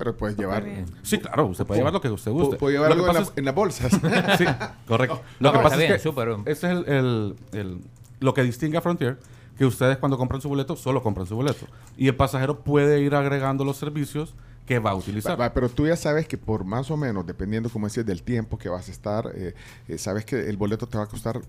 Pero 0.00 0.16
puedes 0.16 0.36
llevar. 0.36 0.64
Sí, 1.02 1.18
claro, 1.18 1.46
usted 1.46 1.64
puede 1.64 1.78
llevar 1.80 1.92
lo 1.92 2.00
que 2.00 2.08
usted 2.10 2.32
guste. 2.32 2.56
Puedo 2.56 2.72
llevar 2.72 2.90
algo 2.90 3.04
en, 3.04 3.12
pasa 3.12 3.20
la- 3.20 3.26
es- 3.26 3.32
en 3.36 3.44
las 3.44 3.54
bolsas. 3.54 3.92
sí, 4.38 4.44
correcto. 4.88 5.22
No, 5.38 5.52
lo 5.52 5.58
que 5.58 5.62
pasa 5.62 5.76
bien, 5.76 5.92
es 5.92 5.96
que 6.02 6.02
súper. 6.08 6.28
ese 6.46 6.66
es 6.66 6.72
el, 6.72 6.84
el- 6.88 7.36
el- 7.52 7.80
lo 8.18 8.34
que 8.34 8.42
distingue 8.42 8.78
a 8.78 8.80
Frontier, 8.80 9.18
que 9.56 9.64
ustedes 9.66 9.98
cuando 9.98 10.18
compran 10.18 10.40
su 10.40 10.48
boleto 10.48 10.74
solo 10.74 11.02
compran 11.02 11.26
su 11.26 11.36
boleto. 11.36 11.66
Y 11.96 12.08
el 12.08 12.16
pasajero 12.16 12.60
puede 12.60 13.00
ir 13.00 13.14
agregando 13.14 13.64
los 13.64 13.76
servicios 13.76 14.34
que 14.66 14.78
va 14.78 14.90
a 14.90 14.94
utilizar. 14.94 15.32
Va, 15.32 15.48
va, 15.48 15.52
pero 15.54 15.68
tú 15.68 15.86
ya 15.86 15.96
sabes 15.96 16.26
que 16.28 16.38
por 16.38 16.64
más 16.64 16.90
o 16.90 16.96
menos, 16.96 17.26
dependiendo, 17.26 17.68
como 17.68 17.86
decías, 17.86 18.06
del 18.06 18.22
tiempo 18.22 18.56
que 18.56 18.68
vas 18.68 18.88
a 18.88 18.92
estar, 18.92 19.30
eh, 19.34 19.54
eh, 19.88 19.98
sabes 19.98 20.24
que 20.24 20.48
el 20.48 20.56
boleto 20.56 20.86
te 20.86 20.96
va 20.96 21.04
a 21.04 21.08
costar 21.08 21.40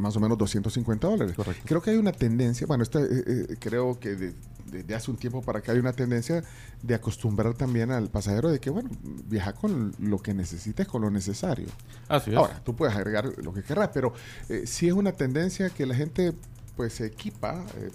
más 0.00 0.16
o 0.16 0.20
menos 0.20 0.36
250 0.38 1.06
dólares. 1.08 1.36
Creo 1.64 1.80
que 1.82 1.90
hay 1.90 1.96
una 1.96 2.12
tendencia, 2.12 2.66
bueno, 2.66 2.82
esta, 2.82 3.00
eh, 3.00 3.06
eh, 3.26 3.56
creo 3.60 3.98
que 4.00 4.14
de- 4.16 4.34
desde 4.70 4.94
hace 4.94 5.10
un 5.10 5.16
tiempo 5.16 5.42
para 5.42 5.58
acá 5.58 5.72
hay 5.72 5.78
una 5.78 5.92
tendencia 5.92 6.44
de 6.82 6.94
acostumbrar 6.94 7.54
también 7.54 7.90
al 7.90 8.08
pasajero 8.08 8.50
de 8.50 8.60
que, 8.60 8.70
bueno, 8.70 8.88
viaja 9.26 9.52
con 9.52 9.92
lo 9.98 10.18
que 10.18 10.32
necesites, 10.32 10.86
con 10.86 11.02
lo 11.02 11.10
necesario. 11.10 11.66
Así 12.08 12.30
es. 12.30 12.36
Ahora, 12.36 12.60
tú 12.64 12.76
puedes 12.76 12.94
agregar 12.94 13.26
lo 13.42 13.52
que 13.52 13.62
querrás, 13.64 13.90
pero 13.92 14.12
eh, 14.48 14.62
sí 14.66 14.86
es 14.86 14.92
una 14.94 15.12
tendencia 15.12 15.70
que 15.70 15.86
la 15.86 15.94
gente 15.96 16.32
pues 16.76 16.94
se 16.94 17.06
equipa 17.06 17.64
eh, 17.78 17.90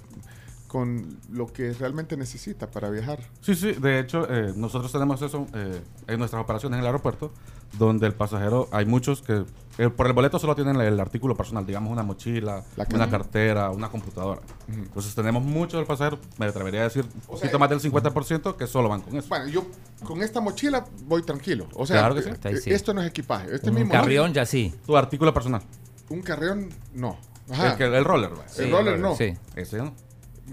con 0.67 1.17
lo 1.32 1.48
que 1.48 1.72
realmente 1.74 2.17
necesita 2.17 2.69
para 2.69 2.90
viajar. 2.90 3.19
Sí, 3.40 3.56
sí, 3.56 3.72
de 3.74 4.00
hecho, 4.00 4.27
eh, 4.30 4.51
nosotros 4.58 4.92
tenemos 4.92 5.22
eso 5.22 5.48
eh, 5.53 5.80
en 6.08 6.19
nuestras 6.19 6.43
operaciones 6.43 6.75
en 6.77 6.82
el 6.82 6.88
aeropuerto, 6.88 7.32
donde 7.74 8.08
el 8.08 8.14
pasajero, 8.14 8.68
hay 8.72 8.85
muchos 8.85 9.22
que 9.22 9.44
eh, 9.77 9.90
por 9.90 10.08
el 10.08 10.14
boleto 10.14 10.40
solo 10.40 10.56
tienen 10.56 10.80
el 10.80 10.98
artículo 11.02 11.35
personal, 11.35 11.66
digamos 11.66 11.92
una 11.92 12.03
mochila, 12.03 12.64
La 12.77 12.85
una 12.94 13.06
ca- 13.06 13.11
cartera, 13.11 13.69
una 13.72 13.90
computadora. 13.90 14.40
Entonces 14.69 15.14
tenemos 15.14 15.44
muchos 15.44 15.77
del 15.80 15.85
pasajero, 15.85 16.18
me 16.38 16.45
atrevería 16.45 16.82
a 16.82 16.84
decir 16.85 17.03
un 17.03 17.22
poquito 17.22 17.60
más 17.60 17.69
del 17.69 17.82
50% 17.82 18.56
que 18.56 18.68
solo 18.68 18.88
van 18.88 19.02
con 19.02 19.18
eso. 19.18 19.27
Bueno, 19.27 19.48
yo 19.48 19.66
con 20.06 20.22
esta 20.22 20.40
mochila 20.40 20.85
voy 21.06 21.24
tranquilo. 21.24 21.68
O 21.74 21.85
sea, 21.85 21.98
Claro 22.00 22.16
que 22.16 22.22
sí. 22.22 22.30
eh, 22.30 22.34
Está 22.34 22.50
ahí, 22.50 22.58
sí. 22.58 22.72
esto 22.72 22.94
no 22.94 23.02
es 23.02 23.10
equipaje. 23.10 23.53
Este 23.53 23.69
Un 23.69 23.76
mismo 23.76 23.92
carrión 23.92 24.34
ya 24.34 24.45
sí. 24.45 24.74
Tu 24.85 24.95
artículo 24.95 25.34
personal. 25.34 25.61
Un 26.10 26.22
carrión, 26.22 26.69
no. 26.94 27.18
El, 27.50 27.76
que- 27.76 27.84
el 27.84 28.06
roller, 28.06 28.32
¿va? 28.32 28.45
El 28.58 28.72
roller, 28.72 28.98
no. 29.00 29.16
Sí. 29.18 29.34
Ese 29.58 29.77
no. 29.80 29.94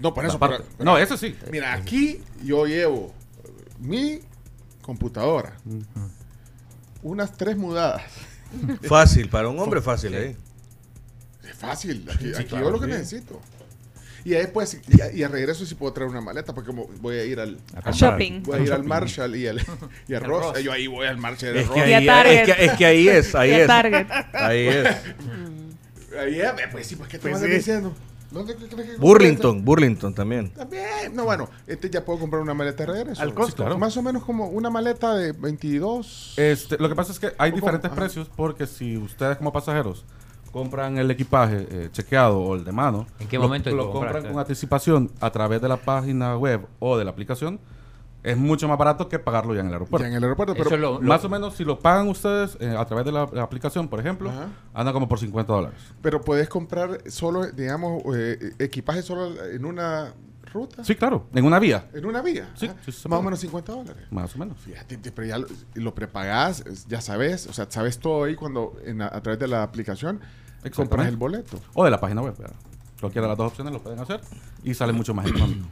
No, 0.01 0.13
por 0.13 0.25
eso. 0.25 0.37
No, 0.79 0.97
ese 0.97 1.17
sí. 1.17 1.33
Mira, 1.49 1.73
aquí 1.73 2.21
yo 2.43 2.65
llevo 2.65 3.13
mi 3.79 4.19
computadora, 4.81 5.55
unas 7.03 7.37
tres 7.37 7.55
mudadas. 7.57 8.01
Fácil, 8.83 9.29
para 9.29 9.47
un 9.49 9.59
hombre 9.59 9.81
fácil, 9.81 10.13
¿eh? 10.15 10.35
Es 11.47 11.55
fácil. 11.57 12.07
Aquí, 12.13 12.25
Sí, 12.29 12.33
aquí 12.35 12.43
claro, 12.45 12.65
yo 12.65 12.71
lo 12.71 12.79
que 12.79 12.87
necesito. 12.87 13.39
Y 14.25 14.29
después, 14.29 14.79
y, 14.87 15.01
a- 15.01 15.11
y 15.11 15.21
a 15.23 15.27
regreso 15.27 15.65
sí 15.65 15.75
puedo 15.75 15.91
traer 15.91 16.09
una 16.09 16.21
maleta 16.21 16.53
porque 16.53 16.67
como 16.67 16.87
voy 17.01 17.17
a 17.17 17.25
ir 17.25 17.39
al. 17.41 17.57
Shopping. 17.91 18.43
Voy 18.43 18.59
a 18.59 18.63
ir 18.63 18.71
al. 18.71 18.83
Marshall 18.83 19.35
y 19.35 19.47
al, 19.47 19.59
y 20.07 20.13
Al 20.13 20.23
Ross. 20.23 20.53
Ross. 20.55 20.63
Yo 20.63 20.71
ahí 20.71 20.87
voy 20.87 21.05
al 21.07 21.17
Marshall 21.17 21.57
Es 21.57 21.63
que 21.63 21.67
Ross. 21.67 21.77
ahí- 21.83 22.07
a 22.07 22.31
es 22.31 22.45
que- 22.55 22.65
es 22.65 22.71
que 22.73 22.85
ahí 22.85 23.07
es, 23.09 23.35
ahí 23.35 23.49
Y 23.49 23.53
a 23.53 23.57
es. 23.61 23.67
Target. 23.67 24.07
Ahí 24.33 24.67
es. 24.67 24.87
Ahí 26.19 26.39
es, 26.39 26.51
pues 26.71 26.85
sí, 26.85 26.95
pues 26.95 27.09
¿qué 27.09 27.17
te 27.17 27.23
Pues 27.23 27.33
vas 27.33 27.41
sí. 27.41 27.49
diciendo? 27.49 27.91
¿Dónde 28.33 28.55
crees 28.55 28.73
que 28.73 28.97
Burlington, 28.97 29.63
Burlington 29.63 30.13
también. 30.13 30.49
También. 30.51 31.13
No, 31.13 31.23
bueno, 31.25 31.47
este 31.67 31.89
ya 31.89 32.03
puedo 32.03 32.19
comprar 32.19 32.41
una 32.41 32.53
maleta 32.53 32.85
de 32.85 32.93
regreso. 32.93 33.21
Al 33.21 33.33
costo. 33.33 33.51
Sí, 33.51 33.55
claro. 33.57 33.77
Más 33.77 33.95
o 33.95 34.01
menos 34.01 34.23
como 34.23 34.47
una 34.47 34.69
maleta 34.69 35.13
de 35.15 35.31
22. 35.31 36.33
Este, 36.37 36.77
lo 36.77 36.89
que 36.89 36.95
pasa 36.95 37.11
es 37.11 37.19
que 37.19 37.27
hay 37.37 37.51
¿Cómo? 37.51 37.61
diferentes 37.61 37.91
Ajá. 37.91 37.99
precios 37.99 38.29
porque 38.35 38.65
si 38.67 38.97
ustedes 38.97 39.37
como 39.37 39.53
pasajeros 39.53 40.03
compran 40.51 40.97
el 40.97 41.09
equipaje 41.09 41.67
eh, 41.69 41.89
chequeado 41.91 42.39
o 42.39 42.55
el 42.55 42.63
de 42.63 42.71
mano, 42.71 43.07
¿En 43.19 43.27
qué 43.27 43.37
lo- 43.37 43.43
momento 43.43 43.69
lo 43.71 43.91
comprar? 43.91 44.13
compran 44.13 44.33
con 44.33 44.39
anticipación 44.41 45.11
a 45.19 45.31
través 45.31 45.61
de 45.61 45.67
la 45.67 45.77
página 45.77 46.37
web 46.37 46.67
o 46.79 46.97
de 46.97 47.03
la 47.05 47.11
aplicación, 47.11 47.59
es 48.23 48.37
mucho 48.37 48.67
más 48.67 48.77
barato 48.77 49.09
que 49.09 49.19
pagarlo 49.19 49.53
ya 49.53 49.59
en 49.61 49.67
el 49.67 49.73
aeropuerto. 49.73 50.03
Ya 50.05 50.09
en 50.09 50.15
el 50.15 50.23
aeropuerto, 50.23 50.53
pero- 50.53 50.67
Eso 50.67 50.77
lo- 50.77 50.93
lo- 51.01 51.07
más 51.07 51.23
o 51.25 51.29
menos 51.29 51.55
si 51.55 51.65
lo 51.65 51.77
pagan 51.79 52.07
ustedes 52.07 52.57
eh, 52.61 52.75
a 52.77 52.85
través 52.85 53.05
de 53.05 53.11
la, 53.11 53.27
la 53.31 53.43
aplicación, 53.43 53.87
por 53.89 53.99
ejemplo, 53.99 54.29
Ajá. 54.29 54.47
anda 54.73 54.93
como 54.93 55.07
por 55.09 55.19
50 55.19 55.51
dólares. 55.53 55.77
Pero 56.01 56.21
puedes 56.21 56.47
comprar 56.49 56.99
solo, 57.11 57.45
digamos, 57.51 58.01
eh, 58.15 58.53
equipaje 58.59 59.01
solo 59.01 59.33
en 59.45 59.65
una 59.65 60.13
ruta. 60.53 60.83
Sí, 60.83 60.95
claro, 60.95 61.27
en 61.33 61.45
una 61.45 61.59
vía. 61.59 61.89
En 61.93 62.05
una 62.05 62.21
vía. 62.21 62.49
Sí, 62.55 62.67
Más 63.09 63.19
o 63.19 63.21
menos 63.23 63.39
50 63.39 63.71
dólares. 63.73 64.03
Más 64.11 64.35
o 64.35 64.39
menos. 64.39 64.57
Fíjate, 64.59 64.97
te- 64.97 65.11
pero 65.11 65.27
ya 65.27 65.37
lo, 65.39 65.47
lo 65.73 65.93
prepagás, 65.95 66.63
ya 66.87 67.01
sabes, 67.01 67.47
o 67.47 67.53
sea, 67.53 67.65
sabes 67.69 67.99
todo 67.99 68.23
ahí 68.25 68.35
cuando 68.35 68.77
en 68.85 68.99
la- 68.99 69.07
a 69.07 69.21
través 69.21 69.39
de 69.39 69.47
la 69.47 69.63
aplicación 69.63 70.21
compras 70.75 71.07
el 71.07 71.17
boleto. 71.17 71.59
O 71.73 71.83
de 71.83 71.91
la 71.91 71.99
página 71.99 72.21
web. 72.21 72.35
¿verdad? 72.37 72.55
Cualquiera 73.01 73.25
de 73.27 73.31
las 73.31 73.37
dos 73.37 73.47
opciones 73.47 73.73
lo 73.73 73.81
pueden 73.81 73.99
hacer 73.99 74.21
y 74.63 74.73
sale 74.73 74.93
mucho 74.93 75.13
más 75.13 75.25
económico. 75.27 75.67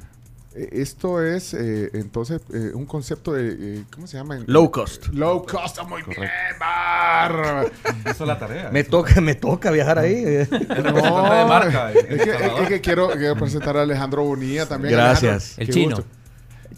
Eh, 0.54 0.70
Esto 0.82 1.24
es 1.24 1.54
eh, 1.54 1.90
entonces 1.94 2.42
eh, 2.54 2.72
un 2.74 2.86
concepto 2.86 3.34
de, 3.34 3.56
eh, 3.80 3.84
¿cómo 3.94 4.06
se 4.08 4.18
llama? 4.18 4.40
Low 4.48 4.70
cost. 4.70 5.08
Low 5.14 5.46
cost, 5.46 5.78
ah, 5.80 5.84
muy 5.84 6.02
bien, 6.04 6.30
bárbaro. 6.60 7.70
Esa 8.06 8.10
es 8.10 8.20
la 8.20 8.38
tarea. 8.38 8.70
Me 8.72 8.84
toca, 8.84 9.22
me 9.22 9.36
toca 9.36 9.72
viajar 9.72 10.00
ahí. 10.00 10.24
representante 10.24 11.36
de 11.36 11.46
marca 11.46 11.92
es, 11.94 12.22
que, 12.22 12.32
es 12.32 12.68
que 12.68 12.82
quiero, 12.82 13.10
quiero 13.12 13.36
presentar 13.36 13.78
a 13.78 13.84
Alejandro 13.84 14.24
Bonilla 14.24 14.66
también. 14.68 14.94
Gracias. 14.94 15.58
Alejandro, 15.58 15.64
El 15.64 15.70
chino. 15.74 15.96
gusto. 15.96 16.12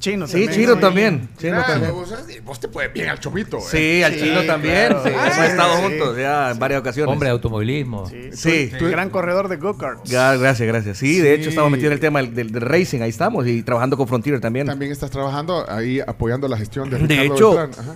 Chino 0.03 0.27
Sí, 0.27 0.33
también. 0.33 0.51
Chino 0.51 0.77
también. 0.79 1.29
Chino 1.37 1.63
también. 1.65 1.91
Vos, 1.93 2.13
vos 2.43 2.59
te 2.59 2.67
puedes 2.67 2.91
bien 2.91 3.07
al 3.07 3.19
chomito. 3.21 3.57
¿eh? 3.59 3.61
Sí, 3.71 4.03
al 4.03 4.19
chino 4.19 4.43
también. 4.43 4.87
claro. 4.89 5.01
sí, 5.05 5.11
Ah, 5.17 5.27
hemos 5.33 5.45
estado 5.45 5.75
sí. 5.77 5.81
juntos 5.83 6.17
ya 6.17 6.51
en 6.51 6.59
varias 6.59 6.81
ocasiones. 6.81 7.13
Hombre 7.13 7.27
de 7.27 7.31
automovilismo. 7.31 8.11
Sí. 8.33 8.69
Gran 8.81 9.09
corredor 9.09 9.47
de 9.47 9.55
go-karts. 9.55 10.11
Gracias, 10.11 10.67
gracias. 10.67 10.97
Sí, 10.97 11.19
de 11.19 11.33
hecho 11.35 11.47
estamos 11.47 11.71
metidos 11.71 11.91
en 11.91 11.93
el 11.93 11.99
tema 12.01 12.19
del, 12.21 12.35
del- 12.35 12.51
del 12.51 12.61
racing, 12.63 12.99
ahí 12.99 13.09
estamos, 13.11 13.47
y 13.47 13.63
trabajando 13.63 13.95
con 13.95 14.09
Frontier 14.09 14.41
también. 14.41 14.67
También 14.67 14.91
estás 14.91 15.09
trabajando 15.09 15.65
ahí 15.69 16.01
apoyando 16.05 16.49
la 16.49 16.57
gestión 16.57 16.89
de 16.89 16.97
De 16.97 17.07
Ricardo 17.07 17.35
hecho, 17.35 17.55
Beltrán. 17.55 17.85
Ajá. 17.85 17.95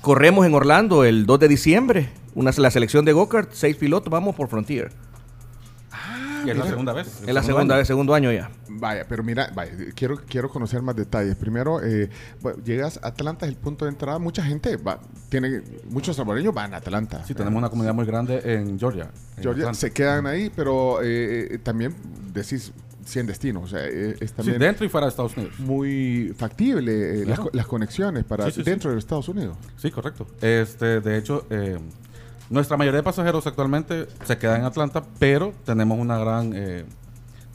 Corremos 0.00 0.46
en 0.46 0.54
Orlando 0.54 1.04
el 1.04 1.26
2 1.26 1.38
de 1.40 1.48
diciembre, 1.48 2.08
una, 2.34 2.50
la 2.56 2.70
selección 2.72 3.04
de 3.04 3.12
go-kart, 3.12 3.50
seis 3.52 3.76
pilotos, 3.76 4.10
vamos 4.10 4.34
por 4.34 4.48
Frontier. 4.48 4.90
Y 6.46 6.50
es 6.50 6.56
la 6.58 6.66
segunda 6.66 6.92
vez. 6.92 7.22
Es 7.26 7.34
la 7.34 7.42
segunda 7.42 7.76
vez, 7.76 7.86
segundo 7.86 8.14
año 8.14 8.32
ya. 8.32 8.50
Vaya, 8.68 9.06
pero 9.08 9.22
mira, 9.22 9.50
vaya, 9.54 9.72
quiero, 9.94 10.16
quiero 10.28 10.48
conocer 10.50 10.82
más 10.82 10.94
detalles. 10.96 11.34
Primero, 11.36 11.82
eh, 11.82 12.10
bueno, 12.42 12.62
llegas 12.64 12.98
a 13.02 13.08
Atlanta, 13.08 13.46
es 13.46 13.52
el 13.52 13.58
punto 13.58 13.84
de 13.84 13.90
entrada. 13.92 14.18
Mucha 14.18 14.42
gente 14.44 14.76
va, 14.76 15.00
tiene, 15.28 15.62
muchos 15.88 16.16
salvadoreños 16.16 16.54
van 16.54 16.74
a 16.74 16.78
Atlanta. 16.78 17.24
Sí, 17.24 17.34
tenemos 17.34 17.58
una 17.58 17.68
comunidad 17.70 17.94
muy 17.94 18.06
grande 18.06 18.40
en 18.44 18.78
Georgia. 18.78 19.10
en 19.36 19.42
Georgia, 19.42 19.62
Atlanta. 19.64 19.78
se 19.80 19.90
quedan 19.92 20.26
ahí, 20.26 20.50
pero 20.54 21.02
eh, 21.02 21.54
eh, 21.54 21.58
también 21.58 21.94
decís 22.32 22.72
100 23.04 23.26
destinos. 23.28 23.64
O 23.64 23.66
sea, 23.68 23.86
eh, 23.86 24.16
es 24.20 24.34
Sí, 24.42 24.50
dentro 24.52 24.84
y 24.84 24.88
fuera 24.88 25.06
de 25.06 25.10
Estados 25.10 25.36
Unidos. 25.36 25.58
muy 25.60 26.34
factible 26.36 26.92
eh, 26.92 27.16
las, 27.18 27.36
Claro. 27.38 27.42
co- 27.44 27.50
las 27.52 27.66
conexiones 27.66 28.24
para 28.24 28.46
Sí, 28.46 28.50
sí, 28.50 28.64
sí. 28.64 28.70
dentro 28.70 28.90
de 28.92 28.98
Estados 28.98 29.28
Unidos. 29.28 29.56
Sí, 29.76 29.90
correcto. 29.90 30.26
Este, 30.40 31.00
de 31.00 31.16
hecho, 31.16 31.46
eh, 31.50 31.78
nuestra 32.50 32.76
mayoría 32.76 32.98
de 32.98 33.02
pasajeros 33.02 33.46
actualmente 33.46 34.06
se 34.24 34.38
quedan 34.38 34.60
en 34.60 34.66
Atlanta, 34.66 35.02
pero 35.18 35.52
tenemos 35.64 35.98
una 35.98 36.18
gran 36.18 36.52
eh, 36.54 36.84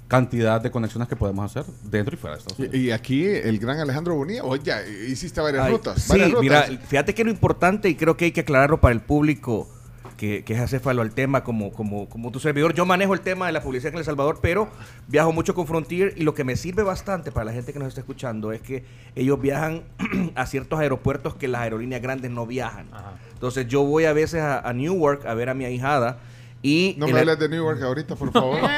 cantidad 0.08 0.60
de 0.60 0.70
conexiones 0.72 1.08
que 1.08 1.16
podemos 1.16 1.46
hacer 1.46 1.72
dentro 1.84 2.14
y 2.16 2.18
fuera 2.18 2.36
de 2.36 2.40
Estados 2.40 2.60
Unidos. 2.60 2.76
Y, 2.76 2.80
y 2.88 2.92
aquí 2.92 3.26
el 3.26 3.60
gran 3.60 3.80
Alejandro 3.80 4.16
Bonilla, 4.16 4.44
oye, 4.44 4.74
hiciste 5.08 5.40
varias 5.40 5.66
Ay, 5.66 5.72
rutas. 5.72 6.02
Sí, 6.02 6.10
varias 6.10 6.32
rutas. 6.32 6.42
mira, 6.42 6.82
fíjate 6.88 7.14
que 7.16 7.24
lo 7.24 7.32
importante 7.32 7.88
y 7.90 7.96
creo 7.96 8.18
que 8.18 8.26
hay 8.26 8.32
que 8.32 8.42
aclararlo 8.42 8.82
para 8.82 8.94
el 8.94 9.02
público 9.02 9.70
que, 10.22 10.44
que 10.44 10.54
es 10.54 10.60
acéfalo 10.60 11.02
al 11.02 11.16
tema 11.16 11.44
como, 11.44 11.72
como, 11.72 12.08
como 12.08 12.30
tu 12.30 12.40
servidor. 12.40 12.76
Yo 12.76 12.86
manejo 12.86 13.16
el 13.16 13.22
tema 13.22 13.48
de 13.48 13.54
la 13.54 13.64
publicidad 13.64 13.92
en 13.94 13.98
El 13.98 14.06
Salvador, 14.06 14.38
pero 14.40 14.70
viajo 15.08 15.34
mucho 15.34 15.56
con 15.56 15.66
Frontier 15.66 16.14
y 16.16 16.22
lo 16.22 16.36
que 16.36 16.44
me 16.44 16.56
sirve 16.58 16.84
bastante 16.84 17.32
para 17.32 17.46
la 17.46 17.54
gente 17.54 17.74
que 17.74 17.80
nos 17.80 17.88
está 17.88 18.02
escuchando 18.02 18.52
es 18.52 18.62
que 18.62 18.84
ellos 19.16 19.42
viajan 19.42 19.82
a 20.36 20.46
ciertos 20.46 20.80
aeropuertos 20.80 21.34
que 21.34 21.48
las 21.48 21.62
aerolíneas 21.62 22.04
grandes 22.04 22.30
no 22.30 22.46
viajan. 22.46 22.86
Entonces 23.34 23.66
yo 23.68 23.82
voy 23.84 24.06
a 24.06 24.14
veces 24.14 24.42
a, 24.42 24.60
a 24.60 24.74
Newark 24.74 25.26
a 25.26 25.34
ver 25.34 25.50
a 25.50 25.56
mi 25.56 25.66
ahijada 25.66 26.20
y... 26.62 26.96
No 26.98 27.08
me 27.08 27.20
hables 27.20 27.40
de 27.40 27.50
New 27.50 27.64
York 27.64 27.82
ahorita, 27.82 28.16
por 28.16 28.32
favor. 28.32 28.60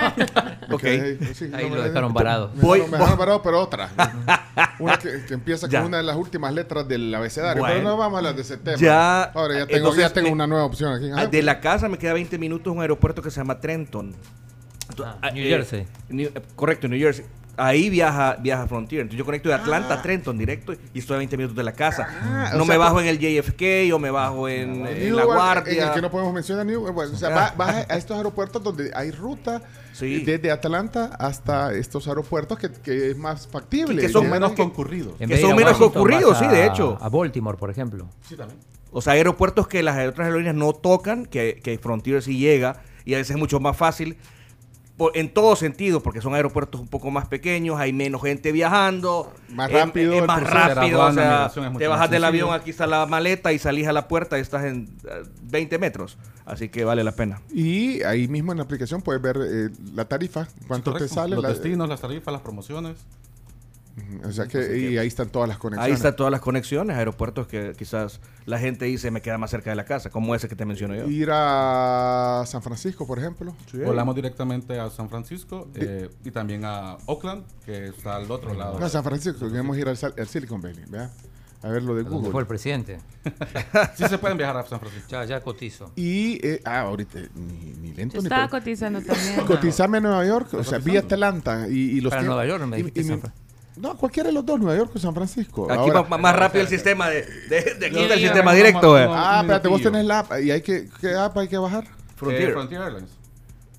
Ok. 0.72 0.84
ahí, 0.86 1.20
sí, 1.36 1.52
Ahí 1.53 1.70
no 1.70 1.76
lo 1.76 1.82
me- 1.84 1.88
dejaron 1.90 2.14
varado. 2.14 2.52
Me 2.56 2.62
Voy- 2.62 2.80
dejaron, 2.80 2.92
me 2.92 2.98
dejaron 2.98 3.20
varado, 3.20 3.42
pero 3.44 3.60
otra. 3.62 3.90
Una 4.80 4.98
que, 4.98 5.24
que 5.28 5.34
empieza 5.34 5.68
Ya. 5.68 5.80
con 5.80 5.90
una 5.90 5.98
de 5.98 6.03
las 6.03 6.16
últimas 6.16 6.53
letras 6.53 6.88
del 6.88 7.14
abecedario. 7.14 7.62
Bueno. 7.62 7.76
pero 7.76 7.90
no 7.90 7.98
vamos 7.98 8.16
a 8.16 8.18
hablar 8.20 8.36
de 8.36 8.42
ese 8.42 8.58
tema. 8.58 8.78
Ya, 8.78 9.24
Ahora 9.24 9.53
ya 9.60 9.66
tengo, 9.68 9.78
entonces, 9.78 10.02
ya 10.03 10.10
tengo 10.12 10.28
me- 10.30 10.34
una 10.34 10.48
nueva 10.48 10.66
opción 10.66 10.94
aquí. 10.94 11.10
Ah, 11.12 11.16
Ajá. 11.16 11.28
De 11.28 11.42
la 11.44 11.60
casa 11.60 11.90
me 11.90 11.98
queda 11.98 12.14
20 12.14 12.38
minutos 12.40 12.74
un 12.74 12.82
aeropuerto 12.82 13.22
que 13.22 13.30
se 13.30 13.40
llama 13.42 13.60
Trenton. 13.60 14.16
Ah, 15.03 15.18
ah, 15.22 15.32
New 15.32 15.44
eh, 15.45 15.50
Jersey. 15.50 15.86
New- 16.10 16.30
eh, 16.34 16.42
correcto, 16.56 16.88
New 16.88 16.98
Jersey. 17.00 17.26
Ahí 17.56 17.90
viaja, 17.91 18.38
viaja 18.40 18.65
Frontier. 18.67 19.01
Entonces 19.01 19.19
yo 19.19 19.25
conecto 19.25 19.48
de 19.49 19.56
Atlanta 19.56 19.93
Ah. 19.93 19.99
a 19.99 20.01
Trenton 20.01 20.38
directo 20.38 20.73
y 20.93 20.99
estoy 20.99 21.15
a 21.15 21.17
20 21.19 21.38
minutos 21.38 21.56
de 21.56 21.64
la 21.64 21.73
casa. 21.73 22.07
Ah, 22.09 22.49
no 22.53 22.65
sea, 22.65 22.73
me 22.73 22.77
bajo 22.77 22.99
en 22.99 23.06
el 23.07 23.19
JFK 23.19 23.93
o 23.93 23.99
me 23.99 24.09
bajo 24.09 24.49
en, 24.49 24.72
en 24.72 24.83
Newark, 24.85 24.88
La 24.88 25.01
En 25.03 25.06
el 25.07 25.23
Guardia. 25.25 25.93
que 25.93 26.01
no 26.01 26.09
podemos 26.09 26.33
mencionar. 26.33 26.65
Bueno, 26.65 27.14
o 27.14 27.15
sea, 27.15 27.30
va- 27.30 27.53
vas 27.56 27.85
a 27.90 27.95
estos 27.95 28.17
aeropuertos 28.17 28.64
donde 28.64 28.91
hay 28.95 29.11
ruta 29.11 29.61
Sí. 29.91 30.23
desde 30.25 30.49
Atlanta 30.49 31.15
hasta 31.19 31.73
estos 31.73 32.07
aeropuertos 32.07 32.57
que, 32.57 32.72
que 32.72 33.11
es 33.11 33.17
más 33.17 33.48
factible. 33.48 34.01
Que 34.01 34.09
son 34.09 34.30
menos 34.32 34.51
no- 34.51 34.57
concurridos. 34.57 35.14
Que 35.19 35.38
son 35.38 35.56
menos 35.56 35.77
concurridos, 35.77 36.40
sí, 36.40 36.48
de 36.48 36.65
hecho. 36.65 36.98
A 37.01 37.09
Baltimore, 37.09 37.57
por 37.57 37.69
ejemplo. 37.69 38.07
Sí, 38.27 38.35
también. 38.35 38.59
O 38.91 39.01
sea, 39.01 39.14
hay 39.14 39.19
aeropuertos 39.19 39.67
que 39.67 39.83
las 39.83 39.95
otras 40.07 40.25
aerolíneas 40.25 40.56
no 40.56 40.73
tocan, 40.73 41.25
que, 41.27 41.59
que 41.64 41.77
Frontier 41.77 42.22
sí 42.23 42.38
llega 42.40 42.82
y 43.06 43.14
a 43.14 43.17
veces 43.17 43.32
es 43.35 43.38
mucho 43.38 43.59
más 43.59 43.77
fácil. 43.77 44.17
Por- 44.97 45.17
en 45.17 45.33
todo 45.33 45.55
sentido, 45.55 46.01
porque 46.01 46.22
son 46.22 46.35
aeropuertos 46.35 46.80
un 46.80 46.88
poco 46.88 47.09
más 47.11 47.27
pequeños, 47.27 47.80
hay 47.80 47.93
menos 47.93 48.22
gente 48.22 48.51
viajando. 48.51 49.33
Más 49.49 49.69
es- 49.72 49.75
rápido 49.85 50.13
Es, 50.13 50.25
más 50.27 50.43
rápido, 50.43 51.01
o 51.05 51.11
sea, 51.13 51.51
te 51.77 51.88
bajas 51.88 52.09
del 52.09 52.23
avión, 52.23 52.53
aquí 52.53 52.69
está 52.69 52.85
la 52.88 53.05
maleta 53.05 53.51
y 53.53 53.59
salís 53.59 53.88
a 53.88 53.93
la 53.93 54.07
puerta 54.07 54.38
y 54.38 54.41
estás 54.41 54.65
en 54.65 54.89
eh, 55.07 55.23
20 55.43 55.77
metros. 55.80 56.17
Así 56.45 56.67
que 56.69 56.83
vale 56.83 57.03
la 57.05 57.13
pena. 57.13 57.41
Y 57.53 58.03
ahí 58.03 58.27
mismo 58.27 58.51
en 58.51 58.57
la 58.57 58.65
aplicación 58.65 59.01
puedes 59.01 59.22
ver 59.22 59.38
eh, 59.41 59.69
la 59.95 60.05
tarifa, 60.05 60.47
cuánto 60.67 60.91
te 60.91 60.99
Correcto. 60.99 61.15
sale. 61.15 61.35
Los 61.35 61.43
la- 61.43 61.49
destinos, 61.49 61.88
las 61.88 62.01
tarifas, 62.01 62.31
las 62.33 62.41
promociones. 62.41 62.97
O 64.25 64.31
sea 64.31 64.47
que, 64.47 64.77
y 64.77 64.97
ahí 64.97 65.05
están 65.07 65.30
todas 65.30 65.47
las 65.47 65.57
conexiones. 65.59 65.85
Ahí 65.88 65.93
están 65.93 66.15
todas 66.15 66.31
las 66.31 66.41
conexiones, 66.41 66.97
aeropuertos 66.97 67.45
que 67.47 67.73
quizás 67.77 68.19
la 68.45 68.57
gente 68.57 68.85
dice 68.85 69.11
me 69.11 69.22
queda 69.22 69.38
más 69.38 69.51
cerca 69.51 69.69
de 69.69 69.75
la 69.75 69.85
casa, 69.85 70.09
como 70.09 70.33
ese 70.33 70.47
que 70.49 70.55
te 70.55 70.65
menciono 70.65 70.95
yo. 70.95 71.07
Ir 71.07 71.30
a 71.31 72.43
San 72.47 72.63
Francisco, 72.63 73.05
por 73.05 73.19
ejemplo. 73.19 73.55
Volamos 73.85 74.15
directamente 74.15 74.80
a 74.80 74.89
San 74.89 75.09
Francisco 75.09 75.67
eh, 75.75 76.09
y 76.25 76.31
también 76.31 76.65
a 76.65 76.97
Oakland, 77.05 77.43
que 77.65 77.88
está 77.88 78.15
al 78.15 78.30
otro 78.31 78.53
lado. 78.55 78.80
No, 78.80 78.89
San 78.89 79.03
Francisco, 79.03 79.47
queremos 79.47 79.77
ir 79.77 79.88
al, 79.88 79.97
al 80.17 80.27
Silicon 80.27 80.59
Valley, 80.61 80.85
¿vea? 80.88 81.11
A 81.61 81.69
ver 81.69 81.81
lo 81.83 81.95
de 81.95 82.03
¿Dónde 82.03 82.17
Google. 82.17 82.31
fue 82.31 82.41
el 82.41 82.47
presidente? 82.47 82.97
sí 83.95 84.03
se 84.09 84.17
pueden 84.17 84.38
viajar 84.38 84.57
a 84.57 84.65
San 84.65 84.80
Francisco. 84.81 85.07
Ya, 85.09 85.23
ya 85.23 85.39
cotizo. 85.41 85.91
Y, 85.95 86.39
eh, 86.45 86.61
ah, 86.65 86.81
ahorita, 86.81 87.19
ni, 87.35 87.72
ni 87.80 87.93
lento 87.93 88.15
Yo 88.15 88.22
ni 88.22 88.25
estaba 88.25 88.49
cotizando 88.49 89.01
también. 89.01 89.45
Cotizarme 89.45 89.99
a 89.99 90.01
Nueva 90.01 90.25
York, 90.25 90.53
o 90.55 90.63
sea, 90.63 90.80
vía 90.80 90.99
Atlanta 91.01 91.67
y, 91.69 91.73
y 91.97 92.01
los 92.01 92.09
Para 92.11 92.23
Nueva 92.23 92.45
York, 92.45 92.59
no 92.59 92.67
me 92.67 92.80
y- 92.80 92.83
dijiste 92.83 93.01
y 93.01 93.03
Fran- 93.17 93.31
No, 93.76 93.98
cualquiera 93.98 94.27
de 94.30 94.34
los 94.34 94.45
dos, 94.45 94.60
Nueva 94.60 94.77
York 94.77 94.92
o 94.95 95.00
San 95.00 95.14
Francisco. 95.16 95.66
Aquí 95.72 95.80
Ahora- 95.80 96.02
va 96.03 96.18
más 96.18 96.35
rápido 96.35 96.61
el 96.61 96.68
sistema 96.68 97.10
de, 97.10 97.24
de, 97.50 97.76
de 97.80 97.85
aquí 97.88 98.00
está 98.00 98.14
el 98.14 98.19
sistema 98.19 98.52
no, 98.52 98.58
directo. 98.58 98.82
no, 98.93 99.00
eh. 99.00 99.06
no, 99.06 99.14
Ah, 99.16 99.40
espérate, 99.42 99.68
vos 99.68 99.82
tenés 99.82 100.06
la 100.06 100.19
app 100.19 100.32
y 100.43 100.52
hay 100.52 100.61
que, 100.61 100.90
¿qué 101.02 101.14
app 101.16 101.38
hay 101.38 101.48
que 101.48 101.58
bajar? 101.58 101.85
Frontier. 102.16 102.50
Eh, 102.50 102.53
Frontier 102.53 102.82
Airlines. 102.82 103.10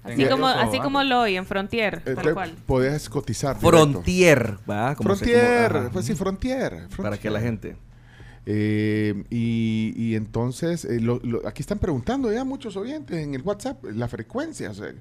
Así 0.02 0.26
como, 0.26 0.46
así 0.48 0.78
como 0.80 1.02
lo 1.02 1.20
oí 1.22 1.36
en 1.36 1.46
Frontier, 1.46 2.02
Eh, 2.04 2.14
tal 2.14 2.34
cual. 2.34 2.54
Podés 2.66 3.08
cotizar. 3.08 3.56
Frontier, 3.58 4.58
¿va? 4.68 4.94
Como 4.96 5.08
como- 5.08 5.16
Frontier, 5.16 5.76
ajá. 5.76 5.90
pues 5.92 6.04
sí, 6.06 6.14
Frontier. 6.14 6.88
Para 6.96 7.16
que 7.16 7.30
la 7.30 7.40
gente. 7.40 7.76
Eh, 8.46 9.24
y, 9.30 9.94
y 9.96 10.14
entonces, 10.16 10.84
eh, 10.84 11.00
lo- 11.00 11.20
lo- 11.22 11.46
aquí 11.48 11.62
están 11.62 11.78
preguntando 11.78 12.30
ya 12.32 12.44
muchos 12.44 12.76
oyentes 12.76 13.16
en 13.16 13.34
el 13.34 13.40
WhatsApp 13.42 13.82
la 13.84 14.06
frecuencia. 14.08 14.70
O 14.70 14.74
sea, 14.74 14.92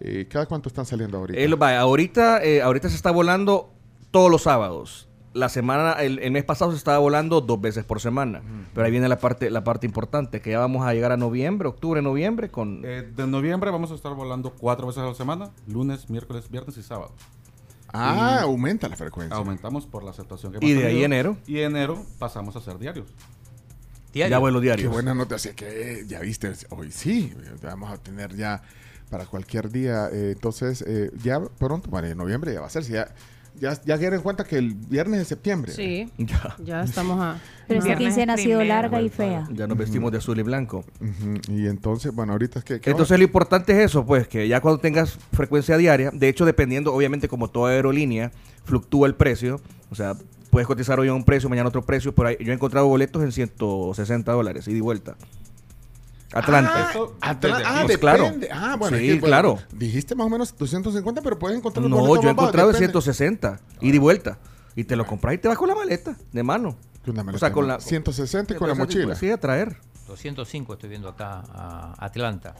eh, 0.00 0.26
¿Cada 0.28 0.46
cuánto 0.46 0.68
están 0.68 0.86
saliendo 0.86 1.18
ahorita? 1.18 1.80
Ahorita, 1.80 2.42
eh, 2.42 2.60
ahorita 2.62 2.88
se 2.88 2.96
está 2.96 3.10
volando 3.12 3.72
todos 4.10 4.30
los 4.30 4.42
sábados. 4.42 5.08
La 5.34 5.48
semana, 5.50 5.92
el, 5.92 6.18
el 6.20 6.32
mes 6.32 6.42
pasado 6.44 6.70
se 6.72 6.78
estaba 6.78 6.98
volando 6.98 7.40
dos 7.40 7.60
veces 7.60 7.84
por 7.84 8.00
semana. 8.00 8.42
Pero 8.74 8.84
ahí 8.86 8.90
viene 8.90 9.08
la 9.08 9.18
parte, 9.18 9.50
la 9.50 9.62
parte 9.62 9.86
importante, 9.86 10.40
que 10.40 10.50
ya 10.50 10.58
vamos 10.58 10.84
a 10.86 10.92
llegar 10.94 11.12
a 11.12 11.16
noviembre, 11.16 11.68
octubre, 11.68 12.00
noviembre, 12.02 12.50
con 12.50 12.82
Eh, 12.84 13.02
de 13.14 13.26
noviembre 13.26 13.70
vamos 13.70 13.90
a 13.92 13.94
estar 13.94 14.14
volando 14.14 14.52
cuatro 14.58 14.86
veces 14.86 15.02
a 15.02 15.06
la 15.06 15.14
semana, 15.14 15.50
lunes, 15.66 16.08
miércoles, 16.10 16.50
viernes 16.50 16.76
y 16.78 16.82
sábado. 16.82 17.12
ah, 17.92 18.38
y- 18.40 18.42
aumenta 18.42 18.88
la 18.88 18.96
frecuencia. 18.96 19.36
Aumentamos 19.36 19.86
por 19.86 20.02
la 20.02 20.10
aceptación 20.10 20.52
que 20.52 20.64
Y 20.66 20.72
de 20.72 20.86
ahí 20.86 21.04
enero. 21.04 21.36
Y 21.46 21.60
enero 21.60 22.04
pasamos 22.18 22.56
a 22.56 22.58
hacer 22.60 22.78
diarios. 22.78 23.06
Diario. 24.12 24.30
ya 24.30 24.38
vuelos 24.38 24.60
Qué 24.60 24.64
diarios. 24.66 24.92
buena 24.92 25.14
nota. 25.14 25.34
Así 25.36 25.50
que, 25.50 26.04
ya 26.08 26.20
viste, 26.20 26.52
hoy 26.70 26.90
sí, 26.90 27.32
vamos 27.62 27.90
a 27.90 27.98
tener 27.98 28.34
ya 28.34 28.62
para 29.10 29.26
cualquier 29.26 29.70
día. 29.70 30.08
eh, 30.10 30.32
entonces, 30.32 30.82
eh, 30.86 31.10
ya 31.22 31.40
pronto, 31.40 31.90
bueno, 31.90 32.08
en 32.08 32.16
noviembre 32.18 32.52
ya 32.54 32.60
va 32.60 32.66
a 32.66 32.70
ser. 32.70 32.82
si 32.84 32.92
ya, 32.94 33.08
ya, 33.60 33.80
ya 33.84 33.98
quieren 33.98 34.18
en 34.18 34.22
cuenta 34.22 34.44
que 34.44 34.56
el 34.56 34.74
viernes 34.74 35.20
de 35.20 35.24
septiembre. 35.24 35.72
Sí, 35.72 36.10
Ya, 36.18 36.56
ya 36.64 36.82
estamos 36.82 37.20
a... 37.20 37.38
Pero 37.66 37.80
esta 37.80 37.96
quincena 37.96 38.34
ha 38.34 38.36
sido 38.38 38.64
larga 38.64 39.00
y 39.02 39.10
fea. 39.10 39.46
ya 39.52 39.66
nos 39.66 39.76
vestimos 39.76 40.10
de 40.10 40.18
azul 40.18 40.38
y 40.38 40.42
blanco. 40.42 40.84
Y 41.48 41.66
entonces, 41.66 42.14
bueno, 42.14 42.32
ahorita 42.32 42.60
es 42.60 42.64
que... 42.64 42.80
que 42.80 42.90
Entonces 42.90 43.18
lo 43.18 43.24
importante 43.24 43.72
es 43.72 43.90
eso, 43.90 44.06
pues, 44.06 44.26
que 44.26 44.48
ya 44.48 44.60
cuando 44.60 44.80
tengas 44.80 45.18
frecuencia 45.32 45.76
diaria, 45.76 46.10
de 46.10 46.28
hecho, 46.28 46.46
dependiendo, 46.46 46.94
obviamente, 46.94 47.28
como 47.28 47.48
toda 47.48 47.72
aerolínea, 47.72 48.32
fluctúa 48.64 49.06
el 49.06 49.14
precio. 49.14 49.60
O 49.90 49.94
sea, 49.94 50.14
puedes 50.50 50.66
cotizar 50.66 50.98
hoy 50.98 51.08
a 51.08 51.14
un 51.14 51.24
precio, 51.24 51.48
mañana 51.50 51.68
otro 51.68 51.82
precio. 51.82 52.14
Pero 52.14 52.30
yo 52.38 52.52
he 52.52 52.54
encontrado 52.54 52.86
boletos 52.86 53.22
en 53.22 53.32
160 53.32 54.32
dólares, 54.32 54.66
ida 54.66 54.78
y 54.78 54.80
vuelta. 54.80 55.16
Atlanta. 56.32 56.90
Ah. 57.20 57.82
Pues 57.86 57.98
claro. 57.98 58.30
Ah, 58.52 58.76
bueno, 58.78 58.96
Sí, 58.98 59.04
es 59.08 59.14
que, 59.14 59.20
bueno, 59.20 59.26
claro. 59.26 59.58
Dijiste 59.72 60.14
más 60.14 60.26
o 60.26 60.30
menos 60.30 60.54
250, 60.56 61.22
pero 61.22 61.38
puedes 61.38 61.56
encontrar 61.58 61.82
los 61.86 61.90
No, 61.90 62.20
yo 62.20 62.28
he 62.28 62.32
encontrado 62.32 62.68
en 62.68 62.74
depende. 62.74 62.92
160, 63.00 63.60
ida 63.80 63.96
y 63.96 63.98
vuelta. 63.98 64.38
Y 64.76 64.84
te 64.84 64.94
lo 64.96 65.06
compras 65.06 65.34
y 65.34 65.38
te 65.38 65.48
vas 65.48 65.56
con 65.58 65.68
la 65.68 65.74
maleta, 65.74 66.16
de 66.32 66.42
mano. 66.42 66.76
Con 67.04 67.16
la 67.16 67.22
O 67.22 67.38
sea, 67.38 67.50
con 67.52 67.66
la... 67.66 67.80
160 67.80 68.54
y 68.54 68.56
con 68.56 68.68
la 68.68 68.74
Pues, 68.74 68.88
mochila. 68.88 69.14
Sí, 69.14 69.30
a 69.30 69.38
traer. 69.38 69.76
205 70.06 70.74
estoy 70.74 70.88
viendo 70.90 71.08
acá 71.08 71.42
a 71.52 71.94
Atlanta, 71.98 72.54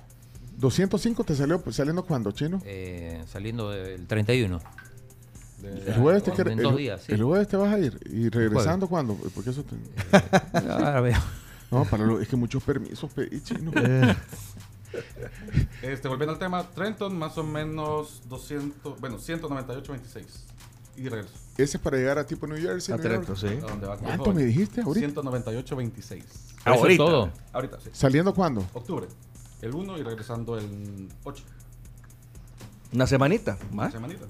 205 0.56 1.22
te 1.24 1.34
salió 1.36 1.60
pues, 1.60 1.76
saliendo 1.76 2.04
cuando, 2.04 2.32
chino. 2.32 2.60
eh, 2.64 3.22
saliendo 3.30 3.70
del 3.70 4.06
31. 4.06 4.60
El 5.62 5.94
jueves, 5.94 6.22
te 6.22 6.30
en 6.30 6.36
quer- 6.36 6.62
dos 6.62 6.72
el- 6.72 6.78
días, 6.78 7.02
sí. 7.04 7.12
el 7.12 7.22
jueves 7.22 7.48
te 7.48 7.56
vas 7.56 7.72
a 7.74 7.78
ir. 7.78 7.98
¿Y 8.10 8.28
regresando 8.28 8.86
cuándo? 8.88 9.16
Porque 9.34 9.50
eso 9.50 9.64
te- 9.64 9.76
Ahora 10.72 11.00
veo. 11.00 11.16
No, 11.70 11.84
para 11.84 12.04
lo- 12.06 12.20
es 12.20 12.28
que 12.28 12.36
muchos 12.36 12.62
permisos 12.62 13.10
pedí, 13.12 13.40
chino. 13.42 13.72
Este, 15.82 16.08
volviendo 16.08 16.32
al 16.32 16.38
tema, 16.38 16.62
Trenton 16.70 17.16
más 17.16 17.36
o 17.36 17.44
menos 17.44 18.22
200, 18.28 18.98
bueno, 19.00 19.18
198.26. 19.18 20.24
Y 20.96 21.08
regreso. 21.08 21.34
Ese 21.58 21.76
es 21.76 21.82
para 21.82 21.96
llegar 21.98 22.18
a 22.18 22.26
tipo 22.26 22.46
New 22.46 22.56
Jersey. 22.60 22.92
A 22.94 22.96
New 22.96 23.06
York. 23.06 23.24
Trento, 23.24 23.36
sí. 23.36 23.46
¿A 23.84 23.86
va? 23.86 23.96
¿Cuánto 23.98 24.32
me 24.32 24.42
dijiste 24.44 24.80
ahorita? 24.80 25.06
198.26. 25.22 26.00
¿Eso 26.00 26.24
es 26.24 26.66
Ahorita. 26.66 27.04
todo? 27.04 27.30
Ahorita, 27.52 27.78
sí. 27.80 27.90
¿Saliendo 27.92 28.34
cuándo? 28.34 28.66
Octubre. 28.72 29.06
El 29.62 29.74
1 29.74 29.98
y 29.98 30.02
regresando 30.02 30.58
el 30.58 31.08
8. 31.22 31.44
Una 32.94 33.06
semanita, 33.06 33.58
Una 33.70 33.82
más. 33.82 33.92
semanita. 33.92 34.24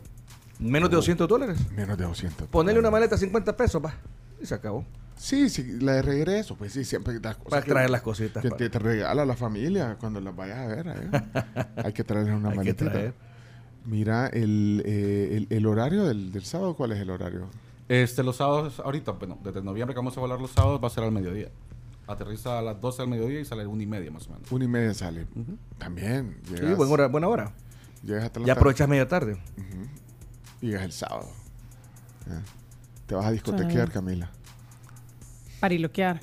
Menos 0.59 0.91
de 0.91 0.97
200 0.97 1.29
dólares. 1.29 1.59
Menos 1.71 1.97
de 1.97 2.05
200. 2.05 2.49
Ponerle 2.49 2.81
una 2.81 2.91
maleta 2.91 3.17
50 3.17 3.57
pesos, 3.57 3.83
va. 3.83 3.95
Y 4.43 4.45
se 4.45 4.55
acabó. 4.55 4.85
Sí, 5.19 5.49
sí, 5.51 5.79
la 5.81 5.95
de 5.95 6.03
regreso, 6.03 6.57
pues 6.57 6.73
sí, 6.73 6.85
siempre 6.85 7.15
las 7.21 7.37
cosas 7.37 7.51
Para 7.51 7.63
que- 7.63 7.71
traer 7.73 7.91
las 7.91 8.03
cositas. 8.03 8.41
Que 8.43 8.49
para- 8.51 8.59
te, 8.59 8.71
te 8.71 8.79
regala 8.79 9.25
la 9.27 9.35
familia 9.37 9.97
cuando 10.01 10.21
las 10.21 10.35
vayas 10.35 10.59
a 10.59 10.67
ver. 10.67 10.87
¿eh? 10.89 11.65
Hay 11.85 11.93
que 11.93 12.05
traerles 12.05 12.35
una 12.35 12.49
Hay 12.49 12.53
que 12.53 12.57
maletita. 12.59 12.91
traer. 12.93 13.15
Mira, 13.85 14.27
el, 14.29 14.83
eh, 14.85 15.37
el, 15.37 15.47
el 15.57 15.67
horario 15.67 16.05
del, 16.05 16.31
del 16.33 16.45
sábado, 16.45 16.75
¿cuál 16.77 16.93
es 16.93 16.99
el 17.01 17.11
horario? 17.11 17.49
Este, 17.89 18.23
los 18.23 18.37
sábados, 18.37 18.81
ahorita, 18.81 19.13
bueno, 19.13 19.39
desde 19.43 19.63
noviembre 19.63 19.95
que 19.95 19.99
vamos 19.99 20.17
a 20.17 20.21
volar 20.21 20.41
los 20.41 20.51
sábados, 20.51 20.81
va 20.83 20.89
a 20.89 20.91
ser 20.91 21.05
al 21.05 21.13
mediodía. 21.13 21.49
Aterriza 22.07 22.59
a 22.59 22.63
las 22.63 22.81
12 22.81 23.03
del 23.03 23.11
mediodía 23.11 23.41
y 23.41 23.45
sale 23.45 23.63
a 23.63 23.65
la 23.65 23.71
1 23.71 23.83
y 23.83 23.87
media 23.87 24.11
más 24.11 24.27
o 24.29 24.33
menos. 24.33 24.51
Una 24.53 24.65
y 24.65 24.69
media 24.69 24.95
sale. 24.95 25.27
También. 25.79 26.39
Sí, 26.49 26.55
Llegas, 26.55 26.77
buena 26.77 26.93
hora. 26.93 27.09
Buena 27.09 27.29
hora. 27.29 27.53
llegas 28.03 28.25
hasta 28.25 28.41
la 28.41 28.47
Ya 28.47 28.53
tarde. 28.55 28.61
aprovechas 28.61 28.89
media 28.89 29.09
tarde. 29.09 29.33
Ujú. 29.33 29.89
Y 30.63 30.67
llegas 30.69 30.85
el 30.85 30.93
sábado. 30.93 31.29
Ya. 32.27 32.43
Te 33.07 33.15
vas 33.15 33.27
a 33.27 33.31
discotequear, 33.33 33.89
Sí. 33.89 33.93
Camila. 33.95 34.31
Pariloquear. 35.61 36.21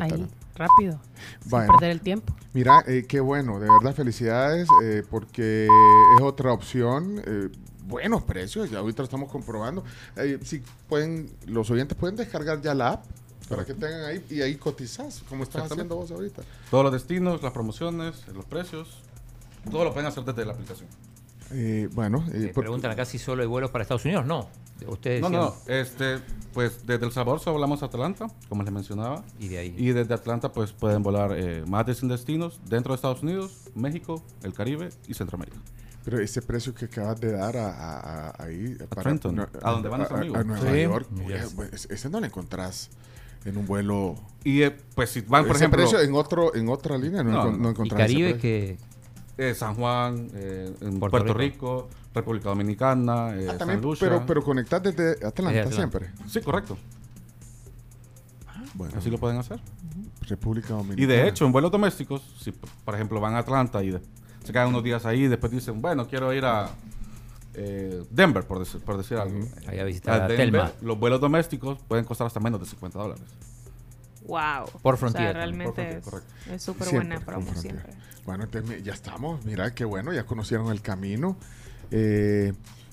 Ahí, 0.00 0.26
rápido. 0.54 1.00
Bueno. 1.46 1.66
Sin 1.66 1.78
perder 1.78 1.90
el 1.90 2.00
tiempo. 2.00 2.34
Mira, 2.52 2.82
eh, 2.86 3.04
qué 3.08 3.20
bueno, 3.20 3.60
de 3.60 3.68
verdad 3.70 3.94
felicidades, 3.94 4.68
eh, 4.82 5.02
porque 5.10 5.66
es 6.16 6.22
otra 6.22 6.52
opción. 6.52 7.22
eh, 7.24 7.48
buenos 7.88 8.22
precios, 8.22 8.70
ya 8.70 8.78
ahorita 8.78 9.02
lo 9.02 9.04
estamos 9.04 9.30
comprobando. 9.30 9.82
Eh, 10.16 10.38
si 10.42 10.62
pueden, 10.88 11.30
los 11.46 11.70
oyentes 11.70 11.96
pueden 11.96 12.16
descargar 12.16 12.60
ya 12.60 12.74
la 12.74 12.90
app 12.90 13.04
para 13.48 13.64
que 13.64 13.72
tengan 13.72 14.04
ahí 14.04 14.24
y 14.28 14.42
ahí 14.42 14.56
cotizás, 14.56 15.22
como 15.28 15.42
estás 15.42 15.72
haciendo 15.72 15.96
vos 15.96 16.10
ahorita. 16.10 16.42
Todos 16.70 16.84
los 16.84 16.92
destinos, 16.92 17.42
las 17.42 17.52
promociones, 17.52 18.28
los 18.28 18.44
precios, 18.44 18.98
todo 19.70 19.84
lo 19.84 19.92
pueden 19.92 20.06
hacer 20.06 20.22
desde 20.24 20.44
la 20.44 20.52
aplicación. 20.52 20.88
Eh, 21.50 21.88
bueno, 21.92 22.24
eh, 22.32 22.50
por- 22.54 22.64
preguntan 22.64 22.90
acá 22.90 23.04
si 23.04 23.18
solo 23.18 23.42
hay 23.42 23.48
vuelos 23.48 23.70
para 23.70 23.82
Estados 23.82 24.04
Unidos. 24.04 24.26
No. 24.26 24.48
Ustedes 24.86 25.20
No, 25.20 25.28
no, 25.30 25.50
decían- 25.50 25.64
no. 25.66 25.74
Este, 25.74 26.18
pues 26.54 26.86
desde 26.86 27.04
El 27.06 27.10
Salvador 27.12 27.40
solo 27.40 27.54
volamos 27.54 27.82
a 27.82 27.86
Atlanta, 27.86 28.28
como 28.48 28.62
les 28.62 28.72
mencionaba. 28.72 29.24
Y 29.40 29.48
de 29.48 29.58
ahí. 29.58 29.74
Y 29.76 29.88
desde 29.90 30.14
Atlanta, 30.14 30.52
pues 30.52 30.72
pueden 30.72 31.02
volar 31.02 31.32
eh, 31.36 31.64
más 31.66 31.84
de 31.86 31.94
100 31.94 32.08
destinos 32.10 32.60
dentro 32.68 32.92
de 32.92 32.96
Estados 32.96 33.22
Unidos, 33.22 33.56
México, 33.74 34.22
el 34.42 34.52
Caribe 34.52 34.90
y 35.08 35.14
Centroamérica. 35.14 35.58
pero 36.04 36.20
ese 36.22 36.40
precio 36.40 36.74
que 36.74 36.86
acabas 36.86 37.20
de 37.20 37.32
dar 37.32 37.54
a, 37.58 37.68
a- 37.70 38.28
a- 38.30 38.42
ahí 38.44 38.76
para- 38.88 39.02
Trenton, 39.02 39.34
no, 39.36 39.46
a 39.62 39.70
donde 39.72 39.90
van 39.90 39.98
nuestro 39.98 40.16
amigo. 40.16 40.36
a 40.36 40.42
Nueva 40.44 40.70
Sí. 40.72 40.80
York, 40.82 41.06
Yes. 41.26 41.52
pues, 41.54 41.68
pues, 41.70 41.88
ese 41.90 42.08
no 42.08 42.20
lo 42.20 42.24
encontrás 42.24 42.88
en 43.44 43.58
un 43.58 43.66
vuelo. 43.66 44.14
Y 44.42 44.62
eh, 44.62 44.74
pues 44.94 45.10
si 45.10 45.20
van, 45.20 45.44
por 45.44 45.56
ese 45.56 45.64
ejemplo, 45.64 45.82
precio 45.82 46.00
en 46.00 46.14
otro 46.14 46.54
en 46.54 46.66
otra 46.70 46.96
línea 46.96 47.22
no, 47.22 47.50
No, 47.50 47.72
no. 47.74 47.84
Y 47.84 47.90
Caribe 47.90 48.38
que 48.38 48.78
eh, 49.38 49.54
San 49.54 49.74
Juan, 49.74 50.28
eh, 50.34 50.74
en 50.82 50.98
Puerto 50.98 51.10
Puerto, 51.18 51.34
Rico. 51.34 51.88
Rico. 51.88 51.88
República 52.14 52.48
Dominicana, 52.48 53.34
eh, 53.36 53.46
Ah, 53.50 53.56
también, 53.58 53.78
San 53.78 53.80
Lucia. 53.82 54.08
pero, 54.08 54.26
pero 54.26 54.42
conectás 54.42 54.82
desde 54.82 55.24
Atlanta, 55.24 55.70
siempre. 55.72 56.10
Sí, 56.26 56.40
correcto. 56.40 56.76
Bueno, 58.74 58.94
Así 58.96 59.10
lo 59.10 59.18
pueden 59.18 59.38
hacer. 59.38 59.60
República 60.22 60.68
Dominicana. 60.74 61.02
Y 61.02 61.06
de 61.06 61.28
hecho, 61.28 61.46
en 61.46 61.52
vuelos 61.52 61.70
domésticos, 61.70 62.22
si 62.40 62.52
por 62.52 62.94
ejemplo 62.94 63.20
van 63.20 63.34
a 63.34 63.38
Atlanta 63.38 63.82
y 63.82 63.90
de- 63.92 64.00
se 64.44 64.52
quedan 64.52 64.68
unos 64.68 64.82
días 64.84 65.04
ahí 65.06 65.24
y 65.24 65.28
después 65.28 65.50
dicen, 65.52 65.80
bueno, 65.80 66.06
quiero 66.06 66.32
ir 66.32 66.44
a 66.44 66.70
eh, 67.54 68.02
Denver, 68.10 68.44
por, 68.46 68.58
decir- 68.60 68.80
por 68.80 68.96
decir 68.96 69.16
algo. 69.16 69.40
Ahí 69.66 69.78
a 69.78 69.84
visitar 69.84 70.22
a 70.22 70.28
Denver, 70.28 70.36
Telma. 70.36 70.72
Los 70.80 70.98
vuelos 70.98 71.20
domésticos 71.20 71.78
pueden 71.88 72.04
costar 72.04 72.26
hasta 72.26 72.40
menos 72.40 72.60
de 72.60 72.66
50 72.66 72.98
dólares. 72.98 73.24
Wow. 74.28 74.66
Por 74.82 74.94
O 74.94 74.96
Frontier 74.96 75.32
sea, 75.32 75.40
también, 75.42 75.64
por 75.64 75.74
realmente 75.76 76.00
Frontier, 76.10 76.54
es- 76.54 76.62
súper 76.62 76.88
buena 76.94 77.18
promo 77.20 77.52
siempre. 77.56 77.92
Bueno, 78.24 78.44
entonces 78.44 78.70
mi- 78.70 78.82
ya 78.82 78.92
estamos. 78.92 79.44
Mira 79.44 79.74
qué 79.74 79.84
bueno, 79.84 80.12
ya 80.12 80.24
conocieron 80.24 80.70
el 80.70 80.80
camino. 80.82 81.36
Eh, 81.90 82.52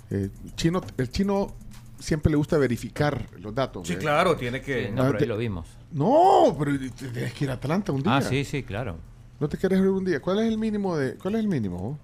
eh, 0.09 0.29
chino, 0.55 0.81
el 0.97 1.09
chino 1.09 1.53
siempre 1.99 2.29
le 2.31 2.37
gusta 2.37 2.57
verificar 2.57 3.27
los 3.39 3.53
datos. 3.53 3.85
Sí, 3.87 3.93
¿eh? 3.93 3.97
claro, 3.97 4.35
tiene 4.37 4.61
que- 4.61 4.87
Sí, 4.87 4.91
no, 4.93 5.01
Ah, 5.03 5.05
pero 5.07 5.17
te- 5.17 5.23
ahí 5.25 5.27
lo 5.29 5.37
vimos. 5.37 5.67
No, 5.91 6.55
pero 6.57 6.71
tienes 6.79 7.33
que 7.33 7.43
ir 7.45 7.49
a 7.51 7.53
Atlanta 7.55 7.91
un 7.91 8.01
día. 8.01 8.17
Ah, 8.17 8.21
sí, 8.21 8.43
sí, 8.45 8.63
claro. 8.63 8.97
¿No 9.39 9.49
te 9.49 9.57
quieres 9.57 9.79
ir 9.79 9.87
un 9.89 10.05
día? 10.05 10.21
¿Cuál 10.21 10.39
es 10.39 10.45
el 10.47 10.57
mínimo 10.57 10.95
de 10.95 11.15
cuál 11.15 11.35
es 11.35 11.41
el 11.41 11.47
mínimo? 11.49 11.99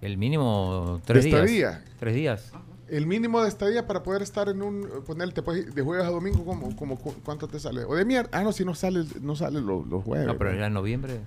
El 0.00 0.16
mínimo 0.18 1.00
tres 1.04 1.22
De 1.22 1.30
días. 1.30 1.40
estadía. 1.44 1.84
Tres 2.00 2.14
días. 2.16 2.52
El 2.92 3.06
mínimo 3.06 3.40
de 3.42 3.48
estadía 3.48 3.86
para 3.86 4.02
poder 4.02 4.20
estar 4.22 4.48
en 4.50 4.60
un 4.62 4.86
ponerle 5.06 5.32
te 5.32 5.42
puedes 5.42 5.74
de 5.74 5.82
jueves 5.82 6.04
a 6.06 6.10
domingo 6.10 6.44
como, 6.44 6.76
como 6.76 6.98
cu- 6.98 7.14
cuánto 7.24 7.48
te 7.48 7.58
sale 7.58 7.84
o 7.84 7.94
de 7.94 8.04
mierda 8.04 8.28
ah 8.32 8.42
no 8.42 8.52
si 8.52 8.64
no 8.66 8.74
sale 8.74 9.04
no 9.22 9.34
sale 9.34 9.60
los, 9.62 9.86
los 9.86 10.04
jueves 10.04 10.26
No, 10.26 10.36
pero 10.36 10.54
ya 10.54 10.66
en 10.66 10.74
noviembre. 10.74 11.20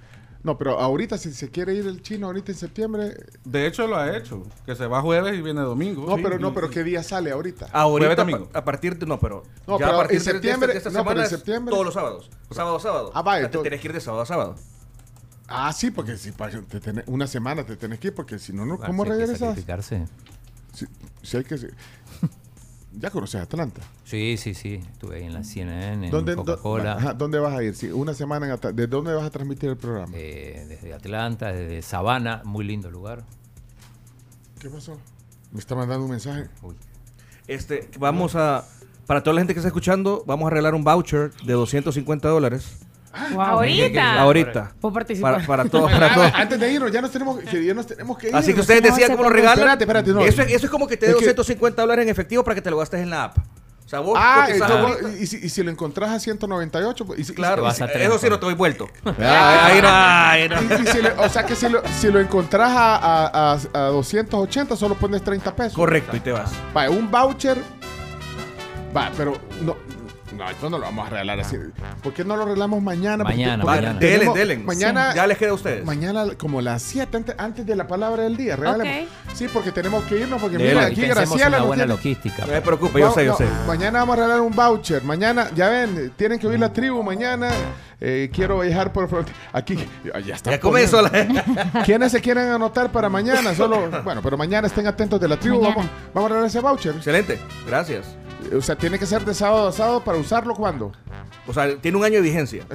no 0.43 0.59
pero 0.59 0.79
ahorita 0.79 1.17
si 1.17 1.31
se 1.33 1.49
quiere 1.49 1.73
ir 1.73 1.87
el 1.87 2.03
chino 2.03 2.27
ahorita 2.27 2.51
en 2.51 2.57
septiembre 2.59 3.15
De 3.43 3.65
hecho, 3.65 3.87
lo 3.87 3.95
ha 3.97 4.15
hecho. 4.15 4.43
Que 4.67 4.75
se 4.75 4.85
va 4.85 5.01
jueves 5.01 5.33
y 5.37 5.41
viene 5.41 5.61
domingo. 5.61 6.05
no 6.07 6.17
Sí, 6.17 6.21
pero 6.23 6.37
no 6.37 6.53
pero 6.53 6.69
qué 6.69 6.83
día 6.83 7.01
sale 7.01 7.31
ahorita 7.31 7.65
Ahorita, 7.73 8.09
Jueves, 8.09 8.17
domingo. 8.17 8.49
a, 8.53 8.63
partir 8.63 8.99
de. 8.99 9.07
No, 9.07 9.19
pero. 9.19 9.41
No, 9.65 9.79
ya 9.79 9.85
pero 9.87 9.97
a 9.97 10.01
partir 10.01 10.17
en 10.17 10.23
de- 10.23 10.25
de 10.27 10.31
septiembre- 10.33 10.67
esta- 10.67 10.73
de 10.73 10.77
esta 10.89 10.89
no, 10.91 11.03
pero 11.03 11.03
en 11.03 11.07
semana 11.09 11.23
es 11.25 11.29
septiembre- 11.31 11.71
Todos 11.71 11.85
los 11.85 11.93
sábados. 11.95 12.29
Sábado, 12.51 12.79
sábado. 12.79 13.11
Ah, 13.15 13.23
vaya, 13.23 13.39
te 13.41 13.45
entonces- 13.47 13.63
tenés 13.71 13.81
que 13.81 13.87
ir 13.87 13.93
de 13.93 14.01
sábado 14.01 14.21
a 14.21 14.25
sábado. 14.27 14.55
ah 15.47 15.73
sí 15.73 15.89
porque 15.89 16.15
si 16.17 16.31
te 16.31 16.79
tenés- 16.79 17.03
una 17.07 17.25
semana 17.27 17.65
te 17.65 17.75
tenés 17.75 17.99
que 17.99 18.09
ir 18.09 18.13
porque 18.13 18.37
si 18.37 18.53
no 18.53 18.65
no 18.67 18.75
Ah, 18.81 18.85
cómo 18.85 19.03
regresas. 19.03 19.57
Si, 20.75 20.85
si 21.21 21.37
hay 21.37 21.43
que 21.43 21.55
ya 22.97 23.09
conoces 23.09 23.41
Atlanta 23.41 23.81
Sí, 24.03 24.37
sí, 24.37 24.53
sí. 24.53 24.75
Estuve 24.91 25.17
ahí 25.17 25.23
en 25.23 25.33
la 25.33 25.43
CNN, 25.43 26.05
en 26.05 26.11
¿Dónde, 26.11 26.35
Coca-Cola. 26.35 26.93
ajá, 26.93 27.13
¿Dónde 27.13 27.39
vas 27.39 27.53
a 27.57 27.63
ir? 27.63 27.75
Sí, 27.75 27.87
una 27.87 28.13
semana 28.13 28.45
en 28.45 28.51
Atlanta. 28.51 28.75
¿De 28.79 28.87
dónde 28.87 29.13
vas 29.13 29.25
a 29.25 29.29
transmitir 29.31 29.69
el 29.71 29.77
programa? 29.77 30.13
eh, 30.15 30.65
desde 30.69 30.93
Atlanta, 30.93 31.51
desde 31.51 31.81
Savannah, 31.81 32.41
muy 32.45 32.63
lindo 32.65 32.91
lugar. 32.91 33.23
¿Qué 34.59 34.69
pasó? 34.69 34.97
Me 35.51 35.59
está 35.59 35.75
mandando 35.75 36.05
un 36.05 36.11
mensaje. 36.11 36.49
Este, 37.47 37.89
vamos 37.99 38.35
a. 38.35 38.65
Para 39.07 39.21
toda 39.21 39.35
la 39.35 39.41
gente 39.41 39.53
que 39.53 39.59
está 39.59 39.67
escuchando, 39.67 40.23
vamos 40.25 40.45
a 40.45 40.47
arreglar 40.47 40.73
un 40.73 40.83
voucher 40.83 41.31
de 41.45 41.53
250 41.53 42.27
dólares. 42.27 42.77
Wow. 43.31 43.41
Ahorita. 43.41 44.19
Ahorita. 44.21 44.71
Puedo 44.79 44.93
participar. 44.93 45.33
Para, 45.35 45.45
para 45.47 45.65
todos, 45.69 45.91
para 45.91 46.13
todos. 46.13 46.31
Antes 46.33 46.59
de 46.59 46.71
irnos, 46.71 46.91
ya 46.91 47.01
nos 47.01 47.11
tenemos 47.11 47.39
que, 47.39 47.65
ya 47.65 47.73
nos 47.73 47.87
tenemos 47.87 48.17
que 48.17 48.29
ir. 48.29 48.35
Así 48.35 48.53
que 48.53 48.61
ustedes 48.61 48.83
decían 48.83 49.11
cómo 49.11 49.23
lo 49.23 49.29
regalan. 49.29 49.57
Espérate, 49.59 49.83
espérate, 49.83 50.11
no. 50.11 50.21
Eso, 50.21 50.41
eso 50.41 50.65
es 50.65 50.69
como 50.71 50.87
que 50.87 50.97
te 50.97 51.05
dé 51.07 51.11
Es 51.13 51.17
que- 51.19 51.25
250 51.25 51.81
dólares 51.81 52.03
en 52.03 52.09
efectivo 52.09 52.43
para 52.43 52.55
que 52.55 52.61
te 52.61 52.69
lo 52.71 52.77
gastes 52.77 53.01
en 53.01 53.09
la 53.09 53.25
app. 53.25 53.37
O 53.37 53.87
sea, 53.87 53.99
vos 53.99 54.17
Ah, 54.19 54.47
entonces 54.49 55.21
y, 55.21 55.27
si, 55.27 55.45
y 55.45 55.49
si 55.49 55.61
lo 55.61 55.69
encontrás 55.69 56.09
a 56.09 56.19
198, 56.19 57.05
pues, 57.05 57.19
y 57.19 57.23
si- 57.23 57.33
y 57.33 57.35
Claro, 57.35 57.57
si- 57.57 57.61
vas 57.65 57.81
a 57.81 57.85
eso 57.85 57.93
tres, 57.93 58.21
sí 58.21 58.29
no 58.31 58.39
te 58.39 58.45
doy 58.47 58.55
vuelto. 58.55 58.89
Ah, 59.19 59.67
Ahí 59.67 59.79
no, 59.79 59.87
ahí 59.91 60.49
no. 60.49 60.75
y- 60.75 60.81
y 60.81 60.87
si 60.87 61.01
le- 61.03 61.11
o 61.11 61.29
sea 61.29 61.45
que 61.45 61.55
si 61.55 61.69
lo, 61.69 61.83
si 61.99 62.09
lo 62.11 62.19
encontrás 62.19 62.71
a, 62.71 62.95
a, 62.95 63.53
a- 63.53 63.59
a 63.73 63.79
280, 63.89 64.75
solo 64.75 64.95
pones 64.95 65.23
30 65.23 65.55
pesos. 65.55 65.75
Correcto, 65.75 66.17
y 66.17 66.19
te 66.19 66.31
vas. 66.31 66.51
Va, 66.75 66.89
un 66.89 67.11
voucher. 67.11 67.61
Va, 68.95 69.11
pero 69.15 69.37
no. 69.61 69.75
No, 70.35 70.49
esto 70.49 70.69
no 70.69 70.77
lo 70.79 70.85
vamos 70.85 71.05
a 71.07 71.09
regalar 71.11 71.39
así. 71.39 71.55
¿Por 72.01 72.11
qué 72.13 72.25
no 72.25 72.35
lo 72.35 72.45
regalamos 72.45 72.81
mañana? 72.81 73.23
Porque- 73.23 73.37
Mañana, 73.37 73.63
porque 73.63 73.79
mañana. 73.81 73.99
Delen, 73.99 74.19
tenemos- 74.19 74.35
delen. 74.35 74.65
Mañana, 74.65 75.13
Ya 75.15 75.27
les 75.27 75.37
queda 75.37 75.51
a 75.51 75.53
ustedes. 75.53 75.85
mañana 75.85 76.25
como 76.37 76.61
las 76.61 76.81
7 76.81 77.17
antes, 77.17 77.35
antes 77.37 77.65
de 77.65 77.75
la 77.75 77.87
palabra 77.87 78.23
del 78.23 78.35
día. 78.35 78.55
Regalemos. 78.55 79.07
Sí, 79.33 79.47
porque 79.53 79.71
tenemos 79.71 80.03
que 80.05 80.19
irnos. 80.19 80.41
Porque 80.41 80.57
Delen. 80.57 80.75
mira, 80.75 80.87
aquí 80.87 81.01
Graciela 81.05 81.47
una 81.57 81.61
buena 81.61 81.83
tiene- 81.83 81.93
logística. 81.95 82.45
No 82.45 82.53
me 82.53 82.61
preocupe, 82.61 82.99
yo 82.99 83.05
No, 83.07 83.13
sé, 83.13 83.25
yo 83.25 83.31
no, 83.31 83.37
sé. 83.37 83.45
Mañana 83.67 83.99
vamos 83.99 84.13
a 84.13 84.21
regalar 84.21 84.41
un 84.41 84.55
voucher. 84.55 85.03
Mañana, 85.03 85.49
ya 85.55 85.69
ven, 85.69 86.11
tienen 86.17 86.39
que 86.39 86.47
oír 86.47 86.59
la 86.59 86.73
tribu 86.73 87.03
mañana. 87.03 87.49
Eh, 88.01 88.29
quiero 88.33 88.59
viajar 88.59 88.91
por 88.91 89.07
frontera. 89.07 89.37
Aquí, 89.53 89.77
ya 90.25 90.35
está. 90.35 90.51
Ya 90.51 90.59
comenzó 90.59 91.01
la- 91.01 91.83
¿Quiénes 91.85 92.11
se 92.11 92.19
quieren 92.19 92.49
anotar 92.49 92.91
para 92.91 93.07
mañana? 93.09 93.53
Solo, 93.55 93.89
bueno, 94.03 94.21
pero 94.21 94.37
mañana 94.37 94.67
estén 94.67 94.85
atentos 94.87 95.19
de 95.21 95.27
la 95.27 95.37
tribu. 95.37 95.61
Mañana. 95.61 95.75
Vamos, 95.75 95.91
vamos 96.13 96.25
a 96.25 96.29
regalar 96.29 96.49
ese 96.49 96.59
voucher. 96.59 96.95
Excelente, 96.95 97.39
gracias. 97.65 98.17
O 98.53 98.61
sea, 98.61 98.75
tiene 98.75 98.99
que 98.99 99.05
ser 99.05 99.25
de 99.25 99.33
sábado 99.33 99.67
a 99.67 99.71
sábado 99.71 100.03
para 100.03 100.17
usarlo 100.17 100.55
cuando. 100.55 100.91
O 101.47 101.53
sea, 101.53 101.77
tiene 101.77 101.97
un 101.97 102.03
año 102.03 102.15
de 102.15 102.21
vigencia. 102.21 102.65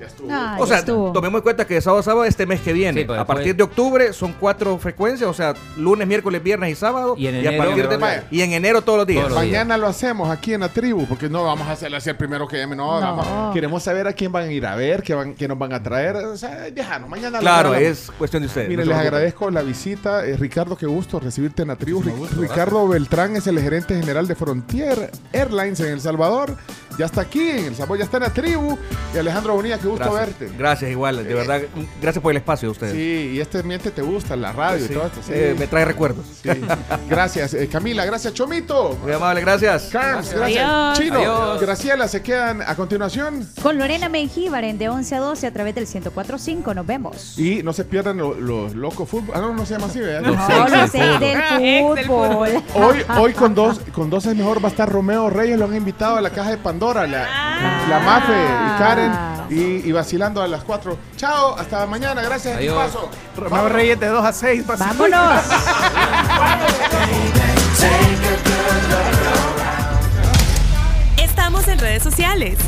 Ya 0.00 0.06
estuvo. 0.06 0.28
Ah, 0.30 0.56
o 0.58 0.62
ya 0.64 0.66
sea, 0.68 0.78
estuvo. 0.78 1.12
tomemos 1.12 1.38
en 1.38 1.42
cuenta 1.42 1.66
que 1.66 1.74
de 1.74 1.80
sábado 1.80 2.00
a 2.00 2.02
sábado 2.02 2.24
este 2.24 2.46
mes 2.46 2.60
que 2.60 2.72
viene. 2.72 3.00
Sí, 3.00 3.06
pues 3.06 3.18
a 3.18 3.24
partir 3.24 3.56
de 3.56 3.62
octubre 3.64 4.12
son 4.12 4.32
cuatro 4.38 4.78
frecuencias, 4.78 5.28
o 5.28 5.34
sea, 5.34 5.54
lunes, 5.76 6.06
miércoles, 6.06 6.42
viernes 6.42 6.70
y 6.70 6.74
sábado. 6.76 7.14
Y 7.18 7.26
en 7.26 7.34
a 7.34 7.38
enero- 7.40 7.64
partir 7.64 7.88
de 7.88 7.96
Vaya. 7.96 8.24
y 8.30 8.42
en 8.42 8.52
enero 8.52 8.82
todos 8.82 8.98
los 8.98 9.06
días. 9.06 9.22
Todos 9.22 9.32
los 9.34 9.42
días. 9.42 9.52
Mañana 9.52 9.76
lo 9.76 9.86
hacemos 9.88 10.30
aquí 10.30 10.54
en 10.54 10.60
la 10.60 10.68
tribu, 10.68 11.06
porque 11.06 11.28
no 11.28 11.44
vamos 11.44 11.66
a 11.66 11.72
hacerlo 11.72 11.96
así 11.96 12.10
el 12.10 12.16
primero 12.16 12.46
que 12.46 12.58
llame. 12.58 12.76
No, 12.76 13.00
No. 13.00 13.16
vamos- 13.16 13.54
queremos 13.54 13.82
saber 13.82 14.06
a 14.06 14.12
quién 14.12 14.30
van 14.30 14.44
a 14.48 14.52
ir 14.52 14.64
a 14.66 14.76
ver, 14.76 15.02
qué, 15.02 15.14
van, 15.14 15.34
qué 15.34 15.48
nos 15.48 15.58
van 15.58 15.72
a 15.72 15.82
traer. 15.82 16.16
O 16.16 16.36
sea, 16.36 16.70
déjanos, 16.70 17.08
mañana 17.08 17.38
lo 17.38 17.40
Claro, 17.42 17.74
es 17.74 18.10
cuestión 18.18 18.42
de 18.42 18.46
ustedes. 18.48 18.68
Mire, 18.68 18.84
no 18.84 18.90
les 18.92 18.98
agradezco 19.00 19.50
la 19.50 19.62
visita. 19.62 20.24
Eh, 20.24 20.36
Ricardo, 20.36 20.76
qué 20.76 20.86
gusto 20.86 21.18
recibirte 21.18 21.62
en 21.62 21.68
la 21.68 21.76
tribu. 21.76 21.98
Muchísimo 21.98 22.24
Ri- 22.24 22.28
gusto, 22.28 22.40
Ricardo 22.42 22.86
Beltrán 22.88 23.34
es 23.36 23.46
el 23.46 23.58
gerente 23.60 23.98
general 23.98 24.28
de 24.28 24.34
Frontier 24.36 25.10
Airlines 25.32 25.80
en 25.80 25.86
El 25.92 26.00
Salvador. 26.00 26.56
Ya 26.98 27.06
está 27.06 27.20
aquí 27.20 27.48
en 27.48 27.66
El 27.66 27.74
Salvador, 27.76 27.98
ya 27.98 28.04
está 28.04 28.16
en 28.16 28.22
la 28.24 28.30
tribu. 28.32 28.76
Y 29.14 29.18
Alejandro 29.18 29.54
Bonilla, 29.54 29.78
qué 29.78 29.86
gusto 29.88 30.10
Gracias. 30.12 30.38
verte. 30.40 30.56
Gracias, 30.58 30.90
igual. 30.90 31.24
De 31.24 31.32
verdad, 31.34 31.62
gracias 32.02 32.20
por 32.22 32.32
el 32.32 32.38
espacio 32.38 32.66
de 32.68 32.72
ustedes. 32.72 32.92
Sí, 32.94 33.32
y 33.36 33.40
este 33.40 33.60
ambiente 33.60 33.90
te 33.90 34.02
gusta, 34.02 34.34
la 34.36 34.52
radio 34.52 34.84
Sí, 34.86 34.92
y 34.92 34.94
todo 34.94 35.06
esto. 35.06 35.20
sí. 35.24 35.32
eh, 35.34 35.54
me 35.58 35.66
trae 35.68 35.84
recuerdos. 35.84 36.24
Sí. 36.42 36.50
Gracias, 37.08 37.54
eh, 37.54 37.68
Camila. 37.68 38.04
Gracias, 38.04 38.34
Chomito. 38.34 38.96
Muy 39.02 39.12
amable, 39.12 39.40
gracias. 39.42 39.88
Carms, 39.92 40.32
gracias. 40.32 40.64
Adiós. 40.64 40.98
Chino, 40.98 41.18
Adiós. 41.20 41.60
Graciela, 41.60 42.08
se 42.08 42.22
quedan 42.22 42.62
a 42.62 42.74
continuación. 42.74 43.48
Con 43.62 43.78
Lorena 43.78 44.08
Mengíbar 44.08 44.64
en 44.64 44.78
de 44.78 44.88
11 44.88 45.14
a 45.14 45.20
12 45.20 45.46
a 45.46 45.52
través 45.52 45.74
del 45.74 45.84
1045. 45.86 46.74
Nos 46.74 46.86
vemos. 46.86 47.38
Y 47.38 47.62
no 47.62 47.72
se 47.72 47.84
pierdan 47.84 48.16
lo- 48.18 48.34
los 48.34 48.74
locos 48.74 49.08
fútbol. 49.08 49.34
Ah, 49.34 49.40
no, 49.40 49.54
no 49.54 49.64
se 49.64 49.74
llama 49.74 49.86
así, 49.86 50.00
¿verdad? 50.00 50.22
No, 50.22 50.68
los 50.68 50.70
del 50.72 50.90
seis 50.90 51.20
del 51.20 51.36
Ah, 51.40 51.58
del 51.58 52.06
fútbol. 52.06 52.48
Hoy, 52.74 52.98
hoy 53.18 53.32
con 53.34 53.54
dos, 53.54 53.80
con 53.92 54.10
dos 54.10 54.26
es 54.26 54.34
mejor 54.36 54.62
va 54.62 54.68
a 54.68 54.70
estar 54.70 54.88
Romeo 54.90 55.30
Reyes, 55.30 55.58
lo 55.58 55.66
han 55.66 55.76
invitado 55.76 56.16
a 56.16 56.20
la 56.20 56.30
caja 56.30 56.50
de 56.50 56.56
Pandora, 56.58 56.87
la, 56.94 57.86
la 57.88 57.98
Mafe 58.00 58.32
y 58.32 58.78
Karen, 58.78 59.12
y, 59.50 59.88
y 59.88 59.92
vacilando 59.92 60.42
a 60.42 60.48
las 60.48 60.62
4. 60.64 60.96
Chao, 61.16 61.56
hasta 61.56 61.86
mañana, 61.86 62.22
gracias. 62.22 62.56
Adiós. 62.56 62.76
Paso. 62.76 63.10
Romeo 63.36 63.68
Reyes 63.68 64.00
de 64.00 64.06
2 64.08 64.24
a 64.24 64.32
6. 64.32 64.66
Vámonos. 64.66 65.42
Estamos 71.16 71.68
en 71.68 71.78
redes 71.78 72.02
sociales. 72.02 72.58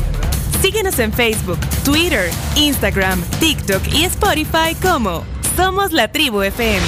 Síguenos 0.61 0.99
en 0.99 1.11
Facebook, 1.11 1.57
Twitter, 1.83 2.29
Instagram, 2.55 3.21
TikTok 3.39 3.81
y 3.93 4.05
Spotify 4.05 4.75
como 4.81 5.23
Somos 5.55 5.91
la 5.91 6.11
Tribu 6.11 6.43
FM. 6.43 6.85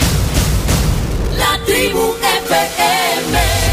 La 1.37 1.57
tribu 1.65 2.13
FM. 2.21 3.72